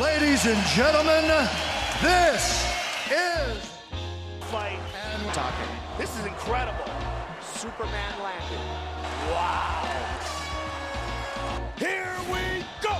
Ladies 0.00 0.44
and 0.44 0.58
gentlemen, 0.76 1.24
this 2.02 2.66
is 3.08 3.56
fight 4.52 4.78
and 4.92 5.32
talking. 5.32 5.70
This 5.98 6.10
is 6.20 6.26
incredible. 6.26 6.84
Superman 7.40 8.12
landed. 8.22 8.60
Wow. 9.32 9.88
Here 11.78 12.12
we 12.32 12.64
go. 12.82 12.94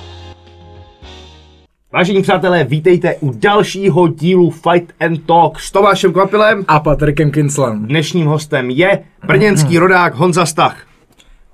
Vážení 1.92 2.22
přátelé, 2.22 2.64
vítejte 2.64 3.14
u 3.20 3.32
dalšího 3.34 4.08
dílu 4.08 4.50
Fight 4.50 4.92
and 5.00 5.26
Talk 5.26 5.60
s 5.60 5.70
Tomášem 5.72 6.12
Kvapilem. 6.12 6.64
a 6.68 6.80
Patrikem 6.80 7.30
Kinslem. 7.30 7.86
Dnešním 7.86 8.26
hostem 8.26 8.70
je 8.70 9.04
brněnský 9.26 9.78
rodák 9.78 10.14
Honza 10.14 10.46
Stach. 10.46 10.86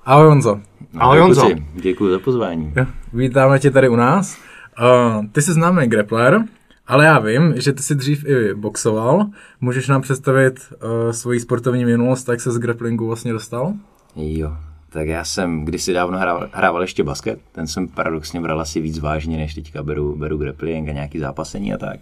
Ahoj 0.04 0.28
Honzo. 0.28 0.60
Ahoj 0.98 1.18
Honzo. 1.18 1.48
Děkuji 1.74 2.10
za 2.10 2.18
pozvání. 2.18 2.74
Vítáme 3.12 3.58
tě 3.58 3.70
tady 3.70 3.88
u 3.88 3.96
nás. 3.96 4.51
Uh, 4.80 5.26
ty 5.32 5.42
jsi 5.42 5.52
známý 5.52 5.86
grappler, 5.86 6.44
ale 6.86 7.04
já 7.04 7.18
vím, 7.18 7.54
že 7.56 7.72
ty 7.72 7.82
jsi 7.82 7.94
dřív 7.94 8.24
i 8.24 8.54
boxoval. 8.54 9.26
Můžeš 9.60 9.88
nám 9.88 10.02
představit 10.02 10.60
uh, 10.60 11.10
svoji 11.10 11.40
sportovní 11.40 11.84
minulost, 11.84 12.28
jak 12.28 12.40
se 12.40 12.52
z 12.52 12.58
grapplingu 12.58 13.06
vlastně 13.06 13.32
dostal? 13.32 13.74
Jo, 14.16 14.56
tak 14.88 15.08
já 15.08 15.24
jsem 15.24 15.64
kdysi 15.64 15.92
dávno 15.92 16.18
hrával, 16.18 16.48
hrával 16.52 16.82
ještě 16.82 17.04
basket, 17.04 17.40
ten 17.52 17.66
jsem 17.66 17.88
paradoxně 17.88 18.40
bral 18.40 18.60
asi 18.60 18.80
víc 18.80 18.98
vážně, 18.98 19.36
než 19.36 19.54
teďka 19.54 19.82
beru, 19.82 20.16
beru 20.16 20.36
grappling 20.36 20.88
a 20.88 20.92
nějaký 20.92 21.18
zápasení 21.18 21.74
a 21.74 21.78
tak. 21.78 22.00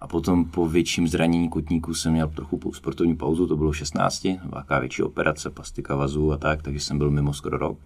A 0.00 0.06
potom 0.06 0.44
po 0.44 0.68
větším 0.68 1.08
zranění 1.08 1.48
kotníků 1.48 1.94
jsem 1.94 2.12
měl 2.12 2.28
trochu 2.28 2.72
sportovní 2.72 3.16
pauzu, 3.16 3.46
to 3.46 3.56
bylo 3.56 3.72
v 3.72 3.76
16, 3.76 4.26
velká 4.44 4.78
větší 4.78 5.02
operace, 5.02 5.50
plastika 5.50 5.96
vazů 5.96 6.32
a 6.32 6.36
tak, 6.36 6.62
takže 6.62 6.80
jsem 6.80 6.98
byl 6.98 7.10
mimo 7.10 7.32
skoro 7.32 7.58
rok. 7.58 7.78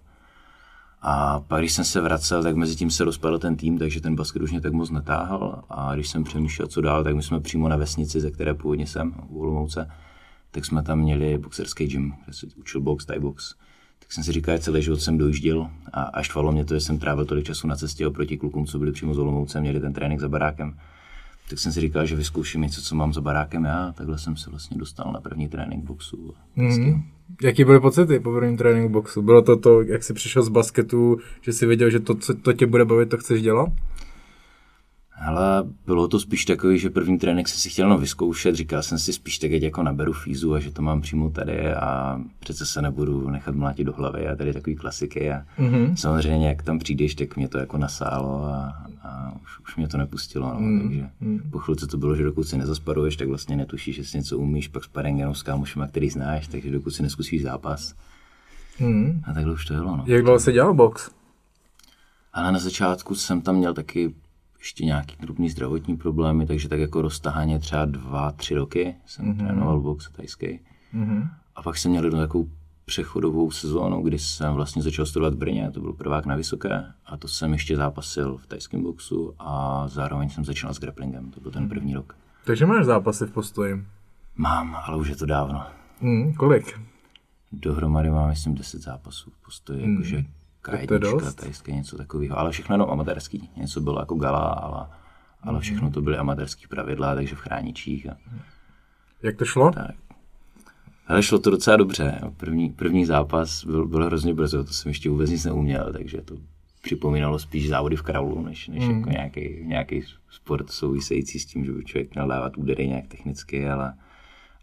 A 1.01 1.39
pak, 1.39 1.59
když 1.61 1.73
jsem 1.73 1.85
se 1.85 2.01
vracel, 2.01 2.43
tak 2.43 2.55
mezi 2.55 2.75
tím 2.75 2.91
se 2.91 3.03
rozpadl 3.03 3.39
ten 3.39 3.55
tým, 3.55 3.77
takže 3.77 4.01
ten 4.01 4.15
basket 4.15 4.41
už 4.41 4.51
mě 4.51 4.61
tak 4.61 4.73
moc 4.73 4.89
netáhal. 4.89 5.63
A 5.69 5.95
když 5.95 6.09
jsem 6.09 6.23
přemýšlel, 6.23 6.67
co 6.67 6.81
dál, 6.81 7.03
tak 7.03 7.15
my 7.15 7.23
jsme 7.23 7.39
přímo 7.39 7.69
na 7.69 7.77
vesnici, 7.77 8.19
ze 8.19 8.31
které 8.31 8.53
původně 8.53 8.87
jsem, 8.87 9.13
u 9.27 9.41
Olomouce, 9.41 9.91
tak 10.51 10.65
jsme 10.65 10.83
tam 10.83 10.99
měli 10.99 11.37
boxerský 11.37 11.87
gym, 11.87 12.13
kde 12.25 12.33
se 12.33 12.47
učil 12.55 12.81
box, 12.81 13.05
thai 13.05 13.19
box. 13.19 13.55
Tak 13.99 14.11
jsem 14.11 14.23
si 14.23 14.31
říkal, 14.31 14.55
že 14.55 14.63
celý 14.63 14.81
život 14.81 15.01
jsem 15.01 15.17
dojížděl 15.17 15.69
a 15.93 16.03
až 16.03 16.35
mě 16.51 16.65
to, 16.65 16.73
že 16.73 16.81
jsem 16.81 16.99
trávil 16.99 17.25
tolik 17.25 17.45
času 17.45 17.67
na 17.67 17.75
cestě 17.75 18.07
oproti 18.07 18.37
klukům, 18.37 18.65
co 18.65 18.79
byli 18.79 18.91
přímo 18.91 19.13
z 19.13 19.19
Olomouce, 19.19 19.61
měli 19.61 19.79
ten 19.79 19.93
trénink 19.93 20.21
za 20.21 20.29
barákem. 20.29 20.77
Tak 21.51 21.59
jsem 21.59 21.71
si 21.71 21.81
říkal, 21.81 22.05
že 22.05 22.15
vyzkouším 22.15 22.61
něco, 22.61 22.81
co 22.81 22.95
mám 22.95 23.13
za 23.13 23.21
barákem 23.21 23.65
já, 23.65 23.93
takhle 23.97 24.17
jsem 24.17 24.37
se 24.37 24.49
vlastně 24.49 24.77
dostal 24.77 25.11
na 25.13 25.21
první 25.21 25.47
trénink 25.47 25.83
boxu. 25.83 26.33
Mm. 26.55 27.03
Jaký 27.41 27.63
byly 27.63 27.79
pocity 27.79 28.19
po 28.19 28.33
prvním 28.33 28.57
tréninku 28.57 28.89
boxu? 28.89 29.21
Bylo 29.21 29.41
to 29.41 29.57
to, 29.57 29.81
jak 29.81 30.03
jsi 30.03 30.13
přišel 30.13 30.43
z 30.43 30.49
basketu, 30.49 31.17
že 31.41 31.53
jsi 31.53 31.65
věděl, 31.65 31.89
že 31.89 31.99
to, 31.99 32.15
co 32.15 32.33
to 32.33 32.53
tě 32.53 32.65
bude 32.65 32.85
bavit, 32.85 33.09
to 33.09 33.17
chceš 33.17 33.41
dělat? 33.41 33.69
Ale 35.25 35.63
bylo 35.85 36.07
to 36.07 36.19
spíš 36.19 36.45
takový, 36.45 36.79
že 36.79 36.89
první 36.89 37.17
trénink 37.17 37.47
jsem 37.47 37.59
si 37.59 37.69
chtěl 37.69 37.85
jenom 37.85 37.99
vyzkoušet, 37.99 38.55
říkal 38.55 38.83
jsem 38.83 38.99
si 38.99 39.13
spíš 39.13 39.39
tak, 39.39 39.51
jako 39.51 39.83
naberu 39.83 40.13
fízu 40.13 40.53
a 40.53 40.59
že 40.59 40.71
to 40.71 40.81
mám 40.81 41.01
přímo 41.01 41.29
tady 41.29 41.73
a 41.73 42.19
přece 42.39 42.65
se 42.65 42.81
nebudu 42.81 43.29
nechat 43.29 43.55
mlátit 43.55 43.85
do 43.85 43.93
hlavy 43.93 44.27
a 44.27 44.35
tady 44.35 44.53
takový 44.53 44.75
klasiky 44.75 45.31
a 45.31 45.45
mm-hmm. 45.59 45.95
samozřejmě 45.95 46.47
jak 46.47 46.63
tam 46.63 46.79
přijdeš, 46.79 47.15
tak 47.15 47.35
mě 47.35 47.47
to 47.47 47.57
jako 47.57 47.77
nasálo 47.77 48.45
a, 48.45 48.83
a 49.03 49.33
už, 49.43 49.59
už 49.59 49.75
mě 49.75 49.87
to 49.87 49.97
nepustilo, 49.97 50.53
no, 50.53 50.59
mm-hmm. 50.59 50.81
takže 50.81 51.09
po 51.51 51.59
chvilce 51.59 51.87
to 51.87 51.97
bylo, 51.97 52.15
že 52.15 52.23
dokud 52.23 52.43
si 52.43 52.57
nezasparuješ, 52.57 53.15
tak 53.15 53.27
vlastně 53.27 53.55
netušíš, 53.55 53.95
že 53.95 54.03
si 54.03 54.17
něco 54.17 54.37
umíš, 54.37 54.67
pak 54.67 54.83
sparring 54.83 55.19
jenom 55.19 55.35
s 55.35 55.43
kámošema, 55.43 55.87
který 55.87 56.09
znáš, 56.09 56.47
takže 56.47 56.71
dokud 56.71 56.91
si 56.91 57.03
neskusíš 57.03 57.41
zápas. 57.41 57.95
Mm-hmm. 58.79 59.21
A 59.23 59.33
takhle 59.33 59.53
už 59.53 59.65
to 59.65 59.73
jelo, 59.73 59.97
no. 59.97 60.03
Jak 60.07 60.23
dlouho 60.23 60.39
jsi 60.39 60.51
dělal 60.51 60.73
box? 60.73 61.09
Ale 62.33 62.51
na 62.51 62.59
začátku 62.59 63.15
jsem 63.15 63.41
tam 63.41 63.55
měl 63.55 63.73
taky 63.73 64.13
ještě 64.61 64.85
nějaký 64.85 65.15
drobný 65.19 65.49
zdravotní 65.49 65.97
problémy, 65.97 66.45
takže 66.45 66.69
tak 66.69 66.79
jako 66.79 67.01
roztahaně 67.01 67.59
třeba 67.59 67.85
dva, 67.85 68.31
tři 68.31 68.55
roky 68.55 68.95
jsem 69.05 69.25
mm-hmm. 69.25 69.37
trénoval 69.37 69.79
box 69.79 70.11
tajský. 70.11 70.59
Mm-hmm. 70.93 71.29
A 71.55 71.61
pak 71.61 71.77
jsem 71.77 71.91
měl 71.91 72.03
jednu 72.03 72.19
takovou 72.19 72.49
přechodovou 72.85 73.51
sezónu, 73.51 74.01
kdy 74.01 74.19
jsem 74.19 74.53
vlastně 74.53 74.81
začal 74.81 75.05
studovat 75.05 75.33
v 75.33 75.37
Brně, 75.37 75.71
to 75.73 75.81
byl 75.81 75.93
prvák 75.93 76.25
na 76.25 76.35
vysoké 76.35 76.83
a 77.05 77.17
to 77.17 77.27
jsem 77.27 77.53
ještě 77.53 77.77
zápasil 77.77 78.37
v 78.37 78.47
tajském 78.47 78.83
boxu 78.83 79.33
a 79.39 79.83
zároveň 79.87 80.29
jsem 80.29 80.45
začal 80.45 80.73
s 80.73 80.79
grapplingem, 80.79 81.31
to 81.31 81.41
byl 81.41 81.51
ten 81.51 81.69
první 81.69 81.93
rok. 81.93 82.15
Takže 82.45 82.65
máš 82.65 82.85
zápasy 82.85 83.25
v 83.25 83.31
postoji. 83.31 83.85
Mám, 84.35 84.77
ale 84.83 84.97
už 84.97 85.09
je 85.09 85.15
to 85.15 85.25
dávno. 85.25 85.63
Mm, 86.01 86.33
kolik? 86.33 86.79
Dohromady 87.51 88.09
mám, 88.09 88.29
myslím, 88.29 88.55
10 88.55 88.81
zápasů 88.81 89.31
v 89.31 89.45
postoji, 89.45 89.87
mm. 89.87 89.91
jakože 89.91 90.25
K1, 90.63 91.33
tajské, 91.33 91.71
něco 91.71 91.97
takového, 91.97 92.39
ale 92.39 92.51
všechno 92.51 92.73
jenom 92.73 92.89
amatérský. 92.89 93.49
Něco 93.55 93.81
bylo 93.81 93.99
jako 93.99 94.15
gala, 94.15 94.39
ale, 94.39 94.87
ale 95.41 95.59
všechno 95.59 95.91
to 95.91 96.01
byly 96.01 96.17
amatérský 96.17 96.67
pravidla, 96.67 97.15
takže 97.15 97.35
v 97.35 97.39
chráničích. 97.39 98.09
A, 98.09 98.17
Jak 99.23 99.37
to 99.37 99.45
šlo? 99.45 99.71
tak. 99.71 99.95
Ale 101.07 101.23
šlo 101.23 101.39
to 101.39 101.49
docela 101.49 101.77
dobře. 101.77 102.21
První, 102.37 102.69
první 102.69 103.05
zápas 103.05 103.65
byl, 103.65 103.87
byl 103.87 104.05
hrozně 104.05 104.33
brzo, 104.33 104.63
to 104.63 104.73
jsem 104.73 104.89
ještě 104.89 105.09
vůbec 105.09 105.29
nic 105.29 105.45
neuměl, 105.45 105.93
takže 105.93 106.21
to 106.21 106.35
připomínalo 106.81 107.39
spíš 107.39 107.69
závody 107.69 107.95
v 107.95 108.01
kraulu, 108.01 108.41
než, 108.41 108.67
než 108.67 108.87
mm. 108.87 108.97
jako 108.97 109.09
nějaký, 109.09 109.63
nějaký 109.65 110.03
sport 110.29 110.69
související 110.71 111.39
s 111.39 111.45
tím, 111.45 111.65
že 111.65 111.71
by 111.71 111.83
člověk 111.83 112.13
měl 112.13 112.27
dávat 112.27 112.57
údery 112.57 112.87
nějak 112.87 113.07
technicky, 113.07 113.69
ale, 113.69 113.93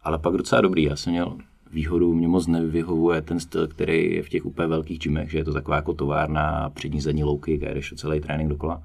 ale 0.02 0.18
pak 0.18 0.34
docela 0.34 0.60
dobrý. 0.60 0.82
Já 0.82 0.96
jsem 0.96 1.12
měl 1.12 1.38
výhodu, 1.72 2.14
mě 2.14 2.28
moc 2.28 2.46
nevyhovuje 2.46 3.22
ten 3.22 3.40
styl, 3.40 3.66
který 3.66 4.14
je 4.14 4.22
v 4.22 4.28
těch 4.28 4.46
úplně 4.46 4.68
velkých 4.68 4.98
gymech, 4.98 5.30
že 5.30 5.38
je 5.38 5.44
to 5.44 5.52
taková 5.52 5.76
jako 5.76 5.94
továrna 5.94 6.50
a 6.50 6.70
přední 6.70 7.00
zadní 7.00 7.24
louky, 7.24 7.56
kde 7.56 7.74
jdeš 7.74 7.94
celý 7.96 8.20
trénink 8.20 8.50
dokola. 8.50 8.82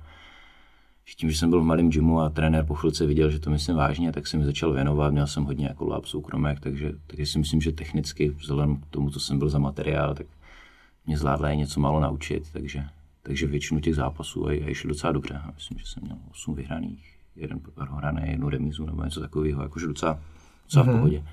Že 1.05 1.15
tím, 1.15 1.31
že 1.31 1.37
jsem 1.37 1.49
byl 1.49 1.61
v 1.61 1.65
malém 1.65 1.89
gymu 1.89 2.19
a 2.19 2.29
trenér 2.29 2.65
po 2.65 2.75
chvilce 2.75 3.05
viděl, 3.05 3.29
že 3.29 3.39
to 3.39 3.49
myslím 3.49 3.75
vážně, 3.75 4.11
tak 4.11 4.27
jsem 4.27 4.39
mi 4.39 4.45
začal 4.45 4.73
věnovat, 4.73 5.11
měl 5.11 5.27
jsem 5.27 5.43
hodně 5.43 5.65
jako 5.65 5.87
lab 5.87 6.05
soukromek, 6.05 6.59
takže, 6.59 6.91
takže 7.07 7.25
si 7.25 7.39
myslím, 7.39 7.61
že 7.61 7.71
technicky, 7.71 8.29
vzhledem 8.29 8.75
k 8.75 8.85
tomu, 8.85 9.09
co 9.09 9.19
jsem 9.19 9.39
byl 9.39 9.49
za 9.49 9.59
materiál, 9.59 10.13
tak 10.15 10.27
mě 11.05 11.17
zvládla 11.17 11.49
je 11.49 11.55
něco 11.55 11.79
málo 11.79 11.99
naučit, 11.99 12.43
takže, 12.53 12.83
takže 13.23 13.47
většinu 13.47 13.79
těch 13.79 13.95
zápasů 13.95 14.47
a, 14.47 14.51
a 14.51 14.73
šlo 14.73 14.87
docela 14.87 15.13
dobře. 15.13 15.41
Myslím, 15.55 15.79
že 15.79 15.85
jsem 15.85 16.03
měl 16.03 16.17
8 16.31 16.55
vyhraných, 16.55 17.15
jeden 17.35 17.59
prohraný, 17.59 18.21
jednu 18.25 18.49
remízu 18.49 18.85
nebo 18.85 19.03
něco 19.03 19.19
takového, 19.19 19.61
jakože 19.61 19.87
docela, 19.87 20.19
docela 20.63 20.85
mm-hmm. 20.85 20.95
v 20.95 20.97
pohodě. 20.97 21.23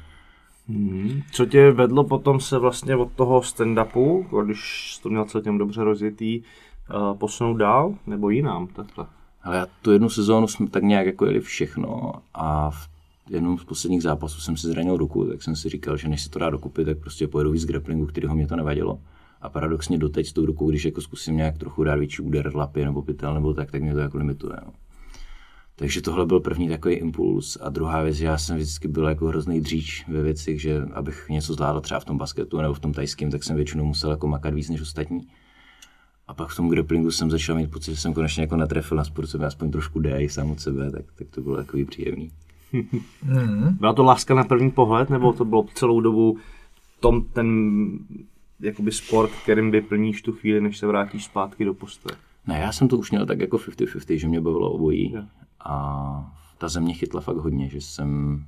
Hmm. 0.70 1.22
Co 1.32 1.46
tě 1.46 1.70
vedlo 1.70 2.04
potom 2.04 2.40
se 2.40 2.58
vlastně 2.58 2.96
od 2.96 3.12
toho 3.12 3.40
stand-upu, 3.40 4.26
když 4.44 4.92
jsi 4.94 5.02
to 5.02 5.08
měl 5.08 5.24
celkem 5.24 5.58
dobře 5.58 5.84
rozjetý, 5.84 6.40
uh, 6.40 7.18
posunout 7.18 7.56
dál, 7.56 7.94
nebo 8.06 8.30
jinam 8.30 8.66
takhle? 8.66 9.06
Ale 9.42 9.56
já 9.56 9.66
tu 9.82 9.92
jednu 9.92 10.08
sezónu 10.08 10.46
jsme 10.46 10.66
tak 10.66 10.82
nějak 10.82 11.06
jako 11.06 11.26
jeli 11.26 11.40
všechno 11.40 12.12
a 12.34 12.70
v 12.70 12.88
jednom 13.30 13.58
z 13.58 13.64
posledních 13.64 14.02
zápasů 14.02 14.40
jsem 14.40 14.56
si 14.56 14.66
zranil 14.66 14.96
ruku, 14.96 15.24
tak 15.24 15.42
jsem 15.42 15.56
si 15.56 15.68
říkal, 15.68 15.96
že 15.96 16.08
než 16.08 16.22
se 16.22 16.30
to 16.30 16.38
dá 16.38 16.50
dokupit, 16.50 16.84
tak 16.84 16.98
prostě 16.98 17.28
pojedu 17.28 17.50
víc 17.50 17.64
grapplingu, 17.64 18.06
kterého 18.06 18.34
mě 18.34 18.46
to 18.46 18.56
nevadilo. 18.56 19.00
A 19.42 19.48
paradoxně 19.48 19.98
doteď 19.98 20.26
s 20.26 20.32
tou 20.32 20.46
rukou, 20.46 20.70
když 20.70 20.84
jako 20.84 21.00
zkusím 21.00 21.36
nějak 21.36 21.58
trochu 21.58 21.84
dát 21.84 21.94
větší 21.94 22.22
úder 22.22 22.56
lapy 22.56 22.84
nebo 22.84 23.02
pytel 23.02 23.34
nebo 23.34 23.54
tak, 23.54 23.70
tak 23.70 23.82
mě 23.82 23.94
to 23.94 23.98
jako 23.98 24.18
limituje. 24.18 24.56
No. 24.66 24.72
Takže 25.80 26.00
tohle 26.00 26.26
byl 26.26 26.40
první 26.40 26.68
takový 26.68 26.94
impuls. 26.94 27.58
A 27.60 27.68
druhá 27.68 28.02
věc, 28.02 28.16
že 28.16 28.24
já 28.24 28.38
jsem 28.38 28.56
vždycky 28.56 28.88
byl 28.88 29.04
jako 29.04 29.26
hrozný 29.26 29.60
dříč 29.60 30.04
ve 30.08 30.22
věcích, 30.22 30.60
že 30.60 30.82
abych 30.92 31.26
něco 31.28 31.54
zvládl 31.54 31.80
třeba 31.80 32.00
v 32.00 32.04
tom 32.04 32.18
basketu 32.18 32.60
nebo 32.60 32.74
v 32.74 32.78
tom 32.78 32.92
tajském, 32.92 33.30
tak 33.30 33.44
jsem 33.44 33.56
většinou 33.56 33.84
musel 33.84 34.10
jako 34.10 34.26
makat 34.26 34.54
víc 34.54 34.68
než 34.68 34.80
ostatní. 34.80 35.20
A 36.28 36.34
pak 36.34 36.48
v 36.48 36.56
tom 36.56 36.68
grapplingu 36.68 37.10
jsem 37.10 37.30
začal 37.30 37.56
mít 37.56 37.70
pocit, 37.70 37.90
že 37.90 38.00
jsem 38.00 38.14
konečně 38.14 38.42
jako 38.42 38.56
natrefil 38.56 38.96
na 38.96 39.04
sport, 39.04 39.26
jsem 39.26 39.44
aspoň 39.44 39.70
trošku 39.70 40.00
dej 40.00 40.28
sám 40.28 40.50
od 40.50 40.60
sebe, 40.60 40.90
tak, 40.90 41.04
tak 41.14 41.28
to 41.30 41.40
bylo 41.40 41.56
takový 41.56 41.84
příjemný. 41.84 42.30
Byla 43.70 43.92
to 43.92 44.02
láska 44.02 44.34
na 44.34 44.44
první 44.44 44.70
pohled, 44.70 45.10
nebo 45.10 45.32
to 45.32 45.44
bylo 45.44 45.66
celou 45.74 46.00
dobu 46.00 46.38
tom 47.00 47.24
ten 47.24 47.80
jakoby 48.60 48.92
sport, 48.92 49.30
kterým 49.42 49.70
vyplníš 49.70 50.22
tu 50.22 50.32
chvíli, 50.32 50.60
než 50.60 50.78
se 50.78 50.86
vrátíš 50.86 51.24
zpátky 51.24 51.64
do 51.64 51.74
postoje? 51.74 52.16
Ne, 52.46 52.58
já 52.58 52.72
jsem 52.72 52.88
to 52.88 52.98
už 52.98 53.10
měl 53.10 53.26
tak 53.26 53.40
jako 53.40 53.56
50-50, 53.56 54.16
že 54.16 54.28
mě 54.28 54.40
bavilo 54.40 54.72
obojí. 54.72 55.12
Jo. 55.12 55.22
A 55.64 56.36
ta 56.58 56.68
země 56.68 56.94
chytla 56.94 57.20
fakt 57.20 57.36
hodně, 57.36 57.68
že 57.68 57.80
jsem... 57.80 58.40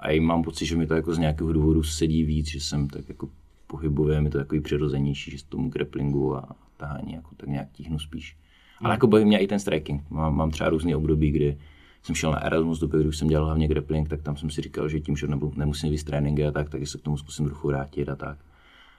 A 0.00 0.10
i 0.10 0.20
mám 0.20 0.42
pocit, 0.42 0.66
že 0.66 0.76
mi 0.76 0.86
to 0.86 0.94
jako 0.94 1.14
z 1.14 1.18
nějakého 1.18 1.52
důvodu 1.52 1.82
sedí 1.82 2.24
víc, 2.24 2.46
že 2.46 2.60
jsem 2.60 2.88
tak 2.88 3.08
jako 3.08 3.28
pohybově, 3.66 4.20
mi 4.20 4.30
to 4.30 4.38
takový 4.38 4.60
přirozenější, 4.60 5.30
že 5.30 5.44
tomu 5.44 5.68
grapplingu 5.68 6.36
a 6.36 6.48
tahání 6.76 7.12
jako 7.12 7.34
tak 7.36 7.48
nějak 7.48 7.68
tíhnu 7.72 7.98
spíš. 7.98 8.36
Ale 8.80 8.94
jako 8.94 9.06
baví 9.06 9.24
mě 9.24 9.38
i 9.38 9.46
ten 9.46 9.58
striking. 9.58 10.10
Mám, 10.10 10.36
mám 10.36 10.50
třeba 10.50 10.70
různý 10.70 10.94
období, 10.94 11.30
kdy 11.30 11.58
jsem 12.02 12.14
šel 12.14 12.32
na 12.32 12.44
Erasmus 12.44 12.78
době, 12.78 13.00
když 13.02 13.16
jsem 13.16 13.28
dělal 13.28 13.46
hlavně 13.46 13.68
grappling, 13.68 14.08
tak 14.08 14.22
tam 14.22 14.36
jsem 14.36 14.50
si 14.50 14.62
říkal, 14.62 14.88
že 14.88 15.00
tím, 15.00 15.16
že 15.16 15.26
nebu, 15.26 15.52
nemusím 15.56 15.90
víc 15.90 16.04
tréninky 16.04 16.46
a 16.46 16.50
tak, 16.50 16.70
tak 16.70 16.86
se 16.86 16.98
k 16.98 17.02
tomu 17.02 17.16
zkusím 17.16 17.46
trochu 17.46 17.68
vrátit 17.68 18.08
a 18.08 18.16
tak. 18.16 18.38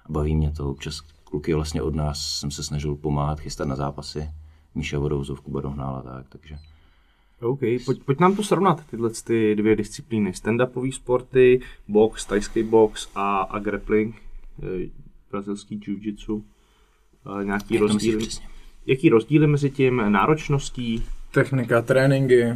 A 0.06 0.12
baví 0.12 0.36
mě 0.36 0.52
to. 0.52 0.72
Občas 0.72 1.02
kluky 1.24 1.54
vlastně 1.54 1.82
od 1.82 1.96
nás 1.96 2.40
jsem 2.40 2.52
se 2.52 2.64
snažil 2.64 2.96
pomáhat, 2.96 3.40
chystat 3.40 3.68
na 3.68 3.76
zápasy. 3.76 4.30
Míša 4.76 5.00
Vodouzov, 5.00 5.42
Kuba 5.42 5.62
Dohnal 5.62 5.96
a 5.96 6.02
tak, 6.02 6.30
takže 6.30 6.58
OK, 7.42 7.60
pojď, 7.86 8.04
pojď 8.06 8.20
nám 8.20 8.36
to 8.36 8.44
srovnat, 8.44 8.86
tyhle 8.90 9.10
ty 9.10 9.56
dvě 9.56 9.76
disciplíny. 9.76 10.32
Stand-upové 10.32 10.92
sporty, 10.92 11.62
box, 11.88 12.26
tajský 12.26 12.64
box 12.64 13.10
a, 13.16 13.40
a 13.42 13.60
grappling, 13.60 14.16
eh, 14.64 14.90
brazilský 15.32 15.80
jiu-jitsu. 15.80 16.44
Eh, 17.42 17.46
nějaký 17.46 17.74
Jak 17.74 17.82
rozdíl, 17.82 18.20
jaký 18.86 19.10
rozdíly 19.10 19.48
mezi 19.48 19.70
tím 19.70 20.12
náročností, 20.12 21.04
Technika, 21.32 21.82
tréninky, 21.82 22.54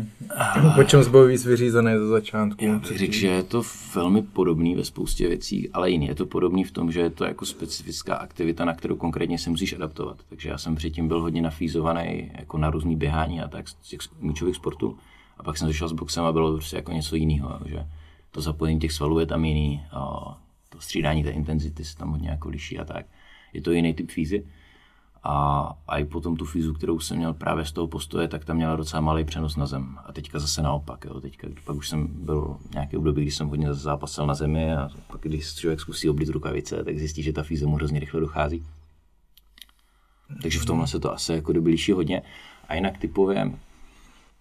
po 0.75 0.83
čem 0.83 1.01
víc 1.27 1.45
vyřízený 1.45 1.91
ze 1.97 2.07
začátku? 2.07 2.65
Já 2.65 2.79
bych 2.79 2.97
řekl, 2.97 3.13
že 3.13 3.27
je 3.27 3.43
to 3.43 3.61
velmi 3.95 4.21
podobný 4.21 4.75
ve 4.75 4.85
spoustě 4.85 5.27
věcí, 5.27 5.69
ale 5.69 5.91
jiný. 5.91 6.07
Je 6.07 6.15
to 6.15 6.25
podobný 6.25 6.63
v 6.63 6.71
tom, 6.71 6.91
že 6.91 6.99
je 6.99 7.09
to 7.09 7.25
jako 7.25 7.45
specifická 7.45 8.15
aktivita, 8.15 8.65
na 8.65 8.73
kterou 8.73 8.95
konkrétně 8.95 9.37
se 9.37 9.49
musíš 9.49 9.73
adaptovat. 9.73 10.17
Takže 10.29 10.49
já 10.49 10.57
jsem 10.57 10.75
předtím 10.75 11.07
byl 11.07 11.21
hodně 11.21 11.41
nafízovaný 11.41 12.31
jako 12.39 12.57
na 12.57 12.69
různý 12.69 12.95
běhání 12.95 13.41
a 13.41 13.47
tak 13.47 13.67
z 13.67 13.73
těch 13.73 13.99
míčových 14.19 14.55
sportů. 14.55 14.97
A 15.37 15.43
pak 15.43 15.57
jsem 15.57 15.67
zašel 15.67 15.87
s 15.87 15.93
boxem 15.93 16.23
a 16.23 16.31
bylo 16.31 16.51
to 16.51 16.57
prostě 16.57 16.75
jako 16.75 16.91
něco 16.91 17.15
jiného. 17.15 17.59
Že 17.65 17.85
to 18.31 18.41
zapojení 18.41 18.79
těch 18.79 18.91
svalů 18.91 19.19
je 19.19 19.25
tam 19.25 19.45
jiný, 19.45 19.83
a 19.91 19.99
to 20.69 20.81
střídání 20.81 21.23
té 21.23 21.29
intenzity 21.29 21.85
se 21.85 21.97
tam 21.97 22.11
hodně 22.11 22.29
jako 22.29 22.49
liší 22.49 22.79
a 22.79 22.85
tak. 22.85 23.05
Je 23.53 23.61
to 23.61 23.71
jiný 23.71 23.93
typ 23.93 24.11
fízy. 24.11 24.45
A, 25.23 25.69
a 25.87 25.97
i 25.97 26.05
potom 26.05 26.35
tu 26.35 26.45
fízu, 26.45 26.73
kterou 26.73 26.99
jsem 26.99 27.17
měl 27.17 27.33
právě 27.33 27.65
z 27.65 27.71
toho 27.71 27.87
postoje, 27.87 28.27
tak 28.27 28.45
tam 28.45 28.55
měla 28.55 28.75
docela 28.75 29.01
malý 29.01 29.23
přenos 29.23 29.55
na 29.55 29.65
zem. 29.65 29.97
A 30.05 30.13
teďka 30.13 30.39
zase 30.39 30.61
naopak. 30.61 31.05
Jo. 31.05 31.21
Teďka, 31.21 31.47
pak 31.65 31.75
už 31.75 31.89
jsem 31.89 32.07
byl 32.07 32.57
nějaké 32.73 32.97
období, 32.97 33.21
kdy 33.21 33.31
jsem 33.31 33.47
hodně 33.47 33.73
zápasil 33.73 34.27
na 34.27 34.33
zemi 34.33 34.73
a 34.73 34.89
pak, 35.07 35.21
když 35.21 35.53
člověk 35.53 35.79
zkusí 35.79 36.09
oblít 36.09 36.29
rukavice, 36.29 36.83
tak 36.83 36.97
zjistí, 36.97 37.23
že 37.23 37.33
ta 37.33 37.43
fíze 37.43 37.65
mu 37.65 37.75
hrozně 37.75 37.99
rychle 37.99 38.19
dochází. 38.19 38.65
Takže 40.41 40.59
v 40.59 40.65
tomhle 40.65 40.87
se 40.87 40.99
to 40.99 41.13
asi 41.13 41.33
jako 41.33 41.53
doby 41.53 41.69
liší 41.69 41.91
hodně. 41.91 42.21
A 42.67 42.75
jinak 42.75 42.97
typově 42.97 43.51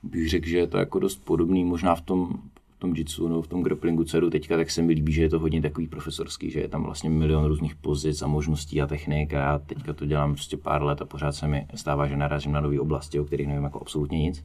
bych 0.03 0.31
řekl, 0.31 0.49
že 0.49 0.59
je 0.59 0.67
to 0.67 0.79
jako 0.79 0.99
dost 0.99 1.25
podobný 1.25 1.65
možná 1.65 1.95
v 1.95 2.01
tom, 2.01 2.43
tom 2.81 2.95
jitsu 2.95 3.29
nebo 3.29 3.43
v 3.43 3.49
tom 3.49 3.63
grapplingu, 3.63 4.05
co 4.05 4.21
jdu 4.21 4.31
teďka, 4.31 4.57
tak 4.57 4.71
se 4.71 4.83
mi 4.83 4.93
líbí, 4.93 5.13
že 5.13 5.23
je 5.23 5.29
to 5.29 5.39
hodně 5.39 5.63
takový 5.63 5.87
profesorský, 5.87 6.51
že 6.51 6.61
je 6.61 6.69
tam 6.69 6.83
vlastně 6.83 7.11
milion 7.11 7.45
různých 7.45 7.75
pozic 7.75 8.23
a 8.23 8.27
možností 8.27 8.83
a 8.83 8.87
technik 8.87 9.35
a 9.35 9.39
já 9.39 9.59
teďka 9.59 9.93
to 9.93 10.07
dělám 10.07 10.33
prostě 10.33 10.57
pár 10.57 10.83
let 10.83 11.03
a 11.03 11.05
pořád 11.05 11.33
se 11.33 11.49
mi 11.49 11.67
stává, 11.75 12.07
že 12.07 12.17
narazím 12.17 12.53
na 12.53 12.61
nové 12.61 12.81
oblasti, 12.81 13.21
o 13.21 13.25
kterých 13.25 13.47
nevím 13.47 13.65
jako 13.65 13.81
absolutně 13.81 14.19
nic. 14.19 14.45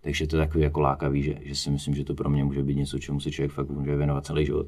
Takže 0.00 0.26
to 0.26 0.36
je 0.36 0.46
takový 0.46 0.64
jako 0.64 0.80
lákavý, 0.80 1.22
že, 1.22 1.34
že 1.42 1.54
si 1.54 1.70
myslím, 1.70 1.94
že 1.94 2.04
to 2.04 2.14
pro 2.14 2.30
mě 2.30 2.44
může 2.44 2.62
být 2.62 2.76
něco, 2.76 2.98
čemu 2.98 3.20
se 3.20 3.30
člověk 3.30 3.52
fakt 3.52 3.70
může 3.70 3.96
věnovat 3.96 4.26
celý 4.26 4.46
život. 4.46 4.66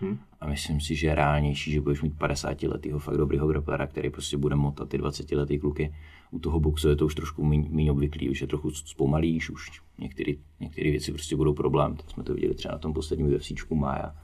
Hmm. 0.00 0.18
A 0.40 0.46
myslím 0.46 0.80
si, 0.80 0.94
že 0.94 1.06
je 1.06 1.14
reálnější, 1.14 1.72
že 1.72 1.80
budeš 1.80 2.02
mít 2.02 2.18
50 2.18 2.62
letého 2.62 2.98
fakt 2.98 3.16
dobrýho 3.16 3.46
grapplera, 3.46 3.86
který 3.86 4.10
prostě 4.10 4.36
bude 4.36 4.56
motat 4.56 4.88
ty 4.88 4.98
20 4.98 5.32
letý 5.32 5.58
kluky. 5.58 5.94
U 6.32 6.38
toho 6.38 6.60
boxu 6.60 6.88
je 6.88 6.96
to 6.96 7.06
už 7.06 7.14
trošku 7.14 7.44
méně 7.44 7.92
obvyklý, 7.92 8.30
už 8.30 8.40
je 8.40 8.46
trochu 8.46 8.70
zpomalíš, 8.70 9.50
už 9.50 9.82
některé 9.98 10.90
věci 10.90 11.12
prostě 11.12 11.36
budou 11.36 11.54
problém. 11.54 11.96
Tak 11.96 12.10
jsme 12.10 12.22
to 12.22 12.34
viděli 12.34 12.54
třeba 12.54 12.72
na 12.72 12.78
tom 12.78 12.92
posledním 12.92 13.34
UFCčku 13.34 13.74
Maja 13.74 14.16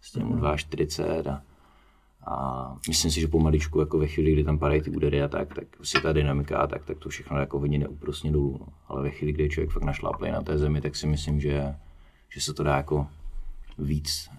s 0.00 0.12
těm 0.12 0.28
hmm. 0.28 0.40
2,40 0.40 1.30
a, 1.30 1.42
a 2.26 2.76
myslím 2.88 3.10
si, 3.10 3.20
že 3.20 3.28
pomaličku 3.28 3.80
jako 3.80 3.98
ve 3.98 4.06
chvíli, 4.06 4.32
kdy 4.32 4.44
tam 4.44 4.58
padají 4.58 4.82
ty 4.82 4.90
údery 4.90 5.22
a 5.22 5.28
tak, 5.28 5.54
tak 5.54 5.66
si 5.82 6.02
ta 6.02 6.12
dynamika 6.12 6.58
a 6.58 6.66
tak, 6.66 6.84
tak 6.84 6.98
to 6.98 7.08
všechno 7.08 7.38
jako 7.38 7.58
hodně 7.58 7.78
neúprostně 7.78 8.32
dolů. 8.32 8.56
No. 8.60 8.66
Ale 8.86 9.02
ve 9.02 9.10
chvíli, 9.10 9.32
kdy 9.32 9.48
člověk 9.48 9.70
fakt 9.70 9.84
našláplý 9.84 10.30
na 10.30 10.42
té 10.42 10.58
zemi, 10.58 10.80
tak 10.80 10.96
si 10.96 11.06
myslím, 11.06 11.40
že, 11.40 11.74
že 12.28 12.40
se 12.40 12.54
to 12.54 12.62
dá 12.62 12.76
jako 12.76 13.06
víc 13.78 14.30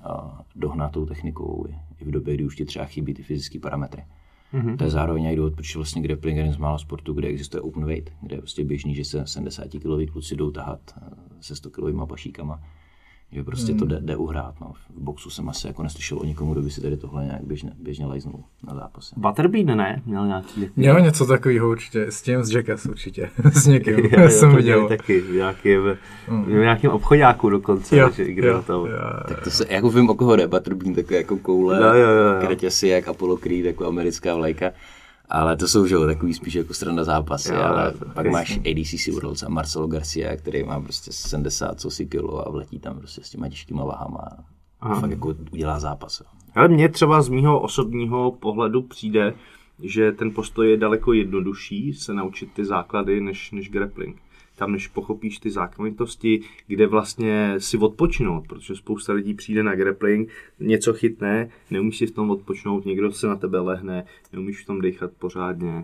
dohnat 0.56 0.92
tou 0.92 1.06
technikou 1.06 1.68
i 2.00 2.06
v 2.06 2.12
době, 2.12 2.34
kdy 2.34 2.46
už 2.46 2.56
ti 2.56 2.66
třeba 2.66 2.86
chybí 2.86 3.14
ty 3.14 3.24
fyzické 3.24 3.60
parametry. 3.60 4.04
Mm-hmm. 4.54 4.78
To 4.78 4.84
je 4.84 4.90
zároveň 4.90 5.26
i 5.26 5.36
důvod, 5.36 5.54
proč 5.54 5.76
vlastně 5.76 6.02
grappling 6.02 6.36
je 6.36 6.40
jeden 6.40 6.54
z 6.54 6.58
mála 6.58 6.78
sportů, 6.78 7.14
kde 7.14 7.28
existuje 7.28 7.62
open 7.62 7.86
weight, 7.86 8.14
kde 8.22 8.36
je 8.36 8.40
prostě 8.40 8.64
běžný, 8.64 8.96
že 8.96 9.06
se 9.06 9.28
70 9.28 9.68
kg 9.68 10.12
kluci 10.12 10.36
jdou 10.36 10.52
tahat 10.52 10.80
se 11.42 11.56
100 11.56 11.70
kg 11.70 12.10
pašíkama 12.10 12.64
že 13.32 13.44
prostě 13.44 13.74
to 13.74 13.86
hmm. 13.86 13.88
jde, 13.88 14.00
jde 14.02 14.16
uhrát. 14.16 14.56
No. 14.62 14.74
V 14.90 15.02
boxu 15.02 15.30
jsem 15.30 15.50
asi 15.50 15.68
jako 15.68 15.84
neslyšel 15.84 16.20
o 16.20 16.26
nikomu, 16.26 16.54
kdo 16.54 16.62
by 16.62 16.72
si 16.72 16.82
tady 16.82 16.98
tohle 16.98 17.26
nějak 17.26 17.44
běžně, 17.44 17.72
běžně 17.80 18.06
lajznul 18.06 18.44
na 18.68 18.76
zápase. 18.76 19.16
Butterbean 19.18 19.78
ne? 19.78 20.02
Měl 20.06 20.28
nějaký... 20.28 20.70
Měl 20.76 21.00
něco 21.02 21.26
takového 21.26 21.70
určitě, 21.70 22.06
s 22.10 22.22
tím 22.22 22.44
z 22.44 22.52
Jackass 22.52 22.86
určitě, 22.86 23.30
s 23.54 23.68
někým, 23.68 24.00
já, 24.00 24.22
já 24.22 24.30
jsem 24.30 24.56
viděl. 24.56 24.88
Taky, 24.88 25.22
v 25.22 25.32
nějakém, 25.32 25.98
mm. 26.30 26.46
v 26.46 26.50
nějakém 26.50 26.92
obchodáku 26.92 27.50
dokonce, 27.50 27.98
jo, 27.98 28.10
že 28.16 28.24
jo, 28.24 28.64
jo, 28.70 28.86
jo, 28.86 28.86
Tak 29.28 29.44
to 29.44 29.50
se, 29.50 29.66
jako 29.70 29.90
vím, 29.90 30.10
o 30.10 30.16
koho 30.16 30.36
jde, 30.36 30.48
Butterbean, 30.48 30.94
takové 30.94 31.18
jako 31.18 31.38
koule, 31.38 31.78
jo, 31.78 31.94
jo, 31.94 32.10
jo, 32.10 32.34
jo. 32.34 32.40
kratěsy 32.40 32.88
jak 32.88 33.08
Apollo 33.08 33.38
Creed, 33.38 33.66
jako 33.66 33.88
americká 33.88 34.36
vlajka. 34.36 34.72
Ale 35.30 35.58
to 35.58 35.68
jsou 35.68 35.88
že, 35.88 35.96
takový 36.06 36.34
spíš 36.34 36.54
jako 36.54 36.74
strana 36.74 37.04
zápasy, 37.04 37.54
jo, 37.54 37.62
ale 37.62 37.94
pak 38.14 38.26
jasný. 38.26 38.32
máš 38.32 38.58
ADCC 38.58 39.08
Worlds 39.08 39.44
a 39.44 39.50
Marcelo 39.50 39.88
Garcia, 39.88 40.38
který 40.38 40.64
má 40.64 40.82
prostě 40.82 41.12
70 41.12 41.80
co 41.80 41.92
si 41.92 42.06
kilo 42.06 42.48
a 42.48 42.52
vletí 42.52 42.80
tam 42.80 43.00
prostě 43.00 43.24
s 43.24 43.30
těma 43.30 43.50
těžkýma 43.50 43.86
váhama 43.86 44.28
a 44.80 44.96
fakt 44.96 45.12
jako 45.12 45.36
udělá 45.52 45.80
zápas. 45.80 46.20
Jo. 46.20 46.26
Ale 46.56 46.68
mně 46.68 46.90
třeba 46.90 47.22
z 47.22 47.30
mýho 47.30 47.62
osobního 47.62 48.32
pohledu 48.32 48.82
přijde, 48.82 49.34
že 49.84 50.12
ten 50.12 50.34
postoj 50.34 50.72
je 50.72 50.78
daleko 50.78 51.14
jednodušší 51.14 51.94
se 51.94 52.14
naučit 52.14 52.54
ty 52.54 52.66
základy 52.66 53.22
než, 53.22 53.52
než 53.52 53.70
grappling 53.70 54.22
tam 54.60 54.72
než 54.72 54.88
pochopíš 54.88 55.40
ty 55.40 55.52
zákonitosti, 55.52 56.42
kde 56.68 56.88
vlastně 56.88 57.56
si 57.58 57.78
odpočinout, 57.78 58.48
protože 58.48 58.76
spousta 58.76 59.14
lidí 59.14 59.34
přijde 59.34 59.64
na 59.64 59.76
grappling, 59.76 60.30
něco 60.60 60.94
chytne, 60.94 61.50
neumíš 61.72 61.98
si 61.98 62.08
v 62.08 62.12
tom 62.12 62.32
odpočnout, 62.32 62.86
někdo 62.86 63.12
se 63.12 63.28
na 63.28 63.36
tebe 63.36 63.60
lehne, 63.60 64.06
neumíš 64.34 64.64
v 64.64 64.66
tom 64.66 64.82
dechat 64.82 65.12
pořádně. 65.20 65.84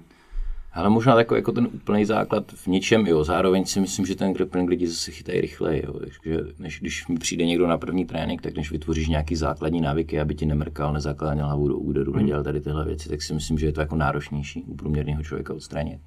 Ale 0.73 0.89
možná 0.89 1.17
jako, 1.17 1.35
jako 1.35 1.51
ten 1.51 1.67
úplný 1.73 2.05
základ 2.05 2.51
v 2.51 2.67
něčem, 2.67 3.07
jo. 3.07 3.23
Zároveň 3.23 3.65
si 3.65 3.79
myslím, 3.79 4.05
že 4.05 4.15
ten 4.15 4.33
grappling 4.33 4.69
lidi 4.69 4.87
zase 4.87 5.11
chytají 5.11 5.41
rychleji, 5.41 5.83
jo. 5.85 5.93
Takže 5.99 6.39
než 6.59 6.79
když 6.79 7.07
mi 7.07 7.17
přijde 7.17 7.45
někdo 7.45 7.67
na 7.67 7.77
první 7.77 8.05
trénink, 8.05 8.41
tak 8.41 8.55
než 8.55 8.71
vytvoříš 8.71 9.07
nějaký 9.07 9.35
základní 9.35 9.81
návyky, 9.81 10.19
aby 10.19 10.35
ti 10.35 10.45
nemrkal, 10.45 10.93
nezakládal 10.93 11.47
hlavu 11.47 11.67
do 11.67 11.77
úderu, 11.77 12.11
hmm. 12.11 12.21
nedělal 12.21 12.43
tady 12.43 12.61
tyhle 12.61 12.85
věci, 12.85 13.09
tak 13.09 13.21
si 13.21 13.33
myslím, 13.33 13.57
že 13.57 13.65
je 13.65 13.73
to 13.73 13.81
jako 13.81 13.95
náročnější 13.95 14.63
u 14.63 14.75
průměrného 14.75 15.23
člověka 15.23 15.53
odstranit 15.53 15.99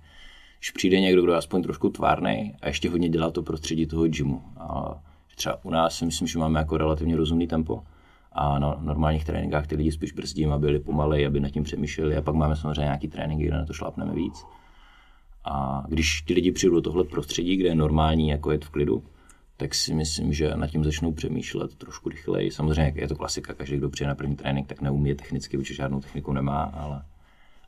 když 0.58 0.70
přijde 0.70 1.00
někdo, 1.00 1.22
kdo 1.22 1.32
je 1.32 1.38
aspoň 1.38 1.62
trošku 1.62 1.88
tvárný 1.88 2.54
a 2.62 2.66
ještě 2.66 2.90
hodně 2.90 3.08
dělá 3.08 3.30
to 3.30 3.42
prostředí 3.42 3.86
toho 3.86 4.08
gymu. 4.08 4.42
A 4.56 4.98
třeba 5.36 5.64
u 5.64 5.70
nás 5.70 5.94
si 5.94 6.04
myslím, 6.04 6.28
že 6.28 6.38
máme 6.38 6.58
jako 6.60 6.78
relativně 6.78 7.16
rozumný 7.16 7.46
tempo 7.46 7.82
a 8.32 8.58
na 8.58 8.78
normálních 8.80 9.24
tréninkách 9.24 9.66
ty 9.66 9.76
lidi 9.76 9.92
spíš 9.92 10.12
brzdím 10.12 10.52
a 10.52 10.58
byli 10.58 10.78
pomalej, 10.78 11.26
aby 11.26 11.40
nad 11.40 11.50
tím 11.50 11.62
přemýšleli 11.62 12.16
a 12.16 12.22
pak 12.22 12.34
máme 12.34 12.56
samozřejmě 12.56 12.80
nějaký 12.80 13.08
tréninky, 13.08 13.44
kde 13.44 13.56
na 13.56 13.64
to 13.64 13.72
šlápneme 13.72 14.14
víc. 14.14 14.44
A 15.44 15.84
když 15.88 16.22
ti 16.22 16.34
lidi 16.34 16.52
přijdou 16.52 16.74
do 16.74 16.80
tohle 16.80 17.04
prostředí, 17.04 17.56
kde 17.56 17.68
je 17.68 17.74
normální 17.74 18.28
jako 18.28 18.50
jet 18.50 18.64
v 18.64 18.70
klidu, 18.70 19.02
tak 19.56 19.74
si 19.74 19.94
myslím, 19.94 20.32
že 20.32 20.50
nad 20.54 20.66
tím 20.66 20.84
začnou 20.84 21.12
přemýšlet 21.12 21.74
trošku 21.74 22.08
rychleji. 22.08 22.50
Samozřejmě 22.50 22.92
je 22.96 23.08
to 23.08 23.16
klasika, 23.16 23.54
každý, 23.54 23.76
kdo 23.76 23.90
přijde 23.90 24.08
na 24.08 24.14
první 24.14 24.36
trénink, 24.36 24.66
tak 24.66 24.80
neumí 24.80 25.14
technicky, 25.14 25.58
protože 25.58 25.74
žádnou 25.74 26.00
techniku 26.00 26.32
nemá, 26.32 26.62
ale 26.62 27.02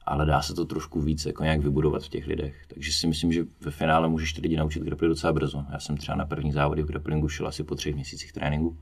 ale 0.06 0.26
dá 0.26 0.43
se 0.43 0.55
to 0.55 0.64
trošku 0.64 1.00
víc 1.00 1.26
jako 1.26 1.43
nějak 1.43 1.61
vybudovat 1.61 2.02
v 2.02 2.08
těch 2.08 2.26
lidech. 2.26 2.67
Takže 2.75 2.93
si 2.93 3.06
myslím, 3.06 3.32
že 3.32 3.44
ve 3.61 3.70
finále 3.70 4.08
můžeš 4.08 4.32
ty 4.32 4.41
lidi 4.41 4.56
naučit 4.56 4.82
grappling 4.82 5.11
docela 5.11 5.33
brzo. 5.33 5.64
Já 5.73 5.80
jsem 5.80 5.97
třeba 5.97 6.16
na 6.16 6.26
první 6.26 6.52
závody 6.52 6.83
v 6.83 6.87
grapplingu 6.87 7.28
šel 7.28 7.47
asi 7.47 7.64
po 7.64 7.75
třech 7.75 7.95
měsících 7.95 8.33
tréninku 8.33 8.78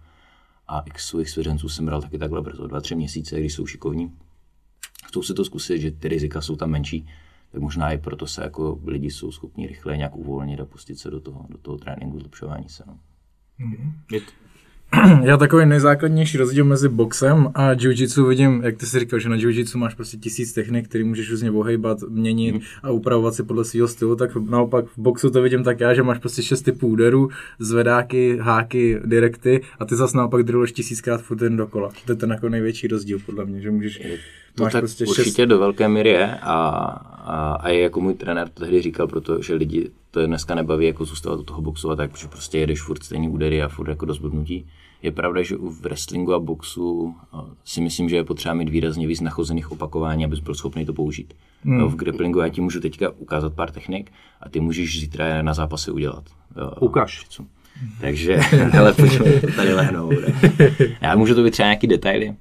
a 0.69 0.81
x 0.81 1.07
svých 1.07 1.31
svěřenců 1.31 1.69
jsem 1.69 1.87
bral 1.87 2.03
taky 2.03 2.19
takhle 2.19 2.43
brzo, 2.43 2.67
dva, 2.67 2.81
tři 2.81 2.95
měsíce, 2.95 3.41
když 3.41 3.55
jsou 3.55 3.67
šikovní. 3.67 4.13
Chcou 5.07 5.23
si 5.23 5.35
to 5.35 5.45
zkusit, 5.45 5.81
že 5.81 5.91
ty 5.91 6.09
rizika 6.09 6.41
jsou 6.41 6.57
tam 6.57 6.71
menší, 6.71 7.09
tak 7.53 7.63
možná 7.63 7.93
i 7.93 7.99
proto 7.99 8.27
se 8.27 8.43
jako 8.43 8.81
lidi 8.87 9.11
jsou 9.11 9.33
schopni 9.33 9.67
rychle 9.67 9.97
nějak 9.97 10.17
uvolnit 10.17 10.61
a 10.61 10.65
pustit 10.65 10.99
se 10.99 11.11
do 11.11 11.21
toho, 11.21 11.47
do 11.49 11.59
toho 11.59 11.79
tréninku, 11.79 12.21
zlepšování 12.21 12.69
se. 12.69 12.85
No. 12.87 12.99
Mm-hmm. 13.61 13.93
Já 15.25 15.37
takový 15.37 15.67
nejzákladnější 15.67 16.39
rozdíl 16.39 16.65
mezi 16.65 16.89
boxem 16.89 17.51
a 17.55 17.73
jiu-jitsu 17.73 18.29
vidím, 18.29 18.61
jak 18.65 18.77
ty 18.77 18.87
jsi 18.87 19.01
říkal, 19.01 19.19
že 19.19 19.29
na 19.29 19.37
jiu-jitsu 19.37 19.79
máš 19.79 19.95
prostě 19.95 20.17
tisíc 20.17 20.53
technik, 20.53 20.89
který 20.89 21.05
můžeš 21.05 21.31
různě 21.31 21.51
ohejbat, 21.51 21.99
měnit 22.09 22.55
mm. 22.55 22.61
a 22.83 22.91
upravovat 22.91 23.35
si 23.35 23.43
podle 23.43 23.65
svého 23.65 23.89
stylu, 23.89 24.17
tak 24.17 24.37
naopak 24.37 24.85
v 24.87 24.99
boxu 24.99 25.31
to 25.31 25.43
vidím 25.43 25.65
tak 25.65 25.81
já, 25.81 25.95
že 25.95 26.03
máš 26.03 26.19
prostě 26.19 26.43
šest 26.43 26.63
typů 26.63 26.89
úderů, 26.89 27.29
zvedáky, 27.59 28.39
háky, 28.41 29.01
direkty 29.05 29.61
a 29.79 29.85
ty 29.85 29.97
zase 29.97 30.17
naopak 30.17 30.43
drilluješ 30.43 30.73
tisíckrát 30.73 31.23
furt 31.23 31.43
jen 31.43 31.57
dokola. 31.57 31.91
To 32.05 32.13
je 32.13 32.17
ten 32.17 32.31
jako 32.31 32.49
největší 32.49 32.89
rozdíl 32.89 33.19
podle 33.27 33.45
mě, 33.45 33.61
že 33.61 33.71
můžeš 33.71 34.03
to 34.59 34.65
máš 34.65 34.73
tak 34.73 34.83
prostě 34.83 35.07
určitě 35.07 35.43
šest... 35.43 35.49
do 35.49 35.59
velké 35.59 35.89
míry 35.89 36.09
je 36.09 36.39
a, 36.43 36.59
a, 37.25 37.53
a 37.61 37.69
je 37.69 37.81
jako 37.81 38.01
můj 38.01 38.15
trenér 38.15 38.49
to 38.49 38.61
tehdy 38.61 38.83
říkal, 38.83 39.07
protože 39.07 39.55
lidi 39.55 39.91
to 40.11 40.27
dneska 40.27 40.55
nebaví 40.55 40.87
jako 40.87 41.05
zůstávat 41.05 41.41
u 41.41 41.43
toho 41.43 41.63
boxu 41.63 41.91
a 41.91 41.97
tak, 41.97 42.11
protože 42.11 42.29
prostě 42.29 42.59
jedeš 42.59 42.83
furt 42.83 43.03
stejný 43.03 43.29
údery 43.29 43.63
a 43.63 43.69
furt 43.69 43.89
jako 43.89 44.07
do 44.07 44.15
zblbnutí. 44.15 44.67
Je 45.03 45.13
pravda, 45.13 45.43
že 45.43 45.57
u 45.57 45.71
wrestlingu 45.71 46.35
a 46.35 46.39
boxu 46.39 47.15
si 47.65 47.81
myslím, 47.81 48.09
že 48.09 48.17
je 48.17 48.25
potřeba 48.25 48.55
mít 48.55 48.69
výrazně 48.69 49.07
víc 49.07 49.21
nachozených 49.21 49.73
opakování, 49.73 50.25
abys 50.25 50.39
byl 50.39 50.55
schopný 50.55 50.87
to 50.87 50.93
použít. 50.93 51.35
Hmm. 51.65 51.89
V 51.89 51.97
grapplingu 51.97 52.41
já 52.41 52.49
ti 52.49 52.61
můžu 52.61 52.81
teďka 52.81 53.11
ukázat 53.11 53.55
pár 53.55 53.71
technik 53.71 54.13
a 54.41 54.49
ty 54.49 54.61
můžeš 54.61 55.01
zítra 55.01 55.43
na 55.43 55.55
zápasy 55.55 55.91
udělat. 55.91 56.25
Ukaž. 56.81 57.27
Takže, 58.01 58.37
hele, 58.51 58.93
pojďme 58.93 59.41
tady 59.57 59.75
lehnout. 59.75 60.15
Já 61.01 61.17
můžu 61.17 61.35
to 61.35 61.43
být 61.43 61.51
třeba 61.51 61.67
nějaký 61.67 61.87
detaily, 61.87 62.35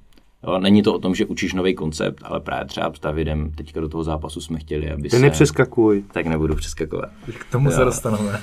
Není 0.60 0.84
to 0.84 0.94
o 0.94 1.00
tom, 1.00 1.16
že 1.16 1.26
učíš 1.26 1.54
nový 1.54 1.76
koncept, 1.76 2.22
ale 2.24 2.40
právě 2.40 2.66
třeba 2.66 2.94
s 2.94 3.00
Davidem 3.00 3.52
teďka 3.52 3.82
do 3.82 3.90
toho 3.90 4.04
zápasu 4.04 4.42
jsme 4.42 4.60
chtěli, 4.60 4.92
aby 4.92 5.02
Ty 5.02 5.10
se... 5.10 5.20
nepřeskakuj. 5.20 6.04
Tak 6.12 6.26
nebudu 6.26 6.56
přeskakovat. 6.56 7.10
K 7.40 7.52
tomu 7.52 7.70
jo. 7.70 7.72
se 7.76 7.86
dostaneme. 7.86 8.40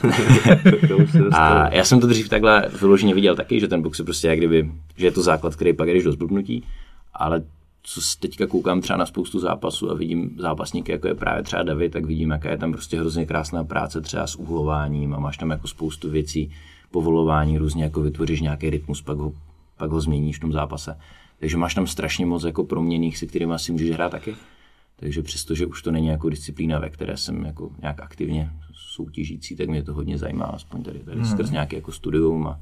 a 1.32 1.74
já 1.74 1.84
jsem 1.84 2.00
to 2.00 2.06
dřív 2.06 2.28
takhle 2.28 2.68
vyloženě 2.80 3.14
viděl 3.14 3.36
taky, 3.36 3.60
že 3.60 3.68
ten 3.68 3.82
box 3.82 3.98
je 3.98 4.04
prostě 4.04 4.28
jak 4.28 4.38
kdyby, 4.38 4.70
že 4.96 5.06
je 5.06 5.10
to 5.10 5.22
základ, 5.22 5.56
který 5.56 5.72
pak 5.72 5.88
jdeš 5.88 6.04
do 6.04 6.12
zblbnutí, 6.12 6.64
ale 7.14 7.42
co 7.82 8.00
teďka 8.20 8.46
koukám 8.46 8.80
třeba 8.80 8.96
na 8.96 9.06
spoustu 9.06 9.40
zápasů 9.40 9.90
a 9.90 9.94
vidím 9.94 10.36
zápasníky, 10.38 10.92
jako 10.92 11.08
je 11.08 11.14
právě 11.14 11.42
třeba 11.42 11.62
David, 11.62 11.92
tak 11.92 12.04
vidím, 12.04 12.30
jaká 12.30 12.50
je 12.50 12.58
tam 12.58 12.72
prostě 12.72 13.00
hrozně 13.00 13.26
krásná 13.26 13.64
práce 13.64 14.00
třeba 14.00 14.26
s 14.26 14.36
uhlováním 14.36 15.14
a 15.14 15.18
máš 15.18 15.36
tam 15.36 15.50
jako 15.50 15.68
spoustu 15.68 16.10
věcí, 16.10 16.50
povolování, 16.90 17.58
různě 17.58 17.84
jako 17.84 18.00
vytvoříš 18.00 18.40
nějaký 18.40 18.70
rytmus, 18.70 19.02
pak 19.02 19.18
ho, 19.18 19.32
pak 19.76 19.90
ho 19.90 20.00
změníš 20.00 20.36
v 20.36 20.40
tom 20.40 20.52
zápase. 20.52 20.96
Takže 21.44 21.56
máš 21.56 21.74
tam 21.74 21.86
strašně 21.86 22.26
moc 22.26 22.44
jako 22.44 22.64
proměných, 22.64 23.18
se 23.18 23.26
kterými 23.26 23.52
asi 23.54 23.72
můžeš 23.72 23.90
hrát 23.90 24.08
taky. 24.08 24.34
Takže 24.96 25.22
přestože 25.22 25.66
už 25.66 25.82
to 25.82 25.90
není 25.90 26.06
jako 26.06 26.28
disciplína, 26.28 26.78
ve 26.78 26.90
které 26.90 27.16
jsem 27.16 27.44
jako 27.44 27.70
nějak 27.82 28.00
aktivně 28.00 28.50
soutěžící, 28.72 29.56
tak 29.56 29.68
mě 29.68 29.82
to 29.82 29.94
hodně 29.94 30.18
zajímá, 30.18 30.44
aspoň 30.44 30.82
tady, 30.82 30.98
tady 30.98 31.16
Mhm. 31.16 31.26
skrz 31.26 31.50
nějaké 31.50 31.76
jako 31.76 31.92
studium 31.92 32.46
a 32.46 32.60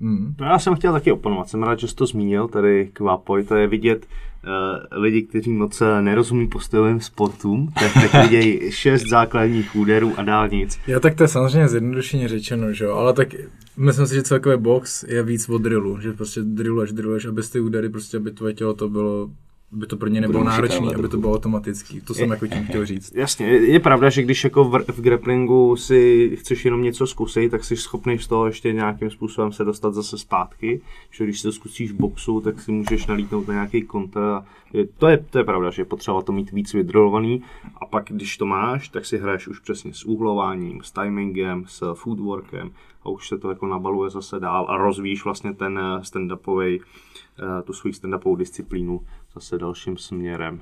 No 0.00 0.46
já 0.46 0.58
jsem 0.58 0.74
chtěl 0.74 0.92
taky 0.92 1.12
oponovat, 1.12 1.48
jsem 1.48 1.62
rád, 1.62 1.80
že 1.80 1.88
jsi 1.88 1.94
to 1.94 2.06
zmínil, 2.06 2.48
tady 2.48 2.90
Kvapoj, 2.92 3.44
to 3.44 3.54
je 3.54 3.66
vidět 3.66 4.06
uh, 4.44 5.02
lidi, 5.02 5.22
kteří 5.22 5.52
moc 5.52 5.80
eh, 5.80 6.02
nerozumí 6.02 6.48
postojovým 6.48 7.00
sportům, 7.00 7.72
tak, 7.80 7.92
tak 7.94 8.22
vidějí 8.22 8.60
šest 8.72 9.08
základních 9.08 9.76
úderů 9.76 10.12
a 10.16 10.22
dálnic. 10.22 10.78
Jo, 10.86 11.00
tak 11.00 11.14
to 11.14 11.24
je 11.24 11.28
samozřejmě 11.28 11.68
zjednodušeně 11.68 12.28
řečeno, 12.28 12.72
že 12.72 12.84
jo, 12.84 12.94
ale 12.94 13.12
tak 13.12 13.28
myslím 13.76 14.06
si, 14.06 14.14
že 14.14 14.22
celkově 14.22 14.56
box 14.56 15.02
je 15.02 15.22
víc 15.22 15.48
o 15.48 15.58
drillu, 15.58 16.00
že 16.00 16.12
prostě 16.12 16.40
drilluješ, 16.42 16.92
drilluješ, 16.92 17.24
aby 17.24 17.42
ty 17.52 17.60
údery, 17.60 17.88
prostě 17.88 18.16
aby 18.16 18.30
tvoje 18.30 18.54
tělo 18.54 18.74
to 18.74 18.88
bylo, 18.88 19.30
aby 19.72 19.86
to 19.86 19.96
pro 19.96 20.08
ně 20.08 20.20
nebylo 20.20 20.44
náročné, 20.44 20.94
aby 20.98 21.08
to 21.08 21.16
bylo 21.18 21.32
automatický. 21.34 22.00
To 22.00 22.14
jsem 22.14 22.30
jako 22.30 22.46
tím 22.46 22.64
chtěl 22.64 22.86
říct. 22.86 23.12
Jasně, 23.14 23.46
je, 23.46 23.70
je 23.70 23.80
pravda, 23.80 24.10
že 24.10 24.22
když 24.22 24.44
jako 24.44 24.64
v, 24.64 24.84
v 24.88 25.00
grapplingu 25.00 25.76
si 25.76 26.30
chceš 26.40 26.64
jenom 26.64 26.82
něco 26.82 27.06
zkusit, 27.06 27.50
tak 27.50 27.64
jsi 27.64 27.76
schopný 27.76 28.18
z 28.18 28.26
toho 28.26 28.46
ještě 28.46 28.72
nějakým 28.72 29.10
způsobem 29.10 29.52
se 29.52 29.64
dostat 29.64 29.94
zase 29.94 30.18
zpátky. 30.18 30.80
Že 31.10 31.24
když 31.24 31.40
si 31.40 31.42
to 31.48 31.52
zkusíš 31.52 31.92
v 31.92 31.94
boxu, 31.94 32.40
tak 32.40 32.60
si 32.60 32.72
můžeš 32.72 33.06
nalítnout 33.06 33.48
na 33.48 33.54
nějaký 33.54 33.82
kontr. 33.82 34.18
a 34.18 34.44
je- 34.72 34.86
To 34.98 35.08
je, 35.08 35.24
to 35.30 35.38
je 35.38 35.44
pravda, 35.44 35.70
že 35.70 35.82
je 35.82 35.86
potřeba 35.86 36.22
to 36.22 36.32
mít 36.32 36.50
víc 36.52 36.72
vydrolovaný. 36.74 37.42
A 37.80 37.86
pak, 37.86 38.04
když 38.10 38.36
to 38.36 38.46
máš, 38.46 38.88
tak 38.88 39.06
si 39.06 39.18
hraješ 39.18 39.48
už 39.48 39.60
přesně 39.60 39.94
s 39.94 40.04
úhlováním, 40.04 40.82
s 40.82 40.90
timingem, 40.92 41.64
s 41.68 41.94
footworkem 41.94 42.70
a 43.04 43.08
už 43.08 43.28
se 43.28 43.38
to 43.38 43.48
jako 43.48 43.66
nabaluje 43.66 44.10
zase 44.10 44.40
dál 44.40 44.66
a 44.68 44.76
rozvíjíš 44.76 45.24
vlastně 45.24 45.54
ten 45.54 45.78
eh, 45.78 46.00
stand-upový, 46.02 46.80
eh, 47.38 47.62
tu 47.62 47.72
svoji 47.72 47.92
stand-upovou 47.94 48.36
disciplínu 48.36 49.00
zase 49.34 49.58
dalším 49.58 49.96
směrem. 49.96 50.60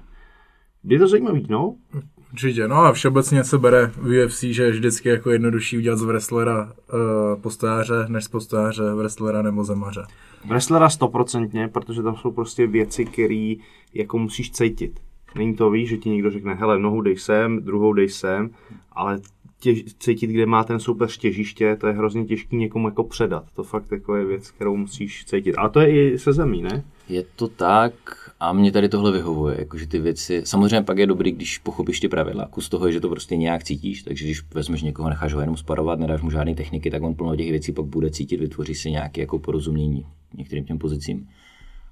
Je 0.84 0.98
to 0.98 1.08
zajímavý, 1.08 1.46
no? 1.50 1.76
Určitě, 2.32 2.68
no 2.68 2.76
a 2.76 2.92
všeobecně 2.92 3.44
se 3.44 3.58
bere 3.58 3.86
v 3.86 4.24
UFC, 4.26 4.40
že 4.40 4.62
je 4.62 4.70
vždycky 4.70 5.08
jako 5.08 5.30
jednodušší 5.30 5.78
udělat 5.78 5.96
z 5.96 6.02
wrestlera 6.02 6.64
uh, 6.64 7.40
postojáře, 7.40 8.06
než 8.08 8.24
z 8.24 8.28
postojáře 8.28 8.94
wrestlera 8.94 9.42
nebo 9.42 9.64
zemaře. 9.64 10.02
Wrestlera 10.48 10.88
stoprocentně, 10.88 11.68
protože 11.68 12.02
tam 12.02 12.16
jsou 12.16 12.30
prostě 12.30 12.66
věci, 12.66 13.04
které 13.04 13.54
jako 13.94 14.18
musíš 14.18 14.50
cítit. 14.50 15.00
Není 15.34 15.54
to 15.54 15.70
víš, 15.70 15.88
že 15.88 15.96
ti 15.96 16.10
někdo 16.10 16.30
řekne, 16.30 16.54
hele, 16.54 16.78
nohu 16.78 17.00
dej 17.00 17.16
sem, 17.16 17.62
druhou 17.62 17.92
dej 17.92 18.08
sem, 18.08 18.50
ale 18.92 19.20
těž, 19.60 19.84
cítit, 19.98 20.26
kde 20.26 20.46
má 20.46 20.64
ten 20.64 20.80
soupeř 20.80 21.18
těžiště, 21.18 21.76
to 21.80 21.86
je 21.86 21.92
hrozně 21.92 22.24
těžký 22.24 22.56
někomu 22.56 22.88
jako 22.88 23.04
předat. 23.04 23.44
To 23.54 23.62
fakt 23.62 23.92
jako 23.92 24.16
je 24.16 24.24
věc, 24.24 24.50
kterou 24.50 24.76
musíš 24.76 25.24
cítit. 25.24 25.54
A 25.54 25.68
to 25.68 25.80
je 25.80 26.12
i 26.12 26.18
se 26.18 26.32
zemí, 26.32 26.62
ne? 26.62 26.84
Je 27.08 27.24
to 27.36 27.48
tak 27.48 28.21
a 28.42 28.52
mě 28.52 28.72
tady 28.72 28.88
tohle 28.88 29.12
vyhovuje, 29.12 29.56
jakože 29.58 29.86
ty 29.86 29.98
věci, 29.98 30.42
samozřejmě 30.44 30.82
pak 30.82 30.98
je 30.98 31.06
dobrý, 31.06 31.32
když 31.32 31.58
pochopíš 31.58 32.00
ty 32.00 32.08
pravidla, 32.08 32.46
kus 32.46 32.68
toho 32.68 32.86
je, 32.86 32.92
že 32.92 33.00
to 33.00 33.08
prostě 33.08 33.36
nějak 33.36 33.64
cítíš, 33.64 34.02
takže 34.02 34.24
když 34.24 34.42
vezmeš 34.54 34.82
někoho, 34.82 35.08
necháš 35.08 35.34
ho 35.34 35.40
jenom 35.40 35.56
sparovat, 35.56 35.98
nedáš 35.98 36.22
mu 36.22 36.30
žádné 36.30 36.54
techniky, 36.54 36.90
tak 36.90 37.02
on 37.02 37.14
plno 37.14 37.36
těch 37.36 37.50
věcí 37.50 37.72
pak 37.72 37.84
bude 37.84 38.10
cítit, 38.10 38.36
vytvoří 38.36 38.74
si 38.74 38.90
nějaké 38.90 39.20
jako 39.20 39.38
porozumění 39.38 40.06
některým 40.34 40.64
těm 40.64 40.78
pozicím. 40.78 41.28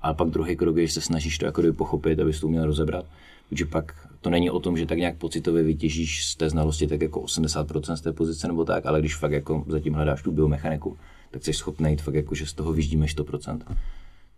Ale 0.03 0.15
pak 0.15 0.29
druhý 0.29 0.57
krok 0.57 0.77
je, 0.77 0.87
že 0.87 0.93
se 0.93 1.01
snažíš 1.01 1.39
to 1.39 1.47
jako 1.47 1.63
pochopit, 1.73 2.21
abys 2.21 2.41
to 2.41 2.47
uměl 2.47 2.67
rozebrat, 2.67 3.05
protože 3.49 3.67
pak 3.67 4.09
to 4.21 4.31
není 4.31 4.51
o 4.51 4.61
tom, 4.61 4.77
že 4.77 4.87
tak 4.87 4.99
nějak 4.99 5.17
pocitově 5.17 5.63
vytěžíš 5.63 6.27
z 6.27 6.37
té 6.37 6.51
znalosti 6.51 6.87
tak 6.87 7.03
jako 7.03 7.21
80% 7.21 7.95
z 7.95 8.01
té 8.01 8.13
pozice 8.13 8.49
nebo 8.49 8.65
tak, 8.65 8.87
ale 8.87 9.01
když 9.01 9.17
fakt 9.17 9.33
jako 9.33 9.65
zatím 9.69 9.95
hledáš 9.95 10.23
tu 10.23 10.33
biomechaniku, 10.33 10.97
tak 11.31 11.45
jsi 11.45 11.53
schopný 11.53 11.91
jít 11.91 12.03
fakt 12.03 12.15
jako, 12.15 12.35
že 12.35 12.47
z 12.47 12.53
toho 12.53 12.73
vyždíme 12.73 13.07
100%. 13.07 13.59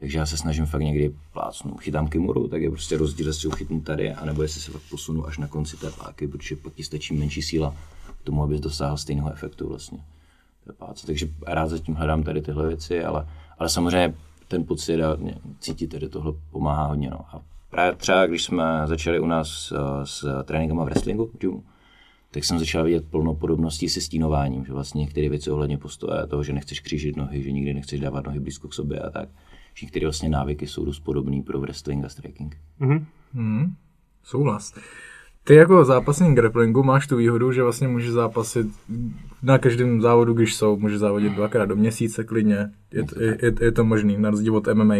Takže 0.02 0.18
já 0.18 0.26
se 0.26 0.36
snažím 0.36 0.66
fakt 0.66 0.82
někdy 0.82 1.14
plácnu. 1.32 1.76
Chytám 1.76 2.08
kimuru, 2.08 2.48
tak 2.48 2.62
je 2.62 2.70
prostě 2.70 2.98
rozdíl, 2.98 3.26
jestli 3.26 3.48
ho 3.48 3.56
chytnu 3.56 3.80
tady, 3.80 4.12
anebo 4.12 4.42
jestli 4.42 4.60
se 4.60 4.72
fakt 4.72 4.82
posunu 4.90 5.26
až 5.26 5.38
na 5.38 5.48
konci 5.48 5.76
té 5.76 5.90
páky, 5.90 6.28
protože 6.28 6.56
pak 6.56 6.74
ti 6.74 6.84
stačí 6.84 7.14
menší 7.14 7.42
síla 7.42 7.74
k 8.20 8.24
tomu, 8.24 8.42
abys 8.42 8.60
dosáhl 8.60 8.96
stejného 8.96 9.32
efektu 9.32 9.68
vlastně. 9.68 9.98
té 10.66 10.72
páce. 10.72 11.06
Takže 11.06 11.28
rád 11.46 11.68
zatím 11.68 11.94
hledám 11.94 12.22
tady 12.22 12.42
tyhle 12.42 12.68
věci, 12.68 13.04
ale, 13.04 13.26
ale 13.58 13.68
samozřejmě 13.68 14.14
ten 14.48 14.64
pocit 14.64 15.02
a 15.02 15.16
cítit 15.60 15.86
tady 15.86 16.08
tohle 16.08 16.32
pomáhá 16.50 16.86
hodně. 16.86 17.10
No. 17.10 17.20
A 17.32 17.42
právě 17.70 17.96
třeba, 17.96 18.26
když 18.26 18.44
jsme 18.44 18.82
začali 18.86 19.20
u 19.20 19.26
nás 19.26 19.72
uh, 19.72 19.78
s 20.04 20.42
tréninkama 20.44 20.84
v 20.84 20.86
wrestlingu, 20.86 21.30
tak 22.30 22.44
jsem 22.44 22.58
začal 22.58 22.84
vidět 22.84 23.04
plno 23.10 23.34
podobností 23.34 23.88
se 23.88 24.00
stínováním, 24.00 24.64
že 24.64 24.72
vlastně 24.72 25.00
některé 25.00 25.28
věci 25.28 25.50
ohledně 25.50 25.78
postoje, 25.78 26.26
toho, 26.26 26.42
že 26.42 26.52
nechceš 26.52 26.80
křížit 26.80 27.16
nohy, 27.16 27.42
že 27.42 27.52
nikdy 27.52 27.74
nechceš 27.74 28.00
dávat 28.00 28.26
nohy 28.26 28.40
blízko 28.40 28.68
k 28.68 28.74
sobě 28.74 29.00
a 29.00 29.10
tak, 29.10 29.28
že 29.74 29.86
některé 29.86 30.06
vlastně 30.06 30.28
návyky 30.28 30.66
jsou 30.66 30.84
dost 30.84 31.00
podobné 31.00 31.42
pro 31.42 31.60
wrestling 31.60 32.04
a 32.04 32.08
striking. 32.08 32.56
Souhlas. 34.22 34.74
Ty 35.44 35.54
jako 35.54 35.84
zápasník 35.84 36.34
grapplingu 36.36 36.82
máš 36.82 37.06
tu 37.06 37.16
výhodu, 37.16 37.52
že 37.52 37.62
vlastně 37.62 37.88
můžeš 37.88 38.10
zápasit 38.10 38.66
na 39.42 39.58
každém 39.58 40.00
závodu, 40.00 40.34
když 40.34 40.54
jsou, 40.54 40.76
můžeš 40.76 40.98
závodit 40.98 41.32
dvakrát 41.32 41.64
do 41.64 41.76
měsíce 41.76 42.24
klidně. 42.24 42.70
Je, 42.92 43.04
to- 43.04 43.22
je, 43.22 43.38
je, 43.42 43.52
je 43.60 43.72
to 43.72 43.84
možný, 43.84 44.18
na 44.18 44.30
rozdíl 44.30 44.56
od 44.56 44.66
MMA. 44.74 44.94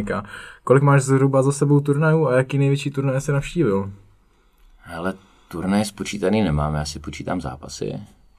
Kolik 0.65 0.83
máš 0.83 1.03
zhruba 1.03 1.43
za 1.43 1.53
sebou 1.53 1.81
turnajů 1.81 2.27
a 2.27 2.37
jaký 2.37 2.59
největší 2.59 2.91
turnaj 2.91 3.21
jsi 3.21 3.33
navštívil? 3.33 3.93
Ale 4.97 5.15
turnaje 5.49 5.85
spočítaný 5.85 6.43
nemám, 6.43 6.75
já 6.75 6.85
si 6.85 6.99
počítám 6.99 7.41
zápasy. 7.41 7.93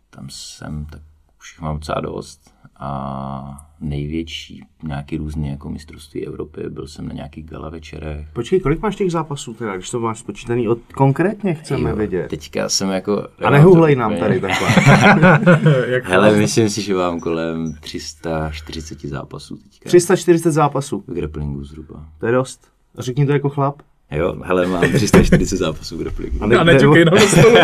Tam 0.09 0.27
jsem, 0.29 0.85
tak 0.85 1.01
už 1.39 1.53
jich 1.53 1.61
mám 1.61 1.75
docela 1.79 2.01
dost. 2.01 2.52
A 2.79 3.67
největší 3.79 4.63
nějaký 4.83 5.17
různý 5.17 5.49
jako 5.49 5.69
mistrovství 5.69 6.27
Evropy, 6.27 6.61
byl 6.69 6.87
jsem 6.87 7.07
na 7.07 7.13
nějakých 7.13 7.45
gala 7.45 7.69
večerech. 7.69 8.27
Počkej, 8.33 8.59
kolik 8.59 8.81
máš 8.81 8.95
těch 8.95 9.11
zápasů 9.11 9.53
teda, 9.53 9.75
když 9.75 9.89
to 9.89 9.99
máš 9.99 10.19
spočítaný 10.19 10.67
od 10.67 10.79
konkrétně 10.93 11.53
chceme 11.53 11.89
Jo, 11.89 11.95
vědět. 11.95 12.27
Teďka 12.27 12.69
jsem 12.69 12.89
jako... 12.89 13.27
A 13.45 13.49
nehuhlej 13.49 13.95
nám 13.95 14.17
tady 14.17 14.39
takhle. 14.39 14.69
Hele, 16.03 16.35
myslím 16.37 16.69
si, 16.69 16.81
že 16.81 16.93
mám 16.95 17.19
kolem 17.19 17.73
340 17.79 19.01
zápasů 19.01 19.57
teďka. 19.57 19.89
340 19.89 20.51
zápasů, 20.51 21.03
V 21.07 21.13
grapplingu 21.13 21.63
zhruba. 21.63 22.05
to 22.19 22.25
je 22.25 22.31
dost. 22.31 22.67
Řekni 22.97 23.25
to 23.25 23.31
jako 23.31 23.49
chlap. 23.49 23.81
Jo, 24.11 24.35
hele, 24.43 24.67
mám 24.67 24.81
340 24.93 25.57
zápasů 25.57 25.97
v 25.97 25.99
grapplingu. 25.99 26.47
ne- 26.47 26.55
a 26.57 26.63
nám 26.63 26.77
do 26.77 27.19
stolu. 27.27 27.55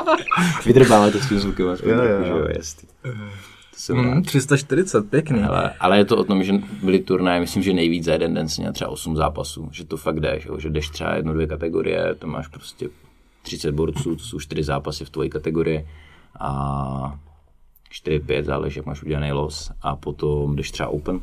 Vydrbáme 0.66 1.10
to 1.10 1.18
s 1.18 1.28
tím 1.28 1.38
zvukem. 1.38 1.66
Jo, 1.66 1.76
jo, 2.02 2.24
jo. 2.36 2.46
jasný. 2.56 2.88
Hmm, 3.92 4.22
340, 4.22 5.10
pěkný. 5.10 5.42
Ale, 5.42 5.74
ale 5.80 5.98
je 5.98 6.04
to 6.04 6.16
o 6.16 6.24
tom, 6.24 6.44
že 6.44 6.52
byly 6.82 6.98
turnaje, 6.98 7.40
myslím, 7.40 7.62
že 7.62 7.72
nejvíc 7.72 8.04
za 8.04 8.12
jeden 8.12 8.34
den 8.34 8.48
si 8.48 8.60
měl 8.60 8.72
třeba 8.72 8.90
8 8.90 9.16
zápasů, 9.16 9.68
že 9.72 9.84
to 9.84 9.96
fakt 9.96 10.20
jdeš, 10.20 10.46
jo, 10.46 10.58
že 10.58 10.70
jdeš 10.70 10.88
třeba 10.88 11.14
jednu, 11.14 11.32
dvě 11.32 11.46
kategorie, 11.46 12.14
to 12.14 12.26
máš 12.26 12.48
prostě 12.48 12.88
30 13.42 13.72
borců, 13.72 14.16
to 14.16 14.24
jsou 14.24 14.40
4 14.40 14.62
zápasy 14.62 15.04
v 15.04 15.10
tvojí 15.10 15.30
kategorii 15.30 15.88
a 16.40 17.18
4-5 17.92 18.44
záleží, 18.44 18.78
jak 18.78 18.86
máš 18.86 19.02
udělaný 19.02 19.32
los 19.32 19.70
a 19.82 19.96
potom 19.96 20.56
jdeš 20.56 20.70
třeba 20.70 20.88
open. 20.88 21.20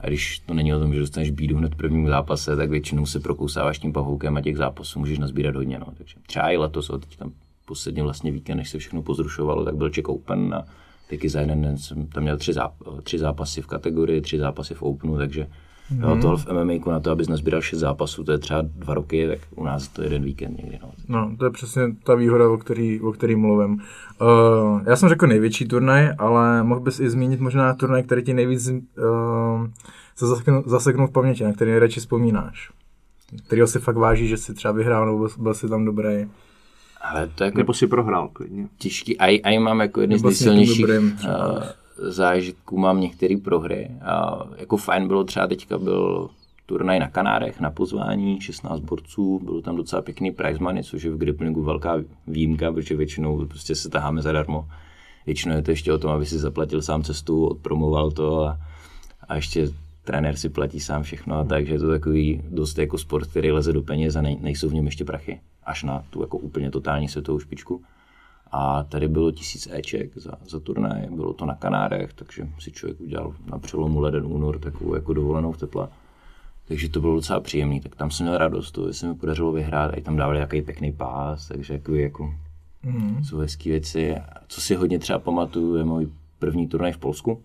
A 0.00 0.06
když 0.06 0.38
to 0.38 0.54
není 0.54 0.74
o 0.74 0.78
tom, 0.78 0.94
že 0.94 1.00
dostaneš 1.00 1.30
bídu 1.30 1.56
hned 1.56 1.74
v 1.74 1.76
prvním 1.76 2.08
zápase, 2.08 2.56
tak 2.56 2.70
většinou 2.70 3.06
se 3.06 3.20
prokousáváš 3.20 3.78
tím 3.78 3.92
pavoukem 3.92 4.36
a 4.36 4.40
těch 4.40 4.56
zápasů 4.56 4.98
můžeš 4.98 5.18
nazbírat 5.18 5.56
hodně. 5.56 5.78
No. 5.78 5.86
Takže 5.98 6.16
třeba 6.26 6.50
i 6.50 6.56
letos, 6.56 6.90
o 6.90 6.98
teď 6.98 7.16
tam 7.16 7.32
poslední 7.66 8.02
vlastně 8.02 8.32
víkend, 8.32 8.56
než 8.56 8.70
se 8.70 8.78
všechno 8.78 9.02
pozrušovalo, 9.02 9.64
tak 9.64 9.76
byl 9.76 9.90
Czech 9.90 10.08
Open 10.08 10.54
a 10.54 10.64
taky 11.10 11.28
za 11.28 11.40
jeden 11.40 11.62
den 11.62 11.78
jsem 11.78 12.06
tam 12.06 12.22
měl 12.22 12.36
tři, 12.36 12.52
záp- 12.52 13.02
tři 13.02 13.18
zápasy 13.18 13.62
v 13.62 13.66
kategorii, 13.66 14.20
tři 14.20 14.38
zápasy 14.38 14.74
v 14.74 14.82
Openu, 14.82 15.16
takže 15.16 15.46
mm. 15.90 16.02
jo, 16.02 16.18
tohle 16.22 16.36
v 16.36 16.46
MMA 16.52 16.92
na 16.92 17.00
to, 17.00 17.10
abys 17.10 17.28
nazbíral 17.28 17.60
šest 17.60 17.78
zápasů, 17.78 18.24
to 18.24 18.32
je 18.32 18.38
třeba 18.38 18.62
dva 18.62 18.94
roky, 18.94 19.28
tak 19.28 19.38
u 19.56 19.64
nás 19.64 19.88
to 19.88 20.02
jeden 20.02 20.24
víkend 20.24 20.58
někdy. 20.58 20.78
No. 20.82 20.92
No, 21.08 21.36
to 21.38 21.44
je 21.44 21.50
přesně 21.50 21.82
ta 22.04 22.14
výhoda, 22.14 22.48
o 22.48 22.56
který, 22.56 23.00
o 23.00 23.12
který 23.12 23.36
mluvím. 23.36 23.82
Uh, 24.20 24.82
já 24.86 24.96
jsem 24.96 25.08
řekl 25.08 25.26
největší 25.26 25.68
turnaj, 25.68 26.12
ale 26.18 26.62
mohl 26.62 26.80
bys 26.80 27.00
i 27.00 27.10
zmínit 27.10 27.40
možná 27.40 27.74
turnaj, 27.74 28.02
který 28.02 28.22
ti 28.22 28.34
nejvíc 28.34 28.68
uh, 28.68 28.74
se 30.16 30.26
zaseknul, 30.26 30.62
zaseknul 30.66 31.06
v 31.06 31.12
paměti, 31.12 31.44
na 31.44 31.52
který 31.52 31.70
nejradši 31.70 32.00
vzpomínáš. 32.00 32.70
Kterýho 33.46 33.66
si 33.66 33.78
fakt 33.78 33.96
váží, 33.96 34.28
že 34.28 34.36
si 34.36 34.54
třeba 34.54 34.72
vyhrál, 34.72 35.06
nebo 35.06 35.18
byl, 35.18 35.28
byl 35.38 35.54
si 35.54 35.68
tam 35.68 35.84
dobrý. 35.84 36.26
Ale 37.00 37.26
to 37.34 37.44
jako 37.44 37.58
Nebo 37.58 37.74
si 37.74 37.86
prohrál 37.86 38.28
klidně. 38.28 38.68
těžký. 38.78 39.18
A, 39.18 39.40
a 39.44 39.58
mám 39.60 39.80
jako 39.80 40.00
jedny 40.00 40.18
z 40.18 40.22
nejsilnějších 40.22 40.86
třeba. 41.16 41.62
zážitků, 42.08 42.78
mám 42.78 43.00
některé 43.00 43.36
prohry. 43.36 43.90
A 44.02 44.44
jako 44.56 44.76
fajn 44.76 45.08
bylo 45.08 45.24
třeba 45.24 45.46
teďka 45.46 45.78
byl 45.78 46.30
turnaj 46.66 46.98
na 46.98 47.08
Kanárech 47.08 47.60
na 47.60 47.70
pozvání, 47.70 48.40
16 48.40 48.80
borců, 48.80 49.40
bylo 49.44 49.60
tam 49.62 49.76
docela 49.76 50.02
pěkný 50.02 50.30
prize 50.30 50.58
money, 50.60 50.82
což 50.84 51.02
je 51.02 51.10
v 51.10 51.16
grapplingu 51.18 51.62
velká 51.62 51.96
výjimka, 52.26 52.72
protože 52.72 52.96
většinou 52.96 53.46
prostě 53.46 53.74
se 53.74 53.88
taháme 53.88 54.22
zadarmo. 54.22 54.68
Většinou 55.26 55.56
je 55.56 55.62
to 55.62 55.70
ještě 55.70 55.92
o 55.92 55.98
tom, 55.98 56.10
aby 56.10 56.26
si 56.26 56.38
zaplatil 56.38 56.82
sám 56.82 57.02
cestu, 57.02 57.46
odpromoval 57.46 58.10
to 58.10 58.44
a, 58.44 58.58
a 59.28 59.34
ještě 59.36 59.68
trenér 60.04 60.36
si 60.36 60.48
platí 60.48 60.80
sám 60.80 61.02
všechno, 61.02 61.44
takže 61.44 61.72
je 61.72 61.78
to 61.78 61.88
takový 61.88 62.42
dost 62.50 62.78
jako 62.78 62.98
sport, 62.98 63.26
který 63.30 63.52
leze 63.52 63.72
do 63.72 63.82
peněz 63.82 64.16
a 64.16 64.22
nej, 64.22 64.38
nejsou 64.40 64.68
v 64.68 64.74
něm 64.74 64.84
ještě 64.86 65.04
prachy, 65.04 65.40
až 65.68 65.82
na 65.82 66.04
tu 66.10 66.20
jako 66.20 66.38
úplně 66.38 66.70
totální 66.70 67.08
světovou 67.08 67.38
špičku. 67.38 67.82
A 68.52 68.82
tady 68.82 69.08
bylo 69.08 69.30
tisíc 69.30 69.68
Eček 69.72 70.18
za, 70.18 70.32
za 70.48 70.60
turnaj, 70.60 71.06
bylo 71.10 71.32
to 71.32 71.46
na 71.46 71.54
Kanárech, 71.54 72.12
takže 72.12 72.48
si 72.58 72.72
člověk 72.72 73.00
udělal 73.00 73.34
na 73.50 73.58
přelomu 73.58 74.00
leden 74.00 74.26
únor 74.26 74.58
takovou 74.58 74.94
jako 74.94 75.12
dovolenou 75.12 75.52
v 75.52 75.58
teple. 75.58 75.88
Takže 76.68 76.88
to 76.88 77.00
bylo 77.00 77.14
docela 77.14 77.40
příjemný, 77.40 77.80
tak 77.80 77.96
tam 77.96 78.10
jsem 78.10 78.26
měl 78.26 78.38
radost, 78.38 78.70
to 78.70 78.92
se 78.92 79.08
mi 79.08 79.14
podařilo 79.14 79.52
vyhrát, 79.52 79.90
a 79.90 79.96
i 79.96 80.00
tam 80.02 80.16
dávali 80.16 80.40
takový 80.40 80.62
pěkný 80.62 80.92
pás, 80.92 81.48
takže 81.48 81.72
jako, 81.72 81.94
jako 81.94 82.34
mm. 82.82 83.24
jsou 83.24 83.38
hezké 83.38 83.70
věci. 83.70 84.16
Co 84.48 84.60
si 84.60 84.74
hodně 84.74 84.98
třeba 84.98 85.18
pamatuju, 85.18 85.74
je 85.74 85.84
můj 85.84 86.08
první 86.38 86.68
turnaj 86.68 86.92
v 86.92 86.98
Polsku, 86.98 87.42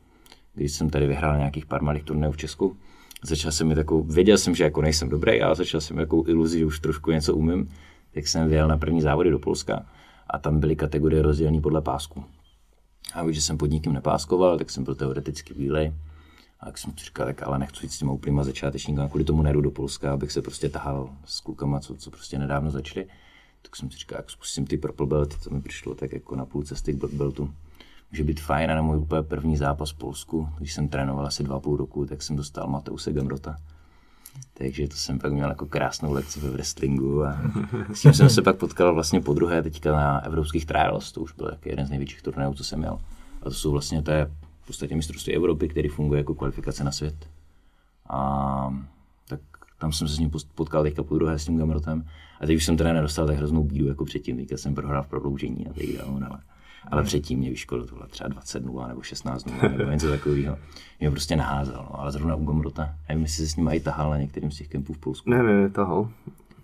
když 0.53 0.72
jsem 0.72 0.89
tady 0.89 1.08
vyhrál 1.08 1.38
nějakých 1.38 1.65
pár 1.65 1.82
malých 1.82 2.03
turnajů 2.03 2.32
v 2.32 2.38
Česku. 2.38 2.77
Začal 3.24 3.51
jsem 3.51 3.68
mi 3.68 3.75
takovou, 3.75 4.03
věděl 4.03 4.38
jsem, 4.38 4.56
že 4.56 4.63
jako 4.63 4.82
nejsem 4.82 5.10
dobrý, 5.10 5.42
ale 5.42 5.56
začal 5.56 5.82
jsem 5.82 5.98
jako 5.98 6.24
iluzi, 6.27 6.60
že 6.60 6.65
už 6.65 6.80
trošku 6.80 7.12
něco 7.12 7.36
umím, 7.36 7.70
tak 8.13 8.27
jsem 8.27 8.48
vyjel 8.48 8.67
na 8.67 8.77
první 8.77 9.01
závody 9.01 9.29
do 9.29 9.39
Polska 9.39 9.86
a 10.27 10.39
tam 10.39 10.60
byly 10.60 10.75
kategorie 10.75 11.22
rozdělené 11.22 11.62
podle 11.62 11.82
pásku. 11.82 12.24
A 13.13 13.24
když 13.24 13.43
jsem 13.43 13.58
pod 13.58 13.65
nikým 13.65 13.93
nepáskoval, 13.93 14.58
tak 14.58 14.70
jsem 14.70 14.84
byl 14.84 14.96
teoreticky 14.96 15.53
bílej. 15.53 15.93
A 16.60 16.65
tak 16.65 16.77
jsem 16.77 16.93
si 16.98 17.05
říkal, 17.05 17.25
tak 17.25 17.43
ale 17.43 17.60
nechci 17.60 17.86
jít 17.86 17.89
s 17.89 17.98
těma 17.98 18.12
úplnýma 18.12 18.43
začátečníkama, 18.43 19.10
kvůli 19.10 19.24
tomu 19.24 19.41
nejdu 19.41 19.62
do 19.62 19.72
Polska, 19.72 20.13
abych 20.13 20.32
se 20.32 20.41
prostě 20.41 20.70
tahal 20.70 21.10
s 21.25 21.39
klukama, 21.39 21.79
co, 21.79 21.96
co 21.96 22.12
prostě 22.12 22.39
nedávno 22.39 22.72
začali. 22.72 23.08
Tak 23.62 23.75
jsem 23.75 23.91
si 23.91 23.98
říkal, 23.98 24.20
jak 24.20 24.29
zkusím 24.29 24.67
ty 24.67 24.77
purple 24.77 25.08
belty, 25.08 25.36
to 25.43 25.50
mi 25.50 25.62
přišlo 25.62 25.96
tak 25.96 26.13
jako 26.13 26.36
na 26.36 26.46
půl 26.46 26.63
cesty 26.63 26.93
k 26.93 26.98
black 26.98 27.13
beltu. 27.13 27.53
Může 28.12 28.24
být 28.24 28.41
fajn 28.41 28.72
a 28.72 28.75
na 28.75 28.82
můj 28.82 28.98
úplně 28.98 29.24
první 29.24 29.58
zápas 29.58 29.91
v 29.91 29.98
Polsku, 29.98 30.50
když 30.58 30.74
jsem 30.74 30.88
trénoval 30.88 31.25
asi 31.25 31.43
dva 31.43 31.60
půl 31.60 31.77
roku, 31.77 32.05
tak 32.05 32.24
jsem 32.24 32.36
dostal 32.36 32.67
Mateuse 32.67 33.13
Gamrota. 33.13 33.55
Takže 34.54 34.88
to 34.88 34.96
jsem 34.96 35.20
pak 35.20 35.34
měl 35.34 35.50
jako 35.50 35.66
krásnou 35.66 36.13
lekci 36.13 36.40
ve 36.40 36.50
wrestlingu 36.50 37.25
a 37.25 37.38
s 37.94 38.02
tím 38.02 38.13
jsem 38.13 38.30
se 38.30 38.42
pak 38.42 38.58
potkal 38.58 38.94
vlastně 38.94 39.22
po 39.22 39.34
druhé 39.34 39.63
teďka 39.63 39.92
na 39.92 40.25
evropských 40.25 40.66
trials, 40.66 41.12
to 41.12 41.22
už 41.22 41.34
byl 41.34 41.50
jako 41.52 41.70
jeden 41.70 41.86
z 41.86 41.90
největších 41.90 42.22
turnajů, 42.22 42.54
co 42.54 42.63
jsem 42.63 42.80
měl. 42.80 43.00
A 43.42 43.44
to 43.44 43.52
jsou 43.52 43.72
vlastně, 43.72 44.04
je 44.12 44.32
v 44.62 44.68
podstatě 44.68 44.96
mistrovství 44.96 45.36
Evropy, 45.36 45.68
který 45.68 45.90
funguje 45.90 46.18
jako 46.18 46.36
kvalifikace 46.36 46.84
na 46.84 46.92
svět. 46.92 47.16
A 48.10 48.74
tak 49.28 49.40
tam 49.80 49.92
jsem 49.92 50.08
se 50.08 50.16
s 50.16 50.20
ním 50.20 50.32
potkal 50.56 50.84
teďka 50.84 51.04
po 51.04 51.16
druhé 51.16 51.40
s 51.40 51.46
tím 51.46 51.58
Gamrotem. 51.58 52.08
A 52.42 52.46
teď 52.46 52.56
už 52.56 52.66
jsem 52.66 52.78
teda 52.78 52.94
nedostal 52.94 53.28
tak 53.28 53.38
hroznou 53.38 53.63
bídu 53.63 53.88
jako 53.88 54.06
předtím, 54.06 54.38
teďka 54.38 54.58
jsem 54.58 54.75
prohrál 54.75 55.04
v 55.04 55.08
prodloužení 55.08 55.68
a 55.68 55.74
tak 55.74 56.20
dále. 56.20 56.40
Ale, 56.92 57.02
hmm. 57.02 57.08
předtím 57.08 57.40
mě 57.40 57.50
vyškolil 57.50 57.86
to 57.86 57.96
bylo 57.96 58.08
třeba 58.08 58.28
20 58.28 58.66
0 58.66 58.88
nebo 58.88 59.02
16 59.02 59.46
0 59.46 59.58
nebo 59.78 59.92
něco 59.92 60.10
takového. 60.10 60.58
Mě 61.00 61.12
prostě 61.12 61.36
naházel, 61.36 61.88
no. 61.90 62.00
ale 62.00 62.12
zrovna 62.12 62.36
u 62.36 62.46
Gamrota. 62.46 62.96
Nevím, 63.10 63.24
jestli 63.24 63.48
se 63.48 63.54
s 63.54 63.56
ním 63.56 63.68
i 63.68 63.80
tahal 63.80 64.10
na 64.10 64.18
některým 64.18 64.52
z 64.52 64.58
těch 64.58 64.68
kempů 64.68 64.94
v 64.94 64.98
Polsku. 64.98 65.30
Ne, 65.30 65.44
ne, 65.44 65.70
tahal. 65.70 66.10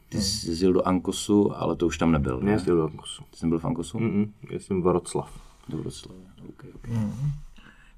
Ty 0.09 0.21
jsi 0.21 0.49
jezdil 0.49 0.73
do 0.73 0.87
Ankosu, 0.87 1.55
ale 1.55 1.75
to 1.75 1.87
už 1.87 1.97
tam 1.97 2.11
nebyl. 2.11 2.39
Ne, 2.41 2.51
jezdil 2.51 2.75
do 2.77 2.83
Ankosu. 2.83 3.23
Ty 3.31 3.37
jsi 3.37 3.47
byl 3.47 3.59
v 3.59 3.65
Ankosu? 3.65 3.99
Mm-mm, 3.99 4.29
jsem 4.57 4.81
v 4.81 4.85
Vroclav. 4.85 5.41
Do 5.69 5.77
Vroclavy, 5.77 6.19
okay, 6.49 6.69
okay. 6.75 6.93
Mm. 6.93 7.31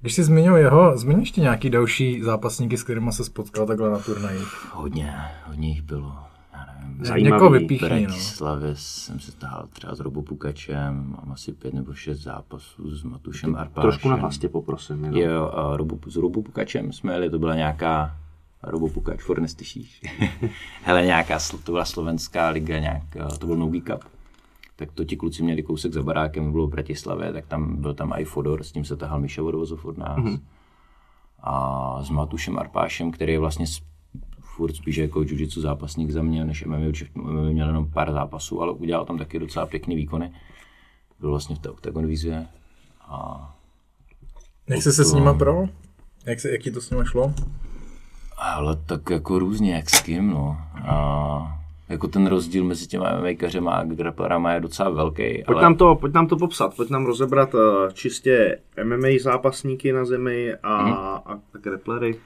Když 0.00 0.14
jsi 0.14 0.24
zmínil 0.24 0.56
jeho, 0.56 0.98
zmíň 0.98 1.20
ještě 1.20 1.40
nějaký 1.40 1.70
další 1.70 2.22
zápasníky, 2.22 2.78
s 2.78 2.82
kterými 2.82 3.12
se 3.12 3.24
spotkal 3.24 3.66
takhle 3.66 3.90
na 3.90 3.98
turnajích. 3.98 4.72
Hodně, 4.72 5.14
hodně 5.46 5.68
jich 5.68 5.82
bylo. 5.82 6.31
Zajímavý, 7.04 7.58
vypíchni, 7.58 7.88
v 7.88 7.90
Bratislavě 7.90 8.68
no. 8.68 8.76
jsem 8.76 9.20
se 9.20 9.32
tahal 9.32 9.68
třeba 9.72 9.94
s 9.94 10.00
Robopukačem, 10.00 11.16
mám 11.16 11.32
asi 11.32 11.52
pět 11.52 11.74
nebo 11.74 11.94
šest 11.94 12.18
zápasů 12.18 12.96
s 12.96 13.02
Matušem 13.02 13.56
Arpášem. 13.56 13.90
Trošku 13.90 14.08
na 14.08 14.16
hlasě 14.16 14.48
poprosím. 14.48 15.04
Jenom. 15.04 15.20
Jo, 15.20 15.50
a 15.54 15.76
Robo, 15.76 15.98
s 16.06 16.16
Robopukačem 16.16 16.92
jsme 16.92 17.12
jeli, 17.12 17.30
to 17.30 17.38
byla 17.38 17.54
nějaká 17.54 18.16
Robopukač, 18.62 19.22
Fornes 19.22 19.56
Hele, 20.82 21.04
nějaká, 21.04 21.38
to 21.64 21.72
byla 21.72 21.84
slovenská 21.84 22.48
liga, 22.48 22.78
nějak, 22.78 23.02
to 23.38 23.46
byl 23.46 23.56
Nogi 23.56 23.80
Cup 23.80 24.04
tak 24.76 24.92
to 24.92 25.04
ti 25.04 25.16
kluci 25.16 25.42
měli 25.42 25.62
kousek 25.62 25.92
za 25.92 26.02
barákem, 26.02 26.52
bylo 26.52 26.66
v 26.66 26.70
Bratislavě, 26.70 27.32
tak 27.32 27.46
tam 27.46 27.76
byl 27.76 27.94
tam 27.94 28.12
i 28.16 28.24
Fodor, 28.24 28.62
s 28.62 28.72
tím 28.72 28.84
se 28.84 28.96
tahal 28.96 29.20
Miša 29.20 29.42
Vodovozov 29.42 29.84
od 29.84 29.98
nás. 29.98 30.18
Mm-hmm. 30.18 30.40
A 31.42 31.98
s 32.02 32.10
Matušem 32.10 32.58
Arpášem, 32.58 33.10
který 33.10 33.32
je 33.32 33.38
vlastně 33.38 33.66
furt 34.56 34.76
spíš 34.76 34.96
jako 34.96 35.22
jiu 35.22 35.48
zápasník 35.50 36.10
za 36.10 36.22
mě, 36.22 36.44
než 36.44 36.64
MMA, 36.64 36.76
MMA 37.14 37.42
měl 37.42 37.66
jenom 37.66 37.90
pár 37.90 38.12
zápasů, 38.12 38.62
ale 38.62 38.72
udělal 38.72 39.04
tam 39.04 39.18
taky 39.18 39.38
docela 39.38 39.66
pěkný 39.66 39.96
výkony. 39.96 40.32
Byl 41.20 41.30
vlastně 41.30 41.56
v 41.56 41.58
té 41.58 41.70
Octagon 41.70 42.06
výzvě. 42.06 42.46
A 43.00 43.50
Jak 44.68 44.82
jsi 44.82 44.92
se 44.92 45.04
s 45.04 45.12
nima 45.12 45.34
pro? 45.34 45.64
Jak, 46.26 46.40
se, 46.40 46.50
jak 46.50 46.60
ti 46.60 46.70
to 46.70 46.80
s 46.80 46.90
nima 46.90 47.04
šlo? 47.04 47.34
Ale 48.38 48.76
tak 48.86 49.10
jako 49.10 49.38
různě, 49.38 49.74
jak 49.74 49.90
s 49.90 50.02
kým, 50.02 50.30
no. 50.30 50.56
A 50.86 51.58
jako 51.88 52.08
ten 52.08 52.26
rozdíl 52.26 52.64
mezi 52.64 52.86
těma 52.86 53.20
MMAkařema 53.20 53.72
a 53.72 53.84
grapplerama 53.84 54.52
je 54.52 54.60
docela 54.60 54.90
velký. 54.90 55.22
Pojď, 55.22 55.44
ale... 55.48 55.62
nám 55.62 55.74
to, 55.74 55.94
pojď 55.94 56.12
nám 56.12 56.26
to 56.26 56.36
popsat, 56.36 56.76
pojď 56.76 56.90
nám 56.90 57.06
rozebrat 57.06 57.54
uh, 57.54 57.60
čistě 57.92 58.58
MMA 58.84 59.08
zápasníky 59.20 59.92
na 59.92 60.04
zemi 60.04 60.54
a, 60.62 60.82
hmm. 60.82 60.92
a 60.92 61.40
grapplery. 61.62 62.20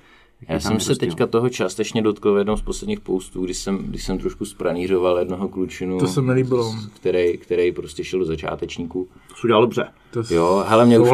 Já 0.48 0.60
jsem 0.60 0.80
se 0.80 0.96
teďka 0.96 1.26
toho 1.26 1.48
částečně 1.48 2.02
dotkl 2.02 2.34
v 2.34 2.38
jednom 2.38 2.56
z 2.56 2.62
posledních 2.62 3.00
postů, 3.00 3.44
když 3.44 3.56
jsem, 3.56 3.78
když 3.78 4.04
jsem 4.04 4.18
trošku 4.18 4.44
spranířoval 4.44 5.18
jednoho 5.18 5.48
klučinu, 5.48 5.98
to 5.98 6.06
se 6.06 6.22
mi 6.22 6.32
líbilo. 6.32 6.74
Který, 6.94 7.38
který 7.38 7.72
prostě 7.72 8.04
šel 8.04 8.18
do 8.18 8.24
začátečníků. 8.24 9.08
To 9.28 9.34
udělal 9.44 9.62
dobře. 9.62 9.88
To 10.10 10.34
jo, 10.34 10.64
hele, 10.68 10.86
mě 10.86 10.98
už, 10.98 11.08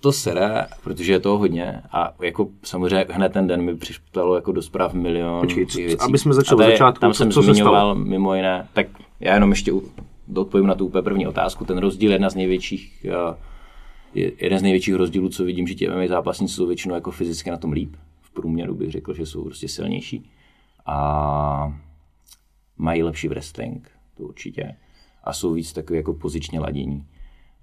to 0.00 0.12
sere, 0.12 0.66
protože 0.84 1.12
je 1.12 1.20
toho 1.20 1.38
hodně 1.38 1.82
a 1.92 2.14
jako 2.20 2.48
samozřejmě 2.62 3.06
hned 3.10 3.32
ten 3.32 3.46
den 3.46 3.62
mi 3.62 3.76
přišlo 3.76 4.34
jako 4.34 4.52
do 4.52 4.62
zpráv 4.62 4.94
milion 4.94 5.40
Počkej, 5.40 5.66
co, 5.66 5.78
věcí. 5.78 5.96
aby 6.00 6.18
jsme 6.18 6.34
začali 6.34 6.58
tady, 6.58 6.72
začátku, 6.72 7.00
tam 7.00 7.12
co, 7.12 7.18
jsem 7.18 7.30
co 7.32 7.42
zmiňoval 7.42 7.94
mimo 7.94 8.34
jiné, 8.34 8.68
tak 8.72 8.86
já 9.20 9.34
jenom 9.34 9.50
ještě 9.50 9.72
odpovím 10.36 10.66
na 10.66 10.74
tu 10.74 10.86
úplně 10.86 11.02
první 11.02 11.26
otázku. 11.26 11.64
Ten 11.64 11.78
rozdíl 11.78 12.10
je 12.10 12.14
jedna 12.14 12.30
z 12.30 12.34
největších, 12.34 13.04
je 14.14 14.32
jeden 14.38 14.58
z 14.58 14.62
největších 14.62 14.94
rozdílů, 14.94 15.28
co 15.28 15.44
vidím, 15.44 15.66
že 15.66 15.74
ti 15.74 15.88
MMA 15.88 16.06
zápasníci 16.08 16.54
jsou 16.54 16.66
většinou 16.66 16.94
jako 16.94 17.10
fyzicky 17.10 17.50
na 17.50 17.56
tom 17.56 17.72
líp. 17.72 17.96
Průměru 18.32 18.74
bych 18.74 18.90
řekl, 18.90 19.14
že 19.14 19.26
jsou 19.26 19.44
prostě 19.44 19.68
silnější 19.68 20.30
a 20.86 21.78
mají 22.76 23.02
lepší 23.02 23.28
wrestling, 23.28 23.90
to 24.16 24.22
určitě. 24.22 24.76
A 25.24 25.32
jsou 25.32 25.52
víc 25.52 25.72
takový 25.72 25.96
jako 25.96 26.14
pozičně 26.14 26.60
ladění. 26.60 27.06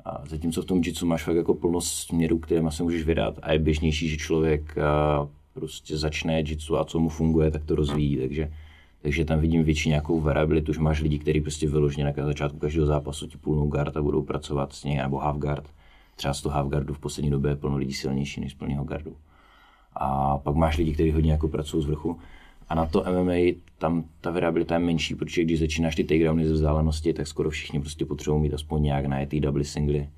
A 0.05 0.23
zatímco 0.25 0.61
v 0.61 0.65
tom 0.65 0.81
jitsu 0.85 1.05
máš 1.05 1.23
fakt 1.23 1.35
jako 1.35 1.53
plnost 1.53 1.93
směrů, 1.93 2.39
kterými 2.39 2.71
se 2.71 2.83
můžeš 2.83 3.03
vydat 3.03 3.39
a 3.41 3.51
je 3.51 3.59
běžnější, 3.59 4.09
že 4.09 4.17
člověk 4.17 4.75
prostě 5.53 5.97
začne 5.97 6.39
jitsu 6.39 6.77
a 6.77 6.85
co 6.85 6.99
mu 6.99 7.09
funguje, 7.09 7.51
tak 7.51 7.63
to 7.63 7.75
rozvíjí, 7.75 8.17
takže, 8.17 8.51
takže 9.01 9.25
tam 9.25 9.39
vidím 9.39 9.63
větší 9.63 9.89
nějakou 9.89 10.21
variabilitu, 10.21 10.73
že 10.73 10.79
máš 10.79 11.01
lidi, 11.01 11.19
kteří 11.19 11.41
prostě 11.41 11.69
vyloženě 11.69 12.05
na 12.05 12.25
začátku 12.25 12.57
každého 12.57 12.87
zápasu 12.87 13.27
ti 13.27 13.37
půlnou 13.37 13.67
guard 13.67 13.97
a 13.97 14.01
budou 14.01 14.23
pracovat 14.23 14.73
s 14.73 14.83
něj, 14.83 14.97
nebo 14.97 15.17
half 15.17 15.37
guard. 15.37 15.69
Třeba 16.15 16.33
z 16.33 16.41
toho 16.41 16.55
half 16.55 16.69
guardu 16.69 16.93
v 16.93 16.99
poslední 16.99 17.31
době 17.31 17.51
je 17.51 17.55
plno 17.55 17.77
lidí 17.77 17.93
silnější 17.93 18.41
než 18.41 18.51
z 18.51 18.55
plného 18.55 18.83
guardu. 18.83 19.15
A 19.99 20.37
pak 20.37 20.55
máš 20.55 20.77
lidi, 20.77 20.93
kteří 20.93 21.11
hodně 21.11 21.31
jako 21.31 21.47
pracují 21.47 21.83
z 21.83 21.85
vrchu 21.85 22.19
a 22.69 22.75
na 22.75 22.85
to 22.85 23.03
MMA 23.21 23.33
tam 23.77 24.03
ta 24.21 24.31
variabilita 24.31 24.75
je 24.75 24.79
menší, 24.79 25.15
protože 25.15 25.43
když 25.43 25.59
začínáš 25.59 25.95
ty 25.95 26.03
takedowny 26.03 26.47
ze 26.47 26.53
vzdálenosti, 26.53 27.13
tak 27.13 27.27
skoro 27.27 27.49
všichni 27.49 27.79
prostě 27.79 28.05
potřebují 28.05 28.41
mít 28.41 28.53
aspoň 28.53 28.83
nějak 28.83 29.05
najetý 29.05 29.39
double 29.39 29.63
singly. 29.63 30.09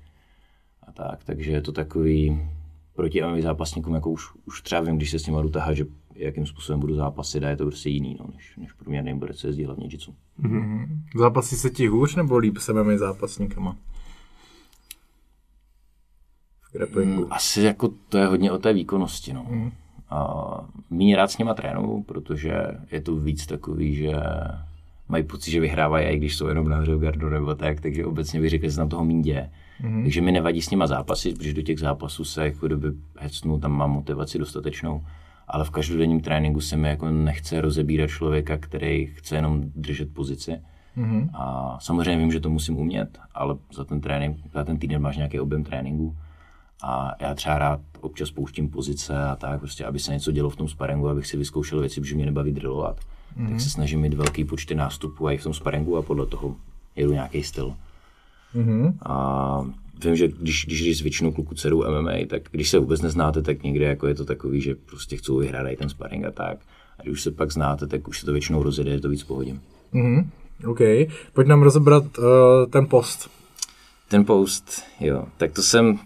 A 0.82 0.92
tak, 0.92 1.24
takže 1.24 1.50
je 1.50 1.60
to 1.60 1.72
takový 1.72 2.40
proti 2.94 3.22
MMA 3.22 3.40
zápasníkům, 3.40 3.94
jako 3.94 4.10
už, 4.10 4.24
už 4.46 4.62
třeba 4.62 4.80
vím, 4.80 4.96
když 4.96 5.10
se 5.10 5.18
s 5.18 5.26
nimi 5.26 5.38
jdu 5.42 5.48
tahat, 5.48 5.74
že 5.74 5.86
jakým 6.14 6.46
způsobem 6.46 6.80
budu 6.80 6.94
zápasit 6.94 7.44
a 7.44 7.48
je 7.48 7.56
to 7.56 7.64
prostě 7.64 7.90
jiný, 7.90 8.16
no, 8.20 8.26
než, 8.34 8.56
než 8.56 8.72
průměrný 8.72 9.18
borec, 9.18 9.44
jezdí 9.44 9.64
hlavně 9.64 9.86
jitsu. 9.90 10.14
Mm-hmm. 10.42 10.88
Zápasí 11.16 11.56
se 11.56 11.70
ti 11.70 11.86
hůř 11.86 12.16
nebo 12.16 12.38
líp 12.38 12.58
se 12.58 12.72
MMA 12.72 12.96
zápasníkama? 12.96 13.76
V 16.74 17.04
mm, 17.04 17.24
asi 17.30 17.62
jako 17.62 17.90
to 18.08 18.18
je 18.18 18.26
hodně 18.26 18.52
o 18.52 18.58
té 18.58 18.72
výkonnosti, 18.72 19.32
no. 19.32 19.46
Mm. 19.50 19.70
A 20.10 20.44
méně 20.90 21.16
rád 21.16 21.30
s 21.30 21.38
nima 21.38 21.54
trénu, 21.54 22.02
protože 22.02 22.52
je 22.90 23.00
to 23.00 23.16
víc 23.16 23.46
takový, 23.46 23.94
že 23.94 24.12
mají 25.08 25.24
pocit, 25.24 25.50
že 25.50 25.60
vyhrávají, 25.60 26.06
i 26.06 26.16
když 26.16 26.36
jsou 26.36 26.46
jenom 26.46 26.68
na 26.68 26.76
hře 26.76 26.98
gardu 26.98 27.30
nebo 27.30 27.54
tak, 27.54 27.80
takže 27.80 28.06
obecně 28.06 28.40
bych 28.40 28.50
řekl, 28.50 28.64
že 28.64 28.70
se 28.70 28.76
tam 28.76 28.88
toho 28.88 29.04
méně 29.04 29.22
děje. 29.22 29.50
Mm-hmm. 29.82 30.02
Takže 30.02 30.20
mi 30.20 30.32
nevadí 30.32 30.62
s 30.62 30.70
nima 30.70 30.86
zápasy, 30.86 31.34
protože 31.34 31.54
do 31.54 31.62
těch 31.62 31.78
zápasů 31.78 32.24
se 32.24 32.44
jako 32.44 32.68
doby 32.68 32.88
hecnu, 33.18 33.58
tam 33.58 33.72
mám 33.72 33.90
motivaci 33.90 34.38
dostatečnou, 34.38 35.04
ale 35.48 35.64
v 35.64 35.70
každodenním 35.70 36.20
tréninku 36.20 36.60
se 36.60 36.76
mi 36.76 36.88
jako 36.88 37.10
nechce 37.10 37.60
rozebírat 37.60 38.10
člověka, 38.10 38.56
který 38.56 39.06
chce 39.06 39.36
jenom 39.36 39.62
držet 39.76 40.14
pozici. 40.14 40.60
Mm-hmm. 40.98 41.28
A 41.34 41.76
samozřejmě 41.80 42.16
vím, 42.16 42.32
že 42.32 42.40
to 42.40 42.50
musím 42.50 42.76
umět, 42.76 43.18
ale 43.34 43.56
za 43.72 43.84
ten 43.84 44.00
trénink, 44.00 44.36
za 44.52 44.64
ten 44.64 44.78
týden 44.78 45.02
máš 45.02 45.16
nějaký 45.16 45.40
objem 45.40 45.64
tréninku 45.64 46.16
a 46.82 47.14
já 47.20 47.34
třeba 47.34 47.58
rád 47.58 47.80
občas 48.00 48.30
pouštím 48.30 48.70
pozice 48.70 49.24
a 49.24 49.36
tak, 49.36 49.60
prostě, 49.60 49.84
aby 49.84 49.98
se 49.98 50.12
něco 50.12 50.32
dělo 50.32 50.50
v 50.50 50.56
tom 50.56 50.68
sparingu, 50.68 51.08
abych 51.08 51.26
si 51.26 51.36
vyzkoušel 51.36 51.80
věci, 51.80 52.00
protože 52.00 52.14
mě 52.14 52.26
nebaví 52.26 52.52
drillovat. 52.52 53.00
Mm-hmm. 53.36 53.48
Tak 53.48 53.60
se 53.60 53.70
snažím 53.70 54.00
mít 54.00 54.14
velký 54.14 54.44
počty 54.44 54.74
nástupů 54.74 55.28
i 55.28 55.38
v 55.38 55.42
tom 55.42 55.54
sparingu 55.54 55.96
a 55.96 56.02
podle 56.02 56.26
toho 56.26 56.56
jedu 56.96 57.12
nějaký 57.12 57.42
styl. 57.42 57.74
Mm-hmm. 58.54 58.94
A 59.02 59.66
vím, 60.04 60.16
že 60.16 60.28
když, 60.28 60.64
když, 60.66 60.82
když 60.82 60.98
s 60.98 61.00
většinou 61.00 61.32
kluku 61.32 61.54
dceru 61.54 61.84
MMA, 61.90 62.12
tak 62.26 62.42
když 62.50 62.70
se 62.70 62.78
vůbec 62.78 63.00
neznáte, 63.00 63.42
tak 63.42 63.62
někde 63.62 63.86
jako 63.86 64.06
je 64.06 64.14
to 64.14 64.24
takový, 64.24 64.60
že 64.60 64.74
prostě 64.74 65.16
chcou 65.16 65.38
vyhrát 65.38 65.66
i 65.66 65.76
ten 65.76 65.88
sparring 65.88 66.24
a 66.24 66.30
tak. 66.30 66.58
A 66.98 67.02
když 67.02 67.12
už 67.12 67.22
se 67.22 67.30
pak 67.30 67.52
znáte, 67.52 67.86
tak 67.86 68.08
už 68.08 68.20
se 68.20 68.26
to 68.26 68.32
většinou 68.32 68.62
rozjede, 68.62 68.90
je 68.90 69.00
to 69.00 69.08
víc 69.08 69.22
v 69.22 69.26
pohodě. 69.26 69.56
Mhm. 69.92 70.30
OK. 70.66 70.80
Pojď 71.32 71.46
nám 71.46 71.62
rozebrat 71.62 72.18
uh, 72.18 72.24
ten 72.70 72.86
post. 72.86 73.30
Ten 74.08 74.24
post, 74.24 74.82
jo, 75.00 75.24
tak 75.36 75.52
to 75.52 75.62
jsem 75.62 75.98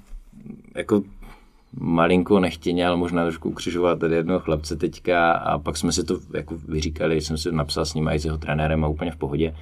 jako 0.74 1.02
malinko 1.80 2.40
nechtěně, 2.40 2.86
ale 2.86 2.96
možná 2.96 3.22
trošku 3.22 3.48
ukřižovat 3.50 3.98
tady 3.98 4.14
jednoho 4.14 4.40
chlapce 4.40 4.76
teďka 4.76 5.32
a 5.32 5.58
pak 5.58 5.76
jsme 5.76 5.92
si 5.92 6.04
to 6.04 6.18
jako 6.34 6.58
vyříkali, 6.68 7.20
jsem 7.20 7.38
si 7.38 7.52
napsal 7.52 7.84
s 7.84 7.94
ním 7.94 8.08
i 8.08 8.18
s 8.18 8.24
jeho 8.24 8.38
trenérem 8.38 8.84
a 8.84 8.88
úplně 8.88 9.10
v 9.10 9.16
pohodě. 9.16 9.54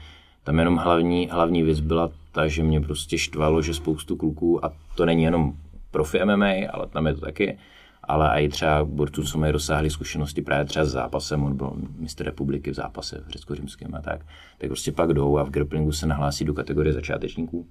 Tam 0.45 0.59
jenom 0.59 0.77
hlavní, 0.77 1.29
hlavní 1.33 1.63
věc 1.63 1.81
byla 1.81 2.11
ta, 2.33 2.47
že 2.47 2.63
mě 2.63 2.81
prostě 2.81 3.19
štvalo, 3.19 3.63
že 3.63 3.75
spoustu 3.75 4.17
kluků, 4.17 4.65
a 4.65 4.73
to 4.95 5.07
není 5.07 5.23
jenom 5.23 5.53
profi 5.91 6.25
MMA, 6.25 6.53
ale 6.73 6.87
tam 6.87 7.07
je 7.07 7.15
to 7.15 7.21
taky, 7.21 7.59
ale 8.03 8.43
i 8.43 8.49
třeba 8.49 8.85
borců, 8.85 9.23
co 9.23 9.39
mají 9.39 9.53
rozsáhlé 9.53 9.91
zkušenosti 9.91 10.43
právě 10.43 10.65
třeba 10.65 10.85
s 10.85 10.91
zápasem, 10.91 11.45
on 11.45 11.57
byl 11.57 11.73
mistr 11.99 12.25
republiky 12.25 12.71
v 12.71 12.75
zápase 12.75 13.25
v 13.27 13.31
řecko-římském 13.31 13.95
a 13.95 14.01
tak, 14.01 14.21
tak 14.59 14.71
prostě 14.71 14.93
pak 14.93 15.13
jdou 15.13 15.39
a 15.39 15.45
v 15.45 15.51
grapplingu 15.51 15.93
se 15.93 16.07
nahlásí 16.07 16.45
do 16.45 16.55
kategorie 16.55 16.93
začátečníků. 16.93 17.67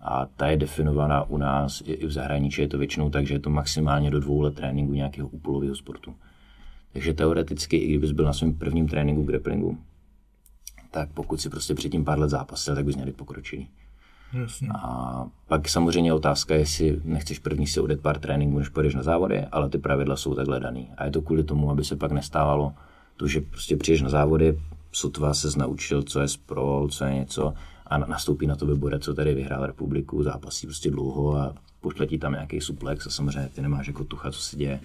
A 0.00 0.26
ta 0.26 0.46
je 0.46 0.56
definovaná 0.56 1.22
u 1.22 1.36
nás 1.36 1.82
i 1.84 2.06
v 2.06 2.12
zahraničí, 2.12 2.60
je 2.60 2.68
to 2.68 2.78
většinou 2.78 3.10
tak, 3.10 3.26
že 3.26 3.34
je 3.34 3.38
to 3.38 3.50
maximálně 3.50 4.10
do 4.10 4.20
dvou 4.20 4.40
let 4.40 4.54
tréninku 4.54 4.92
nějakého 4.92 5.28
úpolového 5.28 5.76
sportu. 5.76 6.14
Takže 6.92 7.14
teoreticky, 7.14 7.76
i 7.76 7.88
kdybys 7.88 8.12
byl 8.12 8.24
na 8.24 8.32
svém 8.32 8.54
prvním 8.54 8.88
tréninku 8.88 9.22
grapplingu, 9.22 9.78
tak 10.90 11.08
pokud 11.14 11.40
si 11.40 11.50
prostě 11.50 11.74
předtím 11.74 12.04
pár 12.04 12.18
let 12.18 12.30
zápasil, 12.30 12.74
tak 12.74 12.84
bys 12.84 12.96
měl 12.96 13.12
pokročilý. 13.12 13.68
Jasně. 14.32 14.68
A 14.74 15.26
pak 15.46 15.68
samozřejmě 15.68 16.12
otázka, 16.12 16.54
jestli 16.54 17.00
nechceš 17.04 17.38
první 17.38 17.66
si 17.66 17.80
odjet 17.80 18.00
pár 18.00 18.18
tréninků, 18.18 18.58
než 18.58 18.68
půjdeš 18.68 18.94
na 18.94 19.02
závody, 19.02 19.44
ale 19.52 19.68
ty 19.68 19.78
pravidla 19.78 20.16
jsou 20.16 20.34
takhle 20.34 20.60
daný. 20.60 20.90
A 20.96 21.04
je 21.04 21.10
to 21.10 21.22
kvůli 21.22 21.44
tomu, 21.44 21.70
aby 21.70 21.84
se 21.84 21.96
pak 21.96 22.12
nestávalo 22.12 22.72
to, 23.16 23.26
že 23.26 23.40
prostě 23.40 23.76
přijdeš 23.76 24.02
na 24.02 24.08
závody, 24.08 24.58
sotva 24.92 25.34
se 25.34 25.58
naučil, 25.58 26.02
co 26.02 26.20
je 26.20 26.28
sprol, 26.28 26.88
co 26.88 27.04
je 27.04 27.14
něco 27.14 27.54
a 27.90 27.98
nastoupí 27.98 28.46
na 28.46 28.56
to 28.56 28.76
borec, 28.76 29.02
co 29.02 29.14
tady 29.14 29.34
vyhrál 29.34 29.66
republiku, 29.66 30.22
zápasí 30.22 30.66
prostě 30.66 30.90
dlouho 30.90 31.36
a 31.36 31.54
pošle 31.80 32.06
ti 32.06 32.18
tam 32.18 32.32
nějaký 32.32 32.60
suplex 32.60 33.06
a 33.06 33.10
samozřejmě 33.10 33.48
ty 33.54 33.62
nemáš 33.62 33.86
jako 33.86 34.04
tucha, 34.04 34.30
co 34.30 34.40
se 34.40 34.56
děje. 34.56 34.80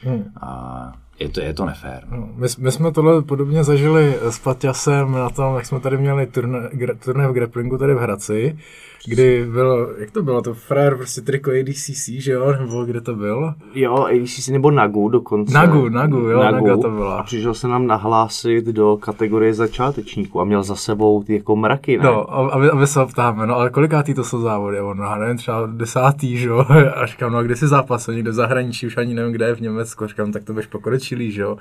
Hmm. 0.00 0.24
A 0.40 0.92
je 1.18 1.28
to, 1.28 1.40
je 1.40 1.54
to 1.54 1.64
nefér. 1.64 2.02
No, 2.10 2.28
my, 2.36 2.46
my, 2.58 2.72
jsme 2.72 2.92
tohle 2.92 3.22
podobně 3.22 3.64
zažili 3.64 4.16
s 4.22 4.38
Paťasem 4.38 5.12
na 5.12 5.30
tom, 5.30 5.56
jak 5.56 5.66
jsme 5.66 5.80
tady 5.80 5.98
měli 5.98 6.26
turné, 6.26 6.70
turné 7.04 7.28
v 7.28 7.32
grapplingu 7.32 7.78
tady 7.78 7.94
v 7.94 7.98
Hradci, 7.98 8.58
kdy 9.06 9.46
bylo, 9.52 9.88
jak 9.98 10.10
to 10.10 10.22
bylo, 10.22 10.42
to 10.42 10.54
frér 10.54 10.96
prostě 10.96 11.20
triko 11.20 11.50
ADCC, 11.50 12.08
že 12.08 12.32
jo, 12.32 12.52
nebo 12.60 12.84
kde 12.84 13.00
to 13.00 13.14
bylo? 13.14 13.54
Jo, 13.74 14.04
ADCC 14.04 14.48
nebo 14.48 14.70
Nagu 14.70 15.08
dokonce. 15.08 15.54
Nagu, 15.54 15.88
Nagu, 15.88 16.16
jo, 16.16 16.42
Nagu, 16.42 16.66
Naga 16.66 16.76
to 16.76 16.90
byla. 16.90 17.18
A 17.18 17.22
přišel 17.22 17.54
se 17.54 17.68
nám 17.68 17.86
nahlásit 17.86 18.64
do 18.64 18.96
kategorie 18.96 19.54
začátečníků 19.54 20.40
a 20.40 20.44
měl 20.44 20.62
za 20.62 20.76
sebou 20.76 21.22
ty 21.22 21.34
jako 21.34 21.56
mraky, 21.56 21.98
ne? 21.98 22.04
No, 22.04 22.34
aby, 22.54 22.70
aby 22.70 22.86
se 22.86 23.06
ptáme, 23.06 23.46
no 23.46 23.56
ale 23.56 23.70
kolikátý 23.70 24.14
to 24.14 24.24
jsou 24.24 24.40
závody? 24.40 24.80
On, 24.80 24.98
no, 24.98 25.16
nevím, 25.18 25.36
třeba 25.36 25.66
desátý, 25.66 26.38
že 26.38 26.48
jo, 26.48 26.66
a 26.94 27.06
říkám, 27.06 27.32
no 27.32 27.38
a 27.38 27.42
kde 27.42 27.56
si 27.56 27.68
zápas, 27.68 28.06
někde 28.06 28.30
v 28.30 28.34
zahraničí, 28.34 28.86
už 28.86 28.96
ani 28.96 29.14
nevím, 29.14 29.32
kde 29.32 29.46
je 29.46 29.54
v 29.54 29.60
Německu, 29.60 30.06
říkám, 30.06 30.32
tak 30.32 30.44
to 30.44 30.52
budeš 30.52 30.66
pokročilý, 31.06 31.32
že 31.32 31.42
jo. 31.42 31.56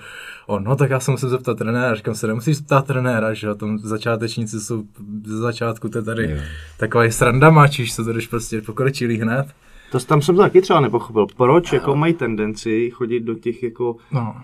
On, 0.48 0.64
no 0.64 0.76
tak 0.76 0.90
já 0.90 1.00
se 1.00 1.12
musím 1.12 1.30
zeptat 1.30 1.58
trenéra, 1.58 1.96
říkám 1.96 2.16
se, 2.16 2.28
nemusíš 2.28 2.58
zeptat 2.58 2.88
trenéra, 2.88 3.34
že 3.34 3.48
jo, 3.48 3.56
tam 3.56 3.80
začátečníci 3.80 4.60
jsou 4.60 4.84
ze 5.26 5.38
začátku, 5.38 5.90
to 5.90 5.98
je 5.98 6.04
tady 6.04 6.24
yeah. 6.24 6.44
takový 6.78 7.12
sranda 7.12 7.50
mačíš, 7.50 7.96
co 7.96 8.04
to 8.04 8.14
jdeš 8.14 8.28
prostě 8.28 8.62
pokročilý 8.62 9.18
hned. 9.18 9.48
To 9.92 10.00
tam 10.00 10.22
jsem 10.22 10.38
taky 10.38 10.62
třeba 10.62 10.80
nepochopil. 10.80 11.28
Proč 11.38 11.72
no. 11.72 11.76
jako 11.76 11.96
mají 11.96 12.14
tendenci 12.14 12.90
chodit 12.90 13.20
do 13.20 13.36
těch 13.36 13.64
jako 13.64 13.96
no. 14.12 14.36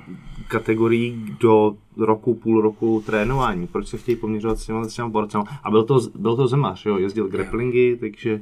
kategorií 0.47 1.35
do 1.39 1.75
roku, 1.97 2.33
půl 2.33 2.61
roku 2.61 3.03
trénování? 3.05 3.67
Proč 3.67 3.87
se 3.87 3.97
chtějí 3.97 4.15
poměřovat 4.15 4.59
s 4.59 4.65
těma, 4.65 4.83
s 4.83 4.93
těma 4.93 5.09
borcema? 5.09 5.43
A 5.63 5.71
byl 5.71 5.83
to, 5.83 5.99
byl 6.15 6.35
to 6.35 6.47
Zemař, 6.47 6.85
jo, 6.85 6.97
jezdil 6.97 7.27
grapplingy, 7.27 7.97
takže 7.99 8.41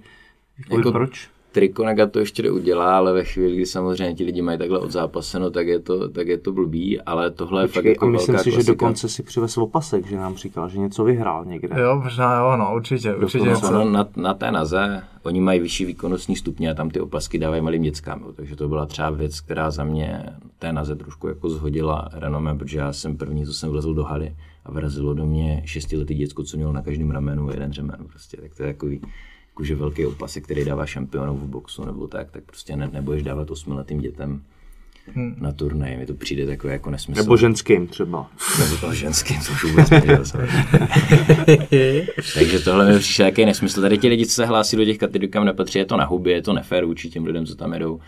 jako, 0.57 0.77
jako 0.77 0.91
proč? 0.91 1.29
Trikonega 1.51 2.07
to 2.07 2.19
ještě 2.19 2.51
udělá, 2.51 2.97
ale 2.97 3.13
ve 3.13 3.23
chvíli, 3.23 3.55
kdy 3.55 3.65
samozřejmě 3.65 4.15
ti 4.15 4.23
lidi 4.23 4.41
mají 4.41 4.57
takhle 4.57 4.79
odzápaseno, 4.79 5.51
tak 5.51 5.67
je 5.67 5.79
to, 5.79 6.09
tak 6.09 6.27
je 6.27 6.37
to 6.37 6.51
blbý, 6.51 7.01
ale 7.01 7.31
tohle 7.31 7.61
Počkej, 7.61 7.79
je 7.79 7.83
fakt 7.83 7.85
jako 7.85 8.05
a 8.05 8.09
myslím 8.09 8.37
si, 8.37 8.43
klasika. 8.43 8.61
že 8.61 8.67
dokonce 8.67 9.09
si 9.09 9.23
přivez 9.23 9.57
opasek, 9.57 10.07
že 10.07 10.17
nám 10.17 10.35
říkal, 10.35 10.69
že 10.69 10.79
něco 10.79 11.03
vyhrál 11.03 11.45
někde. 11.45 11.81
Jo, 11.81 12.01
možná 12.03 12.39
jo, 12.39 12.57
no, 12.57 12.75
určitě, 12.75 13.15
určitě 13.15 13.45
něco. 13.45 13.71
No, 13.71 13.89
na, 13.89 14.07
na, 14.15 14.33
té 14.33 14.51
naze, 14.51 15.03
oni 15.23 15.41
mají 15.41 15.59
vyšší 15.59 15.85
výkonnostní 15.85 16.35
stupně 16.35 16.71
a 16.71 16.73
tam 16.73 16.89
ty 16.89 16.99
opasky 16.99 17.39
dávají 17.39 17.61
malým 17.61 17.81
dětskám, 17.81 18.21
jo, 18.21 18.33
takže 18.35 18.55
to 18.55 18.67
byla 18.67 18.85
třeba 18.85 19.09
věc, 19.09 19.41
která 19.41 19.71
za 19.71 19.83
mě 19.83 20.25
té 20.59 20.73
naze 20.73 20.95
trošku 20.95 21.27
jako 21.27 21.49
zhodila 21.49 22.09
renomé, 22.13 22.55
protože 22.55 22.79
já 22.79 22.93
jsem 22.93 23.17
první, 23.17 23.45
co 23.45 23.53
jsem 23.53 23.69
vlezl 23.69 23.93
do 23.93 24.03
haly 24.03 24.35
a 24.65 24.71
vrazilo 24.71 25.13
do 25.13 25.25
mě 25.25 25.61
šestiletý 25.65 26.15
děcko, 26.15 26.43
co 26.43 26.57
mělo 26.57 26.73
na 26.73 26.81
každém 26.81 27.11
ramenu 27.11 27.49
jeden 27.49 27.73
řemen, 27.73 27.97
prostě, 28.09 28.37
tak 28.37 28.55
to 28.55 28.63
je 28.63 28.73
takový 28.73 29.01
jakože 29.59 29.75
velký 29.75 30.05
opasek, 30.05 30.43
který 30.43 30.65
dává 30.65 30.85
šampionů 30.85 31.37
v 31.37 31.47
boxu 31.47 31.85
nebo 31.85 32.07
tak, 32.07 32.31
tak 32.31 32.43
prostě 32.43 32.75
ne, 32.75 32.89
nebudeš 32.93 33.23
dávat 33.23 33.51
osmiletým 33.51 33.99
dětem 33.99 34.41
hmm. 35.15 35.35
na 35.39 35.51
turnaj. 35.51 35.97
Mi 35.97 36.05
to 36.05 36.13
přijde 36.13 36.45
takové 36.45 36.73
jako 36.73 36.89
nesmysl. 36.89 37.21
Nebo 37.21 37.37
ženským 37.37 37.87
třeba. 37.87 38.29
Nebo 38.59 38.77
to 38.77 38.93
ženským, 38.93 39.37
to 39.37 39.51
už 39.51 39.63
vůbec 39.63 39.89
nedělal, 39.89 40.23
Takže 42.33 42.59
tohle 42.59 42.93
mi 42.93 42.99
přišel 42.99 43.25
jaký 43.25 43.45
nesmysl. 43.45 43.81
Tady 43.81 43.97
ti 43.97 44.07
lidi, 44.07 44.25
co 44.25 44.33
se 44.33 44.45
hlásí 44.45 44.77
do 44.77 44.85
těch 44.85 44.97
kategorií, 44.97 45.31
kam 45.31 45.45
nepatří, 45.45 45.79
je 45.79 45.85
to 45.85 45.97
na 45.97 46.05
hubě, 46.05 46.33
je 46.33 46.41
to 46.41 46.53
nefér 46.53 46.85
vůči 46.85 47.09
těm 47.09 47.25
lidem, 47.25 47.45
co 47.45 47.55
tam 47.55 47.73
jedou. 47.73 47.99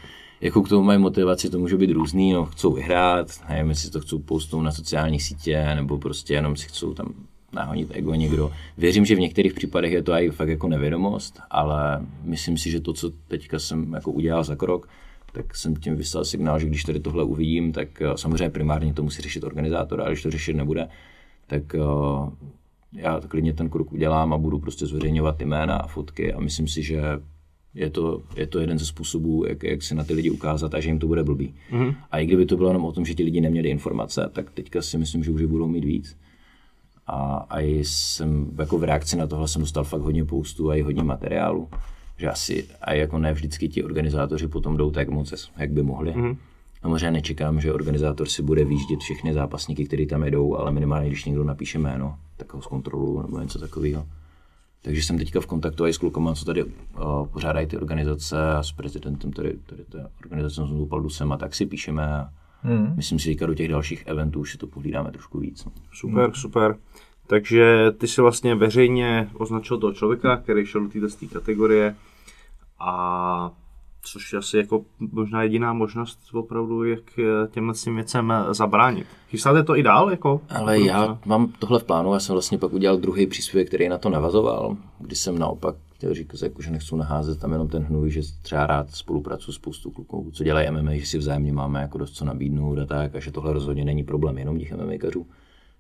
Jakou 0.42 0.62
k 0.62 0.70
tomu 0.70 0.84
mají 0.84 1.00
motivaci, 1.00 1.50
to 1.50 1.60
může 1.60 1.78
být 1.78 1.92
různý, 1.92 2.34
no, 2.34 2.46
chcou 2.46 2.74
vyhrát, 2.74 3.28
nevím, 3.50 3.70
jestli 3.70 3.90
to 3.90 4.00
chcou 4.00 4.20
postnout 4.20 4.64
na 4.64 4.72
sociální 4.72 5.20
sítě, 5.20 5.68
nebo 5.76 5.98
prostě 5.98 6.34
jenom 6.34 6.56
si 6.56 6.68
chcou 6.68 6.94
tam 6.94 7.14
nahonit 7.54 7.90
ego 7.92 8.14
někdo. 8.14 8.52
Věřím, 8.78 9.06
že 9.06 9.16
v 9.16 9.20
některých 9.20 9.54
případech 9.54 9.92
je 9.92 10.04
to 10.04 10.14
i 10.14 10.30
fakt 10.30 10.50
jako 10.50 10.68
nevědomost, 10.68 11.40
ale 11.50 12.06
myslím 12.24 12.58
si, 12.58 12.72
že 12.72 12.80
to, 12.80 12.94
co 12.94 13.12
teďka 13.28 13.60
jsem 13.60 13.94
jako 13.94 14.12
udělal 14.12 14.44
za 14.44 14.56
krok, 14.56 14.90
tak 15.34 15.56
jsem 15.56 15.76
tím 15.76 15.96
vyslal 15.96 16.26
signál, 16.26 16.60
že 16.60 16.66
když 16.66 16.84
tady 16.84 17.00
tohle 17.00 17.24
uvidím, 17.24 17.72
tak 17.72 18.02
eh, 18.02 18.08
samozřejmě 18.16 18.50
primárně 18.50 18.94
to 18.94 19.04
musí 19.04 19.22
řešit 19.22 19.44
organizátor, 19.44 20.02
ale 20.02 20.10
když 20.10 20.24
to 20.24 20.32
řešit 20.32 20.54
nebude, 20.54 20.88
tak 21.48 21.64
uh, 21.74 22.30
já 22.94 23.22
klidně 23.28 23.54
ten 23.54 23.70
krok 23.70 23.92
udělám 23.92 24.34
a 24.34 24.38
budu 24.38 24.60
prostě 24.60 24.86
zveřejňovat 24.86 25.42
jména 25.42 25.76
a 25.76 25.88
fotky 25.88 26.34
a 26.34 26.40
myslím 26.40 26.68
si, 26.68 26.84
že 26.84 27.02
je 27.74 27.90
to, 27.90 28.24
je 28.36 28.48
to 28.48 28.60
jeden 28.60 28.80
ze 28.80 28.86
způsobů, 28.86 29.46
jak, 29.48 29.64
jak 29.64 29.84
si 29.84 29.96
na 29.96 30.04
ty 30.04 30.14
lidi 30.14 30.30
ukázat 30.30 30.74
a 30.74 30.80
že 30.80 30.90
jim 30.90 31.00
to 31.00 31.08
bude 31.08 31.24
blbý. 31.24 31.54
Mm-hmm. 31.72 31.96
A 32.12 32.20
i 32.20 32.26
kdyby 32.26 32.46
to 32.46 32.58
bylo 32.58 32.70
jenom 32.70 32.86
o 32.86 32.92
tom, 32.92 33.06
že 33.06 33.14
ti 33.14 33.24
lidi 33.24 33.42
neměli 33.42 33.70
informace, 33.70 34.30
tak 34.34 34.52
teďka 34.52 34.82
si 34.82 34.98
myslím, 34.98 35.24
že 35.24 35.32
už 35.32 35.42
je 35.42 35.48
budou 35.48 35.68
mít 35.68 35.86
víc. 35.86 36.18
A, 37.14 37.46
a 37.50 37.60
jsem 37.60 38.52
jako 38.60 38.78
v 38.78 38.84
reakci 38.84 39.18
na 39.18 39.28
tohle 39.28 39.48
jsem 39.48 39.62
dostal 39.62 39.84
fakt 39.84 40.02
hodně 40.02 40.26
poustů 40.26 40.70
a 40.70 40.76
i 40.76 40.82
hodně 40.82 41.04
materiálu. 41.04 41.70
Že 42.18 42.30
asi 42.30 42.68
a 42.82 42.94
jako 42.94 43.18
ne 43.18 43.34
vždycky 43.34 43.70
ti 43.70 43.84
organizátoři 43.84 44.48
potom 44.48 44.78
jdou 44.78 44.92
tak 44.92 45.10
moc, 45.10 45.50
jak 45.58 45.72
by 45.72 45.84
mohli. 45.84 46.12
Mm-hmm. 46.12 46.38
Samozřejmě 46.82 47.12
nečekám, 47.12 47.62
že 47.62 47.74
organizátor 47.74 48.28
si 48.28 48.44
bude 48.44 48.66
výjíždět 48.66 49.00
všechny 49.00 49.34
zápasníky, 49.34 49.86
kteří 49.86 50.06
tam 50.06 50.24
jedou, 50.24 50.58
ale 50.58 50.72
minimálně, 50.72 51.08
když 51.08 51.26
někdo 51.26 51.44
napíše 51.44 51.80
jméno, 51.80 52.18
tak 52.38 52.54
ho 52.54 52.62
zkontroluju 52.62 53.22
nebo 53.22 53.40
něco 53.40 53.60
takového. 53.60 54.06
Takže 54.82 55.04
jsem 55.04 55.18
teďka 55.18 55.42
v 55.42 55.46
kontaktu 55.46 55.88
i 55.88 55.94
s 55.94 55.98
klukama, 55.98 56.36
co 56.36 56.46
tady 56.46 56.64
uh, 56.64 56.72
pořádají 57.32 57.68
ty 57.68 57.78
organizace 57.78 58.52
a 58.52 58.64
s 58.64 58.72
prezidentem 58.72 59.32
tady, 59.32 59.58
tady 59.66 59.84
té 59.84 60.08
organizace 60.26 60.62
Paldusem 60.90 61.32
a 61.32 61.38
tak 61.38 61.56
si 61.56 61.66
píšeme 61.66 62.04
a 62.04 62.30
Hmm. 62.62 62.94
Myslím 62.96 63.20
si, 63.20 63.34
že 63.34 63.48
do 63.48 63.54
těch 63.54 63.68
dalších 63.68 64.04
eventů 64.08 64.40
už 64.40 64.52
si 64.52 64.58
to 64.58 64.68
pohlídáme 64.68 65.12
trošku 65.12 65.40
víc. 65.40 65.68
Super, 65.94 66.24
hmm. 66.24 66.34
super. 66.34 66.78
Takže 67.28 67.92
ty 67.98 68.08
si 68.08 68.22
vlastně 68.22 68.56
veřejně 68.56 69.30
označil 69.34 69.78
toho 69.78 69.94
člověka, 69.94 70.38
který 70.38 70.66
šel 70.66 70.82
do 70.82 70.90
této 70.90 71.34
kategorie 71.34 71.96
a 72.80 73.52
což 74.04 74.34
je 74.34 74.40
asi 74.40 74.58
jako 74.58 74.86
možná 75.12 75.44
jediná 75.44 75.74
možnost 75.74 76.20
opravdu, 76.34 76.84
jak 76.84 77.20
těmhle 77.52 77.74
tím 77.74 77.96
věcem 77.96 78.34
zabránit. 78.52 79.08
Chystáte 79.30 79.64
to 79.64 79.78
i 79.78 79.84
dál? 79.84 80.12
Jako? 80.12 80.42
Ale 80.50 80.80
já 80.80 81.20
mám 81.26 81.54
tohle 81.60 81.80
v 81.80 81.84
plánu, 81.84 82.14
já 82.14 82.20
jsem 82.20 82.34
vlastně 82.34 82.58
pak 82.58 82.74
udělal 82.74 82.98
druhý 82.98 83.28
příspěvek, 83.28 83.68
který 83.68 83.90
na 83.90 83.98
to 83.98 84.10
navazoval, 84.10 84.78
kdy 85.00 85.16
jsem 85.16 85.40
naopak 85.40 85.76
chtěl 86.02 86.14
říkat, 86.14 86.42
jako, 86.42 86.62
že 86.62 86.72
nechci 86.72 86.96
naházet 86.96 87.40
tam 87.40 87.52
jenom 87.52 87.68
ten 87.68 87.84
hnůj, 87.84 88.12
že 88.12 88.22
třeba 88.42 88.68
rád 88.68 88.92
spolupracuji 88.92 89.52
spoustu 89.52 89.92
kluků, 89.92 90.32
co 90.34 90.44
dělají 90.44 90.72
MMA, 90.72 90.96
že 90.96 91.06
si 91.06 91.18
vzájemně 91.18 91.54
máme 91.54 91.82
jako 91.82 91.98
dost 91.98 92.12
co 92.12 92.26
nabídnout 92.26 92.80
a 92.80 92.86
tak, 92.86 93.16
a 93.16 93.20
že 93.20 93.32
tohle 93.32 93.54
rozhodně 93.54 93.86
není 93.86 94.04
problém 94.04 94.38
jenom 94.38 94.60
těch 94.60 94.72
MMAkařů. 94.72 95.28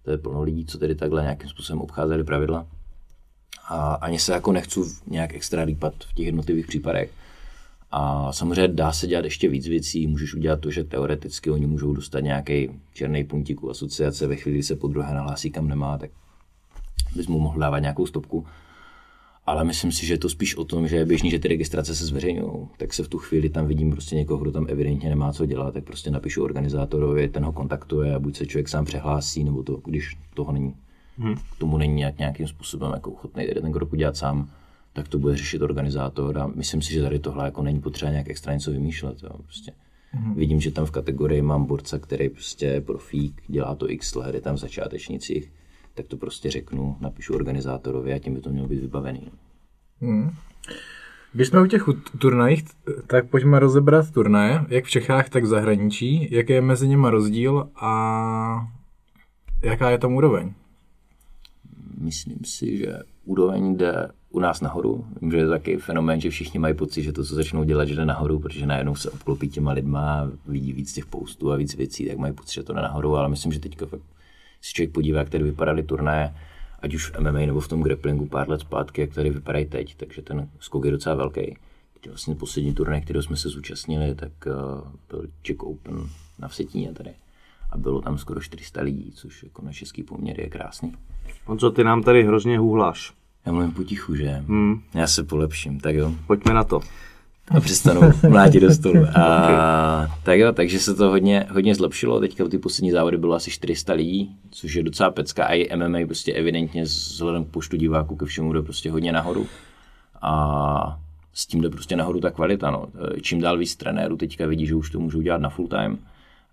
To 0.03 0.11
je 0.11 0.17
plno 0.17 0.41
lidí, 0.41 0.65
co 0.65 0.77
tedy 0.77 0.95
takhle 0.95 1.21
nějakým 1.21 1.49
způsobem 1.49 1.81
obcházeli 1.81 2.23
pravidla. 2.23 2.67
A 3.67 3.93
ani 3.93 4.19
se 4.19 4.33
jako 4.33 4.51
nechci 4.51 4.79
nějak 5.07 5.33
extra 5.33 5.63
lípat 5.63 5.93
v 5.99 6.13
těch 6.13 6.25
jednotlivých 6.25 6.67
případech. 6.67 7.11
A 7.91 8.33
samozřejmě 8.33 8.67
dá 8.67 8.91
se 8.91 9.07
dělat 9.07 9.25
ještě 9.25 9.49
víc 9.49 9.67
věcí. 9.67 10.07
Můžeš 10.07 10.33
udělat 10.33 10.59
to, 10.59 10.71
že 10.71 10.83
teoreticky 10.83 11.49
oni 11.49 11.65
můžou 11.65 11.93
dostat 11.93 12.19
nějaký 12.19 12.69
černý 12.93 13.23
puntík 13.23 13.63
u 13.63 13.69
asociace, 13.69 14.27
ve 14.27 14.35
chvíli, 14.35 14.57
kdy 14.57 14.63
se 14.63 14.75
po 14.75 14.87
druhé 14.87 15.13
nahlásí, 15.13 15.51
kam 15.51 15.67
nemá, 15.67 15.97
tak 15.97 16.09
bys 17.15 17.27
mu 17.27 17.39
mohl 17.39 17.59
dávat 17.59 17.79
nějakou 17.79 18.05
stopku 18.05 18.45
ale 19.45 19.63
myslím 19.63 19.91
si, 19.91 20.05
že 20.05 20.13
je 20.13 20.17
to 20.17 20.29
spíš 20.29 20.55
o 20.55 20.65
tom, 20.65 20.87
že 20.87 20.95
je 20.95 21.05
běžný, 21.05 21.31
že 21.31 21.39
ty 21.39 21.47
registrace 21.47 21.95
se 21.95 22.05
zveřejňují, 22.05 22.67
tak 22.77 22.93
se 22.93 23.03
v 23.03 23.07
tu 23.07 23.17
chvíli 23.17 23.49
tam 23.49 23.67
vidím 23.67 23.91
prostě 23.91 24.15
někoho, 24.15 24.39
kdo 24.39 24.51
tam 24.51 24.65
evidentně 24.69 25.09
nemá 25.09 25.33
co 25.33 25.45
dělat, 25.45 25.73
tak 25.73 25.83
prostě 25.83 26.11
napíšu 26.11 26.43
organizátorovi, 26.43 27.29
ten 27.29 27.45
ho 27.45 27.53
kontaktuje 27.53 28.15
a 28.15 28.19
buď 28.19 28.35
se 28.35 28.45
člověk 28.45 28.69
sám 28.69 28.85
přehlásí, 28.85 29.43
nebo 29.43 29.63
to, 29.63 29.81
když 29.85 30.17
toho 30.33 30.51
není, 30.51 30.73
hmm. 31.17 31.35
k 31.35 31.59
tomu 31.59 31.77
není 31.77 31.93
nějak, 31.93 32.17
nějakým 32.19 32.47
způsobem 32.47 32.91
jako 32.93 33.11
ochotný 33.11 33.47
ten 33.47 33.71
krok 33.71 33.93
udělat 33.93 34.17
sám, 34.17 34.49
tak 34.93 35.07
to 35.07 35.19
bude 35.19 35.37
řešit 35.37 35.61
organizátor 35.61 36.37
a 36.37 36.47
myslím 36.47 36.81
si, 36.81 36.93
že 36.93 37.01
tady 37.01 37.19
tohle 37.19 37.45
jako 37.45 37.63
není 37.63 37.81
potřeba 37.81 38.11
nějak 38.11 38.29
extra 38.29 38.53
něco 38.53 38.71
vymýšlet. 38.71 39.23
Jo. 39.23 39.29
Prostě. 39.43 39.71
Mm-hmm. 39.71 40.35
Vidím, 40.35 40.61
že 40.61 40.71
tam 40.71 40.85
v 40.85 40.91
kategorii 40.91 41.41
mám 41.41 41.65
borce, 41.65 41.99
který 41.99 42.29
prostě 42.29 42.65
je 42.65 42.81
profík, 42.81 43.41
dělá 43.47 43.75
to 43.75 43.91
x 43.91 44.15
let, 44.15 44.35
je 44.35 44.41
tam 44.41 44.55
v 44.55 44.59
začátečnicích, 44.59 45.51
tak 45.93 46.07
to 46.07 46.17
prostě 46.17 46.51
řeknu, 46.51 46.97
napíšu 46.99 47.35
organizátorovi 47.35 48.13
a 48.13 48.19
tím 48.19 48.33
by 48.33 48.41
to 48.41 48.49
mělo 48.49 48.67
být 48.67 48.79
vybavený. 48.79 49.31
Mm. 50.01 50.29
Když 51.33 51.47
jsme 51.47 51.61
u 51.61 51.65
těch 51.65 51.85
turnajích, 52.17 52.63
tak 53.07 53.29
pojďme 53.29 53.59
rozebrat 53.59 54.11
turnaje, 54.11 54.65
jak 54.69 54.85
v 54.85 54.89
Čechách, 54.89 55.29
tak 55.29 55.43
v 55.43 55.47
zahraničí. 55.47 56.27
Jaký 56.31 56.53
je 56.53 56.61
mezi 56.61 56.87
nimi 56.87 57.07
rozdíl 57.09 57.69
a 57.75 58.67
jaká 59.63 59.89
je 59.89 59.97
tam 59.97 60.13
úroveň? 60.13 60.53
Myslím 61.97 62.37
si, 62.45 62.77
že 62.77 62.99
úroveň 63.25 63.77
jde 63.77 64.07
u 64.29 64.39
nás 64.39 64.61
nahoru. 64.61 65.05
Vím, 65.21 65.31
že 65.31 65.37
je 65.37 65.45
to 65.45 65.51
taky 65.51 65.77
fenomén, 65.77 66.21
že 66.21 66.29
všichni 66.29 66.59
mají 66.59 66.73
pocit, 66.73 67.03
že 67.03 67.11
to, 67.11 67.23
co 67.23 67.35
začnou 67.35 67.63
dělat, 67.63 67.85
že 67.85 67.95
jde 67.95 68.05
nahoru, 68.05 68.39
protože 68.39 68.65
najednou 68.65 68.95
se 68.95 69.09
obklopí 69.09 69.49
těma 69.49 69.71
lidma, 69.71 70.31
vidí 70.47 70.73
víc 70.73 70.93
těch 70.93 71.05
postů 71.05 71.51
a 71.51 71.55
víc 71.55 71.75
věcí, 71.75 72.07
tak 72.07 72.17
mají 72.17 72.33
pocit, 72.33 72.53
že 72.53 72.63
to 72.63 72.73
jde 72.73 72.81
nahoru, 72.81 73.15
ale 73.15 73.29
myslím, 73.29 73.51
že 73.51 73.59
teďka 73.59 73.85
fakt, 73.85 74.03
si 74.61 74.73
člověk 74.73 74.91
podívá, 74.91 75.19
jak 75.19 75.29
tady 75.29 75.43
vypadaly 75.43 75.83
turnaje, 75.83 76.35
ať 76.79 76.93
už 76.93 77.11
v 77.11 77.19
MMA 77.19 77.39
nebo 77.39 77.59
v 77.59 77.67
tom 77.67 77.83
grapplingu 77.83 78.25
pár 78.25 78.49
let 78.49 78.61
zpátky, 78.61 79.01
jak 79.01 79.13
tady 79.13 79.29
vypadají 79.29 79.65
teď, 79.65 79.95
takže 79.95 80.21
ten 80.21 80.49
skok 80.59 80.85
je 80.85 80.91
docela 80.91 81.15
velký. 81.15 81.57
Teď 81.93 82.07
vlastně 82.07 82.35
poslední 82.35 82.73
turnaj, 82.73 83.01
který 83.01 83.21
jsme 83.21 83.37
se 83.37 83.49
zúčastnili, 83.49 84.15
tak 84.15 84.31
uh, 84.45 84.53
byl 85.09 85.27
Czech 85.41 85.59
Open 85.59 86.09
na 86.39 86.47
Vsetíně 86.47 86.93
tady. 86.93 87.11
A 87.69 87.77
bylo 87.77 88.01
tam 88.01 88.17
skoro 88.17 88.41
400 88.41 88.81
lidí, 88.81 89.11
což 89.15 89.43
jako 89.43 89.61
na 89.65 89.73
český 89.73 90.03
poměr 90.03 90.39
je 90.39 90.49
krásný. 90.49 90.93
co 91.59 91.71
ty 91.71 91.83
nám 91.83 92.03
tady 92.03 92.23
hrozně 92.23 92.59
hůhláš. 92.59 93.13
Já 93.45 93.51
mluvím 93.51 93.71
potichu, 93.71 94.15
že? 94.15 94.29
Hmm. 94.29 94.81
Já 94.93 95.07
se 95.07 95.23
polepším, 95.23 95.79
tak 95.79 95.95
jo. 95.95 96.15
Pojďme 96.27 96.53
na 96.53 96.63
to. 96.63 96.81
A 97.57 97.59
přestanu 97.59 98.01
mlátit 98.29 98.61
do 98.61 98.71
stolu. 98.73 99.05
A. 99.15 100.07
Tak 100.23 100.39
jo, 100.39 100.51
takže 100.51 100.79
se 100.79 100.95
to 100.95 101.09
hodně, 101.09 101.47
hodně 101.51 101.75
zlepšilo. 101.75 102.19
Teďka 102.19 102.47
ty 102.47 102.57
poslední 102.57 102.91
závody 102.91 103.17
bylo 103.17 103.35
asi 103.35 103.51
400 103.51 103.93
lidí, 103.93 104.35
což 104.51 104.73
je 104.73 104.83
docela 104.83 105.11
pecka. 105.11 105.45
A 105.45 105.53
i 105.53 105.75
MMA 105.75 105.99
prostě 106.05 106.33
evidentně 106.33 106.83
vzhledem 106.83 107.45
k 107.45 107.47
počtu 107.47 107.77
diváků 107.77 108.15
ke 108.15 108.25
všemu 108.25 108.53
jde 108.53 108.61
prostě 108.61 108.91
hodně 108.91 109.11
nahoru. 109.11 109.47
A 110.21 110.99
s 111.33 111.45
tím 111.45 111.61
jde 111.61 111.69
prostě 111.69 111.95
nahoru 111.95 112.19
ta 112.19 112.31
kvalita. 112.31 112.71
No. 112.71 112.87
Čím 113.21 113.41
dál 113.41 113.57
víc 113.57 113.75
trenérů 113.75 114.17
teďka 114.17 114.47
vidí, 114.47 114.67
že 114.67 114.75
už 114.75 114.89
to 114.89 114.99
můžou 114.99 115.21
dělat 115.21 115.41
na 115.41 115.49
full 115.49 115.67
time. 115.67 115.97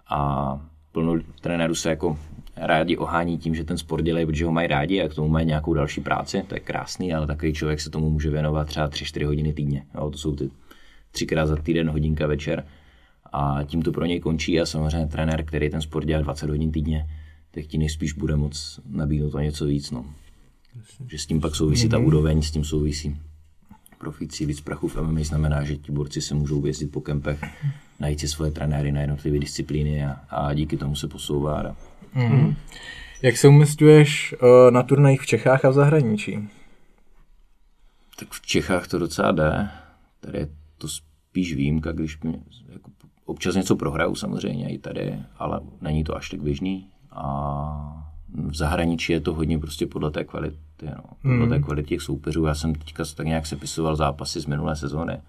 A 0.09 0.61
plno 0.93 1.15
trenérů 1.41 1.75
se 1.75 1.91
jako 1.91 2.19
rádi 2.57 2.97
ohání 2.97 3.39
tím, 3.39 3.55
že 3.55 3.65
ten 3.65 3.79
sport 3.79 4.03
dělají, 4.03 4.27
protože 4.27 4.45
ho 4.45 4.53
mají 4.53 4.69
rádi 4.69 5.03
a 5.03 5.09
k 5.09 5.15
tomu 5.15 5.29
mají 5.29 5.47
nějakou 5.47 5.75
další 5.75 6.01
práci, 6.01 6.45
to 6.47 6.55
je 6.55 6.61
krásný, 6.61 7.15
ale 7.15 7.27
takový 7.27 7.53
člověk 7.53 7.81
se 7.81 7.91
tomu 7.91 8.11
může 8.11 8.31
věnovat 8.31 8.69
třeba 8.69 8.89
3-4 8.89 9.27
hodiny 9.27 9.53
týdně. 9.53 9.83
Jo, 9.95 10.11
to 10.11 10.19
jsou 10.19 10.37
ty 10.37 10.51
třikrát 11.11 11.47
za 11.47 11.57
týden, 11.57 11.91
hodinka 11.91 12.27
večer 12.27 12.65
a 13.33 13.59
tím 13.65 13.83
to 13.83 13.93
pro 13.93 14.05
něj 14.05 14.21
končí 14.21 14.61
a 14.61 14.67
samozřejmě 14.67 15.07
trenér, 15.07 15.45
který 15.45 15.71
ten 15.71 15.83
sport 15.83 16.07
dělá 16.07 16.23
20 16.23 16.51
hodin 16.51 16.73
týdně, 16.73 17.07
tak 17.51 17.65
ti 17.65 17.79
nejspíš 17.79 18.13
bude 18.13 18.37
moc 18.37 18.81
nabídnout 18.87 19.31
to 19.31 19.41
něco 19.41 19.67
víc. 19.67 19.91
No. 19.91 20.05
Že 21.09 21.19
s 21.19 21.27
tím 21.27 21.41
pak 21.41 21.55
souvisí 21.55 21.89
ta 21.89 21.99
mhm. 21.99 22.07
úroveň, 22.07 22.43
s 22.43 22.51
tím 22.51 22.65
souvisí 22.65 23.17
profíci 23.99 24.47
víc 24.47 24.61
prachu 24.61 24.89
v 24.89 24.97
MMA 24.97 25.21
znamená, 25.23 25.65
že 25.65 25.77
ti 25.77 25.93
borci 25.93 26.21
se 26.21 26.35
můžou 26.35 26.61
vězdit 26.61 26.93
po 26.93 27.01
kempech, 27.01 27.45
najít 28.01 28.21
si 28.21 28.29
svoje 28.29 28.51
trenéry 28.51 28.93
na 28.93 29.01
jednotlivé 29.01 29.39
disciplíny 29.39 30.05
a, 30.05 30.21
a 30.29 30.55
díky 30.55 30.77
tomu 30.77 30.97
se 30.97 31.09
posouvá. 31.09 31.77
Mm. 32.15 32.55
Jak 33.23 33.37
se 33.37 33.49
umistuješ 33.49 34.35
uh, 34.43 34.71
na 34.71 34.83
turnajích 34.83 35.21
v 35.21 35.27
Čechách 35.27 35.65
a 35.65 35.69
v 35.69 35.73
zahraničí? 35.73 36.49
Tak 38.19 38.29
v 38.31 38.47
Čechách 38.47 38.89
to 38.89 38.99
docela 38.99 39.33
jde. 39.33 39.69
Tady 40.21 40.39
je 40.39 40.49
to 40.79 40.89
spíš 40.89 41.55
výjimka, 41.55 41.93
když 41.93 42.21
mě, 42.21 42.41
jako 42.73 42.91
občas 43.25 43.55
něco 43.55 43.77
prohraju 43.77 44.15
samozřejmě 44.15 44.71
i 44.75 44.79
tady, 44.79 45.19
ale 45.37 45.61
není 45.81 46.05
to 46.05 46.17
až 46.17 46.31
tak 46.31 46.43
běžný. 46.43 46.91
A 47.11 48.15
v 48.35 48.55
zahraničí 48.55 49.13
je 49.13 49.21
to 49.21 49.35
hodně 49.35 49.59
prostě 49.59 49.87
podle 49.87 50.11
té 50.11 50.25
kvality, 50.25 50.87
no, 50.87 51.03
podle 51.23 51.47
mm. 51.47 51.49
té 51.49 51.59
kvality 51.59 51.89
těch 51.89 52.03
soupeřů. 52.03 52.45
Já 52.45 52.55
jsem 52.55 52.75
teďka 52.75 53.05
tak 53.15 53.27
nějak 53.27 53.47
sepisoval 53.47 53.97
zápasy 53.97 54.41
z 54.41 54.47
minulé 54.47 54.77
sezóny, 54.77 55.21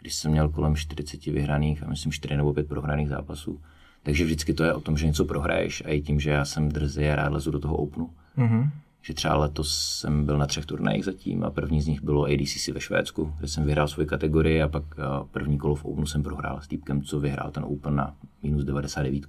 když 0.00 0.14
jsem 0.14 0.30
měl 0.30 0.48
kolem 0.48 0.76
40 0.76 1.26
vyhraných 1.26 1.82
a 1.82 1.88
myslím 1.88 2.12
4 2.12 2.36
nebo 2.36 2.54
5 2.54 2.68
prohraných 2.68 3.08
zápasů. 3.08 3.60
Takže 4.02 4.24
vždycky 4.24 4.54
to 4.54 4.64
je 4.64 4.74
o 4.74 4.80
tom, 4.80 4.96
že 4.96 5.06
něco 5.06 5.24
prohraješ 5.24 5.82
a 5.86 5.88
i 5.88 6.00
tím, 6.00 6.20
že 6.20 6.30
já 6.30 6.44
jsem 6.44 6.68
drzý 6.68 7.08
a 7.08 7.16
rád 7.16 7.32
lezu 7.32 7.50
do 7.50 7.58
toho 7.58 7.76
openu. 7.76 8.10
Mm-hmm. 8.38 8.70
Že 9.02 9.14
třeba 9.14 9.36
letos 9.36 9.98
jsem 9.98 10.24
byl 10.24 10.38
na 10.38 10.46
třech 10.46 10.66
turnajích 10.66 11.04
zatím 11.04 11.44
a 11.44 11.50
první 11.50 11.82
z 11.82 11.86
nich 11.86 12.02
bylo 12.02 12.24
ADCC 12.24 12.68
ve 12.68 12.80
Švédsku, 12.80 13.34
kde 13.38 13.48
jsem 13.48 13.64
vyhrál 13.64 13.88
svoji 13.88 14.06
kategorii 14.06 14.62
a 14.62 14.68
pak 14.68 14.84
první 15.30 15.58
kolo 15.58 15.74
v 15.74 15.84
Openu 15.84 16.06
jsem 16.06 16.22
prohrál 16.22 16.60
s 16.60 16.68
týpkem, 16.68 17.02
co 17.02 17.20
vyhrál 17.20 17.50
ten 17.50 17.64
Open 17.64 17.94
na 17.94 18.14
minus 18.42 18.64
99. 18.64 19.24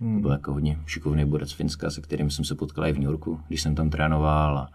Hmm. 0.00 0.16
To 0.16 0.20
byl 0.20 0.30
jako 0.30 0.52
hodně 0.52 0.78
šikovný 0.86 1.24
borec 1.24 1.52
Finska, 1.52 1.90
se 1.90 2.00
kterým 2.00 2.30
jsem 2.30 2.44
se 2.44 2.54
potkal 2.54 2.86
i 2.86 2.92
v 2.92 2.98
New 2.98 3.04
Yorku, 3.04 3.40
když 3.48 3.62
jsem 3.62 3.74
tam 3.74 3.90
trénoval 3.90 4.58
a 4.58 4.68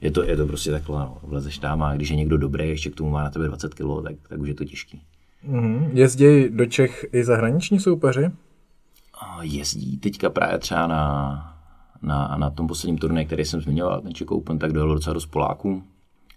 je 0.00 0.10
to, 0.10 0.22
je 0.22 0.36
to 0.36 0.46
prostě 0.46 0.70
takhle, 0.70 0.98
no, 0.98 1.18
vlezeš 1.22 1.58
tam 1.58 1.82
a 1.82 1.94
když 1.94 2.08
je 2.08 2.16
někdo 2.16 2.38
dobrý, 2.38 2.68
ještě 2.68 2.90
k 2.90 2.94
tomu 2.94 3.10
má 3.10 3.22
na 3.22 3.30
tebe 3.30 3.48
20 3.48 3.74
kg, 3.74 4.02
tak, 4.02 4.14
tak 4.28 4.40
už 4.40 4.48
je 4.48 4.54
to 4.54 4.64
těžký. 4.64 5.02
Mm-hmm. 5.48 5.90
Jezdí 5.92 6.48
do 6.48 6.66
Čech 6.66 7.06
i 7.12 7.24
zahraniční 7.24 7.80
soupeři? 7.80 8.30
jezdí 9.42 9.98
teďka 9.98 10.30
právě 10.30 10.58
třeba 10.58 10.86
na, 10.86 11.55
na, 12.02 12.36
na 12.36 12.50
tom 12.50 12.66
posledním 12.66 12.98
turnaji, 12.98 13.26
který 13.26 13.44
jsem 13.44 13.60
zmiňoval, 13.60 14.00
ten 14.00 14.14
Czech 14.14 14.30
Open, 14.30 14.58
tak 14.58 14.72
dojelo 14.72 14.94
docela 14.94 15.14
dost 15.14 15.26
Poláků 15.26 15.82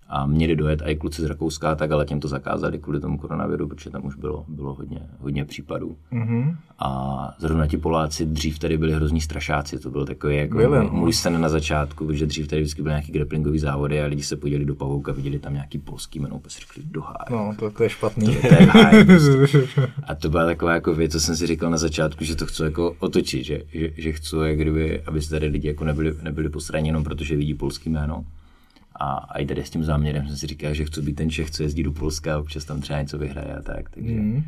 a 0.09 0.25
měli 0.25 0.55
dojet 0.55 0.81
i 0.85 0.95
kluci 0.95 1.21
z 1.21 1.25
Rakouska, 1.25 1.75
tak 1.75 1.91
ale 1.91 2.05
těm 2.05 2.19
to 2.19 2.27
zakázali 2.27 2.79
kvůli 2.79 2.99
tomu 2.99 3.17
koronaviru, 3.17 3.67
protože 3.67 3.89
tam 3.89 4.05
už 4.05 4.15
bylo, 4.15 4.45
bylo 4.47 4.73
hodně, 4.73 4.99
hodně 5.19 5.45
případů. 5.45 5.97
Mm-hmm. 6.11 6.55
A 6.79 7.33
zrovna 7.39 7.67
ti 7.67 7.77
Poláci 7.77 8.25
dřív 8.25 8.59
tady 8.59 8.77
byli 8.77 8.93
hrozní 8.93 9.21
strašáci, 9.21 9.79
to 9.79 9.91
byl 9.91 10.05
takový 10.05 10.37
jako 10.37 10.57
byli, 10.57 10.79
můj, 10.79 10.99
můj 10.99 11.13
sen 11.13 11.41
na 11.41 11.49
začátku, 11.49 12.05
protože 12.05 12.25
dřív 12.25 12.47
tady 12.47 12.61
vždycky 12.61 12.81
byly 12.81 12.91
nějaký 12.91 13.11
grapplingový 13.11 13.59
závody 13.59 14.01
a 14.01 14.05
lidi 14.05 14.23
se 14.23 14.35
podíli 14.35 14.65
do 14.65 14.75
pavouka, 14.75 15.11
viděli 15.11 15.39
tam 15.39 15.53
nějaký 15.53 15.77
polský 15.77 16.19
jméno, 16.19 16.35
opět 16.35 16.51
řekli 16.51 16.83
do 16.91 17.01
háje. 17.01 17.29
No, 17.29 17.55
to, 17.59 17.71
to 17.71 17.83
je 17.83 17.89
špatný. 17.89 18.35
To, 18.35 18.47
to 18.47 18.53
je 18.53 18.65
háj, 18.65 19.05
prostě. 19.05 19.67
A 20.03 20.15
to 20.15 20.29
byla 20.29 20.45
taková 20.45 20.73
jako 20.73 20.93
věc, 20.95 21.11
co 21.11 21.19
jsem 21.19 21.35
si 21.35 21.47
říkal 21.47 21.69
na 21.69 21.77
začátku, 21.77 22.23
že 22.23 22.35
to 22.35 22.45
chci 22.45 22.63
jako 22.63 22.95
otočit, 22.99 23.43
že, 23.43 23.61
že, 23.73 23.89
že 23.97 24.11
chci, 24.11 24.35
jak 24.43 24.57
kdyby, 24.57 25.01
aby 25.01 25.21
se 25.21 25.29
tady 25.29 25.47
lidi 25.47 25.67
jako 25.67 25.85
nebyli, 25.85 26.15
nebyli 26.21 26.49
posraní 26.49 26.87
jenom 26.87 27.03
protože 27.03 27.35
vidí 27.35 27.53
polský 27.53 27.89
jméno 27.89 28.25
a, 28.99 29.13
a 29.13 29.39
i 29.39 29.45
tady 29.45 29.63
s 29.63 29.69
tím 29.69 29.83
záměrem 29.83 30.27
jsem 30.27 30.38
si 30.38 30.47
říkal, 30.47 30.73
že 30.73 30.85
chci 30.85 31.01
být 31.01 31.13
ten 31.13 31.29
Čech, 31.29 31.51
co 31.51 31.63
jezdí 31.63 31.83
do 31.83 31.91
Polska 31.91 32.35
a 32.35 32.39
občas 32.39 32.65
tam 32.65 32.81
třeba 32.81 33.01
něco 33.01 33.17
vyhraje 33.17 33.55
a 33.55 33.62
tak. 33.62 33.89
Takže 33.89 34.15
mm. 34.15 34.43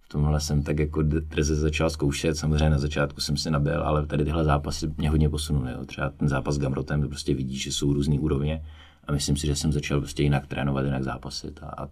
v 0.00 0.08
tomhle 0.08 0.40
jsem 0.40 0.62
tak 0.62 0.78
jako 0.78 1.02
drze 1.02 1.56
začal 1.56 1.90
zkoušet. 1.90 2.36
Samozřejmě 2.36 2.70
na 2.70 2.78
začátku 2.78 3.20
jsem 3.20 3.36
si 3.36 3.50
nabil, 3.50 3.82
ale 3.82 4.06
tady 4.06 4.24
tyhle 4.24 4.44
zápasy 4.44 4.90
mě 4.98 5.10
hodně 5.10 5.28
posunuly. 5.28 5.72
Jo. 5.72 5.84
Třeba 5.84 6.10
ten 6.10 6.28
zápas 6.28 6.54
s 6.54 6.58
Gamrotem, 6.58 7.02
to 7.02 7.08
prostě 7.08 7.34
vidíš, 7.34 7.62
že 7.62 7.72
jsou 7.72 7.92
různé 7.92 8.18
úrovně 8.18 8.64
a 9.06 9.12
myslím 9.12 9.36
si, 9.36 9.46
že 9.46 9.56
jsem 9.56 9.72
začal 9.72 10.00
prostě 10.00 10.22
jinak 10.22 10.46
trénovat, 10.46 10.84
jinak 10.84 11.02
zápasit 11.02 11.60
a, 11.62 11.66
a 11.66 11.88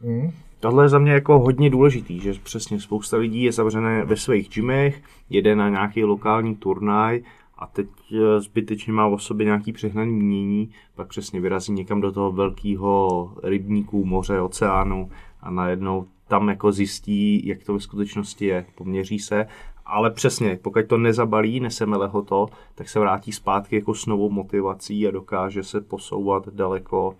Mm. 0.00 0.30
Tohle 0.60 0.84
je 0.84 0.88
za 0.88 0.98
mě 0.98 1.12
jako 1.12 1.38
hodně 1.38 1.70
důležitý, 1.70 2.20
že 2.20 2.32
přesně 2.42 2.80
spousta 2.80 3.16
lidí 3.16 3.42
je 3.42 3.52
zavřené 3.52 4.04
ve 4.04 4.16
svých 4.16 4.48
gymech, 4.48 5.02
jede 5.30 5.56
na 5.56 5.68
nějaký 5.68 6.04
lokální 6.04 6.56
turnaj 6.56 7.20
a 7.58 7.66
teď 7.66 7.88
eh, 8.12 8.40
zbytečně 8.40 8.92
má 8.92 9.06
o 9.06 9.18
sobě 9.18 9.44
nějaký 9.44 9.72
přehnaný 9.72 10.12
mění, 10.12 10.70
pak 10.94 11.08
přesně 11.08 11.40
vyrazí 11.40 11.72
někam 11.72 12.00
do 12.00 12.12
toho 12.12 12.32
velkého 12.32 13.32
rybníku, 13.42 14.04
moře, 14.04 14.40
oceánu 14.40 15.10
a 15.40 15.50
najednou 15.50 16.06
tam 16.28 16.48
jako 16.48 16.72
zjistí, 16.72 17.46
jak 17.46 17.64
to 17.64 17.74
ve 17.74 17.80
skutečnosti 17.80 18.46
je, 18.46 18.66
poměří 18.74 19.18
se, 19.18 19.46
ale 19.86 20.10
přesně, 20.10 20.58
pokud 20.62 20.86
to 20.86 20.98
nezabalí, 20.98 21.60
nesemele 21.60 22.08
ho 22.08 22.22
to, 22.22 22.46
tak 22.74 22.88
se 22.88 23.00
vrátí 23.00 23.32
zpátky 23.32 23.76
jako 23.76 23.94
s 23.94 24.06
novou 24.06 24.30
motivací 24.30 25.08
a 25.08 25.10
dokáže 25.10 25.62
se 25.62 25.80
posouvat 25.80 26.48
daleko, 26.48 27.16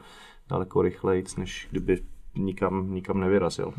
daleko 0.49 0.83
rychleji, 0.83 1.25
než 1.39 1.69
kdyby 1.71 1.99
nikam, 2.35 2.95
nikam 2.95 3.21
nevyrazil. 3.21 3.73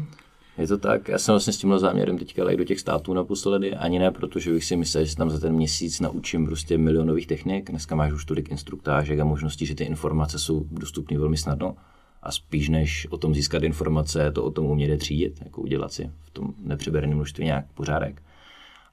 Je 0.57 0.67
to 0.67 0.77
tak, 0.77 1.07
já 1.07 1.17
jsem 1.17 1.33
vlastně 1.33 1.53
s 1.53 1.57
tímhle 1.57 1.79
záměrem 1.79 2.17
teďka 2.17 2.55
do 2.55 2.63
těch 2.63 2.79
států 2.79 3.13
naposledy, 3.13 3.75
ani 3.75 3.99
ne, 3.99 4.11
protože 4.11 4.51
bych 4.51 4.65
si 4.65 4.75
myslel, 4.75 5.05
že 5.05 5.15
tam 5.15 5.29
za 5.29 5.39
ten 5.39 5.53
měsíc 5.53 5.99
naučím 5.99 6.45
prostě 6.45 6.77
milionových 6.77 7.27
technik. 7.27 7.69
Dneska 7.69 7.95
máš 7.95 8.13
už 8.13 8.25
tolik 8.25 8.51
instruktážek 8.51 9.19
a 9.19 9.25
možností, 9.25 9.65
že 9.65 9.75
ty 9.75 9.83
informace 9.83 10.39
jsou 10.39 10.65
dostupné 10.71 11.17
velmi 11.17 11.37
snadno. 11.37 11.75
A 12.23 12.31
spíš 12.31 12.69
než 12.69 13.07
o 13.09 13.17
tom 13.17 13.35
získat 13.35 13.63
informace, 13.63 14.31
to 14.31 14.43
o 14.43 14.51
tom 14.51 14.65
umět 14.65 14.97
třídit, 14.97 15.41
jako 15.45 15.61
udělat 15.61 15.93
si 15.93 16.11
v 16.25 16.29
tom 16.29 16.53
nepřeberaném 16.63 17.15
množství 17.15 17.45
nějak 17.45 17.65
pořádek. 17.73 18.21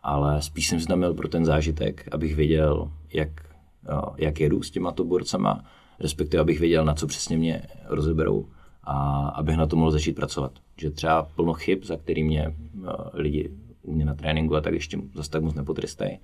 Ale 0.03 0.42
spíš 0.42 0.68
jsem 0.68 0.81
měl 0.96 1.14
pro 1.14 1.29
ten 1.29 1.44
zážitek, 1.44 2.09
abych 2.12 2.37
věděl, 2.37 2.90
jak, 3.12 3.31
jak 4.16 4.40
jedu 4.40 4.62
s 4.62 4.70
těma 4.70 4.92
to 4.92 5.05
borcama 5.05 5.64
respektive 6.00 6.40
abych 6.40 6.61
věděl, 6.61 6.85
na 6.85 6.94
co 6.94 7.07
přesně 7.07 7.37
mě 7.37 7.62
rozeberou 7.85 8.48
a 8.87 9.29
abych 9.29 9.57
na 9.57 9.66
to 9.66 9.77
mohl 9.77 9.90
začít 9.90 10.12
pracovat. 10.12 10.53
Že 10.77 10.90
třeba 10.90 11.23
plno 11.23 11.53
chyb, 11.53 11.79
za 11.83 11.97
který 11.97 12.25
mě 12.25 12.55
uh, 12.75 12.88
lidi 13.12 13.51
u 13.83 13.94
mě 13.94 14.05
na 14.05 14.14
tréninku 14.14 14.57
a 14.57 14.61
tak 14.61 14.75
ještě 14.75 14.99
zase 15.14 15.31
tak 15.31 15.42
moc 15.42 15.55
nepotrestají, 15.55 16.18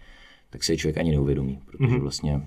tak 0.51 0.65
se 0.65 0.77
člověk 0.77 0.99
ani 0.99 1.11
neuvědomí, 1.11 1.59
protože 1.67 1.85
mm-hmm. 1.85 2.01
vlastně 2.01 2.43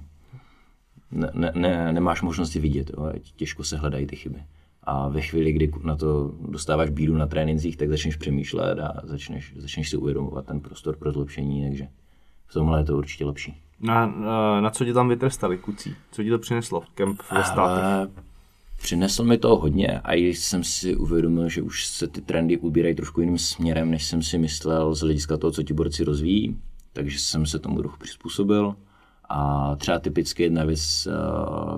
ne, 1.12 1.32
ne, 1.34 1.52
ne, 1.56 1.94
nemáš 1.94 2.22
možnosti 2.22 2.60
vidět, 2.60 2.92
jo, 2.98 3.14
těžko 3.36 3.64
se 3.64 3.78
hledají 3.78 4.08
ty 4.08 4.16
chyby. 4.16 4.44
A 4.84 5.10
ve 5.10 5.22
chvíli, 5.22 5.52
kdy 5.52 5.72
na 5.84 5.96
to 5.96 6.32
dostáváš 6.50 6.90
bídu 6.90 7.18
na 7.18 7.28
trénincích, 7.28 7.78
tak 7.78 7.90
začneš 7.90 8.16
přemýšlet 8.16 8.80
a 8.80 9.02
začneš, 9.04 9.54
začneš 9.56 9.90
si 9.90 9.98
uvědomovat 9.98 10.46
ten 10.46 10.60
prostor 10.60 10.96
pro 10.96 11.12
zlepšení, 11.12 11.64
takže 11.64 11.88
v 12.48 12.54
tomhle 12.54 12.80
je 12.80 12.84
to 12.84 12.98
určitě 12.98 13.26
lepší. 13.26 13.58
Na, 13.80 14.06
na, 14.06 14.62
na 14.62 14.70
co 14.70 14.86
tě 14.86 14.94
tam 14.94 15.10
vytrestali, 15.10 15.58
kucí? 15.58 15.96
Co 16.12 16.24
ti 16.24 16.30
to 16.30 16.40
přineslo 16.40 16.82
v 16.82 16.90
kemp 16.90 17.22
ve 17.32 17.44
státech? 17.44 18.10
Přineslo 18.84 19.26
mi 19.26 19.38
to 19.38 19.56
hodně 19.56 20.00
a 20.00 20.14
i 20.14 20.24
jsem 20.24 20.64
si 20.64 20.96
uvědomil, 20.96 21.50
že 21.50 21.62
už 21.62 21.88
se 21.88 22.08
ty 22.08 22.22
trendy 22.22 22.58
ubírají 22.58 22.96
trošku 22.96 23.22
jiným 23.22 23.38
směrem, 23.38 23.92
než 23.92 24.06
jsem 24.06 24.24
si 24.24 24.38
myslel 24.38 24.96
z 24.96 25.00
hlediska 25.00 25.38
toho, 25.38 25.52
co 25.52 25.64
ti 25.64 25.74
borci 25.74 26.04
rozvíjí. 26.04 26.58
Takže 26.94 27.20
jsem 27.20 27.46
se 27.46 27.60
tomu 27.60 27.78
trochu 27.78 27.98
přizpůsobil. 28.00 28.76
A 29.30 29.76
třeba 29.76 30.00
typicky 30.00 30.44
jedna 30.44 30.64
věc, 30.64 31.08
eh, 31.08 31.12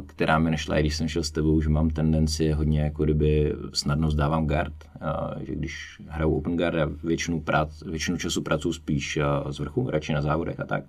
která 0.05 0.39
mi 0.39 0.51
nešla, 0.51 0.77
i 0.77 0.81
když 0.81 0.95
jsem 0.95 1.07
šel 1.07 1.23
s 1.23 1.31
tebou, 1.31 1.61
že 1.61 1.69
mám 1.69 1.89
tendenci 1.89 2.51
hodně 2.51 2.81
jako 2.81 3.03
kdyby 3.03 3.53
snadno 3.73 4.11
zdávám 4.11 4.47
guard, 4.47 4.73
eh, 4.95 5.45
že 5.45 5.55
když 5.55 6.01
hraju 6.07 6.35
open 6.35 6.57
guard, 6.57 6.77
já 6.77 6.89
většinu, 7.03 7.41
prác, 7.41 7.83
většinu 7.83 8.17
času 8.17 8.41
pracuji 8.41 8.73
spíš 8.73 9.17
eh, 9.17 9.23
z 9.53 9.59
vrchu, 9.59 9.89
radši 9.89 10.13
na 10.13 10.21
závodech 10.21 10.59
a 10.59 10.65
tak. 10.65 10.83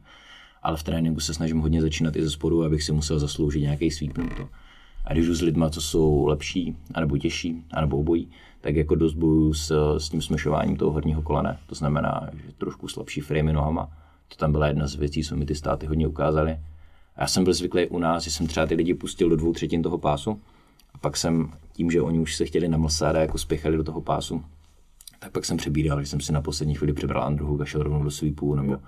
Ale 0.62 0.76
v 0.76 0.82
tréninku 0.82 1.20
se 1.20 1.34
snažím 1.34 1.58
hodně 1.58 1.80
začínat 1.82 2.16
i 2.16 2.22
ze 2.22 2.30
spodu, 2.30 2.64
abych 2.64 2.82
si 2.82 2.92
musel 2.92 3.18
zasloužit 3.18 3.62
nějaký 3.62 3.90
sweep 3.90 4.12
to. 4.36 4.48
A 5.06 5.12
když 5.12 5.26
jdu 5.26 5.34
s 5.34 5.42
lidma, 5.42 5.70
co 5.70 5.80
jsou 5.80 6.26
lepší, 6.26 6.76
anebo 6.94 7.18
těžší, 7.18 7.64
anebo 7.70 7.98
obojí, 7.98 8.28
tak 8.60 8.76
jako 8.76 8.94
dost 8.94 9.14
bojuju 9.14 9.54
s, 9.54 9.96
s 9.98 10.08
tím 10.08 10.22
smešováním 10.22 10.76
toho 10.76 10.92
horního 10.92 11.22
kolene. 11.22 11.58
To 11.66 11.74
znamená, 11.74 12.30
že 12.46 12.52
trošku 12.52 12.88
slabší 12.88 13.20
framey 13.20 13.52
nohama 13.54 13.88
to 14.28 14.36
tam 14.36 14.52
byla 14.52 14.66
jedna 14.66 14.86
z 14.86 14.94
věcí, 14.94 15.22
co 15.22 15.36
mi 15.36 15.46
ty 15.46 15.54
státy 15.54 15.86
hodně 15.86 16.06
ukázaly. 16.06 16.52
A 17.16 17.20
já 17.20 17.26
jsem 17.26 17.44
byl 17.44 17.54
zvyklý 17.54 17.86
u 17.86 17.98
nás, 17.98 18.24
že 18.24 18.30
jsem 18.30 18.46
třeba 18.46 18.66
ty 18.66 18.74
lidi 18.74 18.94
pustil 18.94 19.28
do 19.28 19.36
dvou 19.36 19.52
třetin 19.52 19.82
toho 19.82 19.98
pásu 19.98 20.40
a 20.94 20.98
pak 20.98 21.16
jsem 21.16 21.52
tím, 21.72 21.90
že 21.90 22.00
oni 22.00 22.18
už 22.18 22.36
se 22.36 22.44
chtěli 22.44 22.68
namlsat 22.68 23.16
a 23.16 23.20
jako 23.20 23.38
spěchali 23.38 23.76
do 23.76 23.84
toho 23.84 24.00
pásu, 24.00 24.44
tak 25.18 25.32
pak 25.32 25.44
jsem 25.44 25.56
přebíral, 25.56 26.00
že 26.00 26.06
jsem 26.06 26.20
si 26.20 26.32
na 26.32 26.42
poslední 26.42 26.74
chvíli 26.74 26.92
přibral 26.92 27.22
Andruhu 27.22 27.62
a 27.62 27.64
šel 27.64 27.82
rovnou 27.82 28.04
do 28.04 28.10
sweepu, 28.10 28.54
nebo, 28.54 28.78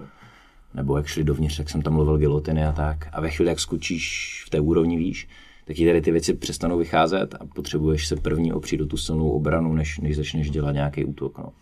nebo 0.75 0.97
jak 0.97 1.07
šli 1.07 1.25
dovnitř, 1.25 1.57
tak 1.57 1.71
jsem 1.71 1.83
tam 1.83 1.93
mluvil 1.93 2.19
gilotiny 2.19 2.67
a 2.67 2.73
tak. 2.73 3.09
A 3.13 3.21
ve 3.21 3.31
chvíli, 3.31 3.49
jak 3.49 3.61
skočíš 3.61 4.43
v 4.47 4.51
té 4.51 4.61
úrovni 4.61 4.97
výš, 4.97 5.29
tak 5.69 5.77
ti 5.77 5.87
tady 5.87 6.01
ty 6.01 6.11
věci 6.11 6.35
přestanou 6.35 6.79
vycházet 6.79 7.35
a 7.41 7.47
potřebuješ 7.55 8.07
se 8.07 8.17
první 8.17 8.53
opřít 8.53 8.77
do 8.77 8.87
tu 8.87 8.97
silnou 8.97 9.31
obranu, 9.31 9.75
než, 9.75 9.99
než 9.99 10.17
začneš 10.17 10.51
dělat 10.51 10.73
nějaký 10.73 11.05
útok. 11.05 11.39
No. 11.39 11.53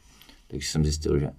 Takže 0.48 0.68
jsem 0.68 0.84
zjistil, 0.84 1.18
že 1.18 1.30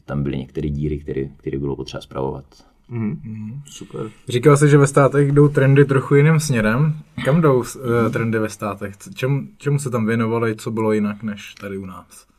že 0.00 0.06
tam 0.06 0.22
byly 0.22 0.38
některé 0.38 0.68
díry, 0.68 0.98
které, 0.98 1.24
které 1.36 1.58
bylo 1.58 1.76
potřeba 1.76 2.00
zpravovat. 2.00 2.44
Mm, 2.88 3.62
super. 3.66 4.10
Říkal 4.28 4.56
jsi, 4.56 4.68
že 4.68 4.78
ve 4.78 4.86
státech 4.86 5.32
jdou 5.32 5.48
trendy 5.48 5.84
trochu 5.84 6.14
jiným 6.14 6.40
směrem. 6.40 6.98
Kam 7.24 7.40
jdou 7.40 7.58
uh, 7.58 7.64
trendy 8.12 8.38
ve 8.38 8.48
státech? 8.48 8.94
Čemu, 9.14 9.42
čemu 9.58 9.78
se 9.78 9.90
tam 9.90 10.06
věnovali, 10.06 10.56
co 10.56 10.70
bylo 10.70 10.92
jinak 10.92 11.22
než 11.22 11.54
tady 11.54 11.78
u 11.78 11.86
nás? 11.86 12.29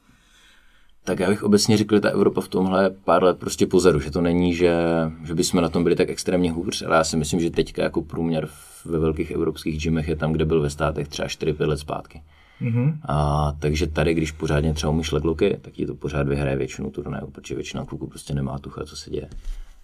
Tak 1.03 1.19
já 1.19 1.29
bych 1.29 1.43
obecně 1.43 1.77
řekl, 1.77 1.95
že 1.95 2.01
ta 2.01 2.09
Evropa 2.09 2.41
v 2.41 2.47
tomhle 2.47 2.89
pár 2.89 3.23
let 3.23 3.39
prostě 3.39 3.67
pozadu, 3.67 3.99
že 3.99 4.11
to 4.11 4.21
není, 4.21 4.53
že, 4.53 4.75
že 5.23 5.35
bychom 5.35 5.61
na 5.61 5.69
tom 5.69 5.83
byli 5.83 5.95
tak 5.95 6.09
extrémně 6.09 6.51
hůř, 6.51 6.81
ale 6.81 6.95
já 6.95 7.03
si 7.03 7.17
myslím, 7.17 7.39
že 7.39 7.49
teďka 7.49 7.83
jako 7.83 8.01
průměr 8.01 8.49
ve 8.85 8.99
velkých 8.99 9.31
evropských 9.31 9.81
gymech 9.83 10.07
je 10.07 10.15
tam, 10.15 10.31
kde 10.31 10.45
byl 10.45 10.61
ve 10.61 10.69
státech 10.69 11.07
třeba 11.07 11.27
4-5 11.27 11.67
let 11.67 11.77
zpátky. 11.77 12.21
Mm-hmm. 12.61 12.97
A, 13.05 13.51
takže 13.59 13.87
tady, 13.87 14.13
když 14.13 14.31
pořádně 14.31 14.73
třeba 14.73 14.89
umíš 14.91 15.11
legloky, 15.11 15.57
tak 15.61 15.73
ti 15.73 15.85
to 15.85 15.95
pořád 15.95 16.27
vyhraje 16.27 16.57
většinu 16.57 16.89
turnajů, 16.89 17.27
protože 17.31 17.55
většina 17.55 17.85
kluků 17.85 18.07
prostě 18.07 18.33
nemá 18.33 18.59
tucha, 18.59 18.85
co 18.85 18.95
se 18.95 19.09
děje. 19.09 19.29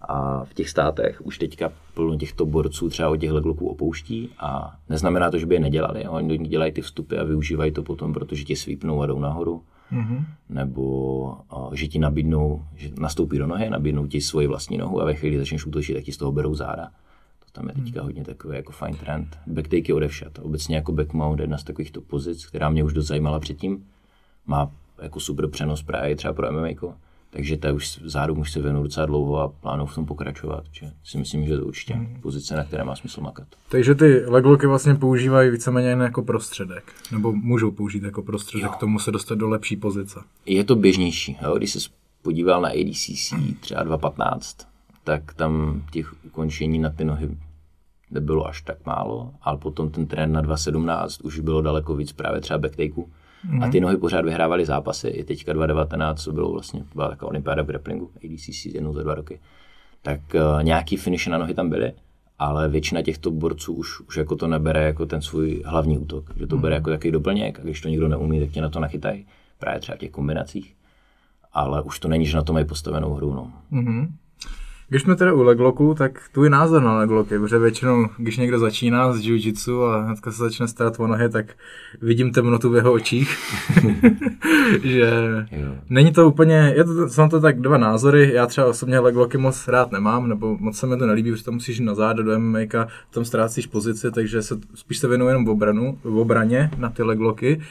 A 0.01 0.45
v 0.45 0.53
těch 0.53 0.69
státech 0.69 1.21
už 1.23 1.37
teďka 1.37 1.71
plno 1.93 2.17
těchto 2.17 2.45
borců 2.45 2.89
třeba 2.89 3.09
od 3.09 3.17
těch 3.17 3.31
legloků 3.31 3.67
opouští 3.67 4.29
a 4.39 4.75
neznamená 4.89 5.31
to, 5.31 5.39
že 5.39 5.45
by 5.45 5.55
je 5.55 5.59
nedělali. 5.59 6.07
Oni 6.07 6.37
dělají 6.37 6.71
ty 6.71 6.81
vstupy 6.81 7.17
a 7.17 7.23
využívají 7.23 7.71
to 7.71 7.83
potom, 7.83 8.13
protože 8.13 8.43
ti 8.43 8.55
svípnou 8.55 9.01
a 9.01 9.05
jdou 9.05 9.19
nahoru. 9.19 9.61
Mm-hmm. 9.91 10.25
Nebo 10.49 11.37
a, 11.49 11.69
že 11.73 11.87
ti 11.87 11.99
nabídnou, 11.99 12.63
že 12.75 12.89
nastoupí 12.99 13.37
do 13.37 13.47
nohy, 13.47 13.69
nabídnou 13.69 14.07
ti 14.07 14.21
svoji 14.21 14.47
vlastní 14.47 14.77
nohu 14.77 15.01
a 15.01 15.05
ve 15.05 15.13
chvíli 15.13 15.37
začneš 15.37 15.65
útočit, 15.65 15.93
tak 15.93 16.03
ti 16.03 16.11
z 16.11 16.17
toho 16.17 16.31
berou 16.31 16.55
záda. 16.55 16.91
Tam 17.51 17.69
je 17.69 17.75
teďka 17.75 18.01
hodně 18.01 18.23
takový 18.23 18.55
jako 18.55 18.71
fine 18.71 18.97
trend. 18.97 19.39
Backtake 19.47 19.89
je 19.89 19.93
odevšat. 19.93 20.39
Obecně 20.39 20.75
jako 20.75 20.91
backmount 20.91 21.39
je 21.39 21.43
jedna 21.43 21.57
z 21.57 21.63
takovýchto 21.63 22.01
pozic, 22.01 22.45
která 22.45 22.69
mě 22.69 22.83
už 22.83 22.93
dost 22.93 23.07
zajímala 23.07 23.39
předtím. 23.39 23.85
Má 24.45 24.71
jako 25.01 25.19
super 25.19 25.47
přenos 25.47 25.83
právě 25.83 26.15
třeba 26.15 26.33
pro 26.33 26.51
MMA. 26.51 26.97
Takže 27.29 27.57
ta 27.57 27.73
už 27.73 27.99
zádu 28.03 28.33
už 28.33 28.51
se 28.51 28.61
věnu 28.61 28.83
docela 28.83 29.05
dlouho 29.05 29.39
a 29.39 29.47
plánu 29.47 29.85
v 29.85 29.95
tom 29.95 30.05
pokračovat. 30.05 30.63
Že 30.71 30.91
si 31.03 31.17
myslím, 31.17 31.45
že 31.45 31.49
to 31.49 31.61
je 31.61 31.61
určitě 31.61 31.93
hmm. 31.93 32.21
pozice, 32.21 32.55
na 32.55 32.63
které 32.63 32.83
má 32.83 32.95
smysl 32.95 33.21
makat. 33.21 33.47
Takže 33.69 33.95
ty 33.95 34.25
legloky 34.25 34.67
vlastně 34.67 34.95
používají 34.95 35.49
víceméně 35.49 35.89
jen 35.89 36.01
jako 36.01 36.23
prostředek. 36.23 36.93
Nebo 37.11 37.33
můžou 37.33 37.71
použít 37.71 38.03
jako 38.03 38.21
prostředek 38.21 38.71
k 38.71 38.75
tomu 38.75 38.99
se 38.99 39.11
dostat 39.11 39.35
do 39.35 39.49
lepší 39.49 39.75
pozice. 39.75 40.19
Je 40.45 40.63
to 40.63 40.75
běžnější. 40.75 41.37
Jo? 41.41 41.57
Když 41.57 41.71
se 41.71 41.89
podíval 42.21 42.61
na 42.61 42.69
ADCC 42.69 43.33
třeba 43.59 43.85
2.15, 43.85 44.67
tak 45.03 45.33
tam 45.33 45.83
těch 45.91 46.25
ukončení 46.25 46.79
na 46.79 46.89
ty 46.89 47.05
nohy 47.05 47.29
nebylo 48.11 48.47
až 48.47 48.61
tak 48.61 48.85
málo, 48.85 49.33
ale 49.41 49.57
potom 49.57 49.89
ten 49.89 50.07
trend 50.07 50.31
na 50.31 50.43
2.17 50.43 51.25
už 51.25 51.39
bylo 51.39 51.61
daleko 51.61 51.95
víc 51.95 52.11
právě 52.11 52.41
třeba 52.41 52.59
backtakeu. 52.59 53.09
Mm. 53.47 53.63
A 53.63 53.69
ty 53.69 53.79
nohy 53.79 53.97
pořád 53.97 54.25
vyhrávaly 54.25 54.65
zápasy. 54.65 55.07
I 55.07 55.23
teďka 55.23 55.53
2.19, 55.53 56.15
co 56.15 56.31
bylo 56.31 56.51
vlastně, 56.51 56.85
byla 56.95 57.09
taková 57.09 57.29
olympiáda 57.29 57.63
v 57.63 57.65
grapplingu, 57.65 58.11
ADCC 58.15 58.65
jednou 58.65 58.93
za 58.93 59.03
dva 59.03 59.15
roky. 59.15 59.39
Tak 60.01 60.19
uh, 60.33 60.63
nějaký 60.63 60.97
finish 60.97 61.27
na 61.27 61.37
nohy 61.37 61.53
tam 61.53 61.69
byly, 61.69 61.93
ale 62.39 62.67
většina 62.67 63.01
těchto 63.01 63.31
borců 63.31 63.73
už, 63.73 63.99
už 63.99 64.17
jako 64.17 64.35
to 64.35 64.47
nebere 64.47 64.83
jako 64.83 65.05
ten 65.05 65.21
svůj 65.21 65.63
hlavní 65.65 65.97
útok. 65.97 66.33
Že 66.35 66.47
to 66.47 66.55
mm. 66.55 66.61
bere 66.61 66.75
jako 66.75 66.89
takový 66.89 67.11
doplněk 67.11 67.59
a 67.59 67.63
když 67.63 67.81
to 67.81 67.89
nikdo 67.89 68.07
neumí, 68.07 68.39
tak 68.39 68.49
tě 68.49 68.61
na 68.61 68.69
to 68.69 68.79
nachytají. 68.79 69.25
Právě 69.59 69.79
třeba 69.79 69.95
v 69.95 69.99
těch 69.99 70.11
kombinacích. 70.11 70.75
Ale 71.53 71.81
už 71.81 71.99
to 71.99 72.07
není, 72.07 72.25
že 72.25 72.37
na 72.37 72.43
to 72.43 72.53
mají 72.53 72.65
postavenou 72.65 73.13
hru. 73.13 73.33
No. 73.33 73.51
Mm-hmm. 73.71 74.07
Když 74.89 75.01
jsme 75.01 75.15
teda 75.15 75.33
u 75.33 75.43
legloku, 75.43 75.93
tak 75.93 76.21
tvůj 76.31 76.49
názor 76.49 76.83
na 76.83 76.97
legloky, 76.97 77.39
protože 77.39 77.59
většinou, 77.59 78.07
když 78.17 78.37
někdo 78.37 78.59
začíná 78.59 79.13
s 79.13 79.19
jiu-jitsu 79.19 79.83
a 79.83 80.01
hnedka 80.01 80.31
se 80.31 80.37
začne 80.37 80.67
starat 80.67 80.99
o 80.99 81.07
nohy, 81.07 81.29
tak 81.29 81.45
vidím 82.01 82.31
temnotu 82.31 82.69
v 82.69 82.75
jeho 82.75 82.93
očích. 82.93 83.37
že 84.83 85.11
jo. 85.51 85.75
není 85.89 86.11
to 86.11 86.27
úplně, 86.27 86.73
je 86.75 86.83
to, 86.83 87.09
jsou 87.09 87.29
to 87.29 87.39
tak 87.39 87.61
dva 87.61 87.77
názory, 87.77 88.31
já 88.33 88.45
třeba 88.45 88.67
osobně 88.67 88.99
legloky 88.99 89.37
moc 89.37 89.67
rád 89.67 89.91
nemám, 89.91 90.29
nebo 90.29 90.57
moc 90.57 90.77
se 90.77 90.87
mi 90.87 90.97
to 90.97 91.05
nelíbí, 91.05 91.31
protože 91.31 91.43
tam 91.43 91.53
musíš 91.53 91.79
na 91.79 91.95
záda 91.95 92.23
do 92.23 92.39
MMA, 92.39 92.59
tam 93.09 93.25
ztrácíš 93.25 93.67
pozici, 93.67 94.11
takže 94.11 94.41
se, 94.41 94.55
spíš 94.75 94.97
se 94.97 95.07
věnuji 95.07 95.27
jenom 95.27 95.45
v, 95.45 95.49
obranu, 95.49 95.99
v 96.03 96.17
obraně 96.17 96.69
na 96.77 96.89
ty 96.89 97.03
legloky, 97.03 97.61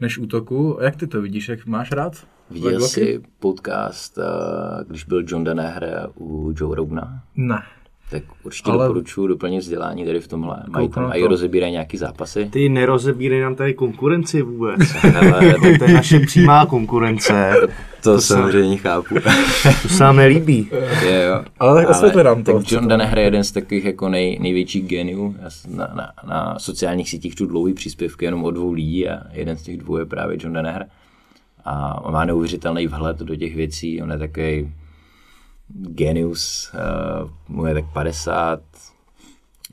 než 0.00 0.18
útoku. 0.18 0.78
Jak 0.80 0.96
ty 0.96 1.06
to 1.06 1.22
vidíš, 1.22 1.48
jak 1.48 1.66
máš 1.66 1.92
rád? 1.92 2.26
Viděl 2.50 2.80
jsi 2.80 3.20
podcast, 3.40 4.18
eh, 4.18 4.84
když 4.88 5.04
byl 5.04 5.24
John 5.26 5.44
Danaher 5.44 6.08
u 6.18 6.52
Joe 6.56 6.76
Rogana? 6.76 7.22
Ne. 7.36 7.62
Tak 8.10 8.22
určitě 8.44 8.70
Ale... 8.70 8.86
doporučuji 8.86 9.26
doplnit 9.26 9.58
vzdělání 9.58 10.04
tady 10.04 10.20
v 10.20 10.28
tomhle. 10.28 10.62
Mají 10.68 10.88
tam 10.88 11.12
i 11.14 11.26
rozebírají 11.26 11.72
nějaký 11.72 11.96
zápasy. 11.96 12.48
Ty 12.52 12.68
nerozebírají 12.68 13.42
nám 13.42 13.54
tady 13.54 13.74
konkurenci 13.74 14.42
vůbec. 14.42 14.80
Ale 15.24 15.54
to 15.78 15.84
je 15.84 15.92
naše 15.94 16.20
přímá 16.20 16.66
konkurence. 16.66 17.52
To, 17.60 17.68
to 18.02 18.20
samozřejmě 18.20 18.76
chápu. 18.76 19.14
to 19.82 19.88
se 19.88 20.04
nám 20.04 20.16
nelíbí. 20.16 20.70
Je, 21.02 21.24
jo. 21.24 21.44
Ale 21.58 21.86
tak 21.86 21.96
Ale 21.96 22.24
nám 22.24 22.44
to. 22.44 22.52
Tak 22.52 22.72
John 22.72 22.88
Danaher 22.88 23.18
je 23.18 23.24
jeden 23.24 23.44
z 23.44 23.52
takových 23.52 23.84
jako 23.84 24.08
nej, 24.08 24.38
největších 24.40 24.86
geniů. 24.86 25.36
Na, 25.68 25.88
na, 25.94 26.12
na, 26.28 26.58
sociálních 26.58 27.10
sítích 27.10 27.34
tu 27.34 27.46
dlouhý 27.46 27.74
příspěvky 27.74 28.24
jenom 28.24 28.44
o 28.44 28.50
dvou 28.50 28.72
lidí 28.72 29.08
a 29.08 29.22
jeden 29.32 29.56
z 29.56 29.62
těch 29.62 29.76
dvou 29.76 29.96
je 29.96 30.06
právě 30.06 30.36
John 30.40 30.52
Danaher 30.52 30.86
a 31.66 32.10
má 32.10 32.24
neuvěřitelný 32.24 32.86
vhled 32.86 33.18
do 33.18 33.36
těch 33.36 33.56
věcí, 33.56 34.02
on 34.02 34.10
je 34.10 34.18
takový 34.18 34.72
genius, 35.68 36.72
uh, 36.74 37.30
mu 37.48 37.66
je 37.66 37.74
tak 37.74 37.84
50, 37.92 38.60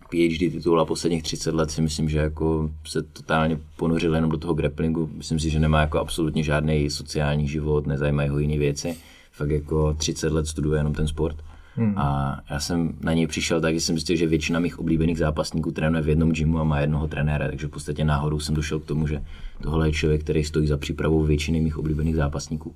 PhD 0.10 0.52
titul 0.52 0.82
a 0.82 0.86
posledních 0.86 1.24
30 1.24 1.54
let 1.54 1.72
si 1.72 1.82
myslím, 1.82 2.10
že 2.10 2.18
jako 2.18 2.70
se 2.88 3.04
totálně 3.04 3.60
ponořil 3.78 4.16
jenom 4.16 4.32
do 4.32 4.38
toho 4.38 4.54
grapplingu. 4.54 5.10
Myslím 5.14 5.40
si, 5.40 5.50
že 5.50 5.60
nemá 5.60 5.82
jako 5.82 6.00
absolutně 6.00 6.44
žádný 6.44 6.90
sociální 6.90 7.48
život, 7.48 7.88
nezajímají 7.88 8.30
ho 8.30 8.40
jiné 8.40 8.58
věci. 8.58 8.98
Fakt 9.32 9.50
jako 9.50 9.94
30 9.94 10.32
let 10.32 10.48
studuje 10.48 10.80
jenom 10.80 10.94
ten 10.94 11.08
sport. 11.08 11.38
Hmm. 11.76 11.98
A 11.98 12.40
já 12.50 12.60
jsem 12.60 12.94
na 13.02 13.14
něj 13.14 13.28
přišel 13.28 13.62
tak, 13.62 13.74
že 13.74 13.82
jsem 13.82 13.96
zjistil, 13.96 14.16
že 14.16 14.28
většina 14.28 14.60
mých 14.60 14.80
oblíbených 14.80 15.18
zápasníků 15.18 15.72
trénuje 15.72 16.04
v 16.04 16.10
jednom 16.10 16.32
gymu 16.32 16.60
a 16.60 16.64
má 16.64 16.80
jednoho 16.80 17.08
trenéra, 17.08 17.48
takže 17.48 17.68
v 17.68 17.70
podstatě 17.70 18.04
náhodou 18.04 18.40
jsem 18.40 18.56
došel 18.56 18.80
k 18.80 18.86
tomu, 18.86 19.08
že 19.08 19.24
tohle 19.62 19.88
je 19.88 19.92
člověk, 19.92 20.22
který 20.22 20.44
stojí 20.44 20.68
za 20.68 20.78
přípravou 20.78 21.24
většiny 21.24 21.62
mých 21.62 21.78
oblíbených 21.78 22.16
zápasníků. 22.16 22.76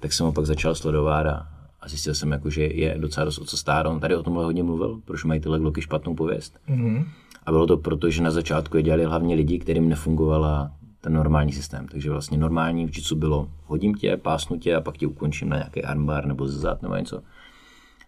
Tak 0.00 0.12
jsem 0.12 0.26
ho 0.26 0.32
pak 0.32 0.46
začal 0.46 0.74
sledovat 0.74 1.26
a, 1.26 1.48
a 1.80 1.88
zjistil 1.88 2.14
jsem, 2.14 2.32
jako, 2.32 2.50
že 2.50 2.62
je 2.62 2.98
docela 2.98 3.24
dost 3.24 3.38
o 3.38 3.44
co 3.44 3.56
stát. 3.56 3.86
On 3.86 4.00
tady 4.00 4.16
o 4.16 4.22
tomhle 4.22 4.44
hodně 4.44 4.62
mluvil, 4.62 5.00
proč 5.04 5.24
mají 5.24 5.40
tyhle 5.40 5.58
gloky 5.58 5.82
špatnou 5.82 6.14
pověst. 6.14 6.60
Hmm. 6.66 7.04
A 7.46 7.52
bylo 7.52 7.66
to 7.66 7.76
proto, 7.76 8.10
že 8.10 8.22
na 8.22 8.30
začátku 8.30 8.76
je 8.76 8.82
dělali 8.82 9.04
hlavně 9.04 9.34
lidi, 9.34 9.58
kterým 9.58 9.88
nefungovala 9.88 10.72
ten 11.00 11.12
normální 11.12 11.52
systém. 11.52 11.88
Takže 11.88 12.10
vlastně 12.10 12.38
normální 12.38 12.86
v 12.86 13.12
bylo 13.12 13.48
hodím 13.66 13.94
tě, 13.94 14.16
pásnu 14.16 14.58
tě 14.58 14.74
a 14.74 14.80
pak 14.80 14.96
tě 14.96 15.06
ukončím 15.06 15.48
na 15.48 15.56
nějaký 15.56 15.84
armbar 15.84 16.26
nebo 16.26 16.46
zad 16.46 16.82
nebo 16.82 16.96
něco. 16.96 17.22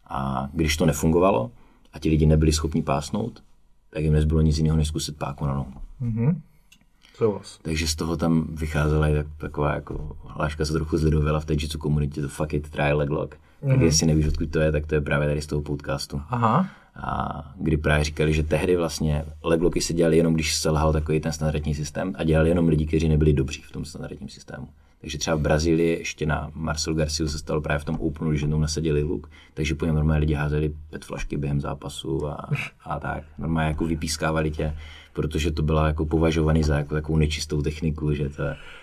A 0.09 0.49
když 0.53 0.77
to 0.77 0.87
nefungovalo 0.87 1.51
a 1.93 1.99
ti 1.99 2.09
lidi 2.09 2.27
nebyli 2.27 2.53
schopni 2.53 2.83
pásnout, 2.83 3.43
tak 3.91 4.03
jim 4.03 4.13
nezbylo 4.13 4.41
nic 4.41 4.59
jiného, 4.59 4.77
než 4.77 4.89
zkusit 4.89 5.19
páku 5.19 5.47
na 5.47 5.55
nohu. 5.55 5.73
Souhlas. 7.15 7.59
Takže 7.63 7.89
z 7.89 7.95
toho 7.95 8.17
tam 8.17 8.47
vycházela 8.55 9.09
i 9.09 9.15
tak, 9.15 9.27
taková 9.37 9.75
jako 9.75 10.17
hláška 10.25 10.65
se 10.65 10.73
trochu 10.73 10.99
zlidověla 10.99 11.41
v 11.41 11.45
té 11.45 11.53
jitsu 11.53 11.79
komunitě, 11.79 12.23
to 12.23 12.29
fuck 12.29 12.55
it, 12.55 12.71
try 12.71 12.93
leg 12.93 13.11
lock. 13.11 13.35
Mm-hmm. 13.35 13.69
Tak 13.69 13.81
jestli 13.81 14.07
nevíš, 14.07 14.27
odkud 14.27 14.51
to 14.51 14.61
je, 14.61 14.73
tak 14.73 14.87
to 14.87 14.95
je 14.95 15.01
právě 15.01 15.29
tady 15.29 15.43
z 15.43 15.47
toho 15.47 15.63
podcastu. 15.63 16.23
Aha. 16.29 16.69
A 16.95 17.53
kdy 17.57 17.77
právě 17.77 18.05
říkali, 18.05 18.35
že 18.35 18.43
tehdy 18.43 18.77
vlastně 18.77 19.25
legloky 19.43 19.81
se 19.81 19.93
dělali 19.93 20.17
jenom, 20.17 20.35
když 20.35 20.55
selhal 20.57 20.93
takový 20.93 21.21
ten 21.21 21.33
standardní 21.33 21.75
systém 21.75 22.13
a 22.19 22.25
dělali 22.25 22.49
jenom 22.49 22.69
lidi, 22.69 22.87
kteří 22.87 23.09
nebyli 23.09 23.33
dobří 23.33 23.63
v 23.63 23.73
tom 23.73 23.85
standardním 23.85 24.29
systému. 24.29 24.69
Takže 25.01 25.19
třeba 25.19 25.37
v 25.37 25.41
Brazílii 25.41 25.99
ještě 25.99 26.27
na 26.27 26.51
Marcel 26.55 26.95
Garcia 26.95 27.29
se 27.29 27.39
stalo 27.39 27.61
právě 27.61 27.79
v 27.79 27.85
tom 27.85 27.97
Openu, 27.97 28.35
že 28.35 28.45
jednou 28.45 28.61
nasadili 28.61 29.03
luk, 29.03 29.31
takže 29.55 29.75
po 29.75 29.87
něm 29.87 29.95
normálně 29.95 30.21
lidi 30.21 30.35
házeli 30.35 30.75
pet 30.91 31.05
flašky 31.05 31.37
během 31.37 31.61
zápasu 31.61 32.27
a, 32.27 32.51
a 32.85 33.01
tak. 33.01 33.25
Normálně 33.39 33.69
jako 33.69 33.87
vypískávali 33.87 34.51
tě, 34.51 34.77
protože 35.13 35.51
to 35.51 35.63
byla 35.63 35.87
jako 35.87 36.07
považovaný 36.07 36.63
za 36.63 36.79
jako 36.79 36.95
takovou 36.95 37.19
nečistou 37.19 37.63
techniku, 37.63 38.15
že 38.15 38.29
to 38.29 38.43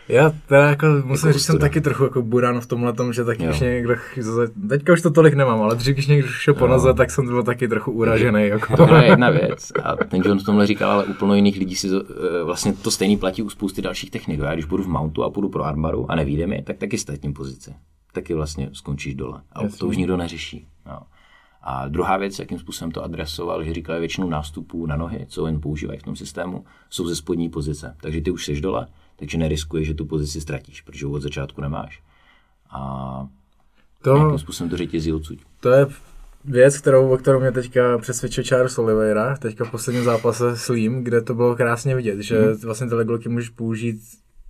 Já 0.10 0.32
teda 0.48 0.70
jako 0.70 0.88
musím 1.04 1.28
Jako 1.28 1.38
říct, 1.38 1.46
jsem 1.46 1.60
taky 1.60 1.82
trochu 1.82 2.04
jako 2.04 2.22
burán 2.22 2.62
v 2.62 2.66
tomhle 2.68 2.94
tom, 2.94 3.14
že 3.14 3.24
taky 3.24 3.44
Jo. 3.44 3.50
když 3.50 3.60
někdo, 3.60 3.96
teďka 4.70 4.94
už 4.94 5.02
to 5.02 5.12
tolik 5.12 5.34
nemám, 5.34 5.62
ale 5.62 5.76
dřív, 5.76 5.94
když 5.94 6.08
někdo 6.08 6.28
šel 6.28 6.54
po 6.54 6.68
noze, 6.68 6.94
tak 6.94 7.12
jsem 7.12 7.26
byl 7.26 7.44
taky 7.44 7.68
trochu 7.68 7.92
uražený. 7.92 8.48
Jako. 8.48 8.88
To 8.88 8.96
je 8.96 9.06
jedna 9.06 9.30
věc. 9.30 9.72
A 9.84 9.96
ten 9.96 10.22
John 10.26 10.40
v 10.40 10.44
tomhle 10.44 10.68
říkal, 10.68 10.92
ale 10.92 11.06
úplně 11.06 11.36
jiných 11.36 11.58
lidí 11.58 11.76
si 11.76 11.90
eh, 11.90 12.44
vlastně 12.44 12.74
to 12.74 12.92
stejný 12.92 13.18
platí 13.18 13.42
u 13.42 13.50
spousty 13.50 13.82
dalších 13.82 14.12
technik. 14.12 14.40
Já 14.40 14.54
když 14.54 14.66
budu 14.66 14.84
v 14.84 14.88
mountu 14.88 15.24
a 15.24 15.30
půjdu 15.30 15.50
pro 15.50 15.64
armaru 15.64 16.12
a 16.12 16.16
nevíde 16.16 16.48
mi, 16.48 16.62
tak 16.62 16.78
taky 16.78 16.98
ztratím 16.98 17.34
pozici. 17.34 17.74
Taky 18.14 18.34
vlastně 18.34 18.70
skončíš 18.74 19.16
dole. 19.16 19.42
A 19.52 19.64
Jasně. 19.64 19.78
to 19.80 19.88
už 19.88 19.98
nikdo 19.98 20.18
neřeší. 20.18 20.68
No. 20.86 21.00
A 21.68 21.88
druhá 21.88 22.18
věc, 22.18 22.40
jakým 22.40 22.60
způsobem 22.60 22.92
to 22.92 23.04
adresoval, 23.04 23.64
že 23.64 23.74
říkal, 23.74 24.00
většinu 24.00 24.30
nástupů 24.30 24.86
na 24.86 24.96
nohy, 24.96 25.26
co 25.28 25.46
jen 25.46 25.62
používají 25.62 26.00
v 26.00 26.04
tom 26.04 26.16
systému, 26.16 26.66
jsou 26.90 27.08
ze 27.08 27.16
spodní 27.16 27.50
pozice. 27.50 27.96
Takže 28.02 28.22
ty 28.22 28.32
už 28.32 28.46
jsi 28.46 28.62
dole, 28.62 28.88
takže 29.16 29.38
neriskuješ, 29.38 29.88
že 29.88 29.94
tu 29.94 30.06
pozici 30.06 30.42
ztratíš, 30.42 30.82
protože 30.82 31.06
ji 31.06 31.12
od 31.12 31.22
začátku 31.22 31.62
nemáš. 31.62 32.02
A 32.70 33.28
To, 34.02 34.18
nějakým 34.18 34.40
způsobem 34.40 34.70
to 34.70 34.78
řetězí 34.78 35.14
odsud. 35.14 35.40
to 35.60 35.70
je 35.72 35.88
věc, 36.46 36.78
kterou, 36.78 37.10
o 37.10 37.18
kterou 37.18 37.40
mě 37.40 37.52
teďka 37.52 37.98
přesvědčil 37.98 38.44
Charles 38.44 38.78
Oliveira, 38.78 39.38
teďka 39.38 39.64
v 39.66 39.72
posledním 39.72 40.04
zápase 40.04 40.58
s 40.58 40.70
Lim, 40.70 41.04
kde 41.04 41.22
to 41.22 41.34
bylo 41.34 41.56
krásně 41.56 41.96
vidět, 41.96 42.20
že 42.20 42.40
Mhm. 42.40 42.56
vlastně 42.64 42.88
ty 42.88 42.96
legloky 42.96 43.30
můžeš 43.30 43.50
použít 43.50 44.02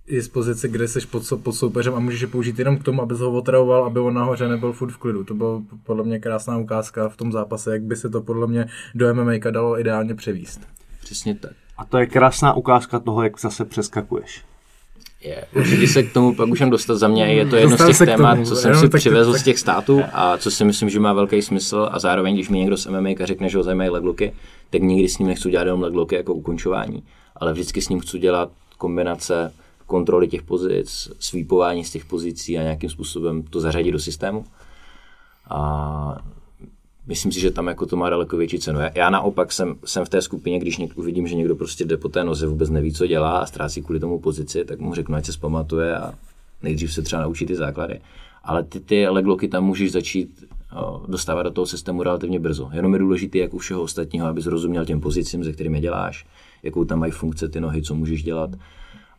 i 0.06 0.22
z 0.22 0.28
pozice, 0.28 0.68
kde 0.68 0.88
jsi 0.88 1.06
pod, 1.06 1.22
pod 1.42 1.52
soupeřem 1.52 1.94
a 1.94 1.98
můžeš 1.98 2.20
je 2.20 2.26
použít 2.26 2.58
jenom 2.58 2.78
k 2.78 2.82
tomu, 2.82 3.02
abys 3.02 3.18
ho 3.18 3.32
otravoval, 3.32 3.84
aby 3.84 4.00
on 4.00 4.14
nahoře 4.14 4.48
nebyl 4.48 4.72
furt 4.72 4.90
v 4.90 4.96
klidu. 4.98 5.24
To 5.24 5.34
byla 5.34 5.62
podle 5.84 6.04
mě 6.04 6.18
krásná 6.18 6.58
ukázka 6.58 7.08
v 7.08 7.16
tom 7.16 7.32
zápase, 7.32 7.72
jak 7.72 7.82
by 7.82 7.96
se 7.96 8.08
to 8.10 8.20
podle 8.20 8.46
mě 8.46 8.66
do 8.94 9.14
MMA 9.14 9.32
dalo 9.50 9.80
ideálně 9.80 10.14
převíst. 10.14 10.60
Přesně 11.00 11.34
tak. 11.34 11.52
A 11.78 11.84
to 11.84 11.98
je 11.98 12.06
krásná 12.06 12.52
ukázka 12.54 12.98
toho, 12.98 13.22
jak 13.22 13.40
zase 13.40 13.64
přeskakuješ. 13.64 14.44
Je, 15.26 15.44
určitě 15.54 15.88
se 15.88 16.02
k 16.02 16.12
tomu 16.12 16.34
pak 16.34 16.48
můžeme 16.48 16.70
dostat 16.70 16.94
za 16.94 17.08
mě. 17.08 17.24
Je 17.24 17.46
to 17.46 17.56
jedno 17.56 17.76
z 17.76 17.78
Dostanu 17.80 17.92
těch 17.92 18.16
témat, 18.16 18.34
tomu, 18.34 18.46
co 18.46 18.56
jsem 18.56 18.74
si 18.74 18.88
přivezl 18.88 19.32
tak- 19.32 19.40
z 19.40 19.44
těch 19.44 19.58
států 19.58 20.00
a 20.12 20.38
co 20.38 20.50
si 20.50 20.64
myslím, 20.64 20.90
že 20.90 21.00
má 21.00 21.12
velký 21.12 21.42
smysl 21.42 21.88
a 21.92 21.98
zároveň, 21.98 22.34
když 22.34 22.48
mi 22.48 22.58
někdo 22.58 22.76
z 22.76 22.86
MMA 22.86 23.08
řekne, 23.24 23.48
že 23.48 23.58
ho 23.58 23.62
zajímají 23.64 23.90
legloky, 23.90 24.32
tak 24.70 24.82
nikdy 24.82 25.08
s 25.08 25.18
ním 25.18 25.28
nechci 25.28 25.50
dělat 25.50 25.64
jenom 25.64 25.82
legloky 25.82 26.14
jako 26.14 26.34
ukončování, 26.34 27.02
ale 27.36 27.52
vždycky 27.52 27.82
s 27.82 27.88
ním 27.88 28.00
chci 28.00 28.18
dělat 28.18 28.50
kombinace 28.78 29.52
kontroly 29.86 30.28
těch 30.28 30.42
pozic, 30.42 31.08
svípování 31.18 31.84
z 31.84 31.90
těch 31.90 32.04
pozicí 32.04 32.58
a 32.58 32.62
nějakým 32.62 32.90
způsobem 32.90 33.42
to 33.42 33.60
zařadit 33.60 33.92
do 33.92 33.98
systému. 33.98 34.44
A 35.50 36.18
myslím 37.06 37.32
si, 37.32 37.40
že 37.40 37.50
tam 37.50 37.66
jako 37.66 37.86
to 37.86 37.96
má 37.96 38.10
daleko 38.10 38.36
větší 38.36 38.58
cenu. 38.58 38.80
Já, 38.80 38.90
já 38.94 39.10
naopak 39.10 39.52
jsem, 39.52 39.74
jsem 39.84 40.04
v 40.04 40.08
té 40.08 40.22
skupině, 40.22 40.58
když 40.58 40.78
někdo 40.78 41.02
vidím, 41.02 41.26
že 41.26 41.34
někdo 41.34 41.56
prostě 41.56 41.84
jde 41.84 41.96
po 41.96 42.08
té 42.08 42.24
noze, 42.24 42.46
vůbec 42.46 42.70
neví, 42.70 42.92
co 42.92 43.06
dělá 43.06 43.38
a 43.38 43.46
ztrácí 43.46 43.82
kvůli 43.82 44.00
tomu 44.00 44.18
pozici, 44.18 44.64
tak 44.64 44.80
mu 44.80 44.94
řeknu, 44.94 45.16
ať 45.16 45.24
se 45.24 45.32
zpamatuje 45.32 45.96
a 45.96 46.14
nejdřív 46.62 46.92
se 46.92 47.02
třeba 47.02 47.22
naučí 47.22 47.46
ty 47.46 47.56
základy. 47.56 48.00
Ale 48.44 48.62
ty, 48.62 48.80
ty 48.80 49.08
legloky 49.08 49.48
tam 49.48 49.64
můžeš 49.64 49.92
začít 49.92 50.44
dostávat 51.08 51.42
do 51.42 51.50
toho 51.50 51.66
systému 51.66 52.02
relativně 52.02 52.40
brzo. 52.40 52.70
Jenom 52.72 52.92
je 52.92 52.98
důležité, 52.98 53.38
jak 53.38 53.54
u 53.54 53.58
všeho 53.58 53.82
ostatního, 53.82 54.26
abys 54.26 54.46
rozuměl 54.46 54.84
těm 54.84 55.00
pozicím, 55.00 55.44
se 55.44 55.52
kterými 55.52 55.80
děláš, 55.80 56.26
jakou 56.62 56.84
tam 56.84 56.98
mají 56.98 57.12
funkce 57.12 57.48
ty 57.48 57.60
nohy, 57.60 57.82
co 57.82 57.94
můžeš 57.94 58.22
dělat. 58.22 58.50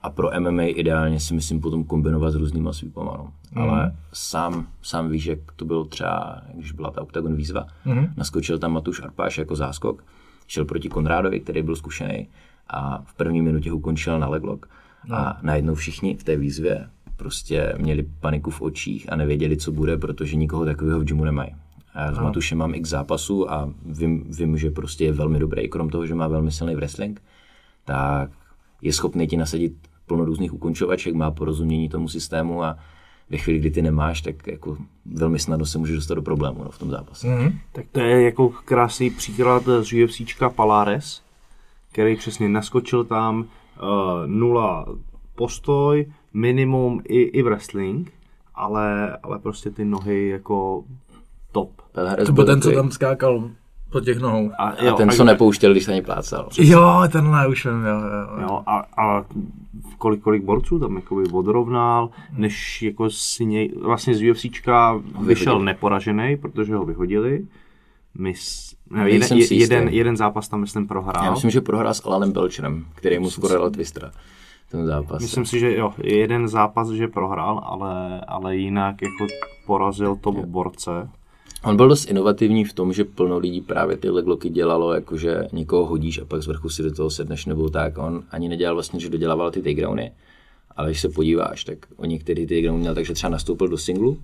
A 0.02 0.10
pro 0.10 0.30
MMA 0.39 0.64
ideálně 0.64 1.20
si 1.20 1.34
myslím 1.34 1.62
potom 1.62 1.84
kombinovat 1.84 2.32
s 2.32 2.36
různýma 2.36 2.74
sweepama. 2.74 3.18
No. 3.18 3.32
Ale 3.62 3.95
sám, 4.14 4.68
sám 4.82 5.10
víš, 5.10 5.26
jak 5.26 5.39
to 5.56 5.66
bylo 5.66 5.86
třeba, 5.86 6.41
když 6.54 6.72
byla 6.72 6.91
ta 6.91 7.02
Octagon 7.02 7.36
výzva. 7.36 7.68
Mm. 7.86 8.08
Naskočil 8.18 8.60
tam 8.60 8.74
Matuš 8.74 9.02
Arpáš 9.02 9.38
jako 9.38 9.56
záskok, 9.56 10.04
šel 10.48 10.66
proti 10.66 10.89
Konrádovi, 10.89 11.39
který 11.39 11.64
byl 11.64 11.76
zkušený 11.76 12.28
a 12.68 13.02
v 13.06 13.14
první 13.14 13.41
minutě 13.41 13.72
ho 13.72 13.78
ukončil 13.78 14.20
na 14.20 14.28
leglock. 14.28 14.66
A 15.12 15.39
najednou 15.41 15.76
všichni 15.76 16.16
v 16.16 16.24
té 16.24 16.38
výzvě 16.38 16.89
prostě 17.16 17.74
měli 17.78 18.06
paniku 18.20 18.52
v 18.52 18.62
očích 18.62 19.12
a 19.12 19.16
nevěděli, 19.16 19.58
co 19.58 19.72
bude, 19.72 19.98
protože 19.98 20.36
nikoho 20.36 20.66
takového 20.66 21.00
v 21.00 21.04
gymu 21.04 21.26
nemají. 21.26 21.56
A 21.93 22.02
já 22.02 22.14
s 22.14 22.20
Matušem 22.20 22.58
mám 22.58 22.76
x 22.76 22.89
zápasů 22.89 23.52
a 23.52 23.70
vím, 23.86 24.24
vím, 24.38 24.58
že 24.58 24.72
prostě 24.72 25.06
je 25.06 25.14
velmi 25.14 25.39
dobrý, 25.39 25.70
krom 25.70 25.89
toho, 25.89 26.06
že 26.06 26.16
má 26.16 26.28
velmi 26.28 26.52
silný 26.52 26.76
wrestling, 26.76 27.22
tak 27.86 28.30
je 28.82 28.93
schopný 28.93 29.28
ti 29.28 29.38
nasadit 29.38 29.87
plno 30.08 30.26
různých 30.26 30.53
ukončovaček, 30.53 31.14
má 31.14 31.32
porozumění 31.32 31.89
tomu 31.89 32.08
systému 32.08 32.64
a 32.64 32.78
ve 33.30 33.38
chvíli, 33.38 33.60
kdy 33.60 33.72
ty 33.72 33.82
nemáš, 33.82 34.22
tak 34.22 34.47
jako 34.47 34.78
velmi 35.05 35.39
snadno 35.39 35.66
se 35.66 35.78
můžeš 35.78 35.95
dostat 35.95 36.14
do 36.14 36.22
problému 36.22 36.64
no, 36.64 36.70
v 36.70 36.80
tom 36.80 36.89
zápase. 36.89 37.28
Mm. 37.28 37.51
Tak 37.72 37.86
to 37.91 37.99
je 37.99 38.24
jako 38.24 38.49
krásný 38.49 39.10
příklad 39.10 39.64
z 39.82 40.03
UFCčka 40.03 40.49
Palares, 40.49 41.22
který 41.91 42.16
přesně 42.16 42.49
naskočil 42.49 43.03
tam 43.03 43.39
uh, 43.39 43.47
nula 44.26 44.86
postoj, 45.36 46.05
minimum 46.34 47.01
i, 47.05 47.22
i 47.22 47.41
wrestling, 47.41 48.12
ale, 48.55 49.18
ale 49.24 49.39
prostě 49.39 49.72
ty 49.72 49.86
nohy 49.86 50.28
jako 50.28 50.84
top. 51.51 51.72
To 52.26 52.32
byl 52.32 52.45
ten, 52.45 52.62
co 52.62 52.72
tam 52.72 52.91
skákal 52.91 53.49
po 53.89 53.99
těch 53.99 54.20
nohou. 54.20 54.51
A, 54.58 54.70
a 54.70 54.93
ten, 54.93 55.10
co 55.10 55.24
nepouštěl, 55.24 55.72
když 55.72 55.84
se 55.84 55.91
ani 55.91 56.01
plácal. 56.01 56.49
Jo, 56.60 57.03
tenhle 57.12 57.47
už 57.47 57.66
vím, 57.66 57.86
jo, 57.86 57.99
jo, 57.99 58.38
jo. 58.38 58.41
Jo, 58.41 58.64
a, 58.66 58.84
a 58.97 59.26
kolik, 59.98 60.22
kolik 60.22 60.43
borců 60.43 60.80
tam 60.80 60.95
jakoby 60.95 61.24
odrovnal, 61.32 62.10
než 62.32 62.82
jako 62.82 63.10
si 63.10 63.45
něj, 63.45 63.74
vlastně 63.82 64.16
z 64.16 64.32
UFCčka 64.32 65.02
vyšel 65.22 65.60
neporažený, 65.60 66.38
protože 66.38 66.76
ho 66.76 66.86
vyhodili. 66.86 67.45
Mys, 68.16 68.76
ne, 68.89 69.10
jeden, 69.10 69.38
jeden, 69.52 69.88
jeden 69.88 70.18
zápas 70.18 70.48
tam 70.48 70.60
myslím 70.60 70.88
prohrál. 70.88 71.26
Já 71.26 71.32
myslím, 71.32 71.52
že 71.52 71.62
prohrál 71.62 71.93
s 71.93 72.06
Alanem 72.06 72.32
Belcherem, 72.32 72.86
který 72.95 73.20
mu 73.20 73.30
skoro 73.30 73.54
dal 73.54 73.70
twistra 73.70 74.12
ten 74.72 74.86
zápas. 74.86 75.22
Myslím 75.22 75.45
si, 75.45 75.60
že 75.60 75.78
jo, 75.78 75.93
jeden 76.04 76.48
zápas, 76.48 76.89
že 76.89 77.08
prohrál, 77.08 77.62
ale, 77.66 78.22
ale 78.28 78.56
jinak 78.56 79.02
jako 79.02 79.28
porazil 79.66 80.16
top 80.16 80.36
borce. 80.36 81.10
On 81.64 81.78
byl 81.78 81.89
dost 81.89 82.10
inovativní 82.10 82.66
v 82.66 82.74
tom, 82.74 82.93
že 82.93 83.03
plno 83.03 83.38
lidí 83.38 83.62
právě 83.62 83.97
ty 83.97 84.10
legloky 84.10 84.49
dělalo, 84.49 84.93
jakože 84.93 85.43
někoho 85.51 85.86
hodíš 85.86 86.20
a 86.20 86.26
pak 86.26 86.43
z 86.43 86.47
vrchu 86.47 86.70
si 86.70 86.84
do 86.84 86.91
toho 86.91 87.10
sedneš 87.10 87.45
nebo 87.45 87.70
tak. 87.70 87.97
On 87.97 88.24
ani 88.32 88.49
nedělal 88.49 88.76
vlastně, 88.76 88.99
že 88.99 89.10
dodělával 89.10 89.51
ty 89.51 89.62
takedowny, 89.62 90.12
ale 90.76 90.89
když 90.89 91.01
se 91.01 91.10
podíváš, 91.10 91.64
tak 91.64 91.78
o 91.95 92.05
některý 92.05 92.45
ty 92.45 92.55
takedowny 92.55 92.80
měl 92.80 92.95
takže 92.95 93.14
třeba 93.14 93.30
nastoupil 93.30 93.68
do 93.68 93.78
singlu 93.78 94.18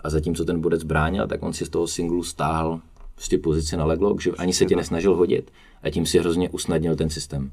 a 0.00 0.10
zatímco 0.10 0.44
ten 0.44 0.60
bodec 0.60 0.82
bránil, 0.82 1.26
tak 1.26 1.42
on 1.42 1.52
si 1.52 1.66
z 1.66 1.68
toho 1.68 1.86
singlu 1.86 2.22
stáhl 2.22 2.80
prostě 3.14 3.38
pozici 3.38 3.76
na 3.76 3.84
leglock, 3.84 4.22
že 4.22 4.30
ani 4.30 4.52
se 4.52 4.64
tě 4.64 4.76
nesnažil 4.76 5.14
hodit 5.14 5.50
a 5.82 5.90
tím 5.90 6.06
si 6.06 6.18
hrozně 6.18 6.50
usnadnil 6.50 6.96
ten 6.96 7.10
systém. 7.10 7.50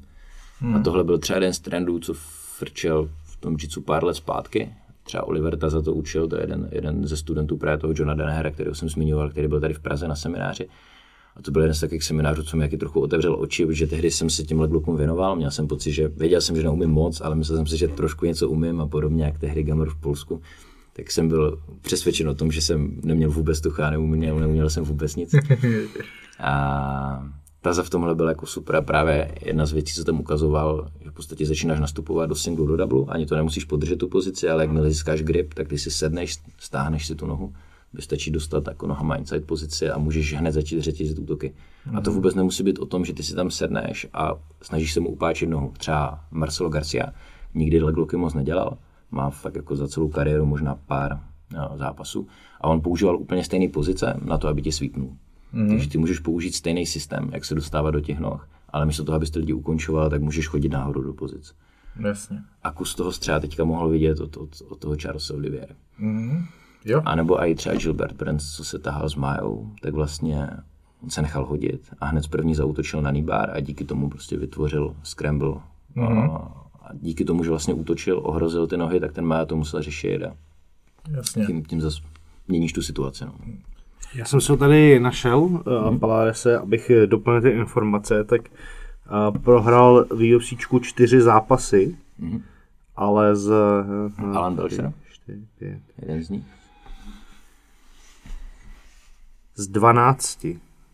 Hmm. 0.60 0.74
A 0.76 0.82
tohle 0.82 1.04
byl 1.04 1.18
třeba 1.18 1.36
jeden 1.36 1.52
z 1.52 1.60
trendů, 1.60 1.98
co 1.98 2.14
frčel 2.58 3.08
v 3.24 3.36
tom 3.36 3.56
jitsu 3.60 3.80
pár 3.80 4.04
let 4.04 4.14
zpátky. 4.14 4.74
Třeba 5.02 5.26
Oliver 5.26 5.56
Ta 5.56 5.70
za 5.70 5.82
to 5.82 5.92
učil, 5.92 6.28
to 6.28 6.36
je 6.36 6.42
jeden, 6.42 6.68
jeden 6.72 7.06
ze 7.06 7.16
studentů 7.16 7.56
právě 7.56 7.78
toho 7.78 7.92
Johna 7.96 8.14
Denehera, 8.14 8.50
kterého 8.50 8.74
jsem 8.74 8.88
zmiňoval, 8.88 9.30
který 9.30 9.48
byl 9.48 9.60
tady 9.60 9.74
v 9.74 9.80
Praze 9.80 10.08
na 10.08 10.14
semináři. 10.16 10.68
A 11.36 11.42
to 11.42 11.50
byl 11.50 11.62
jeden 11.62 11.74
z 11.74 11.80
takových 11.80 12.04
seminářů, 12.04 12.42
co 12.42 12.56
mi 12.56 12.64
taky 12.64 12.76
trochu 12.76 13.00
otevřel 13.00 13.36
oči, 13.40 13.66
protože 13.66 13.86
tehdy 13.86 14.10
jsem 14.10 14.30
se 14.30 14.42
těm 14.42 14.60
leglokům 14.60 14.96
věnoval. 14.96 15.36
Měl 15.36 15.50
jsem 15.50 15.66
pocit, 15.66 15.92
že 15.92 16.08
věděl 16.08 16.40
jsem, 16.40 16.56
že 16.56 16.62
neumím 16.62 16.90
moc, 16.90 17.20
ale 17.20 17.34
myslel 17.34 17.58
jsem 17.58 17.66
si, 17.66 17.76
že 17.76 17.88
trošku 17.88 18.26
něco 18.26 18.48
umím 18.48 18.80
a 18.80 18.86
podobně, 18.86 19.24
jak 19.24 19.38
tehdy 19.38 19.62
Gamor 19.62 19.90
v 19.90 20.00
Polsku. 20.00 20.40
Tak 20.92 21.10
jsem 21.10 21.28
byl 21.28 21.62
přesvědčen 21.80 22.28
o 22.28 22.34
tom, 22.34 22.52
že 22.52 22.62
jsem 22.62 23.00
neměl 23.04 23.30
vůbec 23.30 23.60
tucha, 23.60 23.90
neuměl, 23.90 24.38
neuměl 24.38 24.70
jsem 24.70 24.84
vůbec 24.84 25.16
nic. 25.16 25.34
A 26.38 27.32
Taza 27.62 27.82
v 27.82 27.90
tomhle 27.90 28.14
byl 28.14 28.28
jako 28.28 28.46
super 28.46 28.76
a 28.76 28.82
právě 28.82 29.34
jedna 29.42 29.66
z 29.66 29.72
věcí, 29.72 29.94
co 29.94 30.04
tam 30.04 30.20
ukazoval, 30.20 30.88
že 31.00 31.10
v 31.10 31.12
podstatě 31.12 31.46
začínáš 31.46 31.80
nastupovat 31.80 32.26
do 32.26 32.34
singlu, 32.34 32.66
do 32.66 32.76
double, 32.76 33.04
ani 33.08 33.26
to 33.26 33.36
nemusíš 33.36 33.64
podržet 33.64 33.96
tu 33.96 34.08
pozici, 34.08 34.48
ale 34.48 34.62
jakmile 34.62 34.90
získáš 34.90 35.22
grip, 35.22 35.54
tak 35.54 35.68
když 35.68 35.82
si 35.82 35.90
sedneš, 35.90 36.38
stáhneš 36.58 37.06
si 37.06 37.14
tu 37.14 37.26
nohu, 37.26 37.52
Stačí 37.98 38.30
dostat 38.30 38.68
jako 38.68 38.86
nohama 38.86 39.16
inside 39.16 39.40
pozici 39.40 39.90
a 39.90 39.98
můžeš 39.98 40.34
hned 40.34 40.52
začít 40.52 40.80
řetězit 40.80 41.18
útoky. 41.18 41.54
A 41.94 42.00
to 42.00 42.12
vůbec 42.12 42.34
nemusí 42.34 42.62
být 42.62 42.78
o 42.78 42.86
tom, 42.86 43.04
že 43.04 43.12
ty 43.12 43.22
si 43.22 43.34
tam 43.34 43.50
sedneš 43.50 44.06
a 44.12 44.34
snažíš 44.62 44.92
se 44.92 45.00
mu 45.00 45.08
upáčit 45.08 45.46
nohu. 45.46 45.72
Třeba 45.78 46.24
Marcelo 46.30 46.68
Garcia 46.70 47.12
nikdy 47.54 47.80
legloky 47.80 48.16
moc 48.16 48.34
nedělal. 48.34 48.78
Má 49.10 49.30
fakt 49.30 49.56
jako 49.56 49.76
za 49.76 49.88
celou 49.88 50.08
kariéru 50.08 50.46
možná 50.46 50.74
pár 50.86 51.20
no, 51.52 51.70
zápasů. 51.74 52.26
A 52.60 52.68
on 52.68 52.80
používal 52.80 53.16
úplně 53.16 53.44
stejné 53.44 53.68
pozice 53.68 54.20
na 54.24 54.38
to, 54.38 54.48
aby 54.48 54.62
tě 54.62 54.72
svípnul. 54.72 55.16
Mm. 55.52 55.68
Takže 55.68 55.88
ty 55.88 55.98
můžeš 55.98 56.18
použít 56.18 56.54
stejný 56.54 56.86
systém, 56.86 57.30
jak 57.32 57.44
se 57.44 57.54
dostávat 57.54 57.90
do 57.90 58.00
těch 58.00 58.18
noh, 58.18 58.48
ale 58.68 58.86
místo 58.86 59.04
toho, 59.04 59.16
abyste 59.16 59.38
lidi 59.38 59.52
ukončoval, 59.52 60.10
tak 60.10 60.22
můžeš 60.22 60.48
chodit 60.48 60.68
nahoru 60.68 61.02
do 61.02 61.12
pozic. 61.12 61.54
Jasně. 62.00 62.38
A 62.62 62.72
kus 62.72 62.94
toho 62.94 63.12
třeba 63.12 63.40
teďka 63.40 63.64
mohl 63.64 63.88
vidět 63.88 64.20
od, 64.20 64.36
od, 64.36 64.62
od 64.68 64.78
toho 64.78 64.96
Charlesa 65.02 65.34
Oliviera. 65.34 65.74
Jo. 66.84 67.02
A 67.04 67.14
nebo 67.14 67.42
i 67.42 67.54
třeba 67.54 67.74
Gilbert 67.74 68.16
Burns, 68.16 68.56
co 68.56 68.64
se 68.64 68.78
tahal 68.78 69.08
s 69.08 69.14
Majou, 69.14 69.72
tak 69.82 69.94
vlastně 69.94 70.48
on 71.02 71.10
se 71.10 71.22
nechal 71.22 71.46
hodit 71.46 71.90
a 72.00 72.06
hned 72.06 72.28
první 72.28 72.54
zautočil 72.54 73.02
na 73.02 73.10
Nibar 73.10 73.50
a 73.50 73.60
díky 73.60 73.84
tomu 73.84 74.08
prostě 74.08 74.36
vytvořil 74.36 74.96
scramble. 75.02 75.54
Mm-hmm. 75.96 76.32
A 76.82 76.90
díky 76.94 77.24
tomu, 77.24 77.44
že 77.44 77.50
vlastně 77.50 77.74
útočil, 77.74 78.20
ohrozil 78.24 78.66
ty 78.66 78.76
nohy, 78.76 79.00
tak 79.00 79.12
ten 79.12 79.26
Maja 79.26 79.44
to 79.44 79.56
musel 79.56 79.82
řešit 79.82 80.22
a 80.22 80.36
Jasně. 81.10 81.46
tím, 81.46 81.64
tím 81.64 81.80
zase 81.80 82.02
měníš 82.48 82.72
tu 82.72 82.82
situaci. 82.82 83.24
No. 83.24 83.34
Já 84.14 84.24
jsem 84.24 84.40
se 84.40 84.56
tady 84.56 85.00
našel, 85.00 85.40
uh, 85.40 85.98
Paladese, 85.98 86.58
abych 86.58 86.90
eh, 86.90 87.06
doplnil 87.06 87.42
ty 87.42 87.48
informace, 87.48 88.24
tak 88.24 88.40
uh, 88.42 89.38
prohrál 89.38 90.04
v 90.10 90.36
UFC 90.36 90.54
čtyři 90.82 91.20
zápasy, 91.20 91.96
ale 92.96 93.36
z... 93.36 93.50
Uh, 94.18 94.36
Alan 94.36 94.56
Belcher? 94.56 94.92
Jeden 95.98 96.22
z 96.22 96.30
nich. 96.30 96.44
z 99.54 99.68
12. 99.68 100.46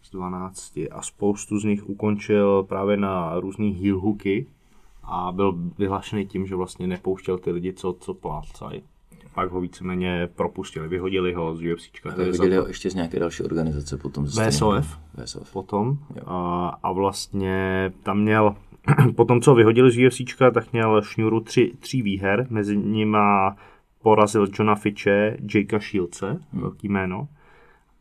Z 0.03 0.11
12. 0.13 0.79
A 0.91 1.03
spoustu 1.03 1.59
z 1.59 1.65
nich 1.65 1.89
ukončil 1.89 2.63
právě 2.63 2.97
na 2.97 3.41
různý 3.41 3.73
heel 3.73 4.01
hooky 4.01 4.47
a 5.03 5.33
byl 5.33 5.59
vyhlášený 5.79 6.27
tím, 6.27 6.47
že 6.47 6.55
vlastně 6.55 6.87
nepouštěl 6.87 7.39
ty 7.39 7.51
lidi, 7.51 7.73
co, 7.73 7.93
co 8.01 8.15
plácají. 8.15 8.83
Pak 9.35 9.51
ho 9.51 9.61
víceméně 9.61 10.29
propustili, 10.35 10.89
vyhodili 10.89 11.33
ho 11.35 11.57
z 11.57 11.59
to 12.17 12.43
Viděli 12.43 12.57
to. 12.57 12.63
ho 12.63 12.69
ještě 12.69 12.91
z 12.91 12.95
nějaké 12.95 13.19
další 13.21 13.43
organizace 13.43 13.97
potom. 13.97 14.25
VSOF. 14.25 14.99
VSOF. 15.25 15.53
potom 15.53 15.99
a, 16.27 16.69
a 16.83 16.93
vlastně 16.93 17.93
tam 18.03 18.21
měl, 18.21 18.55
po 19.17 19.25
tom, 19.25 19.41
co 19.41 19.55
vyhodili 19.55 19.91
z 19.91 20.07
UFCčka, 20.07 20.51
tak 20.51 20.73
měl 20.73 21.03
šňůru 21.03 21.41
tři, 21.41 21.73
tří 21.81 22.03
výher, 22.03 22.47
mezi 22.51 22.77
nimi 22.77 23.19
porazil 24.03 24.47
Johna 24.59 24.75
Fitche, 24.75 25.37
Jakea 25.55 25.79
Shieldse, 25.81 26.41
velký 26.53 26.89
jméno, 26.89 27.29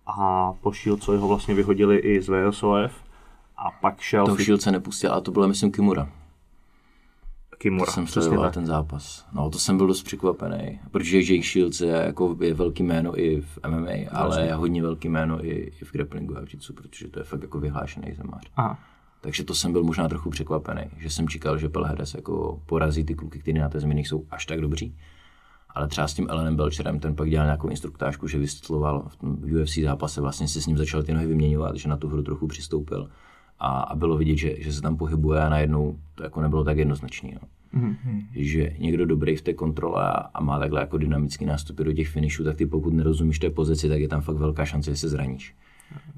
a 0.06 0.54
po 0.62 0.72
Shieldsovi 0.72 1.18
ho 1.18 1.28
vlastně 1.28 1.56
vyhodili 1.56 1.98
i 1.98 2.22
z 2.22 2.30
VSOF 2.30 2.92
a 3.58 3.72
pak 3.82 4.00
šel 4.00 4.26
Toho 4.26 4.38
Fitch- 4.38 4.44
Shieldse 4.44 4.72
nepustil, 4.72 5.14
a 5.14 5.22
to 5.22 5.32
bylo, 5.32 5.48
myslím, 5.48 5.72
Kimura. 5.72 6.10
Kimura, 7.58 7.86
To 7.86 7.92
jsem 7.92 8.08
sledoval 8.08 8.52
ten 8.52 8.66
zápas. 8.66 9.26
No, 9.34 9.50
to 9.50 9.60
jsem 9.60 9.78
byl 9.78 9.88
dost 9.88 10.04
překvapený, 10.04 10.80
protože 10.92 11.18
Jake 11.18 11.48
Shields 11.48 11.82
je, 11.82 11.90
jako, 11.90 12.38
je 12.42 12.54
velký 12.54 12.84
jméno 12.84 13.20
i 13.20 13.42
v 13.42 13.60
MMA, 13.68 14.10
ale 14.12 14.46
je 14.46 14.54
hodně 14.54 14.82
velký 14.82 15.10
jméno 15.10 15.46
i, 15.46 15.50
i 15.50 15.86
v 15.86 15.92
grapplingu 15.92 16.38
a 16.38 16.46
v 16.46 16.54
jitsu, 16.54 16.74
protože 16.74 17.08
to 17.08 17.20
je 17.20 17.24
fakt 17.24 17.42
jako 17.42 17.60
vyhlášený 17.60 18.14
zemář. 18.14 18.52
Aha. 18.56 18.80
Takže 19.22 19.44
to 19.44 19.56
jsem 19.56 19.72
byl 19.72 19.84
možná 19.84 20.08
trochu 20.08 20.30
překvapený, 20.30 20.82
že 20.98 21.10
jsem 21.10 21.28
čekal, 21.28 21.58
že 21.58 21.70
Pelhedes 21.70 22.14
jako 22.14 22.62
porazí 22.66 23.04
ty 23.04 23.16
kluky, 23.16 23.40
kteří 23.40 23.58
na 23.60 23.70
té 23.70 23.80
zemi 23.80 23.94
nejsou 23.94 24.26
až 24.32 24.46
tak 24.46 24.62
dobří. 24.62 24.96
Ale 25.70 25.88
třeba 25.88 26.08
s 26.08 26.14
tím 26.14 26.28
Elenem 26.30 26.56
Belcherem, 26.56 27.00
ten 27.00 27.16
pak 27.16 27.30
dělal 27.30 27.46
nějakou 27.48 27.68
instruktážku, 27.68 28.28
že 28.28 28.40
vysvětloval 28.40 29.06
v 29.08 29.16
tom 29.16 29.38
UFC 29.62 29.78
zápase, 29.78 30.22
vlastně 30.22 30.48
si 30.48 30.62
s 30.62 30.66
ním 30.66 30.78
začal 30.78 31.04
ty 31.04 31.14
nohy 31.14 31.28
vyměňovat, 31.28 31.76
že 31.76 31.90
na 31.90 31.98
tu 31.98 32.08
hru 32.08 32.24
trochu 32.24 32.48
přistoupil. 32.48 33.10
A, 33.60 33.80
a 33.80 33.96
bylo 33.96 34.18
vidět, 34.18 34.38
že, 34.38 34.56
že 34.58 34.74
se 34.74 34.82
tam 34.82 34.98
pohybuje 34.98 35.42
a 35.42 35.50
najednou 35.50 35.98
to 36.16 36.24
jako 36.24 36.42
nebylo 36.42 36.64
tak 36.64 36.78
jednoznačný. 36.78 37.34
No. 37.34 37.48
Že 38.36 38.76
někdo 38.80 39.06
dobrý 39.06 39.36
v 39.36 39.42
té 39.42 39.54
kontrole 39.54 40.04
a, 40.04 40.12
a 40.12 40.44
má 40.44 40.60
takhle 40.60 40.80
jako 40.80 40.98
dynamický 40.98 41.46
nástupy 41.46 41.84
do 41.84 41.94
těch 41.94 42.10
finishů, 42.10 42.44
tak 42.44 42.56
ty 42.56 42.66
pokud 42.66 42.94
nerozumíš 42.94 43.40
té 43.40 43.50
pozici, 43.50 43.90
tak 43.90 44.00
je 44.00 44.08
tam 44.08 44.22
fakt 44.22 44.38
velká 44.38 44.66
šance, 44.66 44.92
že 44.92 44.98
se 44.98 45.10
zraníš. 45.10 45.56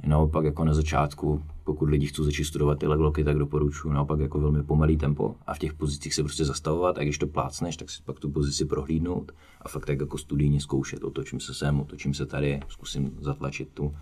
Naopak 0.05 0.45
jako 0.45 0.65
na 0.65 0.73
začátku, 0.73 1.43
pokud 1.63 1.89
lidi 1.89 2.07
chcou 2.07 2.23
začít 2.23 2.43
studovat 2.43 2.79
ty 2.79 2.87
legloky, 2.87 3.23
tak 3.23 3.37
doporučuji 3.37 3.93
naopak 3.93 4.19
jako 4.19 4.39
velmi 4.39 4.63
pomalý 4.63 4.97
tempo 4.97 5.35
a 5.47 5.53
v 5.53 5.59
těch 5.59 5.73
pozicích 5.73 6.13
se 6.13 6.23
prostě 6.23 6.45
zastavovat 6.45 6.97
a 6.97 7.03
když 7.03 7.17
to 7.17 7.27
plácneš, 7.27 7.77
tak 7.77 7.89
si 7.89 8.01
pak 8.05 8.19
tu 8.19 8.29
pozici 8.29 8.65
prohlídnout 8.65 9.31
a 9.61 9.69
fakt 9.69 9.85
tak 9.85 9.99
jako 9.99 10.17
studijně 10.17 10.61
zkoušet, 10.61 11.03
otočím 11.03 11.39
se 11.39 11.53
sem, 11.53 11.79
otočím 11.79 12.13
se 12.13 12.25
tady, 12.25 12.59
zkusím 12.67 13.17
zatlačit 13.19 13.69
tu, 13.73 13.95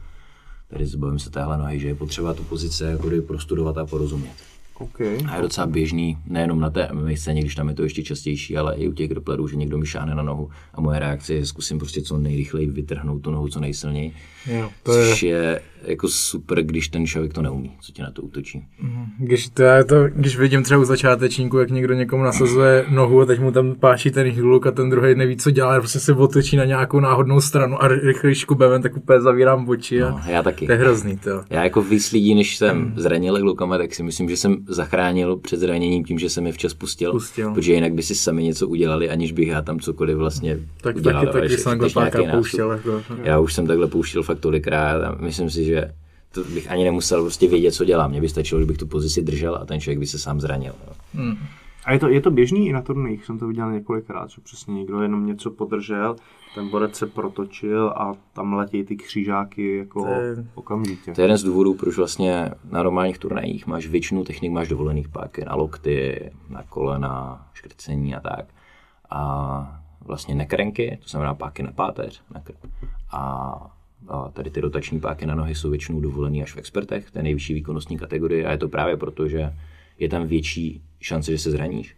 tady 0.68 0.86
zbavím 0.86 1.20
se 1.20 1.30
téhle 1.30 1.57
nohy, 1.57 1.80
že 1.80 1.88
je 1.88 1.95
potřeba 1.95 2.34
tu 2.34 2.43
pozici 2.43 2.84
jako 2.84 3.09
prostudovat 3.22 3.78
a 3.78 3.86
porozumět. 3.86 4.57
Okay. 4.80 5.17
A 5.30 5.36
je 5.36 5.41
docela 5.41 5.67
běžný, 5.67 6.17
nejenom 6.28 6.59
na 6.59 6.69
té 6.69 6.89
MMA 6.93 7.09
scéně, 7.15 7.41
když 7.41 7.55
tam 7.55 7.69
je 7.69 7.75
to 7.75 7.84
ještě 7.84 8.03
častější, 8.03 8.57
ale 8.57 8.75
i 8.75 8.88
u 8.88 8.93
těch 8.93 9.09
grapplerů, 9.09 9.47
že 9.47 9.55
někdo 9.55 9.78
mi 9.78 9.86
šáhne 9.86 10.15
na 10.15 10.23
nohu 10.23 10.49
a 10.73 10.82
moje 10.82 10.99
reakce 10.99 11.34
je 11.34 11.45
zkusím 11.45 11.80
prostě 11.80 12.01
co 12.01 12.17
nejrychleji 12.17 12.67
vytrhnout 12.67 13.21
tu 13.21 13.32
nohu 13.32 13.47
co 13.47 13.59
nejsilněji. 13.59 14.11
Jo, 14.47 14.69
to 14.84 14.93
je, 14.97 15.09
Což 15.09 15.23
je 15.23 15.61
jako 15.84 16.07
super, 16.07 16.63
když 16.63 16.88
ten 16.89 17.07
člověk 17.07 17.34
to 17.34 17.41
neumí, 17.41 17.71
co 17.82 17.91
ti 17.91 18.01
na 18.01 18.11
to 18.11 18.21
útočí. 18.21 18.63
když, 19.19 19.49
to, 19.49 19.63
já 19.63 19.84
to, 19.84 19.95
když 20.07 20.38
vidím 20.38 20.63
třeba 20.63 20.80
u 20.82 20.86
začátečníků, 20.86 21.57
jak 21.57 21.71
někdo 21.71 21.93
někomu 21.93 22.23
nasazuje 22.23 22.86
nohu 22.89 23.21
a 23.21 23.25
teď 23.25 23.39
mu 23.39 23.51
tam 23.51 23.75
páší 23.75 24.11
ten 24.11 24.32
hluk 24.32 24.67
a 24.67 24.71
ten 24.71 24.89
druhý 24.89 25.15
neví, 25.15 25.38
co 25.38 25.51
dělá, 25.51 25.80
prostě 25.80 25.99
se 25.99 26.13
otočí 26.13 26.57
na 26.57 26.65
nějakou 26.65 26.99
náhodnou 26.99 27.41
stranu 27.41 27.84
a 27.84 27.88
rychle 27.88 28.36
škubem, 28.36 28.82
tak 28.82 28.97
úplně 28.97 29.21
zavírám 29.21 29.69
oči 29.69 30.03
a 30.03 30.09
No, 30.09 30.21
já 30.28 30.43
taky. 30.43 30.65
to 30.65 30.71
je 30.71 30.78
hrozný, 30.78 31.17
to. 31.17 31.43
Já 31.49 31.63
jako 31.63 31.82
víc 31.82 32.11
lidí, 32.11 32.36
než 32.36 32.57
jsem 32.57 32.93
zranil 32.97 33.39
glukama, 33.41 33.78
tak 33.78 33.93
si 33.95 34.03
myslím, 34.03 34.30
že 34.30 34.38
jsem 34.38 34.57
zachránil 34.68 35.38
před 35.38 35.59
zraněním 35.59 36.05
tím, 36.05 36.20
že 36.20 36.30
jsem 36.30 36.45
je 36.47 36.51
včas 36.53 36.74
pustil, 36.74 37.11
Pustil. 37.11 37.53
protože 37.53 37.74
jinak 37.74 37.93
by 37.93 38.03
si 38.03 38.15
sami 38.15 38.43
něco 38.43 38.68
udělali, 38.68 39.09
aniž 39.09 39.32
bych 39.32 39.47
já 39.47 39.61
tam 39.61 39.80
cokoliv 39.80 40.18
vlastně 40.18 40.59
Tak 40.82 40.95
udělal. 40.95 41.26
taky, 41.26 41.39
taky 41.41 41.57
jsem 41.57 41.80
takhle 41.80 42.32
pouštěl. 42.32 42.72
Jako, 42.72 43.01
Já 43.24 43.39
už 43.39 43.53
jsem 43.53 43.68
takhle 43.68 43.88
pouštěl 43.88 44.24
fakt 44.24 44.39
tolikrát 44.39 45.03
a 45.03 45.15
myslím 45.20 45.49
si, 45.49 45.65
že 45.65 45.91
to 46.32 46.43
bych 46.43 46.72
ani 46.72 46.84
nemusel 46.84 47.22
prostě 47.22 47.47
vědět, 47.47 47.72
co 47.72 47.86
dělám. 47.86 48.11
Mně 48.11 48.22
by 48.22 48.30
stačilo, 48.30 48.59
kdybych 48.59 48.78
tu 48.78 48.88
pozici 48.88 49.22
držel 49.22 49.55
a 49.55 49.65
ten 49.65 49.80
člověk 49.82 49.99
by 49.99 50.07
se 50.07 50.20
sám 50.20 50.41
zranil. 50.41 50.74
Jo. 50.88 51.24
A 51.88 51.94
je 51.94 52.00
to, 52.00 52.10
je 52.10 52.22
to 52.22 52.32
běžný 52.32 52.68
i 52.68 52.74
na 52.74 52.82
turnajích, 52.82 53.26
jsem 53.26 53.40
to 53.40 53.48
viděl 53.48 53.72
několikrát, 53.72 54.30
že 54.30 54.42
přesně 54.42 54.74
někdo 54.74 55.02
jenom 55.02 55.26
něco 55.26 55.52
podržel, 55.52 56.16
ten 56.56 56.70
borec 56.70 56.96
se 56.96 57.08
protočil 57.08 57.88
a 57.90 58.14
tam 58.34 58.54
letějí 58.54 58.84
ty 58.84 58.96
křížáky 58.96 59.78
jako 59.78 60.04
To 60.04 60.10
je- 60.12 60.46
okamžitě. 60.56 61.14
To 61.14 61.22
je 61.22 61.26
jeden 61.26 61.38
z 61.38 61.44
důvodů, 61.44 61.74
proč 61.74 61.98
vlastně 61.98 62.52
na 62.72 62.84
normálních 62.84 63.18
turnajích 63.18 63.68
máš 63.68 63.88
většinu 63.88 64.24
technik, 64.24 64.52
máš 64.52 64.68
dovolených 64.68 65.10
páky 65.10 65.46
na 65.46 65.56
lokty, 65.56 66.32
na 66.50 66.64
kolena, 66.64 67.46
škrcení 67.54 68.16
a 68.16 68.20
tak. 68.20 68.46
A 69.10 69.82
vlastně 70.06 70.36
nekrenky, 70.36 71.00
to 71.04 71.10
znamená 71.10 71.34
páky 71.34 71.64
na 71.64 71.72
páteř, 71.72 72.22
na 72.34 72.42
krk. 72.42 72.58
A, 73.12 73.22
a 74.08 74.30
tady 74.30 74.50
ty 74.50 74.62
rotační 74.62 75.00
páky 75.00 75.26
na 75.26 75.36
nohy 75.36 75.56
jsou 75.56 75.70
většinou 75.70 76.00
dovolený 76.02 76.44
až 76.44 76.54
v 76.56 76.58
expertech, 76.58 77.12
to 77.12 77.20
je 77.20 77.24
nejvyšší 77.24 77.54
výkonnostní 77.54 77.98
kategorie 77.98 78.46
a 78.46 78.52
je 78.52 78.58
to 78.58 78.68
právě 78.70 78.98
proto, 78.98 79.28
že 79.28 79.54
je 80.00 80.10
tam 80.10 80.28
větší 80.28 80.82
šance, 81.00 81.32
že 81.32 81.38
se 81.38 81.52
zraníš. 81.52 81.95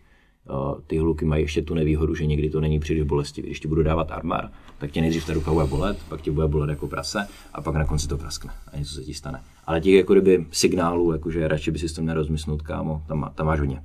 Uh, 0.49 0.81
ty 0.87 0.97
hluky 0.97 1.25
mají 1.25 1.43
ještě 1.43 1.61
tu 1.61 1.73
nevýhodu, 1.73 2.15
že 2.15 2.25
někdy 2.25 2.49
to 2.49 2.61
není 2.61 2.79
příliš 2.79 3.03
bolestivý. 3.03 3.47
Když 3.47 3.59
ti 3.59 3.67
budu 3.67 3.83
dávat 3.83 4.11
armar, 4.11 4.49
tak 4.77 4.91
tě 4.91 5.01
nejdřív 5.01 5.25
ta 5.25 5.33
ruka 5.33 5.53
bude 5.53 5.65
bolet, 5.65 5.97
pak 6.09 6.21
tě 6.21 6.31
bude 6.31 6.47
bolet 6.47 6.69
jako 6.69 6.87
prase 6.87 7.27
a 7.53 7.61
pak 7.61 7.75
na 7.75 7.85
konci 7.85 8.07
to 8.07 8.17
praskne 8.17 8.53
a 8.73 8.77
něco 8.77 8.93
se 8.93 9.03
ti 9.03 9.13
stane. 9.13 9.41
Ale 9.65 9.81
těch 9.81 9.93
jako 9.93 10.13
kdyby 10.13 10.45
signálů, 10.51 11.11
jakože 11.11 11.47
radši 11.47 11.71
by 11.71 11.79
si 11.79 11.95
to 11.95 12.01
nerozmysnout, 12.01 12.61
kámo, 12.61 13.03
tam, 13.07 13.19
má- 13.19 13.29
tam 13.29 13.47
máš 13.47 13.59
hodně. 13.59 13.83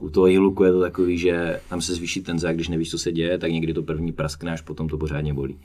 U 0.00 0.10
toho 0.10 0.26
hiluku 0.26 0.64
je 0.64 0.72
to 0.72 0.80
takový, 0.80 1.18
že 1.18 1.60
tam 1.68 1.80
se 1.80 1.94
zvýší 1.94 2.20
tenze 2.20 2.48
a 2.48 2.52
když 2.52 2.68
nevíš, 2.68 2.90
co 2.90 2.98
se 2.98 3.12
děje, 3.12 3.38
tak 3.38 3.52
někdy 3.52 3.74
to 3.74 3.82
první 3.82 4.12
praskne, 4.12 4.52
až 4.52 4.60
potom 4.60 4.88
to 4.88 4.98
pořádně 4.98 5.34
bolí. 5.34 5.56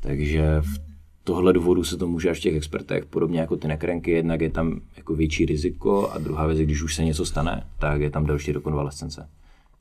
Takže 0.00 0.60
v 0.60 0.97
tohle 1.32 1.52
důvodu 1.52 1.84
se 1.84 1.96
to 1.96 2.08
může 2.08 2.30
až 2.30 2.38
v 2.38 2.42
těch 2.42 2.54
expertech, 2.56 3.06
podobně 3.06 3.40
jako 3.40 3.56
ty 3.56 3.68
nekrenky, 3.68 4.10
jednak 4.10 4.40
je 4.40 4.50
tam 4.50 4.80
jako 4.96 5.14
větší 5.14 5.46
riziko 5.46 6.10
a 6.10 6.18
druhá 6.18 6.46
věc, 6.46 6.58
je, 6.58 6.64
když 6.64 6.82
už 6.82 6.94
se 6.94 7.04
něco 7.04 7.26
stane, 7.26 7.66
tak 7.78 8.00
je 8.00 8.10
tam 8.10 8.26
další 8.26 8.52
rekonvalescence. 8.52 9.28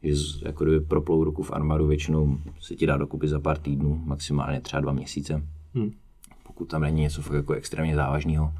Že 0.03 0.15
z- 0.15 0.41
jako 0.41 0.63
kdyby 0.63 0.85
proplou 0.85 1.23
ruku 1.23 1.43
v 1.43 1.51
armádu 1.51 1.87
většinou 1.87 2.37
se 2.59 2.75
ti 2.75 2.87
dá 2.87 2.97
dokupy 2.97 3.27
za 3.27 3.39
pár 3.39 3.57
týdnů, 3.57 4.01
maximálně 4.05 4.61
třeba 4.61 4.79
dva 4.81 4.93
měsíce. 4.93 5.43
Hmm. 5.75 5.91
Pokud 6.43 6.65
tam 6.65 6.81
není 6.81 7.01
něco 7.01 7.21
fakt 7.21 7.35
jako 7.35 7.53
extrémně 7.53 7.95
závažného. 7.95 8.53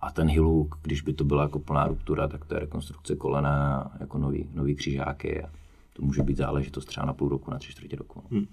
A 0.00 0.10
ten 0.10 0.28
hiluk, 0.28 0.78
když 0.82 1.02
by 1.02 1.12
to 1.12 1.24
byla 1.24 1.42
jako 1.42 1.58
plná 1.58 1.86
ruptura, 1.86 2.28
tak 2.28 2.44
to 2.44 2.54
je 2.54 2.60
rekonstrukce 2.60 3.16
kolena, 3.16 3.90
jako 4.00 4.18
nový, 4.18 4.46
nový 4.54 4.74
křižáky. 4.74 5.42
A 5.42 5.50
to 5.92 6.02
může 6.02 6.22
být 6.22 6.36
záležitost 6.36 6.84
třeba 6.84 7.06
na 7.06 7.12
půl 7.12 7.28
roku, 7.28 7.50
na 7.50 7.58
tři 7.58 7.72
čtvrtě 7.72 7.96
roku. 7.96 8.22
Hmm. 8.30 8.46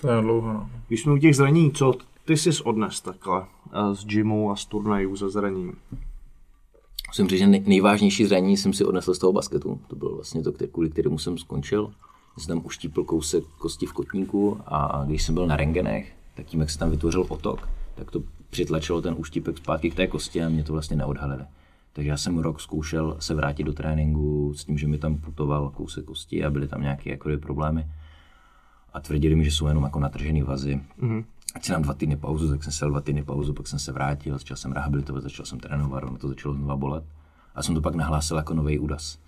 To 0.00 0.08
je 0.08 0.20
dlouho, 0.22 0.52
no. 0.52 0.70
Když 0.88 1.02
jsme 1.02 1.12
u 1.12 1.18
těch 1.18 1.36
zranění, 1.36 1.70
co 1.72 1.94
ty 2.24 2.36
jsi 2.36 2.50
odnes 2.64 3.00
takhle 3.00 3.42
eh, 3.42 3.94
z 3.94 4.04
gymu 4.04 4.50
a 4.50 4.56
z 4.56 4.64
turnajů 4.64 5.16
za 5.16 5.28
zranění? 5.28 5.72
Musím 7.08 7.28
říct, 7.28 7.38
že 7.38 7.46
nej- 7.46 7.62
nejvážnější 7.66 8.24
zranění 8.24 8.56
jsem 8.56 8.72
si 8.72 8.84
odnesl 8.84 9.14
z 9.14 9.18
toho 9.18 9.32
basketu. 9.32 9.80
To 9.86 9.96
bylo 9.96 10.14
vlastně 10.14 10.42
to, 10.42 10.52
který, 10.52 10.70
kvůli 10.70 10.90
kterému 10.90 11.18
jsem 11.18 11.38
skončil. 11.38 11.92
Jsem 12.38 12.48
tam 12.48 12.66
uštípl 12.66 13.04
kousek 13.04 13.44
kosti 13.58 13.86
v 13.86 13.92
kotníku 13.92 14.60
a 14.66 15.04
když 15.06 15.22
jsem 15.22 15.34
byl 15.34 15.46
na 15.46 15.56
rengenech, 15.56 16.12
tak 16.36 16.46
tím, 16.46 16.60
jak 16.60 16.70
se 16.70 16.78
tam 16.78 16.90
vytvořil 16.90 17.26
otok, 17.28 17.68
tak 17.94 18.10
to 18.10 18.22
přitlačilo 18.50 19.02
ten 19.02 19.14
úštípek 19.18 19.58
zpátky 19.58 19.90
k 19.90 19.94
té 19.94 20.06
kosti 20.06 20.42
a 20.42 20.48
mě 20.48 20.64
to 20.64 20.72
vlastně 20.72 20.96
neodhalili. 20.96 21.44
Takže 21.92 22.10
já 22.10 22.16
jsem 22.16 22.38
rok 22.38 22.60
zkoušel 22.60 23.16
se 23.20 23.34
vrátit 23.34 23.62
do 23.62 23.72
tréninku 23.72 24.54
s 24.54 24.64
tím, 24.64 24.78
že 24.78 24.88
mi 24.88 24.98
tam 24.98 25.16
putoval 25.16 25.70
kousek 25.70 26.04
kosti 26.04 26.44
a 26.44 26.50
byly 26.50 26.68
tam 26.68 26.82
nějaké 26.82 27.10
jako 27.10 27.30
problémy. 27.42 27.86
A 28.92 29.00
tvrdili 29.00 29.34
mi, 29.34 29.44
že 29.44 29.50
jsou 29.50 29.66
jenom 29.66 29.84
jako 29.84 30.00
natržený 30.00 30.42
vazy. 30.42 30.80
Mm-hmm. 31.02 31.24
Ať 31.54 31.64
si 31.64 31.72
dám 31.72 31.82
dva 31.82 31.94
týdny 31.94 32.16
pauzu, 32.16 32.50
tak 32.50 32.62
jsem 32.64 32.72
se 32.72 32.86
dva 32.86 33.00
týdny 33.00 33.22
pauzu, 33.22 33.52
pak 33.52 33.66
jsem 33.66 33.78
se 33.78 33.92
vrátil, 33.92 34.38
začal 34.38 34.56
jsem 34.56 34.72
rehabilitovat, 34.72 35.22
začal 35.22 35.46
jsem 35.46 35.58
trénovat, 35.60 36.04
ono 36.04 36.18
to 36.18 36.28
začalo 36.28 36.54
znova 36.54 36.76
bolet. 36.76 37.04
A 37.54 37.62
jsem 37.62 37.74
to 37.74 37.80
pak 37.80 37.94
nahlásil 37.94 38.36
jako 38.36 38.54
nový 38.54 38.78
úraz. 38.78 39.18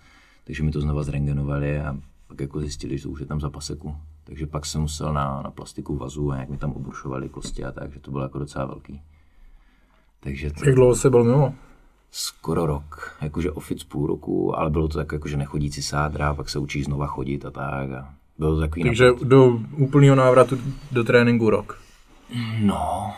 Takže 0.43 0.63
mi 0.63 0.71
to 0.71 0.81
znova 0.81 1.03
zrengenovali 1.03 1.79
a 1.81 1.97
pak 2.27 2.41
jako 2.41 2.59
zjistili, 2.59 2.97
že 2.97 3.03
to 3.03 3.09
už 3.09 3.19
je 3.19 3.25
tam 3.25 3.41
za 3.41 3.49
paseku. 3.49 3.95
Takže 4.23 4.47
pak 4.47 4.65
jsem 4.65 4.81
musel 4.81 5.13
na, 5.13 5.41
na 5.41 5.51
plastiku 5.51 5.95
vazu 5.95 6.31
a 6.31 6.37
jak 6.37 6.49
mi 6.49 6.57
tam 6.57 6.71
obrušovali 6.71 7.29
kosti 7.29 7.63
a 7.65 7.71
tak, 7.71 7.93
že 7.93 7.99
to 7.99 8.11
bylo 8.11 8.23
jako 8.23 8.39
docela 8.39 8.65
velký. 8.65 9.01
Takže 10.19 10.51
to, 10.51 10.65
Jak 10.65 10.75
dlouho 10.75 10.95
jsi 10.95 11.09
byl 11.09 11.23
mimo? 11.23 11.53
skoro 12.11 12.65
rok, 12.65 13.17
jakože 13.21 13.51
ofic 13.51 13.83
půl 13.83 14.07
roku, 14.07 14.59
ale 14.59 14.69
bylo 14.69 14.87
to 14.87 14.97
tak 14.97 15.11
jako, 15.11 15.27
že 15.27 15.37
nechodící 15.37 15.81
sádra, 15.81 16.33
pak 16.33 16.49
se 16.49 16.59
učíš 16.59 16.85
znova 16.85 17.07
chodit 17.07 17.45
a 17.45 17.51
tak. 17.51 17.91
A 17.91 18.13
bylo 18.39 18.55
to 18.55 18.61
takový 18.61 18.83
Takže 18.83 19.05
do 19.23 19.59
úplného 19.77 20.15
návratu 20.15 20.57
do 20.91 21.03
tréninku 21.03 21.49
rok. 21.49 21.79
No, 22.59 23.13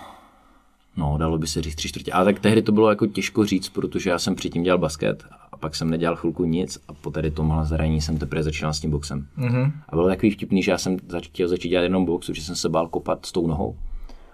no, 0.98 1.18
dalo 1.18 1.38
by 1.38 1.48
se 1.48 1.62
říct 1.62 1.76
tři 1.76 1.90
čtvrtě. 1.90 2.12
Ale 2.12 2.26
tak 2.26 2.40
tehdy 2.40 2.62
to 2.62 2.72
bylo 2.72 2.90
jako 2.90 3.08
těžko 3.08 3.46
říct, 3.46 3.70
protože 3.70 4.10
já 4.10 4.20
jsem 4.20 4.36
předtím 4.36 4.64
dělal 4.64 4.78
basket 4.78 5.26
a 5.52 5.58
pak 5.58 5.76
jsem 5.76 5.90
nedělal 5.90 6.16
chvilku 6.16 6.46
nic 6.46 6.80
a 6.88 6.94
po 6.94 7.12
tady 7.12 7.32
tomhle 7.32 7.66
zranění 7.66 8.02
jsem 8.02 8.18
teprve 8.18 8.44
začínal 8.44 8.74
s 8.74 8.80
tím 8.80 8.92
boxem. 8.92 9.28
Mm-hmm. 9.38 9.72
A 9.90 9.96
bylo 9.96 10.08
takový 10.08 10.32
vtipný, 10.32 10.64
že 10.64 10.72
já 10.72 10.78
jsem 10.78 10.98
chtěl 11.22 11.48
začít 11.48 11.70
dělat 11.70 11.84
jenom 11.84 12.06
box, 12.06 12.30
že 12.30 12.42
jsem 12.42 12.56
se 12.56 12.70
bál 12.70 12.88
kopat 12.88 13.26
s 13.26 13.32
tou 13.32 13.48
nohou. 13.48 13.76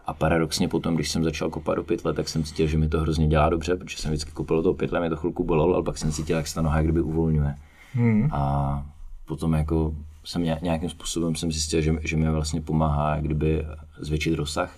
A 0.05 0.13
paradoxně 0.13 0.67
potom, 0.67 0.95
když 0.95 1.11
jsem 1.11 1.23
začal 1.23 1.49
kopat 1.49 1.75
do 1.75 1.83
pytle, 1.83 2.13
tak 2.13 2.29
jsem 2.29 2.43
cítil, 2.43 2.67
že 2.67 2.77
mi 2.77 2.89
to 2.89 2.99
hrozně 2.99 3.27
dělá 3.27 3.49
dobře, 3.49 3.75
protože 3.75 3.97
jsem 3.97 4.11
vždycky 4.11 4.31
kopal 4.31 4.57
do 4.57 4.63
toho 4.63 4.73
pytle, 4.73 4.99
mě 4.99 5.09
to 5.09 5.15
chvilku 5.15 5.43
bolelo, 5.43 5.73
ale 5.73 5.83
pak 5.83 5.97
jsem 5.97 6.11
cítil, 6.11 6.37
jak 6.37 6.47
se 6.47 6.55
ta 6.55 6.61
noha 6.61 6.77
jak 6.77 6.85
kdyby 6.85 7.01
uvolňuje. 7.01 7.55
Hmm. 7.93 8.29
A 8.31 8.85
potom 9.25 9.53
jako 9.53 9.95
jsem 10.25 10.43
ně- 10.43 10.59
nějakým 10.61 10.89
způsobem 10.89 11.35
jsem 11.35 11.51
zjistil, 11.51 11.81
že, 11.81 11.93
že 12.01 12.17
mi 12.17 12.29
vlastně 12.31 12.61
pomáhá 12.61 13.19
kdyby 13.19 13.65
zvětšit 13.99 14.35
rozsah. 14.35 14.75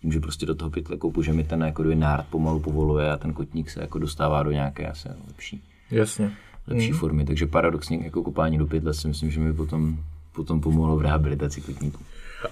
Tím, 0.00 0.12
že 0.12 0.20
prostě 0.20 0.46
do 0.46 0.54
toho 0.54 0.70
pytle 0.70 0.96
koupu, 0.96 1.22
že 1.22 1.32
mi 1.32 1.44
ten 1.44 1.62
jako 1.62 1.82
nárt 1.82 2.26
pomalu 2.30 2.60
povoluje 2.60 3.12
a 3.12 3.16
ten 3.16 3.32
kotník 3.32 3.70
se 3.70 3.80
jako 3.80 3.98
dostává 3.98 4.42
do 4.42 4.50
nějaké 4.50 4.88
asi 4.88 5.08
lepší, 5.26 5.62
Jasně. 5.90 6.30
lepší 6.66 6.90
formy. 6.92 7.24
Takže 7.24 7.46
paradoxně 7.46 7.98
jako 8.04 8.22
kopání 8.22 8.58
do 8.58 8.66
pytle 8.66 8.94
si 8.94 9.08
myslím, 9.08 9.30
že 9.30 9.40
mi 9.40 9.52
potom, 9.54 9.98
potom 10.32 10.60
pomohlo 10.60 10.96
v 10.96 11.02
rehabilitaci 11.02 11.60
kotníku. 11.60 11.98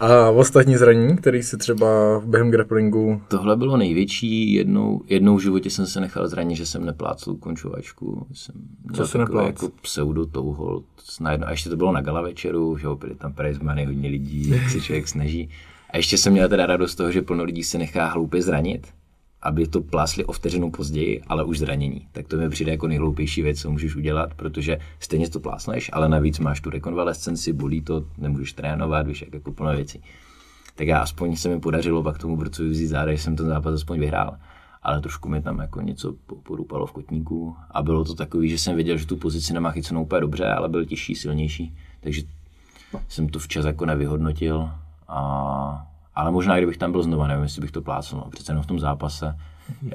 A 0.01 0.31
ostatní 0.31 0.77
zranění, 0.77 1.17
který 1.17 1.43
si 1.43 1.57
třeba 1.57 1.87
během 2.25 2.51
grapplingu... 2.51 3.23
Tohle 3.29 3.57
bylo 3.57 3.77
největší. 3.77 4.53
Jednou, 4.53 5.01
jednou 5.07 5.37
v 5.37 5.43
životě 5.43 5.71
jsem 5.71 5.87
se 5.87 6.01
nechal 6.01 6.29
zranit, 6.29 6.57
že 6.57 6.67
jsem 6.67 6.87
neplácel 6.87 7.35
končovačku. 7.35 8.27
Jsem 8.33 8.55
měl 8.91 9.07
jsi 9.07 9.19
takový 9.19 9.39
neplác? 9.39 9.63
Jako 9.63 9.75
pseudo 9.83 10.27
touhol. 10.27 10.83
A 11.45 11.51
ještě 11.51 11.71
to 11.71 11.77
bylo 11.77 11.93
na 11.93 12.01
gala 12.01 12.23
večeru, 12.23 12.79
že 12.79 12.87
jo, 12.87 12.97
byli 12.97 13.15
tam 13.15 13.33
prizmany, 13.33 13.85
hodně 13.85 14.09
lidí, 14.09 14.51
jak 14.51 14.71
se 14.71 14.81
člověk 14.81 15.09
snaží. 15.09 15.51
A 15.91 15.97
ještě 15.97 16.19
jsem 16.19 16.33
měl 16.33 16.49
teda 16.49 16.67
radost 16.67 16.93
z 16.93 16.95
toho, 16.95 17.11
že 17.11 17.23
plno 17.23 17.45
lidí 17.45 17.65
se 17.65 17.79
nechá 17.79 18.07
hloupě 18.07 18.43
zranit, 18.43 18.87
aby 19.43 19.67
to 19.67 19.81
plásli 19.81 20.25
o 20.25 20.33
vteřinu 20.33 20.71
později, 20.71 21.23
ale 21.27 21.45
už 21.45 21.59
zranění. 21.59 22.07
Tak 22.13 22.29
to 22.29 22.37
mi 22.37 22.51
přijde 22.51 22.73
jako 22.73 22.89
nejhloupější 22.89 23.43
věc, 23.43 23.61
co 23.61 23.71
můžeš 23.71 23.97
udělat, 23.97 24.35
protože 24.35 24.79
stejně 25.01 25.31
to 25.31 25.41
plásneš, 25.41 25.91
ale 25.93 26.09
navíc 26.09 26.39
máš 26.39 26.61
tu 26.61 26.71
rekonvalescenci, 26.71 27.53
bolí 27.53 27.83
to, 27.83 28.05
nemůžeš 28.19 28.53
trénovat, 28.53 29.07
víš, 29.07 29.23
jak 29.23 29.35
jako 29.35 29.53
plno 29.53 29.77
věcí 29.77 30.03
tak 30.79 30.87
já 30.87 30.99
aspoň 30.99 31.37
se 31.37 31.49
mi 31.49 31.61
podařilo 31.61 32.03
pak 32.03 32.19
tomu 32.19 32.37
Brcovi 32.37 32.69
vzít 32.69 32.87
záda, 32.87 33.13
že 33.13 33.19
jsem 33.19 33.37
ten 33.37 33.47
zápas 33.47 33.75
aspoň 33.75 34.01
vyhrál. 34.01 34.37
Ale 34.83 35.01
trošku 35.01 35.29
mi 35.29 35.43
tam 35.43 35.59
jako 35.59 35.81
něco 35.81 36.15
po- 36.27 36.37
porupalo 36.37 36.87
v 36.87 36.93
kotníku 36.93 37.57
a 37.71 37.83
bylo 37.83 38.05
to 38.05 38.15
takový, 38.15 38.51
že 38.51 38.59
jsem 38.59 38.75
věděl, 38.75 38.97
že 38.97 39.07
tu 39.07 39.17
pozici 39.17 39.53
nemá 39.53 39.71
chycenou 39.71 40.03
úplně 40.03 40.21
dobře, 40.21 40.47
ale 40.47 40.69
byl 40.69 40.85
těžší, 40.85 41.15
silnější, 41.15 41.77
takže 42.01 42.23
jsem 43.09 43.29
to 43.29 43.39
včas 43.39 43.65
jako 43.65 43.87
nevyhodnotil. 43.87 44.71
A, 45.09 45.87
ale 46.19 46.31
možná, 46.31 46.57
kdybych 46.57 46.77
tam 46.77 46.93
byl 46.93 47.03
znova, 47.03 47.27
nevím, 47.27 47.43
jestli 47.43 47.61
bych 47.61 47.71
to 47.71 47.83
plácel. 47.83 48.19
No. 48.19 48.31
Přece 48.31 48.53
jenom 48.53 48.63
v 48.63 48.67
tom 48.67 48.79
zápase 48.79 49.37
uh, 49.83 49.91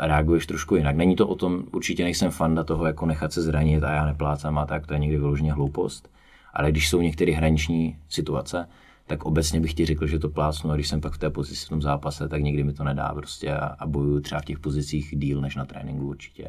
reaguješ 0.00 0.46
trošku 0.46 0.76
jinak. 0.76 0.96
Není 0.96 1.16
to 1.16 1.28
o 1.28 1.34
tom, 1.34 1.64
určitě 1.72 2.04
nejsem 2.04 2.30
fanda 2.30 2.64
toho, 2.64 2.86
jako 2.86 3.06
nechat 3.06 3.32
se 3.32 3.42
zranit 3.42 3.84
a 3.84 3.92
já 3.92 4.06
neplácám 4.06 4.58
a 4.58 4.66
tak, 4.66 4.86
to 4.86 4.92
je 4.92 4.98
někdy 4.98 5.18
vyloženě 5.18 5.52
hloupost. 5.52 6.08
Ale 6.54 6.70
když 6.70 6.88
jsou 6.88 7.00
některé 7.00 7.32
hraniční 7.32 7.96
situace, 8.08 8.68
tak 9.06 9.24
obecně 9.24 9.60
bych 9.60 9.74
ti 9.74 9.86
řekl, 9.86 10.06
že 10.06 10.18
to 10.18 10.28
plácnu 10.28 10.70
a 10.70 10.74
když 10.74 10.88
jsem 10.88 11.00
pak 11.00 11.12
v 11.12 11.18
té 11.18 11.30
pozici 11.30 11.66
v 11.66 11.68
tom 11.68 11.82
zápase, 11.82 12.28
tak 12.28 12.42
nikdy 12.42 12.64
mi 12.64 12.72
to 12.72 12.84
nedá 12.84 13.14
prostě 13.14 13.54
a, 13.54 13.66
a 13.66 13.86
bojuju 13.86 14.20
třeba 14.20 14.40
v 14.40 14.44
těch 14.44 14.58
pozicích 14.58 15.14
díl 15.18 15.40
než 15.40 15.56
na 15.56 15.64
tréninku 15.64 16.06
určitě. 16.06 16.48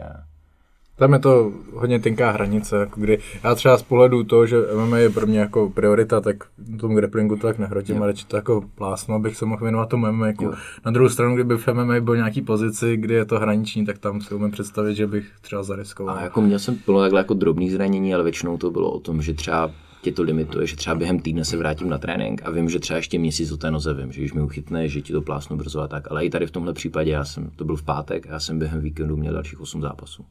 Tam 0.98 1.14
je 1.14 1.20
to 1.20 1.52
hodně 1.74 2.00
tenká 2.00 2.32
hranice, 2.32 2.78
jako 2.78 3.02
kdy 3.02 3.20
já 3.44 3.56
třeba 3.56 3.78
z 3.78 3.84
pohledu 3.84 4.24
toho, 4.24 4.46
že 4.46 4.58
MMA 4.86 4.98
je 4.98 5.10
pro 5.10 5.28
mě 5.28 5.40
jako 5.40 5.70
priorita, 5.70 6.22
tak 6.22 6.44
tomu 6.80 6.96
grapplingu 6.96 7.36
to 7.36 7.48
tak 7.48 7.58
nehrotím, 7.60 8.04
ale 8.04 8.14
to 8.28 8.36
jako 8.36 8.64
plásnu, 8.76 9.16
abych 9.16 9.38
se 9.38 9.46
mohl 9.46 9.64
věnovat 9.64 9.90
tomu 9.90 10.12
MMA. 10.12 10.28
Jako. 10.28 10.54
Na 10.86 10.92
druhou 10.92 11.10
stranu, 11.10 11.36
kdyby 11.36 11.58
v 11.58 11.68
MMA 11.68 12.00
byl 12.00 12.16
nějaký 12.16 12.42
pozici, 12.42 12.98
kdy 12.98 13.14
je 13.14 13.26
to 13.26 13.40
hraniční, 13.40 13.86
tak 13.86 13.98
tam 13.98 14.22
si 14.22 14.36
umím 14.36 14.52
představit, 14.52 14.96
že 14.96 15.08
bych 15.08 15.26
třeba 15.42 15.64
zariskoval. 15.64 16.18
A 16.18 16.22
jako 16.22 16.42
měl 16.42 16.60
jsem 16.60 16.78
bylo 16.86 17.02
takhle 17.02 17.20
jako 17.20 17.34
drobný 17.34 17.70
zranění, 17.70 18.14
ale 18.14 18.24
většinou 18.24 18.58
to 18.58 18.72
bylo 18.72 18.92
o 18.92 19.00
tom, 19.00 19.22
že 19.22 19.34
třeba 19.34 19.72
tě 20.02 20.12
to 20.12 20.24
limituje, 20.24 20.68
že 20.68 20.76
třeba 20.76 20.96
během 20.96 21.20
týdne 21.20 21.46
se 21.46 21.58
vrátím 21.58 21.90
na 21.90 21.98
trénink 21.98 22.42
a 22.46 22.52
vím, 22.52 22.70
že 22.70 22.80
třeba 22.80 22.98
ještě 22.98 23.20
měsíc 23.20 23.52
o 23.52 23.58
té 23.58 23.72
noze 23.72 23.94
vím, 23.94 24.12
že 24.12 24.22
když 24.22 24.34
mi 24.34 24.42
uchytne, 24.42 24.88
že 24.88 25.02
ti 25.02 25.14
to 25.14 25.22
plásnu 25.22 25.58
brzo 25.58 25.82
a 25.82 25.88
tak. 25.88 26.12
Ale 26.12 26.26
i 26.26 26.30
tady 26.30 26.48
v 26.48 26.52
tomhle 26.52 26.74
případě, 26.74 27.12
já 27.12 27.26
jsem, 27.26 27.50
to 27.56 27.66
byl 27.66 27.76
v 27.76 27.84
pátek 27.84 28.28
a 28.28 28.32
já 28.32 28.40
jsem 28.40 28.60
během 28.60 28.82
víkendu 28.82 29.18
měl 29.18 29.34
dalších 29.34 29.62
8 29.62 29.82
zápasů 29.82 30.26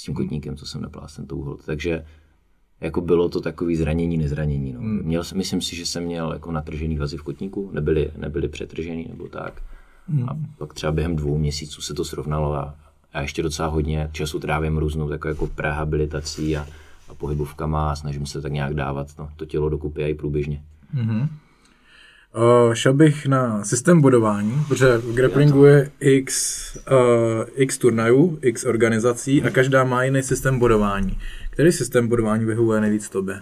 s 0.00 0.02
tím 0.02 0.14
kotníkem, 0.14 0.56
co 0.56 0.66
jsem 0.66 0.82
neplásl 0.82 1.26
tou 1.26 1.40
hold. 1.40 1.64
Takže 1.66 2.04
jako 2.80 3.00
bylo 3.00 3.28
to 3.28 3.40
takový 3.40 3.76
zranění, 3.76 4.16
nezranění. 4.18 4.72
No. 4.72 4.80
Měl, 4.80 5.24
jsem- 5.24 5.38
myslím 5.38 5.60
si, 5.60 5.76
že 5.76 5.86
jsem 5.86 6.04
měl 6.04 6.32
jako 6.32 6.52
natržený 6.52 6.98
vazy 6.98 7.16
v 7.16 7.22
kotníku, 7.22 7.70
nebyly, 7.72 8.10
nebyly 8.16 8.48
přetržený 8.48 9.06
nebo 9.08 9.28
tak. 9.28 9.62
A 10.28 10.36
pak 10.58 10.74
třeba 10.74 10.92
během 10.92 11.16
dvou 11.16 11.38
měsíců 11.38 11.82
se 11.82 11.94
to 11.94 12.04
srovnalo 12.04 12.54
a, 12.54 12.74
a 13.12 13.20
ještě 13.20 13.42
docela 13.42 13.68
hodně 13.68 14.08
času 14.12 14.38
trávím 14.40 14.78
různou 14.78 15.10
jako, 15.10 15.28
jako 15.28 15.46
prehabilitací 15.46 16.56
a, 16.56 16.66
a 17.08 17.14
pohybovkama 17.14 17.90
a 17.92 17.96
snažím 17.96 18.26
se 18.26 18.40
tak 18.42 18.52
nějak 18.52 18.74
dávat 18.74 19.08
no, 19.18 19.30
to 19.36 19.46
tělo 19.46 19.68
dokupy 19.68 20.04
a 20.04 20.06
i 20.06 20.14
průběžně. 20.14 20.62
Uh, 22.36 22.74
šel 22.74 22.94
bych 22.94 23.26
na 23.26 23.64
systém 23.64 24.00
bodování, 24.00 24.64
protože 24.68 24.98
v 24.98 25.14
grapplingu 25.14 25.64
je 25.64 25.90
x, 26.00 26.60
uh, 26.76 27.44
x 27.54 27.78
turnajů, 27.78 28.38
x 28.42 28.64
organizací 28.64 29.42
a 29.42 29.50
každá 29.50 29.84
má 29.84 30.04
jiný 30.04 30.22
systém 30.22 30.58
bodování. 30.58 31.18
Který 31.50 31.72
systém 31.72 32.08
bodování 32.08 32.44
vyhovuje 32.44 32.80
nejvíc 32.80 33.08
tobě? 33.08 33.40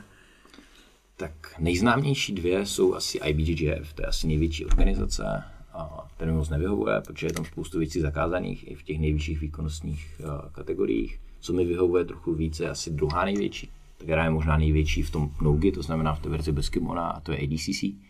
Tak 1.16 1.32
nejznámější 1.59 2.34
dvě 2.34 2.66
jsou 2.66 2.95
asi 2.95 3.18
IBJJF, 3.18 3.93
to 3.93 4.03
je 4.03 4.07
asi 4.07 4.26
největší 4.26 4.66
organizace, 4.66 5.24
a 5.72 6.09
ten 6.16 6.28
mi 6.28 6.34
moc 6.34 6.49
nevyhovuje, 6.49 7.01
protože 7.07 7.26
je 7.26 7.32
tam 7.32 7.45
spoustu 7.45 7.78
věcí 7.78 8.01
zakázaných 8.01 8.70
i 8.70 8.74
v 8.74 8.82
těch 8.82 8.99
nejvyšších 8.99 9.41
výkonnostních 9.41 10.20
uh, 10.20 10.30
kategoriích. 10.53 11.20
Co 11.41 11.53
mi 11.53 11.64
vyhovuje 11.64 12.05
trochu 12.05 12.34
více, 12.34 12.64
je 12.64 12.70
asi 12.70 12.91
druhá 12.91 13.24
největší, 13.24 13.70
která 13.99 14.24
je 14.24 14.30
možná 14.30 14.57
největší 14.57 15.03
v 15.03 15.11
tom 15.11 15.30
nogi, 15.41 15.72
to 15.72 15.82
znamená 15.82 16.14
v 16.14 16.20
té 16.20 16.28
verzi 16.28 16.53
bez 16.53 16.68
kimona, 16.68 17.09
a 17.09 17.20
to 17.20 17.32
je 17.32 17.39
ADCC. 17.39 18.08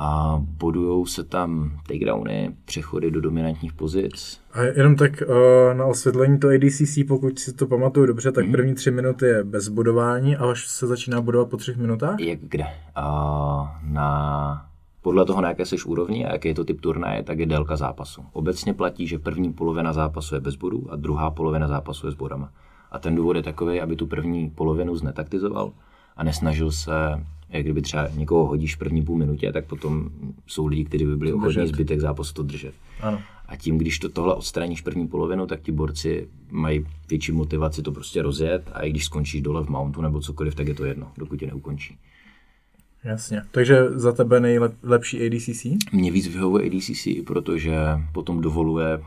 A 0.00 0.38
bodujou 0.40 1.06
se 1.06 1.24
tam 1.24 1.70
takedowny, 1.86 2.56
přechody 2.64 3.10
do 3.10 3.20
dominantních 3.20 3.72
pozic, 3.72 4.40
A 4.52 4.62
jenom 4.62 4.96
tak 4.96 5.22
uh, 5.28 5.34
na 5.76 5.84
osvětlení 5.84 6.38
to 6.38 6.48
ADCC, 6.48 6.98
pokud 7.08 7.38
si 7.38 7.52
to 7.52 7.66
pamatuju 7.66 8.06
dobře, 8.06 8.32
tak 8.32 8.50
první 8.50 8.74
tři 8.74 8.90
minuty 8.90 9.26
je 9.26 9.44
bez 9.44 9.68
bodování 9.68 10.36
a 10.36 10.50
až 10.50 10.66
se 10.66 10.86
začíná 10.86 11.20
bodovat 11.20 11.50
po 11.50 11.56
třech 11.56 11.76
minutách? 11.76 12.20
Jak 12.20 12.38
kde? 12.40 12.64
A 12.94 13.80
na, 13.82 14.68
podle 15.02 15.24
toho, 15.24 15.40
na 15.40 15.48
jaké 15.48 15.66
jsi 15.66 15.76
úrovni 15.86 16.26
a 16.26 16.32
jaký 16.32 16.48
je 16.48 16.54
to 16.54 16.64
typ 16.64 16.80
turnaje, 16.80 17.22
tak 17.22 17.38
je 17.38 17.46
délka 17.46 17.76
zápasu. 17.76 18.24
Obecně 18.32 18.74
platí, 18.74 19.06
že 19.06 19.18
první 19.18 19.52
polovina 19.52 19.92
zápasu 19.92 20.34
je 20.34 20.40
bez 20.40 20.56
bodů 20.56 20.86
a 20.90 20.96
druhá 20.96 21.30
polovina 21.30 21.68
zápasu 21.68 22.06
je 22.06 22.12
s 22.12 22.16
bodama. 22.16 22.52
A 22.92 22.98
ten 22.98 23.14
důvod 23.14 23.36
je 23.36 23.42
takový, 23.42 23.80
aby 23.80 23.96
tu 23.96 24.06
první 24.06 24.50
polovinu 24.50 24.96
znetaktizoval 24.96 25.72
a 26.16 26.24
nesnažil 26.24 26.70
se, 26.70 26.92
jak 27.50 27.62
kdyby 27.62 27.82
třeba 27.82 28.08
někoho 28.08 28.46
hodíš 28.46 28.74
v 28.76 28.78
první 28.78 29.02
půl 29.02 29.16
minutě, 29.18 29.52
tak 29.52 29.66
potom 29.66 30.10
jsou 30.46 30.66
lidi, 30.66 30.84
kteří 30.84 31.06
by 31.06 31.16
byli 31.16 31.32
ochotní 31.32 31.68
zbytek 31.68 32.00
zápasu 32.00 32.34
to 32.34 32.42
držet. 32.42 32.74
Ano. 33.00 33.20
A 33.46 33.56
tím, 33.56 33.78
když 33.78 33.98
to 33.98 34.08
tohle 34.08 34.34
odstraníš 34.34 34.80
první 34.80 35.08
polovinu, 35.08 35.46
tak 35.46 35.60
ti 35.60 35.72
borci 35.72 36.28
mají 36.50 36.86
větší 37.10 37.32
motivaci 37.32 37.82
to 37.82 37.92
prostě 37.92 38.22
rozjet 38.22 38.70
a 38.72 38.82
i 38.82 38.90
když 38.90 39.04
skončíš 39.04 39.42
dole 39.42 39.64
v 39.64 39.68
mountu 39.68 40.02
nebo 40.02 40.20
cokoliv, 40.20 40.54
tak 40.54 40.68
je 40.68 40.74
to 40.74 40.84
jedno, 40.84 41.12
dokud 41.18 41.36
tě 41.36 41.46
neukončí. 41.46 41.98
Jasně. 43.04 43.42
Takže 43.50 43.90
za 43.90 44.12
tebe 44.12 44.40
nejlepší 44.40 45.26
ADCC? 45.26 45.66
Mě 45.92 46.12
víc 46.12 46.28
vyhovuje 46.28 46.66
ADCC, 46.66 47.08
protože 47.26 47.76
potom 48.12 48.40
dovoluje 48.40 49.00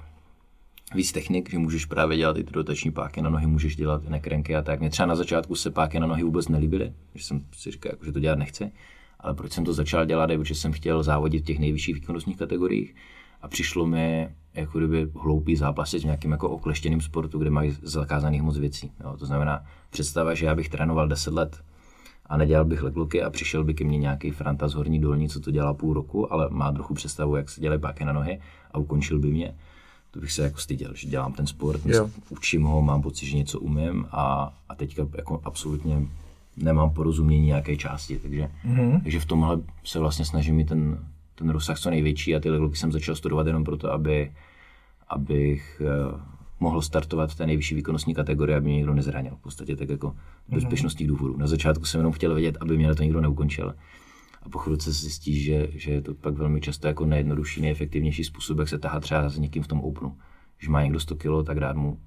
víc 0.95 1.11
technik, 1.11 1.49
že 1.49 1.57
můžeš 1.57 1.85
právě 1.85 2.17
dělat 2.17 2.37
i 2.37 2.43
ty 2.43 2.51
dotační 2.53 2.91
páky 2.91 3.21
na 3.21 3.29
nohy, 3.29 3.47
můžeš 3.47 3.75
dělat 3.75 4.03
i 4.07 4.09
nekrenky 4.09 4.55
a 4.55 4.61
tak. 4.61 4.79
Mě 4.79 4.89
třeba 4.89 5.05
na 5.05 5.15
začátku 5.15 5.55
se 5.55 5.71
páky 5.71 5.99
na 5.99 6.07
nohy 6.07 6.23
vůbec 6.23 6.47
nelíbily, 6.47 6.93
že 7.15 7.23
jsem 7.23 7.41
si 7.55 7.71
říkal, 7.71 7.91
jako, 7.91 8.05
že 8.05 8.11
to 8.11 8.19
dělat 8.19 8.39
nechci. 8.39 8.71
Ale 9.19 9.33
proč 9.33 9.51
jsem 9.51 9.65
to 9.65 9.73
začal 9.73 10.05
dělat, 10.05 10.29
je, 10.29 10.37
protože 10.37 10.55
jsem 10.55 10.71
chtěl 10.71 11.03
závodit 11.03 11.41
v 11.41 11.45
těch 11.45 11.59
nejvyšších 11.59 11.95
výkonnostních 11.95 12.37
kategoriích 12.37 12.95
a 13.41 13.47
přišlo 13.47 13.85
mi 13.85 14.29
jako 14.53 14.77
kdyby 14.77 15.07
hloupý 15.21 15.55
zápasy 15.55 15.99
v 15.99 16.03
nějakým 16.03 16.31
jako 16.31 16.49
okleštěným 16.49 17.01
sportu, 17.01 17.39
kde 17.39 17.49
mají 17.49 17.77
zakázaných 17.81 18.41
moc 18.41 18.57
věcí. 18.57 18.91
Jo. 19.03 19.17
To 19.17 19.25
znamená 19.25 19.65
představa, 19.89 20.33
že 20.33 20.45
já 20.45 20.55
bych 20.55 20.69
trénoval 20.69 21.07
10 21.07 21.33
let 21.33 21.61
a 22.25 22.37
nedělal 22.37 22.65
bych 22.65 22.83
legloky 22.83 23.23
a 23.23 23.29
přišel 23.29 23.63
by 23.63 23.73
ke 23.73 23.83
mně 23.83 23.97
nějaký 23.97 24.31
Franta 24.31 24.67
z 24.67 24.73
Horní 24.73 24.99
Dolní, 24.99 25.29
co 25.29 25.39
to 25.39 25.51
dělá 25.51 25.73
půl 25.73 25.93
roku, 25.93 26.33
ale 26.33 26.47
má 26.49 26.71
trochu 26.71 26.93
představu, 26.93 27.35
jak 27.35 27.49
se 27.49 27.61
dělají 27.61 27.81
páky 27.81 28.05
na 28.05 28.13
nohy 28.13 28.39
a 28.71 28.77
ukončil 28.77 29.19
by 29.19 29.31
mě. 29.31 29.55
To 30.11 30.19
bych 30.19 30.31
se 30.31 30.43
jako 30.43 30.57
styděl, 30.57 30.91
že 30.95 31.07
dělám 31.07 31.33
ten 31.33 31.47
sport, 31.47 31.85
Jo. 31.85 32.09
učím 32.29 32.63
ho, 32.63 32.81
mám 32.81 33.01
pocit, 33.01 33.25
že 33.25 33.37
něco 33.37 33.59
umím 33.59 34.05
a, 34.11 34.53
a 34.69 34.75
teďka 34.75 35.07
jako 35.17 35.41
absolutně 35.43 36.07
nemám 36.57 36.89
porozumění 36.89 37.45
nějaké 37.45 37.77
části, 37.77 38.19
takže, 38.19 38.49
mm-hmm. 38.65 39.01
takže 39.03 39.19
v 39.19 39.25
tomhle 39.25 39.59
se 39.83 39.99
vlastně 39.99 40.25
snažím 40.25 40.55
mít 40.55 40.67
ten, 40.67 40.99
ten 41.35 41.49
rozsah 41.49 41.79
co 41.79 41.89
největší 41.89 42.35
a 42.35 42.39
ty 42.39 42.49
legloky 42.49 42.75
jsem 42.75 42.91
začal 42.91 43.15
studovat 43.15 43.47
jenom 43.47 43.63
proto, 43.63 43.93
aby, 43.93 44.31
abych 45.07 45.81
eh, 45.85 46.19
mohl 46.59 46.81
startovat 46.81 47.31
v 47.31 47.35
té 47.35 47.45
nejvyšší 47.45 47.75
výkonnostní 47.75 48.15
kategorii, 48.15 48.55
aby 48.55 48.65
mě 48.65 48.75
nikdo 48.75 48.93
nezranil. 48.93 49.35
V 49.35 49.41
podstatě 49.43 49.75
tak 49.75 49.89
jako 49.89 50.15
z 50.47 50.53
bezpečnostních 50.53 51.07
důvodů. 51.07 51.37
Na 51.37 51.47
začátku 51.47 51.85
jsem 51.85 51.99
jenom 51.99 52.13
chtěl 52.13 52.33
vědět, 52.33 52.57
aby 52.61 52.77
mě 52.77 52.95
to 52.95 53.03
nikdo 53.03 53.21
neukončil. 53.21 53.73
A 54.41 54.49
po 54.49 54.57
chvilce 54.57 54.93
se 54.93 55.01
zjistí, 55.01 55.43
že, 55.43 55.67
že 55.71 55.91
je 55.91 56.01
to 56.01 56.13
pak 56.13 56.33
velmi 56.33 56.61
často 56.61 56.87
jako 56.87 57.05
nejjednodušší, 57.05 57.61
nejefektivnější 57.61 58.23
způsob, 58.23 58.59
jak 58.59 58.69
se 58.69 58.79
tahá 58.79 58.99
třeba 58.99 59.29
s 59.29 59.37
někým 59.37 59.63
v 59.63 59.67
tom 59.67 59.81
openu. 59.81 60.17
Když 60.57 60.69
má 60.69 60.83
někdo 60.83 60.99
100 60.99 61.15
kg, 61.15 61.45
tak 61.45 61.59
dát 61.59 61.75
mu 61.75 61.97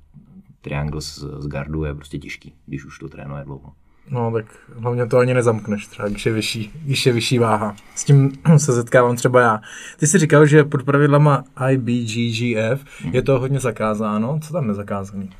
triangle 0.60 1.00
z, 1.00 1.24
z 1.38 1.46
gardu 1.46 1.84
je 1.84 1.94
prostě 1.94 2.18
těžký, 2.18 2.54
když 2.66 2.84
už 2.84 2.98
to 2.98 3.08
trénuje 3.08 3.44
dlouho. 3.44 3.72
No, 4.10 4.32
tak 4.32 4.44
hlavně 4.76 5.06
to 5.06 5.18
ani 5.18 5.34
nezamkneš 5.34 5.86
třeba, 5.86 6.08
když 6.08 6.26
je 6.26 6.32
vyšší, 6.32 6.72
když 6.84 7.06
je 7.06 7.12
vyšší 7.12 7.38
váha. 7.38 7.76
S 7.94 8.04
tím 8.04 8.32
se 8.56 8.72
setkávám 8.72 9.16
třeba 9.16 9.40
já. 9.40 9.60
Ty 9.98 10.06
jsi 10.06 10.18
říkal, 10.18 10.46
že 10.46 10.64
pod 10.64 10.82
pravidlama 10.82 11.44
IBGGF 11.70 12.84
je 13.12 13.22
to 13.22 13.40
hodně 13.40 13.60
zakázáno. 13.60 14.38
Co 14.42 14.52
tam 14.52 14.68
je 14.68 14.74
zakázaný? 14.74 15.30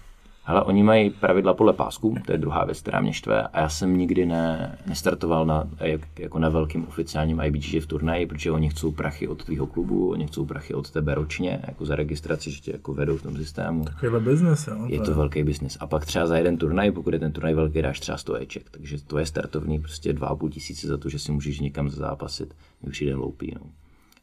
Ale 0.46 0.62
oni 0.62 0.82
mají 0.82 1.10
pravidla 1.10 1.54
podle 1.54 1.72
pásku, 1.72 2.14
to 2.26 2.32
je 2.32 2.38
druhá 2.38 2.64
věc, 2.64 2.80
která 2.80 3.00
mě 3.00 3.12
štve. 3.12 3.42
A 3.42 3.60
já 3.60 3.68
jsem 3.68 3.96
nikdy 3.96 4.26
ne, 4.26 4.78
nestartoval 4.86 5.46
na, 5.46 5.68
jak, 5.80 6.00
jako 6.18 6.38
na 6.38 6.48
velkým 6.48 6.88
oficiálním 6.88 7.40
IBGF 7.40 7.86
turnaji, 7.86 8.26
protože 8.26 8.50
oni 8.50 8.68
chcou 8.68 8.92
prachy 8.92 9.28
od 9.28 9.44
tvého 9.44 9.66
klubu, 9.66 10.10
oni 10.10 10.26
chcou 10.26 10.46
prachy 10.46 10.74
od 10.74 10.90
tebe 10.90 11.14
ročně, 11.14 11.60
jako 11.66 11.86
za 11.86 11.96
registraci, 11.96 12.50
že 12.50 12.60
tě 12.60 12.72
jako 12.72 12.94
vedou 12.94 13.16
v 13.16 13.22
tom 13.22 13.36
systému. 13.36 13.84
Takovýhle 13.84 14.20
biznes, 14.20 14.66
jo. 14.66 14.86
Je 14.86 15.00
to 15.00 15.14
velký 15.14 15.42
biznis. 15.42 15.76
A 15.80 15.86
pak 15.86 16.06
třeba 16.06 16.26
za 16.26 16.36
jeden 16.36 16.56
turnaj, 16.56 16.90
pokud 16.90 17.14
je 17.14 17.20
ten 17.20 17.32
turnaj 17.32 17.54
velký, 17.54 17.82
dáš 17.82 18.00
třeba 18.00 18.18
100 18.18 18.36
eček. 18.36 18.70
Takže 18.70 19.04
to 19.04 19.18
je 19.18 19.26
startovní 19.26 19.80
prostě 19.80 20.12
2,5 20.12 20.50
tisíce 20.50 20.88
za 20.88 20.98
to, 20.98 21.08
že 21.08 21.18
si 21.18 21.32
můžeš 21.32 21.60
někam 21.60 21.90
zápasit. 21.90 22.54
Mi 22.82 22.90
přijde 22.90 23.14
hloupý. 23.14 23.52
No. 23.54 23.60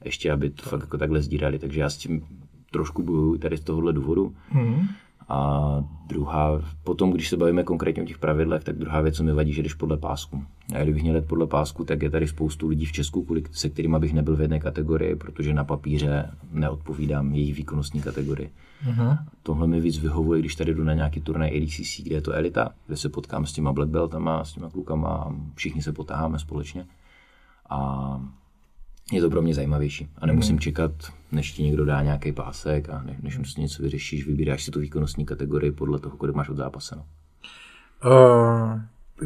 A 0.02 0.06
ještě, 0.06 0.32
aby 0.32 0.50
to 0.50 0.70
fakt 0.70 0.82
jako 0.82 0.98
takhle 0.98 1.22
sdírali. 1.22 1.60
Takže 1.60 1.80
já 1.82 1.90
s 1.90 1.98
tím 1.98 2.26
trošku 2.72 3.04
bojuju 3.04 3.38
tady 3.38 3.58
z 3.58 3.62
tohohle 3.62 3.94
důvodu. 3.94 4.36
Mhm. 4.54 4.88
A 5.32 5.84
druhá, 6.08 6.62
potom, 6.84 7.12
když 7.12 7.30
se 7.30 7.38
bavíme 7.38 7.64
konkrétně 7.64 8.04
o 8.04 8.06
těch 8.06 8.18
pravidlech, 8.18 8.64
tak 8.64 8.78
druhá 8.78 9.02
věc, 9.02 9.16
co 9.16 9.24
mi 9.24 9.34
vadí, 9.34 9.54
že 9.54 9.64
jdeš 9.64 9.74
podle 9.74 9.98
pásku. 9.98 10.44
A 10.76 10.84
kdybych 10.84 11.04
měl 11.04 11.16
jet 11.16 11.28
podle 11.28 11.48
pásku, 11.48 11.86
tak 11.86 12.02
je 12.02 12.10
tady 12.10 12.28
spoustu 12.28 12.68
lidí 12.68 12.86
v 12.86 12.92
Česku, 12.92 13.24
kvůli, 13.24 13.44
se 13.52 13.70
kterými 13.70 14.00
bych 14.00 14.14
nebyl 14.14 14.36
v 14.36 14.42
jedné 14.42 14.60
kategorii, 14.60 15.16
protože 15.16 15.54
na 15.54 15.64
papíře 15.64 16.32
neodpovídám 16.52 17.36
jejich 17.36 17.56
výkonnostní 17.56 18.02
kategorii. 18.02 18.52
Uh-huh. 18.88 19.18
Tohle 19.44 19.68
mi 19.68 19.82
víc 19.82 20.00
vyhovuje, 20.00 20.40
když 20.40 20.56
tady 20.56 20.74
jdu 20.74 20.84
na 20.84 20.94
nějaký 20.94 21.22
turnaj 21.22 21.58
ADCC, 21.58 22.02
kde 22.04 22.16
je 22.16 22.22
to 22.22 22.34
elita, 22.34 22.70
kde 22.88 22.98
se 22.98 23.10
potkám 23.10 23.46
s 23.46 23.54
těma 23.54 23.74
black 23.74 23.90
beltama, 23.90 24.46
s 24.46 24.54
těma 24.54 24.70
klukama 24.70 25.10
a 25.10 25.36
všichni 25.56 25.82
se 25.82 25.92
potáháme 25.92 26.40
společně. 26.40 26.86
A 27.70 28.22
je 29.12 29.22
to 29.22 29.30
pro 29.30 29.42
mě 29.42 29.54
zajímavější. 29.54 30.10
A 30.18 30.26
nemusím 30.26 30.60
čekat, 30.60 30.92
než 31.32 31.52
ti 31.52 31.64
někdo 31.64 31.86
dá 31.86 32.02
nějaký 32.02 32.32
pásek 32.32 32.90
a 32.90 33.04
ne, 33.04 33.18
než 33.22 33.40
si 33.54 33.62
něco 33.62 33.84
vyřešíš, 33.84 34.28
vybíráš 34.28 34.64
si 34.64 34.72
tu 34.72 34.80
výkonnostní 34.80 35.26
kategorii 35.26 35.72
podle 35.72 36.00
toho, 36.00 36.18
kolik 36.18 36.36
máš 36.36 36.50
od 36.50 36.58
zápase. 36.58 36.96
No. 36.96 37.06
Uh, 38.06 38.80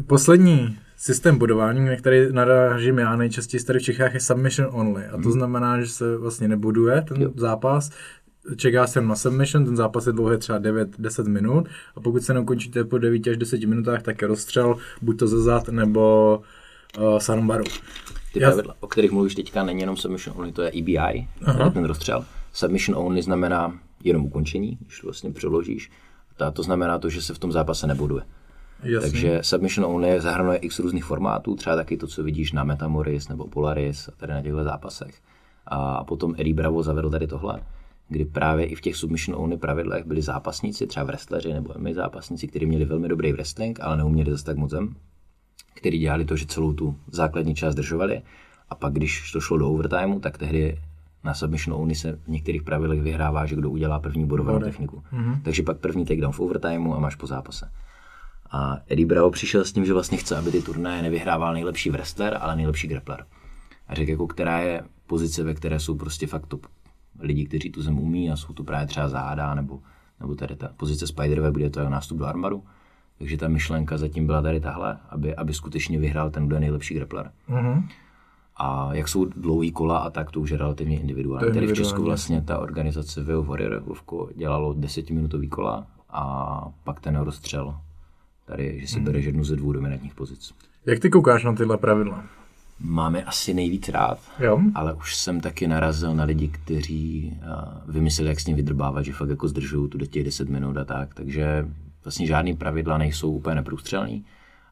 poslední 0.06 0.78
systém 0.96 1.38
bodování, 1.38 1.84
na 1.84 1.96
který 1.96 2.32
narážím 2.32 2.98
já 2.98 3.16
nejčastěji 3.16 3.64
tady 3.64 3.78
v 3.78 3.82
Čechách, 3.82 4.14
je 4.14 4.20
submission 4.20 4.68
only. 4.72 5.06
A 5.06 5.22
to 5.22 5.30
znamená, 5.30 5.80
že 5.80 5.88
se 5.88 6.18
vlastně 6.18 6.48
neboduje 6.48 7.02
ten 7.02 7.22
Jo. 7.22 7.30
zápas, 7.36 7.90
čeká 8.56 8.86
se 8.86 9.00
na 9.00 9.16
submission, 9.16 9.64
ten 9.64 9.76
zápas 9.76 10.06
je 10.06 10.12
dlouhý 10.12 10.38
třeba 10.38 10.58
9-10 10.60 11.28
minut 11.28 11.68
a 11.96 12.00
pokud 12.00 12.22
se 12.22 12.34
neukončíte 12.34 12.84
po 12.84 12.98
9 12.98 13.26
až 13.26 13.36
10 13.36 13.64
minutách, 13.64 14.02
tak 14.02 14.22
je 14.22 14.28
rozstřel, 14.28 14.76
buď 15.02 15.18
to 15.18 15.26
ze 15.28 15.42
zad 15.42 15.68
nebo 15.68 16.42
uh, 16.98 17.18
sarmbaru. 17.18 17.64
Ty 18.36 18.42
Já- 18.42 18.48
pravidla, 18.48 18.74
o 18.80 18.86
kterých 18.86 19.10
mluvíš 19.12 19.34
teďka, 19.34 19.62
není 19.62 19.80
jenom 19.80 19.96
submission 19.96 20.36
only, 20.38 20.52
to 20.52 20.62
je 20.62 20.70
EBI, 20.78 21.28
Aha. 21.44 21.70
ten 21.70 21.84
rozstřel. 21.84 22.24
Submission 22.52 22.98
only 23.06 23.22
znamená 23.22 23.78
jenom 24.04 24.24
ukončení, 24.24 24.78
když 24.80 25.00
to 25.00 25.06
vlastně 25.06 25.30
přeložíš. 25.30 25.90
A 26.46 26.50
to 26.50 26.62
znamená 26.62 26.98
to, 26.98 27.08
že 27.08 27.22
se 27.22 27.34
v 27.34 27.38
tom 27.38 27.52
zápase 27.52 27.86
nebuduje. 27.86 28.22
Jasně. 28.82 29.10
Takže 29.10 29.38
submission 29.42 29.94
only 29.94 30.20
zahrnuje 30.20 30.58
x 30.58 30.78
různých 30.78 31.04
formátů, 31.04 31.54
třeba 31.54 31.76
taky 31.76 31.96
to, 31.96 32.06
co 32.06 32.22
vidíš 32.22 32.52
na 32.52 32.64
Metamoris 32.64 33.28
nebo 33.28 33.46
Polaris 33.46 34.08
a 34.08 34.12
tady 34.16 34.32
na 34.32 34.42
těchto 34.42 34.64
zápasech. 34.64 35.14
A 35.66 36.04
potom 36.04 36.34
Eddie 36.38 36.54
Bravo 36.54 36.82
zavedl 36.82 37.10
tady 37.10 37.26
tohle, 37.26 37.62
kdy 38.08 38.24
právě 38.24 38.66
i 38.66 38.74
v 38.74 38.80
těch 38.80 38.96
submission 38.96 39.42
only 39.42 39.56
pravidlech 39.56 40.04
byli 40.04 40.22
zápasníci, 40.22 40.86
třeba 40.86 41.04
wrestleri 41.04 41.52
nebo 41.52 41.74
MMA 41.78 41.90
zápasníci, 41.94 42.46
kteří 42.48 42.66
měli 42.66 42.84
velmi 42.84 43.08
dobrý 43.08 43.32
wrestling, 43.32 43.80
ale 43.80 43.96
neuměli 43.96 44.30
zase 44.30 44.44
tak 44.44 44.56
moc 44.56 44.70
zem, 44.70 44.94
který 45.76 45.98
dělali 45.98 46.24
to, 46.24 46.36
že 46.36 46.46
celou 46.46 46.72
tu 46.72 46.96
základní 47.06 47.54
část 47.54 47.74
držovali 47.74 48.22
a 48.70 48.74
pak, 48.74 48.92
když 48.92 49.32
to 49.32 49.40
šlo 49.40 49.58
do 49.58 49.70
overtimeu, 49.70 50.20
tak 50.20 50.38
tehdy 50.38 50.78
na 51.24 51.34
submission 51.34 51.80
only 51.80 51.94
se 51.94 52.12
v 52.12 52.28
některých 52.28 52.62
pravidlech 52.62 53.02
vyhrává, 53.02 53.46
že 53.46 53.56
kdo 53.56 53.70
udělá 53.70 54.00
první 54.00 54.26
bodovanou 54.26 54.60
techniku. 54.60 55.02
Mm-hmm. 55.12 55.42
Takže 55.42 55.62
pak 55.62 55.78
první 55.78 56.04
takedown 56.04 56.32
v 56.32 56.40
overtimeu 56.40 56.94
a 56.94 57.00
máš 57.00 57.14
po 57.14 57.26
zápase. 57.26 57.70
A 58.50 58.76
Eddie 58.88 59.06
Bravo 59.06 59.30
přišel 59.30 59.64
s 59.64 59.72
tím, 59.72 59.84
že 59.84 59.92
vlastně 59.92 60.18
chce, 60.18 60.36
aby 60.36 60.50
ty 60.50 60.62
turnaje 60.62 61.02
nevyhrával 61.02 61.54
nejlepší 61.54 61.90
wrestler, 61.90 62.38
ale 62.40 62.56
nejlepší 62.56 62.88
grappler. 62.88 63.26
A 63.88 63.94
řekl, 63.94 64.10
jako, 64.10 64.26
která 64.26 64.58
je 64.58 64.82
pozice, 65.06 65.42
ve 65.42 65.54
které 65.54 65.80
jsou 65.80 65.94
prostě 65.94 66.26
fakt 66.26 66.46
top 66.46 66.66
lidi, 67.18 67.46
kteří 67.46 67.70
tu 67.70 67.82
zem 67.82 67.98
umí 67.98 68.30
a 68.30 68.36
jsou 68.36 68.52
to 68.52 68.64
právě 68.64 68.86
třeba 68.86 69.08
záda, 69.08 69.54
nebo, 69.54 69.80
nebo 70.20 70.34
tady 70.34 70.56
ta 70.56 70.68
pozice 70.76 71.06
Spiderweb, 71.06 71.54
kde 71.54 71.64
je 71.64 71.70
to 71.70 71.80
jeho 71.80 71.90
nástup 71.90 72.18
do 72.18 72.26
armaru. 72.26 72.64
Takže 73.18 73.36
ta 73.36 73.48
myšlenka 73.48 73.98
zatím 73.98 74.26
byla 74.26 74.42
tady 74.42 74.60
tahle, 74.60 74.98
aby, 75.10 75.34
aby 75.34 75.54
skutečně 75.54 75.98
vyhrál 75.98 76.30
ten, 76.30 76.46
kdo 76.46 76.56
je 76.56 76.60
nejlepší 76.60 76.94
grappler. 76.94 77.30
Mhm. 77.48 77.88
A 78.56 78.94
jak 78.94 79.08
jsou 79.08 79.24
dlouhý 79.24 79.72
kola 79.72 79.98
a 79.98 80.10
tak, 80.10 80.30
to 80.30 80.40
už 80.40 80.50
je 80.50 80.58
relativně 80.58 81.00
individuální. 81.00 81.52
Tady 81.52 81.66
v 81.66 81.74
Česku 81.74 82.02
vlastně 82.02 82.42
ta 82.42 82.58
organizace 82.58 83.22
Veo 83.22 83.42
Warrior 83.42 83.80
Vovko 83.80 84.28
dělalo 84.34 84.72
desetiminutový 84.72 85.48
kola 85.48 85.86
a 86.10 86.62
pak 86.84 87.00
ten 87.00 87.16
rozstřel. 87.16 87.76
Tady, 88.44 88.80
že 88.80 88.86
si 88.86 89.00
bereš 89.00 89.24
jednu 89.24 89.44
ze 89.44 89.56
dvou 89.56 89.72
dominantních 89.72 90.14
pozic. 90.14 90.54
Jak 90.86 90.98
ty 90.98 91.10
koukáš 91.10 91.44
na 91.44 91.52
tyhle 91.52 91.78
pravidla? 91.78 92.24
Máme 92.80 93.24
asi 93.24 93.54
nejvíc 93.54 93.88
rád, 93.88 94.18
Jo? 94.38 94.60
ale 94.74 94.94
už 94.94 95.16
jsem 95.16 95.40
taky 95.40 95.66
narazil 95.66 96.14
na 96.14 96.24
lidi, 96.24 96.48
kteří 96.48 97.32
uh, 97.38 97.94
vymysleli, 97.94 98.28
jak 98.28 98.40
s 98.40 98.46
ním 98.46 98.56
vydrbávat, 98.56 99.04
že 99.04 99.12
fakt 99.12 99.28
jako 99.28 99.48
zdržují 99.48 99.90
tu 99.90 99.98
do 99.98 100.06
těch 100.06 100.24
10 100.24 100.48
minut 100.48 100.76
a 100.76 100.84
tak. 100.84 101.14
Takže 101.14 101.68
vlastně 102.06 102.26
žádný 102.26 102.56
pravidla 102.56 102.98
nejsou 102.98 103.32
úplně 103.32 103.54
neprůstřelný, 103.54 104.24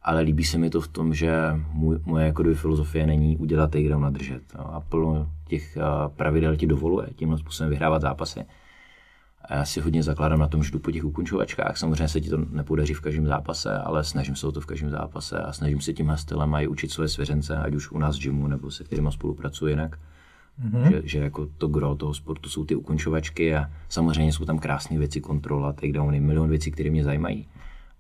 ale 0.03 0.21
líbí 0.21 0.45
se 0.45 0.59
mi 0.59 0.71
to 0.71 0.81
v 0.81 0.89
tom, 0.89 1.15
že 1.15 1.33
můj, 1.73 1.99
moje 2.05 2.27
jako 2.27 2.45
filozofie 2.55 3.07
není 3.07 3.37
udělat 3.37 3.71
takedown 3.71 4.05
a 4.05 4.11
držet. 4.11 4.43
No, 4.59 4.75
a 4.75 4.81
plno 4.81 5.29
těch 5.49 5.77
uh, 5.77 6.13
pravidel 6.17 6.57
ti 6.57 6.67
dovoluje 6.67 7.09
tímhle 7.17 7.39
způsobem 7.39 7.71
vyhrávat 7.71 8.03
zápasy. 8.03 8.45
A 9.45 9.55
já 9.55 9.65
si 9.65 9.81
hodně 9.81 10.03
zakládám 10.03 10.39
na 10.39 10.49
tom, 10.49 10.65
že 10.65 10.71
jdu 10.71 10.79
po 10.79 10.91
těch 10.91 11.05
ukončovačkách. 11.05 11.77
Samozřejmě 11.77 12.09
se 12.09 12.21
ti 12.21 12.31
to 12.31 12.39
nepodaří 12.51 12.95
v 12.95 13.01
každém 13.01 13.27
zápase, 13.27 13.79
ale 13.79 14.05
snažím 14.05 14.37
se 14.37 14.47
o 14.47 14.53
to 14.53 14.61
v 14.61 14.67
každém 14.67 14.91
zápase 14.91 15.39
a 15.39 15.53
snažím 15.53 15.81
se 15.81 15.93
tímhle 15.93 16.19
stylem 16.19 16.55
i 16.55 16.69
učit 16.69 16.91
své 16.91 17.09
svěřence, 17.09 17.57
ať 17.57 17.75
už 17.75 17.91
u 17.91 17.99
nás 17.99 18.17
v 18.17 18.23
gymu 18.23 18.47
nebo 18.47 18.71
se 18.71 18.85
kterými 18.85 19.13
spolupracuji 19.13 19.73
jinak. 19.73 19.99
Mm-hmm. 20.63 20.91
Že, 20.91 21.03
že, 21.05 21.19
jako 21.19 21.49
to 21.59 21.69
gro 21.69 21.95
toho 21.95 22.15
sportu 22.15 22.49
jsou 22.49 22.65
ty 22.65 22.75
ukončovačky 22.75 23.55
a 23.57 23.71
samozřejmě 23.89 24.33
jsou 24.33 24.45
tam 24.45 24.59
krásné 24.59 24.99
věci, 24.99 25.21
kontrola, 25.21 25.73
takedowny, 25.73 26.21
milion 26.21 26.49
věcí, 26.49 26.71
které 26.71 26.91
mě 26.91 27.05
zajímají. 27.05 27.49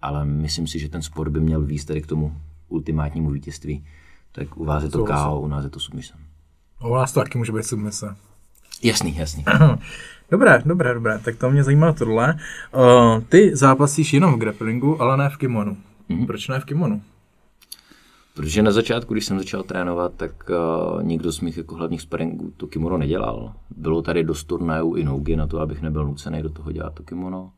Ale 0.02 0.24
myslím 0.24 0.66
si, 0.66 0.78
že 0.78 0.88
ten 0.88 1.02
sport 1.02 1.30
by 1.30 1.40
měl 1.40 1.62
výst 1.62 1.88
tady 1.88 2.02
k 2.02 2.06
tomu 2.06 2.36
ultimátnímu 2.68 3.30
vítězství. 3.30 3.84
Tak 4.32 4.56
u 4.56 4.64
vás 4.64 4.82
je 4.82 4.88
to. 4.88 5.04
KO, 5.04 5.40
u 5.40 5.48
nás 5.48 5.64
je 5.64 5.70
to 5.70 5.80
submission. 5.80 6.20
U 6.84 6.94
nás 6.94 7.12
to 7.12 7.20
taky 7.20 7.38
může 7.38 7.52
být 7.52 7.64
submise. 7.64 8.16
Jasný, 8.82 9.16
jasný. 9.16 9.44
Dobré, 10.30 10.62
dobré, 10.66 10.94
dobré, 10.94 11.18
tak 11.18 11.36
to 11.36 11.50
mě 11.50 11.64
zajímá 11.64 11.92
tohle. 11.92 12.38
Uh, 12.74 13.22
ty 13.28 13.56
zápasíš 13.56 14.12
jenom 14.12 14.34
v 14.34 14.38
grapplingu, 14.38 15.02
ale 15.02 15.16
ne 15.16 15.28
v 15.28 15.36
kimonu. 15.36 15.76
Mm-hmm. 16.10 16.26
Proč 16.26 16.48
ne 16.48 16.60
v 16.60 16.64
kimonu? 16.64 17.02
Protože 18.34 18.62
na 18.62 18.72
začátku, 18.72 19.14
když 19.14 19.26
jsem 19.26 19.38
začal 19.38 19.62
trénovat, 19.62 20.14
tak 20.14 20.50
uh, 20.50 21.02
nikdo 21.02 21.32
z 21.32 21.40
mých 21.40 21.56
jako 21.56 21.74
hlavních 21.74 22.02
sparingů 22.02 22.52
to 22.56 22.66
kimono 22.66 22.98
nedělal. 22.98 23.52
Bylo 23.76 24.02
tady 24.02 24.24
dost 24.24 24.44
turnajů 24.44 24.94
i 24.94 25.04
nogy 25.04 25.36
na 25.36 25.46
to, 25.46 25.60
abych 25.60 25.82
nebyl 25.82 26.04
nucený 26.04 26.42
do 26.42 26.48
toho 26.48 26.72
dělat 26.72 26.94
to 26.94 27.02
kimono. 27.02 27.52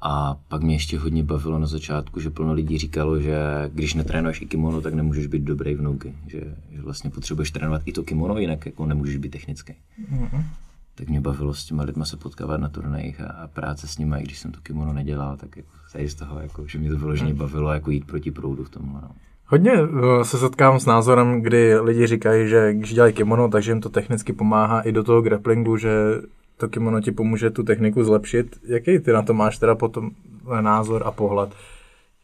A 0.00 0.36
pak 0.48 0.62
mě 0.62 0.74
ještě 0.74 0.98
hodně 0.98 1.22
bavilo 1.24 1.58
na 1.58 1.66
začátku, 1.66 2.20
že 2.20 2.30
plno 2.30 2.52
lidí 2.52 2.78
říkalo, 2.78 3.20
že 3.20 3.70
když 3.74 3.94
netrénuješ 3.94 4.40
i 4.40 4.46
kimono, 4.46 4.80
tak 4.80 4.94
nemůžeš 4.94 5.26
být 5.26 5.42
dobrý 5.42 5.74
v 5.74 5.82
nogi. 5.82 6.14
Že, 6.26 6.40
že 6.70 6.82
vlastně 6.82 7.10
potřebuješ 7.10 7.50
trénovat 7.50 7.82
i 7.84 7.92
to 7.92 8.02
kimono, 8.02 8.38
jinak 8.38 8.66
jako 8.66 8.86
nemůžeš 8.86 9.16
být 9.16 9.30
technický. 9.30 9.72
Mm-hmm. 10.12 10.44
Tak 10.94 11.08
mě 11.08 11.20
bavilo 11.20 11.54
s 11.54 11.64
těma 11.64 11.82
lidma 11.82 12.04
se 12.04 12.16
potkávat 12.16 12.60
na 12.60 12.68
turnajích 12.68 13.20
a, 13.20 13.26
a 13.26 13.48
práce 13.48 13.88
s 13.88 13.98
nimi, 13.98 14.16
i 14.20 14.22
když 14.22 14.38
jsem 14.38 14.52
to 14.52 14.60
kimono 14.60 14.92
nedělal, 14.92 15.36
tak 15.36 15.56
jako 15.56 15.68
tady 15.92 16.08
z 16.08 16.14
toho, 16.14 16.40
jako, 16.40 16.66
že 16.66 16.78
mě 16.78 16.90
to 16.90 16.98
vyloženě 16.98 17.34
bavilo 17.34 17.72
jako 17.72 17.90
jít 17.90 18.06
proti 18.06 18.30
proudu 18.30 18.64
v 18.64 18.70
tomhle. 18.70 19.00
No. 19.02 19.10
Hodně 19.48 19.72
eh, 19.72 20.24
se 20.24 20.38
setkám 20.38 20.80
s 20.80 20.86
názorem, 20.86 21.42
kdy 21.42 21.78
lidi 21.80 22.06
říkají, 22.06 22.48
že 22.48 22.74
když 22.74 22.94
dělají 22.94 23.12
kimono, 23.12 23.48
takže 23.48 23.70
jim 23.70 23.80
to 23.80 23.88
technicky 23.88 24.32
pomáhá 24.32 24.80
i 24.80 24.92
do 24.92 25.04
toho 25.04 25.22
grapplingu, 25.22 25.76
že 25.76 25.90
to 26.56 26.68
kimono 26.68 27.00
ti 27.00 27.12
pomůže 27.12 27.50
tu 27.50 27.62
techniku 27.62 28.04
zlepšit. 28.04 28.56
Jaký 28.66 28.98
ty 28.98 29.12
na 29.12 29.22
to 29.22 29.34
máš 29.34 29.58
teda 29.58 29.74
potom 29.74 30.10
názor 30.60 31.02
a 31.06 31.10
pohled? 31.10 31.50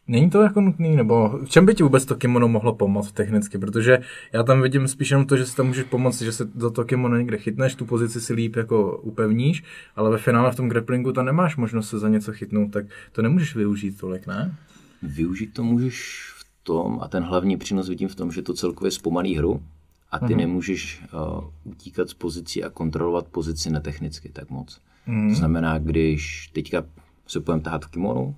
Není 0.07 0.29
to 0.29 0.41
jako 0.41 0.61
nutný, 0.61 0.95
nebo 0.95 1.39
v 1.45 1.49
čem 1.49 1.65
by 1.65 1.75
ti 1.75 1.83
vůbec 1.83 2.05
to 2.05 2.15
kimono 2.15 2.47
mohlo 2.47 2.75
pomoct 2.75 3.11
technicky? 3.11 3.57
Protože 3.57 3.99
já 4.33 4.43
tam 4.43 4.61
vidím 4.61 4.87
spíš 4.87 5.11
jenom 5.11 5.25
to, 5.25 5.37
že 5.37 5.45
si 5.45 5.55
tam 5.55 5.67
můžeš 5.67 5.83
pomoct, 5.83 6.21
že 6.21 6.31
se 6.31 6.45
do 6.55 6.69
toho 6.69 6.85
kimono 6.85 7.17
někde 7.17 7.37
chytneš, 7.37 7.75
tu 7.75 7.85
pozici 7.85 8.21
si 8.21 8.33
líp 8.33 8.55
jako 8.55 8.97
upevníš, 8.97 9.63
ale 9.95 10.11
ve 10.11 10.17
finále 10.17 10.51
v 10.51 10.55
tom 10.55 10.69
grapplingu 10.69 11.11
tam 11.11 11.25
nemáš 11.25 11.55
možnost 11.55 11.89
se 11.89 11.99
za 11.99 12.09
něco 12.09 12.33
chytnout, 12.33 12.71
tak 12.71 12.85
to 13.11 13.21
nemůžeš 13.21 13.55
využít 13.55 13.99
tolik, 13.99 14.27
ne? 14.27 14.55
Využít 15.03 15.53
to 15.53 15.63
můžeš 15.63 16.32
tom, 16.63 16.99
a 17.01 17.07
ten 17.07 17.23
hlavní 17.23 17.57
přínos 17.57 17.89
vidím 17.89 18.07
v 18.07 18.15
tom, 18.15 18.31
že 18.31 18.41
to 18.41 18.53
celkově 18.53 18.91
zpomalí 18.91 19.35
hru 19.35 19.63
a 20.11 20.19
ty 20.19 20.25
mm-hmm. 20.25 20.37
nemůžeš 20.37 21.03
uh, 21.03 21.43
utíkat 21.63 22.09
z 22.09 22.13
pozicí 22.13 22.63
a 22.63 22.69
kontrolovat 22.69 23.27
pozici 23.27 23.69
netechnicky 23.69 24.29
tak 24.29 24.49
moc. 24.49 24.81
Mm-hmm. 25.07 25.29
To 25.29 25.35
znamená, 25.35 25.77
když 25.77 26.49
teďka 26.53 26.83
se 27.27 27.39
budeme 27.39 27.61
tahat 27.61 27.85
v 27.85 27.87
kimonu 27.87 28.35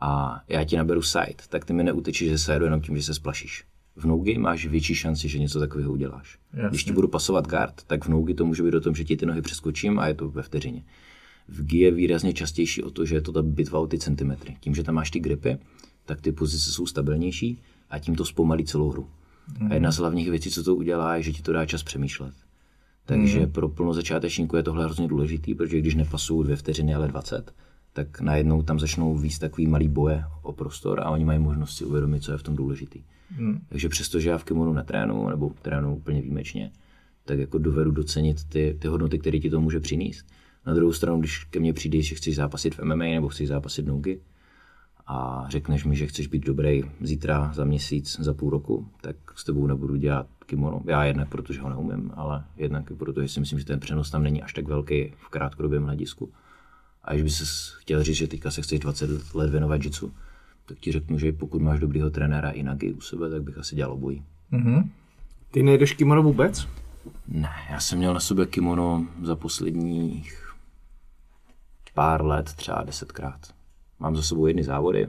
a 0.00 0.40
já 0.48 0.64
ti 0.64 0.76
naberu 0.76 1.02
side, 1.02 1.42
tak 1.48 1.64
ty 1.64 1.72
mi 1.72 1.84
neutečíš 1.84 2.30
ze 2.30 2.38
sideu 2.38 2.64
jenom 2.64 2.80
tím, 2.80 2.96
že 2.96 3.02
se 3.02 3.14
splašíš. 3.14 3.64
V 3.96 4.04
nogi 4.06 4.38
máš 4.38 4.66
větší 4.66 4.94
šanci, 4.94 5.28
že 5.28 5.38
něco 5.38 5.58
takového 5.60 5.92
uděláš. 5.92 6.38
Jasně. 6.52 6.68
Když 6.68 6.84
ti 6.84 6.92
budu 6.92 7.08
pasovat 7.08 7.46
guard, 7.46 7.82
tak 7.86 8.04
v 8.04 8.08
nogi 8.08 8.34
to 8.34 8.46
může 8.46 8.62
být 8.62 8.74
o 8.74 8.80
tom, 8.80 8.94
že 8.94 9.04
ti 9.04 9.16
ty 9.16 9.26
nohy 9.26 9.42
přeskočím 9.42 9.98
a 9.98 10.06
je 10.06 10.14
to 10.14 10.28
ve 10.28 10.42
vteřině. 10.42 10.84
V 11.48 11.66
G 11.66 11.78
je 11.78 11.90
výrazně 11.90 12.32
častější 12.32 12.82
o 12.82 12.90
to, 12.90 13.04
že 13.04 13.14
je 13.14 13.20
to 13.20 13.32
ta 13.32 13.42
bitva 13.42 13.78
o 13.78 13.86
ty 13.86 13.98
centimetry. 13.98 14.56
Tím, 14.60 14.74
že 14.74 14.82
tam 14.82 14.94
máš 14.94 15.10
ty 15.10 15.20
gripy, 15.20 15.58
tak 16.04 16.20
ty 16.20 16.32
pozice 16.32 16.70
jsou 16.70 16.86
stabilnější 16.86 17.58
a 17.90 17.98
tím 17.98 18.14
to 18.14 18.24
zpomalí 18.24 18.64
celou 18.64 18.90
hru. 18.90 19.08
Mm. 19.60 19.70
A 19.70 19.74
jedna 19.74 19.92
z 19.92 19.96
hlavních 19.96 20.30
věcí, 20.30 20.50
co 20.50 20.64
to 20.64 20.76
udělá, 20.76 21.16
je, 21.16 21.22
že 21.22 21.32
ti 21.32 21.42
to 21.42 21.52
dá 21.52 21.66
čas 21.66 21.82
přemýšlet. 21.82 22.34
Takže 23.06 23.40
mm. 23.40 23.52
pro 23.52 23.68
plno 23.68 23.94
začátečníků 23.94 24.56
je 24.56 24.62
tohle 24.62 24.84
hrozně 24.84 25.08
důležitý, 25.08 25.54
protože 25.54 25.78
když 25.78 25.94
nepasují 25.94 26.44
dvě 26.44 26.56
vteřiny, 26.56 26.94
ale 26.94 27.08
20, 27.08 27.54
tak 27.92 28.20
najednou 28.20 28.62
tam 28.62 28.80
začnou 28.80 29.16
víc 29.16 29.38
takový 29.38 29.66
malý 29.66 29.88
boje 29.88 30.24
o 30.42 30.52
prostor 30.52 31.00
a 31.00 31.10
oni 31.10 31.24
mají 31.24 31.38
možnost 31.38 31.76
si 31.76 31.84
uvědomit, 31.84 32.22
co 32.22 32.32
je 32.32 32.38
v 32.38 32.42
tom 32.42 32.56
důležitý. 32.56 33.02
Mm. 33.38 33.60
Takže 33.68 33.88
přestože 33.88 34.30
já 34.30 34.38
v 34.38 34.44
kimonu 34.44 34.72
netrénu, 34.72 35.28
nebo 35.28 35.52
trénu 35.62 35.96
úplně 35.96 36.22
výjimečně, 36.22 36.70
tak 37.24 37.38
jako 37.38 37.58
dovedu 37.58 37.90
docenit 37.90 38.44
ty, 38.44 38.76
ty 38.78 38.88
hodnoty, 38.88 39.18
které 39.18 39.38
ti 39.38 39.50
to 39.50 39.60
může 39.60 39.80
přinést. 39.80 40.26
Na 40.66 40.74
druhou 40.74 40.92
stranu, 40.92 41.20
když 41.20 41.44
ke 41.44 41.60
mně 41.60 41.72
přijdeš, 41.72 42.08
že 42.08 42.14
chceš 42.14 42.34
zápasit 42.36 42.74
v 42.74 42.84
MMA 42.84 43.04
nebo 43.04 43.28
chceš 43.28 43.48
zápasit 43.48 43.86
nogy, 43.86 44.20
a 45.06 45.44
řekneš 45.48 45.84
mi, 45.84 45.96
že 45.96 46.06
chceš 46.06 46.26
být 46.26 46.46
dobrý 46.46 46.82
zítra, 47.00 47.52
za 47.54 47.64
měsíc, 47.64 48.20
za 48.20 48.34
půl 48.34 48.50
roku, 48.50 48.88
tak 49.00 49.16
s 49.36 49.44
tebou 49.44 49.66
nebudu 49.66 49.96
dělat 49.96 50.26
kimono. 50.46 50.82
Já 50.84 51.04
jednak, 51.04 51.28
protože 51.28 51.60
ho 51.60 51.68
neumím, 51.68 52.12
ale 52.14 52.44
jednak, 52.56 52.92
protože 52.98 53.28
si 53.28 53.40
myslím, 53.40 53.58
že 53.58 53.64
ten 53.64 53.80
přenos 53.80 54.10
tam 54.10 54.22
není 54.22 54.42
až 54.42 54.52
tak 54.52 54.68
velký 54.68 55.12
v 55.16 55.28
krátkodobém 55.28 55.84
hledisku. 55.84 56.32
A 57.04 57.12
když 57.12 57.22
by 57.22 57.30
se 57.30 57.44
chtěl 57.80 58.02
říct, 58.02 58.16
že 58.16 58.26
teďka 58.26 58.50
se 58.50 58.62
chceš 58.62 58.80
20 58.80 59.34
let 59.34 59.50
věnovat 59.50 59.84
jitsu, 59.84 60.12
tak 60.66 60.78
ti 60.78 60.92
řeknu, 60.92 61.18
že 61.18 61.32
pokud 61.32 61.62
máš 61.62 61.80
dobrýho 61.80 62.10
trenéra 62.10 62.50
i 62.50 62.62
nagy 62.62 62.92
u 62.92 63.00
sebe, 63.00 63.30
tak 63.30 63.42
bych 63.42 63.58
asi 63.58 63.76
dělal 63.76 63.92
obojí. 63.92 64.24
Mm-hmm. 64.52 64.88
Ty 65.50 65.62
nejdeš 65.62 65.92
kimono 65.92 66.22
vůbec? 66.22 66.68
Ne, 67.28 67.50
já 67.70 67.80
jsem 67.80 67.98
měl 67.98 68.14
na 68.14 68.20
sobě 68.20 68.46
kimono 68.46 69.06
za 69.22 69.36
posledních 69.36 70.54
pár 71.94 72.24
let, 72.24 72.52
třeba 72.56 72.82
desetkrát 72.82 73.61
mám 74.02 74.16
za 74.16 74.22
sebou 74.22 74.46
jedny 74.46 74.64
závody, 74.64 75.08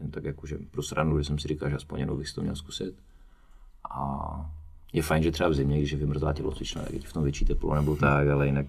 jen 0.00 0.10
tak 0.10 0.24
jakože 0.24 0.58
pro 0.70 0.82
srandu, 0.82 1.18
že 1.18 1.24
jsem 1.24 1.38
si 1.38 1.48
říkal, 1.48 1.70
že 1.70 1.76
aspoň 1.76 1.98
jednou 1.98 2.16
bych 2.16 2.32
to 2.32 2.42
měl 2.42 2.56
zkusit. 2.56 2.94
A 3.90 4.50
je 4.92 5.02
fajn, 5.02 5.22
že 5.22 5.30
třeba 5.30 5.48
v 5.48 5.54
zimě, 5.54 5.78
když 5.78 5.90
je 5.90 5.98
vymrzlá 5.98 6.32
tělocvična, 6.32 6.82
tak 6.82 6.92
je 6.92 7.00
v 7.00 7.12
tom 7.12 7.22
větší 7.22 7.44
teplo 7.44 7.74
nebo 7.74 7.96
tak, 7.96 8.28
ale 8.28 8.46
jinak 8.46 8.66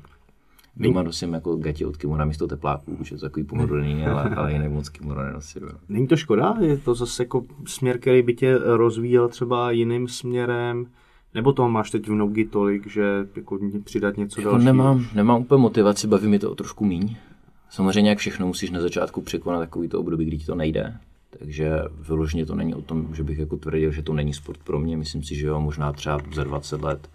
Doma 0.80 1.03
nosím 1.03 1.34
jako 1.34 1.55
gati 1.55 1.86
od 1.86 1.97
kimona 1.97 2.26
místo 2.26 2.47
tepláků, 2.47 2.97
že 3.03 3.16
to 3.16 3.22
takový 3.22 3.45
pohodlný, 3.45 4.05
ale, 4.05 4.24
ale 4.36 4.53
jinak 4.53 4.72
moc 4.72 4.89
kimona 4.89 5.24
nenosím. 5.24 5.62
Není 5.89 6.08
to 6.08 6.16
škoda? 6.16 6.55
Je 6.62 6.78
to 6.78 6.95
zase 6.95 7.24
jako 7.24 7.45
směr, 7.66 7.99
který 7.99 8.22
by 8.22 8.34
tě 8.34 8.58
rozvíjel 8.58 9.30
třeba 9.30 9.72
jiným 9.72 10.08
směrem? 10.08 10.86
Nebo 11.34 11.53
toho 11.53 11.70
máš 11.70 11.91
teď 11.91 12.08
v 12.08 12.14
nogi 12.14 12.45
tolik, 12.45 12.88
že 12.88 13.28
jako 13.36 13.60
přidat 13.84 14.18
něco 14.18 14.41
jako 14.41 14.51
dalšího? 14.51 14.74
Nemám, 14.74 15.05
nemám 15.16 15.41
úplně 15.41 15.62
motivaci, 15.62 16.08
baví 16.08 16.28
mi 16.28 16.39
to 16.39 16.51
o 16.51 16.55
trošku 16.55 16.86
míň. 16.86 17.16
Samozřejmě 17.70 18.09
jak 18.09 18.20
všechno 18.20 18.47
musíš 18.47 18.72
na 18.72 18.82
začátku 18.82 19.22
překonat 19.22 19.59
takový 19.59 19.88
to 19.88 19.99
období, 19.99 20.26
kdy 20.26 20.38
ti 20.38 20.45
to 20.45 20.55
nejde. 20.55 20.97
Takže 21.39 21.72
vyloženě 21.99 22.45
to 22.45 22.55
není 22.55 22.76
o 22.76 22.82
tom, 22.82 23.15
že 23.15 23.24
bych 23.24 23.38
jako 23.38 23.57
tvrdil, 23.57 23.91
že 23.91 24.03
to 24.03 24.13
není 24.13 24.34
sport 24.34 24.59
pro 24.63 24.80
mě. 24.80 24.97
Myslím 24.97 25.24
si, 25.24 25.36
že 25.36 25.47
jo, 25.47 25.61
možná 25.61 25.93
třeba 25.93 26.20
za 26.34 26.43
20 26.43 26.82
let 26.82 27.09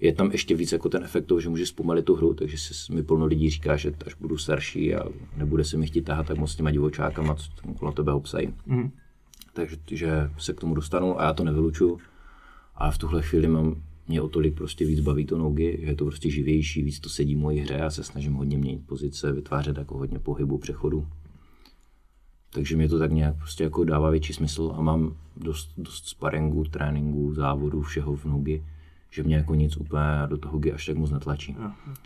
je 0.00 0.12
tam 0.12 0.32
ještě 0.32 0.54
víc 0.54 0.72
jako 0.72 0.88
ten 0.88 1.04
efekt 1.04 1.26
toho, 1.26 1.40
že 1.40 1.48
můžeš 1.48 1.68
zpomalit 1.68 2.04
tu 2.04 2.14
hru, 2.14 2.34
takže 2.34 2.58
si 2.58 2.92
mi 2.92 3.02
plno 3.02 3.26
lidí 3.26 3.50
říká, 3.50 3.76
že 3.76 3.92
až 4.06 4.14
budu 4.14 4.38
starší 4.38 4.94
a 4.94 5.04
nebude 5.36 5.64
se 5.64 5.76
mi 5.76 5.86
chtít 5.86 6.02
tahat 6.02 6.26
tak 6.26 6.38
moc 6.38 6.52
s 6.52 6.56
těma 6.56 6.70
divočákama, 6.70 7.34
co 7.34 7.50
tam 7.62 7.74
kolem 7.74 7.94
tebe 7.94 8.12
obsají. 8.12 8.54
Mm. 8.66 8.90
Takže 9.52 9.76
že 9.90 10.30
se 10.38 10.52
k 10.52 10.60
tomu 10.60 10.74
dostanu 10.74 11.20
a 11.20 11.24
já 11.24 11.32
to 11.32 11.44
nevyluču. 11.44 11.98
A 12.74 12.90
v 12.90 12.98
tuhle 12.98 13.22
chvíli 13.22 13.48
mám 13.48 13.82
mě 14.08 14.22
o 14.22 14.28
tolik 14.28 14.54
prostě 14.54 14.84
víc 14.84 15.00
baví 15.00 15.26
to 15.26 15.38
nogy, 15.38 15.78
že 15.80 15.86
je 15.86 15.94
to 15.94 16.04
prostě 16.04 16.30
živější, 16.30 16.82
víc 16.82 17.00
to 17.00 17.08
sedí 17.08 17.34
v 17.34 17.38
mojí 17.38 17.60
hře, 17.60 17.74
já 17.74 17.90
se 17.90 18.04
snažím 18.04 18.34
hodně 18.34 18.58
měnit 18.58 18.86
pozice, 18.86 19.32
vytvářet 19.32 19.78
jako 19.78 19.98
hodně 19.98 20.18
pohybu, 20.18 20.58
přechodu. 20.58 21.06
Takže 22.52 22.76
mě 22.76 22.88
to 22.88 22.98
tak 22.98 23.12
nějak 23.12 23.36
prostě 23.36 23.64
jako 23.64 23.84
dává 23.84 24.10
větší 24.10 24.32
smysl 24.32 24.74
a 24.76 24.82
mám 24.82 25.16
dost, 25.36 25.70
dost 25.78 26.08
sparingů, 26.08 26.64
tréninků, 26.64 27.34
závodů, 27.34 27.82
všeho 27.82 28.16
v 28.16 28.24
nogy, 28.24 28.62
že 29.10 29.22
mě 29.22 29.36
jako 29.36 29.54
nic 29.54 29.76
úplně 29.76 30.04
do 30.26 30.38
toho 30.38 30.60
až 30.74 30.86
tak 30.86 30.96
moc 30.96 31.10
netlačí. 31.10 31.56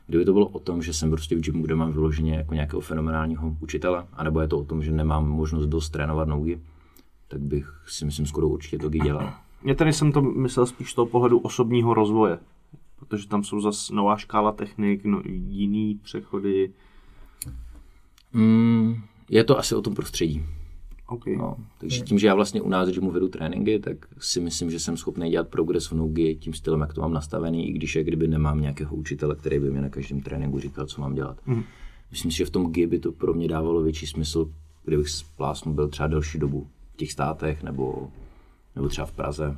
Kdyby 0.06 0.24
to 0.24 0.32
bylo 0.32 0.48
o 0.48 0.58
tom, 0.58 0.82
že 0.82 0.94
jsem 0.94 1.10
prostě 1.10 1.36
v 1.36 1.40
gymu, 1.40 1.62
kde 1.62 1.74
mám 1.74 1.92
vyloženě 1.92 2.34
jako 2.34 2.54
nějakého 2.54 2.80
fenomenálního 2.80 3.56
učitele, 3.60 4.06
anebo 4.12 4.40
je 4.40 4.48
to 4.48 4.58
o 4.58 4.64
tom, 4.64 4.82
že 4.82 4.92
nemám 4.92 5.28
možnost 5.28 5.66
dost 5.66 5.90
trénovat 5.90 6.28
nogy, 6.28 6.60
tak 7.28 7.40
bych 7.40 7.82
si 7.86 8.04
myslím 8.04 8.26
skoro 8.26 8.48
určitě 8.48 8.78
to 8.78 8.88
dělal. 8.88 9.32
Já 9.64 9.74
tady 9.74 9.92
jsem 9.92 10.12
to 10.12 10.22
myslel 10.22 10.66
spíš 10.66 10.90
z 10.90 10.94
toho 10.94 11.06
pohledu 11.06 11.38
osobního 11.38 11.94
rozvoje, 11.94 12.38
protože 12.98 13.28
tam 13.28 13.44
jsou 13.44 13.60
zase 13.60 13.94
nová 13.94 14.16
škála 14.16 14.52
technik, 14.52 15.04
no, 15.04 15.22
jiný 15.24 16.00
přechody. 16.02 16.72
Mm, 18.32 18.94
je 19.30 19.44
to 19.44 19.58
asi 19.58 19.74
o 19.74 19.82
tom 19.82 19.94
prostředí. 19.94 20.44
Okay. 21.06 21.36
No, 21.36 21.56
takže 21.78 22.00
tím, 22.00 22.18
že 22.18 22.26
já 22.26 22.34
vlastně 22.34 22.62
u 22.62 22.68
nás 22.68 22.96
mu 22.96 23.10
vedu 23.10 23.28
tréninky, 23.28 23.78
tak 23.78 23.96
si 24.18 24.40
myslím, 24.40 24.70
že 24.70 24.80
jsem 24.80 24.96
schopný 24.96 25.30
dělat 25.30 25.48
progres 25.48 25.90
v 25.90 25.92
nogy 25.92 26.36
tím 26.40 26.54
stylem, 26.54 26.80
jak 26.80 26.94
to 26.94 27.00
mám 27.00 27.12
nastavený, 27.12 27.68
i 27.68 27.72
když 27.72 27.96
jak 27.96 28.06
kdyby 28.06 28.28
nemám 28.28 28.60
nějakého 28.60 28.96
učitele, 28.96 29.36
který 29.36 29.58
by 29.58 29.70
mě 29.70 29.80
na 29.80 29.88
každém 29.88 30.20
tréninku 30.20 30.58
říkal, 30.58 30.86
co 30.86 31.00
mám 31.00 31.14
dělat. 31.14 31.36
Mm. 31.46 31.62
Myslím 32.10 32.30
si, 32.30 32.36
že 32.36 32.44
v 32.44 32.50
tom 32.50 32.72
G 32.72 32.86
by 32.86 32.98
to 32.98 33.12
pro 33.12 33.34
mě 33.34 33.48
dávalo 33.48 33.82
větší 33.82 34.06
smysl, 34.06 34.50
kdybych 34.84 35.06
plásnu 35.36 35.74
byl 35.74 35.88
třeba 35.88 36.06
delší 36.06 36.38
dobu 36.38 36.66
v 36.94 36.96
těch 36.96 37.12
státech 37.12 37.62
nebo 37.62 38.10
nebo 38.76 38.88
třeba 38.88 39.06
v 39.06 39.12
Praze, 39.12 39.56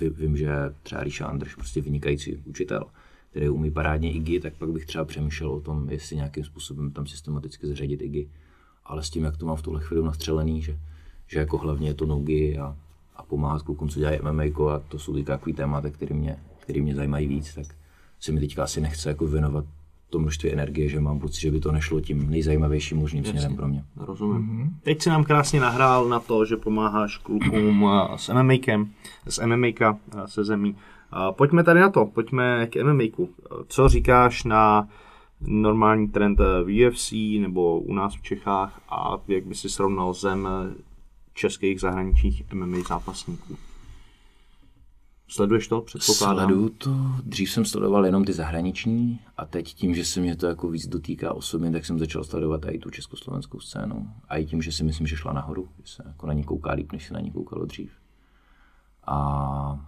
vím, 0.00 0.36
že 0.36 0.50
třeba 0.82 1.02
Ríša 1.02 1.26
Andrš 1.26 1.54
prostě 1.54 1.80
vynikající 1.80 2.36
učitel, 2.36 2.84
který 3.30 3.48
umí 3.48 3.70
parádně 3.70 4.12
IGI, 4.12 4.40
tak 4.40 4.54
pak 4.54 4.70
bych 4.70 4.86
třeba 4.86 5.04
přemýšlel 5.04 5.52
o 5.52 5.60
tom, 5.60 5.90
jestli 5.90 6.16
nějakým 6.16 6.44
způsobem 6.44 6.90
tam 6.90 7.06
systematicky 7.06 7.66
zředit 7.66 8.02
IGI. 8.02 8.28
Ale 8.84 9.02
s 9.02 9.10
tím, 9.10 9.24
jak 9.24 9.36
to 9.36 9.46
mám 9.46 9.56
v 9.56 9.62
tuhle 9.62 9.80
chvíli 9.80 10.04
nastřelený, 10.04 10.62
že, 10.62 10.78
že 11.26 11.38
jako 11.38 11.58
hlavně 11.58 11.88
je 11.88 11.94
to 11.94 12.06
nogy 12.06 12.58
a, 12.58 12.76
a 13.16 13.22
pomáhat 13.22 13.62
klukům, 13.62 13.88
co 13.88 13.98
dělají 13.98 14.18
MMA, 14.22 14.42
a 14.42 14.78
to 14.78 14.98
jsou 14.98 15.22
takový 15.22 15.52
témata, 15.52 15.90
které 15.90 16.16
mě, 16.16 16.38
který 16.58 16.80
mě 16.80 16.94
zajímají 16.94 17.26
víc, 17.26 17.54
tak 17.54 17.66
se 18.20 18.32
mi 18.32 18.40
teďka 18.40 18.64
asi 18.64 18.80
nechce 18.80 19.08
jako 19.08 19.26
věnovat 19.26 19.64
to 20.10 20.18
množství 20.18 20.52
energie, 20.52 20.88
že 20.88 21.00
mám 21.00 21.20
pocit, 21.20 21.40
že 21.40 21.50
by 21.50 21.60
to 21.60 21.72
nešlo 21.72 22.00
tím 22.00 22.30
nejzajímavějším 22.30 22.98
možným 22.98 23.24
Jasně. 23.24 23.40
směrem 23.40 23.56
pro 23.56 23.68
mě. 23.68 23.84
Rozumím. 23.96 24.42
Mm-hmm. 24.42 24.70
Teď 24.82 25.02
si 25.02 25.08
nám 25.08 25.24
krásně 25.24 25.60
nahrál 25.60 26.08
na 26.08 26.20
to, 26.20 26.44
že 26.44 26.56
pomáháš 26.56 27.16
klukům 27.16 27.88
s 28.16 28.32
MMAkem, 28.32 28.90
s 29.28 29.46
MMA 29.46 29.98
se 30.26 30.44
zemí. 30.44 30.76
Pojďme 31.30 31.64
tady 31.64 31.80
na 31.80 31.90
to, 31.90 32.06
pojďme 32.06 32.66
k 32.66 32.84
MMA. 32.84 33.26
Co 33.68 33.88
říkáš 33.88 34.44
na 34.44 34.88
normální 35.40 36.08
trend 36.08 36.38
v 36.64 36.86
UFC 36.88 37.12
nebo 37.40 37.80
u 37.80 37.94
nás 37.94 38.14
v 38.14 38.22
Čechách 38.22 38.80
a 38.88 39.18
jak 39.28 39.46
by 39.46 39.54
si 39.54 39.68
srovnal 39.68 40.14
zem 40.14 40.48
českých 41.34 41.80
zahraničních 41.80 42.52
MMA 42.52 42.78
zápasníků? 42.88 43.56
Sleduješ 45.28 45.68
to, 45.68 45.80
předpokládám? 45.80 46.48
Sleduju 46.48 46.68
to. 46.68 46.96
Dřív 47.24 47.50
jsem 47.50 47.64
sledoval 47.64 48.06
jenom 48.06 48.24
ty 48.24 48.32
zahraniční 48.32 49.20
a 49.36 49.46
teď 49.46 49.74
tím, 49.74 49.94
že 49.94 50.04
se 50.04 50.20
mě 50.20 50.36
to 50.36 50.46
jako 50.46 50.68
víc 50.68 50.86
dotýká 50.86 51.32
osobně, 51.34 51.70
tak 51.70 51.86
jsem 51.86 51.98
začal 51.98 52.24
sledovat 52.24 52.60
i 52.70 52.78
tu 52.78 52.90
československou 52.90 53.60
scénu. 53.60 54.10
A 54.28 54.36
i 54.36 54.44
tím, 54.44 54.62
že 54.62 54.72
si 54.72 54.84
myslím, 54.84 55.06
že 55.06 55.16
šla 55.16 55.32
nahoru, 55.32 55.68
že 55.78 55.92
se 55.92 56.02
jako 56.06 56.26
na 56.26 56.32
ní 56.32 56.44
kouká 56.44 56.72
líp, 56.72 56.92
než 56.92 57.06
se 57.06 57.14
na 57.14 57.20
ní 57.20 57.30
koukalo 57.30 57.64
dřív. 57.64 57.90
A 59.06 59.86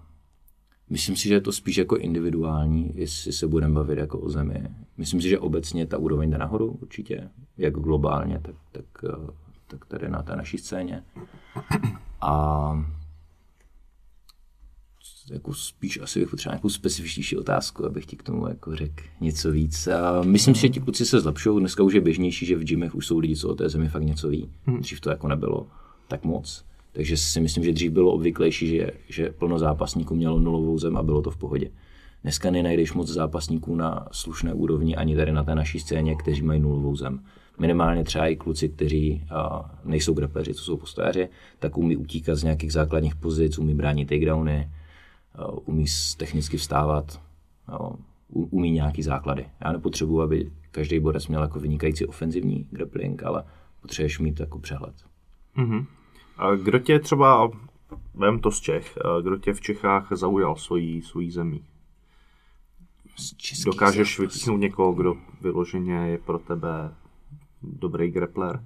myslím 0.90 1.16
si, 1.16 1.28
že 1.28 1.34
je 1.34 1.40
to 1.40 1.52
spíš 1.52 1.76
jako 1.76 1.96
individuální, 1.96 2.92
jestli 2.94 3.32
se 3.32 3.46
budeme 3.46 3.74
bavit 3.74 3.98
jako 3.98 4.18
o 4.18 4.28
zemi. 4.28 4.68
Myslím 4.96 5.20
si, 5.20 5.28
že 5.28 5.38
obecně 5.38 5.86
ta 5.86 5.98
úroveň 5.98 6.30
jde 6.30 6.38
nahoru 6.38 6.78
určitě, 6.82 7.30
jak 7.58 7.74
globálně, 7.74 8.40
tak, 8.42 8.54
tak, 8.72 8.84
eh, 9.04 9.32
tak 9.66 9.84
tady 9.86 10.08
na 10.08 10.22
té 10.22 10.36
naší 10.36 10.58
scéně. 10.58 11.04
A 12.20 12.84
jako 15.30 15.54
spíš 15.54 16.00
asi 16.02 16.20
bych 16.20 16.30
potřeboval 16.30 16.54
nějakou 16.54 16.68
specifičtější 16.68 17.36
otázku, 17.36 17.86
abych 17.86 18.06
ti 18.06 18.16
k 18.16 18.22
tomu 18.22 18.48
jako 18.48 18.76
řekl 18.76 19.04
něco 19.20 19.52
víc. 19.52 19.86
A 19.86 20.22
myslím 20.22 20.54
si, 20.54 20.60
že 20.60 20.68
ti 20.68 20.80
kluci 20.80 21.06
se 21.06 21.20
zlepšují. 21.20 21.60
Dneska 21.60 21.82
už 21.82 21.94
je 21.94 22.00
běžnější, 22.00 22.46
že 22.46 22.56
v 22.56 22.64
gymech 22.64 22.94
už 22.94 23.06
jsou 23.06 23.18
lidi, 23.18 23.36
co 23.36 23.48
o 23.48 23.54
té 23.54 23.68
zemi 23.68 23.88
fakt 23.88 24.02
něco 24.02 24.28
ví. 24.28 24.50
Dřív 24.80 25.00
to 25.00 25.10
jako 25.10 25.28
nebylo 25.28 25.66
tak 26.08 26.24
moc. 26.24 26.64
Takže 26.92 27.16
si 27.16 27.40
myslím, 27.40 27.64
že 27.64 27.72
dřív 27.72 27.92
bylo 27.92 28.12
obvyklejší, 28.12 28.68
že, 28.68 28.90
že 29.08 29.30
plno 29.30 29.58
zápasníků 29.58 30.14
mělo 30.14 30.40
nulovou 30.40 30.78
zem 30.78 30.96
a 30.96 31.02
bylo 31.02 31.22
to 31.22 31.30
v 31.30 31.36
pohodě. 31.36 31.70
Dneska 32.22 32.50
nenajdeš 32.50 32.92
moc 32.92 33.08
zápasníků 33.08 33.74
na 33.74 34.08
slušné 34.12 34.54
úrovni 34.54 34.96
ani 34.96 35.16
tady 35.16 35.32
na 35.32 35.44
té 35.44 35.54
naší 35.54 35.80
scéně, 35.80 36.16
kteří 36.16 36.42
mají 36.42 36.60
nulovou 36.60 36.96
zem. 36.96 37.20
Minimálně 37.58 38.04
třeba 38.04 38.26
i 38.26 38.36
kluci, 38.36 38.68
kteří 38.68 39.24
a, 39.30 39.70
nejsou 39.84 40.14
grapleři, 40.14 40.54
co 40.54 40.64
jsou 40.64 40.76
postojáři, 40.76 41.28
tak 41.58 41.78
umí 41.78 41.96
utíkat 41.96 42.36
z 42.36 42.42
nějakých 42.42 42.72
základních 42.72 43.16
pozic, 43.16 43.58
umí 43.58 43.74
bránit 43.74 44.08
takedowny, 44.08 44.70
umí 45.64 45.86
s- 45.86 46.14
technicky 46.14 46.56
vstávat, 46.56 47.20
u- 48.28 48.44
umí 48.44 48.70
nějaký 48.70 49.02
základy. 49.02 49.48
Já 49.64 49.72
nepotřebuji, 49.72 50.22
aby 50.22 50.52
každý 50.70 51.00
borec 51.00 51.28
měl 51.28 51.42
jako 51.42 51.60
vynikající 51.60 52.06
ofenzivní 52.06 52.66
grappling, 52.70 53.22
ale 53.22 53.44
potřebuješ 53.82 54.18
mít 54.18 54.40
jako 54.40 54.58
přehled. 54.58 54.94
A 56.36 56.54
kdo 56.54 56.78
tě 56.78 56.98
třeba, 56.98 57.50
vem 58.14 58.38
to 58.38 58.50
z 58.50 58.60
Čech, 58.60 58.98
a 58.98 59.20
kdo 59.20 59.36
tě 59.38 59.52
v 59.52 59.60
Čechách 59.60 60.08
zaujal 60.12 60.56
svojí, 60.56 61.02
svojí 61.02 61.30
zemí? 61.30 61.64
Dokážeš 63.64 64.18
vypíchnout 64.18 64.60
někoho, 64.60 64.92
kdo 64.92 65.14
vyloženě 65.40 65.94
je 65.94 66.18
pro 66.18 66.38
tebe 66.38 66.94
dobrý 67.62 68.10
grappler? 68.10 68.64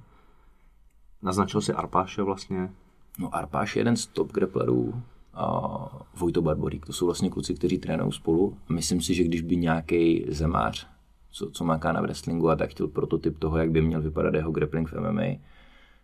Naznačil 1.23 1.61
si 1.61 1.73
Arpáše 1.73 2.23
vlastně? 2.23 2.73
No 3.19 3.35
Arpáš 3.35 3.77
je 3.77 3.81
jeden 3.81 3.97
z 3.97 4.07
top 4.07 4.33
grapplerů 4.33 5.03
a 5.35 6.07
Vojto 6.17 6.43
Barborík, 6.43 6.87
to 6.87 6.93
jsou 6.93 7.07
vlastně 7.07 7.31
kluci, 7.31 7.55
kteří 7.55 7.79
trénují 7.79 8.13
spolu. 8.13 8.57
A 8.69 8.73
myslím 8.73 9.01
si, 9.01 9.15
že 9.15 9.25
když 9.25 9.41
by 9.41 9.57
nějaký 9.57 10.25
zemář, 10.29 10.87
co, 11.31 11.51
co 11.51 11.65
máká 11.65 11.93
na 11.93 12.01
wrestlingu 12.01 12.51
a 12.51 12.57
tak 12.57 12.71
chtěl 12.71 12.89
prototyp 12.89 13.39
toho, 13.39 13.59
jak 13.59 13.71
by 13.71 13.83
měl 13.83 14.03
vypadat 14.03 14.35
jeho 14.35 14.51
grappling 14.51 14.89
v 14.89 15.01
MMA, 15.01 15.23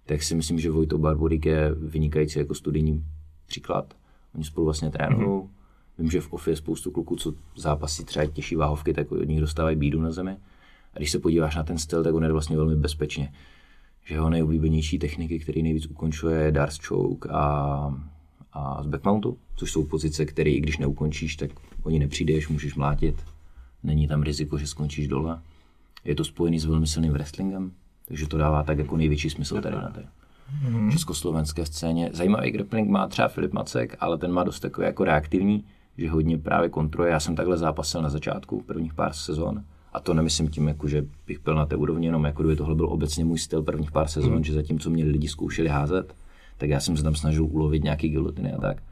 tak 0.06 0.22
si 0.22 0.34
myslím, 0.34 0.58
že 0.58 0.70
Vojto 0.70 0.98
Barborík 0.98 1.46
je 1.46 1.74
vynikající 1.74 2.38
jako 2.38 2.54
studijní 2.54 3.04
příklad. 3.46 3.94
Oni 4.34 4.44
spolu 4.44 4.64
vlastně 4.64 4.90
trénují. 4.90 5.26
Mm-hmm. 5.26 5.48
Vím, 5.98 6.10
že 6.10 6.20
v 6.20 6.32
OFI 6.32 6.50
je 6.50 6.56
spoustu 6.56 6.90
kluků, 6.90 7.16
co 7.16 7.34
zápasí 7.56 8.04
třeba 8.04 8.26
těžší 8.26 8.56
váhovky, 8.56 8.94
tak 8.94 9.12
od 9.12 9.28
nich 9.28 9.40
dostávají 9.40 9.76
bídu 9.76 10.00
na 10.00 10.10
zemi. 10.10 10.36
A 10.94 10.98
když 10.98 11.10
se 11.10 11.18
podíváš 11.18 11.56
na 11.56 11.62
ten 11.62 11.78
styl, 11.78 12.04
tak 12.04 12.14
on 12.14 12.24
je 12.24 12.32
vlastně 12.32 12.56
velmi 12.56 12.76
bezpečně. 12.76 13.32
Že 14.04 14.14
jeho 14.14 14.30
nejoblíbenější 14.30 14.98
techniky, 14.98 15.38
který 15.38 15.62
nejvíc 15.62 15.86
ukončuje, 15.86 16.40
je 16.40 16.52
Darce 16.52 16.78
Choke 16.86 17.28
a, 17.28 17.94
a 18.52 18.82
z 18.82 18.86
backmountu, 18.86 19.38
což 19.56 19.72
jsou 19.72 19.84
pozice, 19.84 20.24
které 20.26 20.50
i 20.50 20.60
když 20.60 20.78
neukončíš, 20.78 21.36
tak 21.36 21.50
oni 21.82 21.98
nepřijdeš, 21.98 22.48
můžeš 22.48 22.74
mlátit. 22.74 23.16
Není 23.82 24.08
tam 24.08 24.22
riziko, 24.22 24.58
že 24.58 24.66
skončíš 24.66 25.08
dole. 25.08 25.40
Je 26.04 26.14
to 26.14 26.24
spojený 26.24 26.58
s 26.58 26.64
velmi 26.64 26.86
silným 26.86 27.12
wrestlingem, 27.12 27.72
takže 28.08 28.28
to 28.28 28.38
dává 28.38 28.62
tak 28.62 28.78
jako 28.78 28.96
největší 28.96 29.30
smysl 29.30 29.60
tady 29.60 29.76
na 29.76 29.88
té 29.88 30.04
československé 30.90 31.66
scéně. 31.66 32.10
Zajímavý 32.12 32.50
grappling 32.50 32.90
má 32.90 33.08
třeba 33.08 33.28
Filip 33.28 33.52
Macek, 33.52 33.96
ale 34.00 34.18
ten 34.18 34.32
má 34.32 34.44
dost 34.44 34.60
takový 34.60 34.86
jako 34.86 35.04
reaktivní, 35.04 35.64
že 35.98 36.10
hodně 36.10 36.38
právě 36.38 36.68
kontroluje. 36.68 37.12
Já 37.12 37.20
jsem 37.20 37.36
takhle 37.36 37.56
zápasil 37.56 38.02
na 38.02 38.08
začátku, 38.08 38.62
prvních 38.66 38.94
pár 38.94 39.12
sezon. 39.12 39.64
A 39.92 40.00
to 40.00 40.14
nemyslím 40.14 40.48
tím, 40.48 40.68
jako, 40.68 40.88
že 40.88 41.04
bych 41.26 41.40
byl 41.44 41.54
na 41.54 41.66
té 41.66 41.76
úrovni, 41.76 42.06
jenom 42.06 42.24
jako 42.24 42.42
kdyby 42.42 42.56
tohle 42.56 42.74
byl 42.74 42.86
obecně 42.88 43.24
můj 43.24 43.38
styl 43.38 43.62
prvních 43.62 43.90
pár 43.90 44.08
sezon, 44.08 44.36
mm. 44.36 44.44
že 44.44 44.52
zatímco 44.52 44.90
mě 44.90 45.04
lidi 45.04 45.28
zkoušeli 45.28 45.68
házet, 45.68 46.14
tak 46.58 46.70
já 46.70 46.80
jsem 46.80 46.96
se 46.96 47.02
tam 47.02 47.14
snažil 47.14 47.44
ulovit 47.44 47.84
nějaký 47.84 48.08
gilotiny 48.08 48.52
a 48.52 48.60
tak. 48.60 48.82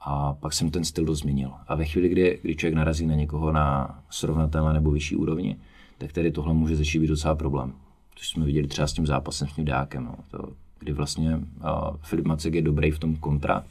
A 0.00 0.32
pak 0.32 0.52
jsem 0.52 0.70
ten 0.70 0.84
styl 0.84 1.04
dost 1.04 1.18
změnil. 1.18 1.50
A 1.68 1.74
ve 1.74 1.84
chvíli, 1.84 2.08
kdy, 2.08 2.38
kdy 2.42 2.56
člověk 2.56 2.74
narazí 2.74 3.06
na 3.06 3.14
někoho 3.14 3.52
na 3.52 3.98
srovnatelné 4.10 4.72
nebo 4.72 4.90
vyšší 4.90 5.16
úrovni, 5.16 5.56
tak 5.98 6.12
tedy 6.12 6.30
tohle 6.30 6.54
může 6.54 6.76
začít 6.76 6.98
být 6.98 7.06
docela 7.06 7.34
problém. 7.34 7.72
Což 8.14 8.28
jsme 8.28 8.44
viděli 8.44 8.68
třeba 8.68 8.86
s 8.86 8.92
tím 8.92 9.06
zápasem 9.06 9.48
s 9.48 9.52
tím 9.52 9.64
Dákem. 9.64 10.04
No. 10.04 10.14
To, 10.30 10.52
kdy 10.78 10.92
vlastně 10.92 11.36
uh, 11.36 11.96
Filip 12.02 12.26
Macek 12.26 12.54
je 12.54 12.62
dobrý 12.62 12.90
v 12.90 12.98
tom 12.98 13.16
kontra, 13.16 13.64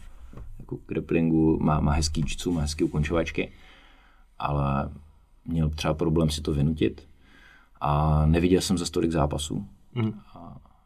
jako 0.60 0.78
grapplingu, 0.88 1.60
má, 1.62 1.80
má 1.80 1.92
hezký 1.92 2.22
jitsu, 2.22 2.52
má 2.52 2.62
hezký 2.62 2.84
ukončovačky, 2.84 3.52
ale 4.40 4.90
měl 5.46 5.70
třeba 5.70 5.94
problém 5.94 6.30
si 6.30 6.42
to 6.42 6.54
vynutit 6.54 7.08
a 7.82 8.26
neviděl 8.26 8.62
jsem 8.62 8.78
za 8.78 8.86
tolik 8.92 9.12
zápasů. 9.12 9.68
Mm. 9.94 10.14
A 10.34 10.45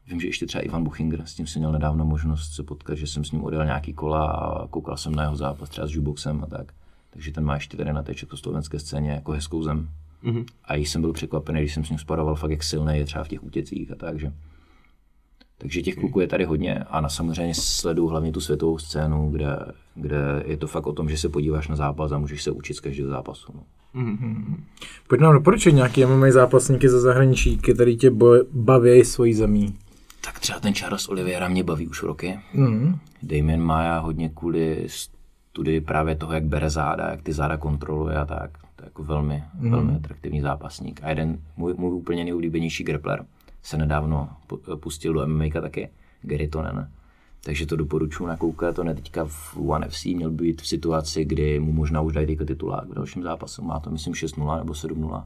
vím, 0.09 0.21
že 0.21 0.27
ještě 0.27 0.45
třeba 0.45 0.61
Ivan 0.61 0.83
Buchinger, 0.83 1.21
s 1.25 1.33
tím 1.33 1.47
jsem 1.47 1.59
měl 1.59 1.71
nedávno 1.71 2.05
možnost 2.05 2.53
se 2.53 2.63
potkat, 2.63 2.95
že 2.95 3.07
jsem 3.07 3.23
s 3.23 3.31
ním 3.31 3.43
odjel 3.43 3.65
nějaký 3.65 3.93
kola 3.93 4.31
a 4.31 4.67
koukal 4.67 4.97
jsem 4.97 5.15
na 5.15 5.23
jeho 5.23 5.35
zápas 5.35 5.69
třeba 5.69 5.87
s 5.87 5.91
jukeboxem 5.91 6.43
a 6.43 6.47
tak. 6.47 6.73
Takže 7.09 7.31
ten 7.31 7.45
má 7.45 7.53
ještě 7.53 7.77
tady 7.77 7.93
na 7.93 8.03
té 8.03 8.15
československé 8.15 8.79
scéně 8.79 9.11
jako 9.11 9.31
hezkou 9.31 9.63
zem. 9.63 9.89
Mm-hmm. 10.23 10.45
A 10.65 10.75
již 10.75 10.89
jsem 10.89 11.01
byl 11.01 11.13
překvapený, 11.13 11.59
když 11.59 11.73
jsem 11.73 11.85
s 11.85 11.89
ním 11.89 11.99
sparoval 11.99 12.35
fakt 12.35 12.51
jak 12.51 12.63
silný 12.63 12.97
je 12.97 13.05
třeba 13.05 13.23
v 13.23 13.27
těch 13.27 13.43
útěcích 13.43 13.91
a 13.91 13.95
tak, 13.95 14.19
že 14.19 14.33
takže 15.57 15.81
těch 15.81 15.95
kluků 15.95 16.19
je 16.19 16.27
tady 16.27 16.45
hodně 16.45 16.79
a 16.79 17.01
na 17.01 17.09
samozřejmě 17.09 17.55
sleduju 17.55 18.07
hlavně 18.07 18.31
tu 18.31 18.41
světovou 18.41 18.77
scénu, 18.77 19.29
kde, 19.29 19.57
kde 19.95 20.43
je 20.45 20.57
to 20.57 20.67
fakt 20.67 20.87
o 20.87 20.93
tom, 20.93 21.09
že 21.09 21.17
se 21.17 21.29
podíváš 21.29 21.67
na 21.67 21.75
zápas 21.75 22.11
a 22.11 22.17
můžeš 22.17 22.43
se 22.43 22.51
učit 22.51 22.73
z 22.73 22.79
každého 22.79 23.09
zápasu. 23.09 23.51
No. 23.55 23.63
Pojď 25.07 25.21
nám 25.21 25.33
doporučit 25.33 25.71
nějaký 25.71 26.05
MMA 26.05 26.31
zápasníky 26.31 26.89
ze 26.89 26.99
zahraničí, 26.99 27.57
který 27.57 27.97
tě 27.97 28.11
baví 28.51 29.05
svojí 29.05 29.33
zemí. 29.33 29.75
Tak 30.21 30.39
třeba 30.39 30.59
ten 30.59 30.73
Charles 30.73 31.09
Oliveira 31.09 31.47
mě 31.47 31.63
baví 31.63 31.87
už 31.87 32.03
roky. 32.03 32.39
Mm. 32.53 32.99
Damien 33.23 33.61
Maia 33.61 33.99
hodně 33.99 34.29
kvůli 34.29 34.87
studii 34.87 35.81
právě 35.81 36.15
toho, 36.15 36.33
jak 36.33 36.43
bere 36.43 36.69
záda, 36.69 37.09
jak 37.09 37.21
ty 37.21 37.33
záda 37.33 37.57
kontroluje 37.57 38.17
a 38.17 38.25
tak. 38.25 38.51
To 38.75 38.83
je 38.83 38.87
jako 38.87 39.03
velmi, 39.03 39.43
mm. 39.59 39.71
velmi 39.71 39.95
atraktivní 39.95 40.41
zápasník. 40.41 40.99
A 41.03 41.09
jeden 41.09 41.39
můj, 41.57 41.73
můj 41.77 41.93
úplně 41.93 42.23
nejoblíbenější 42.23 42.83
grappler 42.83 43.25
se 43.63 43.77
nedávno 43.77 44.29
pu- 44.47 44.77
pustil 44.77 45.13
do 45.13 45.27
MMA 45.27 45.45
taky, 45.61 45.89
Gary 46.21 46.47
Tonen. 46.47 46.91
Takže 47.43 47.65
to 47.65 47.75
doporučuji 47.75 48.27
nakoukat, 48.27 48.79
on 48.79 48.87
je 48.87 48.95
teďka 48.95 49.25
v 49.25 49.57
One 49.57 49.89
FC, 49.89 50.05
měl 50.05 50.31
být 50.31 50.61
v 50.61 50.67
situaci, 50.67 51.25
kdy 51.25 51.59
mu 51.59 51.71
možná 51.73 52.01
už 52.01 52.13
dají 52.13 52.27
teďka 52.27 52.45
titulák 52.45 52.89
v 52.89 52.93
dalším 52.93 53.23
zápasu, 53.23 53.63
má 53.63 53.79
to 53.79 53.89
myslím 53.89 54.13
6-0 54.13 54.57
nebo 54.57 54.73
7-0. 54.73 55.23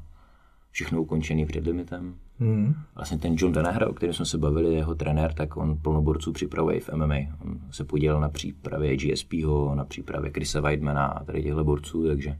Všechno 0.73 1.01
ukončený 1.01 1.45
před 1.45 1.65
limitem. 1.65 2.15
Mm. 2.39 2.73
Vlastně 2.95 3.17
ten 3.17 3.35
John 3.37 3.51
Danaher, 3.51 3.87
o 3.89 3.93
kterém 3.93 4.13
jsme 4.13 4.25
se 4.25 4.37
bavili, 4.37 4.73
jeho 4.73 4.95
trenér, 4.95 5.33
tak 5.33 5.57
on 5.57 5.77
plnoborců 5.77 6.31
připravuje 6.31 6.77
i 6.77 6.79
v 6.79 6.89
MMA. 6.95 7.15
On 7.45 7.59
se 7.71 7.83
podílel 7.83 8.19
na 8.19 8.29
přípravě 8.29 8.97
GSPho, 8.97 9.75
na 9.75 9.85
přípravě 9.85 10.31
Chrisa 10.31 10.61
Weidmana 10.61 11.05
a 11.05 11.23
tady 11.23 11.43
těchto 11.43 11.63
borců, 11.63 12.07
takže, 12.07 12.39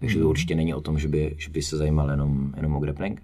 takže 0.00 0.18
to 0.18 0.28
určitě 0.28 0.54
není 0.54 0.74
o 0.74 0.80
tom, 0.80 0.98
že 0.98 1.08
by, 1.08 1.34
že 1.38 1.50
by 1.50 1.62
se 1.62 1.76
zajímal 1.76 2.10
jenom, 2.10 2.52
jenom 2.56 2.76
o 2.76 2.80
grappling, 2.80 3.22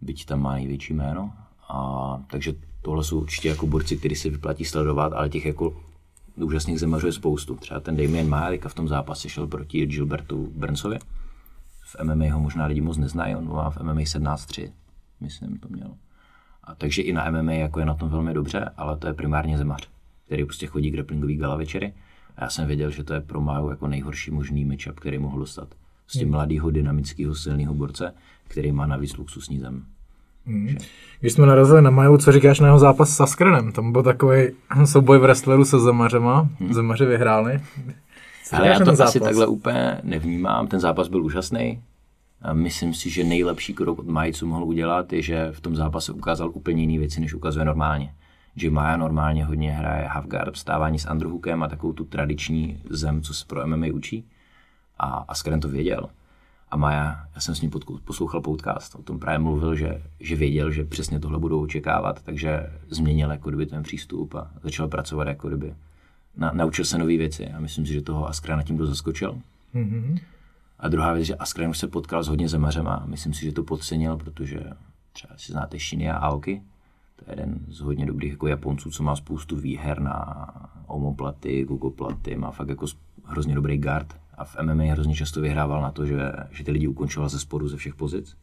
byť 0.00 0.26
tam 0.26 0.42
má 0.42 0.52
největší 0.52 0.94
jméno. 0.94 1.32
A, 1.68 2.24
takže 2.30 2.54
tohle 2.82 3.04
jsou 3.04 3.20
určitě 3.20 3.48
jako 3.48 3.66
borci, 3.66 3.96
který 3.96 4.14
se 4.14 4.30
vyplatí 4.30 4.64
sledovat, 4.64 5.12
ale 5.12 5.28
těch 5.28 5.46
jako 5.46 5.76
úžasných 6.36 6.80
zemařů 6.80 7.06
je 7.06 7.12
spoustu. 7.12 7.56
Třeba 7.56 7.80
ten 7.80 7.96
Damien 7.96 8.28
Márika 8.28 8.68
v 8.68 8.74
tom 8.74 8.88
zápase 8.88 9.28
šel 9.28 9.46
proti 9.46 9.86
Gilbertu 9.86 10.52
Burnsovi. 10.54 10.98
V 11.96 12.04
MMA 12.04 12.34
ho 12.34 12.40
možná 12.40 12.66
lidi 12.66 12.80
moc 12.80 12.98
neznají, 12.98 13.36
on 13.36 13.48
má 13.48 13.70
v 13.70 13.78
MMA 13.82 13.92
17-3, 14.00 14.72
myslím, 15.20 15.58
to 15.58 15.68
měl. 15.68 15.90
A 16.64 16.74
takže 16.74 17.02
i 17.02 17.12
na 17.12 17.30
MMA 17.30 17.52
jako 17.52 17.80
je 17.80 17.86
na 17.86 17.94
tom 17.94 18.08
velmi 18.08 18.34
dobře, 18.34 18.70
ale 18.76 18.96
to 18.96 19.06
je 19.06 19.14
primárně 19.14 19.58
zemař, 19.58 19.88
který 20.26 20.44
prostě 20.44 20.66
chodí 20.66 20.90
grapplingový 20.90 21.36
gala 21.36 21.56
večery. 21.56 21.92
A 22.36 22.44
já 22.44 22.50
jsem 22.50 22.66
věděl, 22.66 22.90
že 22.90 23.04
to 23.04 23.14
je 23.14 23.20
pro 23.20 23.40
Máju 23.40 23.70
jako 23.70 23.88
nejhorší 23.88 24.30
možný 24.30 24.64
matchup, 24.64 25.00
který 25.00 25.18
mohl 25.18 25.38
dostat. 25.38 25.68
S 26.06 26.12
tím 26.12 26.30
mladého, 26.30 26.70
dynamického, 26.70 27.34
silného 27.34 27.74
borce, 27.74 28.14
který 28.48 28.72
má 28.72 28.86
navíc 28.86 29.16
luxusní 29.16 29.58
zem. 29.58 29.84
Když 31.20 31.32
jsme 31.32 31.46
narazili 31.46 31.82
na 31.82 31.90
Maju, 31.90 32.18
co 32.18 32.32
říkáš 32.32 32.60
na 32.60 32.66
jeho 32.66 32.78
zápas 32.78 33.10
s 33.10 33.16
Saskrenem? 33.16 33.72
Tam 33.72 33.92
byl 33.92 34.02
takový 34.02 34.48
souboj 34.84 35.18
v 35.18 35.20
wrestleru 35.20 35.64
se 35.64 35.80
Zemařema. 35.80 36.48
Zemaři 36.70 37.06
vyhráli. 37.06 37.60
Ale 38.52 38.68
já 38.68 38.78
to 38.78 38.84
ten 38.84 38.92
asi 38.92 39.18
zápas? 39.18 39.28
takhle 39.28 39.46
úplně 39.46 39.98
nevnímám. 40.02 40.66
Ten 40.66 40.80
zápas 40.80 41.08
byl 41.08 41.24
úžasný. 41.24 41.82
A 42.42 42.52
myslím 42.52 42.94
si, 42.94 43.10
že 43.10 43.24
nejlepší 43.24 43.74
krok 43.74 43.98
od 43.98 44.06
Maji, 44.06 44.32
co 44.32 44.46
mohl 44.46 44.64
udělat, 44.64 45.12
je, 45.12 45.22
že 45.22 45.48
v 45.52 45.60
tom 45.60 45.76
zápase 45.76 46.12
ukázal 46.12 46.50
úplně 46.54 46.82
jiné 46.82 46.98
věci, 46.98 47.20
než 47.20 47.34
ukazuje 47.34 47.64
normálně. 47.64 48.14
že 48.56 48.70
Maja 48.70 48.96
normálně 48.96 49.44
hodně 49.44 49.72
hraje 49.72 50.06
halfguard, 50.06 50.54
vstávání 50.54 50.98
s 50.98 51.10
underhookem 51.10 51.62
a 51.62 51.68
takovou 51.68 51.92
tu 51.92 52.04
tradiční 52.04 52.80
zem, 52.90 53.22
co 53.22 53.34
se 53.34 53.44
pro 53.46 53.66
MMA 53.66 53.86
učí. 53.92 54.24
A 54.98 55.06
Askren 55.06 55.60
to 55.60 55.68
věděl. 55.68 56.08
A 56.70 56.76
Maja, 56.76 57.24
já 57.34 57.40
jsem 57.40 57.54
s 57.54 57.60
ním 57.60 57.70
poslouchal 58.04 58.40
podcast, 58.40 58.94
o 58.94 59.02
tom 59.02 59.18
právě 59.18 59.38
mluvil, 59.38 59.74
že, 59.74 60.02
že 60.20 60.36
věděl, 60.36 60.70
že 60.70 60.84
přesně 60.84 61.20
tohle 61.20 61.38
budou 61.38 61.62
očekávat, 61.62 62.22
takže 62.22 62.70
změnil 62.88 63.30
jako 63.30 63.48
kdyby 63.48 63.66
ten 63.66 63.82
přístup 63.82 64.34
a 64.34 64.50
začal 64.62 64.88
pracovat 64.88 65.28
jako 65.28 65.48
kdyby. 65.48 65.74
Na, 66.36 66.50
naučil 66.54 66.84
se 66.84 66.98
nové 66.98 67.16
věci 67.16 67.48
a 67.48 67.60
myslím 67.60 67.86
si, 67.86 67.92
že 67.92 68.02
toho 68.02 68.28
Askrena 68.28 68.62
tím 68.62 68.76
dost 68.76 68.88
zaskočil. 68.88 69.38
Mm-hmm. 69.74 70.20
A 70.78 70.88
druhá 70.88 71.12
věc, 71.12 71.26
že 71.26 71.34
Askren 71.34 71.70
už 71.70 71.78
se 71.78 71.88
potkal 71.88 72.22
s 72.22 72.28
hodně 72.28 72.48
zemařem 72.48 72.88
a 72.88 73.04
myslím 73.06 73.34
si, 73.34 73.44
že 73.44 73.52
to 73.52 73.62
podcenil, 73.62 74.16
protože 74.16 74.60
třeba 75.12 75.34
si 75.36 75.52
znáte 75.52 75.78
Shiny 75.78 76.10
a 76.10 76.16
Aoki, 76.16 76.62
to 77.16 77.24
je 77.30 77.32
jeden 77.32 77.58
z 77.68 77.80
hodně 77.80 78.06
dobrých 78.06 78.30
jako 78.30 78.46
Japonců, 78.46 78.90
co 78.90 79.02
má 79.02 79.16
spoustu 79.16 79.56
výher 79.56 80.00
na 80.00 80.46
omoplaty, 80.86 81.64
Google 81.64 81.90
platy, 81.90 82.36
má 82.36 82.50
fakt 82.50 82.68
jako 82.68 82.86
hrozně 83.24 83.54
dobrý 83.54 83.78
guard 83.78 84.16
a 84.34 84.44
v 84.44 84.56
MMA 84.62 84.84
hrozně 84.92 85.14
často 85.14 85.40
vyhrával 85.40 85.82
na 85.82 85.90
to, 85.90 86.06
že, 86.06 86.32
že 86.50 86.64
ty 86.64 86.70
lidi 86.70 86.86
ukončoval 86.88 87.28
ze 87.28 87.38
sporu 87.38 87.68
ze 87.68 87.76
všech 87.76 87.94
pozic. 87.94 88.36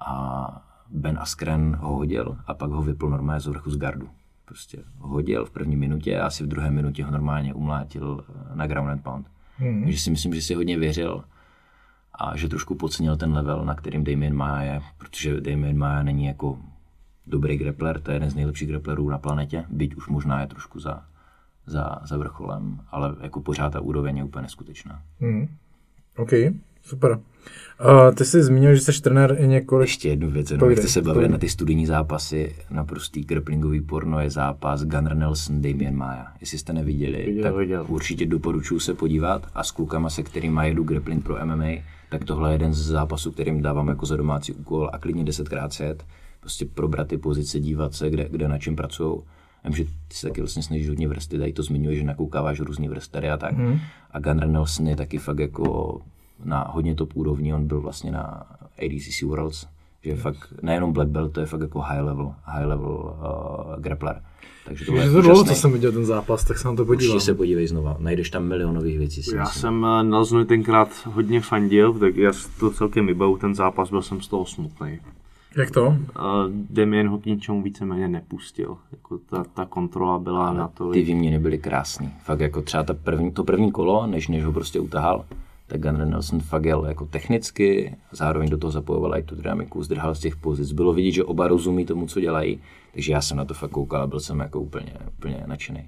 A 0.00 0.68
Ben 0.90 1.18
Askren 1.18 1.76
ho 1.76 1.96
hodil 1.96 2.38
a 2.46 2.54
pak 2.54 2.70
ho 2.70 2.82
vypl 2.82 3.10
normálně 3.10 3.40
z 3.40 3.46
vrchu 3.46 3.70
z 3.70 3.76
gardu. 3.76 4.08
Prostě 4.48 4.78
ho 4.98 5.08
hodil 5.08 5.44
v 5.44 5.50
první 5.50 5.76
minutě 5.76 6.20
a 6.20 6.26
asi 6.26 6.44
v 6.44 6.46
druhé 6.46 6.70
minutě 6.70 7.04
ho 7.04 7.10
normálně 7.10 7.54
umlátil 7.54 8.24
eh, 8.28 8.56
na 8.56 8.66
ground 8.66 8.90
and 8.90 9.02
pound. 9.02 9.26
Hmm. 9.56 9.82
Takže 9.82 9.98
si 9.98 10.10
myslím, 10.10 10.34
že 10.34 10.42
si 10.42 10.54
hodně 10.54 10.78
věřil 10.78 11.24
a 12.14 12.36
že 12.36 12.48
trošku 12.48 12.74
podcenil 12.74 13.16
ten 13.16 13.32
level, 13.32 13.64
na 13.64 13.74
kterým 13.74 14.04
Damien 14.04 14.34
Maya 14.34 14.62
je, 14.62 14.82
protože 14.98 15.40
Damien 15.40 15.78
Maya 15.78 16.02
není 16.02 16.24
jako 16.24 16.58
dobrý 17.26 17.56
grappler, 17.56 18.00
to 18.00 18.10
je 18.10 18.14
jeden 18.16 18.30
z 18.30 18.34
nejlepších 18.34 18.68
grapplerů 18.68 19.10
na 19.10 19.18
planetě, 19.18 19.64
byť 19.68 19.94
už 19.96 20.08
možná 20.08 20.40
je 20.40 20.46
trošku 20.46 20.80
za, 20.80 21.04
za, 21.66 22.00
za 22.04 22.16
vrcholem, 22.16 22.80
ale 22.90 23.16
jako 23.20 23.40
pořád 23.40 23.72
ta 23.72 23.80
úroveň 23.80 24.16
je 24.16 24.24
úplně 24.24 24.42
neskutečná. 24.42 25.02
Hmm. 25.20 25.48
OK, 26.16 26.30
super. 26.82 27.20
Uh, 27.84 28.14
ty 28.14 28.24
jsi 28.24 28.42
zmínil, 28.42 28.74
že 28.74 28.80
jsi 28.80 29.02
trenér 29.02 29.36
i 29.38 29.48
několik... 29.48 29.88
Ještě 29.88 30.08
jednu 30.08 30.30
věc, 30.30 30.50
jenom 30.50 30.76
jste 30.76 30.88
se 30.88 31.02
bavili 31.02 31.28
na 31.28 31.38
ty 31.38 31.48
studijní 31.48 31.86
zápasy, 31.86 32.54
na 32.70 32.84
prostý 32.84 33.24
grapplingový 33.24 33.80
porno 33.80 34.20
je 34.20 34.30
zápas 34.30 34.84
Gunnar 34.84 35.16
Nelson, 35.16 35.62
Damien 35.62 35.96
Maya. 35.96 36.26
Jestli 36.40 36.58
jste 36.58 36.72
neviděli, 36.72 37.24
Viděl, 37.26 37.42
tak 37.42 37.54
viděl. 37.54 37.84
určitě 37.88 38.26
doporučuji 38.26 38.80
se 38.80 38.94
podívat 38.94 39.46
a 39.54 39.64
s 39.64 39.70
klukama, 39.70 40.10
se 40.10 40.22
kterými 40.22 40.60
jedu 40.64 40.84
grappling 40.84 41.24
pro 41.24 41.46
MMA, 41.46 41.82
tak 42.10 42.24
tohle 42.24 42.50
je 42.50 42.54
jeden 42.54 42.74
z 42.74 42.86
zápasů, 42.86 43.32
kterým 43.32 43.62
dávám 43.62 43.88
jako 43.88 44.06
za 44.06 44.16
domácí 44.16 44.52
úkol 44.52 44.90
a 44.92 44.98
klidně 44.98 45.24
desetkrát 45.24 45.72
set, 45.72 46.04
prostě 46.40 46.64
probrat 46.64 47.08
ty 47.08 47.18
pozice, 47.18 47.60
dívat 47.60 47.94
se, 47.94 48.10
kde, 48.10 48.28
kde 48.30 48.48
na 48.48 48.58
čem 48.58 48.76
pracují. 48.76 49.20
Vím, 49.64 49.74
že 49.74 49.84
ty 49.84 50.14
se 50.14 50.26
taky 50.26 50.40
vlastně 50.40 50.62
snažíš 50.62 50.88
hodně 50.88 51.08
vrsty, 51.08 51.38
tady 51.38 51.52
to 51.52 51.62
zmiňuje, 51.62 51.96
že 51.96 52.04
nakoukáváš 52.04 52.60
různý 52.60 52.88
vrstery 52.88 53.30
a 53.30 53.36
tak. 53.36 53.56
Mm. 53.56 53.78
A 54.10 54.18
Gunnar 54.18 54.48
Nelson 54.48 54.86
je 54.86 54.96
taky 54.96 55.18
fakt 55.18 55.38
jako 55.38 56.00
na 56.44 56.66
hodně 56.68 56.94
top 56.94 57.16
úrovni, 57.16 57.54
on 57.54 57.66
byl 57.66 57.80
vlastně 57.80 58.10
na 58.10 58.46
ADCC 58.84 59.22
Worlds, 59.22 59.66
že 60.02 60.10
je 60.10 60.16
fakt 60.16 60.54
nejenom 60.62 60.92
black 60.92 61.08
belt, 61.08 61.32
to 61.32 61.40
je 61.40 61.46
fakt 61.46 61.60
jako 61.60 61.80
high 61.80 62.00
level, 62.00 62.34
high 62.44 62.66
level 62.66 63.16
uh, 63.18 63.82
grappler. 63.82 64.22
Takže 64.68 64.84
to 64.84 64.96
je 64.96 65.10
to 65.10 65.22
dlouho, 65.22 65.44
co 65.44 65.54
jsem 65.54 65.72
viděl 65.72 65.92
ten 65.92 66.04
zápas, 66.06 66.44
tak 66.44 66.58
se 66.58 66.68
na 66.68 66.74
to 66.74 66.84
podívám. 66.84 67.14
Určitě 67.14 67.24
se 67.24 67.34
podívej 67.34 67.66
znova, 67.66 67.96
najdeš 67.98 68.30
tam 68.30 68.44
milionových 68.44 68.98
věcí. 68.98 69.22
Já 69.34 69.42
myslím. 69.42 69.60
jsem 69.60 69.86
eh, 69.86 70.02
Nelsonovi 70.02 70.46
tenkrát 70.46 70.88
hodně 71.06 71.40
fandil, 71.40 71.92
tak 71.92 72.16
já 72.16 72.32
to 72.60 72.70
celkem 72.70 73.06
vybavu 73.06 73.36
ten 73.36 73.54
zápas, 73.54 73.90
byl 73.90 74.02
jsem 74.02 74.20
z 74.20 74.28
toho 74.28 74.46
smutný. 74.46 75.00
Jak 75.56 75.70
to? 75.70 75.86
Uh, 75.86 75.94
Damien 76.70 77.08
ho 77.08 77.18
k 77.18 77.26
ničemu 77.26 77.62
víceméně 77.62 78.08
nepustil. 78.08 78.76
Jako 78.92 79.18
ta, 79.18 79.44
ta 79.54 79.64
kontrola 79.64 80.18
byla 80.18 80.48
Ale 80.48 80.58
na 80.58 80.68
to. 80.68 80.90
Ty 80.90 81.02
výměny 81.02 81.38
byly 81.38 81.58
krásný. 81.58 82.10
Fakt 82.24 82.40
jako 82.40 82.62
třeba 82.62 82.82
ta 82.82 82.94
první, 82.94 83.32
to 83.32 83.44
první 83.44 83.72
kolo, 83.72 84.06
než, 84.06 84.28
než 84.28 84.44
ho 84.44 84.52
prostě 84.52 84.80
utahal, 84.80 85.24
tak 85.68 85.80
Gunnar 85.80 86.06
Nelson 86.06 86.40
fakt 86.40 86.64
jel 86.64 86.84
jako 86.86 87.06
technicky, 87.06 87.96
zároveň 88.12 88.50
do 88.50 88.58
toho 88.58 88.70
zapojoval 88.70 89.16
i 89.18 89.22
tu 89.22 89.34
dynamiku, 89.34 89.82
zdrhal 89.82 90.14
z 90.14 90.18
těch 90.20 90.36
pozic. 90.36 90.72
Bylo 90.72 90.92
vidět, 90.92 91.12
že 91.12 91.24
oba 91.24 91.48
rozumí 91.48 91.84
tomu, 91.84 92.06
co 92.06 92.20
dělají, 92.20 92.60
takže 92.94 93.12
já 93.12 93.20
jsem 93.20 93.36
na 93.36 93.44
to 93.44 93.54
fakt 93.54 93.70
koukal 93.70 94.02
a 94.02 94.06
byl 94.06 94.20
jsem 94.20 94.40
jako 94.40 94.60
úplně, 94.60 94.92
úplně 95.18 95.44
nadšený. 95.46 95.84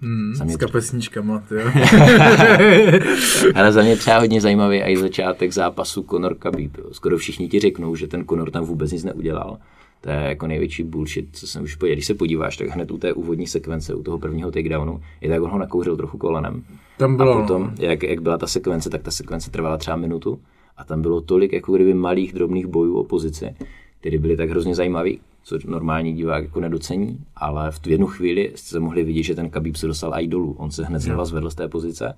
Hmm, 0.00 0.34
Za 0.34 0.44
mě 0.44 0.54
s 0.54 0.56
kapesníčkama, 0.56 1.42
ty 1.48 1.54
jo. 1.54 1.62
Ale 3.54 3.72
za 3.72 3.82
mě 3.82 3.96
třeba 3.96 4.18
hodně 4.18 4.40
zajímavý 4.40 4.82
i 4.82 4.96
začátek 4.96 5.52
zápasu 5.52 6.06
Conor 6.10 6.34
Khabib. 6.34 6.76
Skoro 6.92 7.16
všichni 7.18 7.48
ti 7.48 7.60
řeknou, 7.60 7.96
že 7.96 8.06
ten 8.06 8.24
Conor 8.26 8.50
tam 8.50 8.64
vůbec 8.64 8.92
nic 8.92 9.04
neudělal. 9.04 9.58
To 10.00 10.10
je 10.10 10.16
jako 10.16 10.46
největší 10.46 10.82
bullshit, 10.82 11.28
co 11.32 11.46
jsem 11.46 11.62
už 11.62 11.74
podělal. 11.74 11.94
Když 11.94 12.06
se 12.06 12.14
podíváš, 12.14 12.56
tak 12.56 12.68
hned 12.68 12.90
u 12.90 12.98
té 12.98 13.12
úvodní 13.12 13.46
sekvence, 13.46 13.94
u 13.94 14.02
toho 14.02 14.18
prvního 14.18 14.50
takedownu, 14.50 15.00
je 15.20 15.28
tak 15.28 15.42
on 15.42 15.50
ho 15.50 15.58
nakouřil 15.58 15.96
trochu 15.96 16.18
kolenem. 16.18 16.64
Tam 16.98 17.16
bylo, 17.16 17.38
A 17.38 17.40
potom, 17.40 17.72
jak, 17.78 18.02
jak 18.02 18.20
byla 18.20 18.38
ta 18.38 18.46
sekvence, 18.46 18.90
tak 18.90 19.02
ta 19.02 19.10
sekvence 19.10 19.50
trvala 19.50 19.76
třeba 19.76 19.96
minutu 19.96 20.40
a 20.76 20.84
tam 20.84 21.02
bylo 21.02 21.20
tolik 21.20 21.52
jako 21.52 21.72
kdyby 21.72 21.94
malých 21.94 22.32
drobných 22.32 22.66
bojů 22.66 22.98
o 22.98 23.04
pozici, 23.04 23.54
které 24.00 24.18
byly 24.18 24.36
tak 24.36 24.50
hrozně 24.50 24.74
zajímavý, 24.74 25.20
co 25.42 25.58
normální 25.66 26.12
divák 26.12 26.44
jako 26.44 26.60
nedocení, 26.60 27.18
ale 27.36 27.70
v 27.70 27.78
tu 27.78 27.90
jednu 27.90 28.06
chvíli 28.06 28.52
jste 28.54 28.80
mohli 28.80 29.04
vidět, 29.04 29.22
že 29.22 29.34
ten 29.34 29.50
Khabib 29.50 29.76
se 29.76 29.86
dostal 29.86 30.14
i 30.14 30.28
dolů. 30.28 30.54
On 30.58 30.70
se 30.70 30.84
hned 30.84 30.98
znova 30.98 31.24
zvedl 31.24 31.50
z 31.50 31.54
té 31.54 31.68
pozice 31.68 32.14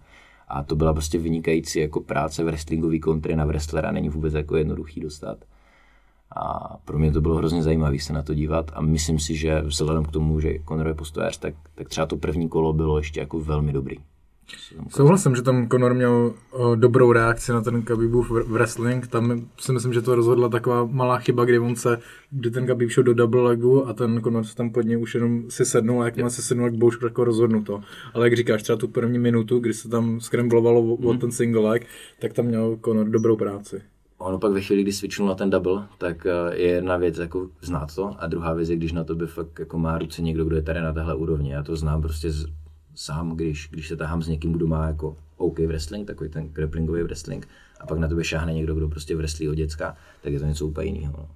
a 0.49 0.62
to 0.62 0.77
byla 0.77 0.93
prostě 0.93 1.18
vynikající 1.18 1.79
jako 1.79 2.01
práce 2.01 2.43
v 2.43 2.47
wrestlingový 2.47 3.01
kontry 3.01 3.37
na 3.37 3.45
wrestlera, 3.45 3.93
není 3.93 4.09
vůbec 4.09 4.35
jako 4.35 4.57
jednoduchý 4.57 5.01
dostat. 5.01 5.39
A 6.37 6.77
pro 6.85 6.99
mě 6.99 7.12
to 7.12 7.20
bylo 7.20 7.35
hrozně 7.35 7.62
zajímavé 7.62 7.99
se 7.99 8.12
na 8.12 8.22
to 8.22 8.35
dívat 8.35 8.70
a 8.74 8.81
myslím 8.81 9.18
si, 9.18 9.37
že 9.37 9.61
vzhledem 9.61 10.05
k 10.05 10.11
tomu, 10.11 10.41
že 10.41 10.55
Conor 10.68 10.87
je 10.87 10.95
postojář, 10.95 11.39
tak, 11.39 11.55
tak 11.74 11.89
třeba 11.89 12.07
to 12.07 12.16
první 12.16 12.49
kolo 12.49 12.72
bylo 12.72 12.99
ještě 12.99 13.20
jako 13.20 13.41
velmi 13.41 13.72
dobrý. 13.72 13.97
Souhlasím, 14.88 15.36
že 15.36 15.42
tam 15.42 15.68
Conor 15.68 15.94
měl 15.94 16.34
o, 16.51 16.74
dobrou 16.74 17.12
reakci 17.12 17.53
na 17.53 17.61
ten 17.61 17.82
Khabibův 17.82 18.30
wr- 18.30 18.53
wrestling. 18.53 19.07
Tam 19.07 19.49
si 19.59 19.72
myslím, 19.72 19.92
že 19.92 20.03
to 20.03 20.14
rozhodla 20.14 20.49
taková 20.49 20.84
malá 20.84 21.18
chyba, 21.18 21.44
kdy 21.44 21.59
on 21.59 21.76
se, 21.76 21.99
kdy 22.30 22.51
ten 22.51 22.66
Khabib 22.66 22.90
šel 22.90 23.05
do 23.05 23.14
double 23.14 23.42
legu 23.42 23.88
a 23.88 23.92
ten 23.92 24.20
Conor 24.22 24.44
se 24.44 24.57
tam 24.57 24.70
pod 24.70 24.82
něj 24.82 25.03
už 25.03 25.14
jenom 25.14 25.51
si 25.51 25.64
sednul 25.64 26.03
a 26.03 26.05
jakmile 26.05 26.30
se 26.30 26.42
sednul, 26.42 26.66
jak 26.66 26.76
bylo 26.76 26.88
už 26.88 26.99
jako 27.03 27.24
rozhodnuto. 27.24 27.80
Ale 28.14 28.26
jak 28.26 28.36
říkáš, 28.36 28.62
třeba 28.62 28.76
tu 28.76 28.88
první 28.88 29.18
minutu, 29.18 29.59
kdy 29.59 29.74
se 29.74 29.88
tam 29.88 30.20
skremblovalo 30.20 30.82
o, 30.82 30.94
o 30.94 31.14
ten 31.14 31.32
single 31.32 31.62
leg, 31.70 31.86
tak 32.20 32.32
tam 32.32 32.44
měl 32.44 32.78
Conor 32.84 33.09
dobrou 33.09 33.36
práci. 33.36 33.82
Ono 34.18 34.38
pak 34.38 34.53
ve 34.53 34.61
chvíli, 34.61 34.82
kdy 34.82 34.92
switchnul 34.92 35.28
na 35.28 35.34
ten 35.34 35.51
double, 35.51 35.86
tak 35.99 36.26
eh, 36.26 36.57
je 36.57 36.68
jedna 36.68 36.97
věc 36.97 37.18
jako 37.18 37.49
znát 37.62 37.94
to 37.94 38.11
a 38.18 38.26
druhá 38.26 38.55
věc 38.55 38.68
je, 38.68 38.76
když 38.76 38.92
na 38.92 39.05
tobě 39.05 39.26
fakt 39.26 39.59
jako 39.59 39.78
má 39.78 39.99
ruce 39.99 40.22
někdo, 40.22 40.44
kdo 40.44 40.57
je 40.57 40.62
tady 40.62 40.80
na 40.80 40.92
téhle 40.92 41.14
úrovni. 41.14 41.53
Já 41.53 41.62
to 41.62 41.76
znám 41.76 42.03
prostě 42.03 42.30
z, 42.30 42.47
sám, 42.97 43.36
když, 43.36 43.68
když 43.70 43.88
se 43.88 43.97
tahám 43.97 44.22
s 44.22 44.28
někým, 44.28 44.53
kdo 44.53 44.66
má 44.66 44.86
jako 44.86 45.16
OK 45.36 45.59
wrestling, 45.59 46.07
takový 46.07 46.30
ten 46.30 46.49
grapplingový 46.49 47.03
wrestling, 47.03 47.49
a 47.80 47.86
pak 47.86 47.99
na 47.99 48.09
tobě 48.09 48.24
šáhne 48.24 48.55
někdo, 48.55 48.74
kdo 48.74 48.88
prostě 48.88 49.16
wrestlí 49.16 49.49
od 49.49 49.55
děcka, 49.55 49.97
tak 50.22 50.32
je 50.32 50.40
to 50.40 50.47
něco 50.47 50.66
úplně 50.66 50.90
jiného. 50.90 51.14
No. 51.18 51.28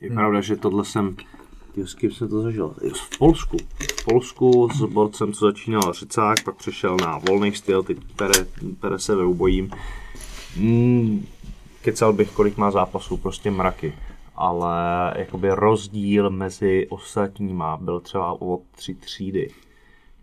Je 0.00 0.10
pravda, 0.10 0.40
že 0.40 0.56
tohle 0.56 0.84
jsem, 0.84 1.16
tyjo, 1.74 1.86
s 1.86 1.94
kým 1.94 2.10
jsem 2.10 2.28
to 2.28 2.42
zažil? 2.42 2.74
Jo, 2.82 2.94
v 2.94 3.18
Polsku. 3.18 3.56
V 3.98 4.04
Polsku 4.04 4.68
s 4.74 4.82
borcem, 4.82 5.32
co 5.32 5.46
začínal 5.46 5.92
řecák, 5.92 6.44
pak 6.44 6.56
přešel 6.56 6.96
na 6.96 7.18
volný 7.18 7.52
styl, 7.52 7.82
teď 7.82 7.98
pere, 8.16 8.46
pere 8.80 8.98
se 8.98 9.14
ve 9.14 9.24
ubojím. 9.24 9.70
Mm, 10.56 11.26
kecal 11.82 12.12
bych, 12.12 12.30
kolik 12.30 12.56
má 12.56 12.70
zápasů, 12.70 13.16
prostě 13.16 13.50
mraky. 13.50 13.94
Ale 14.34 15.14
jakoby 15.16 15.48
rozdíl 15.50 16.30
mezi 16.30 16.86
ostatníma 16.90 17.76
byl 17.76 18.00
třeba 18.00 18.42
o 18.42 18.60
tři 18.76 18.94
třídy. 18.94 19.50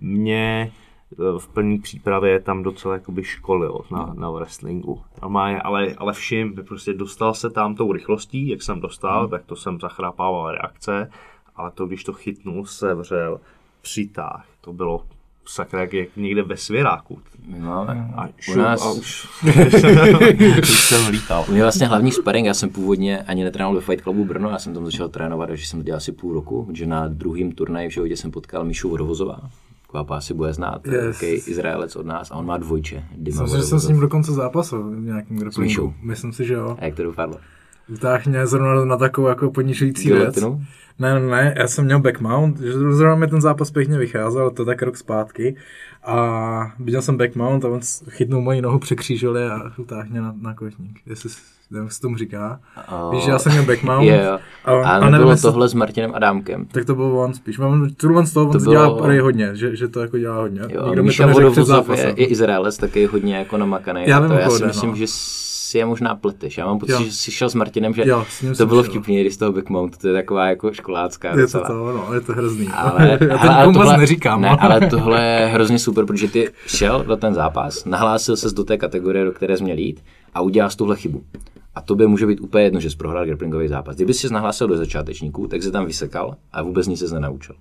Mě 0.02 0.72
eh, 1.12 1.40
v 1.40 1.48
plné 1.48 1.80
přípravě 1.80 2.40
tam 2.40 2.64
docela 2.64 2.94
jakoby 2.94 3.24
školil 3.24 3.82
na, 3.92 4.14
na 4.14 4.32
wrestlingu. 4.32 5.02
Normálně, 5.22 5.62
ale, 5.62 5.94
ale 5.98 6.14
všim, 6.14 6.56
prostě 6.68 6.94
dostal 6.94 7.34
se 7.34 7.50
tam 7.50 7.76
tou 7.76 7.92
rychlostí, 7.92 8.48
jak 8.48 8.62
jsem 8.62 8.82
dostal, 8.82 9.28
tak 9.28 9.46
to 9.46 9.56
jsem 9.56 9.80
zachrápával 9.80 10.52
reakce, 10.52 11.12
ale 11.56 11.72
to, 11.72 11.86
když 11.86 12.04
to 12.04 12.14
chytnul, 12.14 12.66
sevřel, 12.66 13.40
přitáh, 13.82 14.46
to 14.62 14.74
bylo 14.74 15.04
sakra 15.50 15.82
jak, 15.82 15.94
jak 15.94 16.10
někde 16.16 16.44
ve 16.44 16.58
svěráku. 16.58 17.20
My 17.48 17.60
máme. 17.60 18.12
A, 18.16 18.28
U 18.28 18.32
šup, 18.40 18.56
nás, 18.56 18.86
a 18.86 18.92
už, 18.92 19.28
už 20.62 20.80
jsem 20.80 21.12
lítal. 21.12 21.46
u 21.50 21.52
mě 21.52 21.62
vlastně 21.62 21.88
hlavní 21.88 22.12
sparring, 22.12 22.48
já 22.48 22.54
jsem 22.54 22.70
původně 22.70 23.22
ani 23.22 23.44
netrénoval 23.44 23.76
ve 23.76 23.82
Fight 23.82 24.04
Clubu 24.04 24.26
Brno, 24.26 24.50
já 24.50 24.60
jsem 24.60 24.74
tam 24.74 24.86
začal 24.86 25.10
trénovat, 25.10 25.50
že 25.50 25.66
jsem 25.66 25.80
to 25.80 25.84
dělal 25.84 25.98
asi 25.98 26.12
půl 26.12 26.34
roku, 26.34 26.68
že 26.74 26.86
na 26.86 27.08
druhém 27.08 27.52
turnaji 27.52 27.90
v 27.90 27.94
životě 27.94 28.18
jsem 28.18 28.32
potkal 28.32 28.66
Míšu 28.66 28.90
Vodovozová. 28.90 29.40
Kvapa 29.90 30.18
asi 30.18 30.34
bude 30.34 30.54
znát, 30.54 30.88
Yes. 30.88 31.18
okay, 31.18 31.30
Izraelec 31.48 31.96
od 31.96 32.06
nás 32.06 32.32
a 32.32 32.36
on 32.36 32.46
má 32.46 32.58
dvojče. 32.58 33.04
Dima 33.16 33.42
Myslím, 33.44 33.62
že 33.62 33.68
jsem 33.68 33.80
s 33.80 33.88
ním 33.88 34.00
dokonce 34.00 34.32
zápasil 34.32 34.84
v 34.84 35.00
nějakém 35.00 35.38
grapplingu. 35.38 35.94
Myslím 36.02 36.34
si, 36.34 36.46
že 36.46 36.54
jo. 36.54 36.78
A 36.80 36.86
jak 36.86 36.96
to 36.96 37.04
dopadlo? 37.04 37.38
utáhne 37.94 38.48
zrovna 38.48 38.86
na 38.86 38.98
takovou 38.98 39.28
jako 39.28 39.52
ponižující 39.52 40.12
věc. 40.12 40.42
Ne, 41.00 41.14
ne, 41.14 41.20
ne, 41.20 41.56
já 41.58 41.68
jsem 41.68 41.86
měl 41.86 42.00
backmount, 42.00 42.60
že 42.60 42.74
zrovna 42.74 43.16
mi 43.16 43.28
ten 43.28 43.42
zápas 43.42 43.72
pěkně 43.72 43.98
vycházel, 43.98 44.52
to 44.52 44.66
tak 44.66 44.82
rok 44.82 44.98
zpátky. 44.98 45.56
A 46.04 46.74
viděl 46.80 47.02
jsem 47.02 47.18
backmount 47.18 47.66
a 47.66 47.70
on 47.70 47.80
chytnul 48.10 48.42
moji 48.42 48.62
nohu, 48.62 48.80
překřížil 48.80 49.38
a 49.54 49.72
utáhne 49.78 50.22
na, 50.22 50.36
na 50.42 50.54
kotník. 50.54 51.02
Jestli 51.06 51.30
jak 51.72 51.92
se 51.92 52.02
tomu 52.02 52.18
říká. 52.18 52.60
O, 52.92 53.12
Víš, 53.12 53.24
že 53.24 53.32
já 53.32 53.40
jsem 53.40 53.52
měl 53.52 53.66
backmount. 53.66 54.08
Jo. 54.08 54.40
A, 54.66 54.72
A, 54.72 54.90
a 54.92 55.10
nebylo 55.10 55.30
nevím, 55.30 55.42
tohle 55.42 55.70
s 55.70 55.74
Martinem 55.74 56.12
Adámkem. 56.16 56.66
Tak 56.66 56.86
to 56.86 56.96
bylo 56.96 57.24
on 57.24 57.34
spíš. 57.34 57.58
Mám 57.60 57.90
tohle 57.98 58.26
z 58.26 58.34
toho, 58.34 58.46
on 58.46 58.52
To 58.52 58.58
to 58.58 58.64
bylo- 58.64 58.74
dělá 58.74 59.02
prej 59.04 59.20
hodně, 59.20 59.50
že, 59.54 59.76
že 59.76 59.88
to 59.88 60.00
jako 60.00 60.18
dělá 60.18 60.36
hodně. 60.36 60.62
Jo, 60.70 60.86
Nikdo 60.86 61.04
mi 61.04 61.08
Míša 61.08 61.24
to 61.24 61.40
neřekl 61.40 61.94
je, 61.94 62.14
je 62.18 62.26
Izraelec, 62.26 62.78
taky 62.78 63.06
hodně 63.06 63.36
jako 63.38 63.58
namakaný. 63.58 64.04
Já 64.06 64.20
vím, 64.20 64.30
to. 64.30 64.34
já 64.36 64.50
si 64.50 64.54
Chode, 64.54 64.68
myslím, 64.68 64.90
no. 64.90 64.96
že 64.96 65.06
si 65.08 65.78
je 65.78 65.86
možná 65.86 66.16
pleteš. 66.16 66.58
Já 66.58 66.66
mám 66.66 66.80
pocit, 66.80 66.92
Jo. 66.92 67.04
že 67.04 67.12
jsi 67.12 67.32
šel 67.32 67.50
s 67.50 67.54
Martinem, 67.56 67.94
že 67.94 68.04
Jo, 68.08 68.26
s 68.54 68.58
to 68.58 68.66
bylo 68.66 68.84
šel. 68.84 68.92
vtipný, 68.92 69.22
když 69.22 69.34
z 69.34 69.38
toho 69.38 69.52
backmount, 69.52 69.98
to 69.98 70.08
je 70.08 70.14
taková 70.14 70.48
jako 70.50 70.74
školácká 70.74 71.28
Je 71.30 71.36
to 71.36 71.42
docela. 71.42 71.68
to, 71.68 71.74
no, 71.74 72.14
je 72.14 72.22
to 72.22 72.34
hrozný. 72.34 72.68
Ale, 72.68 73.08
já 73.22 73.38
to 73.38 73.42
ale, 73.42 73.56
ale 73.56 73.74
tohle, 73.74 73.98
neříkám. 73.98 74.42
ne, 74.42 74.50
no. 74.50 74.58
ale 74.64 74.80
tohle 74.90 75.26
je 75.26 75.46
hrozně 75.48 75.80
super, 75.80 76.06
protože 76.06 76.28
ty 76.28 76.50
šel 76.68 77.04
do 77.08 77.16
ten 77.18 77.34
zápas, 77.34 77.86
nahlásil 77.86 78.38
ses 78.38 78.54
do 78.54 78.64
té 78.64 78.78
kategorie, 78.78 79.26
do 79.26 79.32
které 79.32 79.58
jsi 79.58 79.64
měl 79.64 79.78
jít 79.78 80.04
a 80.34 80.42
udělal 80.42 80.70
tuhle 80.78 80.96
chybu. 80.96 81.24
A 81.80 81.82
tobě 81.82 82.08
může 82.08 82.28
být 82.28 82.42
úplně 82.42 82.64
jedno, 82.64 82.80
že 82.80 82.90
jsi 82.90 82.98
prohrál 82.98 83.26
grapplingový 83.26 83.68
zápas. 83.68 83.96
Kdyby 83.96 84.14
jsi 84.14 84.34
nahlásil 84.34 84.68
do 84.68 84.78
začátečníků, 84.78 85.48
tak 85.48 85.64
se 85.64 85.72
tam 85.72 85.86
vysekal 85.86 86.36
a 86.52 86.62
vůbec 86.62 86.88
nic 86.88 87.00
se 87.00 87.14
nenaučil. 87.14 87.56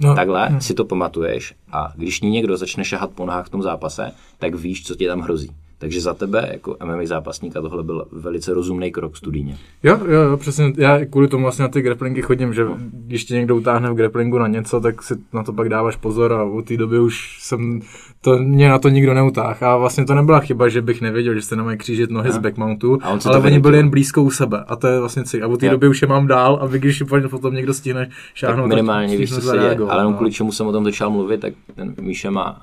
No, 0.00 0.14
Takhle 0.14 0.60
si 0.60 0.74
to 0.74 0.84
pamatuješ 0.84 1.54
a 1.72 1.92
když 1.96 2.20
ní 2.20 2.30
někdo 2.30 2.56
začne 2.56 2.84
šahat 2.84 3.10
po 3.10 3.26
nohách 3.26 3.46
v 3.46 3.50
tom 3.50 3.62
zápase, 3.62 4.12
tak 4.38 4.54
víš, 4.54 4.86
co 4.86 4.94
ti 4.94 5.06
tam 5.06 5.20
hrozí. 5.20 5.50
Takže 5.80 6.00
za 6.00 6.14
tebe, 6.14 6.48
jako 6.52 6.76
MMA 6.84 7.02
zápasníka, 7.04 7.60
tohle 7.60 7.82
byl 7.82 8.04
velice 8.12 8.54
rozumný 8.54 8.92
krok 8.92 9.16
studijně. 9.16 9.56
Jo, 9.82 9.98
jo, 10.08 10.20
jo, 10.22 10.36
přesně. 10.36 10.72
Já 10.76 11.04
kvůli 11.04 11.28
tomu 11.28 11.42
vlastně 11.42 11.62
na 11.62 11.68
ty 11.68 11.82
grapplingy 11.82 12.22
chodím, 12.22 12.54
že 12.54 12.66
když 12.92 13.24
tě 13.24 13.34
někdo 13.34 13.56
utáhne 13.56 13.90
v 13.90 13.94
grapplingu 13.94 14.38
na 14.38 14.48
něco, 14.48 14.80
tak 14.80 15.02
si 15.02 15.14
na 15.32 15.42
to 15.42 15.52
pak 15.52 15.68
dáváš 15.68 15.96
pozor 15.96 16.32
a 16.32 16.44
od 16.44 16.64
té 16.64 16.76
doby 16.76 16.98
už 16.98 17.38
jsem, 17.40 17.80
to, 18.20 18.38
mě 18.38 18.68
na 18.68 18.78
to 18.78 18.88
nikdo 18.88 19.14
neutáh. 19.14 19.62
A 19.62 19.76
vlastně 19.76 20.04
to 20.04 20.14
nebyla 20.14 20.40
chyba, 20.40 20.68
že 20.68 20.82
bych 20.82 21.00
nevěděl, 21.00 21.34
že 21.34 21.42
se 21.42 21.56
nemají 21.56 21.78
křížit 21.78 22.10
nohy 22.10 22.32
z 22.32 22.38
backmountu, 22.38 22.98
ale 23.02 23.38
oni 23.38 23.58
byli 23.58 23.76
jen 23.76 23.90
blízko 23.90 24.22
u 24.22 24.30
sebe. 24.30 24.64
A 24.68 24.76
to 24.76 24.86
je 24.86 25.00
vlastně 25.00 25.24
cíl. 25.24 25.44
A 25.44 25.48
od 25.48 25.60
té 25.60 25.68
doby 25.68 25.88
už 25.88 26.02
je 26.02 26.08
mám 26.08 26.26
dál 26.26 26.58
a 26.62 26.66
vy, 26.66 26.78
když 26.78 27.02
potom 27.30 27.54
někdo 27.54 27.74
stihne 27.74 28.10
šáhnout, 28.34 28.68
Tak 28.68 28.68
minimálně 28.68 29.08
tak 29.08 29.18
víš, 29.18 29.34
co 29.34 29.40
stihnete 29.40 29.68
se 29.68 29.76
děje. 29.76 29.88
Ale 29.90 30.00
jenom 30.00 30.12
no. 30.12 30.16
kvůli 30.16 30.32
čemu 30.32 30.52
jsem 30.52 30.66
o 30.66 30.72
tom 30.72 30.84
začal 30.84 31.10
mluvit, 31.10 31.40
tak 31.40 31.54
ten 31.74 31.94
Míša 32.00 32.30
má 32.30 32.62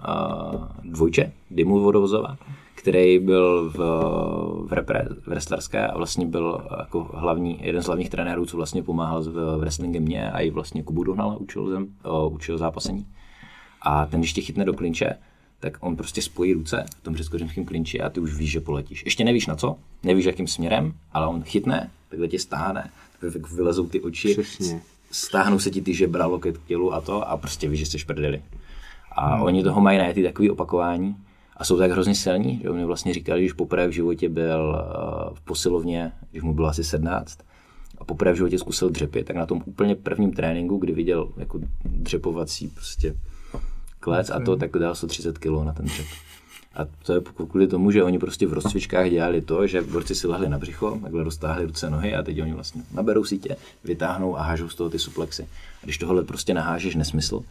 uh, 0.53 0.91
dvojče, 0.91 1.31
Dymu 1.51 1.79
Vodovozova, 1.79 2.37
který 2.87 3.19
byl 3.19 3.69
v, 3.69 3.77
v, 4.67 4.73
repre, 4.73 5.05
v 5.21 5.27
wrestlerské 5.27 5.87
a 5.87 5.97
vlastně 5.97 6.25
byl 6.25 6.67
jako 6.79 7.09
hlavní, 7.13 7.59
jeden 7.61 7.83
z 7.83 7.85
hlavních 7.85 8.09
trenérů, 8.09 8.45
co 8.45 8.57
vlastně 8.57 8.83
pomáhal 8.83 9.23
v, 9.23 9.57
wrestlingu 9.57 9.99
mě 9.99 10.31
a 10.31 10.39
i 10.39 10.49
vlastně 10.49 10.83
Kubu 10.83 11.03
Dohnala 11.03 11.35
učil, 11.35 11.69
zem, 11.69 11.87
učil 12.29 12.57
zápasení. 12.57 13.05
A 13.81 14.05
ten, 14.05 14.19
když 14.19 14.33
tě 14.33 14.41
chytne 14.41 14.65
do 14.65 14.73
klinče, 14.73 15.17
tak 15.59 15.77
on 15.79 15.95
prostě 15.95 16.21
spojí 16.21 16.53
ruce 16.53 16.85
v 16.99 17.03
tom 17.03 17.15
řeckořímském 17.15 17.65
klinči 17.65 18.01
a 18.01 18.09
ty 18.09 18.19
už 18.19 18.33
víš, 18.33 18.51
že 18.51 18.59
poletíš. 18.59 19.05
Ještě 19.05 19.23
nevíš 19.23 19.47
na 19.47 19.55
co, 19.55 19.75
nevíš 20.03 20.25
jakým 20.25 20.47
směrem, 20.47 20.93
ale 21.11 21.27
on 21.27 21.43
chytne, 21.43 21.89
takhle 22.09 22.27
tě 22.27 22.39
stáhne, 22.39 22.91
tak 23.21 23.51
vylezou 23.51 23.87
ty 23.87 24.01
oči, 24.01 24.33
Přesně. 24.33 24.81
stáhnou 25.11 25.59
se 25.59 25.71
ti 25.71 25.81
ty 25.81 25.93
žebra, 25.93 26.25
loket 26.25 26.57
k 26.57 26.65
tělu 26.65 26.93
a 26.93 27.01
to 27.01 27.29
a 27.29 27.37
prostě 27.37 27.69
víš, 27.69 27.79
že 27.79 27.85
jsi 27.85 28.05
prdeli. 28.05 28.41
A 29.11 29.35
hmm. 29.35 29.43
oni 29.43 29.63
toho 29.63 29.81
mají 29.81 29.97
na 29.99 30.13
ty 30.13 30.23
takový 30.23 30.49
opakování 30.49 31.15
a 31.57 31.63
jsou 31.63 31.77
tak 31.77 31.91
hrozně 31.91 32.15
silní, 32.15 32.59
že 32.63 32.69
on 32.69 32.75
mi 32.75 32.85
vlastně 32.85 33.13
říkal, 33.13 33.37
když 33.37 33.53
poprvé 33.53 33.87
v 33.87 33.91
životě 33.91 34.29
byl 34.29 34.75
eh, 34.79 35.33
v 35.33 35.41
posilovně, 35.41 36.11
když 36.31 36.43
mu 36.43 36.53
bylo 36.53 36.67
asi 36.67 36.83
17, 36.83 37.39
a 37.97 38.03
poprvé 38.05 38.33
v 38.33 38.35
životě 38.35 38.59
zkusil 38.59 38.89
dřepit, 38.89 39.25
tak 39.25 39.35
na 39.35 39.45
tom 39.45 39.63
úplně 39.65 39.95
prvním 39.95 40.33
tréninku, 40.33 40.77
kdy 40.77 40.93
viděl 40.93 41.29
jako 41.37 41.59
dřepovací 41.85 42.67
prostě 42.67 43.15
klec 43.99 44.29
a 44.29 44.39
to, 44.39 44.55
tak 44.55 44.71
dal 44.71 44.95
130 44.95 45.37
kg 45.37 45.63
na 45.63 45.73
ten 45.73 45.85
dřep. 45.85 46.05
A 46.75 46.85
to 47.05 47.13
je 47.13 47.21
kvůli 47.49 47.67
tomu, 47.67 47.91
že 47.91 48.03
oni 48.03 48.19
prostě 48.19 48.47
v 48.47 48.53
rozcvičkách 48.53 49.09
dělali 49.09 49.41
to, 49.41 49.67
že 49.67 49.81
borci 49.81 50.15
si 50.15 50.27
lehli 50.27 50.49
na 50.49 50.57
břicho, 50.57 50.99
takhle 51.01 51.23
roztáhli 51.23 51.65
ruce, 51.65 51.89
nohy 51.89 52.15
a 52.15 52.23
teď 52.23 52.41
oni 52.41 52.53
vlastně 52.53 52.81
naberou 52.93 53.23
sítě, 53.23 53.55
vytáhnou 53.83 54.37
a 54.37 54.41
hážou 54.41 54.69
z 54.69 54.75
toho 54.75 54.89
ty 54.89 54.99
suplexy. 54.99 55.43
A 55.83 55.83
když 55.83 55.97
tohle 55.97 56.23
prostě 56.23 56.53
nahážeš 56.53 56.95
nesmysl, 56.95 57.41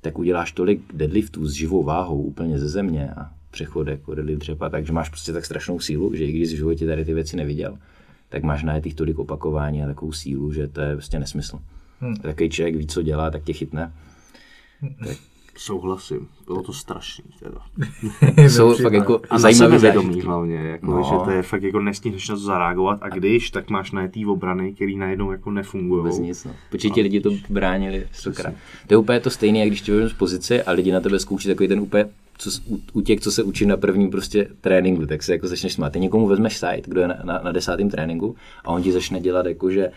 tak 0.00 0.18
uděláš 0.18 0.52
tolik 0.52 0.80
deadliftů 0.92 1.46
s 1.46 1.52
živou 1.52 1.82
váhou 1.82 2.22
úplně 2.22 2.58
ze 2.58 2.68
země 2.68 3.10
a 3.16 3.30
přechod 3.56 3.88
jako 3.88 4.14
deadlift 4.14 4.40
dřepa, 4.40 4.68
takže 4.68 4.92
máš 4.92 5.08
prostě 5.08 5.32
tak 5.32 5.44
strašnou 5.44 5.80
sílu, 5.80 6.14
že 6.14 6.24
i 6.24 6.32
když 6.32 6.52
v 6.52 6.56
životě 6.56 6.86
tady 6.86 7.04
ty 7.04 7.14
věci 7.14 7.36
neviděl, 7.36 7.78
tak 8.28 8.42
máš 8.42 8.62
na 8.64 8.80
těch 8.80 8.94
tolik 8.94 9.18
opakování 9.18 9.82
a 9.82 9.86
takovou 9.86 10.12
sílu, 10.12 10.52
že 10.52 10.68
to 10.68 10.80
je 10.80 10.92
prostě 10.96 11.18
nesmysl. 11.18 11.58
Hmm. 12.00 12.16
Takový 12.16 12.50
člověk 12.50 12.76
ví, 12.76 12.86
co 12.86 13.02
dělá, 13.02 13.30
tak 13.30 13.44
tě 13.44 13.52
chytne. 13.52 13.92
Souhlasím, 15.58 16.28
bylo 16.46 16.62
to 16.62 16.72
strašný 16.72 17.24
teda. 17.42 17.60
Jsou 18.48 18.74
fakt 18.74 18.92
jako 18.92 19.20
A 19.30 19.34
na 19.34 19.38
zajímavé 19.38 19.70
sebevědomí 19.78 20.06
zážitky. 20.08 20.26
hlavně, 20.26 20.56
jako, 20.56 20.86
No. 20.86 21.02
že 21.02 21.24
to 21.24 21.30
je 21.30 21.42
fakt 21.42 21.62
jako 21.62 21.80
nestihneš 21.80 22.28
na 22.28 22.34
to 22.34 22.40
zareagovat 22.40 22.98
a 23.02 23.08
když, 23.08 23.50
tak 23.50 23.70
máš 23.70 23.92
najetý 23.92 24.26
obrany, 24.26 24.72
který 24.74 24.96
najednou 24.96 25.32
jako 25.32 25.50
nefungují. 25.50 25.98
Vůbec 26.02 26.18
nic, 26.18 26.44
no. 26.44 26.50
Počkej, 26.70 26.90
ti 26.90 27.00
lidi 27.02 27.20
to 27.20 27.30
bránili 27.48 28.06
stokrát. 28.12 28.54
To 28.86 28.94
je 28.94 28.98
úplně 28.98 29.20
to 29.20 29.30
stejné, 29.30 29.58
jak 29.58 29.68
když 29.68 29.80
tě 29.80 30.08
z 30.08 30.12
pozice 30.12 30.62
a 30.62 30.72
lidi 30.72 30.92
na 30.92 31.00
tebe 31.00 31.18
zkouší 31.18 31.48
takový 31.48 31.68
ten 31.68 31.80
úplně 31.80 32.04
co, 32.38 32.50
s- 32.50 32.62
u- 32.66 32.80
útěk, 32.92 33.20
co 33.20 33.32
se 33.32 33.42
učí 33.42 33.66
na 33.66 33.76
prvním 33.76 34.10
prostě 34.10 34.48
tréninku, 34.60 35.06
tak 35.06 35.22
se 35.22 35.32
jako 35.32 35.48
začneš 35.48 35.72
smát. 35.72 35.92
Ty 35.92 36.00
někomu 36.00 36.26
vezmeš 36.26 36.56
site, 36.56 36.82
kdo 36.86 37.00
je 37.00 37.08
na, 37.08 37.18
na, 37.24 37.40
na 37.44 37.52
desátém 37.52 37.90
tréninku 37.90 38.36
a 38.64 38.68
on 38.70 38.82
ti 38.82 38.92
začne 38.92 39.20
dělat 39.20 39.46
jakože 39.46 39.90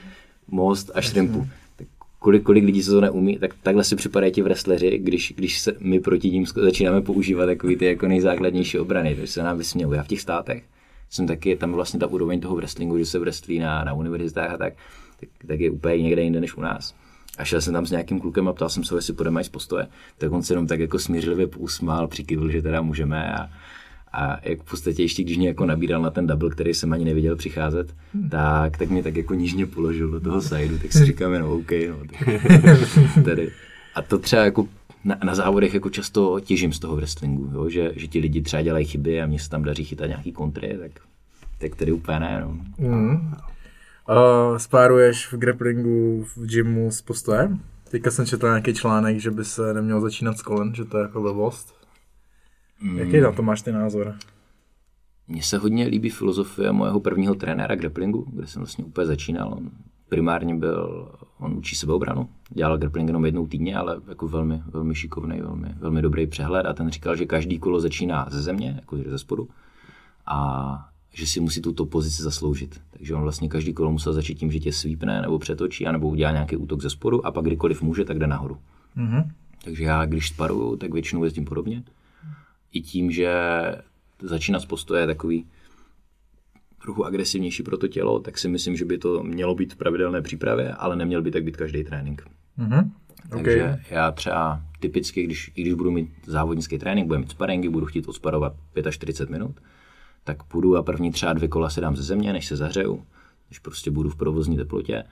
most 0.47 0.91
a 0.95 1.01
šrimpu. 1.01 1.47
Tak 1.75 1.87
kolik, 2.19 2.43
kolik 2.43 2.63
lidí 2.65 2.83
se 2.83 2.91
to 2.91 3.01
neumí, 3.01 3.37
tak 3.37 3.51
takhle 3.63 3.83
si 3.83 3.95
připadají 3.95 4.31
ti 4.31 4.41
wrestleri, 4.41 4.97
když, 4.97 5.33
když 5.37 5.59
se 5.59 5.73
my 5.79 5.99
proti 5.99 6.31
ním 6.31 6.45
začínáme 6.45 7.01
používat 7.01 7.45
takový 7.45 7.75
ty 7.75 7.85
jako 7.85 8.07
nejzákladnější 8.07 8.79
obrany, 8.79 9.15
takže 9.15 9.31
se 9.31 9.43
nám 9.43 9.57
vysmějou. 9.57 9.93
Já 9.93 10.03
v 10.03 10.07
těch 10.07 10.21
státech 10.21 10.63
jsem 11.09 11.27
taky, 11.27 11.55
tam 11.55 11.71
vlastně 11.73 11.99
ta 11.99 12.07
úroveň 12.07 12.39
toho 12.39 12.55
wrestlingu, 12.55 12.97
že 12.97 13.05
se 13.05 13.19
wrestlí 13.19 13.59
na, 13.59 13.83
na 13.83 13.93
univerzitách 13.93 14.51
a 14.51 14.57
tak, 14.57 14.73
tak, 15.19 15.29
tak 15.47 15.59
je 15.59 15.71
úplně 15.71 16.03
někde 16.03 16.21
jinde 16.21 16.39
než 16.39 16.57
u 16.57 16.61
nás. 16.61 16.95
A 17.39 17.45
šel 17.45 17.61
jsem 17.61 17.73
tam 17.73 17.85
s 17.85 17.91
nějakým 17.91 18.19
klukem 18.19 18.47
a 18.47 18.53
ptal 18.53 18.69
jsem 18.69 18.83
se, 18.83 18.95
jestli 18.95 19.13
půjdeme 19.13 19.43
z 19.43 19.49
postoje. 19.49 19.87
Tak 20.17 20.31
on 20.31 20.43
se 20.43 20.53
jenom 20.53 20.67
tak 20.67 20.79
jako 20.79 20.99
smířlivě 20.99 21.47
usmál, 21.47 22.07
přikývil, 22.07 22.51
že 22.51 22.61
teda 22.61 22.81
můžeme 22.81 23.33
a, 23.33 23.49
a 24.13 24.49
jak 24.49 24.61
v 24.61 24.69
podstatě 24.69 25.01
ještě 25.01 25.23
když 25.23 25.37
mě 25.37 25.47
jako 25.47 25.65
nabíral 25.65 26.01
na 26.01 26.09
ten 26.09 26.27
double, 26.27 26.49
který 26.49 26.73
jsem 26.73 26.93
ani 26.93 27.05
neviděl 27.05 27.35
přicházet, 27.35 27.95
tak, 28.29 28.77
tak 28.77 28.89
mě 28.89 29.03
tak 29.03 29.15
jako 29.15 29.33
nížně 29.33 29.65
položil 29.65 30.11
do 30.11 30.19
toho 30.19 30.41
sideu, 30.41 30.77
tak 30.77 30.93
si 30.93 31.05
říkám 31.05 31.33
jenom 31.33 31.51
OK, 31.51 31.71
no, 31.71 31.97
tak, 32.09 33.23
tady. 33.25 33.51
A 33.95 34.01
to 34.01 34.19
třeba 34.19 34.43
jako 34.45 34.67
na, 35.03 35.17
na 35.23 35.35
závodech 35.35 35.73
jako 35.73 35.89
často 35.89 36.39
těžím 36.39 36.73
z 36.73 36.79
toho 36.79 36.95
wrestlingu, 36.95 37.51
jo, 37.53 37.69
že, 37.69 37.91
že 37.95 38.07
ti 38.07 38.19
lidi 38.19 38.41
třeba 38.41 38.61
dělají 38.61 38.85
chyby 38.85 39.21
a 39.21 39.25
mě 39.25 39.39
se 39.39 39.49
tam 39.49 39.63
daří 39.63 39.83
chytat 39.83 40.07
nějaký 40.07 40.31
kontry, 40.31 40.77
tak, 40.79 40.91
tak 41.57 41.75
tady 41.75 41.91
úplně 41.91 42.19
ne. 42.19 42.41
No. 42.41 42.57
Mm. 42.87 43.33
Uh, 44.09 44.57
spáruješ 44.57 45.33
v 45.33 45.37
grapplingu 45.37 46.23
v 46.23 46.45
gymu 46.45 46.91
s 46.91 47.01
postojem? 47.01 47.61
Teďka 47.91 48.11
jsem 48.11 48.25
četl 48.25 48.47
nějaký 48.47 48.73
článek, 48.73 49.19
že 49.19 49.31
by 49.31 49.45
se 49.45 49.73
nemělo 49.73 50.01
začínat 50.01 50.37
s 50.37 50.41
kolen, 50.41 50.75
že 50.75 50.85
to 50.85 50.97
je 50.97 51.01
jako 51.01 51.21
blbost. 51.21 51.73
Mm. 52.81 52.97
Jaký 52.97 53.21
na 53.21 53.31
to 53.31 53.41
máš 53.41 53.61
ty 53.61 53.71
názor? 53.71 54.15
Mně 55.27 55.43
se 55.43 55.57
hodně 55.57 55.87
líbí 55.87 56.09
filozofie 56.09 56.71
mojeho 56.71 56.99
prvního 56.99 57.35
trenéra 57.35 57.75
grapplingu, 57.75 58.25
kde 58.33 58.47
jsem 58.47 58.59
vlastně 58.61 58.85
úplně 58.85 59.07
začínal. 59.07 59.53
On 59.57 59.69
primárně 60.09 60.55
byl, 60.55 61.11
on 61.39 61.53
učí 61.53 61.75
sebeobranu, 61.75 62.29
dělal 62.49 62.77
grappling 62.77 63.09
jenom 63.09 63.25
jednou 63.25 63.47
týdně, 63.47 63.77
ale 63.77 64.01
jako 64.07 64.27
velmi, 64.27 64.63
velmi 64.65 64.95
šikovný, 64.95 65.41
velmi, 65.41 65.75
velmi 65.79 66.01
dobrý 66.01 66.27
přehled 66.27 66.65
a 66.65 66.73
ten 66.73 66.89
říkal, 66.89 67.15
že 67.15 67.25
každý 67.25 67.59
kolo 67.59 67.79
začíná 67.79 68.27
ze 68.29 68.41
země, 68.41 68.73
jako 68.75 68.97
ze 69.09 69.17
spodu 69.17 69.49
a 70.25 70.89
že 71.13 71.27
si 71.27 71.39
musí 71.39 71.61
tuto 71.61 71.85
pozici 71.85 72.23
zasloužit. 72.23 72.81
Takže 72.91 73.15
on 73.15 73.21
vlastně 73.21 73.49
každý 73.49 73.73
kolo 73.73 73.91
musel 73.91 74.13
začít 74.13 74.35
tím, 74.35 74.51
že 74.51 74.59
tě 74.59 74.73
svípne 74.73 75.21
nebo 75.21 75.39
přetočí, 75.39 75.87
anebo 75.87 76.07
udělá 76.07 76.31
nějaký 76.31 76.55
útok 76.55 76.81
ze 76.81 76.89
spodu 76.89 77.25
a 77.25 77.31
pak 77.31 77.45
kdykoliv 77.45 77.81
může, 77.81 78.05
tak 78.05 78.19
jde 78.19 78.27
nahoru. 78.27 78.57
Mhm. 78.95 79.31
Takže 79.63 79.83
já, 79.83 80.05
když 80.05 80.27
sparuju, 80.27 80.75
tak 80.75 80.93
většinou 80.93 81.23
jezdím 81.23 81.45
podobně. 81.45 81.83
I 82.71 82.81
tím, 82.81 83.11
že 83.11 83.33
začínat 84.21 84.59
z 84.59 84.65
postoje 84.65 85.01
je 85.01 85.07
takový 85.07 85.45
trochu 86.81 87.05
agresivnější 87.05 87.63
pro 87.63 87.77
to 87.77 87.87
tělo, 87.87 88.19
tak 88.19 88.37
si 88.37 88.47
myslím, 88.47 88.77
že 88.77 88.85
by 88.85 88.97
to 88.97 89.23
mělo 89.23 89.55
být 89.55 89.73
v 89.73 89.77
pravidelné 89.77 90.21
přípravě, 90.21 90.73
ale 90.73 90.95
neměl 90.95 91.21
by 91.21 91.31
tak 91.31 91.43
být 91.43 91.57
každý 91.57 91.83
trénink. 91.83 92.27
Mhm. 92.57 92.91
Takže 93.29 93.63
Okay. 93.63 93.79
já 93.89 94.11
třeba 94.11 94.61
typicky, 94.79 95.23
když, 95.23 95.51
i 95.55 95.61
když 95.61 95.73
budu 95.73 95.91
mít 95.91 96.09
závodnický 96.25 96.79
trénink, 96.79 97.07
budu 97.07 97.19
mít 97.19 97.31
sparingy, 97.31 97.69
budu 97.69 97.85
chtít 97.85 98.07
odsparovat 98.07 98.53
45 98.91 99.33
minut, 99.33 99.55
tak 100.23 100.43
půjdu 100.43 100.77
a 100.77 100.83
první 100.83 101.11
třeba 101.11 101.33
dvě 101.33 101.47
kola 101.47 101.69
si 101.69 101.81
dám 101.81 101.95
ze 101.95 102.03
země, 102.03 102.33
než 102.33 102.47
se 102.47 102.55
zahřeju, 102.55 103.05
když 103.47 103.59
prostě 103.59 103.91
budu 103.91 104.09
v 104.09 104.15
provozní 104.15 104.57
teplotě 104.57 105.03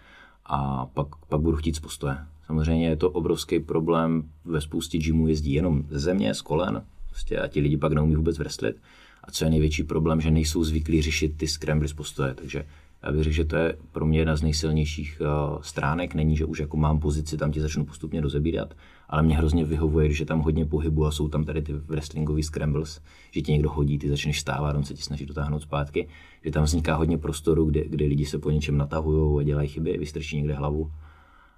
a 0.45 0.85
pak, 0.85 1.07
pak 1.15 1.41
budu 1.41 1.57
chtít 1.57 1.75
z 1.75 1.79
postoje. 1.79 2.17
Samozřejmě 2.45 2.89
je 2.89 2.95
to 2.95 3.11
obrovský 3.11 3.59
problém, 3.59 4.23
ve 4.45 4.61
spoustě 4.61 4.97
gymů 4.97 5.27
jezdí 5.27 5.53
jenom 5.53 5.84
ze 5.89 5.99
země, 5.99 6.34
z 6.34 6.41
kolen, 6.41 6.85
prostě 7.09 7.39
a 7.39 7.47
ti 7.47 7.59
lidi 7.59 7.77
pak 7.77 7.93
neumí 7.93 8.15
vůbec 8.15 8.38
wrestlit. 8.38 8.75
A 9.23 9.31
co 9.31 9.45
je 9.45 9.49
největší 9.49 9.84
problém, 9.84 10.21
že 10.21 10.31
nejsou 10.31 10.63
zvyklí 10.63 11.01
řešit 11.01 11.38
ty 11.38 11.47
scramble 11.47 11.88
z 11.88 11.93
postoje, 11.93 12.34
takže 12.34 12.65
Já 13.03 13.11
bych 13.11 13.23
řekl, 13.23 13.35
že 13.35 13.45
to 13.45 13.55
je 13.55 13.77
pro 13.91 14.05
mě 14.05 14.19
jedna 14.19 14.35
z 14.35 14.41
nejsilnějších 14.41 15.21
uh, 15.21 15.61
stránek. 15.61 16.13
Není, 16.13 16.38
že 16.38 16.45
už 16.45 16.59
jako 16.59 16.77
mám 16.77 16.99
pozici, 16.99 17.38
tam 17.38 17.51
ti 17.51 17.61
začnu 17.61 17.85
postupně 17.85 18.21
rozebírat, 18.21 18.73
ale 19.09 19.23
mě 19.23 19.38
hrozně 19.38 19.65
vyhovuje, 19.65 20.11
že 20.11 20.25
tam 20.25 20.39
hodně 20.39 20.65
pohybu 20.65 21.05
a 21.05 21.11
jsou 21.11 21.27
tam 21.27 21.43
tady 21.43 21.61
ty 21.61 21.73
wrestlingový 21.73 22.43
scrambles, 22.43 23.01
že 23.31 23.41
ti 23.41 23.51
někdo 23.51 23.69
hodí, 23.69 23.99
ty 23.99 24.09
začneš 24.09 24.39
stávat, 24.39 24.75
on 24.75 24.84
se 24.84 24.93
ti 24.93 25.01
snaží 25.01 25.25
dotáhnout 25.25 25.61
zpátky, 25.61 26.07
že 26.43 26.51
tam 26.51 26.63
vzniká 26.63 26.95
hodně 26.95 27.17
prostoru, 27.17 27.65
kde, 27.65 27.84
kde 27.88 28.05
lidi 28.05 28.25
se 28.25 28.39
po 28.39 28.51
něčem 28.51 28.77
natahují 28.77 29.41
a 29.41 29.43
dělají 29.43 29.69
chyby, 29.69 29.97
vystrčí 29.97 30.38
někde 30.38 30.53
hlavu. 30.53 30.91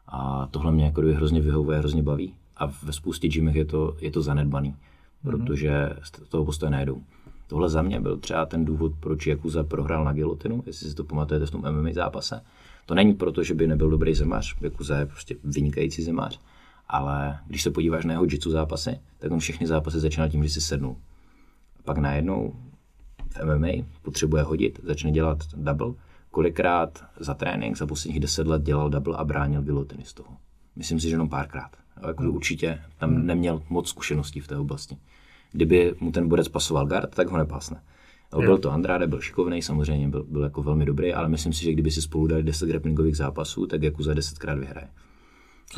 A 0.07 0.47
tohle 0.51 0.71
mě 0.71 0.85
jako 0.85 1.01
hrozně 1.01 1.41
vyhovuje, 1.41 1.79
hrozně 1.79 2.03
baví. 2.03 2.33
A 2.57 2.65
ve 2.83 2.93
spoustě 2.93 3.27
gymech 3.27 3.55
je 3.55 3.65
to, 3.65 3.95
je 4.01 4.11
to 4.11 4.21
zanedbaný, 4.21 4.75
protože 5.23 5.89
z 6.03 6.11
toho 6.11 6.45
postoje 6.45 6.69
nejedou. 6.69 7.01
Tohle 7.47 7.69
za 7.69 7.81
mě 7.81 7.99
byl 7.99 8.17
třeba 8.17 8.45
ten 8.45 8.65
důvod, 8.65 8.91
proč 8.99 9.27
Jakuza 9.27 9.63
prohrál 9.63 10.03
na 10.03 10.13
gilotinu, 10.13 10.63
jestli 10.65 10.89
si 10.89 10.95
to 10.95 11.03
pamatujete 11.03 11.45
v 11.45 11.51
tom 11.51 11.61
MMA 11.71 11.89
zápase. 11.93 12.41
To 12.85 12.95
není 12.95 13.13
proto, 13.13 13.43
že 13.43 13.53
by 13.53 13.67
nebyl 13.67 13.89
dobrý 13.89 14.13
zemář, 14.13 14.55
Jakuza 14.61 14.97
je 14.97 15.05
prostě 15.05 15.35
vynikající 15.43 16.03
zemář, 16.03 16.39
ale 16.89 17.39
když 17.47 17.63
se 17.63 17.71
podíváš 17.71 18.05
na 18.05 18.11
jeho 18.11 18.23
jitsu 18.23 18.51
zápasy, 18.51 18.99
tak 19.17 19.31
on 19.31 19.39
všechny 19.39 19.67
zápasy 19.67 19.99
začíná 19.99 20.29
tím, 20.29 20.43
že 20.43 20.49
si 20.49 20.61
sednul. 20.61 20.95
A 21.79 21.83
pak 21.83 21.97
najednou 21.97 22.53
v 23.29 23.45
MMA 23.45 23.85
potřebuje 24.01 24.43
hodit, 24.43 24.79
začne 24.83 25.11
dělat 25.11 25.37
double. 25.55 25.93
Kolikrát 26.31 27.05
za 27.19 27.33
trénink 27.33 27.77
za 27.77 27.87
posledních 27.87 28.19
deset 28.19 28.47
let 28.47 28.61
dělal 28.61 28.89
double 28.89 29.17
a 29.17 29.23
bránil 29.23 29.61
gilotiny 29.61 30.03
z 30.05 30.13
toho. 30.13 30.37
Myslím 30.75 30.99
si, 30.99 31.09
že 31.09 31.13
jenom 31.13 31.29
párkrát. 31.29 31.69
Jako 32.07 32.23
určitě 32.23 32.81
tam 32.97 33.25
neměl 33.25 33.63
moc 33.69 33.89
zkušeností 33.89 34.39
v 34.39 34.47
té 34.47 34.57
oblasti. 34.57 34.97
Kdyby 35.51 35.95
mu 35.99 36.11
ten 36.11 36.27
borec 36.27 36.47
pasoval 36.47 36.87
guard, 36.87 37.15
tak 37.15 37.27
ho 37.27 37.37
nepásne. 37.37 37.81
Jo. 38.33 38.41
Byl 38.41 38.57
to 38.57 38.71
Andrade, 38.71 39.07
byl 39.07 39.21
šikovný, 39.21 39.61
samozřejmě 39.61 40.07
byl, 40.07 40.23
byl 40.23 40.43
jako 40.43 40.63
velmi 40.63 40.85
dobrý, 40.85 41.13
ale 41.13 41.29
myslím 41.29 41.53
si, 41.53 41.63
že 41.63 41.73
kdyby 41.73 41.91
si 41.91 42.01
spolu 42.01 42.27
dali 42.27 42.43
10 42.43 42.69
grapplingových 42.69 43.17
zápasů, 43.17 43.67
tak 43.67 43.83
jako 43.83 44.03
za 44.03 44.13
10krát 44.13 44.59
vyhraje. 44.59 44.87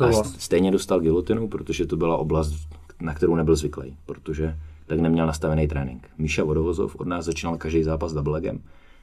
A 0.00 0.12
stejně 0.24 0.70
dostal 0.70 1.00
gilotinu, 1.00 1.48
protože 1.48 1.86
to 1.86 1.96
byla 1.96 2.16
oblast, 2.16 2.54
na 3.00 3.14
kterou 3.14 3.34
nebyl 3.34 3.56
zvyklý, 3.56 3.96
protože 4.06 4.56
tak 4.86 5.00
neměl 5.00 5.26
nastavený 5.26 5.68
trénink. 5.68 6.08
Míša 6.18 6.44
Vodovozov 6.44 6.96
od 6.96 7.06
nás 7.06 7.24
začínal 7.24 7.56
každý 7.56 7.82
zápas 7.82 8.12
double 8.12 8.32
legem, 8.32 8.60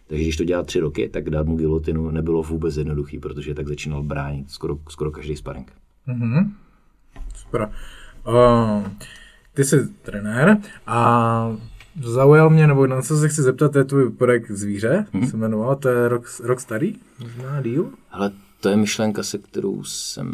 takže 0.07 0.23
když 0.23 0.37
to 0.37 0.43
dělal 0.43 0.65
tři 0.65 0.79
roky, 0.79 1.09
tak 1.09 1.29
dát 1.29 1.47
mu 1.47 1.57
gilotinu 1.57 2.11
nebylo 2.11 2.43
vůbec 2.43 2.77
jednoduchý, 2.77 3.19
protože 3.19 3.53
tak 3.53 3.67
začínal 3.67 4.03
bránit 4.03 4.51
skoro, 4.51 4.77
skoro 4.89 5.11
každý 5.11 5.35
sparring. 5.35 5.71
Super. 7.35 7.71
Uh, 8.27 8.87
ty 9.53 9.63
jsi 9.63 9.87
trenér 10.01 10.57
a 10.87 11.57
zaujal 12.03 12.49
mě, 12.49 12.67
nebo 12.67 12.87
na 12.87 13.01
co 13.01 13.17
se 13.17 13.29
chci 13.29 13.41
zeptat, 13.41 13.71
to 13.71 13.77
je 13.77 13.83
tvůj 13.83 14.09
projekt 14.09 14.51
Zvíře, 14.51 15.05
hmm. 15.13 15.27
se 15.27 15.37
jmenoval, 15.37 15.75
to 15.75 15.89
je 15.89 16.07
rok, 16.07 16.25
rok 16.43 16.59
starý, 16.59 16.95
možná 17.19 17.61
díl? 17.61 17.89
Ale 18.11 18.31
to 18.61 18.69
je 18.69 18.75
myšlenka, 18.75 19.23
se 19.23 19.37
kterou 19.37 19.83
jsem 19.83 20.31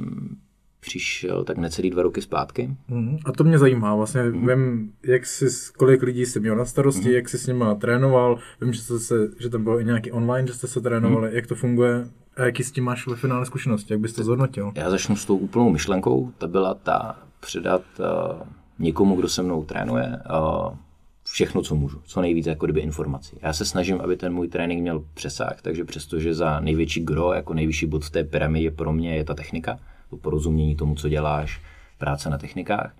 přišel 0.85 1.43
tak 1.43 1.57
necelý 1.57 1.89
dva 1.89 2.03
roky 2.03 2.21
zpátky. 2.21 2.75
Mhm. 2.87 3.17
A 3.25 3.31
to 3.31 3.43
mě 3.43 3.57
zajímá, 3.57 3.95
vlastně 3.95 4.23
mm. 4.23 4.47
vím, 4.47 4.91
jak 5.03 5.25
jsi, 5.25 5.45
kolik 5.77 6.01
lidí 6.01 6.25
jsi 6.25 6.39
měl 6.39 6.55
na 6.55 6.65
starosti, 6.65 7.09
mm. 7.09 7.15
jak 7.15 7.29
jsi 7.29 7.37
s 7.37 7.47
nima 7.47 7.75
trénoval, 7.75 8.39
vím, 8.61 8.73
že, 8.73 8.81
jste 8.81 8.99
se, 8.99 9.15
že 9.39 9.49
tam 9.49 9.63
bylo 9.63 9.79
i 9.79 9.85
nějaký 9.85 10.11
online, 10.11 10.47
že 10.47 10.53
jste 10.53 10.67
se 10.67 10.81
trénovali, 10.81 11.29
mm. 11.29 11.35
jak 11.35 11.47
to 11.47 11.55
funguje 11.55 12.07
a 12.37 12.43
jaký 12.43 12.63
s 12.63 12.71
tím 12.71 12.83
máš 12.83 13.07
ve 13.07 13.15
finále 13.15 13.45
zkušenosti, 13.45 13.93
jak 13.93 13.99
bys 13.99 14.13
to 14.13 14.23
zhodnotil? 14.23 14.71
Já 14.75 14.89
začnu 14.89 15.15
s 15.15 15.25
tou 15.25 15.37
úplnou 15.37 15.69
myšlenkou, 15.69 16.31
ta 16.37 16.47
byla 16.47 16.73
ta 16.73 17.19
předat 17.39 17.81
uh, 17.99 18.47
někomu, 18.79 19.15
kdo 19.15 19.29
se 19.29 19.43
mnou 19.43 19.63
trénuje, 19.63 20.17
uh, 20.29 20.75
všechno, 21.23 21.61
co 21.61 21.75
můžu, 21.75 22.01
co 22.05 22.21
nejvíce 22.21 22.49
jako 22.49 22.65
kdyby 22.65 22.79
informací. 22.79 23.37
Já 23.41 23.53
se 23.53 23.65
snažím, 23.65 24.01
aby 24.01 24.17
ten 24.17 24.33
můj 24.33 24.47
trénink 24.47 24.81
měl 24.81 25.05
přesah, 25.13 25.61
takže 25.61 25.85
přestože 25.85 26.33
za 26.33 26.59
největší 26.59 27.05
gro, 27.05 27.33
jako 27.33 27.53
nejvyšší 27.53 27.85
bod 27.85 28.05
v 28.05 28.09
té 28.09 28.23
pyramidě 28.23 28.71
pro 28.71 28.93
mě 28.93 29.15
je 29.15 29.23
ta 29.23 29.33
technika, 29.33 29.79
to 30.09 30.17
porozumění 30.17 30.75
tomu, 30.75 30.95
co 30.95 31.09
děláš, 31.09 31.61
práce 31.97 32.29
na 32.29 32.37
technikách, 32.37 32.95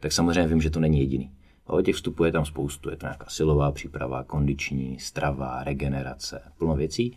tak 0.00 0.12
samozřejmě 0.12 0.46
vím, 0.46 0.60
že 0.60 0.70
to 0.70 0.80
není 0.80 1.00
jediný. 1.00 1.30
Ale 1.66 1.82
těch 1.82 1.94
vstupů 1.94 2.24
je 2.24 2.32
tam 2.32 2.44
spoustu. 2.44 2.90
Je 2.90 2.96
to 2.96 3.06
nějaká 3.06 3.26
silová 3.28 3.72
příprava, 3.72 4.24
kondiční, 4.24 4.98
strava, 4.98 5.64
regenerace, 5.64 6.42
plno 6.58 6.74
věcí. 6.74 7.16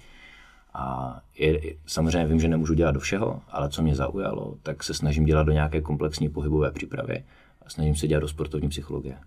A 0.73 1.19
je, 1.37 1.75
samozřejmě 1.85 2.27
vím, 2.27 2.39
že 2.39 2.47
nemůžu 2.47 2.73
dělat 2.73 2.91
do 2.91 2.99
všeho, 2.99 3.41
ale 3.49 3.69
co 3.69 3.81
mě 3.81 3.95
zaujalo, 3.95 4.57
tak 4.63 4.83
se 4.83 4.93
snažím 4.93 5.25
dělat 5.25 5.43
do 5.43 5.51
nějaké 5.51 5.81
komplexní 5.81 6.29
pohybové 6.29 6.71
přípravy 6.71 7.23
a 7.65 7.69
snažím 7.69 7.95
se 7.95 8.07
dělat 8.07 8.19
do 8.19 8.27
sportovní 8.27 8.69
psychologie. 8.69 9.17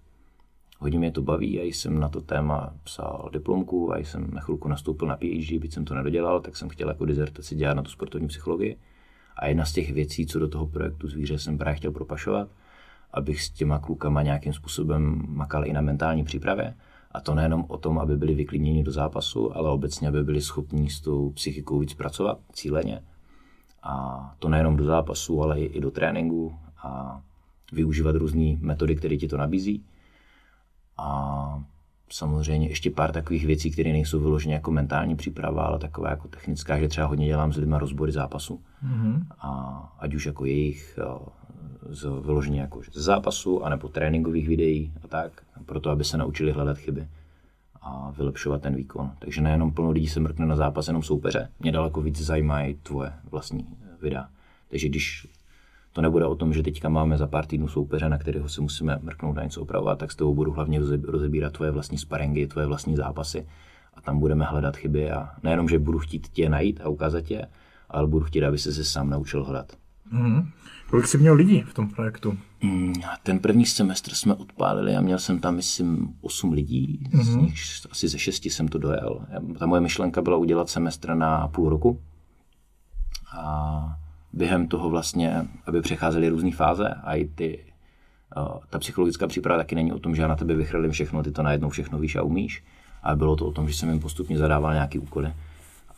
Hodně 0.79 0.99
mě 0.99 1.11
to 1.11 1.23
baví 1.23 1.61
a 1.61 1.65
jsem 1.65 2.01
na 2.01 2.09
to 2.09 2.21
téma 2.21 2.75
psal 2.85 3.31
diplomku 3.33 3.95
a 3.95 3.99
jsem 3.99 4.31
na 4.35 4.41
chvilku 4.41 4.69
nastoupil 4.69 5.09
na 5.09 5.17
PhD, 5.17 5.61
byť 5.61 5.73
jsem 5.73 5.85
to 5.85 5.95
nedodělal, 5.95 6.41
tak 6.41 6.57
jsem 6.57 6.69
chtěl 6.69 6.89
jako 6.89 7.05
dizertaci 7.05 7.55
dělat 7.55 7.75
na 7.75 7.83
tu 7.83 7.91
sportovní 7.91 8.29
psychologii. 8.29 8.77
A 9.37 9.47
jedna 9.47 9.65
z 9.65 9.73
těch 9.73 9.93
věcí, 9.93 10.27
co 10.27 10.39
do 10.39 10.49
toho 10.49 10.67
projektu 10.67 11.09
Zvíře 11.09 11.39
jsem 11.39 11.59
právě 11.59 11.77
chtěl 11.77 11.93
propašovat, 11.93 12.49
abych 13.11 13.43
s 13.43 13.51
těma 13.51 13.79
klukama 13.79 14.23
nějakým 14.23 14.53
způsobem 14.53 15.23
makal 15.29 15.67
i 15.67 15.73
na 15.73 15.81
mentální 15.81 16.25
přípravě. 16.25 16.75
A 17.13 17.21
to 17.21 17.35
nejenom 17.35 17.65
o 17.69 17.77
tom, 17.77 17.99
aby 17.99 18.17
byli 18.17 18.35
vyklidněni 18.35 18.83
do 18.83 18.93
zápasu, 18.93 19.57
ale 19.57 19.71
obecně, 19.71 20.09
aby 20.09 20.25
byli 20.25 20.41
schopní 20.41 20.91
s 20.91 21.01
tou 21.01 21.31
psychikou 21.31 21.79
víc 21.79 21.95
pracovat 21.95 22.39
cíleně. 22.53 23.03
A 23.83 24.35
to 24.39 24.49
nejenom 24.49 24.77
do 24.77 24.85
zápasu, 24.85 25.43
ale 25.43 25.61
i 25.61 25.81
do 25.81 25.91
tréninku 25.91 26.59
a 26.83 27.21
využívat 27.73 28.17
různé 28.17 28.57
metody, 28.61 28.97
které 28.97 29.17
ti 29.17 29.29
to 29.29 29.37
nabízí. 29.37 29.85
A 30.97 31.65
samozřejmě 32.11 32.69
ještě 32.69 32.91
pár 32.91 33.13
takových 33.13 33.47
věcí, 33.47 33.71
které 33.71 33.93
nejsou 33.93 34.21
vyloženě 34.21 34.55
jako 34.55 34.71
mentální 34.71 35.17
příprava, 35.17 35.65
ale 35.65 35.79
taková 35.79 36.11
jako 36.11 36.29
technická, 36.29 36.79
že 36.79 36.89
třeba 36.89 37.07
hodně 37.07 37.27
dělám 37.27 37.53
s 37.53 37.57
lidmi 37.57 37.75
rozbory 37.79 38.13
zápasu. 38.13 38.61
Mm-hmm. 38.85 39.23
A 39.39 39.51
ať 39.99 40.15
už 40.15 40.27
jako 40.27 40.45
jejich 40.45 40.99
z 41.91 42.03
vyloženě 42.25 42.61
jako 42.61 42.81
z 42.93 42.99
zápasu, 42.99 43.65
anebo 43.65 43.89
tréninkových 43.89 44.49
videí 44.49 44.93
a 45.05 45.09
tak, 45.09 45.43
proto 45.67 45.91
aby 45.91 46.05
se 46.05 46.17
naučili 46.17 46.53
hledat 46.53 46.79
chyby 46.79 47.09
a 47.83 48.11
vylepšovat 48.11 48.63
ten 48.63 48.75
výkon. 48.75 49.11
Takže 49.19 49.41
nejenom 49.41 49.73
plno 49.73 49.91
lidí 49.91 50.07
se 50.07 50.21
mrkne 50.21 50.47
na 50.47 50.57
zápas 50.57 50.87
jenom 50.87 51.03
soupeře, 51.03 51.49
mě 51.61 51.73
daleko 51.73 52.03
víc 52.03 52.21
zajímají 52.21 52.75
tvoje 52.75 53.13
vlastní 53.31 53.67
videa. 54.03 54.29
Takže 54.69 54.89
když 54.89 55.29
to 55.97 56.03
nebude 56.03 56.27
o 56.27 56.35
tom, 56.35 56.53
že 56.53 56.63
teďka 56.63 56.89
máme 56.89 57.19
za 57.19 57.27
pár 57.27 57.47
týdnů 57.47 57.69
soupeře, 57.69 58.09
na 58.09 58.19
kterého 58.19 58.49
se 58.49 58.61
musíme 58.61 58.99
mrknout 59.03 59.39
a 59.39 59.45
něco 59.45 59.63
opravovat, 59.63 59.99
tak 59.99 60.13
s 60.13 60.17
tebou 60.17 60.35
budu 60.35 60.53
hlavně 60.53 60.81
rozebírat 61.05 61.53
tvoje 61.53 61.71
vlastní 61.71 61.99
sparengy, 61.99 62.47
tvoje 62.47 62.67
vlastní 62.67 62.97
zápasy 62.97 63.47
a 63.95 64.01
tam 64.01 64.19
budeme 64.19 64.45
hledat 64.45 64.77
chyby 64.77 65.11
a 65.11 65.29
nejenom, 65.43 65.69
že 65.69 65.79
budu 65.79 65.99
chtít 65.99 66.29
tě 66.29 66.49
najít 66.49 66.81
a 66.85 66.89
ukázat 66.89 67.31
je, 67.31 67.47
ale 67.91 68.07
budu 68.07 68.25
chtít, 68.25 68.45
aby 68.45 68.59
se 68.59 68.73
se 68.73 68.85
sám 68.85 69.11
naučil 69.11 69.45
hledat. 69.45 69.73
Mm-hmm. 70.13 70.47
Kolik 70.91 71.07
jsi 71.07 71.19
měl 71.19 71.35
lidí 71.35 71.63
v 71.63 71.75
tom 71.75 71.89
projektu? 71.89 72.39
Mm, 72.63 72.93
ten 73.23 73.39
první 73.39 73.67
semestr 73.67 74.15
jsme 74.15 74.35
odpálili 74.35 74.97
a 74.97 75.01
měl 75.01 75.19
jsem 75.19 75.39
tam, 75.39 75.57
myslím, 75.57 76.15
8 76.21 76.53
lidí, 76.53 77.09
mm-hmm. 77.11 77.23
z 77.23 77.37
nich 77.37 77.55
asi 77.91 78.09
ze 78.09 78.19
6 78.19 78.45
jsem 78.45 78.69
to 78.69 78.79
dojel. 78.79 79.27
Ta 79.59 79.67
moje 79.67 79.81
myšlenka 79.81 80.23
byla 80.23 80.37
udělat 80.37 80.69
semestr 80.69 81.15
na 81.15 81.49
půl 81.49 81.69
roku 81.69 82.01
a 83.39 84.06
během 84.37 84.69
toho 84.69 84.91
vlastně, 84.91 85.47
aby 85.67 85.81
přecházely 85.81 86.29
různé 86.29 86.53
fáze 86.53 86.89
a 86.89 87.15
i 87.15 87.25
ty, 87.25 87.59
ta 88.71 88.79
psychologická 88.79 89.27
příprava 89.27 89.59
taky 89.59 89.75
není 89.75 89.93
o 89.93 89.99
tom, 89.99 90.15
že 90.15 90.23
já 90.23 90.29
na 90.29 90.37
tebe 90.37 90.55
vychrlím 90.55 90.91
všechno, 90.91 91.23
ty 91.23 91.31
to 91.31 91.43
najednou 91.43 91.69
všechno 91.69 91.99
víš 91.99 92.17
a 92.17 92.23
umíš, 92.23 92.65
ale 93.03 93.17
bylo 93.17 93.37
to 93.37 93.47
o 93.47 93.53
tom, 93.53 93.69
že 93.69 93.75
jsem 93.75 93.91
jim 93.91 94.01
postupně 94.01 94.39
zadával 94.39 94.73
nějaké 94.73 94.99
úkoly 94.99 95.33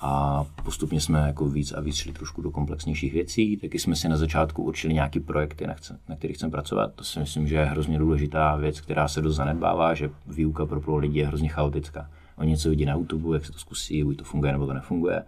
a 0.01 0.45
postupně 0.65 1.01
jsme 1.01 1.19
jako 1.19 1.49
víc 1.49 1.73
a 1.73 1.81
víc 1.81 1.97
šli 1.97 2.13
trošku 2.13 2.43
do 2.43 2.51
komplexnějších 2.51 3.13
věcí. 3.13 3.57
Taky 3.57 3.79
jsme 3.79 3.97
si 3.97 4.09
na 4.09 4.17
začátku 4.17 4.63
určili 4.63 4.95
nějaké 4.95 5.21
projekty, 5.21 5.67
na, 5.67 5.75
chce, 5.75 5.99
na 6.09 6.17
kterých 6.17 6.37
chceme 6.37 6.51
pracovat. 6.51 6.93
To 6.95 7.05
si 7.05 7.21
myslím, 7.21 7.49
že 7.49 7.57
je 7.57 7.65
hrozně 7.65 7.99
důležitá 7.99 8.57
věc, 8.57 8.81
která 8.81 9.09
se 9.09 9.21
dost 9.23 9.37
zanedbává, 9.37 9.95
že 9.95 10.11
výuka 10.27 10.67
pro 10.67 10.81
plno 10.81 10.97
lidí 10.97 11.19
je 11.19 11.27
hrozně 11.27 11.49
chaotická. 11.49 12.11
Oni 12.37 12.51
něco 12.51 12.71
vidí 12.71 12.85
na 12.85 12.95
YouTube, 12.95 13.37
jak 13.37 13.47
se 13.47 13.53
to 13.53 13.59
zkusí, 13.59 14.05
buď 14.05 14.17
to 14.17 14.25
funguje 14.25 14.53
nebo 14.53 14.67
to 14.67 14.73
nefunguje. 14.73 15.23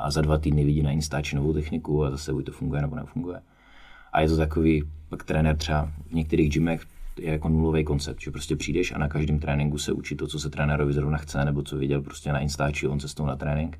A 0.00 0.10
za 0.10 0.20
dva 0.20 0.38
týdny 0.38 0.64
vidí 0.64 0.82
na 0.82 0.90
Instači 0.90 1.36
novou 1.36 1.52
techniku 1.52 2.04
a 2.04 2.10
zase 2.10 2.32
buď 2.32 2.44
to 2.44 2.52
funguje 2.52 2.82
nebo 2.82 2.96
nefunguje. 2.96 3.40
A 4.12 4.20
je 4.20 4.28
to 4.28 4.36
takový, 4.36 4.84
pak 5.08 5.24
trenér 5.24 5.56
třeba 5.56 5.92
v 6.10 6.12
některých 6.12 6.50
gymech 6.50 6.86
je 7.18 7.32
jako 7.32 7.48
nulový 7.48 7.84
koncept, 7.84 8.20
že 8.20 8.30
prostě 8.30 8.56
přijdeš 8.56 8.92
a 8.92 8.98
na 8.98 9.08
každém 9.08 9.38
tréninku 9.38 9.78
se 9.78 9.92
učí 9.92 10.16
to, 10.16 10.26
co 10.26 10.38
se 10.38 10.50
trenérovi 10.50 10.92
zrovna 10.92 11.18
chce, 11.18 11.44
nebo 11.44 11.62
co 11.62 11.76
viděl 11.76 12.02
prostě 12.02 12.32
na 12.32 12.38
Instači 12.38 12.88
on 12.88 13.00
cestou 13.00 13.26
na 13.26 13.36
trénink 13.36 13.78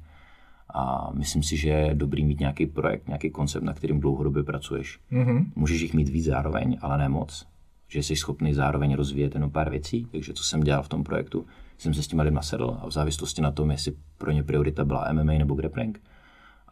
a 0.74 1.10
myslím 1.14 1.42
si, 1.42 1.56
že 1.56 1.68
je 1.68 1.94
dobrý 1.94 2.24
mít 2.24 2.40
nějaký 2.40 2.66
projekt, 2.66 3.06
nějaký 3.08 3.30
koncept, 3.30 3.62
na 3.62 3.72
kterým 3.72 4.00
dlouhodobě 4.00 4.42
pracuješ. 4.42 4.98
Mm-hmm. 5.12 5.46
Můžeš 5.56 5.80
jich 5.80 5.94
mít 5.94 6.08
víc 6.08 6.24
zároveň, 6.24 6.78
ale 6.80 6.98
ne 6.98 7.08
moc. 7.08 7.46
Že 7.88 8.02
jsi 8.02 8.16
schopný 8.16 8.54
zároveň 8.54 8.94
rozvíjet 8.94 9.34
jenom 9.34 9.50
pár 9.50 9.70
věcí. 9.70 10.06
Takže 10.12 10.32
co 10.32 10.44
jsem 10.44 10.60
dělal 10.60 10.82
v 10.82 10.88
tom 10.88 11.04
projektu, 11.04 11.46
jsem 11.78 11.94
se 11.94 12.02
s 12.02 12.06
těma 12.06 12.22
lidma 12.22 12.42
sedl 12.42 12.78
a 12.80 12.86
v 12.86 12.90
závislosti 12.90 13.42
na 13.42 13.50
tom, 13.50 13.70
jestli 13.70 13.92
pro 14.18 14.30
ně 14.30 14.42
priorita 14.42 14.84
byla 14.84 15.12
MMA 15.12 15.32
nebo 15.32 15.54
grappling, 15.54 16.00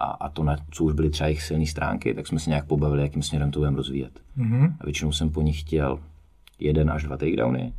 a, 0.00 0.04
a 0.04 0.28
to, 0.28 0.42
na, 0.44 0.56
co 0.70 0.84
už 0.84 0.92
byly 0.92 1.10
třeba 1.10 1.26
jejich 1.26 1.42
silné 1.42 1.66
stránky, 1.66 2.14
tak 2.14 2.26
jsme 2.26 2.38
se 2.38 2.50
nějak 2.50 2.66
pobavili, 2.66 3.02
jakým 3.02 3.22
směrem 3.22 3.50
to 3.50 3.60
budeme 3.60 3.76
rozvíjet. 3.76 4.20
Mm-hmm. 4.38 4.74
A 4.80 4.84
většinou 4.84 5.12
jsem 5.12 5.30
po 5.30 5.42
nich 5.42 5.60
chtěl 5.60 5.98
jeden 6.58 6.90
až 6.90 7.02
dva 7.02 7.16
takedowny 7.16 7.72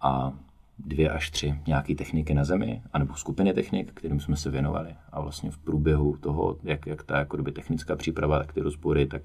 a 0.00 0.32
dvě 0.78 1.10
až 1.10 1.30
tři 1.30 1.54
nějaké 1.66 1.94
techniky 1.94 2.34
na 2.34 2.44
zemi, 2.44 2.82
anebo 2.92 3.14
skupiny 3.14 3.52
technik, 3.52 3.92
kterým 3.94 4.20
jsme 4.20 4.36
se 4.36 4.50
věnovali. 4.50 4.94
A 5.12 5.20
vlastně 5.20 5.50
v 5.50 5.58
průběhu 5.58 6.16
toho, 6.16 6.56
jak, 6.62 6.86
jak 6.86 7.02
ta 7.02 7.18
jako 7.18 7.36
doby 7.36 7.52
technická 7.52 7.96
příprava, 7.96 8.38
tak 8.38 8.52
ty 8.52 8.60
rozbory, 8.60 9.06
tak, 9.06 9.22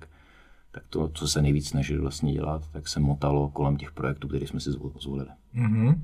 tak 0.71 0.83
to, 0.89 1.09
co 1.13 1.27
se 1.27 1.41
nejvíc 1.41 1.69
snažili 1.69 1.99
vlastně 1.99 2.33
dělat, 2.33 2.63
tak 2.71 2.87
se 2.87 2.99
motalo 2.99 3.49
kolem 3.49 3.77
těch 3.77 3.91
projektů, 3.91 4.27
které 4.27 4.47
jsme 4.47 4.59
si 4.59 4.71
zvolili. 4.71 5.29
Mm-hmm. 5.55 5.99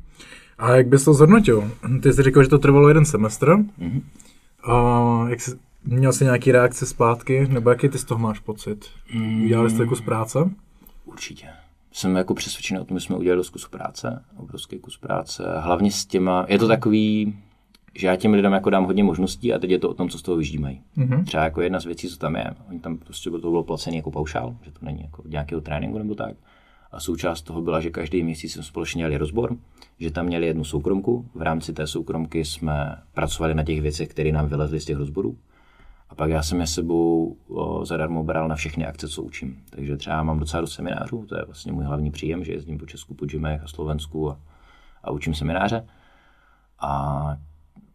A 0.58 0.76
jak 0.76 0.88
bys 0.88 1.04
to 1.04 1.14
zhodnotil? 1.14 1.72
Ty 2.04 2.14
jsi 2.14 2.24
říkal, 2.24 2.44
že 2.44 2.50
to 2.50 2.60
trvalo 2.60 2.88
jeden 2.88 3.06
semestr. 3.06 3.56
Mm-hmm. 3.56 4.02
A 4.64 5.30
jak 5.30 5.42
jsi, 5.42 5.52
měl 5.86 6.14
jsi 6.14 6.24
nějaký 6.24 6.52
reakce 6.52 6.86
zpátky, 6.86 7.48
nebo 7.48 7.70
jaký 7.70 7.90
ty 7.90 7.98
z 7.98 8.04
toho 8.04 8.20
máš 8.20 8.40
pocit? 8.40 8.86
Udělali 9.44 9.70
jste 9.70 9.86
kus 9.86 10.02
práce? 10.02 10.50
Určitě. 11.06 11.48
Jsem 11.92 12.16
jako 12.16 12.34
přesvědčený 12.34 12.80
o 12.80 12.86
tom, 12.86 13.00
že 13.00 13.06
jsme 13.06 13.16
udělali 13.16 13.38
dost 13.38 13.50
kus 13.50 13.68
práce, 13.68 14.24
obrovský 14.38 14.80
kus 14.80 14.98
práce. 14.98 15.44
Hlavně 15.60 15.92
s 15.92 16.06
těma, 16.06 16.46
je 16.50 16.60
to 16.60 16.68
takový, 16.68 17.38
že 17.96 18.08
já 18.08 18.16
těm 18.16 18.34
lidem 18.34 18.54
jako 18.54 18.70
dám 18.70 18.86
hodně 18.86 19.04
možností 19.04 19.54
a 19.54 19.60
teď 19.60 19.70
je 19.70 19.80
to 19.80 19.90
o 19.90 19.94
tom, 19.94 20.10
co 20.10 20.18
z 20.18 20.22
toho 20.22 20.38
vyždímají. 20.38 20.82
Mm-hmm. 20.98 21.24
Třeba 21.24 21.44
jako 21.44 21.62
jedna 21.62 21.80
z 21.80 21.86
věcí, 21.86 22.10
co 22.10 22.18
tam 22.18 22.36
je, 22.36 22.46
oni 22.70 22.80
tam 22.80 22.98
prostě 22.98 23.30
to 23.30 23.38
bylo 23.38 23.64
placený 23.64 23.98
jako 23.98 24.12
paušál, 24.12 24.56
že 24.62 24.72
to 24.72 24.86
není 24.86 25.02
jako 25.02 25.24
nějakého 25.26 25.62
tréninku 25.62 25.98
nebo 25.98 26.16
tak. 26.16 26.36
A 26.92 27.00
součást 27.00 27.42
toho 27.42 27.62
byla, 27.62 27.80
že 27.82 27.90
každý 27.90 28.24
měsíc 28.24 28.54
jsme 28.54 28.64
společně 28.64 29.00
měli 29.00 29.18
rozbor, 29.18 29.56
že 30.00 30.12
tam 30.12 30.26
měli 30.26 30.48
jednu 30.48 30.64
soukromku. 30.64 31.30
V 31.36 31.42
rámci 31.42 31.74
té 31.74 31.88
soukromky 31.88 32.46
jsme 32.46 32.96
pracovali 33.14 33.54
na 33.54 33.64
těch 33.64 33.82
věcech, 33.82 34.10
které 34.10 34.32
nám 34.32 34.48
vylezly 34.48 34.80
z 34.80 34.86
těch 34.86 34.98
rozborů. 34.98 35.38
A 36.14 36.16
pak 36.16 36.30
já 36.30 36.44
jsem 36.44 36.60
je 36.60 36.68
sebou 36.68 37.38
o, 37.48 37.86
zadarmo 37.86 38.24
bral 38.24 38.48
na 38.48 38.56
všechny 38.56 38.86
akce, 38.86 39.08
co 39.08 39.24
učím. 39.24 39.64
Takže 39.70 39.98
třeba 39.98 40.24
mám 40.24 40.40
docela 40.40 40.62
do 40.62 40.68
seminářů, 40.68 41.26
to 41.30 41.38
je 41.38 41.46
vlastně 41.46 41.72
můj 41.72 41.84
hlavní 41.84 42.12
příjem, 42.12 42.44
že 42.44 42.52
jezdím 42.52 42.78
po 42.78 42.86
Česku, 42.86 43.14
po 43.14 43.26
Džimech 43.26 43.64
a 43.64 43.68
Slovensku 43.68 44.32
a, 44.32 44.38
a 45.04 45.12
učím 45.12 45.34
semináře. 45.34 45.86
A 46.80 47.38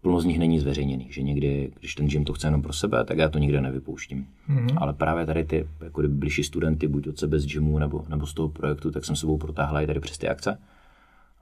plno 0.01 0.21
z 0.21 0.25
nich 0.25 0.39
není 0.39 0.61
zveřejněný, 0.61 1.07
že 1.11 1.23
někdy, 1.23 1.73
když 1.79 1.95
ten 1.95 2.07
gym 2.07 2.25
to 2.25 2.33
chce 2.33 2.47
jenom 2.47 2.63
pro 2.63 2.73
sebe, 2.73 3.05
tak 3.05 3.19
já 3.19 3.29
to 3.29 3.39
nikde 3.39 3.61
nevypouštím. 3.61 4.27
Mm-hmm. 4.51 4.75
Ale 4.77 4.93
právě 4.93 5.27
tady 5.27 5.45
ty 5.45 5.69
jako 5.81 6.03
blížší 6.09 6.45
studenty, 6.45 6.89
buď 6.89 7.09
od 7.09 7.19
sebe 7.19 7.39
z 7.39 7.47
gymu 7.47 7.79
nebo, 7.79 8.05
nebo 8.09 8.27
z 8.27 8.35
toho 8.35 8.49
projektu, 8.49 8.91
tak 8.91 9.05
jsem 9.05 9.17
sebou 9.17 9.39
protáhla 9.39 9.81
i 9.81 9.87
tady 9.87 10.01
přes 10.01 10.19
ty 10.19 10.29
akce. 10.29 10.59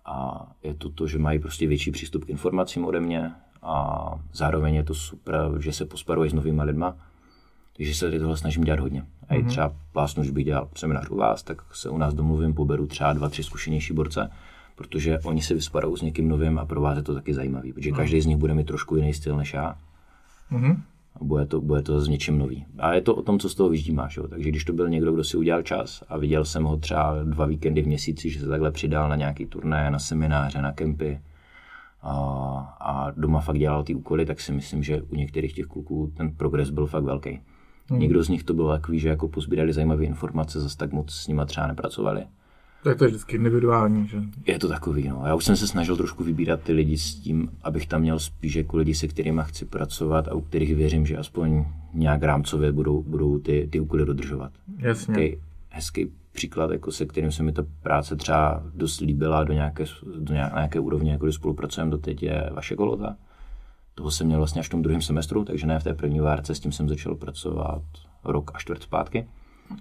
A 0.05 0.47
je 0.63 0.75
to 0.75 0.91
to, 0.91 1.07
že 1.07 1.19
mají 1.19 1.39
prostě 1.39 1.67
větší 1.67 1.91
přístup 1.91 2.25
k 2.25 2.31
informacím 2.31 2.85
ode 2.85 3.01
mě 3.01 3.33
a 3.67 4.11
zároveň 4.33 4.75
je 4.75 4.83
to 4.83 4.95
super, 4.95 5.51
že 5.59 5.73
se 5.73 5.85
posparují 5.85 6.31
s 6.31 6.35
novými 6.35 6.63
lidma, 6.63 6.97
takže 7.77 7.95
se 7.95 8.07
tady 8.07 8.19
tohle 8.19 8.37
snažím 8.37 8.65
dělat 8.65 8.81
hodně. 8.81 9.05
A 9.29 9.35
i 9.35 9.43
třeba 9.43 9.73
plásnu, 9.93 10.23
když 10.23 10.31
bych 10.31 10.45
dělal 10.45 10.69
seminář 10.75 11.11
u 11.11 11.17
vás, 11.17 11.43
tak 11.43 11.63
se 11.73 11.91
u 11.91 11.99
nás 11.99 12.15
domluvím, 12.15 12.55
poberu 12.55 12.87
třeba 12.87 13.13
dva, 13.13 13.29
tři 13.29 13.43
zkušenější 13.43 13.93
borce, 13.93 14.31
protože 14.77 15.19
oni 15.19 15.43
se 15.43 15.55
vysparou 15.55 15.97
s 15.97 16.03
někým 16.03 16.29
novým 16.29 16.59
a 16.59 16.67
pro 16.67 16.81
vás 16.81 16.97
je 16.97 17.03
to 17.03 17.15
taky 17.15 17.35
zajímavý, 17.35 17.73
protože 17.73 17.91
no. 17.91 17.97
každý 17.97 18.21
z 18.21 18.27
nich 18.27 18.37
bude 18.37 18.55
mít 18.55 18.67
trošku 18.67 18.97
jiný 18.97 19.15
styl 19.15 19.37
než 19.37 19.55
já. 19.55 19.77
Mm-hmm. 20.53 20.81
A 21.21 21.25
bude 21.25 21.47
to, 21.47 21.61
bude 21.61 21.83
to 21.83 22.01
z 22.01 22.09
něčím 22.09 22.39
nový. 22.39 22.67
A 22.79 22.95
je 22.95 23.01
to 23.01 23.15
o 23.15 23.23
tom, 23.23 23.39
co 23.39 23.49
z 23.49 23.55
toho 23.55 23.69
vyždímáš. 23.69 24.17
Jo? 24.17 24.29
Takže 24.29 24.49
když 24.49 24.65
to 24.65 24.73
byl 24.73 24.89
někdo, 24.89 25.13
kdo 25.13 25.25
si 25.25 25.37
udělal 25.37 25.63
čas 25.63 26.03
a 26.09 26.17
viděl 26.17 26.45
jsem 26.45 26.65
ho 26.65 26.77
třeba 26.77 27.17
dva 27.25 27.47
víkendy 27.47 27.83
v 27.83 27.87
měsíci, 27.87 28.31
že 28.31 28.41
se 28.41 28.47
takhle 28.47 28.71
přidal 28.71 29.09
na 29.09 29.17
nějaký 29.17 29.47
turné, 29.47 29.91
na 29.91 29.99
semináře, 29.99 30.63
na 30.63 30.73
kempy 30.73 31.21
a, 32.07 32.77
a 32.81 33.11
doma 33.11 33.41
fakt 33.41 33.59
dělal 33.59 33.85
ty 33.85 33.95
úkoly, 33.95 34.27
tak 34.27 34.41
si 34.41 34.53
myslím, 34.53 34.83
že 34.83 35.03
u 35.03 35.15
některých 35.15 35.53
těch 35.53 35.67
kluků 35.67 36.13
ten 36.17 36.31
progres 36.31 36.71
byl 36.71 36.87
fakt 36.87 37.05
velký. 37.05 37.41
Hmm. 37.89 38.01
Někdo 38.01 38.23
z 38.23 38.29
nich 38.29 38.45
to 38.45 38.55
byl 38.55 38.69
takový, 38.69 38.99
že 38.99 39.09
jako 39.09 39.29
pozbírali 39.29 39.73
zajímavé 39.73 40.05
informace, 40.05 40.61
zase 40.61 40.77
tak 40.77 40.93
moc 40.93 41.13
s 41.13 41.29
nima 41.29 41.45
třeba 41.45 41.67
nepracovali. 41.67 42.25
Tak 42.85 42.99
to 42.99 43.05
je 43.05 43.09
vždycky 43.09 43.37
individuální, 43.37 44.09
že? 44.09 44.23
Je 44.47 44.59
to 44.59 44.69
takový, 44.69 45.09
no. 45.09 45.23
Já 45.27 45.35
už 45.35 45.45
jsem 45.45 45.57
se 45.57 45.67
snažil 45.67 45.97
trošku 45.97 46.25
vybírat 46.25 46.61
ty 46.61 46.73
lidi 46.73 46.99
s 46.99 47.15
tím, 47.15 47.49
abych 47.63 47.87
tam 47.87 48.01
měl 48.01 48.19
spíš 48.19 48.55
jako 48.55 48.77
lidi, 48.77 48.95
se 48.95 49.09
kterými 49.09 49.41
chci 49.45 49.65
pracovat 49.65 50.29
a 50.29 50.35
u 50.35 50.41
kterých 50.41 50.77
věřím, 50.77 51.07
že 51.07 51.17
aspoň 51.17 51.65
nějak 51.95 52.23
rámcově 52.23 52.73
budou, 52.73 53.03
budou 53.03 53.39
ty, 53.39 53.69
ty 53.73 53.81
úkoly 53.81 54.05
dodržovat. 54.05 54.53
Jasně. 54.79 55.07
Takový 55.07 55.37
hezký 55.71 56.13
příklad, 56.37 56.71
jako 56.71 56.93
se 56.93 57.07
kterým 57.07 57.33
se 57.33 57.43
mi 57.43 57.53
ta 57.53 57.63
práce 57.83 58.17
třeba 58.17 58.63
dost 58.75 59.01
líbila 59.01 59.45
do 59.45 59.53
nějaké, 59.53 59.85
do 60.19 60.35
nějaké 60.35 60.81
úrovně, 60.81 61.13
jako 61.13 61.33
spolupracujeme 61.33 61.91
doteď, 61.91 62.23
je 62.23 62.51
vaše 62.53 62.77
kolota. 62.77 63.17
Toho 63.95 64.11
jsem 64.11 64.27
měl 64.27 64.39
vlastně 64.39 64.61
až 64.61 64.67
v 64.67 64.71
tom 64.71 64.83
druhém 64.83 65.03
semestru, 65.03 65.45
takže 65.45 65.67
ne 65.67 65.79
v 65.79 65.85
té 65.85 65.95
první 65.95 66.21
várce, 66.21 66.55
s 66.55 66.61
tím 66.61 66.73
jsem 66.73 66.89
začal 66.89 67.15
pracovat 67.15 67.83
rok 68.25 68.51
a 68.55 68.59
čtvrt 68.59 68.83
zpátky. 68.83 69.27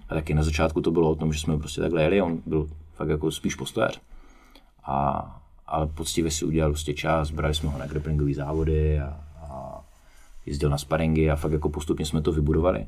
A 0.08 0.14
taky 0.14 0.34
na 0.34 0.42
začátku 0.42 0.80
to 0.80 0.90
bylo 0.90 1.10
o 1.10 1.14
tom, 1.14 1.32
že 1.32 1.40
jsme 1.40 1.58
prostě 1.58 1.80
takhle 1.80 2.02
jeli, 2.02 2.22
on 2.22 2.42
byl 2.46 2.66
fakt 2.94 3.08
jako 3.08 3.30
spíš 3.30 3.54
postojař. 3.54 4.00
A, 4.84 5.42
ale 5.66 5.86
poctivě 5.86 6.30
si 6.30 6.44
udělal 6.44 6.70
prostě 6.70 6.94
čas, 6.94 7.30
brali 7.30 7.54
jsme 7.54 7.70
ho 7.70 7.78
na 7.78 7.86
grapplingové 7.86 8.34
závody 8.34 9.00
a, 9.00 9.20
a 9.40 9.80
jezdil 10.46 10.70
na 10.70 10.78
sparingy 10.78 11.30
a 11.30 11.36
fakt 11.36 11.52
jako 11.52 11.68
postupně 11.68 12.06
jsme 12.06 12.22
to 12.22 12.32
vybudovali. 12.32 12.86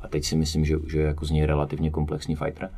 A 0.00 0.08
teď 0.08 0.24
si 0.24 0.36
myslím, 0.36 0.64
že, 0.64 0.76
že 0.86 1.00
jako 1.00 1.24
z 1.24 1.30
něj 1.30 1.46
relativně 1.46 1.90
komplexní 1.90 2.36
fighter. 2.36 2.70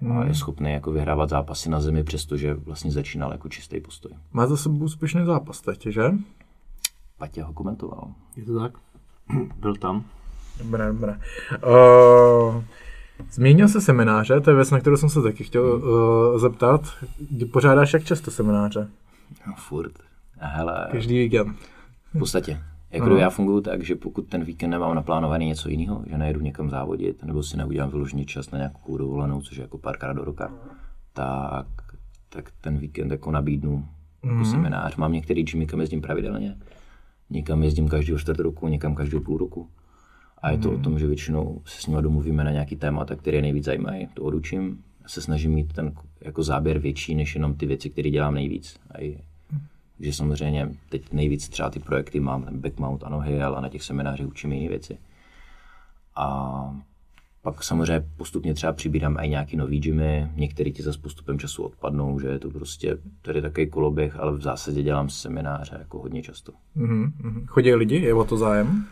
Hmm. 0.00 0.18
A 0.18 0.24
je 0.24 0.34
schopný 0.34 0.72
jako 0.72 0.92
vyhrávat 0.92 1.28
zápasy 1.28 1.70
na 1.70 1.80
zemi, 1.80 2.04
přestože 2.04 2.54
vlastně 2.54 2.90
začínal 2.92 3.32
jako 3.32 3.48
čistý 3.48 3.80
postoj. 3.80 4.12
Má 4.32 4.46
za 4.46 4.56
sebou 4.56 4.76
úspěšný 4.78 5.24
zápas 5.24 5.60
teď, 5.60 5.86
že? 5.86 6.02
Patě 7.18 7.42
ho 7.42 7.52
komentoval. 7.52 8.08
Je 8.36 8.44
to 8.44 8.60
tak? 8.60 8.72
Byl 9.56 9.74
tam. 9.76 10.04
Dobré, 10.58 10.86
dobré. 10.92 11.20
Uh, 11.66 12.62
zmínil 13.30 13.68
se 13.68 13.80
semináře, 13.80 14.40
to 14.40 14.50
je 14.50 14.56
věc, 14.56 14.70
na 14.70 14.80
kterou 14.80 14.96
jsem 14.96 15.08
se 15.08 15.22
taky 15.22 15.44
chtěl 15.44 15.62
uh, 15.64 16.38
zeptat. 16.38 16.80
Kdy 17.30 17.44
pořádáš 17.44 17.92
jak 17.92 18.04
často 18.04 18.30
semináře? 18.30 18.88
No, 19.46 19.54
furt. 19.56 19.92
A 20.40 20.46
hele, 20.46 20.88
Každý 20.92 21.18
víkend. 21.18 21.56
v 22.14 22.18
podstatě. 22.18 22.60
Jako 22.96 23.06
Ano. 23.06 23.16
já 23.16 23.30
funguji 23.30 23.60
tak, 23.60 23.84
že 23.84 23.94
pokud 23.94 24.26
ten 24.26 24.44
víkend 24.44 24.70
nemám 24.70 24.94
naplánovaný 24.94 25.46
něco 25.46 25.68
jiného, 25.68 26.04
že 26.10 26.18
nejedu 26.18 26.40
někam 26.40 26.70
závodit, 26.70 27.22
nebo 27.24 27.42
si 27.42 27.56
neudělám 27.56 27.90
vyloženě 27.90 28.24
čas 28.24 28.50
na 28.50 28.58
nějakou 28.58 28.96
dovolenou, 28.96 29.40
což 29.40 29.56
je 29.56 29.62
jako 29.62 29.78
párkrát 29.78 30.12
do 30.12 30.24
roka, 30.24 30.52
tak, 31.12 31.66
tak 32.28 32.50
ten 32.60 32.78
víkend 32.78 33.10
jako 33.10 33.30
nabídnu 33.30 33.86
jako 34.24 34.44
seminář. 34.44 34.96
Mám 34.96 35.12
některý 35.12 35.42
gymy, 35.42 35.66
kam 35.66 35.80
jezdím 35.80 36.00
pravidelně, 36.00 36.56
někam 37.30 37.62
jezdím 37.62 37.88
každého 37.88 38.18
čtvrt 38.18 38.38
roku, 38.38 38.68
někam 38.68 38.94
každého 38.94 39.22
půl 39.22 39.38
roku. 39.38 39.68
A 40.42 40.50
je 40.50 40.58
to 40.58 40.72
o 40.72 40.78
tom, 40.78 40.98
že 40.98 41.06
většinou 41.06 41.62
se 41.64 41.82
s 41.82 41.86
nimi 41.86 42.02
domluvíme 42.02 42.44
na 42.44 42.50
nějaký 42.50 42.76
témata, 42.76 43.16
které 43.16 43.42
nejvíc 43.42 43.64
zajímají, 43.64 44.08
to 44.14 44.22
odučím. 44.22 44.78
Se 45.06 45.20
snažím 45.20 45.52
mít 45.52 45.72
ten 45.72 45.92
jako 46.20 46.42
záběr 46.42 46.78
větší, 46.78 47.14
než 47.14 47.34
jenom 47.34 47.54
ty 47.54 47.66
věci, 47.66 47.90
které 47.90 48.10
dělám 48.10 48.34
nejvíc. 48.34 48.76
A 48.90 49.00
i, 49.00 49.18
že 50.00 50.12
samozřejmě 50.12 50.68
teď 50.88 51.12
nejvíc 51.12 51.48
třeba 51.48 51.70
ty 51.70 51.80
projekty 51.80 52.20
mám, 52.20 52.42
ten 52.42 52.60
backmount 52.60 53.04
a 53.04 53.08
nohy, 53.08 53.42
ale 53.42 53.62
na 53.62 53.68
těch 53.68 53.82
seminářích 53.82 54.26
učím 54.26 54.52
jiné 54.52 54.68
věci. 54.68 54.98
A 56.16 56.76
pak 57.42 57.64
samozřejmě 57.64 58.06
postupně 58.16 58.54
třeba 58.54 58.72
přibírám 58.72 59.16
i 59.20 59.28
nějaký 59.28 59.56
nový 59.56 59.80
gymy, 59.80 60.30
některý 60.34 60.72
ti 60.72 60.82
zase 60.82 60.98
postupem 60.98 61.38
času 61.38 61.62
odpadnou, 61.62 62.20
že 62.20 62.28
je 62.28 62.38
to 62.38 62.50
prostě 62.50 62.98
tady 63.22 63.42
takový 63.42 63.70
koloběh, 63.70 64.16
ale 64.16 64.36
v 64.36 64.42
zásadě 64.42 64.82
dělám 64.82 65.08
semináře 65.08 65.76
jako 65.78 65.98
hodně 65.98 66.22
často. 66.22 66.52
Mhm, 66.74 67.12
mhm. 67.22 67.46
Chodí 67.46 67.74
lidi, 67.74 67.96
je 67.96 68.14
o 68.14 68.24
to 68.24 68.36
zájem? 68.36 68.86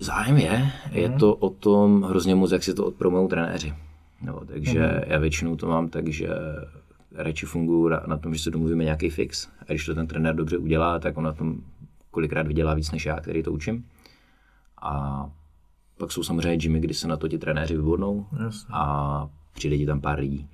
Zájem 0.00 0.36
je, 0.36 0.72
je 0.90 1.10
to 1.10 1.34
o 1.34 1.50
tom 1.50 2.02
hrozně 2.02 2.34
moc, 2.34 2.52
jak 2.52 2.62
si 2.62 2.74
to 2.74 2.86
odpromou 2.86 3.28
trenéři. 3.28 3.74
No, 4.22 4.40
takže 4.46 5.00
já 5.06 5.18
většinou 5.18 5.56
to 5.56 5.66
mám 5.68 5.88
tak, 5.88 6.08
že 6.08 6.28
radši 7.14 7.46
funguji 7.46 7.90
na- 8.06 8.18
tom, 8.18 8.34
že 8.34 8.42
se 8.42 8.50
domluvíme 8.50 8.84
nějaký 8.84 9.10
fix. 9.10 9.48
A 9.60 9.64
když 9.68 9.86
to 9.86 9.94
ten 9.94 10.06
trenér 10.06 10.34
dobře 10.34 10.58
udělá, 10.58 10.98
tak 10.98 11.16
on 11.16 11.24
na 11.24 11.32
tom 11.32 11.56
kolikrát 12.10 12.46
vydělá 12.46 12.74
víc 12.74 12.90
než 12.90 13.06
já, 13.06 13.20
který 13.20 13.42
to 13.42 13.52
učím. 13.52 13.86
A 14.82 15.26
pak 15.98 16.12
jsou 16.12 16.22
samozřejmě 16.22 16.56
gymy, 16.56 16.80
kdy 16.80 16.94
se 16.94 17.08
na 17.08 17.16
to 17.16 17.28
ti 17.28 17.38
trenéři 17.38 17.76
vybodnou 17.76 18.26
Jasně. 18.44 18.68
a 18.74 19.28
přijde 19.54 19.78
ti 19.78 19.86
tam 19.86 20.00
pár 20.00 20.18
lidí. 20.18 20.48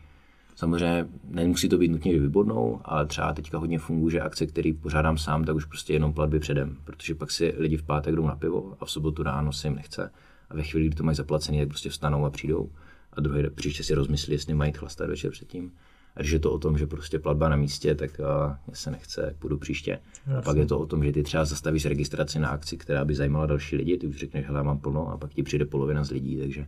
Samozřejmě 0.56 1.08
nemusí 1.24 1.68
to 1.68 1.78
být 1.78 1.88
nutně, 1.88 2.12
že 2.12 2.20
vybodnou, 2.20 2.80
ale 2.84 3.06
třeba 3.06 3.32
teďka 3.32 3.58
hodně 3.58 3.78
funguje, 3.78 4.12
že 4.12 4.20
akce, 4.20 4.46
které 4.46 4.72
pořádám 4.82 5.18
sám, 5.18 5.44
tak 5.44 5.56
už 5.56 5.64
prostě 5.64 5.92
jenom 5.92 6.12
platby 6.12 6.38
předem, 6.38 6.76
protože 6.84 7.14
pak 7.14 7.30
si 7.30 7.54
lidi 7.58 7.76
v 7.76 7.82
pátek 7.82 8.14
jdou 8.14 8.26
na 8.26 8.36
pivo 8.36 8.76
a 8.80 8.84
v 8.84 8.90
sobotu 8.90 9.22
ráno 9.22 9.52
se 9.52 9.68
jim 9.68 9.76
nechce. 9.76 10.10
A 10.50 10.54
ve 10.54 10.62
chvíli, 10.62 10.86
kdy 10.86 10.96
to 10.96 11.02
mají 11.04 11.16
zaplacený, 11.16 11.58
tak 11.58 11.68
prostě 11.68 11.90
vstanou 11.90 12.24
a 12.24 12.30
přijdou. 12.30 12.70
A 13.12 13.20
druhý 13.20 13.50
příště 13.54 13.84
si 13.84 13.94
rozmyslí, 13.94 14.32
jestli 14.32 14.54
mají 14.54 14.72
chlastat 14.72 15.08
večer 15.08 15.30
předtím. 15.30 15.72
A 16.18 16.20
když 16.20 16.32
je 16.32 16.38
to 16.38 16.52
o 16.52 16.58
tom, 16.58 16.78
že 16.78 16.86
prostě 16.86 17.18
platba 17.18 17.48
na 17.48 17.56
místě, 17.56 17.94
tak 17.94 18.20
mě 18.66 18.76
se 18.76 18.90
nechce, 18.90 19.34
půjdu 19.38 19.58
příště. 19.58 19.98
A 20.38 20.42
pak 20.42 20.56
je 20.56 20.66
to 20.66 20.78
o 20.78 20.86
tom, 20.86 21.04
že 21.04 21.12
ty 21.12 21.22
třeba 21.22 21.44
zastavíš 21.44 21.86
registraci 21.86 22.38
na 22.38 22.48
akci, 22.48 22.76
která 22.76 23.04
by 23.04 23.14
zajímala 23.14 23.46
další 23.46 23.76
lidi, 23.76 23.98
ty 23.98 24.06
už 24.06 24.16
řekneš, 24.16 24.46
hele, 24.46 24.62
mám 24.62 24.78
plno, 24.78 25.08
a 25.08 25.16
pak 25.16 25.34
ti 25.34 25.42
přijde 25.42 25.64
polovina 25.64 26.04
z 26.04 26.10
lidí, 26.10 26.38
takže 26.40 26.66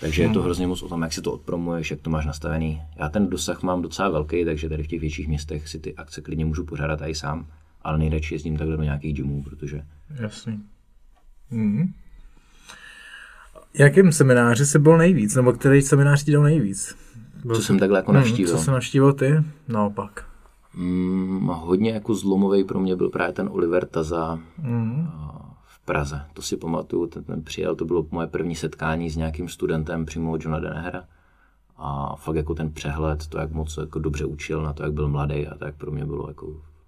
takže 0.00 0.22
je 0.22 0.28
to 0.28 0.42
hrozně 0.42 0.66
moc 0.66 0.82
o 0.82 0.88
tom, 0.88 1.02
jak 1.02 1.12
si 1.12 1.22
to 1.22 1.32
odpromuješ, 1.32 1.90
jak 1.90 2.00
to 2.00 2.10
máš 2.10 2.26
nastavený. 2.26 2.82
Já 2.96 3.08
ten 3.08 3.30
dosah 3.30 3.62
mám 3.62 3.82
docela 3.82 4.08
velký, 4.08 4.44
takže 4.44 4.68
tady 4.68 4.82
v 4.82 4.86
těch 4.86 5.00
větších 5.00 5.28
městech 5.28 5.68
si 5.68 5.78
ty 5.78 5.94
akce 5.94 6.20
klidně 6.20 6.44
můžu 6.44 6.64
pořádat 6.64 7.02
i 7.02 7.14
sám, 7.14 7.46
ale 7.82 7.98
nejradši 7.98 8.34
jezdím 8.34 8.56
takhle 8.56 8.76
do 8.76 8.82
nějakých 8.82 9.14
gymů, 9.14 9.42
protože 9.42 9.82
Jasně. 10.20 10.58
Mhm. 11.50 11.92
Jakým 13.74 14.12
semináři 14.12 14.66
jsi 14.66 14.78
byl 14.78 14.98
nejvíc, 14.98 15.34
nebo 15.34 15.52
který 15.52 15.82
seminář 15.82 16.24
ti 16.24 16.32
dal 16.32 16.42
nejvíc? 16.42 16.96
Byl 17.44 17.56
co 17.56 17.62
jsem 17.62 17.78
takhle 17.78 17.98
jako 17.98 18.12
Hmm, 18.12 18.20
navštívil. 18.20 18.56
co 18.56 18.64
jsi 18.64 18.70
navštívil 18.70 19.12
ty? 19.12 19.44
Naopak. 19.68 20.24
Mm, 20.74 21.46
hodně 21.46 21.90
jako 21.90 22.14
zlomový 22.14 22.64
pro 22.64 22.80
mě 22.80 22.96
byl 22.96 23.08
právě 23.10 23.32
ten 23.32 23.48
Oliver 23.52 23.86
Taza 23.86 24.38
Mm. 24.58 25.06
a, 25.14 25.38
v 25.66 25.80
Praze. 25.84 26.22
To 26.34 26.42
si 26.42 26.56
pamatuju, 26.56 27.06
ten, 27.06 27.24
ten 27.24 27.42
přijel, 27.42 27.76
to 27.76 27.84
bylo 27.84 28.06
moje 28.10 28.26
první 28.26 28.54
setkání 28.54 29.10
s 29.10 29.16
nějakým 29.16 29.48
studentem 29.48 30.06
přímo 30.06 30.32
od 30.32 30.44
Johna 30.44 30.60
Denehera. 30.60 31.04
A 31.76 32.16
fakt 32.16 32.36
jako 32.36 32.54
ten 32.54 32.72
přehled, 32.72 33.26
to, 33.26 33.38
jak 33.38 33.52
moc 33.52 33.76
jako 33.76 33.98
dobře 33.98 34.24
učil 34.24 34.62
na 34.62 34.72
to, 34.72 34.82
jak 34.82 34.92
byl 34.92 35.08
mladý 35.08 35.46
a 35.46 35.54
tak 35.54 35.74
pro 35.76 35.90
mě 35.90 36.04
bylo 36.06 36.28
jako 36.28 36.46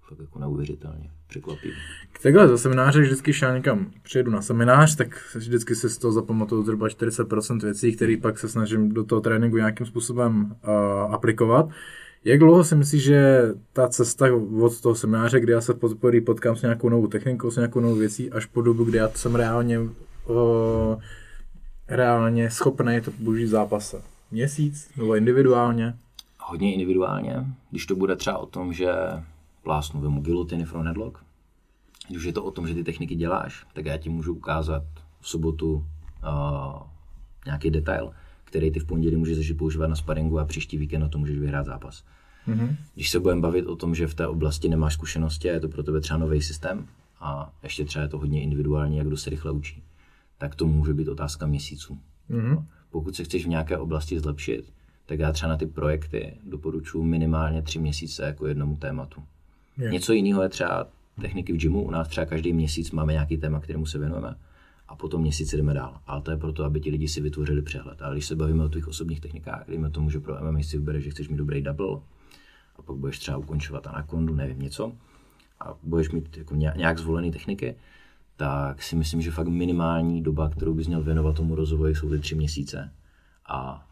fakt 0.09 0.19
jako 0.19 0.39
neuvěřitelně 0.39 1.09
překvapivé. 1.27 1.75
Takhle 2.23 2.47
za 2.47 2.57
semináře, 2.57 2.99
když 2.99 3.09
vždycky 3.09 3.33
šel 3.33 3.53
někam 3.53 3.91
přijedu 4.03 4.31
na 4.31 4.41
seminář, 4.41 4.95
tak 4.95 5.35
vždycky 5.35 5.75
si 5.75 5.89
z 5.89 5.97
toho 5.97 6.11
zapamatuju 6.11 6.63
zhruba 6.63 6.87
40% 6.87 7.59
věcí, 7.61 7.95
které 7.95 8.17
pak 8.21 8.39
se 8.39 8.49
snažím 8.49 8.89
do 8.89 9.03
toho 9.03 9.21
tréninku 9.21 9.57
nějakým 9.57 9.85
způsobem 9.85 10.55
uh, 10.67 11.13
aplikovat. 11.13 11.69
Jak 12.23 12.39
dlouho 12.39 12.63
si 12.63 12.75
myslíš, 12.75 13.03
že 13.03 13.41
ta 13.73 13.87
cesta 13.87 14.25
od 14.61 14.81
toho 14.81 14.95
semináře, 14.95 15.39
kdy 15.39 15.51
já 15.51 15.61
se 15.61 15.73
poprvé 15.73 16.21
potkám 16.21 16.55
s 16.55 16.61
nějakou 16.61 16.89
novou 16.89 17.07
technikou, 17.07 17.51
s 17.51 17.55
nějakou 17.55 17.79
novou 17.79 17.95
věcí, 17.95 18.31
až 18.31 18.45
po 18.45 18.61
dobu, 18.61 18.83
kdy 18.83 18.97
já 18.97 19.09
jsem 19.09 19.35
reálně, 19.35 19.79
uh, 19.79 21.01
reálně 21.87 22.49
schopný 22.51 23.01
to 23.01 23.11
použít 23.11 23.45
v 23.45 23.49
zápase? 23.49 24.01
Měsíc? 24.31 24.89
Nebo 24.97 25.15
individuálně? 25.15 25.93
Hodně 26.39 26.73
individuálně, 26.73 27.45
když 27.71 27.85
to 27.85 27.95
bude 27.95 28.15
třeba 28.15 28.37
o 28.37 28.45
tom, 28.45 28.73
že 28.73 28.87
plásnu 29.65 30.01
vemu 30.01 30.21
gilotiny 30.21 30.65
front 30.65 30.85
headlock, 30.85 31.17
když 32.09 32.23
je 32.23 32.33
to 32.33 32.43
o 32.43 32.51
tom, 32.51 32.67
že 32.67 32.73
ty 32.73 32.83
techniky 32.83 33.15
děláš, 33.15 33.65
tak 33.73 33.85
já 33.85 33.97
ti 33.97 34.09
můžu 34.09 34.33
ukázat 34.33 34.83
v 35.19 35.29
sobotu 35.29 35.73
uh, 35.73 35.83
nějaký 37.45 37.69
detail, 37.69 38.11
který 38.43 38.71
ty 38.71 38.79
v 38.79 38.85
pondělí 38.85 39.15
můžeš 39.15 39.37
začít 39.37 39.53
používat 39.53 39.87
na 39.87 39.95
sparingu 39.95 40.39
a 40.39 40.45
příští 40.45 40.77
víkend 40.77 41.01
na 41.01 41.09
to 41.09 41.17
můžeš 41.17 41.37
vyhrát 41.37 41.65
zápas. 41.65 42.03
Mm-hmm. 42.47 42.75
Když 42.95 43.09
se 43.09 43.19
budeme 43.19 43.41
bavit 43.41 43.65
o 43.65 43.75
tom, 43.75 43.95
že 43.95 44.07
v 44.07 44.13
té 44.13 44.27
oblasti 44.27 44.69
nemáš 44.69 44.93
zkušenosti 44.93 45.49
a 45.49 45.53
je 45.53 45.59
to 45.59 45.69
pro 45.69 45.83
tebe 45.83 46.01
třeba 46.01 46.19
nový 46.19 46.41
systém 46.41 46.87
a 47.19 47.53
ještě 47.63 47.85
třeba 47.85 48.03
je 48.03 48.09
to 48.09 48.17
hodně 48.17 48.43
individuální, 48.43 48.97
jak 48.97 49.07
kdo 49.07 49.17
se 49.17 49.29
rychle 49.29 49.51
učí, 49.51 49.83
tak 50.37 50.55
to 50.55 50.67
může 50.67 50.93
být 50.93 51.07
otázka 51.07 51.47
měsíců. 51.47 51.97
Mm-hmm. 52.29 52.65
Pokud 52.89 53.15
se 53.15 53.23
chceš 53.23 53.45
v 53.45 53.49
nějaké 53.49 53.77
oblasti 53.77 54.19
zlepšit, 54.19 54.73
tak 55.05 55.19
já 55.19 55.31
třeba 55.31 55.49
na 55.49 55.57
ty 55.57 55.65
projekty 55.65 56.37
doporučuji 56.43 57.03
minimálně 57.03 57.61
tři 57.61 57.79
měsíce 57.79 58.23
jako 58.23 58.47
jednomu 58.47 58.77
tématu. 58.77 59.23
Je. 59.77 59.91
Něco 59.91 60.13
jiného 60.13 60.43
je 60.43 60.49
třeba 60.49 60.87
techniky 61.21 61.53
v 61.53 61.57
gymu. 61.57 61.83
U 61.83 61.91
nás 61.91 62.07
třeba 62.07 62.25
každý 62.25 62.53
měsíc 62.53 62.91
máme 62.91 63.13
nějaký 63.13 63.37
téma, 63.37 63.59
kterému 63.59 63.85
se 63.85 63.99
věnujeme 63.99 64.35
a 64.87 64.95
potom 64.95 65.21
měsíc 65.21 65.53
jdeme 65.53 65.73
dál. 65.73 65.99
Ale 66.07 66.21
to 66.21 66.31
je 66.31 66.37
proto, 66.37 66.63
aby 66.63 66.79
ti 66.79 66.89
lidi 66.89 67.07
si 67.07 67.21
vytvořili 67.21 67.61
přehled. 67.61 68.01
Ale 68.01 68.15
když 68.15 68.25
se 68.25 68.35
bavíme 68.35 68.63
o 68.63 68.69
tvých 68.69 68.87
osobních 68.87 69.19
technikách, 69.19 69.63
dejme 69.67 69.89
tomu, 69.89 70.09
že 70.09 70.19
pro 70.19 70.51
MMA 70.51 70.63
si 70.63 70.77
vybereš, 70.77 71.03
že 71.03 71.09
chceš 71.09 71.29
mít 71.29 71.37
dobrý 71.37 71.61
double, 71.61 71.99
a 72.75 72.81
pak 72.81 72.95
budeš 72.95 73.19
třeba 73.19 73.37
ukončovat 73.37 73.87
anakondu, 73.87 74.35
nevím 74.35 74.59
něco, 74.59 74.91
a 75.59 75.73
budeš 75.83 76.09
mít 76.09 76.37
jako 76.37 76.55
ně- 76.55 76.73
nějak 76.77 76.99
zvolené 76.99 77.31
techniky, 77.31 77.75
tak 78.35 78.83
si 78.83 78.95
myslím, 78.95 79.21
že 79.21 79.31
fakt 79.31 79.47
minimální 79.47 80.23
doba, 80.23 80.49
kterou 80.49 80.73
bys 80.73 80.87
měl 80.87 81.03
věnovat 81.03 81.35
tomu 81.35 81.55
rozvoji, 81.55 81.95
jsou 81.95 82.09
ty 82.09 82.19
tři 82.19 82.35
měsíce. 82.35 82.91
A 83.49 83.87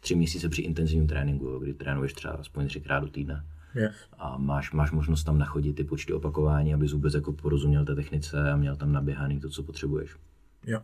tři 0.00 0.14
měsíce 0.14 0.48
při 0.48 0.62
intenzivním 0.62 1.06
tréninku, 1.06 1.58
kdy 1.58 1.74
trénuješ 1.74 2.12
třeba 2.12 2.34
aspoň 2.34 2.66
třikrát 2.66 3.00
do 3.00 3.08
týdne 3.08 3.44
Yes. 3.78 3.94
a 4.18 4.38
máš, 4.38 4.72
máš 4.72 4.90
možnost 4.90 5.24
tam 5.24 5.38
nachodit 5.38 5.76
ty 5.76 5.84
počty 5.84 6.12
opakování, 6.12 6.74
abys 6.74 6.92
vůbec 6.92 7.14
jako 7.14 7.32
porozuměl 7.32 7.84
té 7.84 7.94
technice 7.94 8.50
a 8.50 8.56
měl 8.56 8.76
tam 8.76 8.92
naběhaný 8.92 9.40
to, 9.40 9.50
co 9.50 9.62
potřebuješ. 9.62 10.16
Jo. 10.66 10.80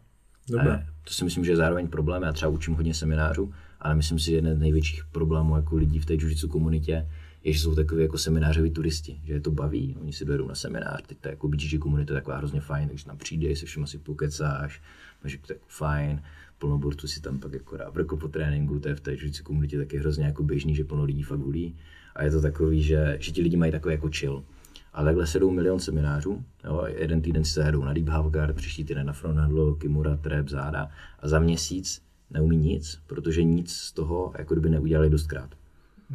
Dobré. 0.49 0.87
to 1.05 1.15
si 1.15 1.25
myslím, 1.25 1.45
že 1.45 1.53
je 1.53 1.57
zároveň 1.57 1.89
problém. 1.89 2.23
Já 2.23 2.33
třeba 2.33 2.51
učím 2.51 2.75
hodně 2.75 2.95
seminářů, 2.95 3.53
ale 3.81 3.95
myslím 3.95 4.19
si, 4.19 4.31
že 4.31 4.37
jeden 4.37 4.57
z 4.57 4.61
největších 4.61 5.05
problémů 5.05 5.57
jako 5.57 5.77
lidí 5.77 5.99
v 5.99 6.07
té 6.07 6.15
jiu 6.15 6.49
komunitě 6.49 7.09
je, 7.45 7.53
že 7.53 7.61
jsou 7.61 7.75
takový 7.75 8.03
jako 8.03 8.19
seminářoví 8.19 8.71
turisti, 8.71 9.21
že 9.25 9.33
je 9.33 9.41
to 9.41 9.51
baví, 9.51 9.97
oni 10.01 10.13
si 10.13 10.25
dojedou 10.25 10.49
na 10.49 10.55
seminář, 10.55 11.03
teď 11.07 11.19
ta 11.21 11.31
jako 11.31 11.49
BGG 11.49 11.79
komunita 11.79 12.15
je 12.15 12.21
taková 12.21 12.37
hrozně 12.37 12.61
fajn, 12.61 12.89
takže 12.89 13.05
tam 13.05 13.19
přijde, 13.19 13.57
se 13.57 13.67
všem 13.67 13.87
si 13.87 13.99
pokecáš, 13.99 14.83
máš 15.25 15.33
jako 15.33 15.47
tak 15.47 15.57
fajn, 15.67 16.23
plno 16.59 16.79
borců 16.79 17.09
si 17.09 17.21
tam 17.21 17.39
pak 17.39 17.53
jako 17.53 17.77
dá 17.77 17.91
vrko 17.91 18.17
po 18.17 18.29
tréninku, 18.29 18.79
to 18.79 18.89
je 18.89 18.95
v 18.95 19.01
té 19.01 19.13
jiu 19.13 19.33
komunitě 19.43 19.79
taky 19.79 19.99
hrozně 19.99 20.25
jako 20.25 20.43
běžný, 20.43 20.75
že 20.75 20.85
plno 20.85 21.05
lidí 21.05 21.23
fakt 21.23 21.41
hulí 21.41 21.77
a 22.15 22.25
je 22.25 22.31
to 22.31 22.41
takový, 22.41 22.83
že, 22.83 23.17
že 23.21 23.33
ti 23.33 23.43
lidi 23.43 23.57
mají 23.57 23.73
takový 23.73 23.95
jako 23.95 24.09
chill. 24.11 24.45
Ale 24.93 25.05
takhle 25.05 25.27
sedou 25.27 25.51
milion 25.51 25.81
seminářů, 25.81 26.45
jo, 26.65 26.85
jeden 26.97 27.23
týden 27.23 27.45
si 27.45 27.53
zajedou 27.53 27.85
na 27.85 27.93
Deep 27.93 28.09
Half 28.09 28.33
Guard, 28.33 28.57
příští 28.57 28.85
týden 28.85 29.07
na 29.07 29.13
Front 29.13 29.39
Handle, 29.39 29.75
Kimura, 29.79 30.17
Trap, 30.17 30.49
záda 30.49 30.89
a 31.21 31.29
za 31.29 31.39
měsíc 31.39 32.03
neumí 32.31 32.57
nic, 32.57 32.99
protože 33.07 33.43
nic 33.43 33.73
z 33.73 33.93
toho 33.93 34.33
jako 34.39 34.55
kdyby 34.55 34.71
neudělali 34.71 35.11
dostkrát. 35.11 35.51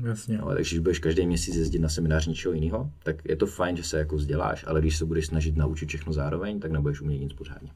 Jasně. 0.04 0.36
Jo, 0.36 0.52
takže 0.56 0.76
když 0.76 0.80
budeš 0.80 1.00
každý 1.00 1.28
měsíc 1.28 1.56
jezdit 1.56 1.80
na 1.80 1.90
seminář 1.90 2.28
něčeho 2.28 2.54
jiného, 2.54 2.92
tak 3.04 3.16
je 3.26 3.36
to 3.36 3.46
fajn, 3.46 3.78
že 3.78 3.84
se 3.84 3.98
jako 3.98 4.16
vzděláš, 4.16 4.66
ale 4.68 4.82
když 4.82 4.98
se 4.98 5.06
budeš 5.06 5.26
snažit 5.26 5.58
naučit 5.58 5.90
všechno 5.90 6.14
zároveň, 6.14 6.60
tak 6.60 6.72
nebudeš 6.72 7.02
umět 7.02 7.18
nic 7.18 7.34
pořádně. 7.34 7.70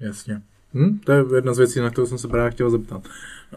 Jasně. 0.00 0.42
Hm, 0.74 0.98
to 1.04 1.12
je 1.12 1.24
jedna 1.34 1.54
z 1.54 1.58
věcí, 1.58 1.80
na 1.80 1.90
kterou 1.90 2.06
jsem 2.06 2.18
se 2.18 2.28
právě 2.28 2.50
chtěl 2.50 2.70
zeptat. 2.70 3.08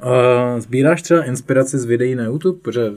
Uh, 0.03 0.59
sbíráš 0.59 1.01
třeba 1.01 1.23
inspiraci 1.23 1.79
z 1.79 1.85
videí 1.85 2.15
na 2.15 2.23
YouTube? 2.23 2.59
Protože 2.59 2.91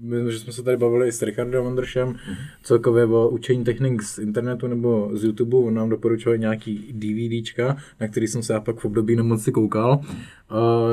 my, 0.00 0.32
že 0.32 0.38
jsme 0.38 0.52
se 0.52 0.62
tady 0.62 0.76
bavili 0.76 1.08
i 1.08 1.12
s 1.12 1.22
Richardem 1.22 1.66
Andršem, 1.66 2.08
mm-hmm. 2.08 2.36
celkově 2.62 3.04
o 3.04 3.28
učení 3.28 3.64
technik 3.64 4.02
z 4.02 4.18
internetu 4.18 4.66
nebo 4.66 5.10
z 5.12 5.24
YouTube, 5.24 5.56
on 5.56 5.74
nám 5.74 5.88
doporučoval 5.88 6.36
nějaký 6.36 6.92
DVDčka, 6.92 7.76
na 8.00 8.08
který 8.08 8.28
jsem 8.28 8.42
se 8.42 8.52
já 8.52 8.60
pak 8.60 8.78
v 8.78 8.84
období 8.84 9.16
nemoci 9.16 9.52
koukal. 9.52 10.00
Uh, 10.00 10.06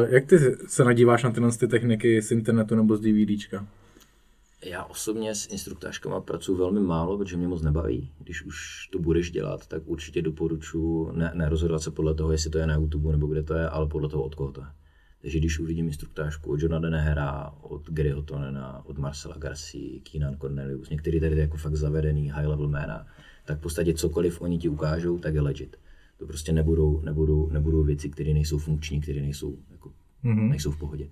jak 0.10 0.26
ty 0.26 0.40
se 0.68 0.84
nadíváš 0.84 1.24
na 1.24 1.32
tyhle 1.32 1.52
ty 1.52 1.68
techniky 1.68 2.22
z 2.22 2.32
internetu 2.32 2.76
nebo 2.76 2.98
z 2.98 3.00
DVDčka? 3.00 3.68
Já 4.66 4.84
osobně 4.84 5.36
s 5.36 5.48
instruktářkama 5.48 6.22
pracuji 6.22 6.56
velmi 6.56 6.80
málo, 6.80 7.18
protože 7.18 7.38
mě 7.38 7.48
moc 7.48 7.62
nebaví. 7.62 8.10
Když 8.20 8.46
už 8.46 8.88
to 8.92 9.00
budeš 9.00 9.32
dělat, 9.32 9.68
tak 9.68 9.82
určitě 9.86 10.22
doporučuji 10.22 11.12
ne, 11.12 11.32
nerozhodovat 11.34 11.84
se 11.84 11.92
podle 11.92 12.14
toho, 12.14 12.32
jestli 12.32 12.50
to 12.50 12.58
je 12.58 12.68
na 12.68 12.76
YouTube 12.76 13.12
nebo 13.12 13.28
kde 13.28 13.44
to 13.44 13.54
je, 13.54 13.70
ale 13.70 13.88
podle 13.88 14.10
toho, 14.10 14.24
od 14.24 14.36
koho 14.36 14.52
to 14.52 14.62
je. 14.62 14.68
Takže 15.24 15.40
když 15.40 15.60
uvidím 15.60 15.88
instruktářku 15.88 16.52
od 16.52 16.62
Johna 16.62 16.80
Denehera, 16.80 17.54
od 17.62 17.90
Garyho 17.90 18.22
Tonena, 18.22 18.86
od 18.86 18.98
Marcela 18.98 19.38
Garcia, 19.38 20.00
Keenan 20.12 20.38
Cornelius, 20.38 20.90
některý 20.90 21.20
tady 21.20 21.38
jako 21.38 21.58
fakt 21.58 21.76
zavedený 21.76 22.30
high 22.30 22.48
level 22.48 22.68
jména, 22.68 23.08
tak 23.46 23.58
v 23.58 23.62
podstatě 23.62 23.94
cokoliv 23.94 24.42
oni 24.42 24.58
ti 24.58 24.70
ukážou, 24.70 25.20
tak 25.20 25.34
je 25.34 25.42
legit. 25.42 25.76
To 26.18 26.28
prostě 26.28 26.52
nebudou, 26.52 27.02
nebudou, 27.02 27.50
nebudou 27.50 27.84
věci, 27.84 28.10
které 28.10 28.34
nejsou 28.34 28.58
funkční, 28.58 29.02
které 29.02 29.22
nejsou, 29.22 29.58
jako, 29.72 29.92
mm-hmm. 30.24 30.50
nejsou 30.50 30.72
v 30.72 30.80
pohodě. 30.80 31.10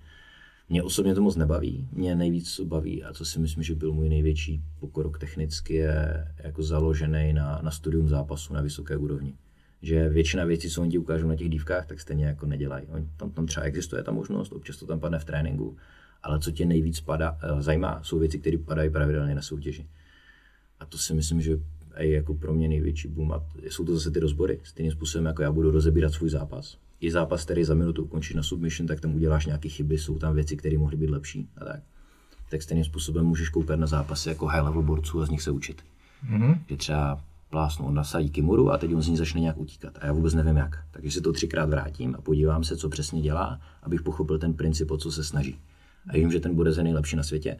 Mě 0.69 0.83
osobně 0.83 1.15
to 1.15 1.21
moc 1.21 1.35
nebaví. 1.35 1.87
Mě 1.91 2.15
nejvíc 2.15 2.53
co 2.53 2.65
baví 2.65 3.03
a 3.03 3.13
co 3.13 3.25
si 3.25 3.39
myslím, 3.39 3.63
že 3.63 3.75
byl 3.75 3.93
můj 3.93 4.09
největší 4.09 4.61
pokrok 4.79 5.19
technicky, 5.19 5.73
je 5.73 6.27
jako 6.43 6.63
založený 6.63 7.33
na, 7.33 7.59
na 7.63 7.71
studium 7.71 8.07
zápasu 8.07 8.53
na 8.53 8.61
vysoké 8.61 8.97
úrovni. 8.97 9.33
Že 9.81 10.09
většina 10.09 10.45
věcí, 10.45 10.69
co 10.69 10.81
oni 10.81 10.91
ti 10.91 10.97
ukážou 10.97 11.27
na 11.27 11.35
těch 11.35 11.49
dívkách, 11.49 11.85
tak 11.85 11.99
stejně 11.99 12.25
jako 12.25 12.45
nedělají. 12.45 12.85
Oni, 12.87 13.07
tam, 13.17 13.31
tam 13.31 13.45
třeba 13.45 13.65
existuje 13.65 14.03
ta 14.03 14.11
možnost, 14.11 14.51
občas 14.51 14.77
to 14.77 14.85
tam 14.85 14.99
padne 14.99 15.19
v 15.19 15.25
tréninku, 15.25 15.77
ale 16.23 16.39
co 16.39 16.51
tě 16.51 16.65
nejvíc 16.65 17.01
pada, 17.01 17.37
eh, 17.43 17.61
zajímá, 17.61 18.03
jsou 18.03 18.19
věci, 18.19 18.39
které 18.39 18.57
padají 18.57 18.89
pravidelně 18.89 19.35
na 19.35 19.41
soutěži. 19.41 19.87
A 20.79 20.85
to 20.85 20.97
si 20.97 21.13
myslím, 21.13 21.41
že 21.41 21.57
je 21.97 22.13
jako 22.13 22.33
pro 22.33 22.53
mě 22.53 22.67
největší 22.67 23.07
boom. 23.07 23.31
A 23.31 23.45
jsou 23.69 23.85
to 23.85 23.93
zase 23.93 24.11
ty 24.11 24.19
rozbory. 24.19 24.59
Stejným 24.63 24.91
způsobem, 24.91 25.25
jako 25.25 25.41
já 25.41 25.51
budu 25.51 25.71
rozebírat 25.71 26.13
svůj 26.13 26.29
zápas. 26.29 26.77
I 27.01 27.11
zápas, 27.11 27.45
který 27.45 27.63
za 27.63 27.73
minutu 27.73 28.03
ukončí 28.03 28.35
na 28.35 28.43
submission, 28.43 28.87
tak 28.87 28.99
tam 28.99 29.15
uděláš 29.15 29.45
nějaké 29.45 29.69
chyby, 29.69 29.97
jsou 29.97 30.19
tam 30.19 30.35
věci, 30.35 30.57
které 30.57 30.77
mohly 30.77 30.97
být 30.97 31.09
lepší 31.09 31.49
a 31.57 31.65
tak. 31.65 31.83
Tak 32.49 32.61
stejným 32.61 32.85
způsobem 32.85 33.25
můžeš 33.25 33.49
koukat 33.49 33.79
na 33.79 33.87
zápasy 33.87 34.29
jako 34.29 34.45
high 34.45 34.61
level 34.61 34.81
borců 34.81 35.21
a 35.21 35.25
z 35.25 35.29
nich 35.29 35.41
se 35.41 35.51
učit. 35.51 35.81
Mm-hmm. 36.29 36.59
Že 36.69 36.77
třeba 36.77 37.23
plásnu, 37.51 37.85
on 37.85 37.93
nasadí 37.93 38.29
kimuru 38.29 38.71
a 38.71 38.77
teď 38.77 38.93
on 38.93 39.01
z 39.01 39.07
ní 39.07 39.17
začne 39.17 39.41
nějak 39.41 39.57
utíkat. 39.57 39.97
A 40.01 40.05
já 40.05 40.13
vůbec 40.13 40.33
nevím 40.33 40.57
jak. 40.57 40.79
Takže 40.91 41.11
si 41.11 41.21
to 41.21 41.33
třikrát 41.33 41.69
vrátím 41.69 42.15
a 42.17 42.21
podívám 42.21 42.63
se, 42.63 42.77
co 42.77 42.89
přesně 42.89 43.21
dělá, 43.21 43.59
abych 43.83 44.01
pochopil 44.01 44.39
ten 44.39 44.53
princip, 44.53 44.91
o 44.91 44.97
co 44.97 45.11
se 45.11 45.23
snaží. 45.23 45.59
A 46.09 46.13
vím, 46.13 46.31
že 46.31 46.39
ten 46.39 46.55
bude 46.55 46.71
je 46.77 46.83
nejlepší 46.83 47.15
na 47.15 47.23
světě, 47.23 47.57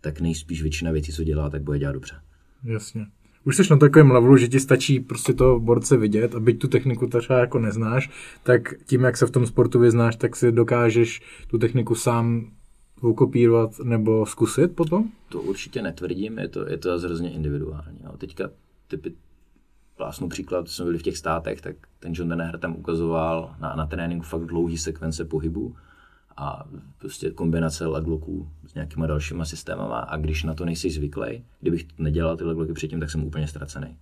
tak 0.00 0.20
nejspíš 0.20 0.62
většina 0.62 0.90
věcí, 0.90 1.12
co 1.12 1.24
dělá, 1.24 1.50
tak 1.50 1.62
bude 1.62 1.78
dělat 1.78 1.92
dobře. 1.92 2.14
Jasně. 2.64 3.06
Už 3.44 3.56
jsi 3.56 3.62
na 3.70 3.76
takovém 3.76 4.10
levelu, 4.10 4.36
že 4.36 4.48
ti 4.48 4.60
stačí 4.60 5.00
prostě 5.00 5.32
to 5.32 5.60
borce 5.60 5.96
vidět 5.96 6.34
a 6.34 6.40
byť 6.40 6.58
tu 6.58 6.68
techniku 6.68 7.06
třeba 7.06 7.38
jako 7.38 7.58
neznáš, 7.58 8.10
tak 8.42 8.74
tím, 8.86 9.04
jak 9.04 9.16
se 9.16 9.26
v 9.26 9.30
tom 9.30 9.46
sportu 9.46 9.78
vyznáš, 9.78 10.16
tak 10.16 10.36
si 10.36 10.52
dokážeš 10.52 11.20
tu 11.46 11.58
techniku 11.58 11.94
sám 11.94 12.50
ukopírovat 13.02 13.78
nebo 13.78 14.26
zkusit 14.26 14.76
potom? 14.76 15.10
To 15.28 15.40
určitě 15.42 15.82
netvrdím, 15.82 16.38
je 16.38 16.48
to, 16.48 16.68
je 16.68 16.76
to 16.76 16.98
hrozně 16.98 17.32
individuální. 17.32 17.98
Jo. 18.04 18.16
Teďka 18.18 18.50
typy, 18.90 19.14
plásnu 19.96 20.28
příklad, 20.28 20.68
jsme 20.68 20.84
byli 20.84 20.98
v 20.98 21.02
těch 21.02 21.16
státech, 21.16 21.60
tak 21.60 21.76
ten 21.98 22.12
John 22.14 22.28
Denner 22.28 22.58
tam 22.58 22.76
ukazoval 22.76 23.54
na, 23.60 23.74
na 23.74 23.86
tréninku 23.86 24.24
fakt 24.24 24.46
dlouhý 24.46 24.78
sekvence 24.78 25.24
pohybu 25.24 25.76
a 26.36 26.64
prostě 26.98 27.30
kombinace 27.30 27.86
legloků 27.86 28.48
s 28.66 28.74
nějakýma 28.74 29.06
dalšíma 29.06 29.44
systémama 29.44 29.98
a 29.98 30.16
když 30.16 30.44
na 30.44 30.54
to 30.54 30.64
nejsi 30.64 30.90
zvyklý, 30.90 31.44
kdybych 31.60 31.86
nedělal 31.98 32.36
ty 32.36 32.44
legloky 32.44 32.72
předtím, 32.72 33.00
tak 33.00 33.10
jsem 33.10 33.24
úplně 33.24 33.48
ztracený. 33.48 33.96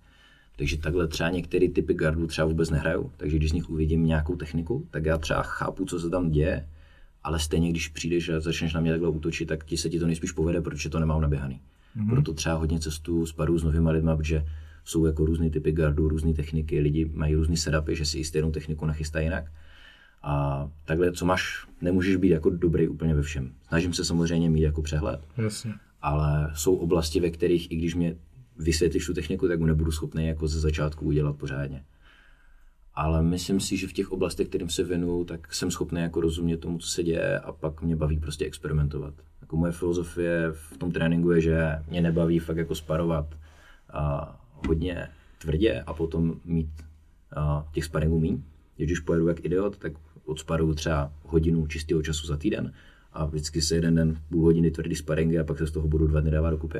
Takže 0.57 0.77
takhle 0.77 1.07
třeba 1.07 1.29
některé 1.29 1.69
typy 1.69 1.93
gardů 1.93 2.27
třeba 2.27 2.47
vůbec 2.47 2.69
nehrajou, 2.69 3.11
takže 3.17 3.37
když 3.37 3.49
z 3.49 3.53
nich 3.53 3.69
uvidím 3.69 4.05
nějakou 4.05 4.35
techniku, 4.35 4.87
tak 4.91 5.05
já 5.05 5.17
třeba 5.17 5.41
chápu, 5.41 5.85
co 5.85 5.99
se 5.99 6.09
tam 6.09 6.31
děje, 6.31 6.67
ale 7.23 7.39
stejně 7.39 7.69
když 7.69 7.87
přijdeš 7.87 8.29
a 8.29 8.39
začneš 8.39 8.73
na 8.73 8.81
mě 8.81 8.91
takhle 8.91 9.09
útočit, 9.09 9.45
tak 9.45 9.65
ti 9.65 9.77
se 9.77 9.89
ti 9.89 9.99
to 9.99 10.05
nejspíš 10.05 10.31
povede, 10.31 10.61
protože 10.61 10.89
to 10.89 10.99
nemám 10.99 11.21
naběhaný. 11.21 11.61
Mm-hmm. 11.97 12.09
Proto 12.09 12.33
třeba 12.33 12.55
hodně 12.55 12.79
cestu 12.79 13.25
sparu 13.25 13.59
s 13.59 13.63
novými 13.63 13.91
lidmi, 13.91 14.11
protože 14.17 14.45
jsou 14.89 15.05
jako 15.05 15.25
různé 15.25 15.49
typy 15.49 15.71
gardů, 15.71 16.09
různé 16.09 16.33
techniky, 16.33 16.79
lidi 16.79 17.11
mají 17.13 17.35
různé 17.35 17.57
setupy, 17.57 17.95
že 17.95 18.05
si 18.05 18.19
i 18.19 18.23
stejnou 18.23 18.51
techniku 18.51 18.85
nachystají 18.85 19.25
jinak. 19.25 19.43
A 20.23 20.67
takhle, 20.85 21.11
co 21.11 21.25
máš, 21.25 21.67
nemůžeš 21.81 22.15
být 22.15 22.29
jako 22.29 22.49
dobrý 22.49 22.87
úplně 22.87 23.15
ve 23.15 23.21
všem. 23.21 23.51
Snažím 23.67 23.93
se 23.93 24.05
samozřejmě 24.05 24.49
mít 24.49 24.61
jako 24.61 24.81
přehled. 24.81 25.21
Jasně. 25.37 25.73
Ale 26.01 26.51
jsou 26.55 26.75
oblasti, 26.75 27.19
ve 27.19 27.29
kterých, 27.29 27.71
i 27.71 27.75
když 27.75 27.95
mě 27.95 28.15
vysvětlíš 28.57 29.05
tu 29.05 29.13
techniku, 29.13 29.47
tak 29.47 29.59
mu 29.59 29.65
nebudu 29.65 29.91
schopný 29.91 30.27
jako 30.27 30.47
ze 30.47 30.59
začátku 30.59 31.05
udělat 31.05 31.35
pořádně. 31.35 31.83
Ale 32.93 33.23
myslím 33.23 33.59
si, 33.59 33.77
že 33.77 33.87
v 33.87 33.93
těch 33.93 34.11
oblastech, 34.11 34.47
kterým 34.47 34.69
se 34.69 34.83
věnuju, 34.83 35.23
tak 35.23 35.53
jsem 35.53 35.71
schopný 35.71 36.01
jako 36.01 36.21
rozumět 36.21 36.57
tomu, 36.57 36.77
co 36.77 36.87
se 36.87 37.03
děje 37.03 37.39
a 37.39 37.51
pak 37.51 37.81
mě 37.81 37.95
baví 37.95 38.19
prostě 38.19 38.45
experimentovat. 38.45 39.13
Jako 39.41 39.57
moje 39.57 39.71
filozofie 39.71 40.51
v 40.51 40.77
tom 40.77 40.91
tréninku 40.91 41.31
je, 41.31 41.41
že 41.41 41.83
mě 41.89 42.01
nebaví 42.01 42.39
fakt 42.39 42.57
jako 42.57 42.75
sparovat 42.75 43.35
a 43.93 44.35
hodně 44.67 45.07
tvrdě 45.41 45.81
a 45.81 45.93
potom 45.93 46.35
mít 46.45 46.69
a, 47.35 47.67
těch 47.71 47.85
sparingů 47.85 48.19
míň. 48.19 48.43
Když 48.77 48.99
pojedu 48.99 49.27
jak 49.27 49.45
idiot, 49.45 49.77
tak 49.77 49.93
odsparuju 50.25 50.73
třeba 50.73 51.13
hodinu 51.23 51.67
čistého 51.67 52.01
času 52.01 52.27
za 52.27 52.37
týden 52.37 52.73
a 53.13 53.25
vždycky 53.25 53.61
se 53.61 53.75
jeden 53.75 53.95
den 53.95 54.21
půl 54.29 54.43
hodiny 54.43 54.71
tvrdý 54.71 54.95
sparingy 54.95 55.39
a 55.39 55.43
pak 55.43 55.57
se 55.57 55.67
z 55.67 55.71
toho 55.71 55.87
budu 55.87 56.07
dva 56.07 56.21
dny 56.21 56.31
dávat 56.31 56.49
dokupy. 56.49 56.79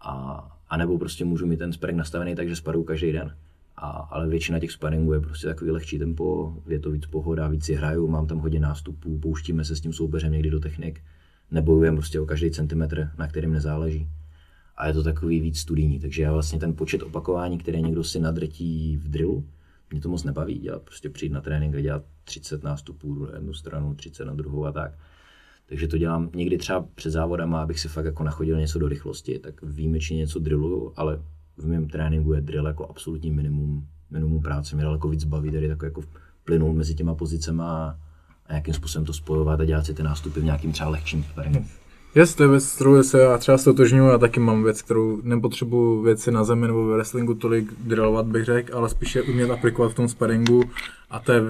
A, 0.00 0.44
a 0.68 0.76
nebo 0.76 0.98
prostě 0.98 1.24
můžu 1.24 1.46
mít 1.46 1.56
ten 1.56 1.72
sparing 1.72 1.98
nastavený 1.98 2.34
tak, 2.34 2.48
že 2.48 2.56
sparuju 2.56 2.84
každý 2.84 3.12
den. 3.12 3.36
A, 3.76 3.88
ale 3.90 4.28
většina 4.28 4.58
těch 4.58 4.72
sparingů 4.72 5.12
je 5.12 5.20
prostě 5.20 5.46
takový 5.46 5.70
lehčí 5.70 5.98
tempo, 5.98 6.56
je 6.68 6.78
to 6.78 6.90
víc 6.90 7.06
pohoda, 7.06 7.48
víc 7.48 7.64
si 7.64 7.74
hraju, 7.74 8.08
mám 8.08 8.26
tam 8.26 8.38
hodně 8.38 8.60
nástupů, 8.60 9.18
pouštíme 9.18 9.64
se 9.64 9.76
s 9.76 9.80
tím 9.80 9.92
soupeřem 9.92 10.32
někdy 10.32 10.50
do 10.50 10.60
technik, 10.60 11.00
nebojujeme 11.50 11.96
prostě 11.96 12.20
o 12.20 12.26
každý 12.26 12.50
centimetr, 12.50 13.10
na 13.18 13.28
kterým 13.28 13.52
nezáleží. 13.52 14.08
A 14.76 14.86
je 14.86 14.92
to 14.92 15.02
takový 15.02 15.40
víc 15.40 15.58
studijní, 15.58 16.00
takže 16.00 16.22
já 16.22 16.32
vlastně 16.32 16.58
ten 16.58 16.74
počet 16.74 17.02
opakování, 17.02 17.58
které 17.58 17.80
někdo 17.80 18.04
si 18.04 18.20
nadrtí 18.20 18.96
v 18.96 19.08
drillu, 19.08 19.44
mě 19.90 20.00
to 20.00 20.08
moc 20.08 20.24
nebaví 20.24 20.58
dělat, 20.58 20.82
prostě 20.82 21.10
přijít 21.10 21.32
na 21.32 21.40
trénink 21.40 21.74
a 21.74 21.80
dělat 21.80 22.02
30 22.24 22.62
nástupů 22.62 23.26
na 23.26 23.34
jednu 23.34 23.54
stranu, 23.54 23.94
30 23.94 24.24
na 24.24 24.34
druhou 24.34 24.66
a 24.66 24.72
tak. 24.72 24.92
Takže 25.66 25.88
to 25.88 25.98
dělám 25.98 26.30
někdy 26.34 26.58
třeba 26.58 26.86
před 26.94 27.10
závodama, 27.10 27.62
abych 27.62 27.80
si 27.80 27.88
fakt 27.88 28.04
jako 28.04 28.24
nachodil 28.24 28.60
něco 28.60 28.78
do 28.78 28.88
rychlosti, 28.88 29.38
tak 29.38 29.62
výjimečně 29.62 30.16
něco 30.16 30.38
drilluju, 30.38 30.92
ale 30.96 31.22
v 31.56 31.66
mém 31.66 31.88
tréninku 31.88 32.32
je 32.32 32.40
drill 32.40 32.66
jako 32.66 32.86
absolutní 32.86 33.30
minimum, 33.30 33.86
minimum 34.10 34.42
práce. 34.42 34.76
Mě 34.76 34.84
daleko 34.84 35.08
víc 35.08 35.24
baví 35.24 35.50
tady 35.50 35.66
jako, 35.66 35.84
jako 35.84 36.02
plynout 36.44 36.76
mezi 36.76 36.94
těma 36.94 37.14
pozicema 37.14 37.88
a, 37.88 37.98
a 38.46 38.54
jakým 38.54 38.74
způsobem 38.74 39.06
to 39.06 39.12
spojovat 39.12 39.60
a 39.60 39.64
dělat 39.64 39.86
si 39.86 39.94
ty 39.94 40.02
nástupy 40.02 40.40
v 40.40 40.44
nějakým 40.44 40.72
třeba 40.72 40.90
lehčím 40.90 41.24
sparingu. 41.24 41.64
Jest, 42.14 42.34
to 42.34 42.42
je 42.42 42.48
věc, 42.48 42.72
kterou 42.74 43.02
se 43.02 43.20
já 43.20 43.38
třeba 43.38 43.58
stotožňuji, 43.58 44.10
já 44.10 44.18
taky 44.18 44.40
mám 44.40 44.64
věc, 44.64 44.82
kterou 44.82 45.20
nepotřebuji 45.22 46.02
věci 46.02 46.30
na 46.30 46.44
zemi 46.44 46.66
nebo 46.66 46.86
ve 46.86 46.94
wrestlingu 46.94 47.34
tolik 47.34 47.72
drillovat, 47.78 48.26
bych 48.26 48.44
řekl, 48.44 48.76
ale 48.76 48.88
spíše 48.88 49.22
umět 49.22 49.50
aplikovat 49.50 49.92
v 49.92 49.94
tom 49.94 50.08
sparingu 50.08 50.62
a 51.10 51.18
to 51.18 51.32
je 51.32 51.40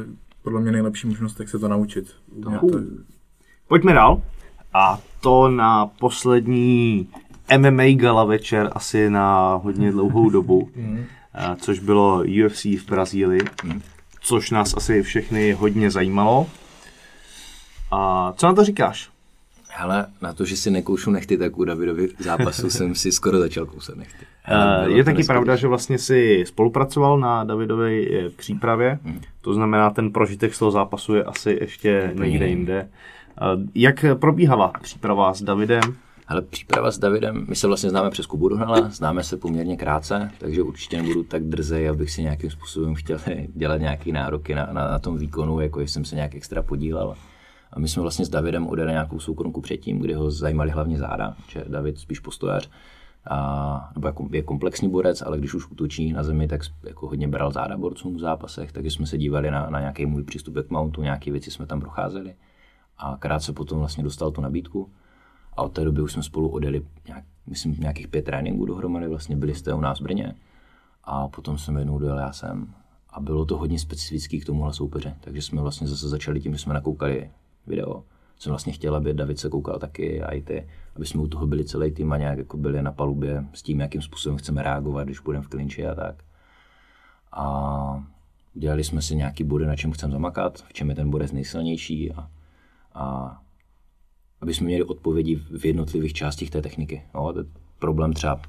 podle 0.42 0.60
mě 0.60 0.72
nejlepší 0.72 1.06
možnost, 1.06 1.40
jak 1.40 1.48
se 1.48 1.58
to 1.58 1.68
naučit. 1.68 2.14
Umět 2.32 2.60
to. 2.60 2.78
Pojďme 3.68 3.92
dál. 3.92 4.22
A 4.74 4.98
to 5.20 5.48
na 5.48 5.86
poslední 5.86 7.08
MMA 7.58 7.84
gala 7.94 8.24
večer 8.24 8.70
asi 8.72 9.10
na 9.10 9.54
hodně 9.54 9.92
dlouhou 9.92 10.30
dobu, 10.40 10.70
a 11.34 11.56
což 11.56 11.78
bylo 11.78 12.22
UFC 12.46 12.64
v 12.64 12.86
Brazílii, 12.86 13.40
což 14.20 14.50
nás 14.50 14.74
asi 14.74 15.02
všechny 15.02 15.52
hodně 15.52 15.90
zajímalo. 15.90 16.46
A 17.90 18.32
co 18.36 18.46
na 18.46 18.54
to 18.54 18.64
říkáš? 18.64 19.10
Hele, 19.80 20.06
na 20.22 20.32
to, 20.32 20.44
že 20.44 20.56
si 20.56 20.70
nekoušu 20.70 21.10
nechty, 21.10 21.38
tak 21.38 21.58
u 21.58 21.64
Davidovi 21.64 22.08
zápasu 22.18 22.70
jsem 22.76 22.94
si 22.94 23.12
skoro 23.12 23.38
začal 23.38 23.66
kousat 23.66 23.96
nechty. 23.96 24.26
Bylo 24.84 24.96
Je 24.96 25.04
taky 25.04 25.24
pravda, 25.24 25.56
že 25.56 25.68
vlastně 25.68 25.98
si 25.98 26.44
spolupracoval 26.46 27.18
na 27.18 27.44
Davidové 27.44 27.92
eh, 27.92 28.30
přípravě, 28.30 28.98
to 29.40 29.54
znamená, 29.54 29.90
ten 29.90 30.10
prožitek 30.12 30.54
z 30.54 30.58
toho 30.58 30.70
zápasu 30.70 31.14
je 31.14 31.24
asi 31.24 31.58
ještě 31.60 32.12
někde 32.14 32.46
jinde. 32.48 32.88
Eh, 33.42 33.44
Jak 33.74 34.04
probíhala 34.18 34.72
příprava 34.82 35.34
s 35.34 35.42
Davidem? 35.42 35.82
Ale 36.28 36.42
příprava 36.42 36.90
s 36.90 36.98
Davidem, 36.98 37.46
my 37.48 37.56
se 37.56 37.66
vlastně 37.66 37.90
známe 37.90 38.10
přes 38.10 38.26
Kubu 38.26 38.48
Dohnala, 38.48 38.88
známe 38.88 39.22
se 39.22 39.36
poměrně 39.36 39.76
krátce, 39.76 40.30
takže 40.38 40.62
určitě 40.62 40.96
nebudu 40.96 41.22
tak 41.22 41.42
drzej, 41.44 41.88
abych 41.88 42.10
si 42.10 42.22
nějakým 42.22 42.50
způsobem 42.50 42.94
chtěl 42.94 43.18
dělat 43.54 43.76
nějaké 43.80 44.12
nároky 44.12 44.54
na, 44.54 44.68
na, 44.72 44.90
na 44.90 44.98
tom 44.98 45.18
výkonu, 45.18 45.60
jako 45.60 45.80
jsem 45.80 46.04
se 46.04 46.14
nějak 46.14 46.34
extra 46.34 46.62
podílel. 46.62 47.14
A 47.72 47.78
my 47.78 47.88
jsme 47.88 48.02
vlastně 48.02 48.24
s 48.24 48.28
Davidem 48.28 48.66
odjeli 48.66 48.92
nějakou 48.92 49.20
soukromku 49.20 49.60
předtím, 49.60 49.98
kdy 49.98 50.14
ho 50.14 50.30
zajímali 50.30 50.70
hlavně 50.70 50.98
záda, 50.98 51.36
že 51.48 51.64
David 51.68 51.98
spíš 51.98 52.20
postojař, 52.20 52.70
a, 53.30 53.90
nebo 53.94 54.08
jako 54.08 54.28
je 54.32 54.42
komplexní 54.42 54.90
borec, 54.90 55.22
ale 55.22 55.38
když 55.38 55.54
už 55.54 55.70
útočí 55.70 56.12
na 56.12 56.22
zemi, 56.22 56.48
tak 56.48 56.60
jako 56.82 57.06
hodně 57.06 57.28
bral 57.28 57.52
záda 57.52 57.76
borcům 57.76 58.16
v 58.16 58.20
zápasech, 58.20 58.72
takže 58.72 58.90
jsme 58.90 59.06
se 59.06 59.18
dívali 59.18 59.50
na, 59.50 59.70
na 59.70 59.80
nějaký 59.80 60.06
můj 60.06 60.22
přístup 60.22 60.56
k 60.66 60.70
mountu, 60.70 61.02
nějaké 61.02 61.32
věci 61.32 61.50
jsme 61.50 61.66
tam 61.66 61.80
procházeli. 61.80 62.34
A 62.98 63.16
krátce 63.16 63.52
potom 63.52 63.78
vlastně 63.78 64.04
dostal 64.04 64.30
tu 64.30 64.40
nabídku. 64.40 64.90
A 65.56 65.62
od 65.62 65.72
té 65.72 65.84
doby 65.84 66.02
už 66.02 66.12
jsme 66.12 66.22
spolu 66.22 66.48
odjeli, 66.48 66.82
nějak, 67.06 67.24
myslím, 67.46 67.76
nějakých 67.78 68.08
pět 68.08 68.24
tréninků 68.24 68.66
dohromady, 68.66 69.08
vlastně 69.08 69.36
byli 69.36 69.54
jste 69.54 69.74
u 69.74 69.80
nás 69.80 70.00
v 70.00 70.02
Brně. 70.02 70.34
A 71.04 71.28
potom 71.28 71.58
jsem 71.58 71.76
jednou 71.76 71.98
dojel 71.98 72.18
já 72.18 72.32
jsem. 72.32 72.74
A 73.10 73.20
bylo 73.20 73.44
to 73.44 73.56
hodně 73.56 73.78
specifický 73.78 74.40
k 74.40 74.44
tomuhle 74.44 74.72
soupeře. 74.72 75.16
Takže 75.20 75.42
jsme 75.42 75.62
vlastně 75.62 75.88
zase 75.88 76.08
začali 76.08 76.40
tím, 76.40 76.52
že 76.52 76.58
jsme 76.58 76.74
nakoukali 76.74 77.30
video. 77.70 78.04
Jsem 78.38 78.50
vlastně 78.50 78.72
chtěl, 78.72 78.96
aby 78.96 79.14
David 79.14 79.38
se 79.38 79.48
koukal 79.48 79.78
taky 79.78 80.22
a 80.22 80.30
i 80.30 80.42
ty, 80.42 80.68
aby 80.96 81.06
jsme 81.06 81.22
u 81.22 81.26
toho 81.26 81.46
byli 81.46 81.64
celý 81.64 81.90
tým 81.90 82.12
a 82.12 82.16
nějak 82.16 82.38
jako 82.38 82.56
byli 82.56 82.82
na 82.82 82.92
palubě 82.92 83.44
s 83.54 83.62
tím, 83.62 83.80
jakým 83.80 84.02
způsobem 84.02 84.38
chceme 84.38 84.62
reagovat, 84.62 85.04
když 85.04 85.20
budeme 85.20 85.44
v 85.44 85.48
klinči 85.48 85.86
a 85.86 85.94
tak. 85.94 86.22
A 87.32 88.04
dělali 88.54 88.84
jsme 88.84 89.02
si 89.02 89.16
nějaký 89.16 89.44
body, 89.44 89.66
na 89.66 89.76
čem 89.76 89.92
chceme 89.92 90.12
zamakat, 90.12 90.62
v 90.68 90.72
čem 90.72 90.88
je 90.88 90.94
ten 90.94 91.10
bodec 91.10 91.32
nejsilnější 91.32 92.12
a, 92.12 92.30
a 92.94 93.36
aby 94.40 94.54
jsme 94.54 94.66
měli 94.66 94.84
odpovědi 94.84 95.36
v 95.36 95.64
jednotlivých 95.64 96.12
částích 96.12 96.50
té 96.50 96.62
techniky. 96.62 97.02
No, 97.14 97.32
to 97.32 97.44
problém 97.78 98.12
třeba, 98.12 98.40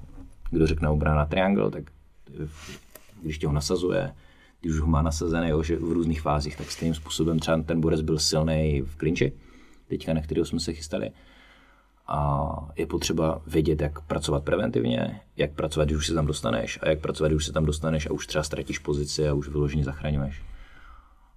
kdo 0.51 0.67
řekne 0.67 0.89
obrana 0.89 1.25
triangle, 1.25 1.71
tak 1.71 1.83
když 3.21 3.37
tě 3.37 3.47
ho 3.47 3.53
nasazuje, 3.53 4.13
když 4.61 4.73
už 4.73 4.79
ho 4.79 4.87
má 4.87 5.01
nasazený 5.01 5.49
jo, 5.49 5.63
že 5.63 5.75
v 5.75 5.91
různých 5.91 6.21
fázích, 6.21 6.57
tak 6.57 6.71
stejným 6.71 6.95
způsobem 6.95 7.39
třeba 7.39 7.61
ten 7.61 7.81
borec 7.81 8.01
byl 8.01 8.19
silný 8.19 8.81
v 8.81 8.95
klinči, 8.95 9.33
teďka 9.87 10.13
na 10.13 10.21
kterého 10.21 10.45
jsme 10.45 10.59
se 10.59 10.73
chystali. 10.73 11.11
A 12.07 12.49
je 12.75 12.87
potřeba 12.87 13.41
vědět, 13.47 13.81
jak 13.81 14.01
pracovat 14.01 14.43
preventivně, 14.43 15.21
jak 15.37 15.51
pracovat, 15.51 15.85
když 15.85 15.97
už 15.97 16.07
se 16.07 16.13
tam 16.13 16.25
dostaneš 16.25 16.79
a 16.81 16.89
jak 16.89 16.99
pracovat, 16.99 17.27
když 17.27 17.37
už 17.37 17.45
se 17.45 17.53
tam 17.53 17.65
dostaneš 17.65 18.05
a 18.05 18.11
už 18.11 18.27
třeba 18.27 18.43
ztratíš 18.43 18.79
pozici 18.79 19.27
a 19.27 19.33
už 19.33 19.47
vyloženě 19.47 19.83
zachraňuješ. 19.83 20.43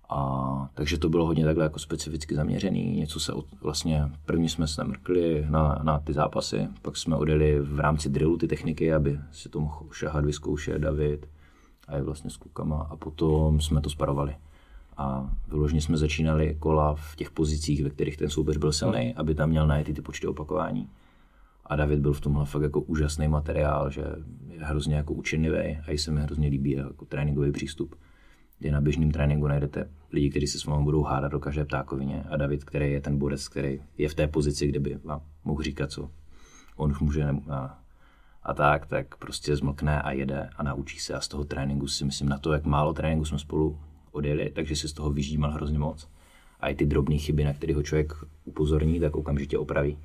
A, 0.08 0.70
takže 0.74 0.98
to 0.98 1.08
bylo 1.08 1.26
hodně 1.26 1.44
takhle 1.44 1.64
jako 1.64 1.78
specificky 1.78 2.34
zaměřený. 2.34 2.96
Něco 2.96 3.20
se 3.20 3.32
od, 3.32 3.46
vlastně, 3.62 4.10
první 4.26 4.48
jsme 4.48 4.68
se 4.68 4.84
mrkli 4.84 5.46
na, 5.48 5.80
na 5.82 5.98
ty 5.98 6.12
zápasy, 6.12 6.68
pak 6.82 6.96
jsme 6.96 7.16
odjeli 7.16 7.60
v 7.60 7.80
rámci 7.80 8.08
drillu 8.08 8.36
ty 8.36 8.48
techniky, 8.48 8.94
aby 8.94 9.20
si 9.32 9.48
to 9.48 9.60
mohl 9.60 9.86
šahat, 9.92 10.24
vyzkoušet 10.24 10.78
David 10.78 11.26
a 11.88 11.96
je 11.96 12.02
vlastně 12.02 12.30
s 12.30 12.36
klukama 12.36 12.88
a 12.90 12.96
potom 12.96 13.60
jsme 13.60 13.80
to 13.80 13.90
sparovali. 13.90 14.36
A 14.96 15.30
vyloženě 15.48 15.80
jsme 15.80 15.96
začínali 15.96 16.56
kola 16.58 16.94
v 16.94 17.16
těch 17.16 17.30
pozicích, 17.30 17.84
ve 17.84 17.90
kterých 17.90 18.16
ten 18.16 18.30
soupeř 18.30 18.56
byl 18.56 18.72
silný, 18.72 19.14
aby 19.14 19.34
tam 19.34 19.50
měl 19.50 19.66
najít 19.66 19.94
ty 19.94 20.02
počty 20.02 20.26
opakování. 20.26 20.88
A 21.66 21.76
David 21.76 22.00
byl 22.00 22.12
v 22.12 22.20
tomhle 22.20 22.44
fakt 22.44 22.62
jako 22.62 22.80
úžasný 22.80 23.28
materiál, 23.28 23.90
že 23.90 24.04
je 24.48 24.64
hrozně 24.64 24.94
jako 24.94 25.14
učenlivý 25.14 25.78
a 25.86 25.90
i 25.90 25.98
se 25.98 26.10
mi 26.10 26.20
hrozně 26.20 26.48
líbí 26.48 26.70
jako 26.70 27.04
tréninkový 27.04 27.52
přístup 27.52 27.94
kdy 28.58 28.70
na 28.70 28.80
běžném 28.80 29.10
tréninku 29.10 29.46
najdete 29.46 29.90
lidi, 30.12 30.30
kteří 30.30 30.46
se 30.46 30.58
s 30.58 30.64
vámi 30.64 30.84
budou 30.84 31.02
hádat 31.02 31.32
do 31.32 31.40
každé 31.40 31.64
ptákovině 31.64 32.24
a 32.30 32.36
David, 32.36 32.64
který 32.64 32.92
je 32.92 33.00
ten 33.00 33.18
borec, 33.18 33.48
který 33.48 33.80
je 33.98 34.08
v 34.08 34.14
té 34.14 34.28
pozici, 34.28 34.66
kde 34.66 34.80
by 34.80 34.98
vám 35.04 35.20
mohl 35.44 35.62
říkat, 35.62 35.90
co 35.90 36.10
on 36.76 36.90
už 36.90 37.00
může 37.00 37.24
a, 37.50 37.78
a 38.44 38.54
tak, 38.54 38.86
tak 38.86 39.16
prostě 39.16 39.56
zmlkne 39.56 40.02
a 40.02 40.10
jede 40.10 40.50
a 40.56 40.62
naučí 40.62 40.98
se 40.98 41.14
a 41.14 41.20
z 41.20 41.28
toho 41.28 41.44
tréninku 41.44 41.88
si 41.88 42.04
myslím 42.04 42.28
na 42.28 42.38
to, 42.38 42.52
jak 42.52 42.64
málo 42.64 42.92
tréninku 42.92 43.24
jsme 43.24 43.38
spolu 43.38 43.78
odjeli, 44.12 44.50
takže 44.54 44.76
si 44.76 44.88
z 44.88 44.92
toho 44.92 45.10
vyžímal 45.10 45.50
hrozně 45.50 45.78
moc. 45.78 46.08
A 46.60 46.68
i 46.68 46.74
ty 46.74 46.86
drobné 46.86 47.18
chyby, 47.18 47.44
na 47.44 47.52
které 47.52 47.74
ho 47.74 47.82
člověk 47.82 48.12
upozorní, 48.44 49.00
tak 49.00 49.16
okamžitě 49.16 49.58
opraví. 49.58 49.98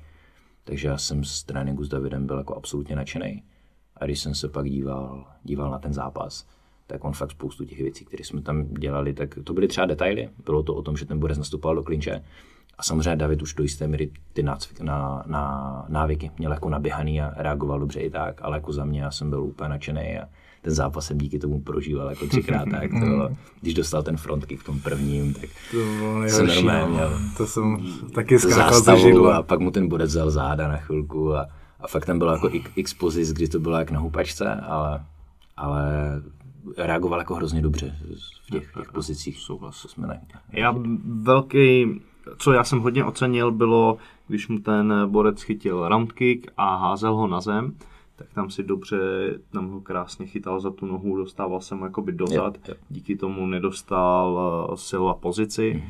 Takže 0.64 0.88
já 0.88 0.98
jsem 0.98 1.24
z 1.24 1.42
tréninku 1.42 1.84
s 1.84 1.88
Davidem 1.88 2.26
byl 2.26 2.38
jako 2.38 2.54
absolutně 2.56 2.96
nadšený. 2.96 3.42
A 3.96 4.04
když 4.04 4.20
jsem 4.20 4.34
se 4.34 4.48
pak 4.48 4.70
díval, 4.70 5.26
díval 5.44 5.70
na 5.70 5.78
ten 5.78 5.92
zápas, 5.92 6.46
tak 6.86 7.04
on 7.04 7.12
fakt 7.12 7.30
spoustu 7.30 7.64
těch 7.64 7.80
věcí, 7.80 8.04
které 8.04 8.24
jsme 8.24 8.42
tam 8.42 8.74
dělali, 8.74 9.12
tak 9.12 9.38
to 9.44 9.52
byly 9.52 9.68
třeba 9.68 9.86
detaily. 9.86 10.28
Bylo 10.44 10.62
to 10.62 10.74
o 10.74 10.82
tom, 10.82 10.96
že 10.96 11.06
ten 11.06 11.18
borec 11.18 11.38
nastupoval 11.38 11.74
do 11.76 11.82
klinče. 11.82 12.24
A 12.80 12.82
samozřejmě 12.82 13.16
David 13.16 13.42
už 13.42 13.54
do 13.54 13.62
jisté 13.62 13.86
míry 13.88 14.10
ty 14.32 14.42
nácvik, 14.42 14.80
na, 14.80 15.22
na, 15.26 15.84
návyky 15.88 16.30
měl 16.38 16.52
jako 16.52 16.68
naběhaný 16.68 17.20
a 17.22 17.32
reagoval 17.36 17.78
dobře 17.80 18.00
i 18.00 18.10
tak, 18.10 18.40
ale 18.44 18.56
jako 18.56 18.72
za 18.72 18.84
mě 18.84 19.02
já 19.02 19.10
jsem 19.10 19.30
byl 19.30 19.42
úplně 19.42 19.68
nadšený 19.68 20.18
a 20.18 20.28
ten 20.62 20.74
zápas 20.74 21.06
jsem 21.06 21.18
díky 21.18 21.38
tomu 21.38 21.60
prožíval 21.60 22.10
jako 22.10 22.26
třikrát 22.26 22.68
tak. 22.70 22.90
To, 22.90 23.06
bylo- 23.06 23.30
když 23.60 23.74
dostal 23.74 24.02
ten 24.02 24.16
frontkick 24.16 24.60
v 24.62 24.64
tom 24.64 24.80
prvním, 24.80 25.34
tak 25.34 25.50
To 25.70 25.76
bylo 25.76 26.28
jsem 26.28 26.46
normálně 26.46 26.80
no. 26.86 26.94
měl 26.94 27.18
To 27.36 27.46
jsem 27.46 27.76
taky 28.14 28.38
skákal 28.38 28.58
ze 28.68 28.74
zástavu 28.74 29.00
židla. 29.00 29.36
a 29.36 29.42
pak 29.42 29.60
mu 29.60 29.70
ten 29.70 29.88
borec 29.88 30.10
vzal 30.10 30.30
záda 30.30 30.68
na 30.68 30.76
chvilku 30.76 31.34
a, 31.36 31.46
A 31.80 31.88
fakt 31.88 32.06
tam 32.06 32.18
bylo 32.18 32.32
jako 32.32 32.50
x, 32.76 32.94
pozic, 32.94 33.32
kdy 33.32 33.48
to 33.48 33.58
bylo 33.60 33.78
jak 33.78 33.90
na 33.90 34.00
houpačce, 34.00 34.54
ale, 34.54 35.04
ale 35.56 35.82
reagoval 36.76 37.18
jako 37.18 37.34
hrozně 37.34 37.62
dobře 37.62 37.96
v 38.46 38.50
těch, 38.50 38.72
těch 38.78 38.92
pozicích. 38.92 39.38
Souhlas. 39.38 39.76
Jsme 39.88 40.06
ne, 40.06 40.20
Já 40.52 40.74
velký, 41.22 42.00
co 42.38 42.52
já 42.52 42.64
jsem 42.64 42.80
hodně 42.80 43.04
ocenil, 43.04 43.52
bylo, 43.52 43.98
když 44.28 44.48
mu 44.48 44.58
ten 44.58 44.94
borec 45.06 45.42
chytil 45.42 45.88
round 45.88 46.12
kick 46.12 46.50
a 46.56 46.76
házel 46.76 47.14
ho 47.14 47.26
na 47.26 47.40
zem, 47.40 47.76
tak 48.16 48.28
tam 48.34 48.50
si 48.50 48.62
dobře, 48.62 48.98
tam 49.52 49.70
ho 49.70 49.80
krásně 49.80 50.26
chytal 50.26 50.60
za 50.60 50.70
tu 50.70 50.86
nohu, 50.86 51.16
dostával 51.16 51.60
jsem 51.60 51.82
jakoby 51.82 52.12
dozad, 52.12 52.56
Jo, 52.56 52.62
jo. 52.68 52.74
díky 52.90 53.16
tomu 53.16 53.46
nedostal 53.46 54.66
uh, 54.68 54.74
silu 54.74 55.08
a 55.08 55.14
pozici. 55.14 55.72
Mhm. 55.76 55.88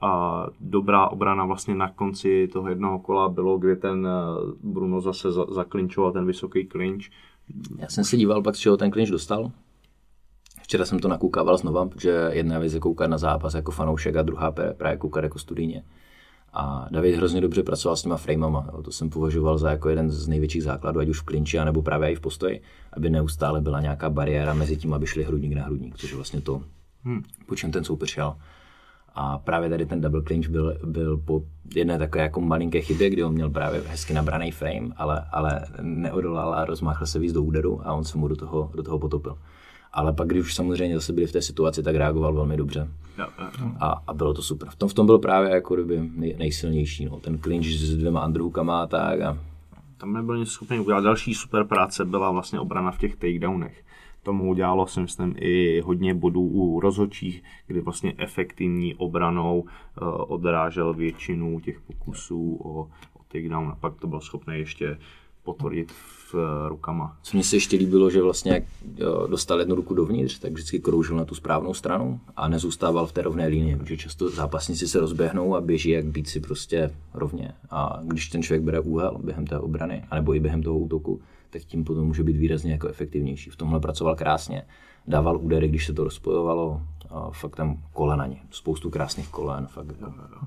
A 0.00 0.46
dobrá 0.60 1.08
obrana 1.08 1.44
vlastně 1.44 1.74
na 1.74 1.90
konci 1.90 2.48
toho 2.52 2.68
jednoho 2.68 2.98
kola 2.98 3.28
bylo, 3.28 3.58
kdy 3.58 3.76
ten 3.76 4.06
uh, 4.06 4.72
Bruno 4.72 5.00
zase 5.00 5.32
za, 5.32 5.44
zaklinčoval 5.50 6.12
ten 6.12 6.26
vysoký 6.26 6.64
klinč. 6.64 7.10
Já 7.78 7.88
jsem 7.88 8.04
si 8.04 8.16
díval 8.16 8.42
pak, 8.42 8.56
z 8.56 8.58
čeho 8.58 8.76
ten 8.76 8.90
klinč 8.90 9.10
dostal. 9.10 9.50
Včera 10.64 10.84
jsem 10.84 10.98
to 10.98 11.08
nakoukával 11.08 11.56
znova, 11.56 11.86
protože 11.86 12.30
jedna 12.32 12.58
věc 12.58 12.74
je 12.74 12.80
koukat 12.80 13.10
na 13.10 13.18
zápas 13.18 13.54
jako 13.54 13.70
fanoušek 13.70 14.16
a 14.16 14.22
druhá 14.22 14.52
právě 14.52 14.96
koukat 14.96 15.24
jako 15.24 15.38
studijně. 15.38 15.84
A 16.52 16.88
David 16.90 17.16
hrozně 17.16 17.40
dobře 17.40 17.62
pracoval 17.62 17.96
s 17.96 18.02
těma 18.02 18.16
framama. 18.16 18.66
Jo. 18.72 18.82
To 18.82 18.92
jsem 18.92 19.10
považoval 19.10 19.58
za 19.58 19.70
jako 19.70 19.88
jeden 19.88 20.10
z 20.10 20.28
největších 20.28 20.62
základů, 20.62 21.00
ať 21.00 21.08
už 21.08 21.20
v 21.20 21.22
klinči, 21.22 21.58
nebo 21.64 21.82
právě 21.82 22.10
i 22.10 22.14
v 22.14 22.20
postoji, 22.20 22.62
aby 22.92 23.10
neustále 23.10 23.60
byla 23.60 23.80
nějaká 23.80 24.10
bariéra 24.10 24.54
mezi 24.54 24.76
tím, 24.76 24.94
aby 24.94 25.06
šli 25.06 25.24
hrudník 25.24 25.52
na 25.52 25.64
hrudník, 25.64 25.96
což 25.96 26.10
je 26.10 26.16
vlastně 26.16 26.40
to, 26.40 26.62
hmm. 27.02 27.22
po 27.46 27.56
čem 27.56 27.72
ten 27.72 27.84
soupeř 27.84 28.10
šel. 28.10 28.36
A 29.14 29.38
právě 29.38 29.70
tady 29.70 29.86
ten 29.86 30.00
double 30.00 30.22
clinch 30.22 30.48
byl, 30.48 30.78
byl 30.84 31.16
po 31.16 31.42
jedné 31.74 31.98
takové 31.98 32.22
jako 32.22 32.40
malinké 32.40 32.80
chybě, 32.80 33.10
kdy 33.10 33.24
on 33.24 33.32
měl 33.32 33.50
právě 33.50 33.82
hezky 33.86 34.14
nabraný 34.14 34.50
frame, 34.50 34.88
ale, 34.96 35.24
ale 35.32 35.66
neodolal 35.80 36.54
a 36.54 36.64
rozmáchl 36.64 37.06
se 37.06 37.18
víc 37.18 37.32
do 37.32 37.42
úderu 37.42 37.80
a 37.84 37.92
on 37.92 38.04
se 38.04 38.18
mu 38.18 38.28
do 38.28 38.36
toho, 38.36 38.70
do 38.74 38.82
toho 38.82 38.98
potopil. 38.98 39.38
Ale 39.94 40.12
pak, 40.12 40.28
když 40.28 40.42
už 40.42 40.54
samozřejmě 40.54 40.94
zase 40.94 41.12
byli 41.12 41.26
v 41.26 41.32
té 41.32 41.42
situaci, 41.42 41.82
tak 41.82 41.96
reagoval 41.96 42.34
velmi 42.34 42.56
dobře. 42.56 42.88
Jo, 43.18 43.26
jo, 43.38 43.46
jo. 43.60 43.70
A, 43.80 44.02
a 44.06 44.14
bylo 44.14 44.34
to 44.34 44.42
super. 44.42 44.68
V 44.70 44.76
tom, 44.76 44.88
v 44.88 44.94
tom 44.94 45.06
byl 45.06 45.18
právě 45.18 45.50
jako 45.50 45.74
kdyby 45.74 46.10
nej, 46.14 46.36
nejsilnější. 46.38 47.04
No. 47.04 47.20
Ten 47.20 47.38
clinch 47.38 47.66
s 47.66 47.96
dvěma 47.96 48.26
underhookama 48.26 48.82
a 48.82 48.86
tak. 48.86 49.20
A 49.20 49.38
tam 49.96 50.12
nebyl 50.12 50.38
nic 50.38 50.48
schopný 50.48 50.80
udělat. 50.80 51.04
Další 51.04 51.34
super 51.34 51.64
práce 51.64 52.04
byla 52.04 52.30
vlastně 52.30 52.60
obrana 52.60 52.90
v 52.90 52.98
těch 52.98 53.16
takedownech. 53.16 53.84
Tomu 54.22 54.50
udělalo 54.50 54.86
si 54.86 55.00
myslím 55.00 55.34
i 55.38 55.80
hodně 55.80 56.14
bodů 56.14 56.40
u 56.40 56.80
rozhodčích, 56.80 57.42
kdy 57.66 57.80
vlastně 57.80 58.14
efektivní 58.18 58.94
obranou 58.94 59.60
uh, 59.60 59.68
odrážel 60.28 60.94
většinu 60.94 61.60
těch 61.60 61.80
pokusů 61.80 62.54
o, 62.54 62.80
o 63.14 63.22
takedown 63.28 63.68
a 63.68 63.76
pak 63.80 63.94
to 64.00 64.06
byl 64.06 64.20
schopný 64.20 64.58
ještě 64.58 64.98
potvrdit 65.42 65.92
v, 65.92 66.23
rukama. 66.68 67.16
Co 67.22 67.36
mně 67.36 67.44
se 67.44 67.56
ještě 67.56 67.76
líbilo, 67.76 68.10
že 68.10 68.22
vlastně 68.22 68.52
jak 68.52 68.64
jo, 68.96 69.26
dostal 69.30 69.58
jednu 69.58 69.74
ruku 69.74 69.94
dovnitř, 69.94 70.38
tak 70.38 70.52
vždycky 70.52 70.80
kroužil 70.80 71.16
na 71.16 71.24
tu 71.24 71.34
správnou 71.34 71.74
stranu 71.74 72.20
a 72.36 72.48
nezůstával 72.48 73.06
v 73.06 73.12
té 73.12 73.22
rovné 73.22 73.46
linii, 73.46 73.76
protože 73.76 73.96
často 73.96 74.30
zápasníci 74.30 74.88
se 74.88 75.00
rozběhnou 75.00 75.56
a 75.56 75.60
běží 75.60 75.90
jak 75.90 76.04
být 76.04 76.28
si 76.28 76.40
prostě 76.40 76.90
rovně. 77.14 77.52
A 77.70 78.00
když 78.02 78.28
ten 78.28 78.42
člověk 78.42 78.62
bere 78.62 78.80
úhel 78.80 79.18
během 79.24 79.46
té 79.46 79.58
obrany, 79.58 80.04
anebo 80.10 80.34
i 80.34 80.40
během 80.40 80.62
toho 80.62 80.78
útoku, 80.78 81.20
tak 81.50 81.62
tím 81.62 81.84
potom 81.84 82.06
může 82.06 82.22
být 82.22 82.36
výrazně 82.36 82.72
jako 82.72 82.88
efektivnější. 82.88 83.50
V 83.50 83.56
tomhle 83.56 83.80
pracoval 83.80 84.16
krásně, 84.16 84.62
dával 85.06 85.36
údery, 85.36 85.68
když 85.68 85.86
se 85.86 85.92
to 85.92 86.04
rozpojovalo, 86.04 86.80
a 87.10 87.30
fakt 87.30 87.56
tam 87.56 87.78
kolena, 87.92 88.28
spoustu 88.50 88.90
krásných 88.90 89.28
kolen. 89.28 89.66
Fakt, 89.66 89.86
jako. 90.00 90.46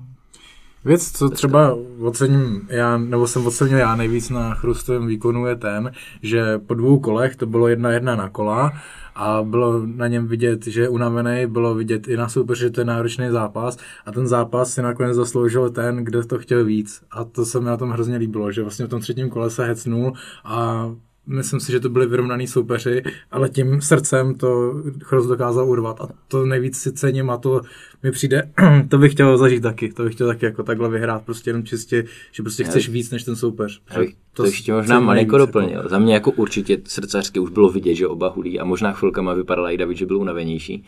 Věc, 0.84 1.12
co 1.12 1.28
třeba 1.28 1.78
ocením 2.00 2.68
já, 2.70 2.98
nebo 2.98 3.26
jsem 3.26 3.46
ocenil 3.46 3.78
já 3.78 3.96
nejvíc 3.96 4.30
na 4.30 4.54
Chrustovém 4.54 5.06
výkonu 5.06 5.46
je 5.46 5.56
ten, 5.56 5.92
že 6.22 6.58
po 6.58 6.74
dvou 6.74 7.00
kolech 7.00 7.36
to 7.36 7.46
bylo 7.46 7.68
jedna 7.68 7.90
jedna 7.90 8.16
na 8.16 8.28
kola 8.28 8.72
a 9.14 9.42
bylo 9.42 9.86
na 9.86 10.06
něm 10.06 10.26
vidět, 10.26 10.66
že 10.66 10.80
je 10.80 10.88
unavený, 10.88 11.46
bylo 11.46 11.74
vidět 11.74 12.08
i 12.08 12.16
na 12.16 12.28
soupeři, 12.28 12.60
že 12.60 12.70
to 12.70 12.80
je 12.80 12.84
náročný 12.84 13.30
zápas 13.30 13.78
a 14.06 14.12
ten 14.12 14.26
zápas 14.26 14.74
si 14.74 14.82
nakonec 14.82 15.16
zasloužil 15.16 15.70
ten, 15.70 15.96
kdo 15.96 16.24
to 16.24 16.38
chtěl 16.38 16.64
víc. 16.64 17.02
A 17.10 17.24
to 17.24 17.44
se 17.44 17.60
mi 17.60 17.66
na 17.66 17.76
tom 17.76 17.90
hrozně 17.90 18.16
líbilo, 18.16 18.52
že 18.52 18.62
vlastně 18.62 18.86
v 18.86 18.88
tom 18.88 19.00
třetím 19.00 19.30
kole 19.30 19.50
se 19.50 19.66
hecnul 19.66 20.12
a 20.44 20.90
myslím 21.28 21.60
si, 21.60 21.72
že 21.72 21.80
to 21.80 21.88
byli 21.88 22.06
vyrovnaný 22.06 22.46
soupeři, 22.46 23.02
ale 23.30 23.48
tím 23.48 23.80
srdcem 23.80 24.34
to 24.34 24.74
Chrost 25.02 25.28
dokázal 25.28 25.68
urvat 25.68 26.00
a 26.00 26.08
to 26.28 26.46
nejvíc 26.46 26.78
si 26.78 26.92
cením 26.92 27.30
a 27.30 27.36
to 27.36 27.60
mi 28.02 28.10
přijde, 28.10 28.50
to 28.88 28.98
bych 28.98 29.12
chtěl 29.12 29.38
zažít 29.38 29.62
taky, 29.62 29.92
to 29.92 30.04
bych 30.04 30.14
chtěl 30.14 30.26
taky 30.26 30.44
jako 30.44 30.62
takhle 30.62 30.88
vyhrát, 30.88 31.22
prostě 31.22 31.50
jenom 31.50 31.64
čistě, 31.64 32.04
že 32.32 32.42
prostě 32.42 32.64
chceš 32.64 32.88
víc 32.88 33.10
než 33.10 33.24
ten 33.24 33.36
soupeř. 33.36 33.80
Já 33.90 33.98
bych 33.98 34.10
to, 34.10 34.42
to 34.42 34.46
ještě 34.46 34.72
možná 34.72 35.00
malinko 35.00 35.38
doplnil. 35.38 35.76
Jako. 35.76 35.88
Za 35.88 35.98
mě 35.98 36.14
jako 36.14 36.30
určitě 36.30 36.78
srdcařsky 36.84 37.40
už 37.40 37.50
bylo 37.50 37.68
vidět, 37.68 37.94
že 37.94 38.06
oba 38.06 38.28
hulí 38.28 38.60
a 38.60 38.64
možná 38.64 38.92
chvilkama 38.92 39.34
vypadala 39.34 39.70
i 39.70 39.76
David, 39.76 39.98
že 39.98 40.06
byl 40.06 40.18
unavenější. 40.18 40.84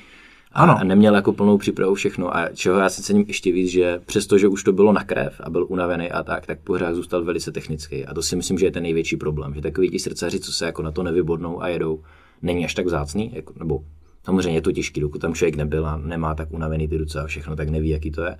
A, 0.52 0.62
Ano. 0.62 0.78
a 0.78 0.84
neměl 0.84 1.14
jako 1.14 1.32
plnou 1.32 1.58
přípravu 1.58 1.94
všechno. 1.94 2.36
A 2.36 2.48
čeho 2.48 2.78
já 2.78 2.88
si 2.88 3.02
cením 3.02 3.24
ještě 3.28 3.52
víc, 3.52 3.70
že 3.70 4.00
přestože 4.06 4.48
už 4.48 4.62
to 4.64 4.72
bylo 4.72 4.92
na 4.92 5.04
krev 5.04 5.40
a 5.44 5.50
byl 5.50 5.66
unavený 5.68 6.10
a 6.10 6.22
tak, 6.22 6.46
tak 6.46 6.60
pořád 6.60 6.94
zůstal 6.94 7.24
velice 7.24 7.52
technický. 7.52 8.06
A 8.06 8.14
to 8.14 8.22
si 8.22 8.36
myslím, 8.36 8.58
že 8.58 8.66
je 8.66 8.70
ten 8.70 8.82
největší 8.82 9.16
problém. 9.16 9.54
Že 9.54 9.60
takový 9.60 9.90
ti 9.90 9.98
srdcaři, 9.98 10.40
co 10.40 10.52
se 10.52 10.66
jako 10.66 10.82
na 10.82 10.90
to 10.90 11.02
nevybodnou 11.02 11.62
a 11.62 11.68
jedou, 11.68 12.00
není 12.42 12.64
až 12.64 12.74
tak 12.74 12.86
vzácný, 12.86 13.30
jako, 13.34 13.52
nebo 13.58 13.80
samozřejmě 14.24 14.58
je 14.58 14.62
to 14.62 14.72
těžký, 14.72 15.00
dokud 15.00 15.20
tam 15.20 15.34
člověk 15.34 15.56
nebyl 15.56 15.86
a 15.86 15.96
nemá 15.96 16.34
tak 16.34 16.52
unavený 16.52 16.88
ty 16.88 16.96
ruce 16.96 17.20
a 17.20 17.26
všechno, 17.26 17.56
tak 17.56 17.68
neví, 17.68 17.88
jaký 17.88 18.10
to 18.10 18.22
je. 18.22 18.36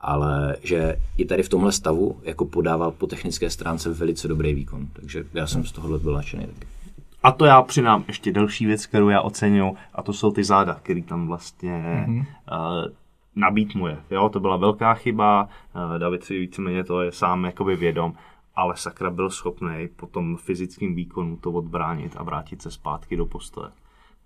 Ale 0.00 0.56
že 0.62 0.96
i 1.16 1.24
tady 1.24 1.42
v 1.42 1.48
tomhle 1.48 1.72
stavu 1.72 2.20
jako 2.22 2.44
podával 2.44 2.90
po 2.90 3.06
technické 3.06 3.50
stránce 3.50 3.90
velice 3.90 4.28
dobrý 4.28 4.54
výkon. 4.54 4.86
Takže 4.92 5.24
já 5.34 5.46
jsem 5.46 5.64
z 5.64 5.72
tohohle 5.72 5.98
byl 5.98 6.12
nadšený 6.12 6.46
taky. 6.46 6.75
A 7.22 7.32
to 7.32 7.44
já 7.44 7.62
přidám 7.62 8.04
ještě 8.08 8.32
další 8.32 8.66
věc, 8.66 8.86
kterou 8.86 9.08
já 9.08 9.20
oceňuji, 9.20 9.76
a 9.94 10.02
to 10.02 10.12
jsou 10.12 10.30
ty 10.30 10.44
záda, 10.44 10.74
který 10.74 11.02
tam 11.02 11.26
vlastně 11.26 12.06
mm-hmm. 12.08 12.18
uh, 12.18 12.92
nabít 13.36 13.74
mu 13.74 13.86
je. 13.86 13.98
Jo, 14.10 14.28
to 14.28 14.40
byla 14.40 14.56
velká 14.56 14.94
chyba, 14.94 15.42
uh, 15.74 15.98
David 15.98 16.24
si 16.24 16.38
víceméně 16.38 16.84
to 16.84 17.02
je 17.02 17.12
sám 17.12 17.44
jakoby 17.44 17.76
vědom, 17.76 18.14
ale 18.56 18.76
Sakra 18.76 19.10
byl 19.10 19.30
schopný 19.30 19.88
po 19.96 20.06
tom 20.06 20.36
fyzickém 20.36 20.94
výkonu 20.94 21.36
to 21.36 21.52
odbránit 21.52 22.16
a 22.16 22.22
vrátit 22.22 22.62
se 22.62 22.70
zpátky 22.70 23.16
do 23.16 23.26
postoje. 23.26 23.70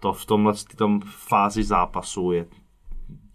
To 0.00 0.12
v 0.12 0.26
tomhle 0.26 0.54
v 0.54 0.76
tom 0.76 1.00
fázi 1.00 1.62
zápasu 1.62 2.32
je 2.32 2.46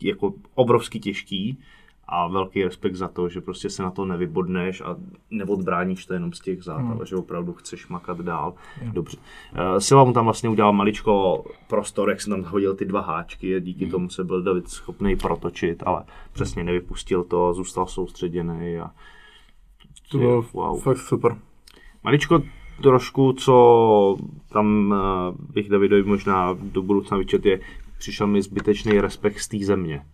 jako 0.01 0.33
obrovsky 0.55 0.99
těžký 0.99 1.59
a 2.07 2.27
velký 2.27 2.63
respekt 2.63 2.95
za 2.95 3.07
to, 3.07 3.29
že 3.29 3.41
prostě 3.41 3.69
se 3.69 3.83
na 3.83 3.91
to 3.91 4.05
nevybodneš 4.05 4.81
a 4.81 4.95
neodbráníš 5.31 6.05
to 6.05 6.13
jenom 6.13 6.33
z 6.33 6.39
těch 6.39 6.63
zád, 6.63 6.81
hmm. 6.81 6.91
ale 6.91 7.05
že 7.05 7.15
opravdu 7.15 7.53
chceš 7.53 7.87
makat 7.87 8.21
dál. 8.21 8.53
Hmm. 8.81 8.91
Dobře. 8.91 9.17
Uh, 9.17 9.77
Silva 9.77 10.03
mu 10.03 10.13
tam 10.13 10.25
vlastně 10.25 10.49
udělal 10.49 10.73
maličko 10.73 11.43
prostor, 11.67 12.09
jak 12.09 12.21
jsem 12.21 12.31
tam 12.31 12.51
hodil 12.51 12.75
ty 12.75 12.85
dva 12.85 13.01
háčky 13.01 13.55
a 13.55 13.59
díky 13.59 13.83
hmm. 13.83 13.91
tomu 13.91 14.09
se 14.09 14.23
byl 14.23 14.41
David 14.41 14.69
schopný 14.69 15.15
protočit, 15.15 15.83
ale 15.85 16.03
přesně 16.33 16.63
nevypustil 16.63 17.23
to, 17.23 17.53
zůstal 17.53 17.87
soustředěný 17.87 18.79
a 18.79 18.91
To 20.11 20.17
bylo 20.17 20.45
wow. 20.53 20.81
fakt 20.81 20.97
super. 20.97 21.37
Maličko 22.03 22.41
trošku, 22.81 23.33
co 23.33 24.17
tam 24.49 24.91
uh, 24.91 25.51
bych 25.53 25.69
Davidovi 25.69 26.03
možná 26.03 26.57
do 26.61 26.81
budoucna 26.81 27.17
vyčet, 27.17 27.45
je 27.45 27.59
přišel 27.97 28.27
mi 28.27 28.41
zbytečný 28.41 29.01
respekt 29.01 29.39
z 29.39 29.47
té 29.47 29.57
země 29.57 30.05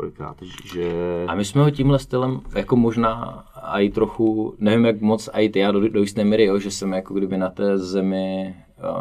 kolikrát, 0.00 0.36
že... 0.72 0.92
A 1.28 1.34
my 1.34 1.44
jsme 1.44 1.62
ho 1.62 1.70
tímhle 1.70 1.98
stylem 1.98 2.40
jako 2.54 2.76
možná 2.76 3.44
i 3.72 3.90
trochu, 3.90 4.54
nevím 4.58 4.84
jak 4.84 5.00
moc 5.00 5.28
i 5.32 5.58
já 5.58 5.72
do, 5.72 5.88
do 5.88 6.00
jisté 6.00 6.24
míry, 6.24 6.44
jo, 6.44 6.58
že 6.58 6.70
jsem 6.70 6.92
jako 6.92 7.14
kdyby 7.14 7.38
na 7.38 7.50
té 7.50 7.78
zemi 7.78 8.54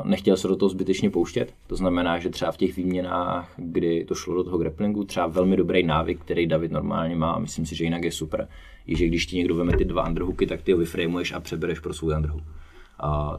nechtěl 0.04 0.38
se 0.38 0.48
do 0.48 0.56
toho 0.56 0.70
zbytečně 0.70 1.10
pouštět. 1.10 1.54
To 1.68 1.76
znamená, 1.76 2.20
že 2.20 2.30
třeba 2.30 2.52
v 2.52 2.58
těch 2.58 2.76
výměnách, 2.76 3.54
kdy 3.58 4.06
to 4.06 4.16
šlo 4.16 4.36
do 4.36 4.44
toho 4.44 4.58
grapplingu, 4.58 5.04
třeba 5.04 5.28
velmi 5.28 5.58
dobrý 5.58 5.84
návyk, 5.84 6.20
který 6.22 6.48
David 6.48 6.72
normálně 6.72 7.16
má, 7.16 7.32
a 7.32 7.40
myslím 7.40 7.66
si, 7.66 7.76
že 7.76 7.84
jinak 7.84 8.04
je 8.04 8.12
super, 8.12 8.48
je, 8.88 8.96
že 8.96 9.08
když 9.08 9.26
ti 9.26 9.38
někdo 9.38 9.56
veme 9.56 9.78
ty 9.78 9.86
dva 9.86 10.08
underhooky, 10.08 10.48
tak 10.48 10.62
ty 10.62 10.72
ho 10.72 10.78
vyframuješ 10.78 11.32
a 11.32 11.40
přebereš 11.40 11.80
pro 11.80 11.94
svůj 11.94 12.14
underhook. 12.14 12.44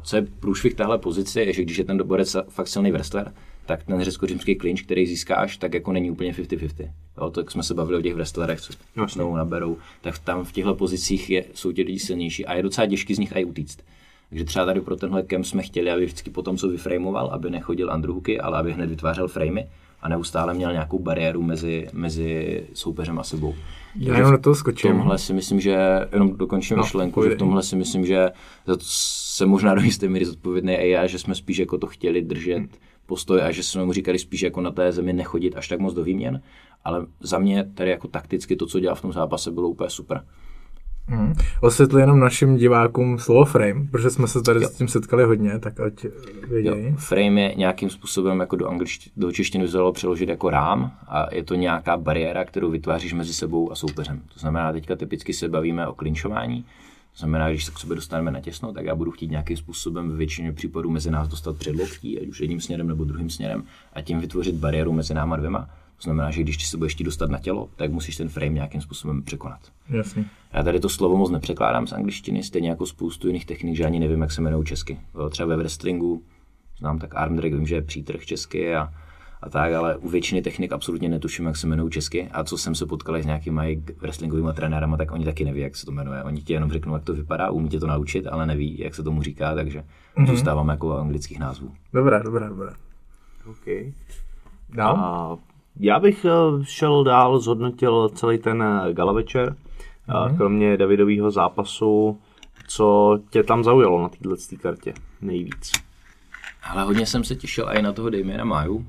Co 0.03 0.17
je 0.17 0.27
průšvih 0.41 0.75
téhle 0.75 0.99
pozici, 0.99 1.41
je, 1.41 1.53
že 1.53 1.63
když 1.63 1.79
je 1.79 1.85
ten 1.85 2.07
borec 2.07 2.37
fakt 2.49 2.69
silný 2.69 2.93
wrestler, 2.93 3.33
tak 3.71 3.85
ten 3.85 4.01
řecko-římský 4.01 4.57
clinch, 4.57 4.83
který 4.83 5.07
získáš, 5.07 5.57
tak 5.57 5.75
jako 5.75 5.93
není 5.93 6.11
úplně 6.11 6.33
50-50. 6.33 6.91
Jo, 7.19 7.31
tak 7.31 7.51
jsme 7.51 7.63
se 7.63 7.75
bavili 7.75 7.99
o 7.99 8.03
těch 8.03 8.15
wrestlerech, 8.15 8.61
co 8.61 8.73
znovu 9.09 9.37
naberou, 9.37 9.77
tak 10.01 10.19
tam 10.19 10.45
v 10.45 10.53
těchto 10.53 10.75
pozicích 10.75 11.31
je, 11.31 11.45
jsou 11.55 11.73
ti 11.73 11.83
lidi 11.83 11.99
silnější 11.99 12.47
a 12.47 12.55
je 12.55 12.63
docela 12.63 12.87
těžký 12.87 13.15
z 13.15 13.19
nich 13.19 13.33
i 13.37 13.45
utíct. 13.45 13.83
Takže 14.29 14.45
třeba 14.45 14.65
tady 14.65 14.81
pro 14.81 14.97
tenhle 14.97 15.23
kem 15.23 15.45
jsme 15.45 15.63
chtěli, 15.63 15.91
aby 15.91 16.05
vždycky 16.05 16.31
potom, 16.31 16.57
co 16.57 16.69
vyframoval, 16.69 17.27
aby 17.27 17.51
nechodil 17.51 17.91
underhooky, 17.95 18.41
ale 18.41 18.59
aby 18.59 18.73
hned 18.73 18.91
vytvářel 18.91 19.29
framey 19.29 19.67
a 20.03 20.09
neustále 20.09 20.55
měl 20.55 20.73
nějakou 20.73 20.99
bariéru 20.99 21.43
mezi, 21.43 21.89
mezi 21.93 22.63
soupeřem 22.75 23.19
a 23.19 23.23
sebou. 23.23 23.55
Já 23.97 24.17
jenom 24.17 24.33
na 24.33 24.39
to 24.39 24.55
skočím. 24.55 24.91
V 24.91 24.97
tomhle 24.97 25.19
si 25.19 25.33
myslím, 25.33 25.61
že, 25.61 25.79
jenom 26.13 26.37
dokončím 26.37 26.77
no, 26.77 26.83
myšlenku, 26.83 27.25
že 27.25 27.31
v 27.31 27.39
tomhle 27.39 27.63
si 27.63 27.77
myslím, 27.77 28.07
že 28.07 28.31
za 28.67 28.77
to 28.77 28.85
se 28.87 29.47
možná 29.47 29.75
do 29.75 29.81
jisté 29.81 30.09
míry 30.09 30.25
zodpovědný 30.25 30.75
i 30.75 30.91
já, 30.91 31.07
že 31.07 31.19
jsme 31.19 31.35
spíš 31.35 31.59
jako 31.59 31.79
to 31.79 31.87
chtěli 31.87 32.23
držet 32.23 32.57
hmm. 32.57 32.69
Postoj 33.11 33.43
a 33.43 33.51
že 33.51 33.63
jsme 33.63 33.85
mu 33.85 33.93
říkali 33.93 34.19
spíš 34.19 34.43
jako 34.43 34.61
na 34.61 34.71
té 34.71 34.93
zemi 34.93 35.13
nechodit 35.13 35.57
až 35.57 35.69
tak 35.69 35.81
moc 35.81 35.95
do 35.95 36.05
výměn, 36.05 36.43
ale 36.85 37.07
za 37.21 37.39
mě 37.39 37.65
tady 37.75 37.91
jako 37.91 38.09
takticky 38.09 38.57
to, 38.57 38.67
co 38.67 38.81
dělal 38.81 38.97
v 38.97 39.03
tom 39.03 39.13
zápase, 39.13 39.51
bylo 39.51 39.69
úplně 39.69 39.91
super. 39.91 40.23
Hmm. 41.07 41.35
Osvětli 41.61 42.01
jenom 42.01 42.21
našim 42.21 42.57
divákům 42.57 43.19
slovo 43.19 43.45
frame, 43.45 43.87
protože 43.91 44.11
jsme 44.11 44.29
se 44.29 44.43
tady 44.43 44.63
jo. 44.63 44.69
s 44.69 44.73
tím 44.77 44.89
setkali 44.89 45.25
hodně, 45.25 45.59
tak 45.59 45.81
ať 45.81 46.07
vědějí. 46.49 46.87
Jo. 46.87 46.97
Frame 46.97 47.41
je 47.41 47.55
nějakým 47.55 47.91
způsobem 47.91 48.41
jako 48.41 48.57
do, 48.57 48.69
angličtiny, 48.69 49.13
do 49.17 49.33
češtiny 49.33 49.65
vzalo 49.65 49.93
přeložit 49.93 50.29
jako 50.29 50.51
rám 50.51 50.93
a 51.09 51.35
je 51.35 51.45
to 51.45 51.55
nějaká 51.55 51.97
bariéra, 51.97 52.45
kterou 52.45 52.71
vytváříš 52.71 53.13
mezi 53.13 53.35
sebou 53.35 53.73
a 53.73 53.75
soupeřem. 53.75 54.21
To 54.35 54.41
znamená, 54.41 54.73
teďka 54.73 54.97
typicky 54.97 55.33
se 55.33 55.49
bavíme 55.49 55.87
o 55.87 55.95
klinčování, 55.95 56.65
to 57.13 57.19
znamená, 57.19 57.51
když 57.51 57.65
se 57.65 57.71
k 57.71 57.79
sobě 57.79 57.97
dostaneme 57.97 58.31
na 58.31 58.41
těsno, 58.41 58.73
tak 58.73 58.85
já 58.85 58.95
budu 58.95 59.11
chtít 59.11 59.31
nějakým 59.31 59.57
způsobem 59.57 60.11
ve 60.11 60.17
většině 60.17 60.53
případů 60.53 60.91
mezi 60.91 61.11
nás 61.11 61.29
dostat 61.29 61.57
před 61.57 61.77
loktí, 61.77 62.21
ať 62.21 62.29
už 62.29 62.41
jedním 62.41 62.61
směrem 62.61 62.89
nebo 62.89 63.05
druhým 63.05 63.31
směrem, 63.31 63.65
a 63.93 64.01
tím 64.01 64.21
vytvořit 64.21 64.55
bariéru 64.55 64.93
mezi 64.93 65.15
náma 65.15 65.37
dvěma. 65.37 65.71
To 65.97 66.03
znamená, 66.03 66.31
že 66.31 66.43
když 66.43 66.69
se 66.69 66.77
budeš 66.77 66.95
chtít 66.95 67.05
dostat 67.05 67.31
na 67.31 67.39
tělo, 67.39 67.69
tak 67.77 67.93
musíš 67.93 68.17
ten 68.17 68.29
frame 68.29 68.53
nějakým 68.53 68.81
způsobem 68.81 69.23
překonat. 69.23 69.61
Jasně. 69.89 70.25
Já 70.53 70.63
tady 70.63 70.81
to 70.81 70.89
slovo 70.89 71.17
moc 71.17 71.31
nepřekládám 71.31 71.87
z 71.87 71.93
angličtiny, 71.93 72.43
stejně 72.43 72.69
jako 72.69 72.87
spoustu 72.87 73.27
jiných 73.27 73.47
technik, 73.47 73.77
že 73.77 73.85
ani 73.85 74.01
nevím, 74.01 74.21
jak 74.21 74.33
se 74.33 74.41
jmenují 74.41 74.65
česky. 74.65 74.99
Třeba 75.31 75.49
ve 75.49 75.57
wrestlingu 75.57 76.23
znám 76.79 76.99
tak 76.99 77.15
arm 77.15 77.37
drag, 77.37 77.53
vím, 77.53 77.67
že 77.67 77.75
je 77.75 77.83
přítrh 77.83 78.25
česky 78.27 78.75
a, 78.75 78.95
a 79.43 79.51
tak, 79.51 79.73
ale 79.73 79.97
u 79.97 80.09
většiny 80.09 80.43
technik 80.43 80.73
absolutně 80.73 81.09
netuším, 81.09 81.47
jak 81.47 81.57
se 81.57 81.67
jmenují 81.67 81.91
česky. 81.91 82.29
A 82.33 82.45
co 82.45 82.59
jsem 82.59 82.75
se 82.75 82.87
potkal 82.87 83.23
s 83.23 83.27
nějakými 83.27 83.83
wrestlingovými 84.01 84.53
trenérama, 84.55 84.97
tak 84.97 85.13
oni 85.13 85.25
taky 85.25 85.45
neví, 85.45 85.61
jak 85.61 85.77
se 85.77 85.87
to 85.87 85.93
jmenuje. 85.93 86.23
Oni 86.23 86.41
ti 86.41 86.53
jenom 86.53 86.73
řeknou, 86.73 86.95
jak 86.95 87.05
to 87.05 87.15
vypadá, 87.15 87.51
umí 87.51 87.69
tě 87.69 87.81
to 87.81 87.87
naučit, 87.87 88.27
ale 88.27 88.47
neví, 88.47 88.79
jak 88.79 88.95
se 88.95 89.03
tomu 89.03 89.23
říká, 89.23 89.55
takže 89.55 89.85
mm-hmm. 90.17 90.27
zůstávám 90.27 90.69
jako 90.69 90.99
anglických 90.99 91.39
názvů. 91.39 91.73
Dobrá, 91.93 92.23
dobrá, 92.23 92.49
dobrá. 92.49 92.73
OK. 93.51 93.93
Dál? 94.75 94.97
A 94.97 95.37
já 95.81 96.01
bych 96.01 96.25
eh, 96.25 96.31
šel 96.63 97.05
dál, 97.05 97.39
zhodnotil 97.39 98.09
celý 98.09 98.39
ten 98.39 98.63
eh, 98.63 98.93
gala 98.93 99.13
večer. 99.13 99.57
Mm-hmm. 100.09 100.37
Kromě 100.37 100.77
Davidového 100.77 101.31
zápasu, 101.31 102.19
co 102.69 103.19
tě 103.31 103.43
tam 103.43 103.65
zaujalo 103.65 104.03
na 104.03 104.09
této 104.09 104.37
kartě 104.63 104.95
nejvíc? 105.21 105.73
Ale 106.63 106.85
hodně 106.85 107.07
jsem 107.07 107.25
se 107.25 107.37
těšil 107.37 107.69
i 107.71 107.83
na 107.83 107.93
toho 107.93 108.11
Damiena 108.11 108.45
Maju. 108.45 108.87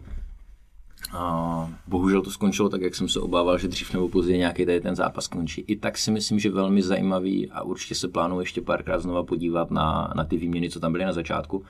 A 1.13 1.69
bohužel 1.87 2.21
to 2.21 2.31
skončilo 2.31 2.69
tak, 2.69 2.81
jak 2.81 2.95
jsem 2.95 3.09
se 3.09 3.19
obával, 3.19 3.57
že 3.57 3.67
dřív 3.67 3.93
nebo 3.93 4.09
později 4.09 4.37
nějaký 4.37 4.65
tady 4.65 4.81
ten 4.81 4.95
zápas 4.95 5.25
skončí. 5.25 5.61
I 5.61 5.75
tak 5.75 5.97
si 5.97 6.11
myslím, 6.11 6.39
že 6.39 6.49
velmi 6.49 6.81
zajímavý 6.81 7.49
a 7.49 7.61
určitě 7.61 7.95
se 7.95 8.07
plánuju 8.07 8.39
ještě 8.39 8.61
párkrát 8.61 8.99
znova 8.99 9.23
podívat 9.23 9.71
na, 9.71 10.13
na 10.15 10.23
ty 10.23 10.37
výměny, 10.37 10.69
co 10.69 10.79
tam 10.79 10.91
byly 10.91 11.05
na 11.05 11.13
začátku 11.13 11.63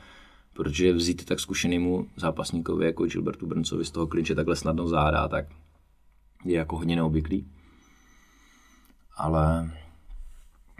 protože 0.54 0.94
vzít 0.94 1.26
tak 1.26 1.40
zkušenému 1.40 2.08
zápasníkovi 2.16 2.86
jako 2.86 3.06
Gilbertu 3.06 3.48
Brncovi 3.48 3.86
z 3.86 3.92
toho 3.92 4.08
klinče 4.08 4.36
takhle 4.36 4.56
snadno 4.56 4.88
záda, 4.88 5.28
tak 5.28 5.46
je 6.46 6.58
jako 6.58 6.78
hodně 6.78 6.96
neobvyklý. 6.96 7.48
Ale 9.18 9.72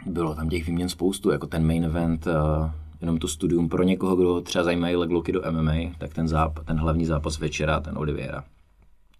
bylo 0.06 0.34
tam 0.34 0.48
těch 0.48 0.66
výměn 0.66 0.88
spoustu, 0.88 1.30
jako 1.30 1.46
ten 1.46 1.66
main 1.66 1.84
event, 1.84 2.26
uh, 2.26 2.70
jenom 3.02 3.18
to 3.18 3.28
studium 3.28 3.68
pro 3.68 3.82
někoho, 3.82 4.16
kdo 4.16 4.40
třeba 4.40 4.64
zajímají 4.64 4.96
legloky 4.96 5.32
do 5.32 5.42
MMA, 5.50 5.94
tak 5.98 6.14
ten, 6.14 6.26
záp- 6.26 6.64
ten 6.64 6.78
hlavní 6.78 7.06
zápas 7.06 7.38
večera, 7.38 7.80
ten 7.80 7.98
Oliviera, 7.98 8.44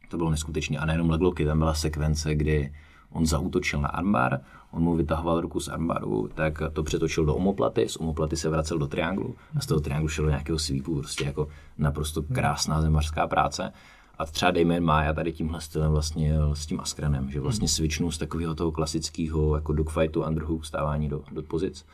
to 0.09 0.17
bylo 0.17 0.31
neskutečné. 0.31 0.79
A 0.79 0.87
nejenom 0.87 1.11
legloky, 1.11 1.45
tam 1.45 1.59
byla 1.59 1.75
sekvence, 1.75 2.35
kdy 2.35 2.73
on 3.13 3.27
zautočil 3.27 3.81
na 3.81 3.89
armbar, 3.89 4.41
on 4.71 4.83
mu 4.83 4.97
vytahoval 4.97 5.41
ruku 5.41 5.61
z 5.61 5.69
armbaru, 5.69 6.29
tak 6.35 6.63
to 6.73 6.83
přetočil 6.83 7.25
do 7.25 7.35
omoplaty, 7.35 7.89
z 7.89 7.97
omoplaty 7.97 8.37
se 8.37 8.49
vracel 8.49 8.79
do 8.79 8.87
trianglu 8.87 9.35
a 9.57 9.61
z 9.61 9.67
toho 9.67 9.81
trianglu 9.81 10.09
šel 10.09 10.25
do 10.25 10.31
nějakého 10.31 10.59
sweepu, 10.59 10.99
prostě 10.99 11.25
jako 11.25 11.49
naprosto 11.79 12.23
krásná 12.23 12.83
zemařská 12.83 13.27
práce. 13.27 13.73
A 14.19 14.27
třeba 14.27 14.51
Damien 14.51 14.85
Maya 14.85 15.13
tady 15.13 15.33
tímhle 15.33 15.61
stylem 15.61 15.93
vlastně 15.93 16.35
s 16.53 16.67
tím 16.67 16.81
Askrenem, 16.81 17.31
že 17.31 17.41
vlastně 17.41 17.69
switchnul 17.69 18.11
z 18.11 18.19
takového 18.19 18.55
toho 18.55 18.73
klasického 18.73 19.57
jako 19.57 19.73
dogfightu 19.73 20.25
underhook 20.25 20.65
stávání 20.65 21.09
do, 21.09 21.23
do 21.33 21.43
pozic 21.43 21.85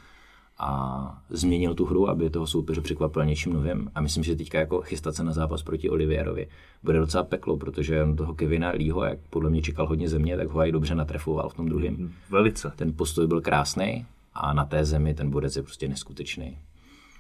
a 0.59 1.23
změnil 1.31 1.75
tu 1.75 1.85
hru, 1.85 2.09
aby 2.09 2.31
toho 2.31 2.47
soupeře 2.47 2.81
překvapil 2.81 3.25
něčím 3.25 3.53
novým. 3.53 3.91
A 3.95 4.01
myslím, 4.01 4.25
že 4.25 4.37
teďka 4.37 4.59
jako 4.59 4.81
chystat 4.81 5.15
se 5.15 5.25
na 5.25 5.33
zápas 5.33 5.63
proti 5.63 5.91
Olivierovi 5.91 6.49
bude 6.83 6.99
docela 6.99 7.25
peklo, 7.25 7.57
protože 7.57 8.03
on 8.03 8.17
toho 8.17 8.35
Kevina 8.35 8.71
Leeho, 8.71 9.05
jak 9.05 9.19
podle 9.31 9.51
mě 9.51 9.63
čekal 9.63 9.87
hodně 9.87 10.09
země, 10.09 10.37
tak 10.37 10.49
ho 10.49 10.61
i 10.61 10.73
dobře 10.73 10.95
natrefoval 10.95 11.49
v 11.49 11.55
tom 11.55 11.69
druhém. 11.69 12.13
Velice. 12.31 12.73
Ten 12.77 12.93
postoj 12.97 13.27
byl 13.27 13.41
krásný 13.41 14.07
a 14.35 14.53
na 14.53 14.65
té 14.65 14.85
zemi 14.85 15.15
ten 15.15 15.31
bodec 15.31 15.57
je 15.57 15.63
prostě 15.63 15.89
neskutečný. 15.89 16.59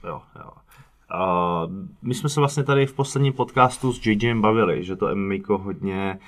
Jo, 0.05 0.21
jo. 0.37 0.51
Uh, 1.15 1.73
my 2.03 2.15
jsme 2.15 2.29
se 2.29 2.41
vlastně 2.41 2.65
tady 2.65 2.87
v 2.87 2.95
posledním 2.95 3.33
podcastu 3.33 3.93
s 3.93 4.07
JJem 4.07 4.43
bavili, 4.43 4.85
že 4.85 4.97
to 4.97 5.15
MMA 5.15 5.35
hodně 5.49 6.19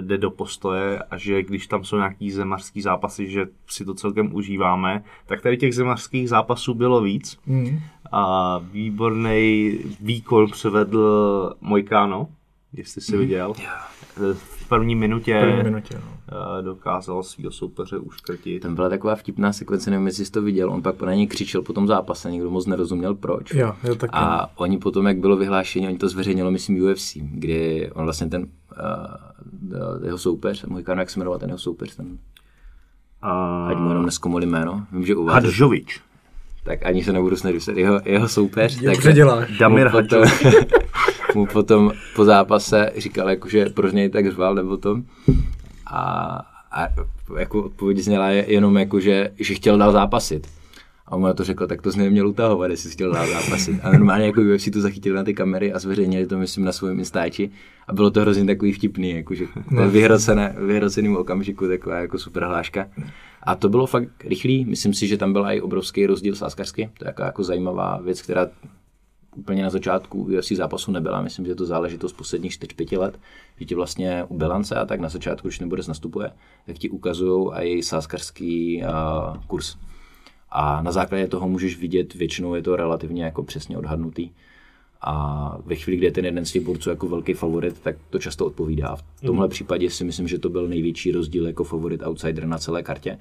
jde 0.00 0.18
do 0.18 0.30
postoje 0.30 0.98
a 0.98 1.18
že 1.18 1.42
když 1.42 1.66
tam 1.66 1.84
jsou 1.84 1.96
nějaký 1.96 2.30
zemařský 2.30 2.82
zápasy, 2.82 3.30
že 3.30 3.46
si 3.68 3.84
to 3.84 3.94
celkem 3.94 4.34
užíváme, 4.34 5.04
tak 5.26 5.42
tady 5.42 5.56
těch 5.56 5.74
zemařských 5.74 6.28
zápasů 6.28 6.74
bylo 6.74 7.00
víc. 7.00 7.38
Mm. 7.46 7.80
A 8.12 8.58
výborný 8.58 9.78
výkon 10.00 10.50
převedl 10.50 11.54
Mojkáno, 11.60 12.28
jestli 12.72 13.00
jsi 13.00 13.12
mm. 13.12 13.18
viděl. 13.18 13.52
Yeah 13.58 13.94
v 14.34 14.68
první 14.68 14.94
minutě, 14.94 15.40
první 15.40 15.62
minutě 15.62 15.94
no. 15.94 16.13
Eh, 16.32 16.62
dokázal 16.62 17.22
svého 17.22 17.50
soupeře 17.50 17.98
uškrtit. 17.98 18.62
Tam 18.62 18.74
byla 18.74 18.88
taková 18.88 19.14
vtipná 19.14 19.52
sekvence, 19.52 19.90
nevím, 19.90 20.06
jestli 20.06 20.24
jsi 20.24 20.30
to 20.30 20.42
viděl, 20.42 20.70
on 20.70 20.82
pak 20.82 21.02
na 21.02 21.14
něj 21.14 21.26
křičel 21.26 21.62
po 21.62 21.72
tom 21.72 21.86
zápase, 21.86 22.30
nikdo 22.30 22.50
moc 22.50 22.66
nerozuměl 22.66 23.14
proč. 23.14 23.54
Jo, 23.54 23.72
jo, 23.84 23.94
tak 23.94 24.10
a 24.12 24.40
jo. 24.40 24.48
oni 24.56 24.78
potom, 24.78 25.06
jak 25.06 25.18
bylo 25.18 25.36
vyhlášení, 25.36 25.88
oni 25.88 25.98
to 25.98 26.08
zveřejnilo, 26.08 26.50
myslím, 26.50 26.84
UFC, 26.84 27.16
kdy 27.16 27.90
on 27.94 28.04
vlastně 28.04 28.26
ten 28.26 28.42
uh, 28.42 30.04
jeho 30.04 30.18
soupeř, 30.18 30.64
můj 30.64 30.82
kanál, 30.82 31.02
jak 31.02 31.10
se 31.10 31.20
jmenoval 31.20 31.38
ten 31.38 31.48
jeho 31.48 31.58
soupeř, 31.58 31.96
ten 31.96 32.06
uh, 32.06 33.68
ať 33.68 33.76
mu 33.76 33.88
jenom 33.88 34.06
neskomolí 34.06 34.46
jméno, 34.46 34.86
vím, 34.92 35.06
že 35.06 35.16
uvádí. 35.16 35.46
Hadžovič. 35.46 36.00
Tak 36.64 36.86
ani 36.86 37.04
se 37.04 37.12
nebudu 37.12 37.36
snad 37.36 37.54
jeho, 37.74 38.00
jeho 38.04 38.28
soupeř. 38.28 38.80
Jak 38.80 39.02
tak, 39.02 39.14
děláš? 39.14 39.58
Damir 39.58 39.86
Hadžovič. 39.86 40.32
mu 41.34 41.46
potom 41.46 41.92
po 42.16 42.24
zápase 42.24 42.92
říkal, 42.96 43.30
jako, 43.30 43.48
že 43.48 43.66
proč 43.66 43.92
něj 43.92 44.08
tak 44.08 44.30
řval 44.30 44.54
nebo 44.54 44.76
to. 44.76 44.96
A, 45.94 46.40
a 46.72 46.88
jako 47.38 47.62
odpověď 47.62 47.98
zněla 47.98 48.30
jenom 48.30 48.76
jako, 48.76 49.00
že, 49.00 49.30
že 49.38 49.54
chtěl 49.54 49.78
dál 49.78 49.92
zápasit. 49.92 50.46
A 51.06 51.16
on 51.16 51.34
to 51.34 51.44
řekl, 51.44 51.66
tak 51.66 51.82
to 51.82 51.90
z 51.90 51.96
něj 51.96 52.10
měl 52.10 52.28
utahovat, 52.28 52.70
jestli 52.70 52.90
chtěl 52.90 53.12
dál 53.12 53.26
zápasit. 53.26 53.80
A 53.82 53.92
normálně 53.92 54.26
jako 54.26 54.40
UFC 54.40 54.70
to 54.72 54.80
zachytili 54.80 55.16
na 55.16 55.24
ty 55.24 55.34
kamery 55.34 55.72
a 55.72 55.78
zveřejnili 55.78 56.26
to, 56.26 56.38
myslím, 56.38 56.64
na 56.64 56.72
svém 56.72 56.98
instáči. 56.98 57.50
A 57.88 57.92
bylo 57.92 58.10
to 58.10 58.20
hrozně 58.20 58.44
takový 58.44 58.72
vtipný, 58.72 59.10
jakože 59.10 59.44
no. 59.70 59.90
vyhrocené, 59.90 60.56
vyhroceným 60.58 61.16
okamžiku 61.16 61.68
taková 61.68 61.96
jako 61.96 62.18
super 62.18 62.44
hláška. 62.44 62.86
A 63.42 63.54
to 63.54 63.68
bylo 63.68 63.86
fakt 63.86 64.24
rychlý, 64.24 64.64
myslím 64.64 64.94
si, 64.94 65.06
že 65.06 65.16
tam 65.16 65.32
byl 65.32 65.46
i 65.46 65.60
obrovský 65.60 66.06
rozdíl 66.06 66.34
sáskařsky. 66.34 66.90
To 66.98 67.04
je 67.04 67.08
jako, 67.08 67.22
jako 67.22 67.44
zajímavá 67.44 68.00
věc, 68.04 68.22
která 68.22 68.46
úplně 69.36 69.62
na 69.62 69.70
začátku 69.70 70.22
UFC 70.22 70.52
zápasu 70.52 70.92
nebyla. 70.92 71.22
Myslím, 71.22 71.44
že 71.44 71.50
je 71.50 71.56
to 71.56 71.66
záležitost 71.66 72.12
posledních 72.12 72.52
4-5 72.52 72.98
let, 72.98 73.20
že 73.58 73.64
ti 73.64 73.74
vlastně 73.74 74.24
u 74.28 74.38
bilance 74.38 74.74
a 74.74 74.86
tak 74.86 75.00
na 75.00 75.08
začátku, 75.08 75.48
když 75.48 75.60
nebudeš 75.60 75.86
nastupuje, 75.86 76.30
tak 76.66 76.78
ti 76.78 76.90
ukazují 76.90 77.50
i 77.54 77.82
sáskarský 77.82 78.82
uh, 78.82 79.36
kurz. 79.46 79.76
A 80.50 80.82
na 80.82 80.92
základě 80.92 81.28
toho 81.28 81.48
můžeš 81.48 81.78
vidět, 81.78 82.14
většinou 82.14 82.54
je 82.54 82.62
to 82.62 82.76
relativně 82.76 83.24
jako 83.24 83.42
přesně 83.42 83.78
odhadnutý. 83.78 84.30
A 85.00 85.56
ve 85.64 85.74
chvíli, 85.74 85.96
kdy 85.96 86.06
je 86.06 86.12
ten 86.12 86.24
jeden 86.24 86.44
z 86.44 86.52
těch 86.52 86.64
borců 86.64 86.90
jako 86.90 87.08
velký 87.08 87.32
favorit, 87.32 87.80
tak 87.80 87.96
to 88.10 88.18
často 88.18 88.46
odpovídá. 88.46 88.96
V 88.96 89.20
tomhle 89.26 89.46
mm. 89.46 89.50
případě 89.50 89.90
si 89.90 90.04
myslím, 90.04 90.28
že 90.28 90.38
to 90.38 90.48
byl 90.48 90.68
největší 90.68 91.12
rozdíl 91.12 91.46
jako 91.46 91.64
favorit 91.64 92.02
outsider 92.06 92.46
na 92.46 92.58
celé 92.58 92.82
kartě. 92.82 93.18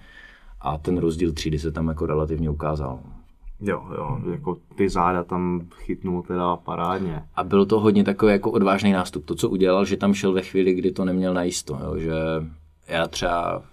A 0.61 0.77
ten 0.77 0.97
rozdíl 0.97 1.31
třídy 1.31 1.59
se 1.59 1.71
tam 1.71 1.87
jako 1.87 2.05
relativně 2.05 2.49
ukázal. 2.49 2.99
Jo, 3.65 3.83
jo, 3.97 4.19
jako 4.31 4.57
ty 4.75 4.89
záda 4.89 5.23
tam 5.23 5.67
chytnul 5.75 6.21
teda 6.21 6.55
parádně. 6.55 7.23
A 7.35 7.43
byl 7.43 7.65
to 7.65 7.79
hodně 7.79 8.03
takový 8.03 8.31
jako 8.31 8.51
odvážný 8.51 8.91
nástup. 8.91 9.25
To, 9.25 9.35
co 9.35 9.49
udělal, 9.49 9.85
že 9.85 9.97
tam 9.97 10.13
šel 10.13 10.33
ve 10.33 10.41
chvíli, 10.41 10.73
kdy 10.73 10.91
to 10.91 11.05
neměl 11.05 11.33
najisto. 11.33 11.79
Jo, 11.83 11.97
že 11.97 12.13
já 12.87 13.07
třeba 13.07 13.63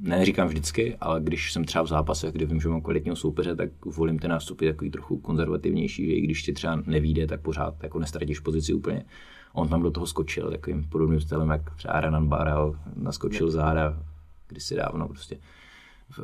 neříkám 0.00 0.48
vždycky, 0.48 0.96
ale 1.00 1.20
když 1.20 1.52
jsem 1.52 1.64
třeba 1.64 1.84
v 1.84 1.88
zápasech, 1.88 2.32
kde 2.32 2.46
vím, 2.46 2.60
že 2.60 2.68
mám 2.68 2.80
kvalitního 2.80 3.16
soupeře, 3.16 3.56
tak 3.56 3.70
volím 3.84 4.18
ty 4.18 4.28
nástupy 4.28 4.66
takový 4.66 4.90
trochu 4.90 5.16
konzervativnější, 5.18 6.06
že 6.06 6.12
i 6.12 6.20
když 6.20 6.42
ti 6.42 6.52
třeba 6.52 6.82
nevíde, 6.86 7.26
tak 7.26 7.40
pořád 7.40 7.74
jako 7.82 7.98
nestratíš 7.98 8.40
pozici 8.40 8.74
úplně. 8.74 9.04
On 9.52 9.68
tam 9.68 9.82
do 9.82 9.90
toho 9.90 10.06
skočil 10.06 10.50
takovým 10.50 10.84
podobným 10.88 11.20
stylem, 11.20 11.50
jak 11.50 11.74
třeba 11.74 12.00
Renan 12.00 12.28
Barel 12.28 12.74
naskočil 12.96 13.50
záda 13.50 13.96
kdysi 14.48 14.76
dávno 14.76 15.08
prostě 15.08 15.38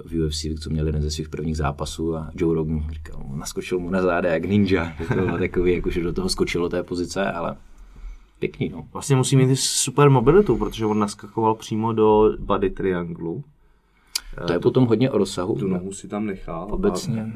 v 0.05 0.27
UFC, 0.27 0.47
co 0.61 0.71
měl 0.71 0.87
jeden 0.87 1.03
ze 1.03 1.11
svých 1.11 1.29
prvních 1.29 1.57
zápasů 1.57 2.17
a 2.17 2.31
Joe 2.35 2.55
Rogan 2.55 2.91
říkal, 2.91 3.23
naskočil 3.35 3.79
mu 3.79 3.91
na 3.91 4.03
záda 4.03 4.33
jak 4.33 4.45
ninja. 4.45 4.93
To 5.09 5.15
bylo 5.15 5.39
takový, 5.39 5.73
jako, 5.73 5.91
že 5.91 6.03
do 6.03 6.13
toho 6.13 6.29
skočilo 6.29 6.69
té 6.69 6.83
pozice, 6.83 7.33
ale 7.33 7.57
pěkný. 8.39 8.69
No. 8.69 8.87
Vlastně 8.93 9.17
musí 9.17 9.37
mít 9.37 9.57
super 9.57 10.11
mobilitu, 10.11 10.57
protože 10.57 10.87
on 10.87 10.99
naskakoval 10.99 11.55
přímo 11.55 11.93
do 11.93 12.37
body 12.39 12.71
trianglu. 12.71 13.45
To 14.47 14.53
je 14.53 14.59
potom 14.59 14.87
hodně 14.87 15.11
o 15.11 15.19
rozsahu. 15.19 15.55
Tu 15.55 15.67
nohu 15.67 15.93
si 15.93 16.09
tam 16.09 16.27
nechal. 16.27 16.69
Obecně. 16.71 17.33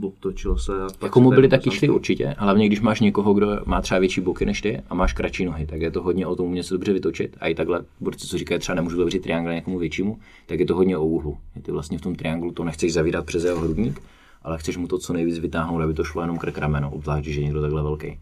Obtočil 0.00 0.58
se. 0.58 0.72
A 0.82 0.86
pak 0.86 1.02
Jako 1.02 1.18
se 1.20 1.22
mobilita 1.22 1.56
tady- 1.58 1.70
šly 1.76 1.88
určitě, 1.88 2.34
hlavně 2.38 2.66
když 2.66 2.80
máš 2.80 3.00
někoho, 3.00 3.34
kdo 3.34 3.60
má 3.64 3.80
třeba 3.80 3.98
větší 4.00 4.20
boky 4.20 4.46
než 4.46 4.60
ty 4.60 4.82
a 4.90 4.94
máš 4.94 5.12
kratší 5.12 5.44
nohy, 5.44 5.66
tak 5.66 5.80
je 5.80 5.90
to 5.90 6.02
hodně 6.02 6.26
o 6.26 6.36
tom 6.36 6.46
umět 6.46 6.62
se 6.62 6.74
dobře 6.74 6.92
vytočit. 6.92 7.36
A 7.40 7.48
i 7.48 7.54
takhle, 7.54 7.84
borci, 8.00 8.26
co 8.26 8.38
říkají, 8.38 8.60
třeba 8.60 8.76
nemůžu 8.76 8.96
dobře 8.96 9.18
triangle 9.18 9.54
někomu 9.54 9.78
většímu, 9.78 10.18
tak 10.46 10.60
je 10.60 10.66
to 10.66 10.74
hodně 10.74 10.96
o 10.98 11.04
úhlu. 11.06 11.36
Ty 11.62 11.72
vlastně 11.72 11.98
v 11.98 12.00
tom 12.00 12.14
trianglu 12.14 12.52
to 12.52 12.64
nechceš 12.64 12.92
zavírat 12.92 13.26
přes 13.26 13.44
jeho 13.44 13.60
hrudník, 13.60 14.00
ale 14.42 14.58
chceš 14.58 14.76
mu 14.76 14.86
to 14.88 14.98
co 14.98 15.12
nejvíc 15.12 15.38
vytáhnout, 15.38 15.80
aby 15.82 15.94
to 15.94 16.04
šlo 16.04 16.22
jenom 16.22 16.38
krk 16.38 16.58
rameno, 16.58 16.90
obzvlášť, 16.90 17.26
je 17.26 17.44
někdo 17.44 17.60
takhle 17.62 17.82
velký. 17.82 18.18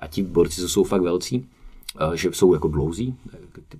A 0.00 0.06
ti 0.06 0.22
borci, 0.22 0.60
co 0.60 0.68
jsou 0.68 0.84
fakt 0.84 1.02
velcí, 1.02 1.46
eh, 2.12 2.16
že 2.16 2.28
jsou 2.32 2.54
jako 2.54 2.68
dlouzí, 2.68 3.14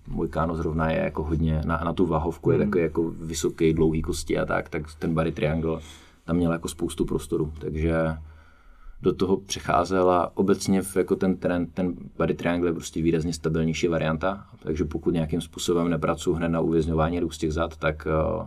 můj 0.09 0.28
káno 0.28 0.56
zrovna 0.56 0.90
je 0.90 0.98
jako 0.98 1.22
hodně 1.22 1.60
na, 1.66 1.80
na 1.84 1.92
tu 1.92 2.06
váhovku, 2.06 2.50
je 2.50 2.59
takový 2.59 2.82
jako 2.84 3.10
vysoký, 3.20 3.72
dlouhý 3.72 4.02
kosti 4.02 4.38
a 4.38 4.46
tak, 4.46 4.68
tak 4.68 4.82
ten 4.98 5.14
body 5.14 5.32
triangle 5.32 5.80
tam 6.24 6.36
měl 6.36 6.52
jako 6.52 6.68
spoustu 6.68 7.04
prostoru, 7.04 7.52
takže 7.58 7.94
do 9.02 9.14
toho 9.14 9.36
přecházel 9.36 10.10
a 10.10 10.36
obecně 10.36 10.82
v, 10.82 10.96
jako 10.96 11.16
ten 11.16 11.36
trend, 11.36 11.74
ten 11.74 11.94
body 12.16 12.34
triangle 12.34 12.70
je 12.70 12.74
prostě 12.74 13.02
výrazně 13.02 13.32
stabilnější 13.32 13.88
varianta, 13.88 14.46
takže 14.62 14.84
pokud 14.84 15.14
nějakým 15.14 15.40
způsobem 15.40 15.90
nepracuji 15.90 16.36
hned 16.36 16.48
na 16.48 16.60
uvězňování 16.60 17.20
růst 17.20 17.38
těch 17.38 17.52
zad, 17.52 17.76
tak 17.76 18.06
uh, 18.36 18.46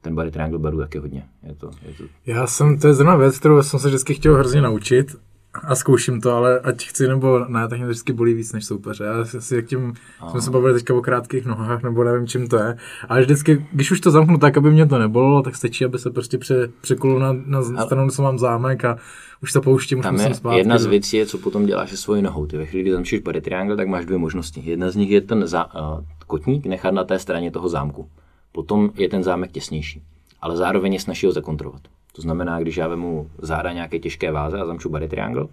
ten 0.00 0.14
body 0.14 0.30
triangle 0.30 0.58
beru 0.58 0.78
taky 0.78 0.98
hodně. 0.98 1.28
Je 1.42 1.54
to, 1.54 1.70
je 1.82 1.94
to 1.94 2.04
Já 2.26 2.46
jsem, 2.46 2.78
to 2.78 2.86
je 2.86 2.94
zrovna 2.94 3.16
věc, 3.16 3.38
kterou 3.38 3.62
jsem 3.62 3.80
se 3.80 3.88
vždycky 3.88 4.14
chtěl 4.14 4.34
hrozně 4.34 4.60
naučit 4.60 5.16
a 5.62 5.74
zkouším 5.74 6.20
to, 6.20 6.32
ale 6.32 6.60
ať 6.60 6.84
chci 6.86 7.08
nebo 7.08 7.38
ne, 7.48 7.68
tak 7.68 7.78
mě 7.78 7.86
to 7.86 7.90
vždycky 7.90 8.12
bolí 8.12 8.34
víc 8.34 8.52
než 8.52 8.64
soupeře. 8.64 9.04
Já 9.04 9.24
si- 9.24 9.56
jak 9.56 9.66
tím, 9.66 9.94
jsme 10.30 10.40
se 10.40 10.50
bavili 10.50 10.74
teďka 10.74 10.94
o 10.94 11.00
krátkých 11.00 11.46
nohách, 11.46 11.82
nebo 11.82 12.04
nevím, 12.04 12.26
čím 12.26 12.48
to 12.48 12.56
je. 12.56 12.76
Ale 13.08 13.20
vždycky, 13.20 13.66
když 13.72 13.90
už 13.90 14.00
to 14.00 14.10
zamknu 14.10 14.38
tak, 14.38 14.56
aby 14.56 14.70
mě 14.70 14.86
to 14.86 14.98
nebolelo, 14.98 15.42
tak 15.42 15.56
stačí, 15.56 15.84
aby 15.84 15.98
se 15.98 16.10
prostě 16.10 16.38
pře, 16.38 16.68
překulu 16.80 17.18
na, 17.18 17.32
na 17.46 17.62
stranu, 17.86 18.10
co 18.10 18.22
mám 18.22 18.38
zámek 18.38 18.84
a 18.84 18.96
už 19.42 19.52
to 19.52 19.60
pouštím, 19.60 20.02
Tam 20.02 20.20
je 20.20 20.34
zpátky. 20.34 20.58
jedna 20.58 20.78
z 20.78 20.86
věcí, 20.86 21.16
je, 21.16 21.26
co 21.26 21.38
potom 21.38 21.66
děláš 21.66 21.90
se 21.90 21.96
svojí 21.96 22.22
nohou. 22.22 22.46
Ty 22.46 22.56
ve 22.56 22.66
chvíli, 22.66 22.82
kdy 22.82 22.92
zamčíš 22.92 23.20
body 23.20 23.40
triangle, 23.40 23.76
tak 23.76 23.88
máš 23.88 24.04
dvě 24.06 24.18
možnosti. 24.18 24.62
Jedna 24.64 24.90
z 24.90 24.96
nich 24.96 25.10
je 25.10 25.20
ten 25.20 25.46
zá, 25.46 25.64
uh, 25.74 26.04
kotník 26.26 26.66
nechat 26.66 26.94
na 26.94 27.04
té 27.04 27.18
straně 27.18 27.50
toho 27.50 27.68
zámku. 27.68 28.08
Potom 28.52 28.90
je 28.94 29.08
ten 29.08 29.22
zámek 29.22 29.52
těsnější, 29.52 30.02
ale 30.40 30.56
zároveň 30.56 30.92
je 30.92 31.00
snaží 31.00 31.26
ho 31.26 31.32
zakontrolovat. 31.32 31.82
To 32.16 32.22
znamená, 32.22 32.60
když 32.60 32.76
já 32.76 32.88
vemu 32.88 33.30
záda 33.38 33.72
nějaké 33.72 33.98
těžké 33.98 34.32
váze 34.32 34.60
a 34.60 34.66
zamču 34.66 34.88
body 34.88 35.08
triangle 35.08 35.46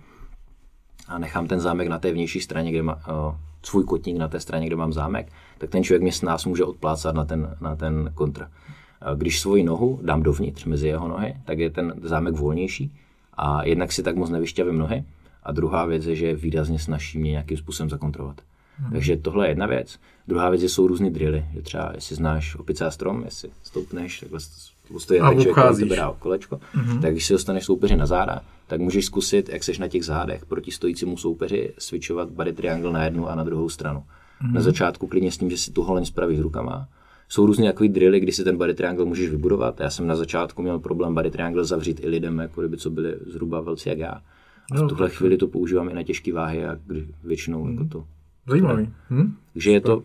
a 1.08 1.18
nechám 1.18 1.48
ten 1.48 1.60
zámek 1.60 1.88
na 1.88 2.00
té 2.00 2.12
vnější 2.12 2.40
straně, 2.40 2.72
kde 2.72 2.84
má, 2.84 2.96
uh, 2.96 3.36
svůj 3.64 3.84
kotník 3.84 4.18
na 4.18 4.28
té 4.28 4.40
straně, 4.40 4.68
kde 4.68 4.76
mám 4.76 4.94
zámek, 4.94 5.32
tak 5.58 5.70
ten 5.70 5.84
člověk 5.84 6.02
mě 6.02 6.12
s 6.12 6.22
nás 6.22 6.46
může 6.46 6.64
odplácat 6.64 7.16
na 7.16 7.26
ten, 7.26 7.58
na 7.62 7.76
ten 7.76 8.12
kontr. 8.16 8.42
Uh, 8.42 9.18
Když 9.18 9.40
svoji 9.40 9.64
nohu 9.64 10.00
dám 10.04 10.24
dovnitř 10.24 10.66
mezi 10.66 10.88
jeho 10.88 11.08
nohy, 11.08 11.36
tak 11.46 11.60
je 11.60 11.70
ten 11.70 11.94
zámek 12.02 12.36
volnější 12.36 12.92
a 13.34 13.64
jednak 13.64 13.92
si 13.92 14.04
tak 14.04 14.16
moc 14.16 14.30
nevyšťavím 14.30 14.78
nohy 14.78 15.04
a 15.44 15.52
druhá 15.52 15.86
věc 15.86 16.06
je, 16.06 16.16
že 16.16 16.26
je 16.28 16.36
výrazně 16.36 16.80
snaží 16.80 17.20
mě 17.20 17.32
nějakým 17.32 17.58
způsobem 17.58 17.90
zakontrolovat. 17.90 18.42
Hmm. 18.78 18.92
Takže 18.92 19.18
tohle 19.18 19.46
je 19.46 19.52
jedna 19.52 19.66
věc. 19.66 20.00
Druhá 20.28 20.50
věc 20.50 20.62
je, 20.62 20.70
jsou 20.70 20.88
různé 20.88 21.10
drily. 21.10 21.46
Že 21.54 21.62
třeba, 21.62 21.92
jestli 21.96 22.16
znáš 22.16 22.56
opice 22.56 22.86
a 22.86 22.92
strom, 22.92 23.24
jestli 23.26 23.50
stoupneš, 23.64 24.20
takhle 24.20 24.40
obcházíš. 25.50 25.84
tebe 25.84 25.96
dá 25.96 26.16
kolečko, 26.20 26.56
mm-hmm. 26.76 27.02
tak 27.02 27.12
když 27.12 27.26
se 27.26 27.34
dostaneš 27.34 27.66
soupeři 27.66 27.96
na 27.96 28.06
záda, 28.06 28.42
tak 28.68 28.82
můžeš 28.82 29.06
zkusit, 29.06 29.50
jak 29.50 29.64
seš 29.64 29.80
na 29.80 29.88
těch 29.88 30.06
zádech 30.06 30.46
proti 30.46 30.72
stojícímu 30.72 31.18
soupeři, 31.18 31.74
switchovat 31.78 32.30
body 32.30 32.54
triangle 32.54 32.92
na 32.92 33.04
jednu 33.04 33.30
a 33.30 33.36
na 33.36 33.44
druhou 33.44 33.70
stranu. 33.70 34.00
Mm-hmm. 34.00 34.54
Na 34.54 34.62
začátku 34.62 35.08
klidně 35.08 35.32
s 35.32 35.38
tím, 35.38 35.50
že 35.50 35.58
si 35.58 35.72
tu 35.72 35.84
holeň 35.84 36.06
spravíš 36.06 36.40
rukama. 36.40 36.88
Jsou 37.30 37.46
různé 37.46 37.66
takový 37.66 37.90
drily, 37.90 38.20
kdy 38.20 38.32
si 38.32 38.44
ten 38.44 38.58
body 38.58 38.74
triangle 38.74 39.06
můžeš 39.06 39.30
vybudovat. 39.30 39.80
Já 39.80 39.90
jsem 39.90 40.08
na 40.08 40.16
začátku 40.16 40.62
měl 40.62 40.80
problém 40.80 41.16
body 41.16 41.32
triangle 41.32 41.66
zavřít 41.66 42.00
i 42.04 42.08
lidem, 42.08 42.40
jako 42.40 42.62
kdyby 42.62 42.78
co 42.78 42.90
byli 42.90 43.16
zhruba 43.28 43.62
velcí 43.62 43.90
jak 43.90 44.00
já. 44.00 44.22
A 44.72 44.86
v 44.86 44.88
tuhle 44.88 45.10
chvíli 45.10 45.38
to 45.38 45.48
používám 45.48 45.90
i 45.90 45.94
na 45.94 46.04
těžké 46.04 46.34
váhy 46.34 46.66
a 46.66 46.78
kdy 46.86 47.08
většinou 47.24 47.66
mm-hmm. 47.66 47.72
jako 47.72 47.86
to 47.86 48.06
Zajímavý. 48.48 48.90
Hm? 49.10 49.34
takže 49.54 49.72
je 49.72 49.82
to 49.82 50.04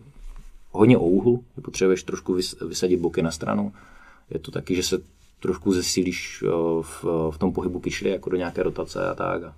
hodně 0.71 0.97
o 0.97 1.05
úhlu, 1.05 1.43
že 1.55 1.61
potřebuješ 1.61 2.03
trošku 2.03 2.35
vys- 2.35 2.67
vysadit 2.67 2.99
boky 2.99 3.21
na 3.21 3.31
stranu. 3.31 3.73
Je 4.29 4.39
to 4.39 4.51
taky, 4.51 4.75
že 4.75 4.83
se 4.83 4.97
trošku 5.39 5.73
zesílíš 5.73 6.43
o, 6.43 6.81
v, 6.81 7.05
v 7.31 7.37
tom 7.37 7.53
pohybu 7.53 7.79
kyčly, 7.79 8.09
jako 8.09 8.29
do 8.29 8.37
nějaké 8.37 8.63
rotace 8.63 9.09
a 9.09 9.15
tak. 9.15 9.43
A, 9.43 9.55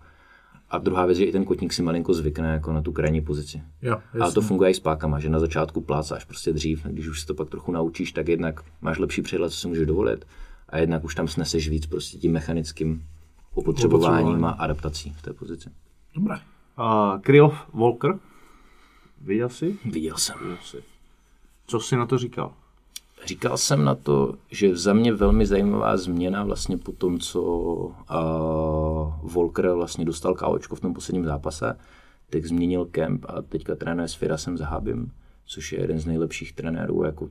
a 0.69 0.77
druhá 0.77 1.05
věc, 1.05 1.17
že 1.17 1.25
i 1.25 1.31
ten 1.31 1.45
kotník 1.45 1.73
si 1.73 1.81
malinko 1.81 2.13
zvykne 2.13 2.47
jako 2.53 2.73
na 2.73 2.81
tu 2.81 2.91
krajní 2.91 3.21
pozici. 3.21 3.61
Jo, 3.81 3.97
A 4.19 4.31
to 4.31 4.41
funguje 4.41 4.71
i 4.71 4.73
s 4.73 4.79
pákama, 4.79 5.19
že 5.19 5.29
na 5.29 5.39
začátku 5.39 5.81
plácáš 5.81 6.25
prostě 6.25 6.53
dřív, 6.53 6.83
když 6.83 7.07
už 7.07 7.21
si 7.21 7.27
to 7.27 7.33
pak 7.33 7.49
trochu 7.49 7.71
naučíš, 7.71 8.11
tak 8.11 8.27
jednak 8.27 8.63
máš 8.81 8.97
lepší 8.97 9.21
přehled, 9.21 9.49
co 9.49 9.57
si 9.57 9.67
můžeš 9.67 9.85
dovolit 9.85 10.25
a 10.69 10.77
jednak 10.77 11.03
už 11.03 11.15
tam 11.15 11.27
sneseš 11.27 11.69
víc 11.69 11.85
prostě 11.85 12.17
tím 12.17 12.31
mechanickým 12.31 13.03
opotřebováním 13.53 14.45
a 14.45 14.49
adaptací 14.49 15.13
v 15.17 15.21
té 15.21 15.33
pozici. 15.33 15.69
Dobré. 16.15 16.35
Uh, 16.79 17.19
Krylov 17.21 17.55
Walker. 17.73 18.19
Viděl 19.21 19.49
jsi? 19.49 19.77
Viděl 19.85 20.17
jsem. 20.17 20.35
Viděl 20.41 20.57
jsi. 20.63 20.83
Co 21.67 21.79
jsi 21.79 21.95
na 21.95 22.05
to 22.05 22.17
říkal? 22.17 22.53
Říkal 23.25 23.57
jsem 23.57 23.85
na 23.85 23.95
to, 23.95 24.35
že 24.51 24.77
za 24.77 24.93
mě 24.93 25.13
velmi 25.13 25.45
zajímavá 25.45 25.97
změna 25.97 26.43
vlastně 26.43 26.77
po 26.77 26.91
tom, 26.91 27.19
co 27.19 27.41
uh, 27.41 27.93
Volker 29.23 29.69
vlastně 29.69 30.05
dostal 30.05 30.33
KOčko 30.33 30.75
v 30.75 30.79
tom 30.79 30.93
posledním 30.93 31.25
zápase, 31.25 31.77
tak 32.29 32.45
změnil 32.45 32.85
kemp 32.85 33.25
a 33.27 33.41
teďka 33.41 33.75
trénuje 33.75 34.07
s 34.07 34.13
Firasem 34.13 34.57
Zahabim, 34.57 35.11
což 35.45 35.71
je 35.71 35.81
jeden 35.81 35.99
z 35.99 36.05
nejlepších 36.05 36.53
trenérů, 36.53 37.03
jako 37.03 37.29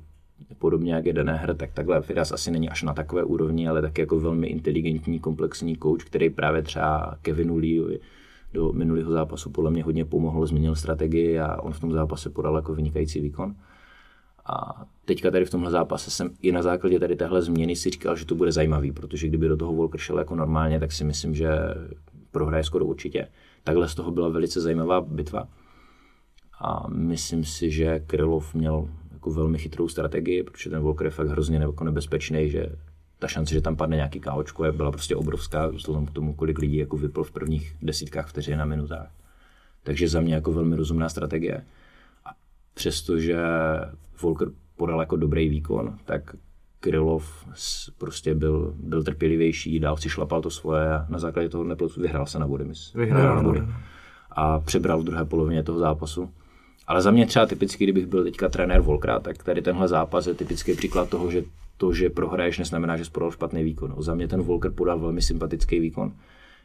podobně 0.59 0.95
jak 0.95 1.07
je 1.07 1.13
Dané 1.13 1.37
hra, 1.37 1.55
tak 1.55 1.73
takhle 1.73 2.03
Firas 2.03 2.33
asi 2.33 2.51
není 2.51 2.69
až 2.69 2.83
na 2.83 2.95
takové 2.95 3.25
úrovni, 3.25 3.69
ale 3.69 3.83
taky 3.83 4.01
jako 4.01 4.21
velmi 4.21 4.47
inteligentní, 4.47 5.21
komplexní 5.21 5.77
coach, 5.77 6.05
který 6.05 6.31
právě 6.31 6.63
třeba 6.63 7.17
Kevinu 7.23 7.57
Leeovi 7.57 8.01
do 8.53 8.73
minulého 8.73 9.13
zápasu 9.13 9.51
podle 9.51 9.71
mě 9.71 9.85
hodně 9.85 10.05
pomohl, 10.05 10.47
změnil 10.47 10.75
strategii 10.75 11.39
a 11.39 11.63
on 11.63 11.73
v 11.73 11.81
tom 11.81 11.93
zápase 11.93 12.31
podal 12.31 12.57
jako 12.57 12.75
vynikající 12.75 13.21
výkon. 13.21 13.55
A 14.49 14.85
teďka 15.05 15.31
tady 15.31 15.45
v 15.45 15.51
tomhle 15.51 15.71
zápase 15.71 16.11
jsem 16.11 16.31
i 16.43 16.53
na 16.53 16.63
základě 16.63 17.01
tady 17.01 17.17
téhle 17.17 17.43
změny 17.43 17.77
si 17.77 17.91
říkal, 17.91 18.17
že 18.17 18.27
to 18.27 18.35
bude 18.35 18.53
zajímavý, 18.53 18.93
protože 18.93 19.29
kdyby 19.29 19.49
do 19.49 19.57
toho 19.57 19.73
Volker 19.73 20.01
šel 20.01 20.19
jako 20.19 20.35
normálně, 20.35 20.81
tak 20.81 20.93
si 20.93 21.05
myslím, 21.05 21.35
že 21.35 21.51
prohraje 22.31 22.65
skoro 22.65 22.85
určitě. 22.85 23.29
Takhle 23.65 23.89
z 23.89 23.95
toho 23.95 24.11
byla 24.11 24.29
velice 24.29 24.61
zajímavá 24.61 25.01
bitva. 25.01 25.49
A 26.61 26.89
myslím 26.89 27.45
si, 27.45 27.71
že 27.71 28.01
Krylov 28.07 28.55
měl 28.55 28.89
jako 29.13 29.31
velmi 29.31 29.59
chytrou 29.59 29.89
strategii, 29.89 30.43
protože 30.43 30.71
ten 30.71 30.81
Volker 30.81 31.07
je 31.07 31.11
fakt 31.11 31.29
hrozně 31.29 31.57
jako 31.57 31.85
nebezpečný, 31.85 32.51
že 32.51 32.67
ta 33.19 33.29
šance, 33.29 33.55
že 33.55 33.61
tam 33.61 33.77
padne 33.77 33.97
nějaký 33.97 34.21
káočko, 34.21 34.65
je 34.65 34.73
byla 34.73 34.93
prostě 34.93 35.17
obrovská, 35.17 35.67
vzhledem 35.67 36.07
k 36.07 36.11
tomu, 36.11 36.35
kolik 36.35 36.59
lidí 36.59 36.77
jako 36.77 36.97
vypl 36.97 37.25
v 37.25 37.31
prvních 37.31 37.77
desítkách 37.83 38.29
vteřin 38.29 38.59
na 38.59 38.65
minutách. 38.65 39.11
Takže 39.83 40.09
za 40.09 40.21
mě 40.21 40.35
jako 40.35 40.53
velmi 40.53 40.77
rozumná 40.77 41.09
strategie. 41.09 41.65
Přestože 42.79 43.37
Volker 44.23 44.49
podal 44.77 45.01
jako 45.01 45.17
dobrý 45.17 45.49
výkon, 45.49 45.97
tak 46.05 46.37
Krylov 46.81 47.45
prostě 47.99 48.35
byl, 48.35 48.75
byl 48.77 49.03
trpělivější, 49.03 49.81
dál 49.81 49.97
si 49.97 50.09
šlapal 50.09 50.43
to 50.43 50.51
svoje 50.51 50.91
a 50.91 51.07
na 51.09 51.19
základě 51.19 51.49
toho 51.49 51.65
nepletu 51.65 52.01
vyhrál 52.01 52.27
se 52.27 52.39
na 52.39 52.47
body. 52.47 52.65
Myslím. 52.65 53.01
Vyhrál 53.01 53.29
na 53.29 53.35
na 53.35 53.43
body. 53.43 53.63
A 54.31 54.61
přebral 54.61 54.99
v 54.99 55.05
druhé 55.05 55.25
polovině 55.25 55.63
toho 55.63 55.79
zápasu. 55.79 56.31
Ale 56.87 57.03
za 57.03 57.11
mě 57.11 57.27
třeba 57.27 57.47
typicky, 57.47 57.85
kdybych 57.85 58.07
byl 58.07 58.25
teďka 58.25 58.49
trenér 58.49 58.81
Volkra, 58.81 59.21
tak 59.21 59.45
tady 59.45 59.63
tenhle 59.63 59.89
zápas 59.89 60.27
je 60.27 60.35
typický 60.35 60.75
příklad 60.75 61.11
toho, 61.11 61.31
že 61.31 61.43
to, 61.77 61.93
že 61.93 62.11
prohraješ, 62.11 62.59
neznamená, 62.59 62.97
že 62.97 63.05
podal 63.13 63.31
špatný 63.31 63.65
výkon. 63.65 63.95
Za 63.99 64.15
mě 64.15 64.29
ten 64.29 64.43
Volker 64.43 64.71
podal 64.71 64.99
velmi 64.99 65.23
sympatický 65.23 65.81
výkon. 65.81 66.13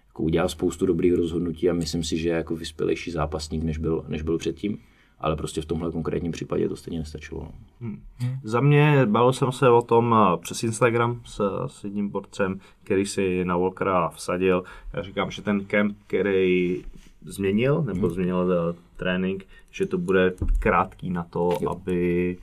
Jako 0.08 0.24
udělal 0.24 0.50
spoustu 0.50 0.86
dobrých 0.86 1.14
rozhodnutí 1.14 1.70
a 1.70 1.74
myslím 1.74 2.04
si, 2.04 2.18
že 2.18 2.30
je 2.30 2.36
jako 2.36 2.56
vyspělejší 2.56 3.12
zápasník, 3.12 3.64
než 3.64 3.78
byl, 3.78 4.06
než 4.08 4.22
byl 4.22 4.38
předtím. 4.38 4.78
Ale 5.24 5.36
prostě 5.36 5.62
v 5.62 5.66
tomhle 5.66 5.92
konkrétním 5.92 6.32
případě 6.32 6.70
to 6.70 6.76
stejně 6.76 7.00
nestačilo. 7.00 7.48
no. 7.82 7.98
Za 8.44 8.60
mě 8.60 9.06
bavil 9.06 9.34
jsem 9.34 9.52
se 9.52 9.70
o 9.70 9.82
tom 9.82 10.16
eh, 10.18 10.38
přes 10.38 10.64
Instagram 10.64 11.22
s, 11.26 11.66
s 11.68 11.84
jedním 11.84 12.10
borcem, 12.10 12.60
který 12.84 13.06
si 13.06 13.46
na 13.46 13.58
Walkera 13.58 14.10
vsadil. 14.10 14.64
Já 14.94 15.02
říkám, 15.02 15.32
že 15.32 15.42
ten 15.42 15.66
kemp, 15.66 15.98
který 16.08 16.84
změnil, 17.26 17.84
nebo 17.84 18.10
změnil 18.10 18.54
eh, 18.54 18.80
trénink, 18.98 19.46
že 19.72 19.86
to 19.86 19.98
bude 19.98 20.34
krátký 20.60 21.10
na 21.10 21.24
to, 21.24 21.58
Jo. 21.62 21.70
aby 21.70 22.38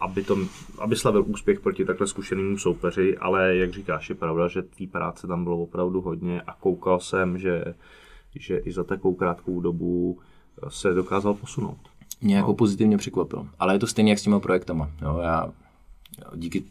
aby, 0.00 0.22
to, 0.22 0.36
aby 0.78 0.96
slavil 0.96 1.24
úspěch 1.26 1.60
proti 1.60 1.84
takhle 1.84 2.06
zkušenému 2.06 2.58
soupeři, 2.58 3.18
ale 3.18 3.56
jak 3.56 3.72
říkáš, 3.72 4.08
je 4.08 4.14
pravda, 4.14 4.48
že 4.48 4.62
té 4.62 4.86
práce 4.86 5.26
tam 5.26 5.44
bylo 5.44 5.62
opravdu 5.62 6.00
hodně 6.00 6.40
a 6.40 6.54
koukal 6.54 7.00
jsem, 7.00 7.38
že, 7.38 7.64
že 8.34 8.58
i 8.58 8.72
za 8.72 8.84
takovou 8.84 9.14
krátkou 9.14 9.60
dobu 9.60 10.18
se 10.68 10.94
dokázal 10.94 11.34
posunout. 11.34 11.78
Mě 12.20 12.36
jako 12.36 12.54
pozitivně 12.54 12.98
překvapil. 12.98 13.46
Ale 13.58 13.74
je 13.74 13.78
to 13.78 13.86
stejně 13.86 14.12
jak 14.12 14.18
s 14.18 14.22
těma 14.22 14.40
projektama. 14.40 14.90
Jo, 15.02 15.18
já 15.22 15.52
díky 16.36 16.64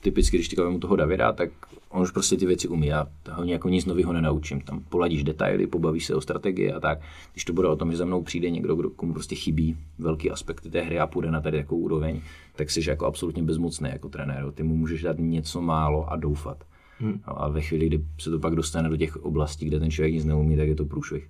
typicky, 0.00 0.36
když 0.36 0.48
teďka 0.48 0.78
toho 0.78 0.96
Davida, 0.96 1.32
tak 1.32 1.50
on 1.88 2.02
už 2.02 2.10
prostě 2.10 2.36
ty 2.36 2.46
věci 2.46 2.68
umí. 2.68 2.86
Já 2.86 3.06
ho 3.30 3.44
jako 3.44 3.68
nic 3.68 3.86
nového 3.86 4.12
nenaučím. 4.12 4.60
Tam 4.60 4.80
poladíš 4.88 5.24
detaily, 5.24 5.66
pobavíš 5.66 6.06
se 6.06 6.14
o 6.14 6.20
strategii 6.20 6.72
a 6.72 6.80
tak. 6.80 6.98
Když 7.32 7.44
to 7.44 7.52
bude 7.52 7.68
o 7.68 7.76
tom, 7.76 7.90
že 7.90 7.96
za 7.96 8.04
mnou 8.04 8.22
přijde 8.22 8.50
někdo, 8.50 8.76
kdo, 8.76 8.90
komu 8.90 9.12
prostě 9.12 9.34
chybí 9.34 9.76
velký 9.98 10.30
aspekty 10.30 10.70
té 10.70 10.80
hry 10.80 10.98
a 10.98 11.06
půjde 11.06 11.30
na 11.30 11.40
tady 11.40 11.58
takovou 11.58 11.80
úroveň, 11.80 12.20
tak 12.56 12.70
jsi 12.70 12.90
jako 12.90 13.06
absolutně 13.06 13.42
bezmocný 13.42 13.88
jako 13.92 14.08
trenér. 14.08 14.52
Ty 14.52 14.62
mu 14.62 14.76
můžeš 14.76 15.02
dát 15.02 15.16
něco 15.18 15.60
málo 15.60 16.12
a 16.12 16.16
doufat. 16.16 16.64
Hmm. 16.98 17.20
A 17.24 17.48
ve 17.48 17.60
chvíli, 17.60 17.86
kdy 17.86 18.04
se 18.18 18.30
to 18.30 18.38
pak 18.38 18.54
dostane 18.54 18.88
do 18.88 18.96
těch 18.96 19.16
oblastí, 19.16 19.66
kde 19.66 19.80
ten 19.80 19.90
člověk 19.90 20.14
nic 20.14 20.24
neumí, 20.24 20.56
tak 20.56 20.68
je 20.68 20.74
to 20.74 20.84
průšvih. 20.84 21.28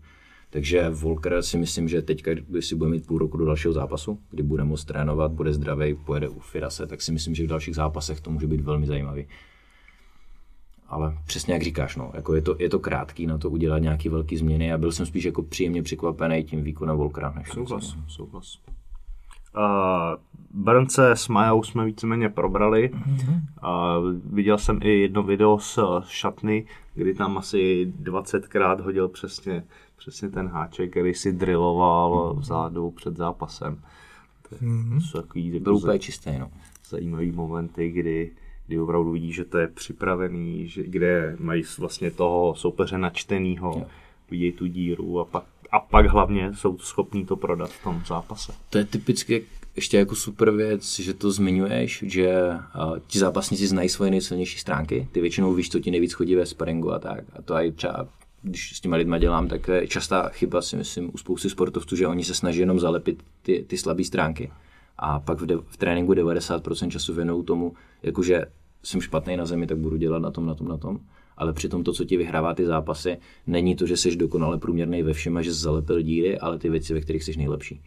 Takže 0.55 0.91
Volker 0.91 1.43
si 1.43 1.59
myslím, 1.59 1.89
že 1.89 2.03
teďka, 2.03 2.35
když 2.35 2.67
si 2.67 2.75
bude 2.75 2.91
mít 2.91 3.07
půl 3.07 3.19
roku 3.19 3.37
do 3.37 3.45
dalšího 3.45 3.73
zápasu, 3.73 4.19
kdy 4.31 4.43
bude 4.43 4.65
moct 4.65 4.85
trénovat, 4.85 5.33
bude 5.33 5.53
zdravý, 5.53 5.95
pojede 5.95 6.29
u 6.29 6.41
Firase, 6.41 6.87
tak 6.87 7.03
si 7.03 7.13
myslím, 7.13 7.35
že 7.35 7.45
v 7.45 7.47
dalších 7.47 7.75
zápasech 7.75 8.21
to 8.21 8.31
může 8.31 8.47
být 8.47 8.61
velmi 8.61 8.87
zajímavý. 8.87 9.27
Ale 10.89 11.19
přesně 11.27 11.55
jak 11.55 11.63
říkáš, 11.63 11.97
no, 11.97 12.11
jako 12.15 12.35
je, 12.35 12.43
to, 12.43 12.57
je 12.59 12.69
to 12.69 12.79
krátký 12.79 13.27
na 13.27 13.39
to 13.39 13.51
udělat 13.51 13.79
nějaký 13.79 14.09
velký 14.09 14.37
změny 14.37 14.73
a 14.73 14.79
byl 14.79 14.93
jsem 14.93 15.07
spíš 15.07 15.25
jako 15.25 15.43
příjemně 15.43 15.83
překvapený 15.83 16.45
tím 16.45 16.63
výkonem 16.63 16.97
Volkera. 16.97 17.33
Než 17.37 17.49
souhlas, 17.49 17.97
souhlas. 18.09 18.59
Uh, 19.57 19.63
Brnce 20.51 21.11
s 21.11 21.29
Majou 21.29 21.63
jsme 21.63 21.85
víceméně 21.85 22.29
probrali. 22.29 22.91
Uh, 22.91 22.99
viděl 24.35 24.59
jsem 24.59 24.79
i 24.83 25.01
jedno 25.01 25.23
video 25.23 25.59
z 25.59 25.79
šatny, 26.09 26.67
kdy 26.95 27.15
tam 27.15 27.39
asi 27.39 27.93
20krát 28.03 28.81
hodil 28.81 29.09
přesně, 29.09 29.65
přesně 29.97 30.29
ten 30.29 30.49
háček, 30.49 30.91
který 30.91 31.15
si 31.15 31.33
drilloval 31.33 32.35
vzadu 32.35 32.91
před 32.91 33.17
zápasem. 33.17 33.83
To, 34.49 34.57
mm-hmm. 34.57 35.01
jsou 35.01 35.21
takový 35.21 35.53
jako 35.53 35.65
Byl 35.65 35.77
úplně 35.77 35.99
čistý, 35.99 36.39
no. 36.39 36.51
zajímavý 36.89 37.33
momenty, 37.33 37.91
kdy, 37.91 38.31
kdy 38.67 38.81
opravdu 38.81 39.11
vidí, 39.11 39.33
že 39.33 39.45
to 39.45 39.59
je 39.59 39.69
připravený, 39.69 40.69
že, 40.69 40.83
kde 40.83 41.37
mají 41.41 41.63
vlastně 41.79 42.11
toho 42.11 42.55
soupeře 42.55 42.99
načtenýho, 42.99 43.87
vidí 44.31 44.53
tu 44.53 44.67
díru 44.67 45.21
a 45.21 45.25
pak 45.25 45.45
a 45.75 45.79
pak 45.79 46.07
hlavně 46.07 46.55
jsou 46.55 46.79
schopní 46.79 47.27
to 47.27 47.37
prodat 47.37 47.71
v 47.71 47.83
tom 47.83 48.03
zápase. 48.07 48.53
To 48.71 48.79
je 48.79 48.85
typicky 48.85 49.45
ještě 49.77 49.99
jako 49.99 50.15
super 50.15 50.51
věc, 50.51 50.99
že 51.01 51.15
to 51.15 51.31
zmiňuješ, 51.31 52.05
že 52.07 52.49
uh, 52.49 52.99
ti 53.07 53.19
zápasníci 53.19 53.67
znají 53.67 53.89
svoje 53.89 54.11
nejsilnější 54.11 54.59
stránky, 54.59 55.09
ty 55.13 55.21
většinou 55.21 55.55
víš, 55.55 55.71
co 55.71 55.81
ti 55.81 55.91
nejvíc 55.91 56.13
chodí 56.13 56.35
ve 56.35 56.47
sparingu 56.47 56.93
a 56.93 56.99
tak. 56.99 57.25
A 57.39 57.43
to 57.43 57.55
i 57.55 57.73
třeba 57.73 58.09
když 58.45 58.77
s 58.77 58.81
těma 58.81 58.97
lidma 58.97 59.19
dělám, 59.19 59.49
tak 59.49 59.69
je 59.69 59.89
častá 59.89 60.29
chyba 60.29 60.63
si 60.63 60.77
myslím 60.77 61.11
u 61.15 61.19
spousty 61.19 61.51
sportovců, 61.51 61.97
že 61.97 62.07
oni 62.07 62.25
se 62.25 62.35
snaží 62.35 62.61
jenom 62.61 62.81
zalepit 62.81 63.23
ty, 63.43 63.65
ty 63.69 63.79
slabé 63.79 64.05
stránky. 64.05 64.53
A 64.99 65.21
pak 65.21 65.41
v, 65.41 65.47
de, 65.47 65.57
v 65.67 65.77
tréninku 65.77 66.13
90% 66.13 66.89
času 66.89 67.15
věnují 67.15 67.45
tomu, 67.45 67.73
jakože 68.03 68.45
jsem 68.83 69.01
špatný 69.01 69.37
na 69.37 69.47
zemi, 69.47 69.67
tak 69.67 69.79
budu 69.79 69.97
dělat 69.97 70.19
na 70.19 70.31
tom, 70.31 70.47
na 70.47 70.55
tom, 70.55 70.69
na 70.69 70.77
tom 70.77 71.01
ale 71.37 71.53
přitom 71.53 71.85
to, 71.85 71.93
co 71.93 72.05
ti 72.05 72.17
vyhrává 72.17 72.55
ty 72.55 72.67
zápasy, 72.67 73.17
není 73.47 73.77
to, 73.77 73.87
že 73.87 73.97
jsi 73.97 74.17
dokonale 74.17 74.59
průměrný 74.59 75.03
ve 75.03 75.13
všem 75.13 75.37
a 75.37 75.43
že 75.43 75.55
jsi 75.55 75.61
zalepil 75.61 76.03
díry, 76.03 76.39
ale 76.39 76.59
ty 76.59 76.71
věci, 76.71 76.95
ve 76.95 77.01
kterých 77.01 77.25
jsi 77.25 77.37
nejlepší. 77.37 77.83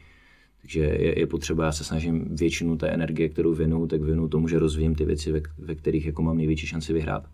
Takže 0.61 0.79
je, 0.79 1.19
je 1.19 1.27
potřeba, 1.27 1.65
já 1.65 1.71
se 1.71 1.83
snažím 1.83 2.35
většinu 2.35 2.77
té 2.77 2.87
energie, 2.87 3.29
kterou 3.29 3.53
věnu, 3.53 3.87
tak 3.87 4.01
věnu 4.01 4.27
tomu, 4.27 4.47
že 4.47 4.59
rozvíjím 4.59 4.95
ty 4.95 5.05
věci, 5.05 5.31
ve, 5.31 5.41
ve 5.57 5.75
kterých 5.75 6.05
jako 6.05 6.21
mám 6.21 6.37
největší 6.37 6.67
šanci 6.67 6.93
vyhrát. 6.93 7.29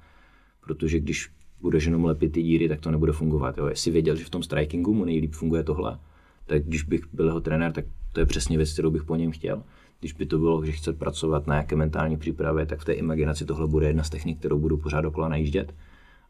Protože 0.61 0.99
když 0.99 1.29
budeš 1.63 1.85
jenom 1.85 2.05
lepit 2.05 2.31
ty 2.31 2.43
díry, 2.43 2.69
tak 2.69 2.79
to 2.79 2.91
nebude 2.91 3.11
fungovat. 3.11 3.57
Jo. 3.57 3.65
Jestli 3.65 3.91
věděl, 3.91 4.15
že 4.15 4.25
v 4.25 4.29
tom 4.29 4.43
strikingu 4.43 4.93
mu 4.93 5.05
nejlíp 5.05 5.33
funguje 5.33 5.63
tohle, 5.63 5.99
tak 6.45 6.63
když 6.63 6.83
bych 6.83 7.01
byl 7.13 7.25
jeho 7.25 7.41
trenér, 7.41 7.71
tak 7.71 7.85
to 8.13 8.19
je 8.19 8.25
přesně 8.25 8.57
věc, 8.57 8.73
kterou 8.73 8.91
bych 8.91 9.03
po 9.03 9.15
něm 9.15 9.31
chtěl. 9.31 9.63
Když 9.99 10.13
by 10.13 10.25
to 10.25 10.39
bylo, 10.39 10.65
že 10.65 10.71
chce 10.71 10.93
pracovat 10.93 11.47
na 11.47 11.55
nějaké 11.55 11.75
mentální 11.75 12.17
přípravě, 12.17 12.65
tak 12.65 12.79
v 12.79 12.85
té 12.85 12.93
imaginaci 12.93 13.45
tohle 13.45 13.67
bude 13.67 13.87
jedna 13.87 14.03
z 14.03 14.09
technik, 14.09 14.39
kterou 14.39 14.59
budu 14.59 14.77
pořád 14.77 15.01
dokola 15.01 15.29
najíždět 15.29 15.73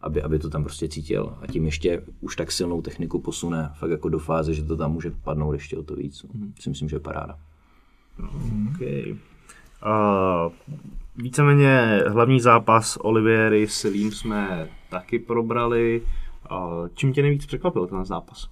aby, 0.04 0.22
aby 0.22 0.40
to 0.40 0.50
tam 0.50 0.64
prostě 0.64 0.88
cítil. 0.88 1.38
A 1.42 1.48
tím 1.48 1.66
ještě 1.66 2.02
už 2.22 2.36
tak 2.36 2.52
silnou 2.52 2.82
techniku 2.82 3.20
posune 3.20 3.72
fakt 3.74 3.92
jako 3.92 4.10
do 4.10 4.20
fáze, 4.20 4.54
že 4.54 4.64
to 4.64 4.78
tam 4.78 4.92
může 4.92 5.12
padnout 5.12 5.54
ještě 5.54 5.78
o 5.78 5.84
to 5.84 5.96
víc. 5.96 6.24
Mm. 6.24 6.54
Si 6.60 6.70
myslím, 6.70 6.90
že 6.90 6.96
je 6.96 7.00
paráda. 7.00 7.38
Okay. 8.76 9.16
Uh, 9.86 10.52
víceméně 11.16 12.04
hlavní 12.08 12.40
zápas 12.40 12.98
Oliviery 12.98 13.68
s 13.68 13.84
Lím 13.84 14.12
jsme 14.12 14.68
taky 14.94 15.20
probrali. 15.20 16.02
Čím 16.94 17.14
tě 17.14 17.22
nejvíc 17.22 17.46
překvapil 17.46 17.88
ten 17.88 18.06
zápas? 18.06 18.50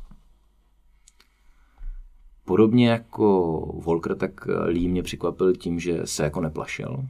Podobně 2.45 2.89
jako 2.89 3.57
Volker, 3.83 4.15
tak 4.15 4.47
Lee 4.65 4.87
mě 4.87 5.03
překvapil 5.03 5.53
tím, 5.53 5.79
že 5.79 6.01
se 6.05 6.23
jako 6.23 6.41
neplašil, 6.41 7.05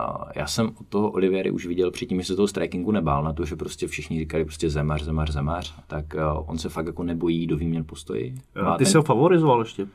a 0.00 0.28
já 0.34 0.46
jsem 0.46 0.72
od 0.80 0.86
toho 0.88 1.10
Oliviery 1.10 1.50
už 1.50 1.66
viděl 1.66 1.90
předtím, 1.90 2.20
že 2.20 2.26
se 2.26 2.36
toho 2.36 2.48
strikingu 2.48 2.90
nebál 2.92 3.22
na 3.24 3.32
to, 3.32 3.44
že 3.44 3.56
prostě 3.56 3.86
všichni 3.86 4.18
říkali 4.18 4.44
prostě 4.44 4.70
zemař, 4.70 5.02
zemař, 5.02 5.30
zemař, 5.30 5.74
tak 5.86 6.04
uh, 6.14 6.50
on 6.50 6.58
se 6.58 6.68
fakt 6.68 6.86
jako 6.86 7.02
nebojí 7.02 7.46
do 7.46 7.56
výměn 7.56 7.84
postoji. 7.84 8.34
Má 8.62 8.78
Ty 8.78 8.84
ten... 8.84 8.92
se 8.92 8.98
ho 8.98 9.04
favorizoval 9.04 9.60
ještě? 9.60 9.86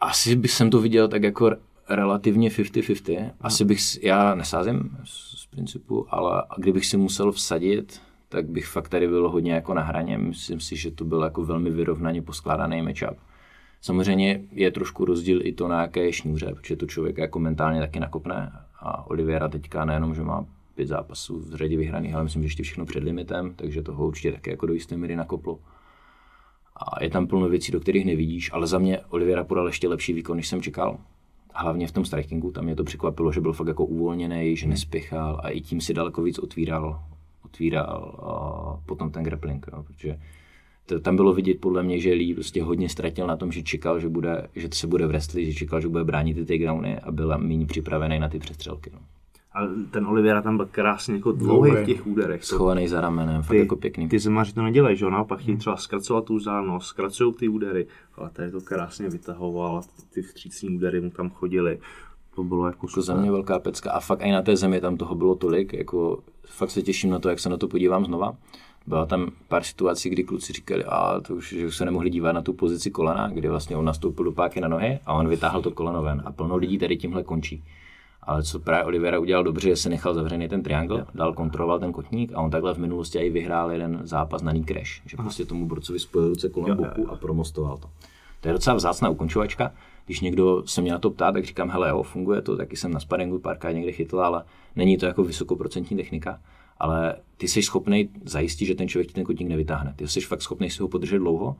Asi 0.00 0.36
bych 0.36 0.50
jsem 0.50 0.70
to 0.70 0.80
viděl 0.80 1.08
tak 1.08 1.22
jako 1.22 1.50
relativně 1.88 2.48
50-50. 2.48 3.30
Asi 3.40 3.64
bych, 3.64 4.02
já 4.02 4.34
nesázím 4.34 4.96
principu, 5.56 6.06
ale 6.10 6.42
kdybych 6.56 6.86
si 6.86 6.96
musel 6.96 7.32
vsadit, 7.32 8.00
tak 8.28 8.48
bych 8.48 8.66
fakt 8.66 8.88
tady 8.88 9.08
byl 9.08 9.28
hodně 9.30 9.52
jako 9.52 9.74
na 9.74 9.82
hraně. 9.82 10.18
Myslím 10.18 10.60
si, 10.60 10.76
že 10.76 10.90
to 10.90 11.04
byl 11.04 11.22
jako 11.22 11.44
velmi 11.44 11.70
vyrovnaně 11.70 12.22
poskládaný 12.22 12.82
matchup. 12.82 13.18
Samozřejmě 13.80 14.40
je 14.52 14.70
trošku 14.70 15.04
rozdíl 15.04 15.40
i 15.46 15.52
to, 15.52 15.68
na 15.68 15.82
jaké 15.82 16.12
šňůře, 16.12 16.54
protože 16.54 16.76
to 16.76 16.86
člověk 16.86 17.18
jako 17.18 17.38
mentálně 17.38 17.80
taky 17.80 18.00
nakopne. 18.00 18.52
A 18.80 19.06
Oliviera 19.06 19.48
teďka 19.48 19.84
nejenom, 19.84 20.14
že 20.14 20.22
má 20.22 20.46
pět 20.74 20.88
zápasů 20.88 21.38
v 21.38 21.54
řadě 21.54 21.76
vyhraných, 21.76 22.14
ale 22.14 22.24
myslím, 22.24 22.42
že 22.42 22.46
ještě 22.46 22.62
všechno 22.62 22.86
před 22.86 23.04
limitem, 23.04 23.54
takže 23.56 23.82
toho 23.82 24.06
určitě 24.06 24.32
také 24.32 24.50
jako 24.50 24.66
do 24.66 24.72
jisté 24.72 24.96
míry 24.96 25.16
nakoplo. 25.16 25.58
A 26.76 27.04
je 27.04 27.10
tam 27.10 27.26
plno 27.26 27.48
věcí, 27.48 27.72
do 27.72 27.80
kterých 27.80 28.04
nevidíš, 28.04 28.52
ale 28.52 28.66
za 28.66 28.78
mě 28.78 29.00
Oliviera 29.08 29.44
podal 29.44 29.66
ještě 29.66 29.88
lepší 29.88 30.12
výkon, 30.12 30.36
než 30.36 30.48
jsem 30.48 30.62
čekal. 30.62 30.98
Hlavně 31.58 31.86
v 31.86 31.92
tom 31.92 32.04
strikingu, 32.04 32.50
tam 32.50 32.64
mě 32.64 32.76
to 32.76 32.84
překvapilo, 32.84 33.32
že 33.32 33.40
byl 33.40 33.52
fakt 33.52 33.68
jako 33.68 33.84
uvolněný, 33.84 34.56
že 34.56 34.66
nespěchal 34.66 35.40
a 35.42 35.48
i 35.48 35.60
tím 35.60 35.80
si 35.80 35.94
daleko 35.94 36.22
víc 36.22 36.38
otvíral, 36.38 37.02
otvíral 37.44 38.14
a 38.18 38.82
potom 38.86 39.10
ten 39.10 39.24
grappling, 39.24 39.66
jo, 39.72 39.82
protože 39.82 40.18
to, 40.86 41.00
tam 41.00 41.16
bylo 41.16 41.34
vidět 41.34 41.60
podle 41.60 41.82
mě, 41.82 42.00
že 42.00 42.10
Lee 42.10 42.34
prostě 42.34 42.62
hodně 42.62 42.88
ztratil 42.88 43.26
na 43.26 43.36
tom, 43.36 43.52
že 43.52 43.62
čekal, 43.62 44.00
že, 44.00 44.08
bude, 44.08 44.48
že 44.54 44.68
to 44.68 44.76
se 44.76 44.86
bude 44.86 45.06
wrestlit, 45.06 45.46
že 45.46 45.54
čekal, 45.54 45.80
že 45.80 45.88
bude 45.88 46.04
bránit 46.04 46.34
ty 46.34 46.44
takedowny 46.44 46.98
a 46.98 47.12
byl 47.12 47.38
méně 47.38 47.66
připravený 47.66 48.18
na 48.18 48.28
ty 48.28 48.38
přestřelky. 48.38 48.90
No. 48.92 48.98
A 49.56 49.60
ten 49.90 50.06
Oliveira 50.06 50.42
tam 50.42 50.56
byl 50.56 50.68
krásně 50.70 51.14
jako 51.14 51.32
dlouhý 51.32 51.70
v 51.70 51.84
těch 51.84 52.06
úderech. 52.06 52.44
Schovaný 52.44 52.88
za 52.88 53.00
ramenem, 53.00 53.42
fakt 53.42 53.56
jako 53.56 53.76
pěkný. 53.76 54.08
Ty 54.08 54.18
zemaři 54.18 54.52
to 54.52 54.62
nedělají, 54.62 54.96
že 54.96 55.04
jo? 55.04 55.10
Naopak 55.10 55.38
chtějí 55.38 55.52
hmm. 55.52 55.60
třeba 55.60 55.76
zkracovat 55.76 56.24
tu 56.24 56.36
vzdálenost, 56.36 56.86
zkracují 56.86 57.34
ty 57.34 57.48
údery, 57.48 57.86
ale 58.16 58.30
tady 58.30 58.50
to 58.50 58.60
krásně 58.60 59.08
vytahoval, 59.08 59.82
ty 60.14 60.22
vstřícní 60.22 60.76
údery 60.76 61.00
mu 61.00 61.10
tam 61.10 61.30
chodily. 61.30 61.78
To 62.34 62.44
bylo 62.44 62.66
jako, 62.66 62.86
jako 62.86 63.02
za 63.02 63.14
mě 63.14 63.30
velká 63.30 63.58
pecka 63.58 63.92
a 63.92 64.00
fakt 64.00 64.20
i 64.22 64.32
na 64.32 64.42
té 64.42 64.56
zemi 64.56 64.80
tam 64.80 64.96
toho 64.96 65.14
bylo 65.14 65.34
tolik, 65.34 65.72
jako 65.72 66.18
fakt 66.46 66.70
se 66.70 66.82
těším 66.82 67.10
na 67.10 67.18
to, 67.18 67.28
jak 67.28 67.38
se 67.38 67.48
na 67.48 67.56
to 67.56 67.68
podívám 67.68 68.04
znova. 68.04 68.36
Byla 68.86 69.06
tam 69.06 69.30
pár 69.48 69.62
situací, 69.62 70.10
kdy 70.10 70.24
kluci 70.24 70.52
říkali, 70.52 70.84
a 70.84 71.20
to 71.20 71.34
už, 71.34 71.48
že 71.48 71.66
už 71.66 71.76
se 71.76 71.84
nemohli 71.84 72.10
dívat 72.10 72.32
na 72.32 72.42
tu 72.42 72.52
pozici 72.52 72.90
kolena, 72.90 73.28
kdy 73.28 73.48
vlastně 73.48 73.76
on 73.76 73.84
nastoupil 73.84 74.24
do 74.24 74.32
páky 74.32 74.60
na 74.60 74.68
nohy 74.68 74.98
a 75.06 75.12
on 75.12 75.28
vytáhl 75.28 75.62
to 75.62 75.70
koleno 75.70 76.02
ven. 76.02 76.22
A 76.24 76.32
plno 76.32 76.56
lidí 76.56 76.78
tady 76.78 76.96
tímhle 76.96 77.22
končí. 77.22 77.62
Ale 78.26 78.42
co 78.42 78.58
právě 78.58 78.84
Olivera 78.84 79.18
udělal 79.18 79.44
dobře, 79.44 79.68
že 79.68 79.76
se 79.76 79.88
nechal 79.88 80.14
zavřený 80.14 80.48
ten 80.48 80.62
triangle, 80.62 81.06
dal 81.14 81.32
kontroloval 81.32 81.78
ten 81.78 81.92
kotník 81.92 82.32
a 82.34 82.40
on 82.40 82.50
takhle 82.50 82.74
v 82.74 82.78
minulosti 82.78 83.18
i 83.18 83.30
vyhrál 83.30 83.70
jeden 83.72 84.00
zápas 84.04 84.42
na 84.42 84.52
crash, 84.66 85.02
že 85.06 85.16
prostě 85.16 85.44
tomu 85.44 85.66
borcovi 85.66 85.98
spojil 85.98 86.28
ruce 86.28 86.48
kolem 86.48 86.76
boku 86.76 87.10
a 87.10 87.16
promostoval 87.16 87.76
to. 87.76 87.88
To 88.40 88.48
je 88.48 88.52
docela 88.52 88.76
vzácná 88.76 89.08
ukončovačka. 89.08 89.72
Když 90.06 90.20
někdo 90.20 90.62
se 90.66 90.80
mě 90.80 90.92
na 90.92 90.98
to 90.98 91.10
ptá, 91.10 91.32
tak 91.32 91.44
říkám, 91.44 91.70
hele, 91.70 91.88
jo, 91.88 92.02
funguje 92.02 92.42
to, 92.42 92.56
taky 92.56 92.76
jsem 92.76 92.92
na 92.92 93.00
sparingu 93.00 93.38
párkrát 93.38 93.72
někde 93.72 93.92
chytl, 93.92 94.20
ale 94.20 94.44
není 94.76 94.96
to 94.96 95.06
jako 95.06 95.24
vysokoprocentní 95.24 95.96
technika 95.96 96.38
ale 96.78 97.16
ty 97.36 97.48
jsi 97.48 97.62
schopný 97.62 98.08
zajistit, 98.24 98.66
že 98.66 98.74
ten 98.74 98.88
člověk 98.88 99.08
ti 99.08 99.14
ten 99.14 99.24
kotník 99.24 99.48
nevytáhne. 99.48 99.94
Ty 99.96 100.08
jsi 100.08 100.20
fakt 100.20 100.42
schopný 100.42 100.70
si 100.70 100.82
ho 100.82 100.88
podržet 100.88 101.18
dlouho 101.18 101.56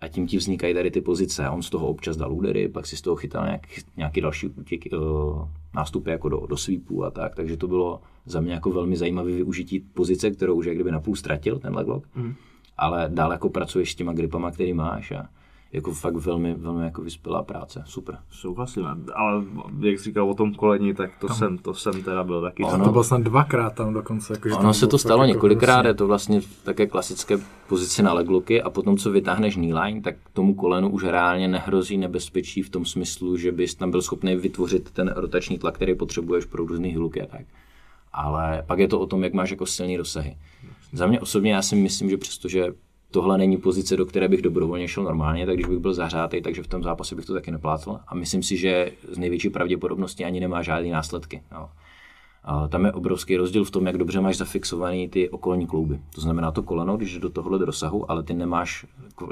a 0.00 0.08
tím 0.08 0.26
ti 0.26 0.36
vznikají 0.36 0.74
tady 0.74 0.90
ty 0.90 1.00
pozice. 1.00 1.48
On 1.48 1.62
z 1.62 1.70
toho 1.70 1.88
občas 1.88 2.16
dal 2.16 2.32
údery, 2.32 2.68
pak 2.68 2.86
si 2.86 2.96
z 2.96 3.00
toho 3.00 3.16
chytal 3.16 3.44
nějak, 3.44 3.66
nějaký 3.96 4.20
další 4.20 4.48
útěk, 4.48 4.84
uh, 4.92 5.48
nástupy 5.74 6.10
jako 6.10 6.28
do, 6.28 6.46
do 6.46 6.56
sweepu 6.56 7.04
a 7.04 7.10
tak, 7.10 7.34
takže 7.34 7.56
to 7.56 7.68
bylo 7.68 8.00
za 8.26 8.40
mě 8.40 8.52
jako 8.52 8.70
velmi 8.70 8.96
zajímavé 8.96 9.32
využití 9.32 9.80
pozice, 9.80 10.30
kterou 10.30 10.54
už 10.54 10.66
jak 10.66 10.74
kdyby 10.74 10.90
napůl 10.92 11.16
ztratil 11.16 11.58
ten 11.58 11.74
leglock, 11.74 12.06
mm. 12.14 12.34
ale 12.76 13.10
dál 13.12 13.32
jako 13.32 13.48
pracuješ 13.48 13.92
s 13.92 13.94
těma 13.94 14.12
gripama, 14.12 14.50
který 14.50 14.74
máš 14.74 15.10
a 15.12 15.28
jako 15.72 15.92
fakt 15.92 16.14
velmi, 16.14 16.54
velmi 16.54 16.84
jako 16.84 17.02
vyspělá 17.02 17.42
práce, 17.42 17.82
super. 17.86 18.18
Souhlasím, 18.30 18.86
ale 19.14 19.44
jak 19.80 19.98
jsi 19.98 20.04
říkal 20.04 20.30
o 20.30 20.34
tom 20.34 20.54
koleni, 20.54 20.94
tak 20.94 21.10
to, 21.20 21.26
tam. 21.26 21.36
jsem, 21.36 21.58
to 21.58 21.74
jsem 21.74 22.02
teda 22.02 22.24
byl 22.24 22.42
taky. 22.42 22.64
Ono, 22.64 22.84
to 22.84 22.90
bylo 22.90 23.04
snad 23.04 23.20
dvakrát 23.20 23.74
tam 23.74 23.92
dokonce. 23.92 24.32
Jako, 24.32 24.58
ono 24.58 24.74
se 24.74 24.86
to 24.86 24.98
stalo 24.98 25.22
jako 25.22 25.34
několikrát, 25.34 25.76
jako 25.76 25.88
je 25.88 25.94
to 25.94 26.06
vlastně 26.06 26.40
v 26.40 26.64
také 26.64 26.86
klasické 26.86 27.38
pozici 27.68 28.02
na 28.02 28.12
legloky 28.12 28.62
a 28.62 28.70
potom, 28.70 28.96
co 28.96 29.10
vytáhneš 29.10 29.54
knee 29.54 29.74
line, 29.74 30.00
tak 30.00 30.14
tomu 30.32 30.54
kolenu 30.54 30.88
už 30.88 31.04
reálně 31.04 31.48
nehrozí 31.48 31.98
nebezpečí 31.98 32.62
v 32.62 32.70
tom 32.70 32.84
smyslu, 32.84 33.36
že 33.36 33.52
bys 33.52 33.74
tam 33.74 33.90
byl 33.90 34.02
schopný 34.02 34.36
vytvořit 34.36 34.90
ten 34.90 35.12
rotační 35.16 35.58
tlak, 35.58 35.74
který 35.74 35.94
potřebuješ 35.94 36.44
pro 36.44 36.66
různý 36.66 36.94
hluky 36.94 37.22
a 37.22 37.26
tak. 37.26 37.46
Ale 38.12 38.62
pak 38.66 38.78
je 38.78 38.88
to 38.88 39.00
o 39.00 39.06
tom, 39.06 39.24
jak 39.24 39.32
máš 39.32 39.50
jako 39.50 39.66
silný 39.66 39.96
rozsahy. 39.96 40.36
Za 40.92 41.06
mě 41.06 41.20
osobně 41.20 41.52
já 41.52 41.62
si 41.62 41.76
myslím, 41.76 42.10
že 42.10 42.16
přestože 42.16 42.72
tohle 43.10 43.38
není 43.38 43.56
pozice, 43.56 43.96
do 43.96 44.06
které 44.06 44.28
bych 44.28 44.42
dobrovolně 44.42 44.88
šel 44.88 45.04
normálně, 45.04 45.46
tak 45.46 45.54
když 45.54 45.66
bych 45.66 45.78
byl 45.78 45.94
zahřátý, 45.94 46.42
takže 46.42 46.62
v 46.62 46.66
tom 46.66 46.82
zápase 46.82 47.14
bych 47.14 47.24
to 47.24 47.34
taky 47.34 47.50
neplácel. 47.50 48.00
A 48.06 48.14
myslím 48.14 48.42
si, 48.42 48.56
že 48.56 48.92
z 49.12 49.18
největší 49.18 49.50
pravděpodobnosti 49.50 50.24
ani 50.24 50.40
nemá 50.40 50.62
žádné 50.62 50.90
následky. 50.90 51.42
No. 51.52 51.68
A 52.44 52.68
tam 52.68 52.84
je 52.84 52.92
obrovský 52.92 53.36
rozdíl 53.36 53.64
v 53.64 53.70
tom, 53.70 53.86
jak 53.86 53.98
dobře 53.98 54.20
máš 54.20 54.36
zafixovaný 54.36 55.08
ty 55.08 55.30
okolní 55.30 55.66
klouby. 55.66 56.00
To 56.14 56.20
znamená 56.20 56.50
to 56.50 56.62
koleno, 56.62 56.96
když 56.96 57.14
je 57.14 57.20
do 57.20 57.30
tohohle 57.30 57.64
rozsahu, 57.64 58.10
ale 58.10 58.22
ty 58.22 58.34
nemáš 58.34 58.86
uh, 59.20 59.28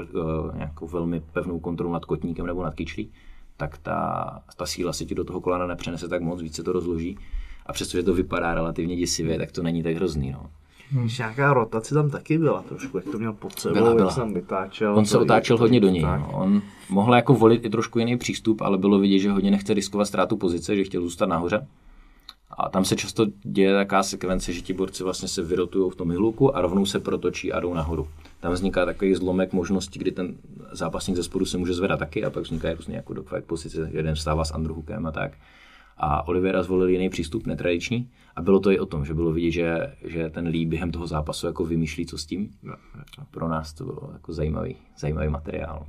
nějakou 0.55 0.87
velmi 0.87 1.19
pevnou 1.19 1.59
kontrolu 1.59 1.93
nad 1.93 2.05
kotníkem 2.05 2.45
nebo 2.45 2.63
nad 2.63 2.75
kyčlí, 2.75 3.11
tak 3.57 3.77
ta, 3.77 4.41
ta 4.57 4.65
síla 4.65 4.93
se 4.93 5.05
ti 5.05 5.15
do 5.15 5.23
toho 5.23 5.41
kolena 5.41 5.67
nepřenese 5.67 6.07
tak 6.07 6.21
moc, 6.21 6.41
více 6.41 6.63
to 6.63 6.71
rozloží. 6.71 7.17
A 7.65 7.73
přestože 7.73 8.03
to 8.03 8.13
vypadá 8.13 8.53
relativně 8.53 8.95
děsivě, 8.95 9.37
tak 9.37 9.51
to 9.51 9.63
není 9.63 9.83
tak 9.83 9.95
hrozný. 9.95 10.31
No. 10.31 10.49
Hmm. 10.91 11.09
Nějaká 11.17 11.53
rotace 11.53 11.93
tam 11.95 12.09
taky 12.09 12.37
byla 12.37 12.61
trošku, 12.61 12.97
jak 12.97 13.05
to 13.05 13.17
měl 13.19 13.33
pod 13.33 13.59
sebou, 13.59 13.73
Byla, 13.73 13.93
byla. 13.93 14.05
jak 14.05 14.13
se 14.13 14.19
tam 14.19 14.33
vytáčel. 14.33 14.97
On 14.97 15.05
se 15.05 15.17
otáčel 15.17 15.57
hodně 15.57 15.79
do 15.79 15.89
něj. 15.89 16.01
tak. 16.01 16.19
No. 16.19 16.31
On 16.33 16.61
mohl 16.89 17.15
jako 17.15 17.33
volit 17.33 17.65
i 17.65 17.69
trošku 17.69 17.99
jiný 17.99 18.17
přístup, 18.17 18.61
ale 18.61 18.77
bylo 18.77 18.99
vidět, 18.99 19.19
že 19.19 19.31
hodně 19.31 19.51
nechce 19.51 19.73
riskovat 19.73 20.07
ztrátu 20.07 20.37
pozice, 20.37 20.75
že 20.75 20.83
chtěl 20.83 21.01
zůstat 21.01 21.25
nahoře. 21.25 21.67
A 22.57 22.69
tam 22.69 22.85
se 22.85 22.95
často 22.95 23.25
děje 23.43 23.73
taková 23.73 24.03
sekvence, 24.03 24.53
že 24.53 24.61
ti 24.61 24.73
borci 24.73 25.03
vlastně 25.03 25.27
se 25.27 25.43
vyrotují 25.43 25.91
v 25.91 25.95
tom 25.95 26.11
hiluku 26.11 26.55
a 26.57 26.61
rovnou 26.61 26.85
se 26.85 26.99
protočí 26.99 27.53
a 27.53 27.59
jdou 27.59 27.73
nahoru. 27.73 28.07
Tam 28.39 28.53
vzniká 28.53 28.85
takový 28.85 29.15
zlomek 29.15 29.53
možností, 29.53 29.99
kdy 29.99 30.11
ten 30.11 30.35
zápasník 30.71 31.17
ze 31.17 31.23
spodu 31.23 31.45
se 31.45 31.57
může 31.57 31.73
zvedat 31.73 31.99
taky 31.99 32.25
a 32.25 32.29
pak 32.29 32.43
vznikají 32.43 32.75
různě 32.75 32.95
jako 32.95 33.13
dogfight 33.13 33.45
pozice, 33.47 33.89
jeden 33.93 34.15
vstává 34.15 34.45
s 34.45 34.55
underhookem 34.55 35.05
a 35.05 35.11
tak. 35.11 35.31
A 35.97 36.27
Olivera 36.27 36.63
zvolil 36.63 36.87
jiný 36.87 37.09
přístup, 37.09 37.45
netradiční. 37.47 38.09
A 38.35 38.41
bylo 38.41 38.59
to 38.59 38.71
i 38.71 38.79
o 38.79 38.85
tom, 38.85 39.05
že 39.05 39.13
bylo 39.13 39.31
vidět, 39.31 39.51
že, 39.51 39.93
že 40.05 40.29
ten 40.29 40.47
Lee 40.47 40.65
během 40.65 40.91
toho 40.91 41.07
zápasu 41.07 41.47
jako 41.47 41.65
vymýšlí, 41.65 42.05
co 42.05 42.17
s 42.17 42.25
tím. 42.25 42.49
Pro 43.31 43.47
nás 43.47 43.73
to 43.73 43.83
bylo 43.83 44.09
jako 44.13 44.33
zajímavý, 44.33 44.75
zajímavý 44.99 45.29
materiál. 45.29 45.85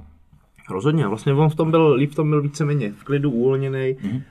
Rozhodně, 0.71 1.07
vlastně 1.07 1.33
on 1.33 1.49
v 1.49 1.55
tom 1.55 1.71
byl, 1.71 1.93
líp 1.95 2.11
v 2.11 2.15
tom 2.15 2.31
byl 2.31 2.43
víceméně 2.43 2.93
v 2.93 3.05
klidu 3.05 3.31
uvolněný. 3.31 3.95
Mm-hmm. 3.95 4.17
Uh, 4.17 4.23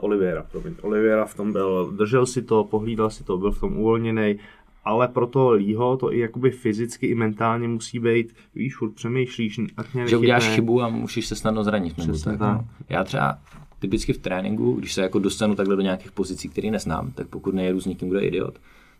Oliveira, 0.00 0.42
promiň. 0.42 0.74
Oliveira 0.82 1.24
v 1.24 1.34
tom 1.34 1.52
byl, 1.52 1.90
držel 1.90 2.26
si 2.26 2.42
to, 2.42 2.64
pohlídal 2.64 3.10
si 3.10 3.24
to, 3.24 3.38
byl 3.38 3.52
v 3.52 3.60
tom 3.60 3.76
uvolněný, 3.76 4.36
ale 4.84 5.08
pro 5.08 5.26
toho 5.26 5.52
Lího 5.52 5.96
to 5.96 6.12
i 6.12 6.18
jakoby 6.18 6.50
fyzicky 6.50 7.06
i 7.06 7.14
mentálně 7.14 7.68
musí 7.68 7.98
být, 7.98 8.34
víš, 8.54 8.76
furt 8.76 8.90
přemýšlíš, 8.90 9.60
že 10.06 10.16
uděláš 10.16 10.48
chybu 10.48 10.82
a 10.82 10.88
musíš 10.88 11.26
se 11.26 11.36
snadno 11.36 11.64
zranit. 11.64 11.98
Nebo 11.98 12.12
Přesně 12.12 12.32
tak, 12.32 12.38
tak. 12.38 12.56
no. 12.58 12.68
Já 12.88 13.04
třeba 13.04 13.38
typicky 13.84 14.12
v 14.12 14.18
tréninku, 14.18 14.72
když 14.72 14.94
se 14.94 15.02
jako 15.02 15.18
dostanu 15.18 15.54
takhle 15.54 15.76
do 15.76 15.82
nějakých 15.82 16.12
pozicí, 16.12 16.48
které 16.48 16.70
neznám, 16.70 17.12
tak 17.12 17.28
pokud 17.28 17.54
nejedu 17.54 17.80
s 17.80 17.86
někým, 17.86 18.08
kdo 18.08 18.18
je 18.18 18.26
idiot, 18.26 18.58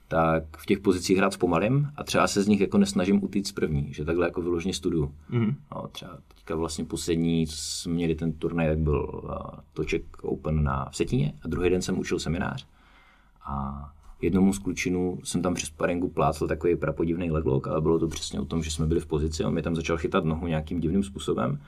tak 0.09 0.45
v 0.57 0.67
těch 0.67 0.79
pozicích 0.79 1.17
hrát 1.17 1.33
zpomalím 1.33 1.89
a 1.97 2.05
třeba 2.05 2.27
se 2.27 2.43
z 2.43 2.49
nich 2.49 2.61
jako 2.61 2.79
nesnažím 2.79 3.25
utíct 3.25 3.55
první, 3.55 3.89
že 3.93 4.05
takhle 4.05 4.27
jako 4.27 4.43
vyloženě 4.43 4.75
studuju. 4.75 5.13
Mm-hmm. 5.31 5.55
No, 5.75 5.89
třeba 5.93 6.19
teďka 6.35 6.57
vlastně 6.57 6.85
poslední, 6.85 7.47
co 7.47 7.57
jsme 7.57 7.93
měli 7.93 8.15
ten 8.15 8.33
turnaj, 8.33 8.69
tak 8.69 8.79
byl 8.79 9.23
uh, 9.25 9.31
Toček 9.73 10.03
Open 10.23 10.63
na 10.63 10.89
v 10.91 10.97
Setíně 10.97 11.33
a 11.45 11.49
druhý 11.49 11.71
den 11.71 11.83
jsem 11.83 11.99
učil 11.99 12.19
seminář 12.19 12.67
a 13.47 13.85
jednomu 14.23 14.53
z 14.53 14.59
klučinů 14.59 15.19
jsem 15.25 15.43
tam 15.43 15.55
při 15.55 15.67
sparingu 15.67 16.09
plácel 16.09 16.49
takový 16.49 16.77
prapodivný 16.77 17.31
leglock, 17.31 17.67
ale 17.67 17.81
bylo 17.81 17.99
to 17.99 18.09
přesně 18.09 18.41
o 18.41 18.45
tom, 18.45 18.63
že 18.63 18.71
jsme 18.71 18.87
byli 18.87 19.01
v 19.01 19.07
pozici, 19.07 19.45
on 19.45 19.55
mi 19.55 19.63
tam 19.63 19.77
začal 19.77 19.97
chytat 19.97 20.25
nohu 20.25 20.47
nějakým 20.47 20.81
divným 20.81 21.03
způsobem 21.03 21.59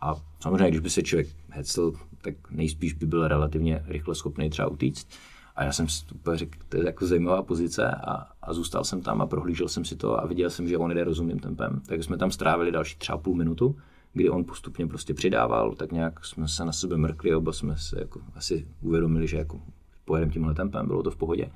a 0.00 0.14
samozřejmě, 0.40 0.68
když 0.68 0.80
by 0.80 0.90
se 0.90 1.02
člověk 1.02 1.28
hecl, 1.48 1.92
tak 2.22 2.34
nejspíš 2.50 2.92
by 2.92 3.06
byl 3.06 3.28
relativně 3.28 3.82
rychle 3.86 4.14
schopný 4.14 4.50
třeba 4.50 4.68
utíct. 4.68 5.08
A 5.56 5.64
já 5.64 5.72
jsem 5.72 5.86
řekl, 6.34 6.58
to 6.68 6.76
je 6.76 6.86
jako 6.86 7.06
zajímavá 7.06 7.42
pozice 7.42 7.90
a, 7.90 8.26
a 8.42 8.52
zůstal 8.52 8.84
jsem 8.84 9.02
tam 9.02 9.22
a 9.22 9.26
prohlížel 9.26 9.68
jsem 9.68 9.84
si 9.84 9.96
to 9.96 10.22
a 10.22 10.26
viděl 10.26 10.50
jsem, 10.50 10.68
že 10.68 10.78
on 10.78 10.90
jde 10.90 11.04
rozumným 11.04 11.38
tempem. 11.38 11.82
Takže 11.86 12.02
jsme 12.02 12.16
tam 12.16 12.30
strávili 12.30 12.72
další 12.72 12.96
třeba 12.98 13.18
půl 13.18 13.34
minutu, 13.34 13.76
kdy 14.12 14.30
on 14.30 14.44
postupně 14.44 14.86
prostě 14.86 15.14
přidával, 15.14 15.74
tak 15.74 15.92
nějak 15.92 16.24
jsme 16.24 16.48
se 16.48 16.64
na 16.64 16.72
sebe 16.72 16.96
mrkli, 16.96 17.34
oba 17.34 17.52
jsme 17.52 17.76
se 17.76 18.00
jako 18.00 18.20
asi 18.34 18.66
uvědomili, 18.82 19.26
že 19.26 19.36
jako 19.36 19.60
pojedeme 20.04 20.32
tímhle 20.32 20.54
tempem, 20.54 20.86
bylo 20.86 21.02
to 21.02 21.10
v 21.10 21.16
pohodě. 21.16 21.50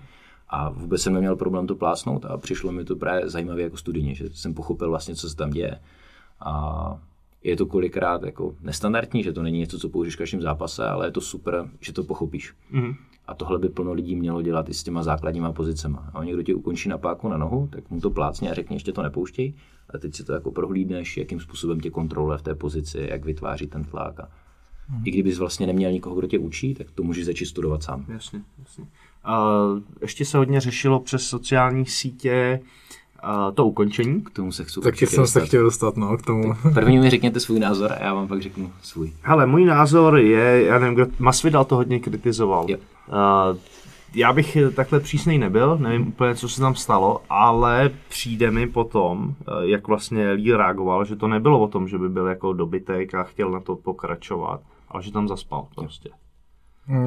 A 0.48 0.68
vůbec 0.68 1.02
jsem 1.02 1.12
neměl 1.12 1.36
problém 1.36 1.66
to 1.66 1.74
plásnout 1.74 2.24
a 2.24 2.36
přišlo 2.36 2.72
mi 2.72 2.84
to 2.84 2.96
právě 2.96 3.28
zajímavé 3.28 3.62
jako 3.62 3.76
studijně, 3.76 4.14
že 4.14 4.30
jsem 4.32 4.54
pochopil 4.54 4.88
vlastně, 4.88 5.14
co 5.14 5.30
se 5.30 5.36
tam 5.36 5.50
děje. 5.50 5.80
A 6.40 7.00
je 7.42 7.56
to 7.56 7.66
kolikrát 7.66 8.22
jako 8.22 8.54
nestandardní, 8.60 9.22
že 9.22 9.32
to 9.32 9.42
není 9.42 9.58
něco, 9.58 9.78
co 9.78 9.88
použiješ 9.88 10.14
v 10.14 10.18
každém 10.18 10.42
zápase, 10.42 10.86
ale 10.86 11.06
je 11.06 11.10
to 11.10 11.20
super, 11.20 11.70
že 11.80 11.92
to 11.92 12.04
pochopíš. 12.04 12.54
Mm-hmm. 12.72 12.96
A 13.26 13.34
tohle 13.34 13.58
by 13.58 13.68
plno 13.68 13.92
lidí 13.92 14.16
mělo 14.16 14.42
dělat 14.42 14.68
i 14.68 14.74
s 14.74 14.82
těma 14.82 15.02
základníma 15.02 15.52
pozicema. 15.52 16.10
A 16.14 16.24
někdo 16.24 16.42
ti 16.42 16.54
ukončí 16.54 16.88
na 16.88 16.98
páku 16.98 17.28
na 17.28 17.36
nohu, 17.36 17.68
tak 17.72 17.90
mu 17.90 18.00
to 18.00 18.10
plácně 18.10 18.50
a 18.50 18.54
řekne, 18.54 18.76
ještě 18.76 18.92
to 18.92 19.02
nepouštěj. 19.02 19.54
A 19.94 19.98
teď 19.98 20.14
si 20.14 20.24
to 20.24 20.32
jako 20.32 20.50
prohlídneš, 20.50 21.16
jakým 21.16 21.40
způsobem 21.40 21.80
tě 21.80 21.90
kontroluje 21.90 22.38
v 22.38 22.42
té 22.42 22.54
pozici, 22.54 23.06
jak 23.10 23.24
vytváří 23.24 23.66
ten 23.66 23.84
tlak. 23.84 24.20
A 24.20 24.24
mm-hmm. 24.24 25.02
I 25.04 25.10
kdybys 25.10 25.38
vlastně 25.38 25.66
neměl 25.66 25.92
nikoho, 25.92 26.16
kdo 26.16 26.26
tě 26.26 26.38
učí, 26.38 26.74
tak 26.74 26.90
to 26.90 27.02
můžeš 27.02 27.24
začít 27.24 27.46
studovat 27.46 27.82
sám. 27.82 28.06
Jasně, 28.08 28.42
jasně. 28.58 28.84
Uh, 28.84 29.82
ještě 30.00 30.24
se 30.24 30.38
hodně 30.38 30.60
řešilo 30.60 31.00
přes 31.00 31.22
sociální 31.22 31.86
sítě 31.86 32.60
uh, 33.24 33.54
to 33.54 33.66
ukončení. 33.66 34.20
K 34.20 34.30
tomu 34.30 34.52
se 34.52 34.64
chci 34.64 34.80
Taky 34.80 35.06
jsem 35.06 35.14
se 35.14 35.20
dostat. 35.20 35.44
chtěl 35.48 35.64
dostat, 35.64 35.96
no, 35.96 36.16
k 36.16 36.22
tomu. 36.22 36.54
První 36.74 36.98
mi 36.98 37.10
řekněte 37.10 37.40
svůj 37.40 37.58
názor 37.60 37.92
a 37.92 38.04
já 38.04 38.14
vám 38.14 38.28
pak 38.28 38.42
řeknu 38.42 38.72
svůj. 38.82 39.12
Hele, 39.22 39.46
můj 39.46 39.64
názor 39.64 40.18
je, 40.18 40.64
já 40.64 40.78
nevím, 40.78 40.94
kdo, 40.94 41.06
Masvidal 41.18 41.64
to 41.64 41.76
hodně 41.76 42.00
kritizoval. 42.00 42.66
Jo. 42.68 42.76
Uh, 43.08 43.56
já 44.14 44.32
bych 44.32 44.56
takhle 44.74 45.00
přísnej 45.00 45.38
nebyl, 45.38 45.78
nevím 45.78 46.08
úplně, 46.08 46.34
co 46.34 46.48
se 46.48 46.60
tam 46.60 46.74
stalo, 46.74 47.20
ale 47.30 47.90
přijde 48.08 48.50
mi 48.50 48.66
potom, 48.66 49.34
eh, 49.40 49.52
jak 49.62 49.88
vlastně 49.88 50.30
Lee 50.30 50.56
reagoval, 50.56 51.04
že 51.04 51.16
to 51.16 51.28
nebylo 51.28 51.60
o 51.60 51.68
tom, 51.68 51.88
že 51.88 51.98
by 51.98 52.08
byl 52.08 52.26
jako 52.26 52.52
dobytek 52.52 53.14
a 53.14 53.22
chtěl 53.22 53.50
na 53.50 53.60
to 53.60 53.76
pokračovat, 53.76 54.60
ale 54.88 55.02
že 55.02 55.12
tam 55.12 55.28
zaspal 55.28 55.66
prostě. 55.74 56.10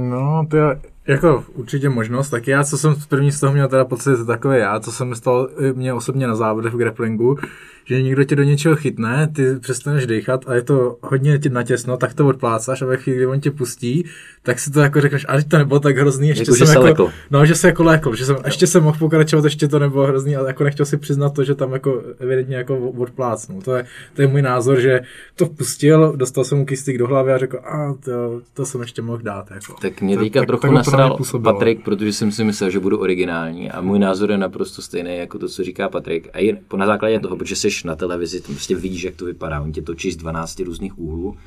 No, 0.10 0.45
to 0.49 0.57
je 0.57 0.81
jako 1.07 1.43
určitě 1.53 1.89
možnost. 1.89 2.30
Tak 2.30 2.47
já, 2.47 2.63
co 2.63 2.77
jsem 2.77 2.95
první 3.09 3.31
z 3.31 3.39
toho 3.39 3.53
měl 3.53 3.67
teda 3.67 3.85
pocit, 3.85 4.25
takový 4.27 4.57
já, 4.57 4.80
co 4.80 4.91
se 4.91 5.05
mi 5.05 5.15
stalo 5.15 5.49
i 5.63 5.73
mě 5.73 5.93
osobně 5.93 6.27
na 6.27 6.35
závodech 6.35 6.73
v 6.73 6.77
grapplingu, 6.77 7.38
že 7.85 8.01
někdo 8.01 8.23
tě 8.23 8.35
do 8.35 8.43
něčeho 8.43 8.75
chytne, 8.75 9.27
ty 9.35 9.55
přestaneš 9.59 10.07
dýchat 10.07 10.43
a 10.47 10.53
je 10.55 10.61
to 10.61 10.97
hodně 11.01 11.39
ti 11.39 11.49
natěsno, 11.49 11.97
tak 11.97 12.13
to 12.13 12.27
odplácáš 12.27 12.81
a 12.81 12.85
ve 12.85 12.97
chvíli, 12.97 13.17
kdy 13.17 13.25
on 13.27 13.39
tě 13.39 13.51
pustí, 13.51 14.05
tak 14.43 14.59
si 14.59 14.71
to 14.71 14.80
jako 14.80 15.01
řekneš, 15.01 15.25
a 15.30 15.35
teď 15.35 15.47
to 15.49 15.57
nebylo 15.57 15.80
tak 15.80 15.97
hrozný, 15.97 16.27
ještě 16.27 16.41
Jako, 16.41 16.55
že 16.55 16.57
jsem 16.57 16.67
se 16.67 16.73
jako, 16.73 17.03
lekl. 17.03 17.09
no, 17.31 17.45
že 17.45 17.55
se 17.55 17.67
jako 17.67 17.84
lékl, 17.84 18.15
že 18.15 18.25
jsem 18.25 18.35
ještě 18.45 18.67
jsem 18.67 18.84
mohl 18.84 18.97
pokračovat, 18.99 19.43
ještě 19.45 19.67
to 19.67 19.80
nebylo 19.80 20.07
hrozný, 20.07 20.35
ale 20.35 20.47
jako 20.49 20.63
nechtěl 20.63 20.85
si 20.85 20.97
přiznat 20.97 21.34
to, 21.34 21.43
že 21.43 21.55
tam 21.55 21.73
jako 21.73 22.01
evidentně 22.19 22.55
jako 22.55 22.77
odplácnul. 22.77 23.61
To 23.61 23.75
je, 23.75 23.85
to 24.13 24.21
je 24.21 24.27
můj 24.27 24.41
názor, 24.41 24.80
že 24.80 25.01
to 25.35 25.45
pustil, 25.45 26.13
dostal 26.15 26.43
jsem 26.43 26.57
mu 26.57 26.65
kystik 26.65 26.97
do 26.97 27.07
hlavy 27.07 27.34
a 27.34 27.38
řekl, 27.38 27.57
a 27.65 27.93
to, 28.05 28.41
to 28.53 28.65
jsem 28.65 28.81
ještě 28.81 29.01
mohl 29.01 29.21
dát. 29.23 29.51
Jako. 29.51 29.73
Tak 29.81 30.01
mě 30.01 30.17
To- 30.17 30.23
teďka 30.23 30.39
tak- 30.39 30.47
trochu 30.47 30.61
tak 30.61 30.71
nasral. 30.97 31.41
Patrik, 31.41 31.83
protože 31.83 32.13
jsem 32.13 32.31
si 32.31 32.43
myslel, 32.43 32.69
že 32.69 32.79
budu 32.79 32.97
originální 32.97 33.71
a 33.71 33.81
můj 33.81 33.99
názor 33.99 34.31
je 34.31 34.37
naprosto 34.37 34.81
stejný 34.81 35.17
jako 35.17 35.39
to, 35.39 35.47
co 35.47 35.63
říká 35.63 35.89
Patrik. 35.89 36.29
A 36.33 36.39
jen 36.39 36.59
na 36.75 36.85
základě 36.85 37.19
toho, 37.19 37.37
protože 37.37 37.55
jsi 37.55 37.69
na 37.85 37.95
televizi, 37.95 38.41
tam 38.41 38.55
prostě 38.55 38.75
vidíš, 38.75 39.03
jak 39.03 39.15
to 39.15 39.25
vypadá. 39.25 39.61
On 39.61 39.71
tě 39.71 39.81
točí 39.81 40.11
z 40.11 40.15
12 40.15 40.59
různých 40.59 40.99
úhlů 40.99 41.37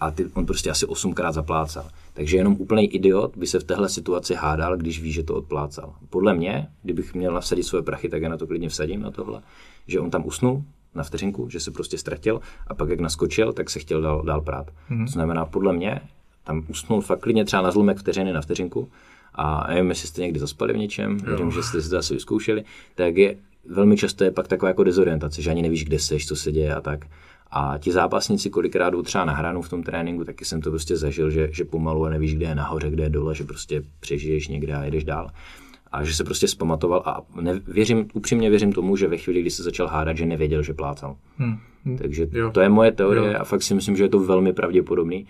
a 0.00 0.10
ty, 0.10 0.26
on 0.34 0.46
prostě 0.46 0.70
asi 0.70 0.86
osmkrát 0.86 1.32
zaplácal. 1.32 1.88
Takže 2.12 2.36
jenom 2.36 2.56
úplný 2.58 2.94
idiot 2.94 3.36
by 3.36 3.46
se 3.46 3.60
v 3.60 3.64
téhle 3.64 3.88
situaci 3.88 4.34
hádal, 4.34 4.76
když 4.76 5.02
ví, 5.02 5.12
že 5.12 5.22
to 5.22 5.34
odplácal. 5.34 5.94
Podle 6.10 6.34
mě, 6.34 6.68
kdybych 6.82 7.14
měl 7.14 7.34
nasadit 7.34 7.62
svoje 7.62 7.82
prachy, 7.82 8.08
tak 8.08 8.22
já 8.22 8.28
na 8.28 8.36
to 8.36 8.46
klidně 8.46 8.68
vsadím 8.68 9.02
na 9.02 9.10
tohle, 9.10 9.42
že 9.86 10.00
on 10.00 10.10
tam 10.10 10.26
usnul 10.26 10.64
na 10.94 11.02
vteřinku, 11.02 11.48
že 11.50 11.60
se 11.60 11.70
prostě 11.70 11.98
ztratil 11.98 12.40
a 12.66 12.74
pak 12.74 12.88
jak 12.88 13.00
naskočil, 13.00 13.52
tak 13.52 13.70
se 13.70 13.78
chtěl 13.78 14.00
dál, 14.00 14.22
dál 14.22 14.40
prát. 14.40 14.66
Mm-hmm. 14.66 15.04
To 15.04 15.12
znamená, 15.12 15.44
podle 15.44 15.72
mě, 15.72 16.00
tam 16.50 16.62
usnul 16.68 17.00
fakt 17.00 17.20
klidně 17.20 17.44
třeba 17.44 17.62
na 17.62 17.70
zlomek 17.70 17.98
vteřiny 17.98 18.32
na 18.32 18.40
vteřinku 18.40 18.88
a 19.34 19.66
nevím, 19.68 19.88
jestli 19.88 20.08
jste 20.08 20.22
někdy 20.22 20.40
zaspali 20.40 20.72
v 20.72 20.76
něčem, 20.76 21.16
věřím, 21.18 21.50
že 21.50 21.62
jste 21.62 21.82
si 21.82 21.90
to 21.90 21.98
asi 21.98 22.14
vyzkoušeli, 22.14 22.64
tak 22.94 23.16
je 23.16 23.36
velmi 23.66 23.96
často 23.96 24.24
je 24.24 24.30
pak 24.30 24.48
taková 24.48 24.68
jako 24.68 24.84
dezorientace, 24.84 25.42
že 25.42 25.50
ani 25.50 25.62
nevíš, 25.62 25.84
kde 25.84 25.98
seš, 25.98 26.26
co 26.26 26.36
se 26.36 26.52
děje 26.52 26.74
a 26.74 26.80
tak. 26.80 27.06
A 27.50 27.78
ti 27.78 27.92
zápasníci 27.92 28.50
kolikrát 28.50 28.90
jdou 28.90 29.02
třeba 29.02 29.24
na 29.24 29.32
hranu 29.32 29.62
v 29.62 29.68
tom 29.68 29.82
tréninku, 29.82 30.24
taky 30.24 30.44
jsem 30.44 30.60
to 30.60 30.70
prostě 30.70 30.96
zažil, 30.96 31.30
že, 31.30 31.48
že 31.52 31.64
pomalu 31.64 32.04
a 32.04 32.10
nevíš, 32.10 32.34
kde 32.34 32.46
je 32.46 32.54
nahoře, 32.54 32.90
kde 32.90 33.02
je 33.02 33.10
dole, 33.10 33.34
že 33.34 33.44
prostě 33.44 33.82
přežiješ 34.00 34.48
někde 34.48 34.74
a 34.74 34.84
jedeš 34.84 35.04
dál. 35.04 35.30
A 35.92 36.04
že 36.04 36.14
se 36.14 36.24
prostě 36.24 36.48
zpamatoval 36.48 37.02
a 37.06 37.20
ne, 37.40 37.60
věřím, 37.66 38.08
upřímně 38.14 38.50
věřím 38.50 38.72
tomu, 38.72 38.96
že 38.96 39.08
ve 39.08 39.16
chvíli, 39.16 39.40
kdy 39.40 39.50
se 39.50 39.62
začal 39.62 39.86
hádat, 39.86 40.16
že 40.16 40.26
nevěděl, 40.26 40.62
že 40.62 40.74
plácal. 40.74 41.16
Hmm. 41.38 41.58
Takže 41.98 42.28
Jo. 42.32 42.50
to 42.50 42.60
je 42.60 42.68
moje 42.68 42.92
teorie 42.92 43.32
Jo. 43.32 43.38
a 43.40 43.44
fakt 43.44 43.62
si 43.62 43.74
myslím, 43.74 43.96
že 43.96 44.04
je 44.04 44.08
to 44.08 44.18
velmi 44.18 44.52
pravděpodobný. 44.52 45.26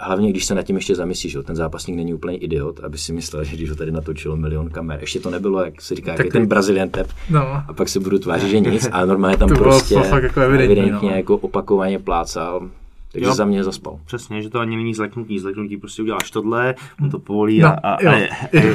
A 0.00 0.06
hlavně, 0.06 0.30
když 0.30 0.44
se 0.44 0.54
nad 0.54 0.62
tím 0.62 0.76
ještě 0.76 0.94
zamyslíš, 0.94 1.32
že 1.32 1.42
ten 1.42 1.56
zápasník 1.56 1.96
není 1.96 2.14
úplně 2.14 2.36
idiot, 2.36 2.80
aby 2.80 2.98
si 2.98 3.12
myslel, 3.12 3.44
že 3.50 3.56
když 3.56 3.70
ho 3.70 3.76
tady 3.76 3.92
natočilo 3.92 4.36
milion 4.36 4.70
kamer, 4.70 4.98
ještě 5.00 5.20
to 5.20 5.30
nebylo, 5.30 5.64
jak 5.64 5.80
se 5.80 5.94
říká, 5.94 6.12
jak 6.18 6.32
ten 6.32 6.46
Brazilian 6.46 6.88
tap, 6.88 7.06
No. 7.30 7.40
a 7.68 7.72
pak 7.76 7.88
se 7.88 8.00
budu 8.00 8.18
tvářit, 8.18 8.48
že 8.50 8.60
nic, 8.60 8.88
a 8.92 9.04
normálně 9.04 9.36
tam 9.36 9.48
To 9.48 9.54
bylo 9.54 9.64
prostě 9.70 9.94
fakt 10.00 10.22
jako 10.22 10.40
evidentní, 10.40 10.76
evidentně 10.78 11.10
no. 11.10 11.16
jako 11.16 11.36
opakovaně 11.36 11.98
plácal, 11.98 12.68
takže 13.12 13.26
Jo. 13.26 13.34
za 13.34 13.44
mě 13.44 13.64
zaspal. 13.64 13.98
Přesně, 14.06 14.42
že 14.42 14.50
to 14.50 14.58
ani 14.58 14.76
není 14.76 14.94
zleknutí, 14.94 15.38
zleknutí 15.38 15.76
prostě 15.76 16.02
uděláš 16.02 16.30
tohle, 16.30 16.74
on 17.02 17.10
to 17.10 17.18
povolí 17.18 17.60
No, 17.60 17.68
a, 17.68 17.72
a, 17.72 17.96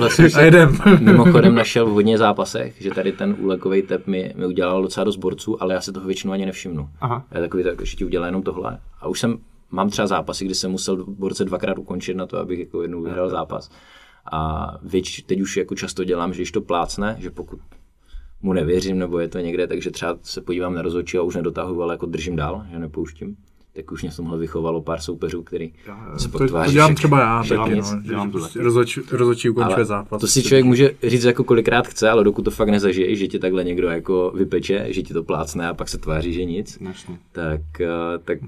a, 0.06 0.10
jsem 0.10 0.30
si 0.30 0.36
A 0.38 0.42
jedem. 0.42 0.78
mimochodem 1.00 1.56
našel 1.56 1.86
v 1.86 1.92
hodně 1.94 2.18
zápasech, 2.18 2.76
že 2.80 2.90
tady 2.92 3.12
ten 3.12 3.36
úlekový 3.40 3.82
tep 3.82 4.08
mi, 4.08 4.34
mi 4.38 4.46
udělal 4.46 4.82
docela 4.82 5.04
dost 5.04 5.16
borců, 5.18 5.64
ale 5.64 5.74
já 5.74 5.82
se 5.82 5.92
toho 5.92 6.06
většinou 6.06 6.34
ani 6.34 6.46
nevšimnu. 6.46 6.90
Aha. 7.02 7.24
Já 7.32 7.40
takový 7.42 7.64
tak, 7.64 7.86
že 7.86 7.96
ti 7.98 8.06
udělá 8.06 8.26
jenom 8.26 8.42
tohle. 8.44 8.78
A 9.02 9.08
už 9.08 9.20
jsem, 9.20 9.38
mám 9.72 9.90
třeba 9.90 10.08
zápasy, 10.08 10.46
kdy 10.46 10.56
jsem 10.56 10.72
musel 10.72 11.06
borce 11.08 11.46
dvakrát 11.46 11.78
ukončit 11.78 12.14
na 12.14 12.26
to, 12.26 12.38
abych 12.38 12.60
jako 12.60 12.82
jednou 12.82 13.02
vyhrál 13.02 13.30
zápas. 13.30 13.70
A 14.32 14.68
věč, 14.84 15.22
teď 15.22 15.42
už 15.42 15.58
jako 15.58 15.76
často 15.76 16.04
dělám, 16.04 16.34
že 16.34 16.38
když 16.38 16.52
to 16.52 16.62
plácne, 16.62 17.16
že 17.20 17.30
pokud 17.32 17.60
mu 18.42 18.54
nevěřím, 18.54 19.00
nebo 19.00 19.20
je 19.20 19.28
to 19.28 19.40
někde, 19.40 19.68
takže 19.68 19.92
třeba 19.92 20.18
se 20.22 20.42
podívám 20.42 20.74
na 20.76 20.82
rozhodčí 20.82 21.18
a 21.18 21.22
už 21.22 21.36
nedotahuju, 21.36 21.82
ale 21.82 21.94
jako 21.94 22.06
držím 22.06 22.36
dál, 22.36 22.66
že 22.72 22.80
nepouštím. 22.80 23.36
Tak 23.74 23.92
už 23.92 24.02
mě 24.02 24.12
v 24.12 24.16
tomhle 24.16 24.38
vychovalo 24.38 24.82
pár 24.82 25.00
soupeřů, 25.02 25.44
který 25.44 25.74
se 26.18 26.28
pak 26.30 26.32
To, 26.32 26.38
to 26.38 26.48
tváří, 26.48 26.74
dělám 26.74 26.92
že- 26.92 26.96
třeba 26.96 27.20
já 27.20 27.44
že 27.44 27.56
taky, 27.56 27.76
nic. 27.76 27.92
no, 27.92 28.02
dělám 28.02 28.32
to 28.32 28.40
taky. 28.42 28.60
rozhodčí, 28.60 29.02
rozhodčí 29.12 29.50
ukončuje 29.50 29.76
Ale 29.76 29.86
zápas. 29.86 30.22
To 30.22 30.28
si 30.28 30.44
člověk 30.44 30.66
může 30.66 30.92
říct 31.04 31.24
jako 31.24 31.44
kolikrát 31.44 31.88
chce, 31.88 32.10
ale 32.10 32.24
dokud 32.24 32.42
to 32.42 32.52
fakt 32.52 32.70
nezažije, 32.70 33.16
že 33.16 33.28
ti 33.28 33.40
takhle 33.40 33.64
někdo 33.64 33.88
jako 33.88 34.32
vypeče, 34.36 34.86
že 34.90 35.02
ti 35.02 35.14
to 35.14 35.24
plácne 35.24 35.68
a 35.68 35.74
pak 35.74 35.90
se 35.90 35.98
tváří, 35.98 36.34
že 36.34 36.46
nic, 36.46 36.80
tak, 37.32 37.62
eh, 37.82 37.88
tak 38.24 38.40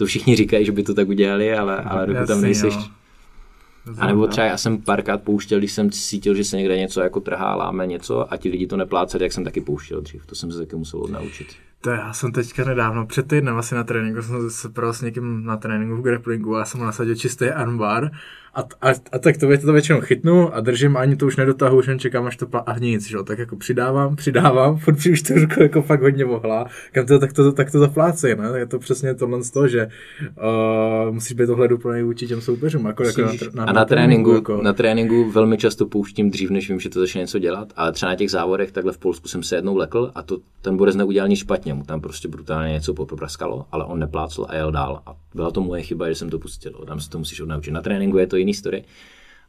to 0.00 0.06
všichni 0.06 0.36
říkají, 0.36 0.64
že 0.66 0.72
by 0.72 0.82
to 0.82 0.94
tak 0.94 1.08
udělali, 1.08 1.54
ale, 1.56 1.76
ale 1.76 2.06
dokud 2.06 2.26
tam 2.26 2.42
no. 2.42 3.94
A 3.98 4.06
nebo 4.06 4.26
třeba 4.26 4.46
já 4.46 4.56
jsem 4.56 4.82
párkrát 4.82 5.22
pouštěl, 5.22 5.58
když 5.58 5.72
jsem 5.72 5.90
cítil, 5.90 6.34
že 6.34 6.44
se 6.44 6.56
někde 6.56 6.78
něco 6.78 7.00
jako 7.00 7.20
trhá, 7.20 7.54
láme 7.54 7.86
něco 7.86 8.32
a 8.32 8.36
ti 8.36 8.48
lidi 8.48 8.66
to 8.66 8.76
nepláceli, 8.76 9.24
jak 9.24 9.32
jsem 9.32 9.44
taky 9.44 9.60
pouštěl 9.60 10.00
dřív. 10.00 10.26
To 10.26 10.34
jsem 10.34 10.52
se 10.52 10.58
taky 10.58 10.76
musel 10.76 11.00
naučit. 11.10 11.46
To 11.82 11.90
já 11.90 12.12
jsem 12.12 12.32
teďka 12.32 12.64
nedávno, 12.64 13.06
před 13.06 13.28
týdnem 13.28 13.56
asi 13.56 13.74
na 13.74 13.84
tréninku, 13.84 14.22
jsem 14.22 14.50
se 14.50 14.68
pral 14.68 14.92
s 14.92 15.02
někým 15.02 15.44
na 15.44 15.56
tréninku 15.56 15.96
v 15.96 16.02
grapplingu 16.02 16.56
a 16.56 16.58
já 16.58 16.64
jsem 16.64 16.80
mu 16.80 16.86
nasadil 16.86 17.14
čistý 17.14 17.44
armbar. 17.44 18.10
A, 18.54 18.60
a, 18.60 18.94
a 19.12 19.18
tak 19.18 19.36
to, 19.36 19.46
to 19.64 19.72
většinou 19.72 20.00
chytnu 20.00 20.54
a 20.54 20.60
držím 20.60 20.96
ani 20.96 21.16
to 21.16 21.26
už 21.26 21.36
nedotahu, 21.36 21.78
už 21.78 21.86
jen 21.86 21.98
čekám, 21.98 22.26
až 22.26 22.36
to 22.36 22.46
pla- 22.46 22.62
a 22.66 22.78
nic, 22.78 23.08
že 23.08 23.16
tak 23.24 23.38
jako 23.38 23.56
přidávám, 23.56 24.16
přidávám, 24.16 24.76
furt 24.84 25.06
už 25.12 25.22
to 25.22 25.34
ruku 25.34 25.62
jako 25.62 25.82
fakt 25.82 26.02
hodně 26.02 26.24
mohla, 26.24 26.66
kam 26.92 27.06
to, 27.06 27.18
tak 27.18 27.32
to, 27.32 27.52
tak 27.52 27.70
to 27.70 27.78
zaplácej, 27.78 28.36
ne, 28.36 28.58
je 28.58 28.66
to 28.66 28.78
přesně 28.78 29.14
tohle 29.14 29.42
z 29.42 29.50
toho, 29.50 29.68
že 29.68 29.88
uh, 30.20 31.14
musíš 31.14 31.32
být 31.32 31.48
ohleduplný 31.48 32.02
vůči 32.02 32.26
těm 32.26 32.40
soupeřům, 32.40 32.86
jako, 32.86 33.04
jako 33.04 33.22
na, 33.22 33.32
tr- 33.32 33.64
A 33.66 33.72
na 33.72 33.84
tréninku, 33.84 34.32
jako, 34.32 34.62
na 34.62 34.72
tréninku 34.72 35.30
velmi 35.30 35.56
často 35.56 35.86
pouštím 35.86 36.30
dřív, 36.30 36.50
než 36.50 36.68
vím, 36.68 36.80
že 36.80 36.88
to 36.88 37.00
začne 37.00 37.20
něco 37.20 37.38
dělat, 37.38 37.72
ale 37.76 37.92
třeba 37.92 38.12
na 38.12 38.16
těch 38.16 38.30
závodech 38.30 38.72
takhle 38.72 38.92
v 38.92 38.98
Polsku 38.98 39.28
jsem 39.28 39.42
se 39.42 39.56
jednou 39.56 39.76
lekl 39.76 40.10
a 40.14 40.22
to 40.22 40.38
ten 40.62 40.76
borec 40.76 40.96
neudělal 40.96 41.28
nic 41.28 41.38
špatně, 41.38 41.69
mu 41.74 41.84
tam 41.84 42.00
prostě 42.00 42.28
brutálně 42.28 42.72
něco 42.72 42.94
popraskalo, 42.94 43.66
ale 43.72 43.84
on 43.84 43.98
neplácl 43.98 44.46
a 44.48 44.54
jel 44.54 44.72
dál. 44.72 45.02
A 45.06 45.16
byla 45.34 45.50
to 45.50 45.60
moje 45.60 45.82
chyba, 45.82 46.08
že 46.08 46.14
jsem 46.14 46.30
to 46.30 46.38
pustil. 46.38 46.72
Tam 46.86 47.00
se 47.00 47.10
to 47.10 47.18
musíš 47.18 47.40
odnaučit. 47.40 47.74
Na 47.74 47.82
tréninku 47.82 48.18
je 48.18 48.26
to 48.26 48.36
jiný 48.36 48.54
story. 48.54 48.84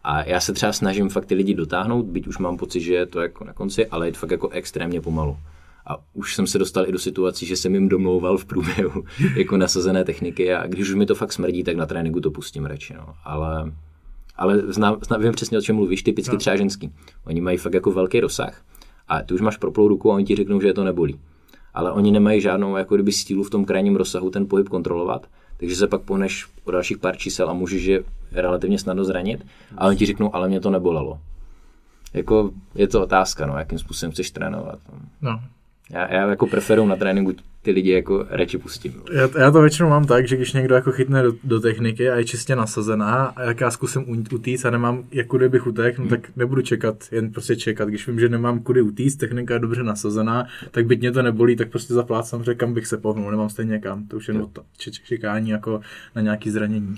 A 0.03 0.23
já 0.23 0.39
se 0.39 0.53
třeba 0.53 0.73
snažím 0.73 1.09
fakt 1.09 1.25
ty 1.25 1.35
lidi 1.35 1.53
dotáhnout, 1.53 2.05
byť 2.05 2.27
už 2.27 2.37
mám 2.37 2.57
pocit, 2.57 2.81
že 2.81 2.93
je 2.93 3.05
to 3.05 3.21
jako 3.21 3.43
na 3.43 3.53
konci, 3.53 3.87
ale 3.87 4.07
je 4.07 4.11
to 4.11 4.19
fakt 4.19 4.31
jako 4.31 4.49
extrémně 4.49 5.01
pomalu. 5.01 5.37
A 5.85 5.97
už 6.13 6.35
jsem 6.35 6.47
se 6.47 6.59
dostal 6.59 6.87
i 6.87 6.91
do 6.91 6.99
situací, 6.99 7.45
že 7.45 7.55
jsem 7.55 7.73
jim 7.73 7.89
domlouval 7.89 8.37
v 8.37 8.45
průběhu 8.45 9.03
jako 9.35 9.57
nasazené 9.57 10.03
techniky 10.03 10.53
a 10.53 10.67
když 10.67 10.89
už 10.89 10.95
mi 10.95 11.05
to 11.05 11.15
fakt 11.15 11.33
smrdí, 11.33 11.63
tak 11.63 11.75
na 11.75 11.85
tréninku 11.85 12.19
to 12.19 12.31
pustím 12.31 12.65
radši. 12.65 12.93
No. 12.93 13.13
Ale, 13.23 13.71
ale 14.35 14.57
znám, 14.57 14.97
znám, 15.01 15.21
vím 15.21 15.31
přesně, 15.31 15.57
o 15.57 15.61
čem 15.61 15.75
mluvíš, 15.75 16.03
typicky 16.03 16.37
třeba 16.37 16.55
ženský. 16.55 16.93
Oni 17.25 17.41
mají 17.41 17.57
fakt 17.57 17.73
jako 17.73 17.91
velký 17.91 18.19
rozsah 18.19 18.63
a 19.07 19.21
ty 19.21 19.33
už 19.33 19.41
máš 19.41 19.57
proplou 19.57 19.87
ruku 19.87 20.11
a 20.11 20.15
oni 20.15 20.25
ti 20.25 20.35
řeknou, 20.35 20.61
že 20.61 20.67
je 20.67 20.73
to 20.73 20.83
nebolí. 20.83 21.19
Ale 21.73 21.91
oni 21.91 22.11
nemají 22.11 22.41
žádnou 22.41 22.75
jako 22.75 22.95
kdyby 22.95 23.11
stílu 23.11 23.43
v 23.43 23.49
tom 23.49 23.65
krajním 23.65 23.95
rozsahu 23.95 24.29
ten 24.29 24.47
pohyb 24.47 24.69
kontrolovat, 24.69 25.27
takže 25.57 25.75
se 25.75 25.87
pak 25.87 26.01
pohneš 26.01 26.47
o 26.63 26.71
dalších 26.71 26.97
pár 26.97 27.17
čísel 27.17 27.49
a 27.49 27.53
můžeš 27.53 27.83
je 27.83 28.03
relativně 28.31 28.79
snadno 28.79 29.03
zranit 29.03 29.45
a 29.77 29.87
oni 29.87 29.97
ti 29.97 30.05
řeknou, 30.05 30.35
ale 30.35 30.47
mě 30.47 30.59
to 30.59 30.69
nebolelo. 30.69 31.19
Jako 32.13 32.51
je 32.75 32.87
to 32.87 33.01
otázka, 33.01 33.45
no, 33.45 33.57
jakým 33.57 33.79
způsobem 33.79 34.11
chceš 34.11 34.31
trénovat. 34.31 34.79
no. 35.21 35.39
No. 35.93 35.99
Já, 35.99 36.13
já 36.13 36.29
jako 36.29 36.47
preferuju 36.47 36.87
na 36.87 36.95
tréninku 36.95 37.33
ty 37.61 37.71
lidi 37.71 37.91
jako 37.91 38.25
radši 38.29 38.57
pustím. 38.57 38.93
no. 38.97 39.03
Já, 39.13 39.29
já 39.39 39.51
to 39.51 39.61
většinou 39.61 39.89
mám 39.89 40.05
tak, 40.05 40.27
že 40.27 40.35
když 40.35 40.53
někdo 40.53 40.75
jako 40.75 40.91
chytne 40.91 41.23
do, 41.23 41.33
do 41.43 41.59
techniky 41.59 42.09
a 42.09 42.15
je 42.15 42.25
čistě 42.25 42.55
nasazená 42.55 43.25
a 43.25 43.43
jak 43.43 43.61
já 43.61 43.71
zkusím 43.71 44.25
utíct 44.33 44.65
a 44.65 44.69
nemám 44.69 45.03
jak 45.11 45.27
kudy 45.27 45.49
bych 45.49 45.67
utek, 45.67 45.97
no 45.99 46.07
tak 46.07 46.31
nebudu 46.35 46.61
čekat, 46.61 47.03
jen 47.11 47.31
prostě 47.31 47.55
čekat. 47.55 47.89
Když 47.89 48.07
vím, 48.07 48.19
že 48.19 48.29
nemám 48.29 48.59
kudy 48.59 48.81
utíct, 48.81 49.19
technika 49.19 49.53
je 49.53 49.59
dobře 49.59 49.83
nasazená, 49.83 50.47
tak 50.71 50.85
byť 50.85 50.99
mě 50.99 51.11
to 51.11 51.21
nebolí, 51.21 51.55
tak 51.55 51.69
prostě 51.69 51.93
zaplácám, 51.93 52.43
že 52.43 52.55
kam 52.55 52.73
bych 52.73 52.87
se 52.87 52.97
pohnul, 52.97 53.31
nemám 53.31 53.49
stejně 53.49 53.79
kam. 53.79 54.07
To 54.07 54.17
už 54.17 54.27
je 54.27 54.33
to 54.33 54.61
če- 54.77 54.91
čekání 54.91 55.49
jako 55.49 55.81
na 56.15 56.21
nějaký 56.21 56.49
zranění. 56.49 56.95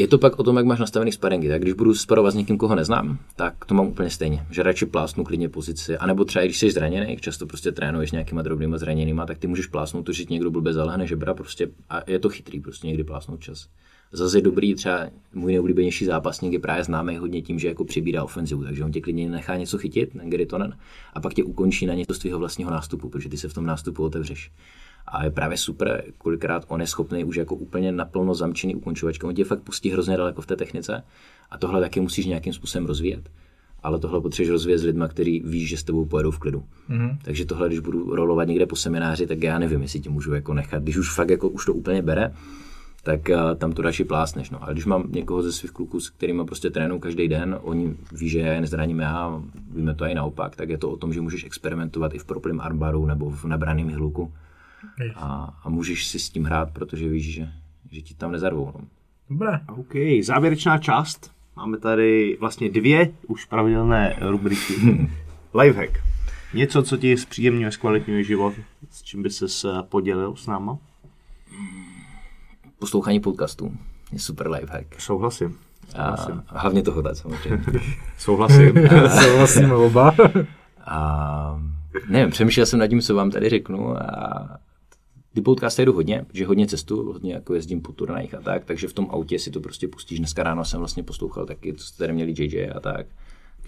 Je 0.00 0.08
to 0.08 0.18
pak 0.18 0.38
o 0.38 0.42
tom, 0.42 0.56
jak 0.56 0.66
máš 0.66 0.78
nastavený 0.78 1.12
sparingy. 1.12 1.48
Tak 1.48 1.62
když 1.62 1.74
budu 1.74 1.94
sparovat 1.94 2.30
s 2.30 2.34
někým, 2.34 2.58
koho 2.58 2.74
neznám, 2.74 3.18
tak 3.36 3.64
to 3.64 3.74
mám 3.74 3.86
úplně 3.86 4.10
stejně. 4.10 4.46
Že 4.50 4.62
radši 4.62 4.86
plásnu 4.86 5.24
klidně 5.24 5.48
pozici. 5.48 5.96
A 5.96 6.06
nebo 6.06 6.24
třeba, 6.24 6.44
když 6.44 6.58
jsi 6.58 6.70
zraněný, 6.70 7.16
často 7.16 7.46
prostě 7.46 7.72
trénuješ 7.72 8.12
nějakýma 8.12 8.42
drobnýma 8.42 8.78
zraněnýma, 8.78 9.26
tak 9.26 9.38
ty 9.38 9.46
můžeš 9.46 9.66
plásnout 9.66 10.06
to, 10.06 10.12
že 10.12 10.24
někdo 10.30 10.50
blbě 10.50 10.72
zalehne 10.72 11.06
žebra 11.06 11.34
prostě 11.34 11.68
a 11.90 12.02
je 12.06 12.18
to 12.18 12.28
chytrý 12.28 12.60
prostě 12.60 12.86
někdy 12.86 13.04
plásnout 13.04 13.40
čas. 13.40 13.66
Zase 14.12 14.38
je 14.38 14.42
dobrý, 14.42 14.74
třeba 14.74 15.06
můj 15.34 15.52
nejoblíbenější 15.52 16.04
zápasník 16.04 16.52
je 16.52 16.58
právě 16.58 16.84
známý 16.84 17.16
hodně 17.16 17.42
tím, 17.42 17.58
že 17.58 17.68
jako 17.68 17.84
přibírá 17.84 18.24
ofenzivu, 18.24 18.64
takže 18.64 18.84
on 18.84 18.92
tě 18.92 19.00
klidně 19.00 19.30
nechá 19.30 19.56
něco 19.56 19.78
chytit, 19.78 20.12
ten 20.12 20.30
Gary 20.30 20.46
Tonen, 20.46 20.76
a 21.12 21.20
pak 21.20 21.34
tě 21.34 21.44
ukončí 21.44 21.86
na 21.86 21.94
něco 21.94 22.14
z 22.14 22.18
tvého 22.18 22.38
vlastního 22.38 22.70
nástupu, 22.70 23.08
protože 23.08 23.28
ty 23.28 23.36
se 23.36 23.48
v 23.48 23.54
tom 23.54 23.66
nástupu 23.66 24.04
otevřeš. 24.04 24.50
A 25.06 25.24
je 25.24 25.30
právě 25.30 25.56
super, 25.56 26.04
kolikrát 26.18 26.64
on 26.68 26.80
je 26.80 26.86
schopný 26.86 27.24
už 27.24 27.36
jako 27.36 27.54
úplně 27.54 27.92
naplno 27.92 28.34
zamčený 28.34 28.74
ukončovačka. 28.74 29.26
On 29.26 29.34
tě 29.34 29.44
fakt 29.44 29.60
pustí 29.60 29.90
hrozně 29.90 30.16
daleko 30.16 30.42
v 30.42 30.46
té 30.46 30.56
technice 30.56 31.02
a 31.50 31.58
tohle 31.58 31.80
taky 31.80 32.00
musíš 32.00 32.26
nějakým 32.26 32.52
způsobem 32.52 32.86
rozvíjet. 32.86 33.30
Ale 33.82 33.98
tohle 33.98 34.20
potřebuješ 34.20 34.50
rozvíjet 34.50 34.78
s 34.78 34.84
lidmi, 34.84 35.04
který 35.08 35.40
víš, 35.40 35.68
že 35.68 35.76
s 35.76 35.82
tebou 35.82 36.04
pojedou 36.04 36.30
v 36.30 36.38
klidu. 36.38 36.64
Mm-hmm. 36.90 37.18
Takže 37.22 37.44
tohle, 37.44 37.68
když 37.68 37.78
budu 37.78 38.14
rolovat 38.14 38.48
někde 38.48 38.66
po 38.66 38.76
semináři, 38.76 39.26
tak 39.26 39.42
já 39.42 39.58
nevím, 39.58 39.82
jestli 39.82 40.00
tě 40.00 40.10
můžu 40.10 40.34
jako 40.34 40.54
nechat. 40.54 40.82
Když 40.82 40.96
už 40.96 41.14
fakt 41.14 41.30
jako 41.30 41.48
už 41.48 41.66
to 41.66 41.74
úplně 41.74 42.02
bere, 42.02 42.34
tak 43.02 43.20
uh, 43.28 43.54
tam 43.54 43.72
to 43.72 43.82
radši 43.82 44.04
plásneš. 44.04 44.50
No. 44.50 44.62
Ale 44.62 44.72
když 44.72 44.86
mám 44.86 45.04
někoho 45.08 45.42
ze 45.42 45.52
svých 45.52 45.70
kluků, 45.70 46.00
s 46.00 46.10
kterými 46.10 46.44
prostě 46.44 46.70
trénuju 46.70 47.00
každý 47.00 47.28
den, 47.28 47.58
oni 47.62 47.96
ví, 48.12 48.28
že 48.28 48.40
já 48.40 48.52
je 48.52 48.60
nezraním 48.60 48.98
já, 48.98 49.42
víme 49.70 49.94
to 49.94 50.04
i 50.04 50.14
naopak, 50.14 50.56
tak 50.56 50.68
je 50.68 50.78
to 50.78 50.90
o 50.90 50.96
tom, 50.96 51.12
že 51.12 51.20
můžeš 51.20 51.44
experimentovat 51.44 52.14
i 52.14 52.18
v 52.18 52.24
proplým 52.24 52.60
armbaru 52.60 53.06
nebo 53.06 53.30
v 53.30 53.44
nabraném 53.44 53.88
hluku 53.88 54.32
a, 55.14 55.54
a 55.64 55.68
můžeš 55.68 56.06
si 56.06 56.18
s 56.18 56.30
tím 56.30 56.44
hrát, 56.44 56.70
protože 56.70 57.08
víš, 57.08 57.34
že, 57.34 57.48
že 57.90 58.00
ti 58.00 58.14
tam 58.14 58.32
nezarvou. 58.32 58.72
No. 58.74 58.86
Dobré. 59.30 59.60
OK, 59.68 59.94
závěrečná 60.22 60.78
část. 60.78 61.30
Máme 61.56 61.78
tady 61.78 62.36
vlastně 62.40 62.70
dvě 62.70 63.12
už 63.26 63.44
pravidelné 63.44 64.16
rubriky. 64.20 64.74
Lifehack. 65.54 65.90
Něco, 66.54 66.82
co 66.82 66.96
ti 66.96 67.16
zpříjemňuje, 67.16 67.72
zkvalitňuje 67.72 68.24
život, 68.24 68.54
s 68.90 69.02
čím 69.02 69.22
by 69.22 69.30
ses 69.30 69.64
eh, 69.64 69.82
podělil 69.88 70.36
s 70.36 70.46
náma? 70.46 70.78
Poslouchání 72.78 73.20
podcastů 73.20 73.72
je 74.12 74.18
super 74.18 74.50
lifehack. 74.50 75.00
Souhlasím. 75.00 75.58
A 75.94 76.16
hlavně 76.46 76.82
tohle 76.82 77.14
samozřejmě. 77.14 77.64
Souhlasím. 78.18 78.88
Souhlasíme 79.22 79.74
oba. 79.74 80.14
A 80.86 81.62
nevím, 82.08 82.30
přemýšlel 82.30 82.66
jsem 82.66 82.78
nad 82.78 82.86
tím, 82.86 83.00
co 83.00 83.14
vám 83.14 83.30
tady 83.30 83.48
řeknu 83.48 84.02
a 84.02 84.58
ty 85.34 85.40
podcasty 85.40 85.82
jedu 85.82 85.92
hodně, 85.92 86.26
že 86.32 86.46
hodně 86.46 86.66
cestu, 86.66 87.12
hodně 87.12 87.34
jako 87.34 87.54
jezdím 87.54 87.80
po 87.80 87.92
turnajích 87.92 88.34
a 88.34 88.40
tak, 88.40 88.64
takže 88.64 88.88
v 88.88 88.92
tom 88.92 89.06
autě 89.10 89.38
si 89.38 89.50
to 89.50 89.60
prostě 89.60 89.88
pustíš. 89.88 90.18
Dneska 90.18 90.42
ráno 90.42 90.64
jsem 90.64 90.78
vlastně 90.78 91.02
poslouchal 91.02 91.46
taky, 91.46 91.74
co 91.74 91.84
jste 91.84 91.98
tady 91.98 92.12
měli 92.12 92.34
JJ 92.38 92.70
a 92.70 92.80
tak. 92.80 93.06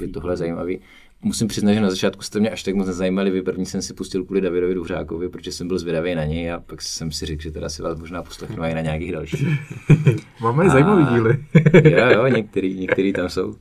Je 0.01 0.09
tohle 0.09 0.36
zajímavý. 0.36 0.80
Musím 1.24 1.48
přiznat, 1.48 1.72
že 1.72 1.80
na 1.80 1.90
začátku 1.90 2.22
jste 2.22 2.40
mě 2.40 2.51
až 2.51 2.62
tak 2.62 2.74
moc 2.74 2.86
nezajímali. 2.86 3.30
Vy 3.30 3.43
první 3.43 3.66
jsem 3.66 3.82
si 3.82 3.94
pustil 3.94 4.24
kvůli 4.24 4.40
Davidovi 4.40 4.74
Duhřákovi, 4.74 5.28
protože 5.28 5.52
jsem 5.52 5.68
byl 5.68 5.78
zvědavý 5.78 6.14
na 6.14 6.24
něj 6.24 6.52
a 6.52 6.60
pak 6.60 6.82
jsem 6.82 7.12
si 7.12 7.26
řekl, 7.26 7.43
že 7.43 7.51
teda 7.51 7.68
si 7.68 7.82
vás 7.82 7.98
možná 7.98 8.22
poslechnu 8.22 8.62
i 8.64 8.74
na 8.74 8.80
nějakých 8.80 9.12
dalších. 9.12 9.48
Máme 10.40 10.66
i 10.66 10.70
zajímavý 10.70 11.05
díly. 11.14 11.44
jo, 11.84 12.06
jo, 12.10 12.26
některý, 12.26 12.74
některý 12.74 13.12
tam 13.12 13.28
jsou. 13.28 13.55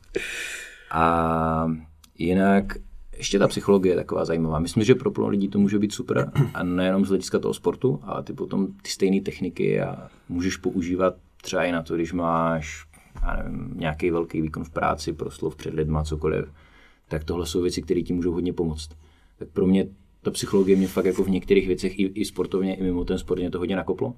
A 0.92 1.72
jinak 2.18 2.74
ještě 3.18 3.40
ta 3.40 3.48
psychologie 3.48 3.92
je 3.92 3.98
taková 3.98 4.26
zajímavá. 4.26 4.60
Myslím, 4.60 4.84
že 4.84 4.96
pro 4.96 5.12
plno 5.12 5.28
lidí 5.28 5.48
to 5.48 5.60
může 5.60 5.80
být 5.80 5.94
super 5.94 6.32
a 6.54 6.64
nejenom 6.64 7.06
z 7.06 7.10
hlediska 7.10 7.40
toho 7.40 7.54
sportu, 7.54 8.00
ale 8.04 8.24
ty 8.24 8.34
potom 8.34 8.68
ty 8.68 8.90
stejné 8.90 9.22
techniky 9.22 9.82
a 9.82 10.10
můžeš 10.30 10.58
používat 10.58 11.16
třeba 11.42 11.64
i 11.64 11.72
na 11.72 11.82
to, 11.82 11.96
když 11.96 12.14
máš 12.14 12.88
nějaký 13.76 14.12
velký 14.12 14.42
výkon 14.42 14.64
v 14.64 14.70
práci, 14.70 15.14
proslov 15.14 15.56
před 15.56 15.74
lidma, 15.74 16.04
cokoliv, 16.04 16.46
tak 17.08 17.24
tohle 17.24 17.46
jsou 17.46 17.62
věci, 17.62 17.82
které 17.82 18.02
ti 18.02 18.14
můžou 18.14 18.32
hodně 18.32 18.54
pomoct. 18.54 18.90
Tak 19.38 19.50
pro 19.50 19.68
mě 19.68 19.88
ta 20.22 20.32
psychologie 20.32 20.78
mě 20.78 20.88
fakt 20.88 21.06
jako 21.06 21.24
v 21.24 21.30
některých 21.30 21.68
věcech 21.68 22.00
i, 22.00 22.04
i 22.04 22.26
sportovně, 22.26 22.76
i 22.76 22.84
mimo 22.84 23.06
ten 23.06 23.18
sport 23.18 23.40
mě 23.40 23.52
to 23.52 23.60
hodně 23.60 23.76
nakoplo. 23.76 24.14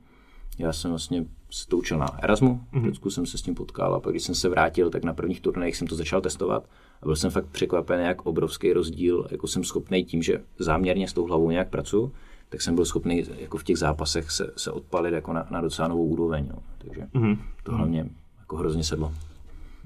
Já 0.58 0.74
jsem 0.74 0.92
vlastně 0.92 1.26
se 1.54 1.68
to 1.68 1.78
učil 1.78 1.98
na 1.98 2.24
Erasmu, 2.24 2.62
v 2.72 2.86
Řecku 2.86 3.10
jsem 3.10 3.26
se 3.26 3.38
s 3.38 3.42
tím 3.42 3.56
potkal 3.56 3.96
a 3.96 4.00
pak 4.00 4.14
když 4.14 4.24
jsem 4.24 4.36
se 4.36 4.50
vrátil, 4.50 4.90
tak 4.90 5.04
na 5.04 5.14
prvních 5.14 5.42
turnajích 5.42 5.78
jsem 5.78 5.88
to 5.88 5.96
začal 5.96 6.22
testovat 6.22 6.70
a 7.02 7.06
byl 7.06 7.16
jsem 7.16 7.32
fakt 7.32 7.46
překvapen, 7.46 8.02
jak 8.02 8.26
obrovský 8.26 8.74
rozdíl, 8.74 9.28
jako 9.32 9.48
jsem 9.48 9.64
schopný 9.64 10.04
tím, 10.04 10.24
že 10.24 10.42
záměrně 10.60 11.08
s 11.08 11.14
tou 11.14 11.26
hlavou 11.26 11.52
nějak 11.52 11.70
pracuji, 11.70 12.12
tak 12.50 12.62
jsem 12.62 12.76
byl 12.76 12.86
schopný 12.86 13.24
jako 13.38 13.58
v 13.58 13.64
těch 13.64 13.78
zápasech 13.78 14.32
se, 14.32 14.52
se 14.58 14.72
odpalit 14.72 15.14
jako 15.14 15.34
na, 15.34 15.48
na 15.52 15.62
docela 15.62 15.88
novou 15.88 16.06
úroveň. 16.06 16.48
No. 16.50 16.64
Takže 16.78 17.02
mm-hmm. 17.02 17.38
to 17.64 17.76
hlavně 17.76 18.06
jako 18.40 18.58
hrozně 18.58 18.84
sedlo. 18.84 19.12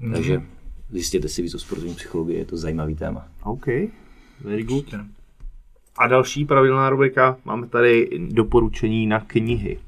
Mm-hmm. 0.00 0.12
Takže 0.12 0.42
zjistěte 0.90 1.28
si 1.28 1.42
víc 1.42 1.54
o 1.54 1.58
sportovní 1.58 1.94
psychologii, 1.94 2.38
je 2.38 2.44
to 2.44 2.56
zajímavý 2.56 2.94
téma. 2.94 3.28
OK, 3.44 3.66
very 4.40 4.62
good. 4.62 4.94
A 5.98 6.06
další 6.06 6.44
pravidelná 6.44 6.90
rubrika, 6.90 7.36
máme 7.44 7.66
tady 7.66 8.10
doporučení 8.30 9.06
na 9.06 9.20
knihy. 9.20 9.78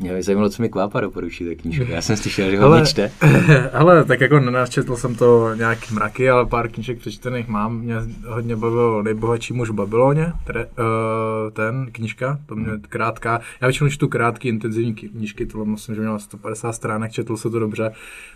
Mě 0.00 0.12
by 0.14 0.22
zajímalo, 0.22 0.50
co 0.50 0.62
mi 0.62 0.68
Kvápa 0.68 1.00
doporučí 1.00 1.44
ta 1.44 1.62
knížka. 1.62 1.84
Já 1.88 2.02
jsem 2.02 2.16
slyšel, 2.16 2.50
že 2.50 2.58
ho 2.58 2.66
Ale- 2.66 2.86
čte. 2.86 3.10
Ale 3.72 4.04
tak 4.04 4.20
jako 4.20 4.40
nenačetl 4.40 4.96
jsem 4.96 5.14
to 5.14 5.54
nějaký 5.54 5.94
mraky, 5.94 6.30
ale 6.30 6.46
pár 6.46 6.68
knížek 6.68 6.98
přečtených 6.98 7.48
mám. 7.48 7.78
Mě 7.78 7.94
hodně 8.26 8.56
bavil 8.56 9.02
Nejbohatší 9.02 9.52
muž 9.52 9.70
v 9.70 9.72
Babyloně, 9.72 10.32
tre, 10.44 10.66
uh, 10.66 11.50
ten 11.52 11.88
knížka, 11.92 12.38
to 12.46 12.56
mě 12.56 12.70
krátká. 12.88 13.40
Já 13.60 13.68
většinou 13.68 13.90
čtu 13.90 14.08
krátké 14.08 14.48
intenzivní 14.48 14.94
knížky, 14.94 15.46
tohle 15.46 15.66
myslím, 15.66 15.94
že 15.94 16.00
mělo 16.00 16.18
150 16.18 16.72
stránek, 16.72 17.12
četl 17.12 17.36
se 17.36 17.50
to 17.50 17.58
dobře. 17.58 17.92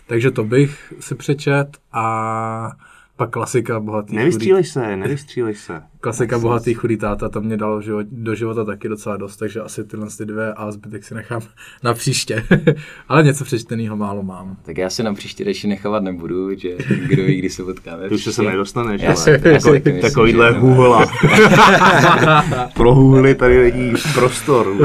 Takže 0.07 0.31
to 0.31 0.43
bych 0.43 0.93
si 0.99 1.15
přečet 1.15 1.67
a 1.93 2.71
pak 3.17 3.29
klasika 3.29 3.79
bohatý 3.79 4.07
chudý, 4.07 4.17
Nevystřílej 4.17 4.63
se, 4.63 4.95
nevystřílej 4.97 5.55
se. 5.55 5.81
klasika 6.01 6.39
bohatý 6.39 6.73
chudý 6.73 6.97
táta, 6.97 7.29
to 7.29 7.41
mě 7.41 7.57
dalo 7.57 7.81
život, 7.81 8.07
do 8.11 8.35
života 8.35 8.65
taky 8.65 8.89
docela 8.89 9.17
dost, 9.17 9.37
takže 9.37 9.61
asi 9.61 9.83
tyhle 9.83 10.07
ty 10.17 10.25
dvě 10.25 10.53
a 10.53 10.71
zbytek 10.71 11.03
si 11.03 11.15
nechám 11.15 11.41
na 11.83 11.93
příště. 11.93 12.43
ale 13.09 13.23
něco 13.23 13.43
přečteného 13.45 13.95
málo 13.97 14.23
mám. 14.23 14.57
Tak 14.63 14.77
já 14.77 14.89
se 14.89 15.03
na 15.03 15.13
příště 15.13 15.43
reši 15.43 15.67
nechávat 15.67 16.03
nebudu, 16.03 16.55
že 16.57 16.69
kdo 17.07 17.23
ví, 17.23 17.35
kdy 17.39 17.49
se 17.49 17.63
potkáme. 17.63 18.09
Ty 18.09 18.15
už 18.15 18.23
se 18.23 18.43
nedostaneš, 18.43 19.01
Já 19.01 19.13
ale 19.13 19.31
jako, 19.31 19.49
myslím, 19.49 20.01
takovýhle 20.01 20.51
hůhla. 20.51 21.05
Pro 22.75 22.95
hůhly 22.95 23.35
tady 23.35 23.71
není 23.71 23.93
prostor. 24.13 24.67
Už. 24.67 24.81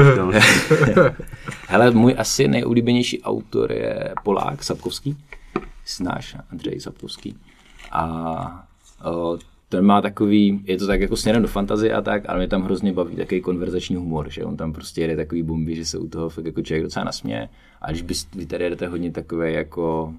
Hele, 1.67 1.91
můj 1.91 2.15
asi 2.17 2.47
nejoblíbenější 2.47 3.21
autor 3.21 3.71
je 3.71 4.13
Polák, 4.23 4.63
Sapkovský. 4.63 5.17
Znáš, 5.87 6.35
Andřej 6.51 6.79
Sapkovský. 6.79 7.35
A 7.91 8.67
o, 9.03 9.37
ten 9.69 9.85
má 9.85 10.01
takový, 10.01 10.61
je 10.63 10.77
to 10.77 10.87
tak 10.87 11.01
jako 11.01 11.15
směrem 11.15 11.41
do 11.41 11.47
fantazie 11.47 11.93
a 11.93 12.01
tak, 12.01 12.29
ale 12.29 12.37
mě 12.37 12.47
tam 12.47 12.61
hrozně 12.61 12.93
baví 12.93 13.15
takový 13.15 13.41
konverzační 13.41 13.95
humor, 13.95 14.29
že 14.29 14.45
on 14.45 14.57
tam 14.57 14.73
prostě 14.73 15.01
jede 15.01 15.15
takový 15.15 15.43
bomby, 15.43 15.75
že 15.75 15.85
se 15.85 15.97
u 15.97 16.07
toho 16.07 16.29
fakt 16.29 16.45
jako 16.45 16.61
člověk 16.61 16.83
docela 16.83 17.05
nasměje. 17.05 17.49
A 17.81 17.91
když 17.91 18.01
bys, 18.01 18.27
vy 18.35 18.45
tady 18.45 18.63
jedete 18.63 18.87
hodně 18.87 19.11
takový 19.11 19.53
jako 19.53 20.13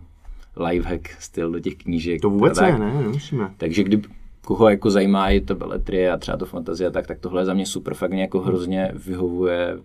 lifehack 0.56 1.08
styl 1.18 1.50
do 1.50 1.60
těch 1.60 1.76
knížek. 1.76 2.20
To 2.20 2.30
vůbec 2.30 2.58
tak, 2.58 2.78
ne, 2.78 2.94
ne, 2.94 3.02
nemusíme. 3.02 3.54
takže 3.56 3.82
kdyby 3.82 4.08
koho 4.44 4.68
jako 4.68 4.90
zajímá 4.90 5.30
i 5.30 5.40
to 5.40 5.54
beletrie 5.54 6.12
a 6.12 6.16
třeba 6.16 6.36
to 6.36 6.46
fantazie 6.46 6.88
a 6.88 6.90
tak, 6.90 7.06
tak 7.06 7.18
tohle 7.18 7.40
je 7.40 7.46
za 7.46 7.54
mě 7.54 7.66
super, 7.66 7.94
fakt 7.94 8.10
mě 8.10 8.22
jako 8.22 8.40
hrozně 8.40 8.92
vyhovuje 9.06 9.78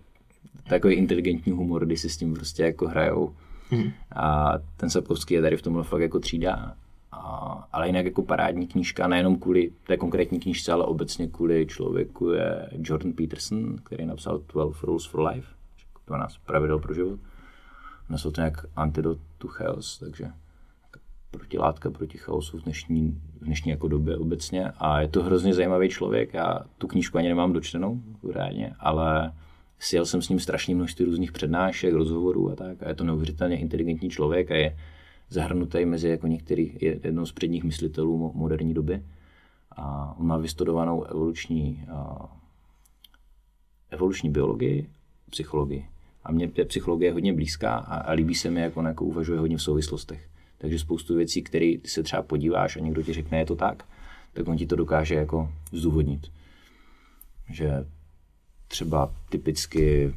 takový 0.68 0.94
inteligentní 0.94 1.52
humor, 1.52 1.86
kdy 1.86 1.96
si 1.96 2.08
s 2.08 2.16
tím 2.16 2.34
prostě 2.34 2.62
jako 2.62 2.88
hrajou. 2.88 3.32
Mhm. 3.70 3.92
A 4.16 4.52
ten 4.76 4.90
Sapkovský 4.90 5.34
je 5.34 5.42
tady 5.42 5.56
v 5.56 5.62
tomhle 5.62 5.84
fakt 5.84 6.00
jako 6.00 6.18
třída. 6.18 6.74
A, 7.16 7.68
ale 7.72 7.86
jinak 7.86 8.04
jako 8.04 8.22
parádní 8.22 8.66
knížka, 8.66 9.08
nejenom 9.08 9.36
kvůli 9.36 9.72
té 9.86 9.96
konkrétní 9.96 10.40
knížce, 10.40 10.72
ale 10.72 10.84
obecně 10.84 11.28
kvůli 11.28 11.66
člověku 11.66 12.30
je 12.30 12.68
Jordan 12.72 13.12
Peterson, 13.12 13.76
který 13.76 14.06
napsal 14.06 14.40
12 14.52 14.82
Rules 14.82 15.06
for 15.06 15.20
Life, 15.20 15.48
12 16.06 16.36
pravidel 16.46 16.78
pro 16.78 16.94
život. 16.94 17.20
Nazval 18.08 18.32
to 18.32 18.40
nějak 18.40 18.66
Antidote 18.76 19.20
to 19.38 19.48
Chaos, 19.48 19.98
takže 19.98 20.30
protilátka 21.30 21.90
proti 21.90 22.18
chaosu 22.18 22.58
v 22.58 22.62
dnešní, 22.62 23.20
v 23.40 23.44
dnešní 23.44 23.70
jako 23.70 23.88
době 23.88 24.16
obecně 24.16 24.70
a 24.78 25.00
je 25.00 25.08
to 25.08 25.22
hrozně 25.22 25.54
zajímavý 25.54 25.88
člověk. 25.88 26.34
Já 26.34 26.60
tu 26.78 26.86
knížku 26.86 27.18
ani 27.18 27.28
nemám 27.28 27.52
dočtenou, 27.52 28.00
pořádně, 28.20 28.74
ale 28.80 29.32
sjel 29.78 30.06
jsem 30.06 30.22
s 30.22 30.28
ním 30.28 30.40
strašně 30.40 30.74
množství 30.74 31.04
různých 31.04 31.32
přednášek, 31.32 31.94
rozhovorů 31.94 32.50
a 32.50 32.54
tak 32.54 32.82
a 32.82 32.88
je 32.88 32.94
to 32.94 33.04
neuvěřitelně 33.04 33.58
inteligentní 33.58 34.10
člověk 34.10 34.50
a 34.50 34.54
je 34.54 34.76
zahrnutý 35.28 35.84
mezi 35.84 36.08
jako 36.08 36.26
některý, 36.26 36.78
je 36.80 37.00
jednou 37.04 37.26
z 37.26 37.32
předních 37.32 37.64
myslitelů 37.64 38.18
mo- 38.18 38.34
moderní 38.34 38.74
doby 38.74 39.02
a 39.76 40.14
on 40.18 40.26
má 40.26 40.36
vystudovanou 40.36 41.04
evoluční, 41.04 41.84
a, 41.92 42.28
evoluční 43.90 44.30
biologii, 44.30 44.90
psychologii. 45.30 45.86
A 46.24 46.32
mně 46.32 46.50
je 46.56 46.64
psychologie 46.64 47.12
hodně 47.12 47.32
blízká 47.32 47.76
a, 47.76 47.96
a 47.96 48.12
líbí 48.12 48.34
se 48.34 48.50
mi, 48.50 48.60
jak 48.60 48.76
on 48.76 48.86
jako 48.86 49.04
uvažuje 49.04 49.38
hodně 49.38 49.56
v 49.56 49.62
souvislostech. 49.62 50.28
Takže 50.58 50.78
spoustu 50.78 51.16
věcí, 51.16 51.42
které 51.42 51.78
ty 51.82 51.88
se 51.88 52.02
třeba 52.02 52.22
podíváš 52.22 52.76
a 52.76 52.80
někdo 52.80 53.02
ti 53.02 53.12
řekne, 53.12 53.38
je 53.38 53.46
to 53.46 53.56
tak, 53.56 53.84
tak 54.32 54.48
on 54.48 54.56
ti 54.56 54.66
to 54.66 54.76
dokáže 54.76 55.14
jako 55.14 55.52
zdůvodnit. 55.72 56.32
Že 57.52 57.86
třeba 58.68 59.14
typicky 59.28 60.14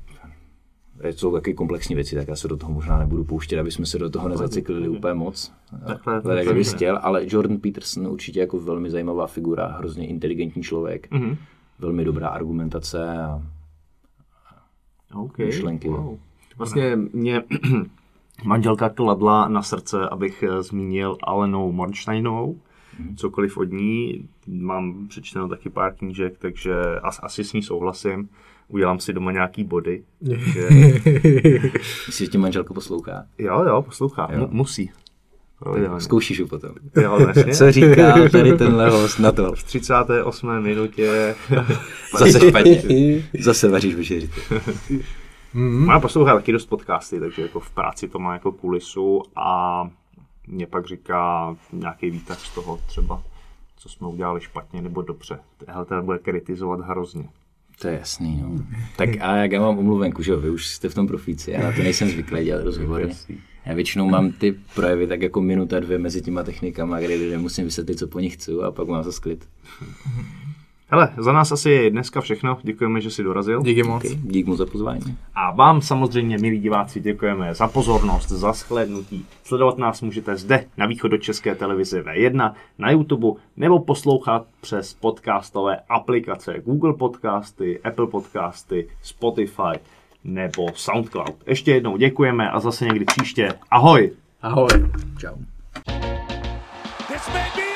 jsou 1.03 1.31
taky 1.33 1.53
komplexní 1.53 1.95
věci, 1.95 2.15
tak 2.15 2.27
já 2.27 2.35
se 2.35 2.47
do 2.47 2.57
toho 2.57 2.73
možná 2.73 2.99
nebudu 2.99 3.23
pouštět, 3.23 3.59
aby 3.59 3.71
jsme 3.71 3.85
se 3.85 3.99
do 3.99 4.09
toho 4.09 4.29
nezacyklili 4.29 4.89
úplně 4.89 5.13
moc. 5.13 5.51
Takhle, 5.87 6.21
tak, 6.21 6.45
jak 6.45 6.67
chtěl, 6.75 6.99
ale 7.01 7.21
Jordan 7.27 7.57
Peterson 7.57 8.07
určitě 8.07 8.39
jako 8.39 8.59
velmi 8.59 8.89
zajímavá 8.91 9.27
figura, 9.27 9.67
hrozně 9.67 10.07
inteligentní 10.07 10.63
člověk, 10.63 11.11
Mhm. 11.11 11.35
velmi 11.79 12.05
dobrá 12.05 12.27
argumentace 12.27 13.17
a 13.17 13.41
Okay. 15.15 15.45
myšlenky. 15.45 15.89
Wow. 15.89 16.17
Vlastně 16.57 16.95
mě 17.13 17.43
manželka 18.45 18.89
kladla 18.89 19.47
na 19.47 19.61
srdce, 19.61 20.09
abych 20.09 20.43
eh, 20.43 20.63
zmínil 20.63 21.17
Alenou 21.23 21.71
Mornsteinovou. 21.71 22.59
Cokoliv 23.15 23.57
od 23.57 23.71
ní, 23.71 24.29
mám 24.47 25.07
přečteno 25.07 25.47
taky 25.49 25.69
pár 25.69 25.95
knížek, 25.95 26.37
takže 26.37 26.73
as, 27.03 27.19
asi 27.23 27.43
s 27.43 27.53
ní 27.53 27.63
souhlasím. 27.63 28.29
Udělám 28.69 28.99
si 28.99 29.13
doma 29.13 29.31
nějaký 29.31 29.63
body. 29.63 30.03
Takže, 30.27 30.67
Myslíš, 32.07 32.17
že 32.17 32.27
tě 32.27 32.37
manželka 32.37 32.73
poslouchá? 32.73 33.25
jo, 33.37 33.63
jo, 33.63 33.81
poslouchá. 33.81 34.29
Mu, 34.37 34.47
musí. 34.51 34.91
Pravidelně. 35.59 36.01
Zkoušíš 36.01 36.41
ho 36.41 36.47
potom. 36.47 36.69
Jo, 37.01 37.19
vlastně. 37.19 37.53
Co 37.55 37.71
říká 37.71 38.29
tady 38.31 38.57
tenhle 38.57 38.89
host 38.89 39.19
na 39.19 39.31
to? 39.31 39.53
V 39.55 39.63
38. 39.63 40.61
minutě 40.61 41.35
Zase 42.19 42.49
špatně. 42.49 42.83
Zase 43.39 43.69
vaříš 43.69 43.95
večeři. 43.95 44.29
Má 45.53 45.99
poslouchá 45.99 46.35
taky 46.35 46.51
dost 46.51 46.65
podcasty, 46.65 47.19
takže 47.19 47.41
jako 47.41 47.59
v 47.59 47.69
práci 47.69 48.07
to 48.07 48.19
má 48.19 48.33
jako 48.33 48.51
kulisu 48.51 49.23
a 49.35 49.89
mě 50.47 50.67
pak 50.67 50.87
říká 50.87 51.55
nějaký 51.73 52.09
výtah 52.09 52.39
z 52.39 52.55
toho 52.55 52.79
třeba, 52.87 53.23
co 53.77 53.89
jsme 53.89 54.07
udělali 54.07 54.41
špatně 54.41 54.81
nebo 54.81 55.01
dobře. 55.01 55.39
Hele, 55.67 55.85
ten 55.85 56.05
bude 56.05 56.17
kritizovat 56.19 56.79
hrozně. 56.79 57.29
To 57.81 57.87
je 57.87 57.99
jasný, 57.99 58.39
no. 58.41 58.65
Tak 58.95 59.09
a 59.19 59.35
jak 59.35 59.51
já 59.51 59.61
mám 59.61 59.77
omluvenku, 59.77 60.23
že 60.23 60.31
jo, 60.31 60.39
vy 60.39 60.49
už 60.49 60.67
jste 60.67 60.89
v 60.89 60.95
tom 60.95 61.07
profíci, 61.07 61.51
já 61.51 61.63
na 61.63 61.71
to 61.71 61.83
nejsem 61.83 62.09
zvyklý 62.09 62.45
dělat 62.45 62.63
rozhovory. 62.63 63.09
Já 63.65 63.73
většinou 63.73 64.09
mám 64.09 64.31
ty 64.31 64.55
projevy 64.75 65.07
tak 65.07 65.21
jako 65.21 65.41
minuta, 65.41 65.79
dvě 65.79 65.97
mezi 65.97 66.21
těma 66.21 66.43
technikama, 66.43 66.99
kde 66.99 67.15
lidem 67.15 67.41
musím 67.41 67.65
vysvětlit, 67.65 67.99
co 67.99 68.07
po 68.07 68.19
nich 68.19 68.33
chci 68.33 68.51
a 68.63 68.71
pak 68.71 68.87
mám 68.87 69.03
zase 69.03 69.21
klid. 69.21 69.47
Hele, 70.91 71.13
za 71.17 71.31
nás 71.31 71.51
asi 71.51 71.69
je 71.69 71.89
dneska 71.89 72.21
všechno. 72.21 72.57
Děkujeme, 72.63 73.01
že 73.01 73.11
jsi 73.11 73.23
dorazil. 73.23 73.61
Díky 73.61 73.83
moc. 73.83 74.05
Okay. 74.05 74.17
Dík 74.23 74.47
mu 74.47 74.55
za 74.55 74.65
pozvání. 74.65 75.17
A 75.35 75.51
vám 75.51 75.81
samozřejmě, 75.81 76.37
milí 76.37 76.59
diváci, 76.59 76.99
děkujeme 76.99 77.53
za 77.53 77.67
pozornost, 77.67 78.29
za 78.29 78.53
shlédnutí. 78.53 79.25
Sledovat 79.43 79.77
nás 79.77 80.01
můžete 80.01 80.37
zde 80.37 80.65
na 80.77 80.85
východu 80.85 81.17
České 81.17 81.55
televize 81.55 82.01
V1, 82.01 82.53
na 82.77 82.91
YouTube 82.91 83.39
nebo 83.57 83.79
poslouchat 83.79 84.45
přes 84.61 84.93
podcastové 84.93 85.77
aplikace 85.89 86.55
Google 86.65 86.93
Podcasty, 86.93 87.79
Apple 87.83 88.07
Podcasty, 88.07 88.89
Spotify 89.01 89.79
nebo 90.23 90.67
SoundCloud. 90.73 91.35
Ještě 91.47 91.71
jednou 91.71 91.97
děkujeme 91.97 92.49
a 92.49 92.59
zase 92.59 92.85
někdy 92.85 93.05
příště. 93.05 93.53
Ahoj! 93.71 94.11
Ahoj. 94.41 94.69
Čau. 95.17 95.35
This 97.07 97.33
may 97.33 97.49
be 97.55 97.68